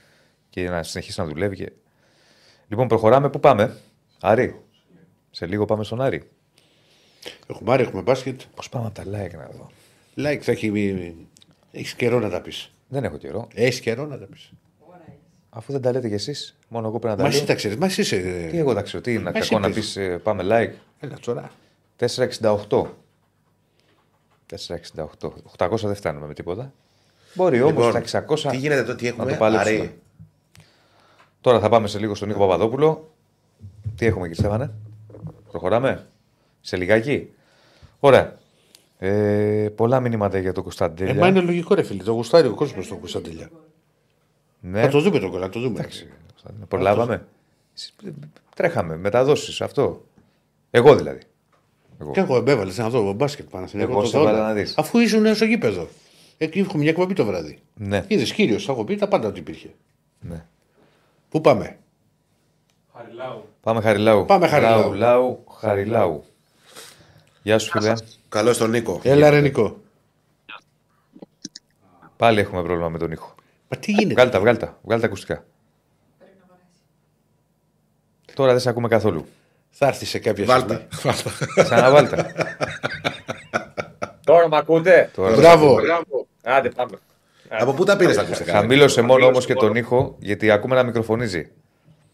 Και 0.50 0.68
να 0.68 0.82
συνεχίσει 0.82 1.20
να 1.20 1.26
δουλεύει. 1.26 1.56
Και... 1.56 1.72
Λοιπόν, 2.68 2.88
προχωράμε. 2.88 3.30
Πού 3.30 3.40
πάμε, 3.40 3.76
Άρη. 4.20 4.60
Σε 5.30 5.46
λίγο 5.46 5.64
πάμε 5.64 5.84
στον 5.84 6.00
Άρη. 6.00 6.22
Έχουμε 7.46 7.72
άρη, 7.72 7.82
έχουμε 7.82 8.02
μπάσκετ. 8.02 8.40
Πώς 8.54 8.68
πάμε 8.68 8.86
από 8.86 8.94
τα 8.94 9.02
like 9.04 9.34
να 9.36 9.48
δω. 9.56 9.70
Like 10.16 10.38
θα 10.40 10.52
έχει. 10.52 11.14
Έχεις 11.72 11.94
καιρό 11.94 12.18
να 12.20 12.30
τα 12.30 12.40
πεις. 12.40 12.72
Δεν 12.88 13.04
έχω 13.04 13.16
καιρό. 13.16 13.48
Έχεις 13.54 13.80
καιρό 13.80 14.06
να 14.06 14.18
τα 14.18 14.24
πεις. 14.26 14.50
Αφού 15.50 15.72
δεν 15.72 15.80
τα 15.80 15.92
λέτε 15.92 16.08
κι 16.08 16.14
εσείς, 16.14 16.56
μόνο 16.68 16.88
εγώ 16.88 16.98
πρέπει 16.98 17.16
να 17.16 17.22
Μα 17.22 17.28
τα 17.28 17.34
εσύ 17.34 17.38
λέω. 17.38 17.46
τα 17.46 17.54
ξέρεις. 17.54 17.76
Μα 17.76 17.86
εσύ 17.86 18.00
είσαι. 18.00 18.48
Τι 18.50 18.58
εγώ 18.58 18.74
τα 18.74 18.82
ξέρω, 18.82 19.02
τι 19.02 19.12
είναι 19.12 19.22
Μα 19.30 19.38
εσύ 19.38 19.48
κακό 19.48 19.60
να 19.60 19.72
πες. 19.74 19.92
πεις 19.92 20.22
πάμε 20.22 20.42
like. 20.46 20.74
Έλα 21.00 21.18
τώρα. 21.20 21.50
468. 21.96 22.86
468. 24.50 25.32
800 25.58 25.76
δεν 25.82 25.94
φτάνουμε 25.94 26.26
με 26.26 26.34
τίποτα. 26.34 26.72
Μπορεί 27.34 27.62
όμως 27.62 27.84
Λοιπόν, 27.86 28.06
στα 28.06 28.24
600. 28.28 28.50
Τι 28.50 28.56
γίνεται 28.56 28.82
τώρα, 28.82 28.96
τι 28.96 29.02
να 29.04 29.08
έχουμε. 29.08 29.30
το 29.32 29.36
παλέψουμε. 29.38 29.78
Άρη; 29.78 29.98
Τώρα 31.40 31.60
θα 31.60 31.68
πάμε 31.68 31.86
σε 31.88 31.98
λίγο 31.98 32.14
στον 32.14 32.28
Νίκο 32.28 32.40
Παπαδόπουλο. 32.40 33.10
Τι 33.96 34.06
έχουμε 34.06 34.28
κύριε 34.28 34.42
Στέφανε; 34.42 34.72
Προχωράμε; 35.50 36.06
Σε 36.60 36.76
λιγάκι; 36.76 37.30
Ωραία. 38.00 38.38
Ε, 38.98 39.68
πολλά 39.74 40.00
μηνύματα 40.00 40.38
για 40.38 40.50
τον 40.52 40.60
Ε, 40.60 40.64
Κωνσταντέλια. 40.64 41.14
μα 41.14 41.26
είναι 41.28 41.40
λογικό, 41.40 41.74
ρε 41.74 41.82
φίλε. 41.82 42.02
Το 42.02 42.12
γουστάρει 42.12 42.48
ο 42.48 42.54
κόσμος 42.54 42.84
στον 42.84 42.98
Κωνσταντέλια. 42.98 43.50
ναι. 44.60 44.80
Θα 44.82 44.88
το 44.88 45.00
δούμε 45.00 45.18
το 45.18 45.30
κολλά, 45.30 45.48
το 45.48 45.60
δούμε. 45.60 45.80
Κωνσταντέλια. 45.82 46.66
Προλάβαμε. 46.68 47.26
Τρέχαμε. 48.54 48.96
Μεταδόσεις 48.96 49.60
αυτό. 49.60 50.04
Εγώ 50.70 50.96
δηλαδή. 50.96 51.20
Εγώ. 52.00 52.10
Και 52.12 52.20
εγώ 52.20 52.42
με 52.42 52.50
έβαλε 52.50 52.72
να 52.76 52.88
δω 52.88 53.12
μπάσκετ 53.12 53.48
πάνω 53.50 53.66
στην 53.66 53.80
Εγώ 53.80 54.04
σε 54.04 54.16
έβαλα 54.16 54.38
να 54.40 54.52
δεις. 54.52 54.74
Αφού 54.78 54.98
ήσουν 54.98 55.34
στο 55.34 55.44
γήπεδο. 55.44 55.88
Εκεί 56.38 56.58
έχουμε 56.58 56.82
μια 56.82 56.90
εκπομπή 56.90 57.14
το 57.14 57.24
βράδυ. 57.24 57.58
Ναι. 57.74 58.04
Είδες 58.08 58.32
κύριος, 58.32 58.64
θα 58.64 58.72
έχω 58.72 58.84
πει 58.84 58.96
τα 58.96 59.08
πάντα 59.08 59.28
ότι 59.28 59.38
υπήρχε. 59.38 59.74
ναι. 60.20 60.44
Πού 61.28 61.40
πάμε; 61.40 61.78
Χαριλάου. 62.96 63.44
Πάμε 63.60 63.80
Χαριλάου. 63.80 64.24
Πάμε 64.24 64.48
Χαριλάου. 64.48 64.80
Λάου, 64.80 64.92
Λάου, 64.92 65.44
Χαριλάου. 65.58 66.24
Γεια 67.42 67.58
σου 67.58 67.70
φίλε. 67.70 67.92
Καλώς 68.28 68.58
τον 68.58 68.70
Νίκο. 68.70 69.00
Έλα, 69.02 69.30
ρε 69.30 69.40
Νικό. 69.40 69.76
Πάλι 72.16 72.40
έχουμε 72.40 72.62
πρόβλημα 72.62 72.88
με 72.88 72.98
τον 72.98 73.10
ήχο. 73.12 73.34
Μα 73.68 73.76
τι 73.78 73.92
γίνεται; 73.92 74.12
Βγάλτε 74.14 74.32
τα, 74.32 74.40
βγάλτε 74.40 74.66
τα, 74.66 74.78
βγάλτε 74.82 75.02
τα 75.02 75.06
ακουστικά. 75.06 75.44
Τώρα 78.34 78.50
δεν 78.50 78.60
σε 78.60 78.68
ακούμε 78.68 78.88
καθόλου. 78.88 79.24
Θα 79.70 79.86
έρθει 79.86 80.04
σε 80.04 80.18
κάποια 80.18 80.44
Βάλτα. 80.44 80.86
στιγμή. 80.90 81.14
Ξαναβάλτε. 81.64 82.16
τα. 82.16 82.26
Τώρα 84.24 84.48
με 84.48 84.56
ακούτε; 84.56 85.10
Τώρα 85.14 85.36
Μπράβο. 85.36 85.76
Άντε 86.42 86.68
πάμε. 86.68 86.98
Από 87.48 87.72
πού 87.72 87.84
τα 87.84 87.96
πήρες 87.96 88.16
τα 88.16 88.22
ακουστικά. 88.22 88.52
Χαμήλωσε 88.52 89.02
μόνο 89.02 89.26
όμως 89.26 89.46
και 89.46 89.54
τον 89.54 89.74
ήχο, 89.74 90.16
γιατί 90.18 90.50
ακούμε 90.50 90.74
να 90.74 90.82
μικροφωνίζει. 90.82 91.50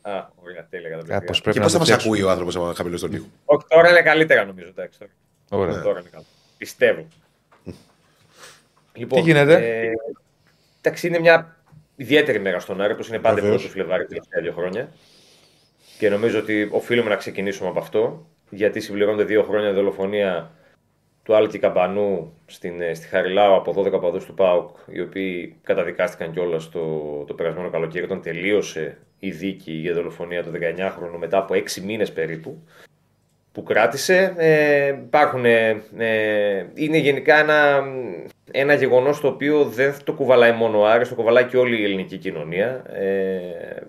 Α, 0.02 0.10
ωραία, 0.42 0.66
τέλεια 0.70 0.88
Κάπω 0.88 1.02
καταπληκτικά. 1.06 1.42
πρέπει 1.42 1.52
Και 1.52 1.58
να 1.58 1.64
πώ 1.64 1.70
θα 1.70 1.72
το 1.72 1.78
μας 1.78 1.86
φτιάξουμε. 1.88 2.14
ακούει 2.16 2.26
ο 2.26 2.30
άνθρωπος 2.30 2.56
άμα 2.56 2.74
χαμηλώσει 2.74 3.02
τον 3.02 3.12
Νίκο. 3.12 3.26
Όχι, 3.44 3.64
τώρα 3.68 3.88
είναι 3.90 4.02
καλύτερα 4.02 4.44
νομίζω. 4.44 4.68
Εντάξει, 4.68 4.98
τώρα. 4.98 5.10
Ωραία. 5.62 5.82
Τώρα 5.82 6.00
είναι 6.00 6.08
καλά. 6.12 6.24
Πιστεύω. 6.56 7.06
Λοιπόν, 8.92 9.18
Τι 9.22 9.24
γίνεται; 9.30 9.54
Ε, 9.54 9.90
εντάξει, 10.80 11.06
είναι 11.06 11.18
μια 11.18 11.56
ιδιαίτερη 11.96 12.40
μέρα 12.40 12.58
στον 12.60 12.80
Άρη, 12.80 12.92
όπως 12.92 13.08
είναι 13.08 13.18
πάντα 13.18 13.34
Βεβαίως. 13.40 13.56
πρώτο 13.56 13.72
Φλεβάρι 13.72 14.02
τα 14.02 14.08
τελευταία 14.08 14.42
δύο 14.42 14.52
χρόνια. 14.52 14.88
Και 15.98 16.08
νομίζω 16.08 16.38
ότι 16.38 16.68
οφείλουμε 16.72 17.08
να 17.08 17.16
ξεκινήσουμε 17.16 17.68
από 17.68 17.78
αυτό, 17.78 18.26
γιατί 18.50 18.80
συμπληρώνονται 18.80 19.24
δύο 19.24 19.42
χρόνια 19.42 19.72
δολοφονία 19.72 20.50
του 21.22 21.34
Άλκη 21.34 21.58
Καμπανού 21.58 22.32
στην, 22.46 22.80
ε, 22.80 22.94
στη 22.94 23.06
Χαριλάου 23.06 23.54
από 23.54 23.72
12 23.72 24.00
παδούς 24.00 24.24
του 24.24 24.34
ΠΑΟΚ, 24.34 24.76
οι 24.86 25.00
οποίοι 25.00 25.56
καταδικάστηκαν 25.62 26.32
κιόλας 26.32 26.68
το, 26.68 26.80
το 27.26 27.34
περασμένο 27.34 27.70
καλοκαίρι, 27.70 28.04
όταν 28.04 28.22
τελείωσε 28.22 28.98
η 29.18 29.30
δίκη 29.30 29.72
για 29.72 29.94
δολοφονία 29.94 30.42
του 30.42 30.50
19χρονου 30.50 31.18
μετά 31.18 31.38
από 31.38 31.54
6 31.54 31.80
μήνες 31.80 32.12
περίπου 32.12 32.62
που 33.52 33.62
κράτησε. 33.62 34.34
Ε, 34.36 34.86
υπάρχουν, 34.86 35.44
ε, 35.44 35.82
ε, 35.96 36.66
είναι 36.74 36.96
γενικά 36.96 37.38
ένα, 37.38 37.82
ένα 38.50 38.74
γεγονός 38.74 39.20
το 39.20 39.28
οποίο 39.28 39.64
δεν 39.64 39.94
το 40.04 40.12
κουβαλάει 40.12 40.52
μόνο 40.52 40.80
ο 40.80 40.86
Άρης, 40.86 41.08
το 41.08 41.14
κουβαλάει 41.14 41.44
και 41.44 41.56
όλη 41.56 41.80
η 41.80 41.84
ελληνική 41.84 42.16
κοινωνία. 42.16 42.82
Ε, 42.92 43.82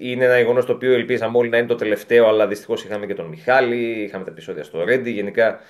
είναι 0.00 0.24
ένα 0.24 0.38
γεγονός 0.38 0.66
το 0.66 0.72
οποίο 0.72 0.92
ελπίζαμε 0.92 1.38
όλοι 1.38 1.48
να 1.48 1.58
είναι 1.58 1.66
το 1.66 1.74
τελευταίο, 1.74 2.26
αλλά 2.26 2.46
δυστυχώς 2.46 2.84
είχαμε 2.84 3.06
και 3.06 3.14
τον 3.14 3.26
Μιχάλη, 3.26 4.02
είχαμε 4.02 4.24
τα 4.24 4.30
επεισόδια 4.30 4.64
στο 4.64 4.84
Ρέντι. 4.84 5.10
Γενικά 5.10 5.60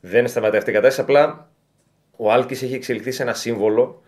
δεν 0.00 0.28
σταματάει 0.28 0.58
αυτή 0.58 0.70
η 0.70 0.72
κατάσταση, 0.72 1.00
απλά 1.00 1.50
ο 2.16 2.32
Άλκης 2.32 2.62
έχει 2.62 2.74
εξελιχθεί 2.74 3.10
σε 3.10 3.22
ένα 3.22 3.34
σύμβολο 3.34 4.02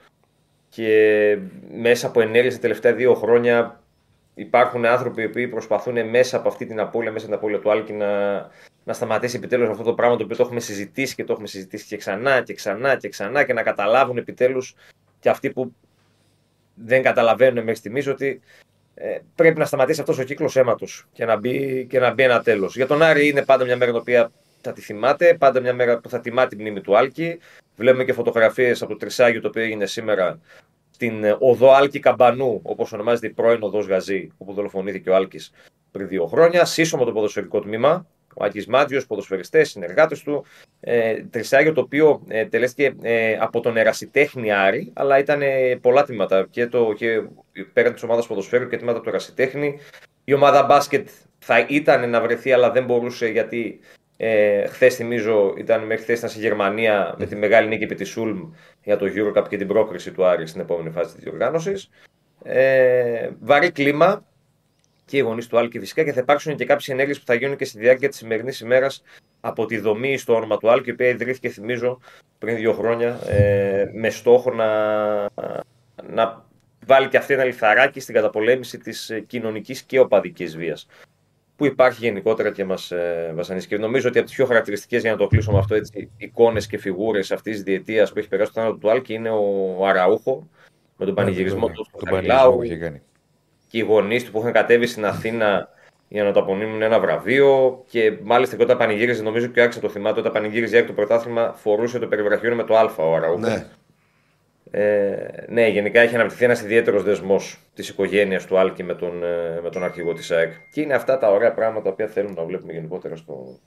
και 0.69 1.39
μέσα 1.73 2.07
από 2.07 2.21
ενέργειες 2.21 2.55
τα 2.55 2.61
τελευταία 2.61 2.93
δύο 2.95 3.15
χρόνια 3.15 3.81
υπάρχουν 4.35 4.85
άνθρωποι 4.85 5.23
οι 5.23 5.25
οποίοι 5.25 5.49
προσπαθούν 5.49 6.09
μέσα 6.09 6.37
από 6.37 6.49
αυτή 6.49 6.67
την 6.67 6.81
απώλεια, 6.81 7.13
μέσα 7.13 7.27
από 7.27 7.35
την 7.35 7.45
απώλεια 7.45 7.61
του 7.61 7.71
Άλκη 7.71 7.93
να, 7.93 8.33
να 8.85 8.93
σταματήσει 8.93 9.37
επιτέλους 9.37 9.69
αυτό 9.69 9.83
το 9.83 9.95
πράγμα 9.95 10.17
το 10.17 10.25
οποίο 10.25 10.37
το 10.37 10.43
έχουμε 10.43 10.61
συζητήσει 10.61 11.15
και 11.15 11.25
το 11.25 11.33
έχουμε 11.33 11.47
συζητήσει 11.49 11.87
και 11.87 11.97
ξανά 11.97 12.43
και 12.43 12.55
ξανά 12.55 12.97
και 12.97 13.09
ξανά 13.09 13.45
και 13.45 13.53
να 13.53 13.63
καταλάβουν 13.63 14.17
επιτέλους 14.17 14.75
και 15.19 15.29
αυτοί 15.29 15.51
που 15.51 15.75
δεν 16.75 17.03
καταλαβαίνουν 17.03 17.59
μέχρι 17.59 17.75
στιγμής 17.75 18.07
ότι 18.07 18.27
ε, 18.27 18.72
πρέπει 19.35 19.59
να 19.59 19.65
σταματήσει 19.65 20.01
αυτός 20.01 20.19
ο 20.19 20.23
κύκλος 20.23 20.57
αίματος 20.57 21.07
και 21.13 21.25
να 21.25 21.37
μπει, 21.37 21.87
και 21.91 21.99
να 21.99 22.13
μπει 22.13 22.23
ένα 22.23 22.43
τέλος. 22.43 22.77
Για 22.77 22.87
τον 22.87 23.03
Άρη 23.03 23.29
είναι 23.29 23.45
πάντα 23.45 23.65
μια 23.65 23.77
μέρα 23.77 23.91
την 23.91 24.01
οποία 24.01 24.33
θα 24.61 24.73
τη 24.73 24.81
θυμάται, 24.81 25.35
πάντα 25.35 25.61
μια 25.61 25.75
μέρα 25.75 25.99
που 25.99 26.09
θα 26.09 26.21
τιμά 26.21 26.47
τη 26.47 26.57
μνήμη 26.57 26.81
του 26.81 26.97
Άλκη. 26.97 27.39
Βλέπουμε 27.77 28.05
και 28.05 28.13
φωτογραφίες 28.13 28.83
από 28.83 28.91
το 28.93 28.97
Τρισάγιο 28.97 29.41
το 29.41 29.49
οποίο 29.49 29.63
έγινε 29.63 29.87
σήμερα 29.87 30.41
στην 30.91 31.25
ε, 31.25 31.37
οδό 31.39 31.71
Άλκη 31.73 31.99
Καμπανού, 31.99 32.61
όπως 32.63 32.93
ονομάζεται 32.93 33.27
η 33.27 33.31
πρώην 33.31 33.63
οδός 33.63 33.87
Γαζή, 33.87 34.31
όπου 34.39 34.53
δολοφονήθηκε 34.53 35.11
ο 35.11 35.15
Άλκης 35.15 35.53
πριν 35.91 36.09
δύο 36.09 36.27
χρόνια. 36.27 36.65
Σύσσωμο 36.65 37.05
το 37.05 37.13
ποδοσφαιρικό 37.13 37.61
τμήμα. 37.61 38.07
Ο 38.35 38.45
Άκη 38.45 38.71
Μάτζιος, 38.71 39.07
ποδοσφαιριστές, 39.07 39.71
συνεργάτες 39.71 40.23
του. 40.23 40.45
Ε, 40.81 41.23
τρισάγιο 41.31 41.73
το 41.73 41.81
οποίο 41.81 42.23
ε, 42.29 42.47
τελέστηκε 42.47 42.95
ε, 43.03 43.37
από 43.41 43.61
τον 43.61 43.77
Ερασιτέχνη 43.77 44.53
Άρη, 44.53 44.93
αλλά 44.95 45.19
ήταν 45.19 45.43
ε, 45.43 45.79
πολλά 45.81 46.05
τμήματα 46.05 46.47
και, 46.51 46.67
το, 46.67 46.93
και 46.97 47.23
πέραν 47.73 47.93
της 47.93 48.03
ομάδας 48.03 48.27
ποδοσφαίρου 48.27 48.69
και 48.69 48.77
τμήματα 48.77 49.01
του 49.01 49.09
Ερασιτέχνη. 49.09 49.79
Η 50.25 50.33
ομάδα 50.33 50.63
μπάσκετ 50.63 51.09
θα 51.39 51.67
ήταν 51.69 52.11
να 52.11 52.21
βρεθεί, 52.21 52.53
αλλά 52.53 52.71
δεν 52.71 52.85
μπορούσε 52.85 53.27
γιατί 53.27 53.81
ε, 54.17 54.67
χθες 54.67 54.95
θυμίζω 54.95 55.55
ήταν 55.57 55.85
μέχρι 55.87 56.03
χθες 56.03 56.31
στη 56.31 56.41
Γερμανία 56.41 57.15
με 57.19 57.27
τη 57.27 57.37
μεγάλη 57.37 57.69
νίκη 57.69 57.85
επί 57.85 57.95
της 57.95 58.09
Σούλμ 58.09 58.51
για 58.83 58.97
το 58.97 59.07
Eurocup 59.15 59.49
και 59.49 59.57
την 59.57 59.67
πρόκριση 59.67 60.13
του 60.13 60.25
Άρη 60.25 60.47
στην 60.47 60.61
επόμενη 60.61 60.91
φάση 60.91 61.15
της 61.15 61.23
διοργάνωσης. 61.23 61.91
Ε, 62.43 63.31
βαρύ 63.41 63.71
κλίμα 63.71 64.25
και 65.05 65.17
οι 65.17 65.21
γονείς 65.21 65.47
του 65.47 65.59
Άλκη 65.59 65.79
φυσικά 65.79 66.05
και 66.05 66.13
θα 66.13 66.21
υπάρξουν 66.21 66.57
και 66.57 66.65
κάποιες 66.65 66.89
ενέργειες 66.89 67.19
που 67.19 67.25
θα 67.27 67.35
γίνουν 67.35 67.57
και 67.57 67.65
στη 67.65 67.79
διάρκεια 67.79 68.09
της 68.09 68.19
σημερινής 68.19 68.61
ημέρας 68.61 69.03
από 69.41 69.67
τη 69.67 69.79
δομή 69.79 70.17
στο 70.17 70.35
όνομα 70.35 70.57
του 70.57 70.71
Άλκη, 70.71 70.89
η 70.89 70.93
οποία 70.93 71.09
ιδρύθηκε, 71.09 71.49
θυμίζω, 71.49 72.01
πριν 72.39 72.57
δύο 72.57 72.73
χρόνια 72.73 73.19
ε, 73.29 73.91
με 73.93 74.11
στόχο 74.11 74.51
να, 74.51 74.69
να 76.13 76.45
βάλει 76.87 77.09
και 77.09 77.17
αυτή 77.17 77.35
ένα 77.35 77.45
λιθαράκι 77.45 78.01
στην 78.01 78.15
καταπολέμηση 78.15 78.79
της 78.79 79.13
κοινωνικής 79.27 79.83
και 79.83 79.99
οπαδικής 79.99 80.57
βίας 80.57 80.87
που 81.57 81.69
υπάρχει 81.69 82.05
γενικότερα 82.05 82.53
και 82.53 82.65
μας 82.65 82.91
ε, 82.91 83.33
βασανίζει. 83.35 83.67
Και 83.67 83.79
νομίζω 83.79 84.09
ότι 84.09 84.19
από 84.19 84.27
τις 84.27 84.37
πιο 84.37 84.47
χαρακτηριστικές, 84.47 85.03
για 85.03 85.11
να 85.11 85.17
το 85.17 85.27
κλείσω 85.27 85.53
με 85.53 85.59
αυτό, 85.59 85.77
εικόνες 86.17 86.67
και 86.67 86.79
φιγούρες 86.79 87.33
αυτής 87.33 87.55
της 87.55 87.63
διετίας 87.63 88.13
που 88.13 88.19
έχει 88.19 88.29
περάσει 88.29 88.53
το 88.53 88.61
θάνατο 88.61 88.79
του 88.79 88.91
Άλκη 88.91 89.15
είναι 89.15 89.31
ο 89.31 89.87
Αραούχο 89.87 90.49
με 90.97 91.07
τον 91.07 91.15
πανηγυρισμό 91.15 91.69
του 91.69 91.87
Τον 91.91 92.11
πανηγυρισμό 92.11 92.53
που 92.53 92.63
είχε 92.63 92.77
κάνει. 92.77 93.03
Και 93.73 93.79
οι 93.79 93.81
γονείς 93.81 94.25
του 94.25 94.31
που 94.31 94.39
είχαν 94.39 94.53
κατέβει 94.53 94.87
στην 94.87 95.05
Αθήνα 95.05 95.69
για 96.09 96.25
να 96.25 96.33
το 96.33 96.41
απονείμουν 96.41 96.83
ένα 96.83 97.01
βραβείο. 97.01 97.85
Και 97.89 98.19
μάλιστα 98.23 98.57
και 98.57 98.63
όταν 98.63 98.77
πανηγύριζε, 98.77 99.23
νομίζω 99.23 99.47
και 99.47 99.61
ο 99.61 99.65
Άξα 99.65 99.81
το 99.81 99.89
θυμάται, 99.89 100.21
όταν 100.21 100.33
πανηγύριζε 100.33 100.83
το 100.83 100.93
πρωτάθλημα, 100.93 101.53
φορούσε 101.57 101.99
το 101.99 102.07
περιβραχιόνιο 102.07 102.57
με 102.57 102.65
το 102.65 102.77
Α 102.77 102.95
ο 102.97 103.15
Αραούχος. 103.15 103.41
Ναι. 103.41 103.67
Ε, 104.71 105.45
ναι, 105.49 105.69
γενικά 105.69 106.01
έχει 106.01 106.15
αναπτυχθεί 106.15 106.45
ένας 106.45 106.63
ιδιαίτερος 106.63 107.03
δεσμός 107.03 107.59
της 107.75 107.89
οικογένειας 107.89 108.47
του 108.47 108.59
Άλκη 108.59 108.83
με 108.83 108.95
τον, 108.95 109.25
ε, 109.25 109.61
με 109.63 109.71
τον 109.71 109.85
αρχηγό 109.85 110.13
της 110.13 110.31
ΑΕΚ. 110.31 110.53
Και 110.73 110.81
είναι 110.81 110.95
αυτά 110.95 111.19
τα 111.19 111.31
ωραία 111.31 111.53
πράγματα 111.53 111.85
τα 111.85 111.91
οποία 111.91 112.07
θέλουμε 112.07 112.35
να 112.37 112.45
βλέπουμε 112.45 112.73
γενικότερα 112.73 113.17
στο. 113.17 113.59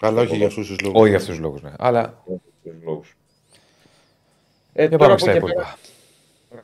Αλλά 0.00 0.20
όχι 0.20 0.36
για 0.36 0.46
αυτούς 0.46 0.66
τους 0.66 0.80
λόγους. 0.80 1.00
Όχι 1.00 1.08
για 1.08 1.18
αυτούς 1.18 1.34
τους 1.34 1.42
λόγους. 1.42 1.62
Ναι. 1.62 1.70
Αλλά. 1.78 2.22
στους 2.60 2.74
λόγους. 2.84 3.16
Ε, 4.72 4.86
Για 4.86 4.98
τώρα 4.98 4.98
πάμε 4.98 5.12
από 5.12 5.20
στα 5.20 5.30
εκεί 5.30 5.38
υπόλοιπα. 5.38 5.76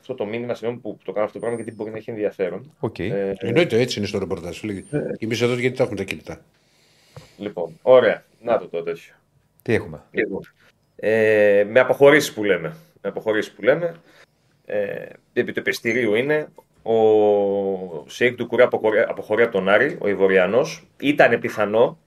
Πέρα, 0.09 0.23
Αυτό 0.23 0.23
το 0.23 0.25
μήνυμα, 0.25 0.53
συγγνώμη 0.53 0.81
που 0.81 0.97
το 1.03 1.11
κάνω 1.11 1.25
αυτό 1.25 1.39
το 1.39 1.45
πράγμα 1.45 1.61
γιατί 1.61 1.75
μπορεί 1.77 1.91
να 1.91 1.97
έχει 1.97 2.09
ενδιαφέρον. 2.09 2.73
Οκ. 2.79 2.99
Ε, 2.99 3.33
Εννοείται 3.37 3.79
έτσι 3.79 3.99
είναι 3.99 4.07
στο 4.07 4.19
ρεπορτάζ. 4.19 4.57
φίλε. 4.59 4.83
Εμείς 5.19 5.41
εδώ 5.41 5.53
γιατί 5.53 5.77
τα 5.77 5.83
έχουμε 5.83 5.97
τα 5.97 6.03
κινητά. 6.03 6.41
λοιπόν, 7.37 7.79
ωραία. 7.81 8.23
Να 8.41 8.57
το 8.57 8.67
το 8.67 8.83
τέτοιο. 8.83 9.13
Τι 9.61 9.73
έχουμε; 9.73 10.03
Λοιπόν, 10.11 10.41
ε, 10.95 11.65
με 11.69 11.79
αποχωρήσεις 11.79 12.33
που 12.33 12.43
λέμε. 12.43 12.75
Με 13.01 13.09
αποχωρήσεις 13.09 13.51
που 13.51 13.61
λέμε. 13.61 13.95
Ε, 14.65 15.05
επί 15.33 15.51
του 15.51 15.59
πιεστηρίου 15.59 16.13
είναι 16.15 16.47
ο 16.83 16.93
Σέικ 18.07 18.35
Ντουκουρέ 18.35 18.63
αποχωρεί, 18.63 18.99
αποχωρεί 18.99 19.43
από 19.43 19.51
τον 19.51 19.69
Άρη, 19.69 19.97
ο 19.99 20.07
Ιβοριανός. 20.07 20.87
Ήταν 20.99 21.39
πιθανό 21.39 21.97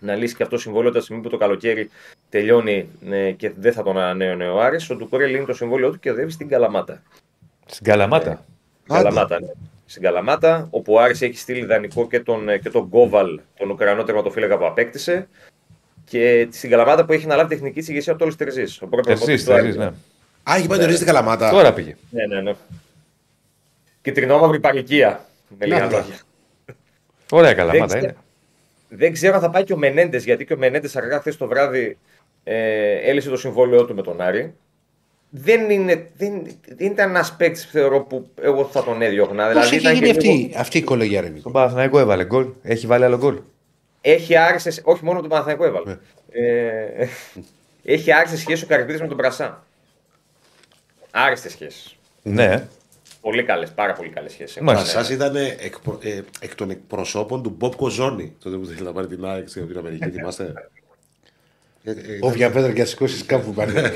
να 0.00 0.14
λύσει 0.14 0.36
και 0.36 0.42
αυτό 0.42 0.54
το 0.54 0.60
συμβόλαιο 0.62 0.92
τη 0.92 1.00
στιγμή 1.00 1.22
που 1.22 1.28
το 1.28 1.36
καλοκαίρι 1.36 1.90
τελειώνει 2.28 2.88
ε, 3.10 3.30
και 3.32 3.50
δεν 3.56 3.72
θα 3.72 3.82
τον 3.82 3.98
ανανέωνε 3.98 4.48
ο 4.48 4.60
Άρης. 4.60 4.90
Ο 4.90 4.96
Ντουκουρέ 4.96 5.26
λύνει 5.26 5.44
το 5.44 5.54
συμβόλαιο 5.54 5.90
του 5.90 5.98
και 5.98 6.10
οδεύει 6.10 6.30
στην 6.30 6.48
Καλαμάτα. 6.48 7.02
Στην 7.70 7.86
Καλαμάτα. 7.86 8.44
Καλαμάτα, 8.86 9.40
ναι. 9.40 9.48
Στην 9.86 10.02
Καλαμάτα, 10.02 10.66
όπου 10.70 10.92
ο 10.92 11.00
Άρης 11.00 11.22
έχει 11.22 11.38
στείλει 11.38 11.64
δανεικό 11.64 12.06
και 12.06 12.20
τον, 12.20 12.48
ε, 12.48 12.58
και 12.58 12.70
τον 12.70 12.86
Γκόβαλ, 12.86 13.40
τον 13.56 13.70
Ουκρανό 13.70 14.02
τερματοφύλακα 14.02 14.58
που 14.58 14.66
απέκτησε. 14.66 15.28
Και 16.04 16.48
στην 16.52 16.70
Καλαμάτα 16.70 17.04
που 17.04 17.12
έχει 17.12 17.24
αναλάβει 17.24 17.48
τεχνική 17.48 17.80
τη 17.80 17.92
ηγεσία 17.92 18.12
από 18.12 18.24
το 18.24 18.36
Τερζής. 18.36 18.82
Ο 18.82 18.86
πρώτος 18.86 19.06
Τερζής, 19.06 19.44
προπονητής 19.44 19.44
του 19.44 19.52
Άρη. 19.52 19.62
Τερζής, 19.62 19.80
ναι. 19.80 19.86
Α, 20.50 20.56
έχει 20.56 20.66
πάει 20.66 20.78
το 20.78 20.90
στην 20.92 21.06
Καλαμάτα. 21.06 21.50
Τώρα 21.50 21.72
πήγε. 21.72 21.96
Ναι, 22.10 22.26
ναι, 22.26 22.40
ναι. 22.40 22.52
Κυτρινόμαυρη 24.02 24.60
παροικία. 24.60 25.24
Με 25.58 25.66
λίγα 25.66 25.80
Να 25.80 25.88
τα. 25.88 25.98
λόγια. 25.98 26.16
Ωραία 27.30 27.54
Καλαμάτα 27.54 27.86
Δεν 27.86 28.02
είναι. 28.02 28.16
Δεν 28.88 29.12
ξέρω 29.12 29.34
αν 29.34 29.40
θα 29.40 29.50
πάει 29.50 29.64
και 29.64 29.72
ο 29.72 29.76
Μενέντες, 29.76 30.24
γιατί 30.24 30.44
και 30.44 30.52
ο 30.52 30.56
Μενέντες 30.56 30.96
αργά 30.96 31.18
χθες 31.18 31.36
το 31.36 31.46
βράδυ 31.46 31.98
ε, 32.44 32.94
έλυσε 33.10 33.28
το 33.28 33.36
συμβόλαιό 33.36 33.84
του 33.84 33.94
με 33.94 34.02
τον 34.02 34.20
Άρη. 34.20 34.54
Δεν, 35.30 35.70
είναι, 35.70 36.10
δεν, 36.16 36.42
δεν 36.76 36.90
ήταν 36.92 37.08
ένας 37.10 37.36
παίκτης 37.36 37.64
θεωρώ 37.64 38.00
που 38.00 38.26
εγώ 38.42 38.64
θα 38.64 38.84
τον 38.84 39.02
έδιωχνα. 39.02 39.42
Πώς 39.44 39.48
Δηλαδή 39.52 39.66
έχει 39.76 39.76
ήταν 39.84 39.94
γίνει 39.94 40.04
και 40.06 40.10
αυτή, 40.10 40.28
λίγο- 40.28 40.58
αυτή 40.60 40.78
η 40.78 40.82
κολεγιά, 40.82 41.20
ρε 41.20 41.28
Νίκο; 41.28 41.42
Τον 41.42 41.52
Παναθηναϊκό 41.52 41.98
έβαλε 41.98 42.24
γκολ. 42.24 42.46
Έχει 42.62 42.86
βάλει 42.86 43.04
άλλο 43.04 43.16
γκολ. 43.18 43.38
Έχει 44.00 44.36
άρισε, 44.36 44.80
όχι 44.84 45.04
μόνο 45.04 45.20
τον 45.20 45.28
Παναθηναϊκό 45.28 45.64
έβαλε. 45.64 45.96
Ε, 46.30 47.06
έχει 47.84 48.12
άρισε 48.12 48.36
σχέσει 48.36 48.64
ο 48.64 48.66
Καρυπίδης 48.66 49.00
με 49.00 49.06
τον 49.08 49.16
Πρασά. 49.16 49.64
Άριστες 51.10 51.52
σχέσεις. 51.52 51.96
Ναι. 52.22 52.68
Πολύ 53.20 53.44
καλές, 53.44 53.70
πάρα 53.72 53.92
πολύ 53.92 54.08
καλές 54.08 54.32
σχέσεις. 54.32 54.60
Μάλιστα. 54.60 55.02
Σα 55.04 55.12
ήταν 55.12 55.36
εκ, 55.36 55.80
προ- 55.82 56.04
ε, 56.04 56.24
εκ 56.40 56.54
των 56.54 56.70
εκπροσώπων 56.70 57.42
του 57.42 57.56
Μποb 57.60 57.74
Κοζόνη. 57.76 58.34
Τότε 58.42 58.56
που 58.56 58.64
θέλει 58.66 58.82
να 58.82 58.92
πάρει 58.92 59.06
την 59.06 59.24
ΑΕΚ 59.24 59.48
στην 59.48 59.78
Αμερική, 59.78 60.10
θυμάστε. 60.10 60.52
Ε, 61.84 61.90
ε, 61.90 61.94
Όποια 62.20 62.50
πέτρα 62.50 62.72
και 62.72 62.84
σηκώσει 62.84 63.24
κάπου 63.24 63.52
πάνε. 63.52 63.92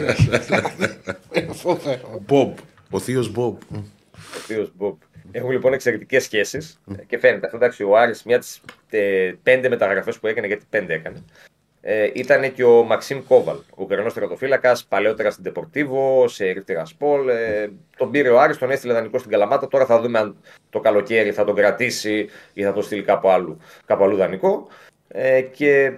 Φοβερό. 1.53 2.23
Μπομπ. 2.27 2.57
Ο 2.91 2.99
θείος 2.99 3.31
Μπομπ. 3.33 3.57
Ο 3.73 4.39
θείος 4.47 4.73
Μπομπ. 4.77 4.97
Έχουν 5.33 5.51
λοιπόν 5.51 5.73
εξαιρετικές 5.73 6.23
σχέσεις 6.23 6.81
και 7.07 7.19
φαίνεται 7.19 7.47
αυτό. 7.47 7.57
Εντάξει, 7.57 7.83
ο 7.83 7.97
Άρης 7.97 8.23
μια 8.23 8.39
τις 8.39 8.61
πέντε 9.43 9.69
μεταγραφές 9.69 10.19
που 10.19 10.27
έκανε, 10.27 10.47
γιατί 10.47 10.65
πέντε 10.71 10.95
έκανε, 10.95 11.23
ε, 11.87 12.11
ήταν 12.15 12.53
και 12.53 12.65
ο 12.65 12.83
Μαξίμ 12.83 13.23
Κόβαλ, 13.29 13.57
ο 13.57 13.83
Ουκρανός 13.83 14.15
τερατοφύλακα, 14.15 14.79
παλαιότερα 14.89 15.31
στην 15.31 15.45
Τεπορτίβο, 15.45 16.29
σε 16.29 16.47
Ερυθρέα 16.47 16.85
Σπολ. 16.85 17.29
Ε, 17.29 17.71
τον 17.97 18.11
πήρε 18.11 18.29
ο 18.29 18.41
Άρης, 18.41 18.59
τον 18.59 18.71
έστειλε 18.71 18.93
δανεικό 18.93 19.19
στην 19.19 19.31
Καλαμάτα. 19.31 19.69
Τώρα 19.69 19.87
θα 19.87 20.01
δούμε 20.01 20.19
αν 20.19 20.37
το 20.71 20.81
καλοκαίρι 20.81 21.33
θα 21.33 21.45
τον 21.45 21.55
κρατήσει 21.55 22.29
ή 22.53 22.63
θα 22.63 22.73
το 22.73 22.83
στείλει 22.83 23.03
κάπου 23.03 23.29
αλλού, 23.29 23.59
κάπου 23.87 24.05
αλλού 24.05 24.17
δανεικό. 24.17 24.67
Ε, 25.09 25.41
και 25.41 25.93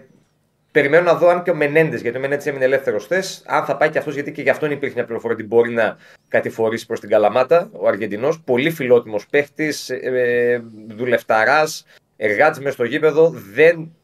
Περιμένω 0.77 1.03
να 1.03 1.15
δω 1.15 1.29
αν 1.29 1.43
και 1.43 1.51
ο 1.51 1.55
Μενέντες, 1.55 2.01
γιατί 2.01 2.17
ο 2.17 2.21
Μενέντες 2.21 2.47
έμεινε 2.47 2.65
ελεύθερος 2.65 3.05
χθες, 3.05 3.43
αν 3.47 3.65
θα 3.65 3.77
πάει 3.77 3.91
και 3.91 3.99
αυτός, 3.99 4.15
γιατί 4.15 4.33
και 4.33 4.43
γι' 4.43 4.51
αυτόν 4.51 4.71
υπήρχε 4.71 4.95
μια 4.95 5.05
πληροφορία 5.05 5.37
ότι 5.37 5.47
μπορεί 5.47 5.71
να 5.73 5.97
κατηφορήσει 6.29 6.87
προς 6.87 7.01
την 7.01 7.09
Καλαμάτα. 7.09 7.71
Ο 7.73 7.89
Αργεντινός, 7.89 8.41
πολύ 8.41 8.71
φιλότιμος 8.71 9.27
παίχτης, 9.27 9.91
ε, 9.91 10.63
δουλευταράς, 10.89 11.87
εργάτης 12.17 12.61
μες 12.61 12.73
στο 12.73 12.85
γήπεδο, 12.85 13.35
δεν 13.53 13.95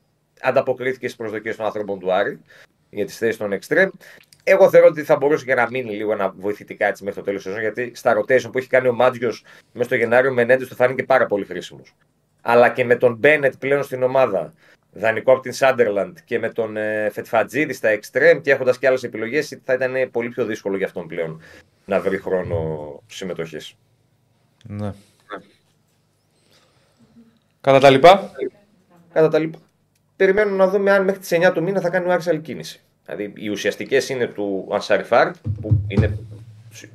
ανταποκρίθηκε 0.40 1.06
στις 1.06 1.18
προσδοκίες 1.18 1.56
των 1.56 1.66
ανθρώπων 1.66 1.98
του 1.98 2.12
Άρη 2.12 2.40
για 2.90 3.04
τις 3.04 3.18
θέσεις 3.18 3.36
των 3.36 3.58
Extreme. 3.58 3.90
Εγώ 4.44 4.70
θεωρώ 4.70 4.86
ότι 4.86 5.02
θα 5.02 5.16
μπορούσε 5.16 5.44
και 5.44 5.54
να 5.54 5.68
μείνει 5.70 5.94
λίγο 5.94 6.12
ένα 6.12 6.34
βοηθητικά 6.36 6.86
έτσι 6.86 7.04
μέχρι 7.04 7.18
το 7.18 7.24
τέλος 7.26 7.42
της 7.42 7.52
σεζόν, 7.52 7.72
γιατί 7.72 7.92
στα 7.94 8.16
rotation 8.18 8.52
που 8.52 8.58
έχει 8.58 8.68
κάνει 8.68 8.88
ο 8.88 8.92
Μάτζιο 8.92 9.32
μέσα 9.72 9.84
στο 9.84 9.94
Γενάριο, 9.94 10.30
ο 10.30 10.34
Μενέντες 10.34 10.68
του 10.68 10.74
θα 10.74 10.84
είναι 10.84 10.94
και 10.94 11.04
πάρα 11.04 11.26
πολύ 11.26 11.44
χρήσιμος. 11.44 11.94
Αλλά 12.40 12.68
και 12.68 12.84
με 12.84 12.96
τον 12.96 13.16
Μπένετ 13.16 13.54
πλέον 13.58 13.82
στην 13.82 14.02
ομάδα, 14.02 14.52
δανεικό 14.92 15.32
από 15.32 15.40
την 15.40 15.52
Σάντερλαντ 15.52 16.16
και 16.24 16.38
με 16.38 16.50
τον 16.50 16.76
ε, 16.76 17.10
Φετφατζίδη 17.12 17.72
στα 17.72 17.98
Extreme 17.98 18.40
και 18.42 18.50
έχοντας 18.50 18.78
και 18.78 18.86
άλλες 18.86 19.02
επιλογές, 19.02 19.60
θα 19.64 19.72
ήταν 19.72 20.10
πολύ 20.10 20.28
πιο 20.28 20.44
δύσκολο 20.44 20.76
για 20.76 20.86
αυτόν 20.86 21.06
πλέον 21.06 21.40
να 21.84 22.00
βρει 22.00 22.18
χρόνο 22.18 23.00
συμμετοχής. 23.06 23.74
Ναι. 24.68 24.92
Κατά 27.60 27.78
τα 27.78 27.90
λοιπά. 27.90 28.32
Κατά 29.12 29.28
τα 29.28 29.38
λοιπά. 29.38 29.58
Περιμένουμε 30.16 30.56
να 30.56 30.68
δούμε 30.68 30.90
αν 30.90 31.04
μέχρι 31.04 31.20
τις 31.20 31.30
9 31.32 31.52
του 31.54 31.62
μήνα 31.62 31.80
θα 31.80 31.90
κάνει 31.90 32.08
ο 32.08 32.12
Άρης 32.12 32.28
άλλη 32.28 32.40
κίνηση. 32.40 32.80
Δηλαδή 33.04 33.32
οι 33.36 33.48
ουσιαστικές 33.48 34.08
είναι 34.08 34.26
του 34.26 34.68
Ανσαριφάρ, 34.72 35.30
που 35.60 35.80
είναι 35.88 36.18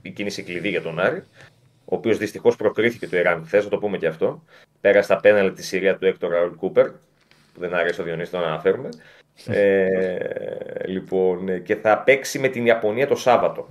η 0.02 0.12
κίνηση 0.12 0.44
κλειδί 0.44 0.70
για 0.70 0.82
τον 0.82 1.00
Άρη, 1.00 1.24
ο 1.86 1.96
οποίος 1.96 2.18
δυστυχώς 2.18 2.56
προκρίθηκε 2.56 3.08
του 3.08 3.16
Ιράν 3.16 3.44
χθες, 3.46 3.64
θα 3.64 3.70
το 3.70 3.78
πούμε 3.78 3.98
και 3.98 4.08
αυτό. 4.08 4.44
Πέρασε 4.82 5.08
τα 5.08 5.20
πέναλ 5.20 5.54
τη 5.54 5.64
Συρία 5.64 5.98
του 5.98 6.06
Έκτορ 6.06 6.32
Ραουλ 6.32 6.54
Κούπερ, 6.54 6.90
που 7.58 7.64
δεν 7.64 7.74
αρέσει 7.74 8.02
ο 8.02 8.04
Διονύσης 8.04 8.30
το 8.30 8.38
να 8.38 8.46
αναφέρουμε. 8.46 8.90
ε, 9.48 10.18
λοιπόν, 10.86 11.50
ε, 11.50 11.58
και 11.58 11.76
θα 11.76 11.98
παίξει 11.98 12.40
με 12.40 12.48
την 12.48 12.66
Ιαπωνία 12.66 13.08
το 13.08 13.16
Σάββατο. 13.16 13.68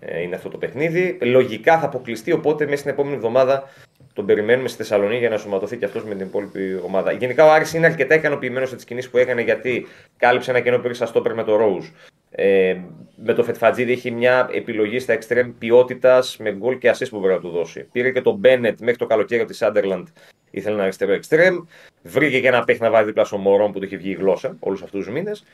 Ε, 0.00 0.20
είναι 0.20 0.34
αυτό 0.34 0.48
το 0.48 0.58
παιχνίδι. 0.58 1.18
Λογικά 1.22 1.78
θα 1.78 1.86
αποκλειστεί, 1.86 2.32
οπότε 2.32 2.64
μέσα 2.64 2.76
στην 2.76 2.90
επόμενη 2.90 3.14
εβδομάδα 3.14 3.68
τον 4.12 4.26
περιμένουμε 4.26 4.68
στη 4.68 4.76
Θεσσαλονίκη 4.76 5.18
για 5.18 5.28
να 5.28 5.36
σωματωθεί 5.36 5.76
και 5.76 5.84
αυτός 5.84 6.04
με 6.04 6.14
την 6.14 6.26
υπόλοιπη 6.26 6.80
ομάδα. 6.84 7.12
Γενικά 7.12 7.44
ο 7.44 7.50
Άρης 7.50 7.74
είναι 7.74 7.86
αρκετά 7.86 8.14
ικανοποιημένος 8.14 8.68
από 8.68 8.76
τις 8.76 8.84
κινήσεις 8.84 9.10
που 9.10 9.18
έκανε 9.18 9.42
γιατί 9.42 9.86
κάλυψε 10.16 10.50
ένα 10.50 10.60
κενό 10.60 10.78
πήρε 10.78 10.94
στα 10.94 11.06
στόπερ 11.06 11.34
με 11.34 11.44
το 11.44 11.56
Ρόουζ. 11.56 11.86
Ε, 12.34 12.76
με 13.16 13.32
το 13.32 13.44
Φετφατζίδη 13.44 13.92
έχει 13.92 14.10
μια 14.10 14.48
επιλογή 14.52 14.98
στα 14.98 15.18
extreme 15.18 15.52
ποιότητας 15.58 16.36
με 16.36 16.52
γκολ 16.52 16.78
και 16.78 16.90
assist 16.90 17.08
που 17.10 17.18
μπορεί 17.18 17.32
να 17.32 17.40
του 17.40 17.48
δώσει. 17.48 17.88
Πήρε 17.92 18.10
και 18.10 18.20
τον 18.20 18.34
Μπένετ 18.34 18.80
μέχρι 18.80 18.96
το 18.96 19.06
καλοκαίρι 19.06 19.44
της 19.44 19.62
Sunderland, 19.62 20.04
ήθελε 20.50 20.74
ένα 20.74 20.82
αριστερό 20.82 21.18
extreme. 21.22 21.66
Βρήκε 22.02 22.40
και 22.40 22.48
ένα 22.48 22.64
παίχτη 22.64 22.82
να 22.82 22.90
βάλει 22.90 23.06
δίπλα 23.06 23.24
στο 23.24 23.36
Μωρόν 23.36 23.72
που 23.72 23.78
του 23.78 23.84
είχε 23.84 23.96
βγει 23.96 24.10
η 24.10 24.14
γλώσσα 24.14 24.56
όλους 24.60 24.82
αυτούς 24.82 25.04
τους 25.04 25.12
μήνες. 25.12 25.44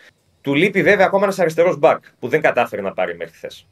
Του 0.41 0.55
λείπει 0.55 0.83
βέβαια 0.83 1.07
ακόμα 1.07 1.25
ένας 1.25 1.39
αριστερός 1.39 1.79
μπακ 1.79 2.05
που 2.19 2.29
δεν 2.29 2.41
κατάφερε 2.41 2.83
να 2.83 2.93
πάρει 2.93 3.17
μέχρι 3.17 3.35
χθες. 3.35 3.67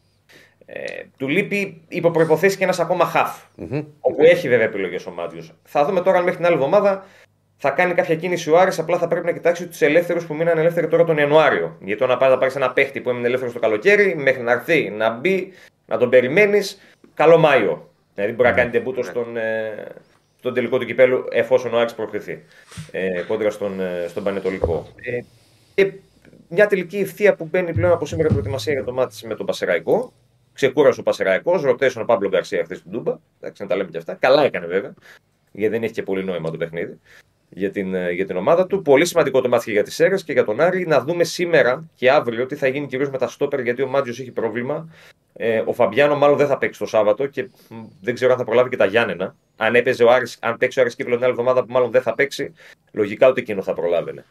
Ε, 0.66 1.02
του 1.16 1.28
λείπει 1.28 1.82
υπό 1.88 2.10
προποθέσει 2.10 2.56
και 2.56 2.64
ένας 2.64 2.80
ακόμα 2.80 3.12
half, 3.14 3.64
Όπου 4.00 4.22
έχει 4.22 4.48
βέβαια 4.48 4.66
επιλογές 4.66 5.06
ο 5.06 5.10
Μάτιος. 5.10 5.52
Θα 5.62 5.84
δούμε 5.84 6.00
τώρα 6.00 6.18
αν 6.18 6.22
μέχρι 6.22 6.36
την 6.36 6.46
άλλη 6.46 6.54
εβδομάδα 6.54 7.04
θα 7.56 7.70
κάνει 7.70 7.94
κάποια 7.94 8.16
κίνηση 8.16 8.50
ο 8.50 8.58
Άρης, 8.58 8.78
απλά 8.78 8.98
θα 8.98 9.08
πρέπει 9.08 9.26
να 9.26 9.32
κοιτάξει 9.32 9.66
τους 9.66 9.80
ελεύθερους 9.80 10.26
που 10.26 10.34
μείναν 10.34 10.58
ελεύθεροι 10.58 10.88
τώρα 10.88 11.04
τον 11.04 11.16
Ιανουάριο. 11.18 11.76
Γιατί 11.80 12.02
όταν 12.02 12.18
πάει 12.18 12.30
να 12.30 12.38
πάρεις 12.38 12.56
ένα 12.56 12.72
παίχτη 12.72 13.00
που 13.00 13.10
έμεινε 13.10 13.26
ελεύθερο 13.26 13.52
το 13.52 13.58
καλοκαίρι, 13.58 14.16
μέχρι 14.16 14.42
να 14.42 14.52
έρθει, 14.52 14.90
να 14.90 15.10
μπει, 15.10 15.52
να 15.86 15.98
τον 15.98 16.10
περιμένεις, 16.10 16.80
καλό 17.14 17.38
Μάιο. 17.38 17.90
Δηλαδή 18.14 18.32
μπορεί 18.32 18.48
να 18.48 18.54
κάνει 18.54 18.70
τεμπούτο 18.70 19.02
στον, 19.02 19.36
ε, 19.36 19.86
στον 20.38 20.54
τελικό 20.54 20.78
του 20.78 20.84
κυπέλου 20.84 21.24
εφόσον 21.30 21.74
ο 21.74 21.78
Άρης 21.78 21.94
προκριθεί 21.94 22.44
ε, 22.90 23.22
κόντρα 23.22 23.50
στον, 23.50 23.80
ε, 23.80 24.06
στον 24.08 24.24
Πανετολικό. 24.24 24.86
Ε, 25.02 25.20
και 25.74 25.92
μια 26.48 26.66
τελική 26.66 26.98
ευθεία 26.98 27.34
που 27.34 27.48
μπαίνει 27.50 27.72
πλέον 27.72 27.92
από 27.92 28.06
σήμερα 28.06 28.28
προετοιμασία 28.28 28.72
για 28.72 28.84
το 28.84 28.92
μάτι 28.92 29.26
με 29.26 29.34
τον 29.34 29.46
Πασεραϊκό. 29.46 30.12
Ξεκούρασε 30.52 31.00
ο 31.00 31.02
Πασεραϊκός, 31.02 31.62
ρωτήσεων 31.62 32.04
ο 32.04 32.06
Παύλο 32.06 32.28
Γκαρσία 32.28 32.64
χθες 32.64 32.78
στην 32.78 32.90
Τούμπα. 32.90 33.16
Εντάξει, 33.40 33.62
να 33.62 33.68
τα 33.68 33.76
λέμε 33.76 33.90
και 33.90 33.98
αυτά. 33.98 34.14
Καλά 34.14 34.44
έκανε 34.44 34.66
βέβαια, 34.66 34.94
γιατί 35.52 35.72
δεν 35.72 35.82
έχει 35.82 35.92
και 35.92 36.02
πολύ 36.02 36.24
νόημα 36.24 36.50
το 36.50 36.56
παιχνίδι 36.56 36.98
για 37.48 37.70
την, 37.70 37.94
ε, 37.94 38.10
για 38.10 38.26
την 38.26 38.36
ομάδα 38.36 38.66
του. 38.66 38.82
Πολύ 38.82 39.06
σημαντικό 39.06 39.40
το 39.40 39.48
μάτι 39.48 39.64
και 39.64 39.70
για 39.70 39.82
τις 39.82 40.00
αίρε 40.00 40.16
και 40.16 40.32
για 40.32 40.44
τον 40.44 40.60
Άρη. 40.60 40.86
Να 40.86 41.00
δούμε 41.00 41.24
σήμερα 41.24 41.88
και 41.94 42.10
αύριο 42.10 42.46
τι 42.46 42.54
θα 42.54 42.66
γίνει 42.66 42.86
κυρίως 42.86 43.10
με 43.10 43.18
τα 43.18 43.28
στόπερ, 43.28 43.60
γιατί 43.60 43.82
ο 43.82 43.86
Μάτζιος 43.86 44.20
έχει 44.20 44.30
πρόβλημα. 44.30 44.88
Ε, 45.32 45.62
ο 45.64 45.72
Φαμπιάνο 45.72 46.16
μάλλον 46.16 46.36
δεν 46.36 46.46
θα 46.46 46.58
παίξει 46.58 46.78
το 46.78 46.86
Σάββατο 46.86 47.26
και 47.26 47.48
μ, 47.68 47.74
δεν 48.00 48.14
ξέρω 48.14 48.32
αν 48.32 48.38
θα 48.38 48.44
προλάβει 48.44 48.68
και 48.68 48.76
τα 48.76 48.84
Γιάννενα. 48.84 49.34
Αν, 49.56 49.74
έπαιζε 49.74 50.04
ο 50.04 50.10
Άρης, 50.10 50.38
αν 50.40 50.56
παίξει 50.56 50.78
ο 50.78 50.82
Άρης 50.82 50.94
Κύπρο 50.94 51.14
την 51.14 51.22
άλλη 51.22 51.32
εβδομάδα 51.32 51.64
που 51.64 51.72
μάλλον 51.72 51.90
δεν 51.90 52.02
θα 52.02 52.14
παίξει, 52.14 52.52
λογικά 52.92 53.28
ούτε 53.28 53.40
εκείνο 53.40 53.62
θα 53.62 53.72
προλάβαινε. 53.72 54.24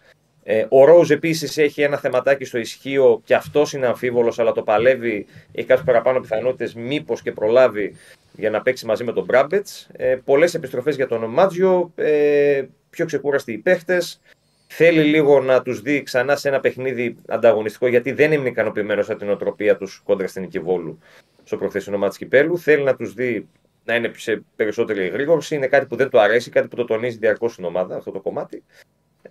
Ε, 0.48 0.66
ο 0.70 0.86
Ρόουζ 0.86 1.12
επίσης 1.12 1.58
έχει 1.58 1.82
ένα 1.82 1.98
θεματάκι 1.98 2.46
στο 2.46 2.58
ισχύο 2.58 3.22
και 3.24 3.36
αυτός 3.36 3.74
είναι 3.74 3.88
αμφίβολος, 3.88 4.40
αλλά 4.40 4.52
το 4.52 4.62
παλεύει. 4.62 5.26
Έχει 5.52 5.68
κάποιες 5.68 5.86
παραπάνω 5.86 6.20
πιθανότητες, 6.20 6.74
μήπως 6.74 7.22
και 7.22 7.32
προλάβει 7.32 7.96
για 8.34 8.50
να 8.50 8.62
παίξει 8.62 8.86
μαζί 8.86 9.04
με 9.04 9.12
τον 9.12 9.24
Μπράμπετς. 9.24 9.90
Ε, 9.92 10.16
Πολλές 10.26 10.54
επιστροφές 10.54 10.96
για 10.96 11.08
τον 11.08 11.24
Μάτζιο. 11.26 11.92
Ε, 11.96 12.64
πιο 12.95 13.05
ξεκούραστοι 13.05 13.51
οι 13.51 13.57
παίχτες. 13.57 14.22
Θέλει 14.67 15.03
λίγο 15.03 15.41
να 15.41 15.61
τους 15.61 15.81
δει 15.81 16.03
ξανά 16.03 16.35
σε 16.35 16.47
ένα 16.47 16.59
παιχνίδι 16.59 17.15
ανταγωνιστικό, 17.27 17.88
γιατί 17.88 18.11
δεν 18.11 18.31
είναι 18.31 18.47
ικανοποιημένος 18.49 19.09
από 19.09 19.19
την 19.19 19.30
οτροπία 19.30 19.77
τους 19.77 20.01
κόντρα 20.05 20.27
στην 20.27 20.41
Νικηβόλου 20.41 20.99
στο 21.43 21.57
προχθεσινό 21.57 21.97
μάτι 21.97 22.17
Κυπέλου. 22.17 22.57
Θέλει 22.59 22.84
να 22.84 22.95
τους 22.95 23.13
δει 23.13 23.47
να 23.84 23.95
είναι 23.95 24.11
σε 24.15 24.43
περισσότερη 24.55 25.07
γρήγορση. 25.07 25.55
Είναι 25.55 25.67
κάτι 25.67 25.85
που 25.85 25.95
δεν 25.95 26.09
του 26.09 26.19
αρέσει, 26.19 26.49
κάτι 26.49 26.67
που 26.67 26.76
το 26.76 26.85
τονίζει 26.85 27.17
διαρκώς 27.17 27.51
στην 27.51 27.65
ομάδα 27.65 27.95
αυτό 27.95 28.11
το 28.11 28.19
κομμάτι. 28.19 28.63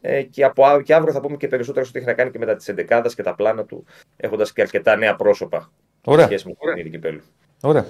Ε, 0.00 0.22
και, 0.22 0.44
από, 0.44 0.64
ά- 0.66 0.82
και 0.82 0.94
αύριο 0.94 1.12
θα 1.12 1.20
πούμε 1.20 1.36
και 1.36 1.48
περισσότερο 1.48 1.84
στο 1.84 1.92
τι 1.92 1.98
έχει 1.98 2.08
να 2.08 2.14
κάνει 2.14 2.30
και 2.30 2.38
μετά 2.38 2.56
τις 2.56 2.68
11 2.68 3.12
και 3.14 3.22
τα 3.22 3.34
πλάνα 3.34 3.64
του, 3.64 3.84
έχοντας 4.16 4.52
και 4.52 4.62
αρκετά 4.62 4.96
νέα 4.96 5.16
πρόσωπα 5.16 5.70
Ωραία. 6.04 6.20
σε 6.26 6.28
σχέση 6.28 6.46
με 6.48 6.52
το 6.52 6.58
παιχνίδι 6.66 6.90
Κυπέλου. 6.90 7.20
Ωραία. 7.60 7.86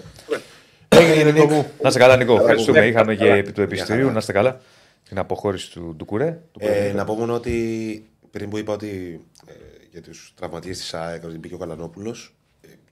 Έγινε 0.89 1.31
Νίκο 1.31 1.47
μου. 1.47 1.71
Να 1.83 1.89
είστε 1.89 2.01
καλά, 2.01 2.17
Νικό. 2.17 2.35
Ευχαριστούμε. 2.35 2.87
Είχαμε 2.87 3.15
και 3.15 3.33
επί 3.33 3.53
του 3.53 3.63
επιστηρίου. 3.63 4.11
Να 4.11 4.19
είστε 4.19 4.33
καλά. 4.33 4.61
Την 5.09 5.19
αποχώρηση 5.19 5.71
του 5.71 5.95
Ντουκουρέ. 5.97 6.41
Ε, 6.59 6.93
να 6.93 7.05
πω 7.05 7.15
μόνο 7.15 7.35
ότι 7.35 8.07
πριν 8.31 8.51
που 8.51 8.59
είπα 8.59 8.73
ότι 8.73 9.21
ε, 9.47 9.53
για 9.91 10.03
τους 10.03 10.33
τραυματίες 10.37 10.79
της 10.79 10.95
ΑΕΚ 10.95 11.25
ότι 11.25 11.39
μπήκε 11.39 11.55
ο 11.55 11.59
Καλανόπουλος 11.59 12.35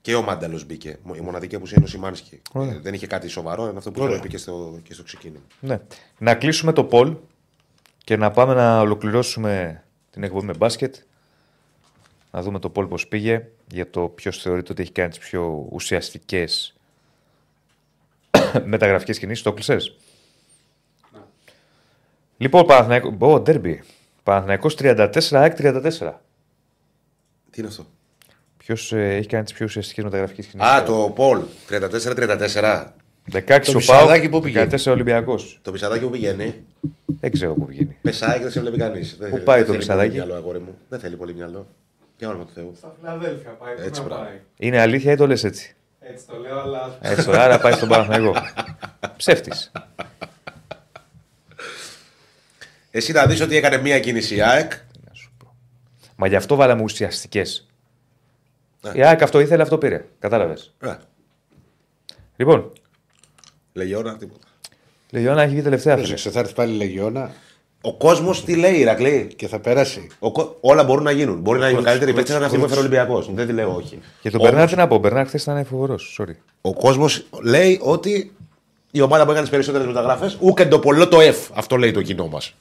και 0.03 0.15
ο 0.15 0.23
Μάνταλος 0.23 0.65
μπήκε. 0.65 0.99
Η 1.17 1.21
μοναδική 1.21 1.55
απουσία 1.55 1.77
είναι 1.77 1.87
ο 1.87 1.89
Σιμάνσκι. 1.89 2.43
Ε, 2.55 2.79
δεν 2.79 2.95
είχε 2.95 3.07
κάτι 3.07 3.29
σοβαρό, 3.29 3.69
είναι 3.69 3.79
αυτό 3.79 3.91
που 3.91 4.01
το 4.01 4.15
είπε 4.15 4.29
και 4.29 4.37
στο, 4.37 4.81
και 4.83 4.95
στο 4.95 5.03
ξεκίνημα. 5.03 5.45
Ναι. 5.61 5.81
Να 6.19 6.35
κλείσουμε 6.35 6.73
το 6.73 6.89
poll 6.93 7.17
και 8.05 8.17
να 8.17 8.31
πάμε 8.31 8.55
να 8.55 8.81
ολοκληρώσουμε 8.81 9.83
την 10.11 10.23
εκπομπή 10.23 10.47
με 10.47 10.55
μπάσκετ. 10.57 10.95
Να 12.31 12.43
δούμε 12.43 12.59
το 12.59 12.73
poll 12.75 12.89
πώς 12.89 13.09
πήγε 13.09 13.49
για 13.73 13.91
το 13.91 14.09
ποιος 14.09 14.39
θεωρείται 14.39 14.73
ότι 14.73 14.83
έχει 14.83 14.93
κάνει 14.93 15.09
τις 15.09 15.19
πιο 15.19 15.67
ουσιαστικές 15.71 16.75
μεταγραφικές 18.65 19.19
κινήσεις. 19.19 19.43
Το 19.43 19.53
κλεισες; 19.53 19.97
Λοιπόν, 22.43 22.67
Παναθηναϊκό... 22.67 23.17
Ω, 23.19 23.41
ντέρμπι. 23.41 23.83
Παναθηναϊκός 24.23 24.77
34, 24.79 25.09
ΑΕΚ 25.31 25.57
34. 25.59 26.13
Τι 27.51 27.61
είναι 27.61 27.69
αυτό; 27.69 27.87
Ποιος 28.57 28.93
έχει 28.93 29.27
κάνει 29.29 29.45
τις 29.45 29.53
πιο 29.53 29.65
ουσιαστικές 29.65 30.05
μεταγραφικές 30.05 30.47
κινήσεις. 30.47 30.73
Α, 30.73 30.83
το 30.83 31.13
Πολ. 31.15 31.41
34-34. 31.71 32.87
16 33.33 33.43
Το 33.65 33.71
ο 33.73 33.77
Πισαδάκι 33.77 34.29
Πάου, 34.29 34.41
που 34.41 34.47
πήγε. 34.47 34.67
14 34.71 34.93
Ολυμπιακός. 34.93 35.59
Το 35.63 35.71
πισαδάκι 35.73 36.05
που 36.05 36.11
πηγαίνει. 36.11 36.55
Δεν 37.07 37.31
ξέρω 37.33 37.55
πού 37.55 37.67
πηγαίνει. 37.67 37.97
Πεσάει 38.03 38.37
και 38.37 38.43
δεν 38.43 38.51
σε 38.53 38.61
βλέπει 38.61 38.77
κανείς. 38.79 39.19
Πού 39.31 39.39
πάει 39.45 39.65
το 39.65 39.73
πισαδάκι; 39.73 40.15
Μυαλό, 40.15 40.35
αγόρι 40.35 40.59
μου. 40.59 40.75
Δεν 40.89 40.99
θέλει 40.99 41.17
πολύ 41.17 41.35
μυαλό. 41.35 41.67
Για 42.19 42.29
όνομα 42.29 42.45
του 42.45 42.53
Θεού; 42.55 42.75
Στα 42.77 42.95
Φιλαδέλφια 43.01 43.51
πάει. 43.51 43.75
πού 43.75 43.83
Έτσι, 43.85 44.01
να 44.01 44.07
μπράβο. 44.07 44.23
πάει. 44.23 44.41
Είναι 44.57 44.81
αλήθεια 44.81 45.13
ή 45.13 45.17
το 45.17 45.27
λες 45.27 45.45
έτσι; 45.45 45.77
Έτσι 46.01 46.27
το 46.27 46.37
λέω, 46.39 46.61
αλλά. 46.61 46.99
Έτσι, 47.01 47.25
τώρα, 47.25 47.43
άρα 47.43 47.59
πάει 47.61 47.73
στον 47.73 47.89
Παναθηναϊκό. 47.89 48.33
Ψεύτης. 49.17 49.73
Εσύ 52.95 53.13
να 53.13 53.27
δεις 53.27 53.41
ότι 53.41 53.57
έκανε 53.57 53.77
μία 53.79 54.01
κίνηση 54.01 54.35
η 54.35 54.43
ΑΕΚ. 54.43 54.73
Μα 56.17 56.27
γι' 56.27 56.37
αυτό 56.37 56.55
βάλαμε 56.55 56.83
ουσιαστικές. 56.83 57.67
Ναι. 58.81 58.91
Η 58.95 59.05
ΑΕΚ 59.05 59.23
αυτό 59.23 59.41
ήθελε, 59.41 59.63
αυτό 59.63 59.79
πήρε. 59.79 60.05
Κατάλαβες. 60.19 60.75
Ε, 60.81 60.95
Λοιπόν, 62.37 62.73
Λεγιώνα, 63.73 64.17
τίποτα. 64.17 64.47
Λεγιώνα 65.11 65.43
έχει 65.43 65.53
βγει 65.53 65.63
τελευταία 65.63 65.93
φίλε. 65.95 66.07
Πρόσεξε, 66.07 66.31
θα 66.31 66.41
έρθει 66.41 66.55
πάλι 66.55 66.73
η 66.73 66.77
Λεγιώνα 66.77 67.31
Ο 67.81 67.97
κόσμος 67.97 68.45
τι 68.45 68.57
λέει, 68.57 68.75
Ηρακλή; 68.75 69.33
και 69.37 69.49
θα 69.49 69.59
περάσει. 69.61 70.07
Ο 70.19 70.33
κο- 70.33 70.57
Όλα 70.61 70.85
μπορούν 70.85 71.05
να 71.05 71.11
γίνουν. 71.11 71.41
Μπορεί 71.41 71.59
να 71.59 71.69
γίνουν 71.69 71.85
καλύτεροι 71.85 72.13
παίκτες 72.13 72.39
να 72.39 72.49
φύγει 72.49 72.63
ο 72.63 72.79
Ολυμπιακό. 72.79 73.21
Δεν 73.23 73.47
τη 73.47 73.53
λέω 73.53 73.75
όχι. 73.75 73.99
Και 74.21 74.31
τον 74.31 74.41
Όμως, 74.41 74.53
Μπερνάρ 74.53 74.69
τι 74.71 74.77
να 74.77 74.87
πω. 74.87 74.95
Ο 74.95 74.99
Μπερνάρ 74.99 75.27
χθες 75.27 75.43
ήταν 75.43 75.65
φοβερός. 75.65 76.19
Sorry. 76.21 76.35
Ο 76.61 76.75
κόσμος 76.75 77.27
λέει 77.43 77.79
ότι 77.83 78.33
η 78.91 79.01
ομάδα 79.01 79.23
που 79.25 79.29
έκανε 79.31 79.43
τις 79.43 79.51
περισσότερες 79.51 79.87
μεταγραφές, 79.87 80.37
ούκεν 80.41 80.69
το 80.69 80.79
πολλό 80.79 81.09
το 81.09 81.19
F. 81.21 81.51
Αυτό 81.55 81.77
λέει 81.77 81.91
το 81.91 82.03
κοινό 82.03 82.27
μας. 82.27 82.55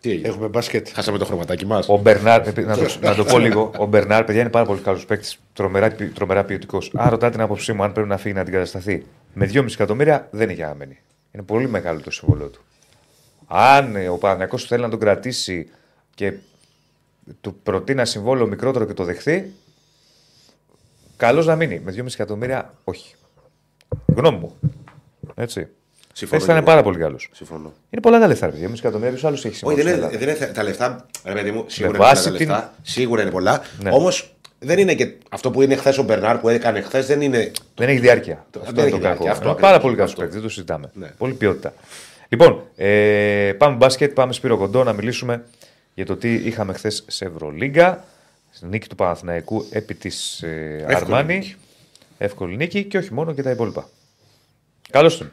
Τι 0.00 0.10
έγινε; 0.10 0.28
Έχουμε 0.28 0.48
μπάσκετ. 0.48 0.88
Χάσαμε 0.92 1.18
το 1.18 1.24
χρωματάκι 1.24 1.66
μας. 1.66 1.88
Ο 1.88 1.96
Μπερνάρ, 1.96 2.40
ε, 2.48 2.60
να, 2.60 2.76
το, 2.76 2.86
να 3.00 3.14
το 3.14 3.24
πω 3.24 3.38
λίγο, 3.38 3.70
ο 3.78 3.86
Μπερνάρ, 3.86 4.24
παιδιά, 4.24 4.40
είναι 4.40 4.50
πάρα 4.50 4.64
πολύ 4.66 4.80
καλός 4.80 5.06
παίκτης, 5.06 5.38
τρομερά, 5.52 5.90
ποι- 5.90 6.14
τρομερά 6.14 6.44
ποιοτικός. 6.44 6.92
Αν 6.94 7.08
ρωτάτε 7.10 7.32
την 7.32 7.40
άποψή 7.40 7.72
μου, 7.72 7.82
αν 7.82 7.92
πρέπει 7.92 8.08
να 8.08 8.16
φύγει 8.16 8.34
να 8.34 8.40
αντικατασταθεί 8.40 9.06
με 9.34 9.46
2,5 9.52 9.72
εκατομμύρια, 9.72 10.28
δεν 10.30 10.48
έχει 10.48 10.62
άμενη. 10.62 10.98
Είναι 11.32 11.42
πολύ 11.42 11.68
μεγάλο 11.68 12.00
το 12.00 12.10
συμβολό 12.10 12.46
του. 12.46 12.60
Αν 13.46 13.96
ε, 13.96 14.08
ο 14.08 14.16
Παναγιακός 14.18 14.64
θέλει 14.64 14.82
να 14.82 14.88
τον 14.88 14.98
κρατήσει 14.98 15.68
και 16.14 16.32
του 17.40 17.54
προτείνει 17.62 17.98
ένα 17.98 18.08
συμβόλαιο 18.08 18.46
μικρότερο 18.46 18.84
και 18.84 18.94
το 18.94 19.04
δεχθεί, 19.04 19.52
καλώ 21.16 21.42
να 21.42 21.56
μείνει. 21.56 21.80
Με 21.84 21.94
2,5 21.96 22.06
εκατομμύρια, 22.12 22.74
όχι. 22.84 23.14
Γνώμη 24.06 24.38
μου. 24.38 24.54
Έτσι. 25.34 25.68
Συμφωνώ 26.18 26.40
Χθε 26.42 26.52
ήταν 26.52 26.62
και 26.64 26.70
εγώ. 26.70 26.76
πάρα 26.76 26.82
πολύ 26.82 26.98
καλός. 26.98 27.28
Συμφωνώ. 27.32 27.72
Είναι 27.90 28.00
πολλά 28.02 28.18
τα 28.20 28.26
λεφτά, 28.26 28.46
ρε 28.46 28.52
παιδιά. 28.52 28.68
2,5 28.68 28.78
εκατομμύρια, 28.78 29.14
ποιο 29.14 29.28
άλλο 29.28 29.36
έχεις 29.36 29.46
Όχι, 29.48 29.56
συμβόλαιο. 29.56 29.84
δεν 29.84 29.94
στην 29.94 30.04
είναι, 30.04 30.16
Ελλάδα. 30.16 30.34
δεν 30.36 30.46
είναι 30.46 30.54
τα 30.54 30.62
λεφτά. 30.62 31.06
Ρε 31.24 31.32
παιδί 31.32 31.50
μου, 31.50 31.64
σίγουρα 31.66 31.90
Με 31.92 31.96
είναι 31.96 31.96
πολλά 31.98 32.08
βάση 32.08 32.30
τα 32.30 32.36
την- 32.36 32.48
λεφτά. 32.48 32.74
Σίγουρα 32.82 33.22
είναι 33.22 33.30
πολλά. 33.30 33.62
Ναι. 33.82 33.90
Όμως 33.90 34.34
δεν 34.58 34.78
είναι 34.78 34.94
και 34.94 35.12
αυτό 35.28 35.50
που 35.50 35.62
είναι 35.62 35.76
χθες 35.76 35.98
ο 35.98 36.02
Μπερνάρ 36.02 36.38
που 36.38 36.48
έκανε 36.48 36.80
χθες 36.80 37.06
δεν 37.06 37.20
είναι. 37.20 37.50
Δεν 37.74 37.88
έχει 37.88 37.98
διάρκεια. 37.98 38.46
δεν 38.52 38.62
αυτό 38.62 38.74
είναι 38.74 38.82
έχει 38.82 38.90
το 38.90 38.98
διάρκεια. 38.98 39.18
κακό. 39.24 39.30
Αυτό 39.30 39.42
Είναι 39.42 39.50
ακριβώς. 39.52 39.60
πάρα 39.70 39.80
πολύ 39.80 39.94
καλός 39.94 40.10
Αυτό. 40.10 40.20
παίκτης, 40.22 40.38
δεν 40.40 40.48
το 40.48 40.54
συζητάμε. 40.54 40.90
Ναι. 40.94 41.06
Πολύ 41.18 41.32
ποιότητα. 41.34 41.72
Λοιπόν, 42.28 42.62
ε, 42.76 43.52
πάμε 43.58 43.76
μπάσκετ, 43.76 44.12
πάμε 44.12 44.32
Σπύρο 44.32 44.56
Κοντό 44.56 44.84
να 44.84 44.92
μιλήσουμε 44.92 45.44
για 45.94 46.06
το 46.06 46.16
τι 46.16 46.34
είχαμε 46.34 46.72
χθες 46.72 47.04
σε 47.06 47.24
Ευρωλίγκα. 47.24 48.04
Στην 48.50 48.68
νίκη 48.68 48.88
του 48.88 48.94
Παναθηναϊκού 48.94 49.66
επί 49.70 49.94
της 49.94 50.42
ε, 50.42 50.84
Αρμάνη. 50.88 51.34
νίκη. 51.34 51.54
Εύκολη 52.18 52.56
νίκη 52.56 52.84
και 52.84 52.98
όχι 52.98 53.14
μόνο 53.14 53.32
και 53.34 53.42
τα 53.42 53.50
υπόλοιπα. 53.50 53.88
Καλώς 54.90 55.18
τον. 55.18 55.32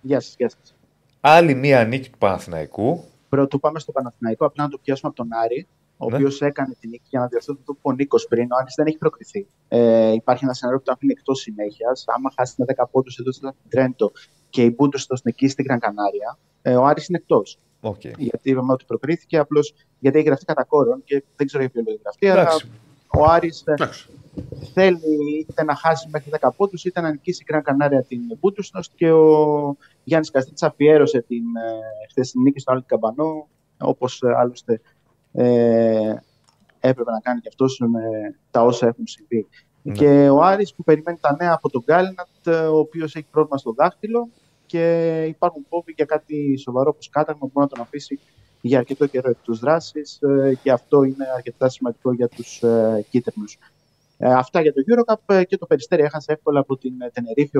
Γεια 0.00 0.20
σας, 0.20 0.34
γεια 0.38 0.48
σας. 0.48 0.74
Άλλη 1.20 1.54
μία 1.54 1.84
νίκη 1.84 2.10
του 2.10 2.18
Παναθηναϊκού. 2.18 3.04
Πρωτού 3.28 3.60
πάμε 3.60 3.78
στο 3.78 3.92
Παναθηναϊκό, 3.92 4.46
απλά 4.46 4.64
να 4.64 4.70
το 4.70 4.78
πιάσουμε 4.78 5.12
από 5.14 5.22
τον 5.22 5.38
Άρη, 5.44 5.66
ο 5.96 6.08
Ναι. 6.08 6.14
οποίος 6.14 6.40
έκανε 6.40 6.76
την 6.80 6.90
νίκη 6.90 7.02
για 7.08 7.20
να 7.20 7.26
διορθώσει 7.26 7.58
αυτό 7.60 7.72
που 7.72 7.78
είπε 7.78 7.88
ο 7.88 7.92
Νίκος 7.92 8.26
πριν. 8.28 8.52
Ο 8.52 8.56
Άρης 8.60 8.74
δεν 8.76 8.86
έχει 8.86 8.98
προκριθεί. 8.98 9.46
Ε, 9.68 10.12
υπάρχει 10.12 10.44
ένα 10.44 10.52
σενάριο 10.52 10.78
που 10.80 10.84
το 10.86 10.92
αφήνει 10.92 11.12
εκτός 11.12 11.40
συνέχειας. 11.40 12.04
Άμα 12.06 12.32
χάσει 12.36 12.54
με 12.58 12.64
10 12.64 12.84
πόντους 12.90 13.18
εδώ 13.18 13.32
στην 13.32 13.50
Τρέντο 13.68 14.12
και 14.50 14.62
η 14.62 14.74
Μπούντο 14.76 14.98
στο 14.98 15.14
νικήσει 15.24 15.52
στην 15.52 15.64
Gran 15.68 15.74
Canaria, 15.76 16.38
ε, 16.62 16.76
ο 16.76 16.84
Άρης 16.84 17.08
είναι 17.08 17.18
εκτός. 17.18 17.58
Okay. 17.82 18.12
Γιατί 18.18 18.50
είπαμε 18.50 18.72
ότι 18.72 18.84
προκρίθηκε 18.84 19.38
απλώς 19.38 19.74
γιατί 19.98 20.18
έχει 20.18 20.26
γραφτεί 20.26 20.44
κατά 20.44 20.64
κόρον 20.64 21.02
και 21.04 21.24
δεν 21.36 21.46
ξέρω 21.46 21.62
για 21.62 21.72
ποιο 21.72 21.82
λόγο 21.84 21.92
έχει 21.94 22.02
γραφτεί. 22.02 22.28
Αλλά 22.28 22.40
Εντάξει. 22.40 22.70
ο 23.16 23.24
Άρης 23.24 23.62
ε, 23.66 23.72
Εντάξει. 23.72 24.08
Θέλει 24.72 25.46
είτε 25.48 25.64
να 25.64 25.74
χάσει 25.74 26.08
μέχρι 26.10 26.30
10 26.40 26.48
πόντους 26.56 26.84
είτε 26.84 27.00
να 27.00 27.10
νικήσει 27.10 27.44
η 27.46 27.52
Gran 27.52 27.58
Canaria 27.58 28.06
την 28.08 28.20
Μπούντουσνος 28.40 28.90
και 28.94 29.10
ο 29.10 29.76
Γιάννης 30.04 30.30
Καστίτσα 30.30 30.66
αφιέρωσε 30.66 31.20
την 31.20 31.44
ε, 31.56 32.06
χθεσινή 32.10 32.44
νίκη 32.44 32.60
στο 32.60 32.72
Άλτη 32.72 32.86
Καμπανό, 32.86 33.48
όπως 33.78 34.22
άλλωστε 34.36 34.80
ε, 35.32 36.14
έπρεπε 36.80 37.10
να 37.10 37.20
κάνει 37.20 37.40
και 37.40 37.48
αυτός 37.48 37.82
με 37.88 38.00
τα 38.50 38.62
όσα 38.64 38.86
έχουν 38.86 39.06
συμβεί. 39.06 39.46
Ναι. 39.82 39.94
Και 39.94 40.28
ο 40.28 40.42
Άρης 40.42 40.74
που 40.74 40.84
περιμένει 40.84 41.18
τα 41.20 41.36
νέα 41.40 41.52
από 41.52 41.70
τον 41.70 41.82
Γκάλινατ, 41.84 42.46
ε, 42.46 42.50
ο 42.50 42.78
οποίος 42.78 43.14
έχει 43.14 43.26
πρόβλημα 43.30 43.58
στο 43.58 43.72
δάχτυλο. 43.72 44.28
και 44.66 45.24
υπάρχουν 45.28 45.66
φόβοι 45.68 45.92
για 45.96 46.04
κάτι 46.04 46.58
σοβαρό 46.58 46.90
όπως 46.94 47.08
κάταγμα 47.08 47.40
που 47.40 47.50
μπορεί 47.52 47.66
να 47.70 47.76
τον 47.76 47.80
αφήσει 47.80 48.18
για 48.60 48.78
αρκετό 48.78 49.06
καιρό 49.06 49.30
εκτός 49.30 49.58
δράσης 49.58 50.18
ε, 50.22 50.58
και 50.62 50.70
αυτό 50.70 51.02
είναι 51.02 51.26
αρκετά 51.36 51.68
σημαντικό 51.68 52.12
για 52.12 52.28
τους 52.28 52.62
ε, 52.62 53.06
κίτρινους. 53.10 53.54
Ε, 53.54 53.58
αυτά 54.18 54.60
για 54.60 54.72
το 54.72 54.82
Eurocup 54.86 55.34
ε, 55.34 55.44
και 55.44 55.56
το 55.56 55.66
Περιστέρι 55.66 56.02
έχασε 56.02 56.32
εύκολα 56.32 56.60
από 56.60 56.76
την 56.76 57.00
ε, 57.00 57.10
Τενερίφη 57.10 57.58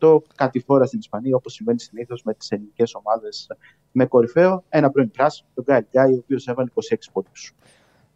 89-68, 0.00 0.18
κάτι 0.34 0.60
φορά 0.60 0.86
στην 0.86 0.98
Ισπανία, 0.98 1.36
όπως 1.36 1.52
συμβαίνει 1.52 1.80
συνήθως 1.80 2.22
με 2.22 2.34
τις 2.34 2.50
ελληνικές 2.50 2.94
ομάδες 2.94 3.46
με 3.92 4.06
κορυφαίο. 4.06 4.64
Ένα 4.68 4.90
πρώην 4.90 5.10
πράσινο, 5.10 5.48
τον 5.54 5.64
Γκάι 5.64 5.80
Γκάι, 5.90 6.12
ο 6.12 6.18
οποίος 6.22 6.46
έβαλε 6.46 6.68
26 6.74 6.96
πόντους. 7.12 7.54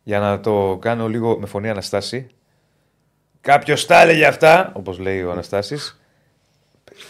Για 0.03 0.19
να 0.19 0.41
το 0.41 0.79
κάνω 0.81 1.09
λίγο 1.09 1.39
με 1.39 1.47
φωνή 1.47 1.69
Αναστάση. 1.69 2.27
Κάποιος 3.41 3.87
τα 3.87 4.01
έλεγε 4.01 4.27
αυτά, 4.27 4.73
όπως 4.77 4.99
λέει 4.99 5.23
ο 5.23 5.31
Αναστάσης. 5.31 6.01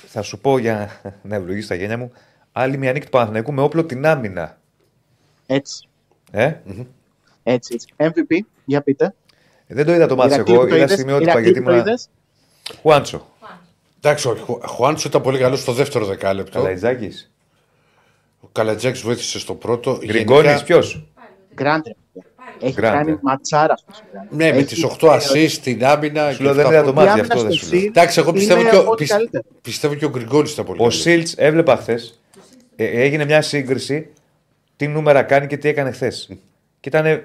Θα 0.07 0.23
σου 0.23 0.39
πω 0.39 0.59
για 0.59 1.01
να 1.23 1.37
ευλογήσεις 1.37 1.69
τα 1.69 1.75
γένια 1.75 1.99
μου. 1.99 2.13
Άλλη 2.53 2.77
μια 2.77 2.93
νίκη 2.93 3.05
του 3.05 3.11
Παναθηναϊκού 3.11 3.53
με 3.53 3.63
όπλο 3.63 3.85
την 3.85 4.07
άμυνα. 4.07 4.59
Έτσι, 5.47 5.89
Ε; 6.31 6.53
έτσι, 7.43 7.75
έτσι. 7.75 7.95
MVP, 7.97 8.39
για 8.65 8.83
πείτε. 8.83 9.15
Δεν 9.67 9.87
το 9.87 9.93
είδα 9.95 10.07
το 10.07 10.17
μάτι 10.17 10.35
Ηρακλή 10.35 10.53
εγώ, 10.55 10.63
που 10.63 10.69
το 10.69 10.75
είδα 10.75 10.85
είδες, 10.85 10.95
στιγμιότυπα 10.95 11.31
Ηρακλή 11.31 11.45
γιατί 11.51 11.61
που 11.61 11.67
το 11.67 11.73
ήμουν. 11.75 11.87
είδες; 11.87 12.09
Χουάντσο. 12.83 13.27
Εντάξει, 14.01 14.29
ο 14.29 14.35
Χου- 14.47 14.67
Χουάντσο 14.67 15.09
ήταν 15.09 15.23
πολύ 15.23 15.39
καλός 15.39 15.61
στο 15.61 15.73
δεύτερο 15.73 16.05
δεκάλεπτο. 16.05 16.59
Καλαϊτζάκης. 16.59 17.31
Ο 18.41 18.47
Καλατζάκη 18.53 19.01
βοήθησε 19.01 19.39
στο 19.39 19.55
πρώτο. 19.55 19.99
Γκριγκόνης, 20.05 20.45
Γενικά- 20.45 20.65
ποιος; 20.65 21.07
Γκράντρε. 21.55 21.93
Έχει 22.61 22.73
Γκράντε. 22.75 22.97
κάνει 22.97 23.19
ματσάρας 23.23 23.85
αυτός. 23.89 24.05
Ναι, 24.31 24.51
με 24.53 24.57
Έχει 24.57 24.65
τις 24.65 24.85
8 24.85 25.19
θεωρεί- 25.21 25.47
assist 25.47 25.49
στην 25.51 25.85
άμυνα. 25.85 26.31
Σου 26.31 26.37
και 26.37 26.43
λέω 26.45 26.55
δεν 26.55 26.65
αυτά 26.65 26.77
είδα 26.77 26.85
το 26.87 26.93
που- 26.93 27.01
Η 27.01 27.05
μάτι, 27.05 27.09
άμυνα 27.19 27.35
αυτό 27.35 27.43
δεν 27.49 27.53
στο 27.53 27.65
σου 27.65 27.71
λέω. 27.73 27.81
Σιλ 27.81 27.89
Εντάξει, 27.89 28.19
εγώ 28.21 28.33
πιστεύω 28.33 28.61
είναι 28.61 28.71
και, 28.71 28.77
ο, 28.77 28.85
ό,τι 28.87 28.97
πισ- 29.03 29.11
καλύτερο. 29.17 29.45
πιστεύω 29.63 29.95
και 29.95 30.05
ο 30.05 30.09
Γκριγκόνης 30.11 30.53
ήταν 30.53 30.65
πολύ 30.65 30.79
Ο 30.79 30.83
καλός. 30.83 31.01
Σίλτς 31.01 31.35
έβλεπα 31.37 31.77
χθες. 31.77 32.21
έγινε 32.77 33.25
μια 33.25 33.43
σύγκριση 33.43 34.09
τι 34.77 34.87
νούμερα 34.89 35.23
κάνει 35.23 35.47
και 35.47 35.57
τι 35.57 35.69
έκανε 35.69 35.91
χθες. 35.91 36.29
Και 36.81 36.89
ήταν 36.89 37.23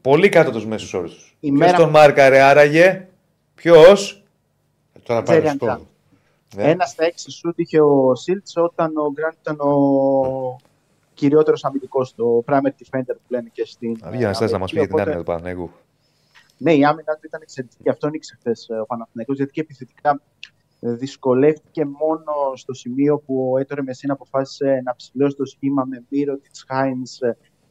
πολύ 0.00 0.28
κάτω 0.28 0.50
τους 0.50 0.66
μέσους 0.66 0.94
όρους 0.94 1.14
τους. 1.14 1.25
Η 1.46 1.50
Ποιος 1.52 1.58
μέρα- 1.58 1.76
τον 1.76 1.88
μάρκαρε 1.90 2.40
άραγε, 2.40 3.06
ποιος; 3.54 4.24
Τώρα 5.02 5.22
πάει 5.22 5.36
να 5.36 5.42
Τζέριαν 5.42 5.52
σου 5.52 5.58
πω. 5.58 5.64
Γκραντ. 5.66 5.80
Ναι. 6.56 6.70
Ένας 6.70 6.90
στα 6.90 7.04
έξι 7.04 7.30
σουτ 7.30 7.58
είχε 7.58 7.80
ο 7.80 8.14
Σίλτς 8.14 8.56
όταν 8.56 8.96
ο 8.96 9.10
Γκραντ 9.12 9.34
ήταν 9.40 9.56
ο 9.60 10.56
κυριότερος 11.14 11.64
αμυντικός, 11.64 12.14
το 12.14 12.42
primary 12.46 12.66
defender 12.82 13.14
που 13.14 13.28
λένε 13.28 13.48
και 13.52 13.64
στην. 13.66 13.98
Να 14.00 14.10
βγει 14.10 14.22
να 14.22 14.32
στάσει 14.32 14.52
να 14.52 14.58
μας 14.58 14.70
πει 14.72 14.76
για 14.78 14.86
την 14.86 14.94
Οπότε- 14.94 15.12
άμυνα 15.14 15.24
του 15.24 15.32
Παναγικού. 15.32 15.70
Ναι, 16.58 16.72
η 16.74 16.84
άμυνα 16.84 17.12
του 17.14 17.20
ήταν 17.24 17.40
εξαιρετική. 17.42 17.88
Αυτό 17.88 18.08
νίξε 18.08 18.36
χθες 18.38 18.66
ο 18.82 18.86
Παναθηναϊκός, 18.86 19.36
γιατί 19.36 19.52
και 19.52 19.60
επιθετικά 19.60 20.20
ε, 20.80 20.92
δυσκολεύτηκε 20.92 21.84
μόνο 21.84 22.32
στο 22.54 22.74
σημείο 22.74 23.18
που 23.18 23.50
ο 23.52 23.58
Έτορε 23.58 23.82
Μεσίνα 23.82 24.12
αποφάσισε 24.12 24.80
να 24.84 24.94
ψηλώσει 24.96 25.36
το 25.36 25.44
σχήμα 25.44 25.84
με 25.84 26.04
Μύρο, 26.08 26.36
τη 26.36 26.48
Χάινς 26.66 27.18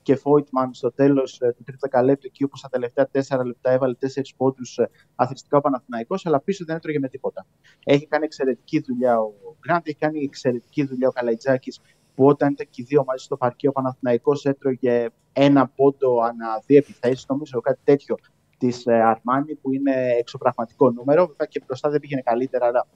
και 0.05 0.15
Φόιτμαν 0.15 0.73
στο 0.73 0.91
τέλος 0.91 1.37
του 1.37 1.63
τρίτου 1.63 1.79
δεκαλέπτου, 1.79 2.27
εκεί 2.27 2.43
όπου 2.43 2.57
στα 2.57 2.69
τελευταία 2.69 3.07
τέσσερα 3.07 3.45
λεπτά 3.45 3.71
έβαλε 3.71 3.93
τέσσερις 3.93 4.35
πόντους 4.35 4.79
αθρηστικά 5.15 5.57
ο 5.57 5.61
Παναθηναϊκός, 5.61 6.25
αλλά 6.25 6.41
πίσω 6.41 6.65
δεν 6.65 6.75
έτρωγε 6.75 6.99
με 6.99 7.07
τίποτα. 7.07 7.45
Έχει 7.83 8.07
κάνει 8.07 8.25
εξαιρετική 8.25 8.79
δουλειά 8.79 9.19
ο 9.19 9.33
Γκραντ, 9.59 9.81
έχει 9.87 9.97
κάνει 9.97 10.23
εξαιρετική 10.23 10.85
δουλειά 10.85 11.07
ο 11.07 11.11
Καλαϊτζάκης, 11.11 11.79
που 12.15 12.25
όταν 12.25 12.51
ήταν 12.51 12.67
και 12.69 12.81
οι 12.81 12.85
δύο 12.85 13.03
μαζί 13.07 13.23
στο 13.23 13.37
παρκείο, 13.37 13.69
ο 13.69 13.73
Παναθηναϊκός 13.73 14.45
έτρωγε 14.45 15.07
ένα 15.33 15.67
πόντο 15.67 16.21
ανά 16.21 16.63
δύο 16.65 16.77
επιθέσεις, 16.77 17.25
νομίζω 17.27 17.59
κάτι 17.59 17.79
τέτοιο 17.83 18.15
της 18.57 18.87
Αρμάνι, 18.87 19.55
που 19.55 19.73
είναι 19.73 19.93
εξωπραγματικό 20.19 20.91
νούμερο. 20.91 21.27
Βέβαια 21.27 21.47
και 21.49 21.61
μπροστά 21.65 21.89
δεν 21.89 21.99
πήγαινε 21.99 22.21
καλύτερα, 22.21 22.65
αλλά 22.65 22.87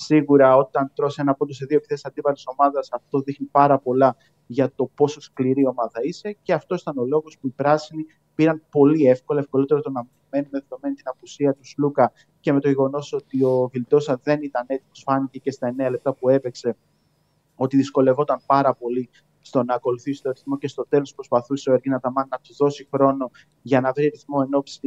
σίγουρα 0.00 0.56
όταν 0.56 0.92
τρώσει 0.94 1.20
ένα 1.20 1.34
πόντο 1.34 1.52
σε 1.52 1.64
δύο 1.64 1.76
επιθέσει 1.76 2.02
αντίπαλης 2.06 2.44
ομάδας, 2.46 2.88
αυτό 2.92 3.20
δείχνει 3.20 3.46
πάρα 3.46 3.78
πολλά 3.78 4.16
για 4.46 4.72
το 4.74 4.90
πόσο 4.94 5.20
σκληρή 5.20 5.66
ομάδα 5.66 6.00
είσαι. 6.02 6.36
Και 6.42 6.52
αυτό 6.52 6.74
ήταν 6.74 6.98
ο 6.98 7.04
λόγος 7.04 7.38
που 7.40 7.46
οι 7.46 7.50
πράσινοι 7.50 8.04
πήραν 8.34 8.62
πολύ 8.70 9.06
εύκολα, 9.06 9.40
ευκολότερο 9.40 9.80
το 9.80 9.90
να 9.90 10.06
μένουν 10.30 10.48
με 10.52 10.58
δεδομένη 10.58 10.94
την 10.94 11.08
απουσία 11.08 11.54
τους 11.54 11.68
Σλούκα 11.68 12.12
και 12.40 12.52
με 12.52 12.60
το 12.60 12.68
γεγονός 12.68 13.12
ότι 13.12 13.44
ο 13.44 13.68
Βιλτόσα 13.72 14.20
δεν 14.22 14.42
ήταν 14.42 14.64
έτοιμος, 14.66 15.02
φάνηκε 15.04 15.38
και 15.38 15.50
στα 15.50 15.74
9 15.78 15.90
λεπτά 15.90 16.14
που 16.14 16.28
έπαιξε 16.28 16.76
ότι 17.56 17.76
δυσκολευόταν 17.76 18.40
πάρα 18.46 18.74
πολύ 18.74 19.08
στο 19.40 19.62
να 19.64 19.74
ακολουθήσει 19.74 20.22
το 20.22 20.30
ρυθμό 20.30 20.58
και 20.58 20.68
στο 20.68 20.86
τέλος 20.88 21.14
προσπαθούσε 21.14 21.70
ο 21.70 21.72
Εργίνα 21.72 22.00
Ταμάν 22.00 22.26
να 22.30 22.38
του 22.38 22.54
δώσει 22.58 22.88
χρόνο 22.92 23.30
για 23.62 23.80
να 23.80 23.92
βρει 23.92 24.08
ρυθμό 24.08 24.38
εν 24.46 24.54
ώψη 24.54 24.80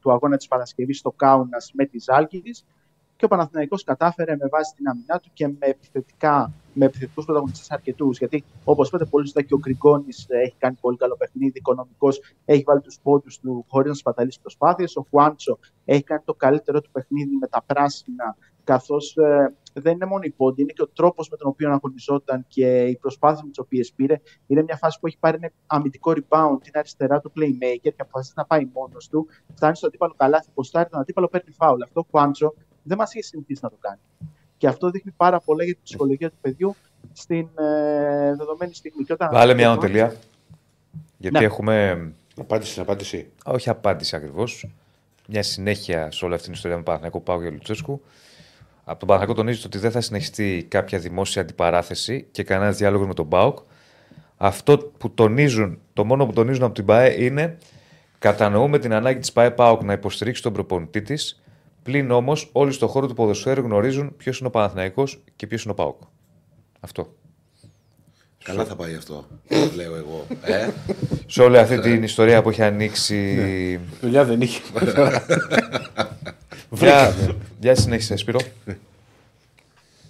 του 0.00 0.12
αγώνα 0.12 0.36
της 0.36 0.48
Παρασκευής 0.48 0.98
στο 0.98 1.10
Κάουνας 1.10 1.70
με 1.74 1.84
τη 1.86 1.98
Ζάλγκη. 1.98 2.42
Και 3.16 3.24
ο 3.24 3.28
Παναθηναϊκός 3.28 3.84
κατάφερε 3.84 4.36
με 4.36 4.48
βάση 4.48 4.74
την 4.76 4.88
αμυνά 4.88 5.18
του 5.18 5.30
και 5.32 5.48
με, 5.48 5.56
επιθετικά, 5.66 6.52
με 6.72 6.84
επιθετικούς 6.84 7.24
πρωταγωνιστές 7.24 7.70
αρκετούς. 7.70 8.18
Γιατί, 8.18 8.44
όπως 8.64 8.88
είπατε, 8.88 9.04
πολύ 9.04 9.24
σωστά 9.26 9.42
και 9.42 9.54
ο 9.54 9.58
Γκριγκόνης 9.58 10.26
έχει 10.28 10.54
κάνει 10.58 10.76
πολύ 10.80 10.96
καλό 10.96 11.16
παιχνίδι. 11.16 11.58
Οικονομικός 11.58 12.20
έχει 12.44 12.62
βάλει 12.66 12.80
τους 12.80 12.98
πόντους 13.02 13.38
του 13.38 13.64
χωρίς 13.68 13.88
να 13.88 13.94
σπαταλήσει 13.94 14.40
προσπάθειες. 14.40 14.96
Ο 14.96 15.06
Χουάντσο 15.10 15.58
έχει 15.84 16.02
κάνει 16.02 16.22
το 16.24 16.34
καλύτερο 16.34 16.80
του 16.80 16.90
παιχνίδι 16.90 17.36
με 17.36 17.46
τα 17.46 17.62
πράσινα, 17.66 18.36
καθώς 18.64 19.16
ε, 19.16 19.54
δεν 19.72 19.92
είναι 19.92 20.06
μόνο 20.06 20.22
η 20.24 20.30
πόντι, 20.30 20.62
είναι 20.62 20.72
και 20.72 20.82
ο 20.82 20.88
τρόπος 20.88 21.28
με 21.28 21.36
τον 21.36 21.48
οποίο 21.48 21.70
αγωνιζόταν 21.72 22.44
και 22.48 22.82
οι 22.86 22.96
προσπάθειε 22.96 23.42
με 23.44 23.48
τις 23.48 23.58
οποίες 23.58 23.92
πήρε. 23.92 24.20
Είναι 24.46 24.62
μια 24.62 24.76
φάση 24.76 24.98
που 25.00 25.06
έχει 25.06 25.18
πάρει 25.18 25.36
ένα 25.40 25.52
αμυντικό 25.66 26.10
rebound, 26.10 26.66
είναι 26.66 26.78
αριστερά 26.78 27.20
του 27.20 27.32
playmaker 27.36 27.92
και 27.94 27.94
αποφασίζει 27.98 28.34
να 28.36 28.44
πάει 28.44 28.68
μόνος 28.74 29.08
του. 29.08 29.26
Φτάνει 29.54 29.76
στο 29.76 29.86
αντίπαλο 29.86 30.14
καλάθι, 30.16 30.50
ποστάρει 30.54 30.88
τον 30.88 31.00
αντίπαλο, 31.00 31.28
παίρνει 31.28 31.52
φάουλ. 31.52 31.82
Αυτό 31.82 32.00
ο 32.00 32.06
Χουάντσο 32.10 32.54
δεν 32.82 32.96
μας 32.98 33.14
έχει 33.14 33.24
συνηθίσει 33.24 33.60
να 33.62 33.70
το 33.70 33.76
κάνει. 33.80 33.98
Και 34.56 34.66
αυτό 34.66 34.90
δείχνει 34.90 35.12
πάρα 35.16 35.40
πολλά 35.40 35.64
για 35.64 35.74
την 35.74 35.82
ψυχολογία 35.82 36.28
του 36.30 36.36
παιδιού 36.40 36.74
στην 37.12 37.48
ε, 37.58 38.34
δεδομένη 38.36 38.74
στιγμή. 38.74 39.04
Και 39.04 39.12
όταν 39.12 39.28
Βάλε 39.32 39.54
μια 39.54 39.72
οτελεία. 39.72 40.14
Γιατί 41.18 41.38
Ναι. 41.38 41.44
έχουμε. 41.44 42.06
Απάντηση 42.40 42.70
στην 42.70 42.82
απάντηση. 42.82 43.16
Α, 43.18 43.52
Όχι 43.52 43.70
απάντηση 43.70 44.16
ακριβώς. 44.16 44.68
Μια 45.28 45.42
συνέχεια 45.42 46.10
σε 46.10 46.24
όλη 46.24 46.34
αυτή 46.34 46.46
την 46.46 46.54
ιστορία 46.54 46.76
με 46.76 46.82
Παναθηναϊκό 46.82 47.20
Πάου 47.20 47.42
και 47.42 47.50
Λουτσέσκου. 47.50 48.02
Από 48.84 48.98
τον 48.98 49.08
Παναθηναϊκό 49.08 49.34
τονίζει 49.42 49.66
ότι 49.66 49.78
δεν 49.78 49.90
θα 49.90 50.00
συνεχιστεί 50.00 50.66
κάποια 50.68 50.98
δημόσια 50.98 51.42
αντιπαράθεση 51.42 52.26
και 52.30 52.42
κανένας 52.42 52.76
διάλογος 52.76 53.06
με 53.06 53.14
τον 53.14 53.28
Πάουκ. 53.28 53.58
Αυτό 54.36 54.78
που 54.78 55.10
τονίζουν, 55.10 55.78
το 55.92 56.04
μόνο 56.04 56.26
που 56.26 56.32
τονίζουν 56.32 56.62
από 56.64 56.74
την 56.74 56.84
ΠαΕ 56.84 57.24
είναι 57.24 57.58
κατανοούμε 58.18 58.78
την 58.78 58.92
ανάγκη 58.92 59.18
της 59.18 59.32
ΠαΕ 59.32 59.50
Πάουκ 59.50 59.82
να 59.82 59.92
υποστηρίξει 59.92 60.42
τον 60.42 60.52
προπονητή 60.52 61.02
της. 61.02 61.41
Πλην 61.82 62.10
όμως 62.10 62.48
όλοι 62.52 62.72
στον 62.72 62.88
χώρο 62.88 63.06
του 63.06 63.14
ποδοσφαίρου 63.14 63.62
γνωρίζουν 63.62 64.16
ποιος 64.16 64.38
είναι 64.38 64.48
ο 64.48 64.50
Παναθηναϊκός 64.50 65.22
και 65.36 65.46
ποιος 65.46 65.62
είναι 65.62 65.72
ο 65.72 65.74
Πάουκ. 65.74 66.00
Αυτό. 66.80 67.14
Καλά 68.44 68.64
θα 68.64 68.76
πάει 68.76 68.94
αυτό, 68.94 69.26
λέω 69.74 69.94
εγώ. 69.96 70.26
Ε; 70.42 70.68
Σε 71.26 71.42
όλη 71.42 71.58
αυτή 71.58 71.80
την 71.80 72.02
ιστορία 72.02 72.42
που 72.42 72.48
έχει 72.50 72.62
ανοίξει. 72.62 73.80
Δουλειά 74.00 74.24
δεν 74.24 74.40
είχε. 74.40 74.60
Για, 76.70 77.14
για 77.60 77.74
συνέχισε, 77.74 78.16
Σπύρο. 78.16 78.38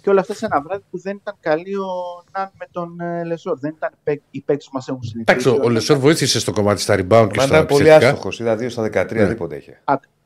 Και 0.01 0.09
όλα 0.09 0.19
αυτά 0.19 0.33
σε 0.33 0.45
ένα 0.45 0.61
βράδυ 0.61 0.83
που 0.91 0.99
δεν 0.99 1.15
ήταν 1.15 1.35
καλή 1.39 1.75
ο 1.75 2.23
Ναν 2.37 2.51
με 2.59 2.65
τον 2.71 2.99
ε, 2.99 3.23
Λεσόρ. 3.23 3.59
Δεν 3.59 3.73
ήταν 3.77 3.91
παίκ- 4.03 4.21
οι 4.31 4.41
παίκτες 4.41 4.65
που 4.65 4.71
μας 4.73 4.87
έχουν 4.87 5.03
συνηθίσει. 5.03 5.37
Εντάξει, 5.49 5.65
ο 5.65 5.69
Λεσόρ 5.69 5.97
βοήθησε 5.97 6.39
στο 6.39 6.51
κομμάτι 6.51 6.81
στα 6.81 6.93
rebound 6.95 7.27
και 7.31 7.37
Μα 7.37 7.43
στα 7.43 7.55
ήταν 7.55 7.65
πολύ 7.65 7.81
επιθετικά. 7.83 8.09
άστοχος. 8.09 8.39
Είδα 8.39 8.55
2 8.55 8.69
στα 8.69 8.83
13, 8.83 9.13
Ναι. 9.13 9.27
τίποτα 9.27 9.55
είχε. 9.55 9.81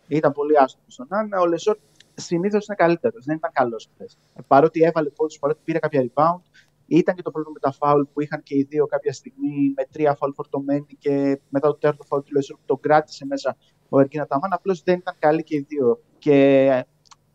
Α, 0.08 0.18
Ήταν 0.18 0.32
πολύ 0.32 0.58
άστοχο 0.58 0.86
στον 0.88 1.08
Ναν. 1.10 1.34
Ο 1.34 1.46
Λεσόρ 1.46 1.78
συνήθως 2.14 2.66
είναι 2.68 2.76
καλύτερος. 2.76 3.26
Δεν 3.26 3.36
ήταν 3.36 3.52
καλός 3.54 3.90
χθες. 3.94 4.18
Παρότι 4.48 4.84
έβαλε 4.84 5.10
πόντους, 5.10 5.40
παρότι 5.40 5.60
πήρε 5.64 5.80
κάποια 5.80 6.02
rebound, 6.02 6.42
ήταν 6.88 7.16
και 7.16 7.22
το 7.22 7.32
πρόβλημα 7.32 7.60
με 7.62 7.70
τα 7.70 7.78
φάουλ 7.78 8.02
που 8.14 8.22
είχαν 8.22 8.44
και 8.44 8.56
οι 8.56 8.64
δύο 8.70 8.86
κάποια 8.86 9.14
στιγμή 9.14 9.74
με 9.76 9.86
τρία 9.92 10.16
φάουλ 10.16 10.32
φορτωμένοι 10.34 10.86
και 11.00 11.40
μετά 11.50 11.68
το 11.68 11.74
τέταρτο 11.74 12.04
φάουλ 12.04 12.22
του 12.22 12.34
Λεσόρ 12.34 12.58
που 12.58 12.64
τον 12.66 12.80
κράτησε 12.80 13.26
μέσα 13.26 13.58
ο 13.90 14.00
Ερκίνα 14.00 14.28
Ταμάν. 14.28 14.54
Απλώς 14.54 14.84
δεν 14.84 14.98
ήταν 14.98 15.16
καλοί 15.20 15.44
και 15.44 15.56
οι 15.56 15.66
δύο. 15.68 16.02
Και 16.18 16.86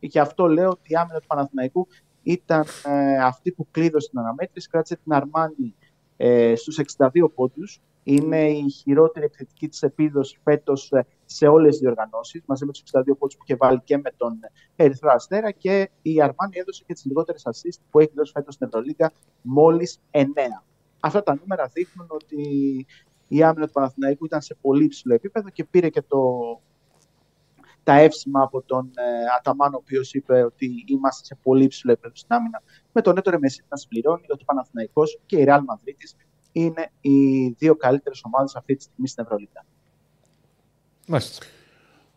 γι' 0.01 0.19
αυτό 0.19 0.47
λέω 0.47 0.69
ότι 0.69 0.93
η 0.93 0.97
άμυνα 0.97 1.21
του 1.21 1.27
Παναθηναϊκού 1.27 1.89
ήταν 2.23 2.65
ε, 2.85 3.17
αυτή 3.23 3.53
που 3.53 3.67
κλείδωσε 3.71 4.09
την 4.09 4.19
αναμέτρηση. 4.19 4.69
Κράτησε 4.69 4.97
την 4.97 5.13
Αρμάνη 5.13 5.75
ε, 6.17 6.55
στους 6.57 6.81
62 6.99 7.09
πόντους. 7.35 7.81
Είναι 8.03 8.51
η 8.51 8.71
χειρότερη 8.71 9.25
επιθετική 9.25 9.69
της 9.69 9.83
επίδοσης 9.83 10.39
φέτος 10.43 10.93
ε, 10.93 11.07
σε 11.25 11.47
όλες 11.47 11.71
τις 11.71 11.81
διοργανώσεις, 11.81 12.43
μαζί 12.47 12.65
με 12.65 12.73
τους 12.73 12.83
62 12.93 13.03
πόντους 13.19 13.37
που 13.37 13.43
είχε 13.45 13.57
βάλει 13.57 13.81
και 13.85 13.97
με 13.97 14.11
τον 14.17 14.39
Ερυθρό 14.77 15.11
Αστέρα 15.13 15.51
και 15.51 15.91
η 16.03 16.23
Αρμάνη 16.23 16.53
έδωσε 16.59 16.85
και 16.87 16.93
τις 16.93 17.05
λιγότερες 17.05 17.43
assist 17.47 17.81
που 17.91 18.01
έχει 18.01 18.13
δώσει 18.15 18.33
φέτος 18.33 18.55
στην 18.55 18.67
Ευρωλίγκα, 18.67 19.13
μόλις 19.43 20.01
9. 20.11 20.25
Αυτά 21.01 21.23
τα 21.23 21.39
νούμερα 21.41 21.67
δείχνουν 21.73 22.07
ότι 22.11 22.43
η 23.29 23.43
άμυνα 23.43 23.67
του 23.67 23.73
Παναθηναϊκού 23.73 24.25
ήταν 24.25 24.43
σε 24.43 24.57
πολύ 24.61 24.85
υψηλό 24.85 25.15
επίπεδο 25.15 25.49
και 25.49 25.65
πήρε 25.65 25.89
και 25.89 26.03
το, 26.03 26.21
τα 27.83 27.95
εύσημα 27.95 28.43
από 28.43 28.63
τον 28.63 28.91
ε, 28.95 29.03
Αταμάν, 29.39 29.75
ο 29.75 29.77
οποίος 29.77 30.15
είπε 30.15 30.43
ότι 30.43 30.85
είμαστε 30.87 31.25
σε 31.25 31.39
πολύ 31.43 31.65
υψηλό 31.65 31.93
επίπεδο 31.93 32.15
στην 32.17 32.35
άμυνα, 32.35 32.63
με 32.93 33.03
τον 33.03 33.17
Έτορε 33.17 33.39
Μεσίτης 33.39 33.71
να 33.71 33.77
συμπληρώνει 33.77 34.27
ότι 34.29 34.43
ο 34.43 34.45
Παναθηναϊκός 34.45 35.21
και 35.27 35.37
η 35.37 35.45
Real 35.49 35.59
Madrid 35.59 35.95
είναι 36.53 36.91
οι 37.01 37.47
δύο 37.49 37.77
καλύτερες 37.77 38.21
ομάδες 38.25 38.55
αυτή 38.57 38.77
τη 38.77 38.83
στιγμή 38.83 39.09
στην 39.09 39.25
Ευρωλίγα. 39.25 39.65
Μάλιστα. 41.07 41.47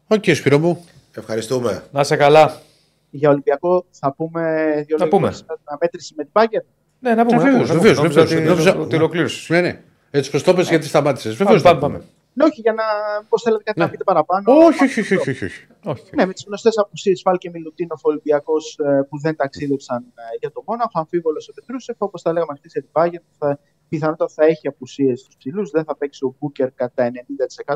Οκ, 0.08 0.24
Σπύρο 0.24 0.60
μου. 0.60 0.86
Ευχαριστούμε. 1.16 1.84
Να 1.92 2.00
είσαι 2.02 2.16
καλά. 2.16 2.62
Για 3.10 3.30
Ολυμπιακό 3.30 3.86
θα 3.90 4.14
πούμε 4.14 4.42
δύο 4.88 4.98
Να 4.98 5.06
λόγια 5.06 5.08
πούμε. 5.18 5.28
για 5.30 5.38
την 5.46 5.56
αναμέτρηση 5.66 6.14
με 6.18 6.24
την 6.24 6.32
Μπάγερν. 6.32 6.62
Ναι, 7.00 7.14
να 7.16 7.26
πούμε. 7.26 7.38
Βεβαίως, 7.38 7.70
να 7.70 7.76
πούμε. 7.76 7.78
βεβαίως, 7.78 7.98
Νόμιζα 7.98 8.22
βεβαίως. 8.24 8.40
ότι- 8.40 8.50
Νόμιζα- 8.50 8.76
Ότι 8.78 8.96
ολοκλήρωσε. 8.96 9.54
Ναι, 9.54 9.62
ναι. 9.62 9.82
Έτσι 10.12 10.32
πως 10.32 10.44
το 10.44 10.52
είπες 10.52 10.70
γιατί 10.70 10.86
σταμάτησες. 10.88 11.36
Πάμε, 11.38 11.44
Βεβαίως. 11.52 11.62
πάμε, 11.64 11.80
πάμε. 11.80 12.04
Ναι, 12.34 12.44
όχι, 12.44 12.62
για 12.62 12.74
να. 12.74 12.84
Πώς 13.30 13.42
θέλετε 13.42 13.64
κάτι 13.64 13.80
Ναι. 13.80 13.86
να 13.86 13.92
πείτε 13.92 14.04
παραπάνω. 14.04 14.54
Όχι, 14.66 14.84
όχι, 14.84 15.00
όχι, 15.00 15.16
όχι, 15.16 15.30
όχι, 15.30 15.46
όχι. 15.46 15.68
Όχι. 15.84 16.16
Ναι, 16.16 16.26
με 16.26 16.34
τις 16.34 16.44
γνωστές 16.48 16.78
απουσίες 16.78 17.22
Φαλ 17.22 17.38
και 17.38 17.50
Μιλουτίνοφ 17.50 18.00
Ολυμπιακός 18.04 18.80
που 19.10 19.20
δεν 19.20 19.36
ταξίδεψαν 19.36 19.98
ε, 20.16 20.22
για 20.40 20.52
το 20.52 20.64
Μόναχο. 20.68 20.92
Αμφίβολος 20.94 21.48
ο 21.50 21.54
Πετρούσεφ, 21.54 21.96
όπως 22.00 22.22
τα 22.22 22.32
λέγαμε 22.34 22.54
χθες 22.58 22.72
για 22.72 22.82
την 22.82 22.90
Bayern, 22.94 23.24
θα, 23.38 23.60
πιθανότατα 23.90 24.34
θα 24.34 24.46
έχει 24.46 24.68
απουσίες 24.68 25.20
στους 25.20 25.36
ψηλούς. 25.38 25.70
Δεν 25.70 25.84
θα 25.84 25.98
παίξει 25.98 26.26
ο 26.26 26.36
Μπούκερ 26.40 26.72
κατά 26.72 27.12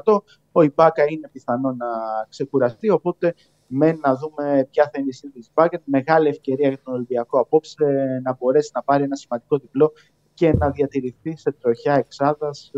90%. 0.03 0.21
Ο 0.51 0.61
Ιμπάκα 0.61 1.03
είναι 1.09 1.29
πιθανό 1.31 1.71
να 1.71 1.87
ξεκουραστεί. 2.29 2.89
Οπότε 2.89 3.33
μένει 3.67 3.99
να 4.01 4.15
δούμε 4.15 4.67
ποια 4.71 4.83
θα 4.83 4.99
είναι 4.99 5.09
η 5.09 5.13
σύνθεση 5.13 5.47
τη 5.47 5.53
Bayern. 5.53 5.81
Μεγάλη 5.83 6.27
ευκαιρία 6.27 6.67
για 6.67 6.79
τον 6.83 6.93
Ολυμπιακό 6.93 7.39
απόψε 7.39 7.85
να 8.23 8.35
μπορέσει 8.39 8.71
να 8.73 8.83
πάρει 8.83 9.03
ένα 9.03 9.15
σημαντικό 9.15 9.57
διπλό 9.57 9.91
και 10.33 10.53
να 10.53 10.69
διατηρηθεί 10.69 11.37
σε 11.37 11.51
τροχιά 11.51 11.93
εξάδας 11.93 12.71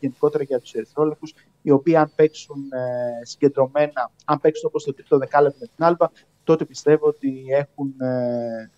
γενικότερα 0.00 0.44
για 0.44 0.60
τους 0.60 0.72
Ερυθρόλεπτου 0.72 1.28
οι 1.62 1.70
οποίοι 1.70 1.96
αν 1.96 2.12
παίξουν 2.14 2.72
ε, 2.72 3.24
συγκεντρωμένα, 3.24 4.10
αν 4.24 4.40
παίξουν 4.40 4.68
όπως 4.68 4.84
το 4.84 4.94
τρίτο 4.94 5.18
δεκάλεπτο 5.18 5.58
με 5.60 5.66
την 5.66 5.84
Άλμπα, 5.84 6.06
τότε 6.44 6.64
πιστεύω 6.64 7.06
ότι 7.06 7.44
έχουν 7.50 7.94
ε, 8.00 8.70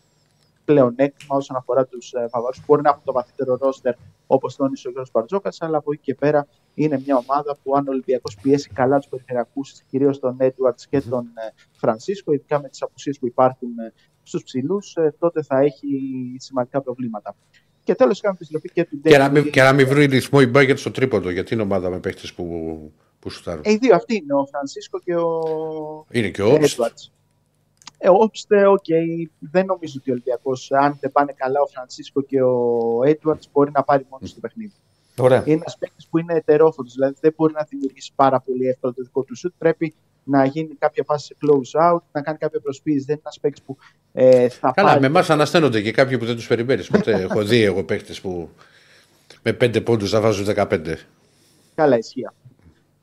πλεονέκτημα 0.65 1.37
όσον 1.37 1.57
αφορά 1.57 1.87
τους 1.87 2.13
ε, 2.13 2.29
Βαβαρούς. 2.33 2.61
Μπορεί 2.67 2.83
να 2.83 2.89
έχουν 2.89 3.03
το 3.05 3.13
βαθύτερο 3.13 3.57
ρόστερ 3.61 3.95
όπως 4.27 4.57
τόνισε 4.57 4.89
ο 4.89 4.91
Γιώργος 4.91 5.13
Μπαρτζόκας, 5.13 5.63
αλλά 5.63 5.77
από 5.79 5.93
εκεί 5.93 6.03
και 6.03 6.15
πέρα 6.15 6.47
είναι 6.75 7.03
μια 7.07 7.17
ομάδα 7.17 7.57
που 7.63 7.77
αν 7.77 7.87
ο 7.89 7.91
Ολυμπιακός 7.91 8.37
πιέσει 8.43 8.71
καλά 8.71 8.99
τους 8.99 9.09
περιφερειακούς, 9.09 9.75
κυρίως 9.91 10.19
τον 10.19 10.37
Έντουαρτς 10.39 10.87
και 10.87 11.01
τον 11.01 11.25
ε, 11.35 11.53
Φρανσίσκο, 11.73 12.33
ειδικά 12.33 12.61
με 12.61 12.69
τις 12.69 12.83
απουσίες 12.83 13.19
που 13.19 13.27
υπάρχουν 13.27 13.79
ε, 13.79 13.93
στους 14.23 14.43
ψηλούς, 14.43 14.95
ε, 14.97 15.15
τότε 15.19 15.43
θα 15.43 15.59
έχει 15.59 15.89
σημαντικά 16.39 16.81
προβλήματα. 16.83 17.37
Και 17.85 17.95
τέλος 17.95 18.21
κάνουμε 18.21 18.39
επιστροφή 18.41 18.69
και 18.73 18.85
του 18.85 19.01
Και 19.01 19.19
να 19.19 19.29
David 19.29 19.33
μην- 19.33 19.45
Lee. 19.45 19.51
Και 19.51 19.63
να 19.63 19.73
μην 19.73 19.87
βρει 19.89 20.05
ρυθμό 20.05 20.39
η 20.43 20.47
Μπάγερν 20.47 20.77
στο 20.79 20.91
τρίποντο, 20.91 21.31
γιατί 21.31 21.55
είναι 21.55 21.63
ομάδα 21.63 21.91
με 21.91 21.99
παίχτες 21.99 22.33
που, 22.33 22.45
που 23.19 23.31
σουτάρουν. 23.31 23.63
Ε, 23.65 23.71
οι 23.73 23.77
δύο 23.77 23.95
αυτοί 23.95 24.15
είναι, 24.15 24.35
ο 24.35 24.47
Φρανσίσκο 24.47 24.99
και 24.99 25.17
ο 25.17 25.31
Είναι 26.11 26.29
και 26.29 26.43
ο 26.43 26.53
Όμπστ. 26.53 26.81
Edwards. 28.05 28.07
Ε, 28.07 28.09
ο 28.09 28.15
Όμπστε, 28.19 28.67
οκ, 28.67 28.85
δεν 29.39 29.67
νομίζω 29.67 29.95
ότι 30.01 30.11
ο 30.11 30.13
Ολυμπιακός, 30.13 30.73
αν 30.73 30.97
δεν 31.01 31.13
πάνε 31.13 31.33
καλά 31.37 31.61
ο 31.61 31.67
Φρανσίσκο 31.67 32.23
και 32.23 32.43
ο 32.43 33.01
Έντουαρτς, 33.05 33.49
μπορεί 33.53 33.71
να 33.75 33.83
πάρει 33.83 34.07
μόνος 34.11 34.31
στο 34.31 34.41
παιχνίδι. 34.41 34.73
Ωραία. 35.19 35.43
Είναι 35.45 35.55
ένας 35.55 35.77
παίκτης 35.79 36.07
που 36.07 36.19
είναι 36.19 36.35
ετερόφωτος, 36.35 36.93
δηλαδή 36.93 37.15
δεν 37.21 37.35
μπορεί 37.37 37.53
να 37.53 37.67
δημιουργήσει 37.69 38.13
πάρα 38.15 38.41
πολύ 38.41 38.67
εύκολα 38.67 38.93
το 38.93 39.03
δικό 39.03 39.23
του 39.23 39.37
σουτ. 39.37 39.53
Πρέπει 39.59 39.95
να 40.25 40.45
γίνει 40.45 40.75
κάποια 40.79 41.05
φάση 41.07 41.27
σε 41.27 41.37
close 41.43 41.93
out, 41.93 41.99
να 42.13 42.21
κάνει 42.23 42.39
κάποια 42.39 42.61
προσποίηση. 42.61 43.05
Δεν 43.05 43.15
είναι 43.15 43.21
ένας 43.25 43.39
παίκτης 43.41 43.63
που 43.63 43.77
ε, 44.13 44.49
θα 44.49 44.73
Καλά, 44.75 44.89
πάρει. 44.89 45.01
με 45.01 45.07
εμάς 45.07 45.31
ανασταίνονται 45.31 45.81
και 45.81 45.93
κάποιοι 45.93 46.19
που 46.19 46.25
δεν 46.25 46.35
τους 46.37 46.47
περιμένεις. 46.47 46.89
Ποτέ 46.89 47.13
έχω 47.31 47.43
δει 47.43 47.63
εγώ 47.63 47.85
παίχτε 47.85 48.15
που 48.23 48.49
με 49.43 49.53
πέντε 49.53 49.81
πόντους 49.81 50.11
θα 50.11 50.21
βάζουν 50.21 50.47
15. 50.57 50.95
Καλά, 51.75 51.99
ισχύει. 51.99 52.27
αυτό. 52.27 52.39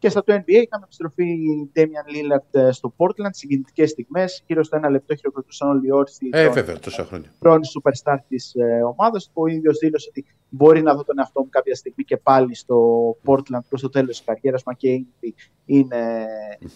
Και 0.02 0.10
στο 0.10 0.24
το 0.24 0.34
NBA 0.34 0.44
είχαμε 0.48 0.84
επιστροφή 0.84 1.38
Damian 1.76 2.08
Lillard 2.14 2.60
ε, 2.62 2.72
στο 2.72 2.94
Portland, 2.98 3.30
συγκινητικές 3.32 3.90
στιγμές. 3.90 4.44
Γύρω 4.48 4.64
στο 4.64 4.76
ένα 4.76 4.90
λεπτό 4.90 5.16
χειροκροτούσαν 5.16 5.70
όλοι 5.70 5.88
οι 5.88 5.92
όρθιοι. 5.92 6.30
Ε, 6.34 6.44
τον- 6.44 6.54
βέβαια, 6.54 6.80
τόσα 6.80 7.06
χρόνια. 7.06 7.34
πρώην 7.40 7.62
superstar 7.64 8.16
της 8.28 8.54
ε, 8.56 8.82
ομάδας. 8.84 9.30
Ο 9.34 9.48
ίδιος 9.48 9.78
δήλωσε 9.78 10.08
ότι 10.10 10.26
μπορεί 10.50 10.82
να 10.82 10.96
δω 10.96 11.04
τον 11.04 11.20
εαυτό 11.20 11.42
μου 11.42 11.50
κάποια 11.50 11.76
στιγμή 11.76 12.04
και 12.04 12.18
πάλι 12.18 12.56
στο 12.56 12.78
Portland 13.26 13.60
προς 13.70 13.82
το 13.82 13.90
τέλος 13.90 14.10
της 14.18 14.26
καριέρας 14.26 14.64
μου 14.66 14.74
και 14.78 14.90
ήδη 14.90 15.36
είναι 15.66 16.26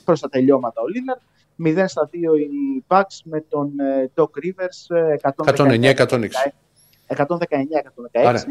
προς 0.05 0.19
τα 0.19 0.29
τελειώματα 0.29 0.81
ο 0.81 0.87
Λίλαρντ. 0.87 1.19
0 1.83 1.87
στα 1.87 2.09
2 2.11 2.37
οι 2.39 2.83
Bucks 2.87 3.19
με 3.23 3.41
τον 3.41 3.79
ε, 3.79 4.11
Doc 4.15 4.23
Rivers 4.23 4.95
ε, 4.95 5.15
109-106. 5.35 6.27
119-116. 7.07 8.43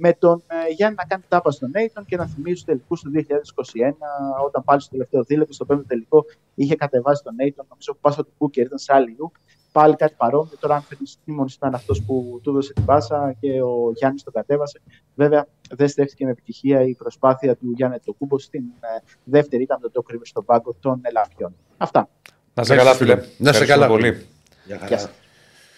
Άρα. 0.00 0.10
Με 0.10 0.12
τον 0.18 0.42
ε, 0.46 0.72
Γιάννη 0.72 0.96
να 0.98 1.04
κάνει 1.04 1.22
τάπα 1.28 1.50
στον 1.50 1.70
Νέιτον 1.70 2.04
και 2.04 2.16
να 2.16 2.26
θυμίσει 2.26 2.64
του 2.64 2.64
τελικού 2.64 2.94
του 2.94 3.10
2021, 3.14 4.44
όταν 4.46 4.64
πάλι 4.64 4.80
στο 4.80 4.90
τελευταίο 4.90 5.22
δίλεπτο, 5.24 5.52
στο 5.52 5.64
πέμπτο 5.64 5.84
τελικό, 5.86 6.24
είχε 6.54 6.74
κατεβάσει 6.76 7.22
τον 7.22 7.34
Νέιτον. 7.34 7.66
Νομίζω 7.68 7.92
που 7.92 7.98
πάσα 8.00 8.24
του 8.24 8.32
Κούκερ 8.38 8.64
ήταν 8.64 8.78
σε 8.78 8.92
άλλη 8.94 9.14
λου. 9.18 9.32
Πάλι 9.72 9.96
κάτι 9.96 10.14
παρόμοιο. 10.16 10.56
Τώρα, 10.60 10.74
αν 10.74 10.82
φέρνει 10.82 11.06
τίμον, 11.24 11.46
ήταν 11.54 11.74
αυτός 11.74 12.02
που 12.02 12.40
του 12.42 12.50
έδωσε 12.50 12.72
την 12.72 12.84
πάσα 12.84 13.36
και 13.40 13.62
ο 13.62 13.92
Γιάννης 13.94 14.22
τον 14.22 14.32
κατέβασε. 14.32 14.80
Βέβαια, 15.14 15.46
δεν 15.70 15.88
στέφτηκε 15.88 16.24
με 16.24 16.30
επιτυχία 16.30 16.82
η 16.82 16.94
προσπάθεια 16.94 17.56
του 17.56 17.72
Γιάννη 17.76 17.96
Τοκούμπο. 18.04 18.38
Στην 18.38 18.62
ε, 18.80 18.86
δεύτερη 19.24 19.62
ήταν 19.62 19.80
το 19.80 19.90
Doc 19.94 20.14
Rivers 20.14 20.20
στον 20.22 20.44
πάγκο 20.44 20.74
των 20.80 20.98
Ελαφιών. 21.02 21.54
Αυτά. 21.76 22.08
Να 22.54 22.64
σε 22.64 22.76
καλά, 22.76 22.94
φίλε. 22.94 23.14
Να 23.14 23.22
σε 23.22 23.28
Ευχαριστούμε 23.38 23.66
καλά. 23.66 23.86
πολύ. 23.86 24.08
Γεια 24.10 24.26
Γεια 24.64 24.78
χαρά. 24.78 24.98
σας. 24.98 25.10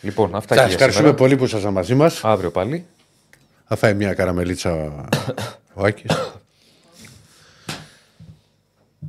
Λοιπόν, 0.00 0.34
αυτά 0.34 0.54
Σας 0.54 0.62
και 0.62 0.68
για 0.68 0.74
ευχαριστούμε 0.74 1.06
σήμερα. 1.08 1.14
πολύ 1.24 1.36
που 1.36 1.44
ήσασταν 1.44 1.72
μαζί 1.72 1.94
μας. 1.94 2.24
Αύριο 2.24 2.50
πάλι. 2.50 2.86
Θα 3.72 3.76
φάει 3.78 3.94
μια 3.94 4.14
καραμελίτσα 4.14 4.72
ο 5.74 5.84
Άκης. 5.86 6.10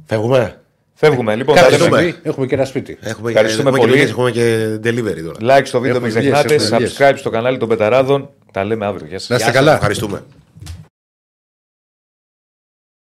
Φεύγουμε; 0.05 0.61
Φεύγουμε. 0.93 1.35
Λοιπόν, 1.35 1.55
τα 1.55 1.61
λέμε. 1.61 1.75
Ευχαριστούμε. 1.75 2.19
Έχουμε 2.23 2.45
και 2.45 2.55
ένα 2.55 2.65
σπίτι. 2.65 2.97
Έχουμε, 3.01 3.29
Ευχαριστούμε 3.31 3.69
έχουμε 3.69 3.85
πολύ. 3.87 3.91
Και, 4.05 4.05
δουλειές, 4.05 4.09
έχουμε 4.09 4.31
και 4.31 4.89
delivery 4.89 5.23
τώρα. 5.23 5.59
Like 5.59 5.65
στο 5.65 5.79
βίντεο, 5.79 5.95
Έχουμε 5.95 6.07
μην 6.07 6.17
δουλειές, 6.17 6.33
ξεχνάτε. 6.33 6.53
έχουμε 6.53 6.77
δουλειές. 6.77 6.97
Subscribe 6.99 7.17
στο 7.17 7.29
κανάλι 7.29 7.57
των 7.57 7.67
Πεταράδων. 7.67 8.29
Τα 8.51 8.63
λέμε 8.63 8.85
αύριο. 8.85 9.07
Γεια 9.07 9.19
σας. 9.19 9.29
Να 9.29 9.35
είστε 9.35 9.47
Γεια 9.49 9.53
σας, 9.53 9.63
καλά. 9.65 9.75
Ευχαριστούμε. 9.77 10.23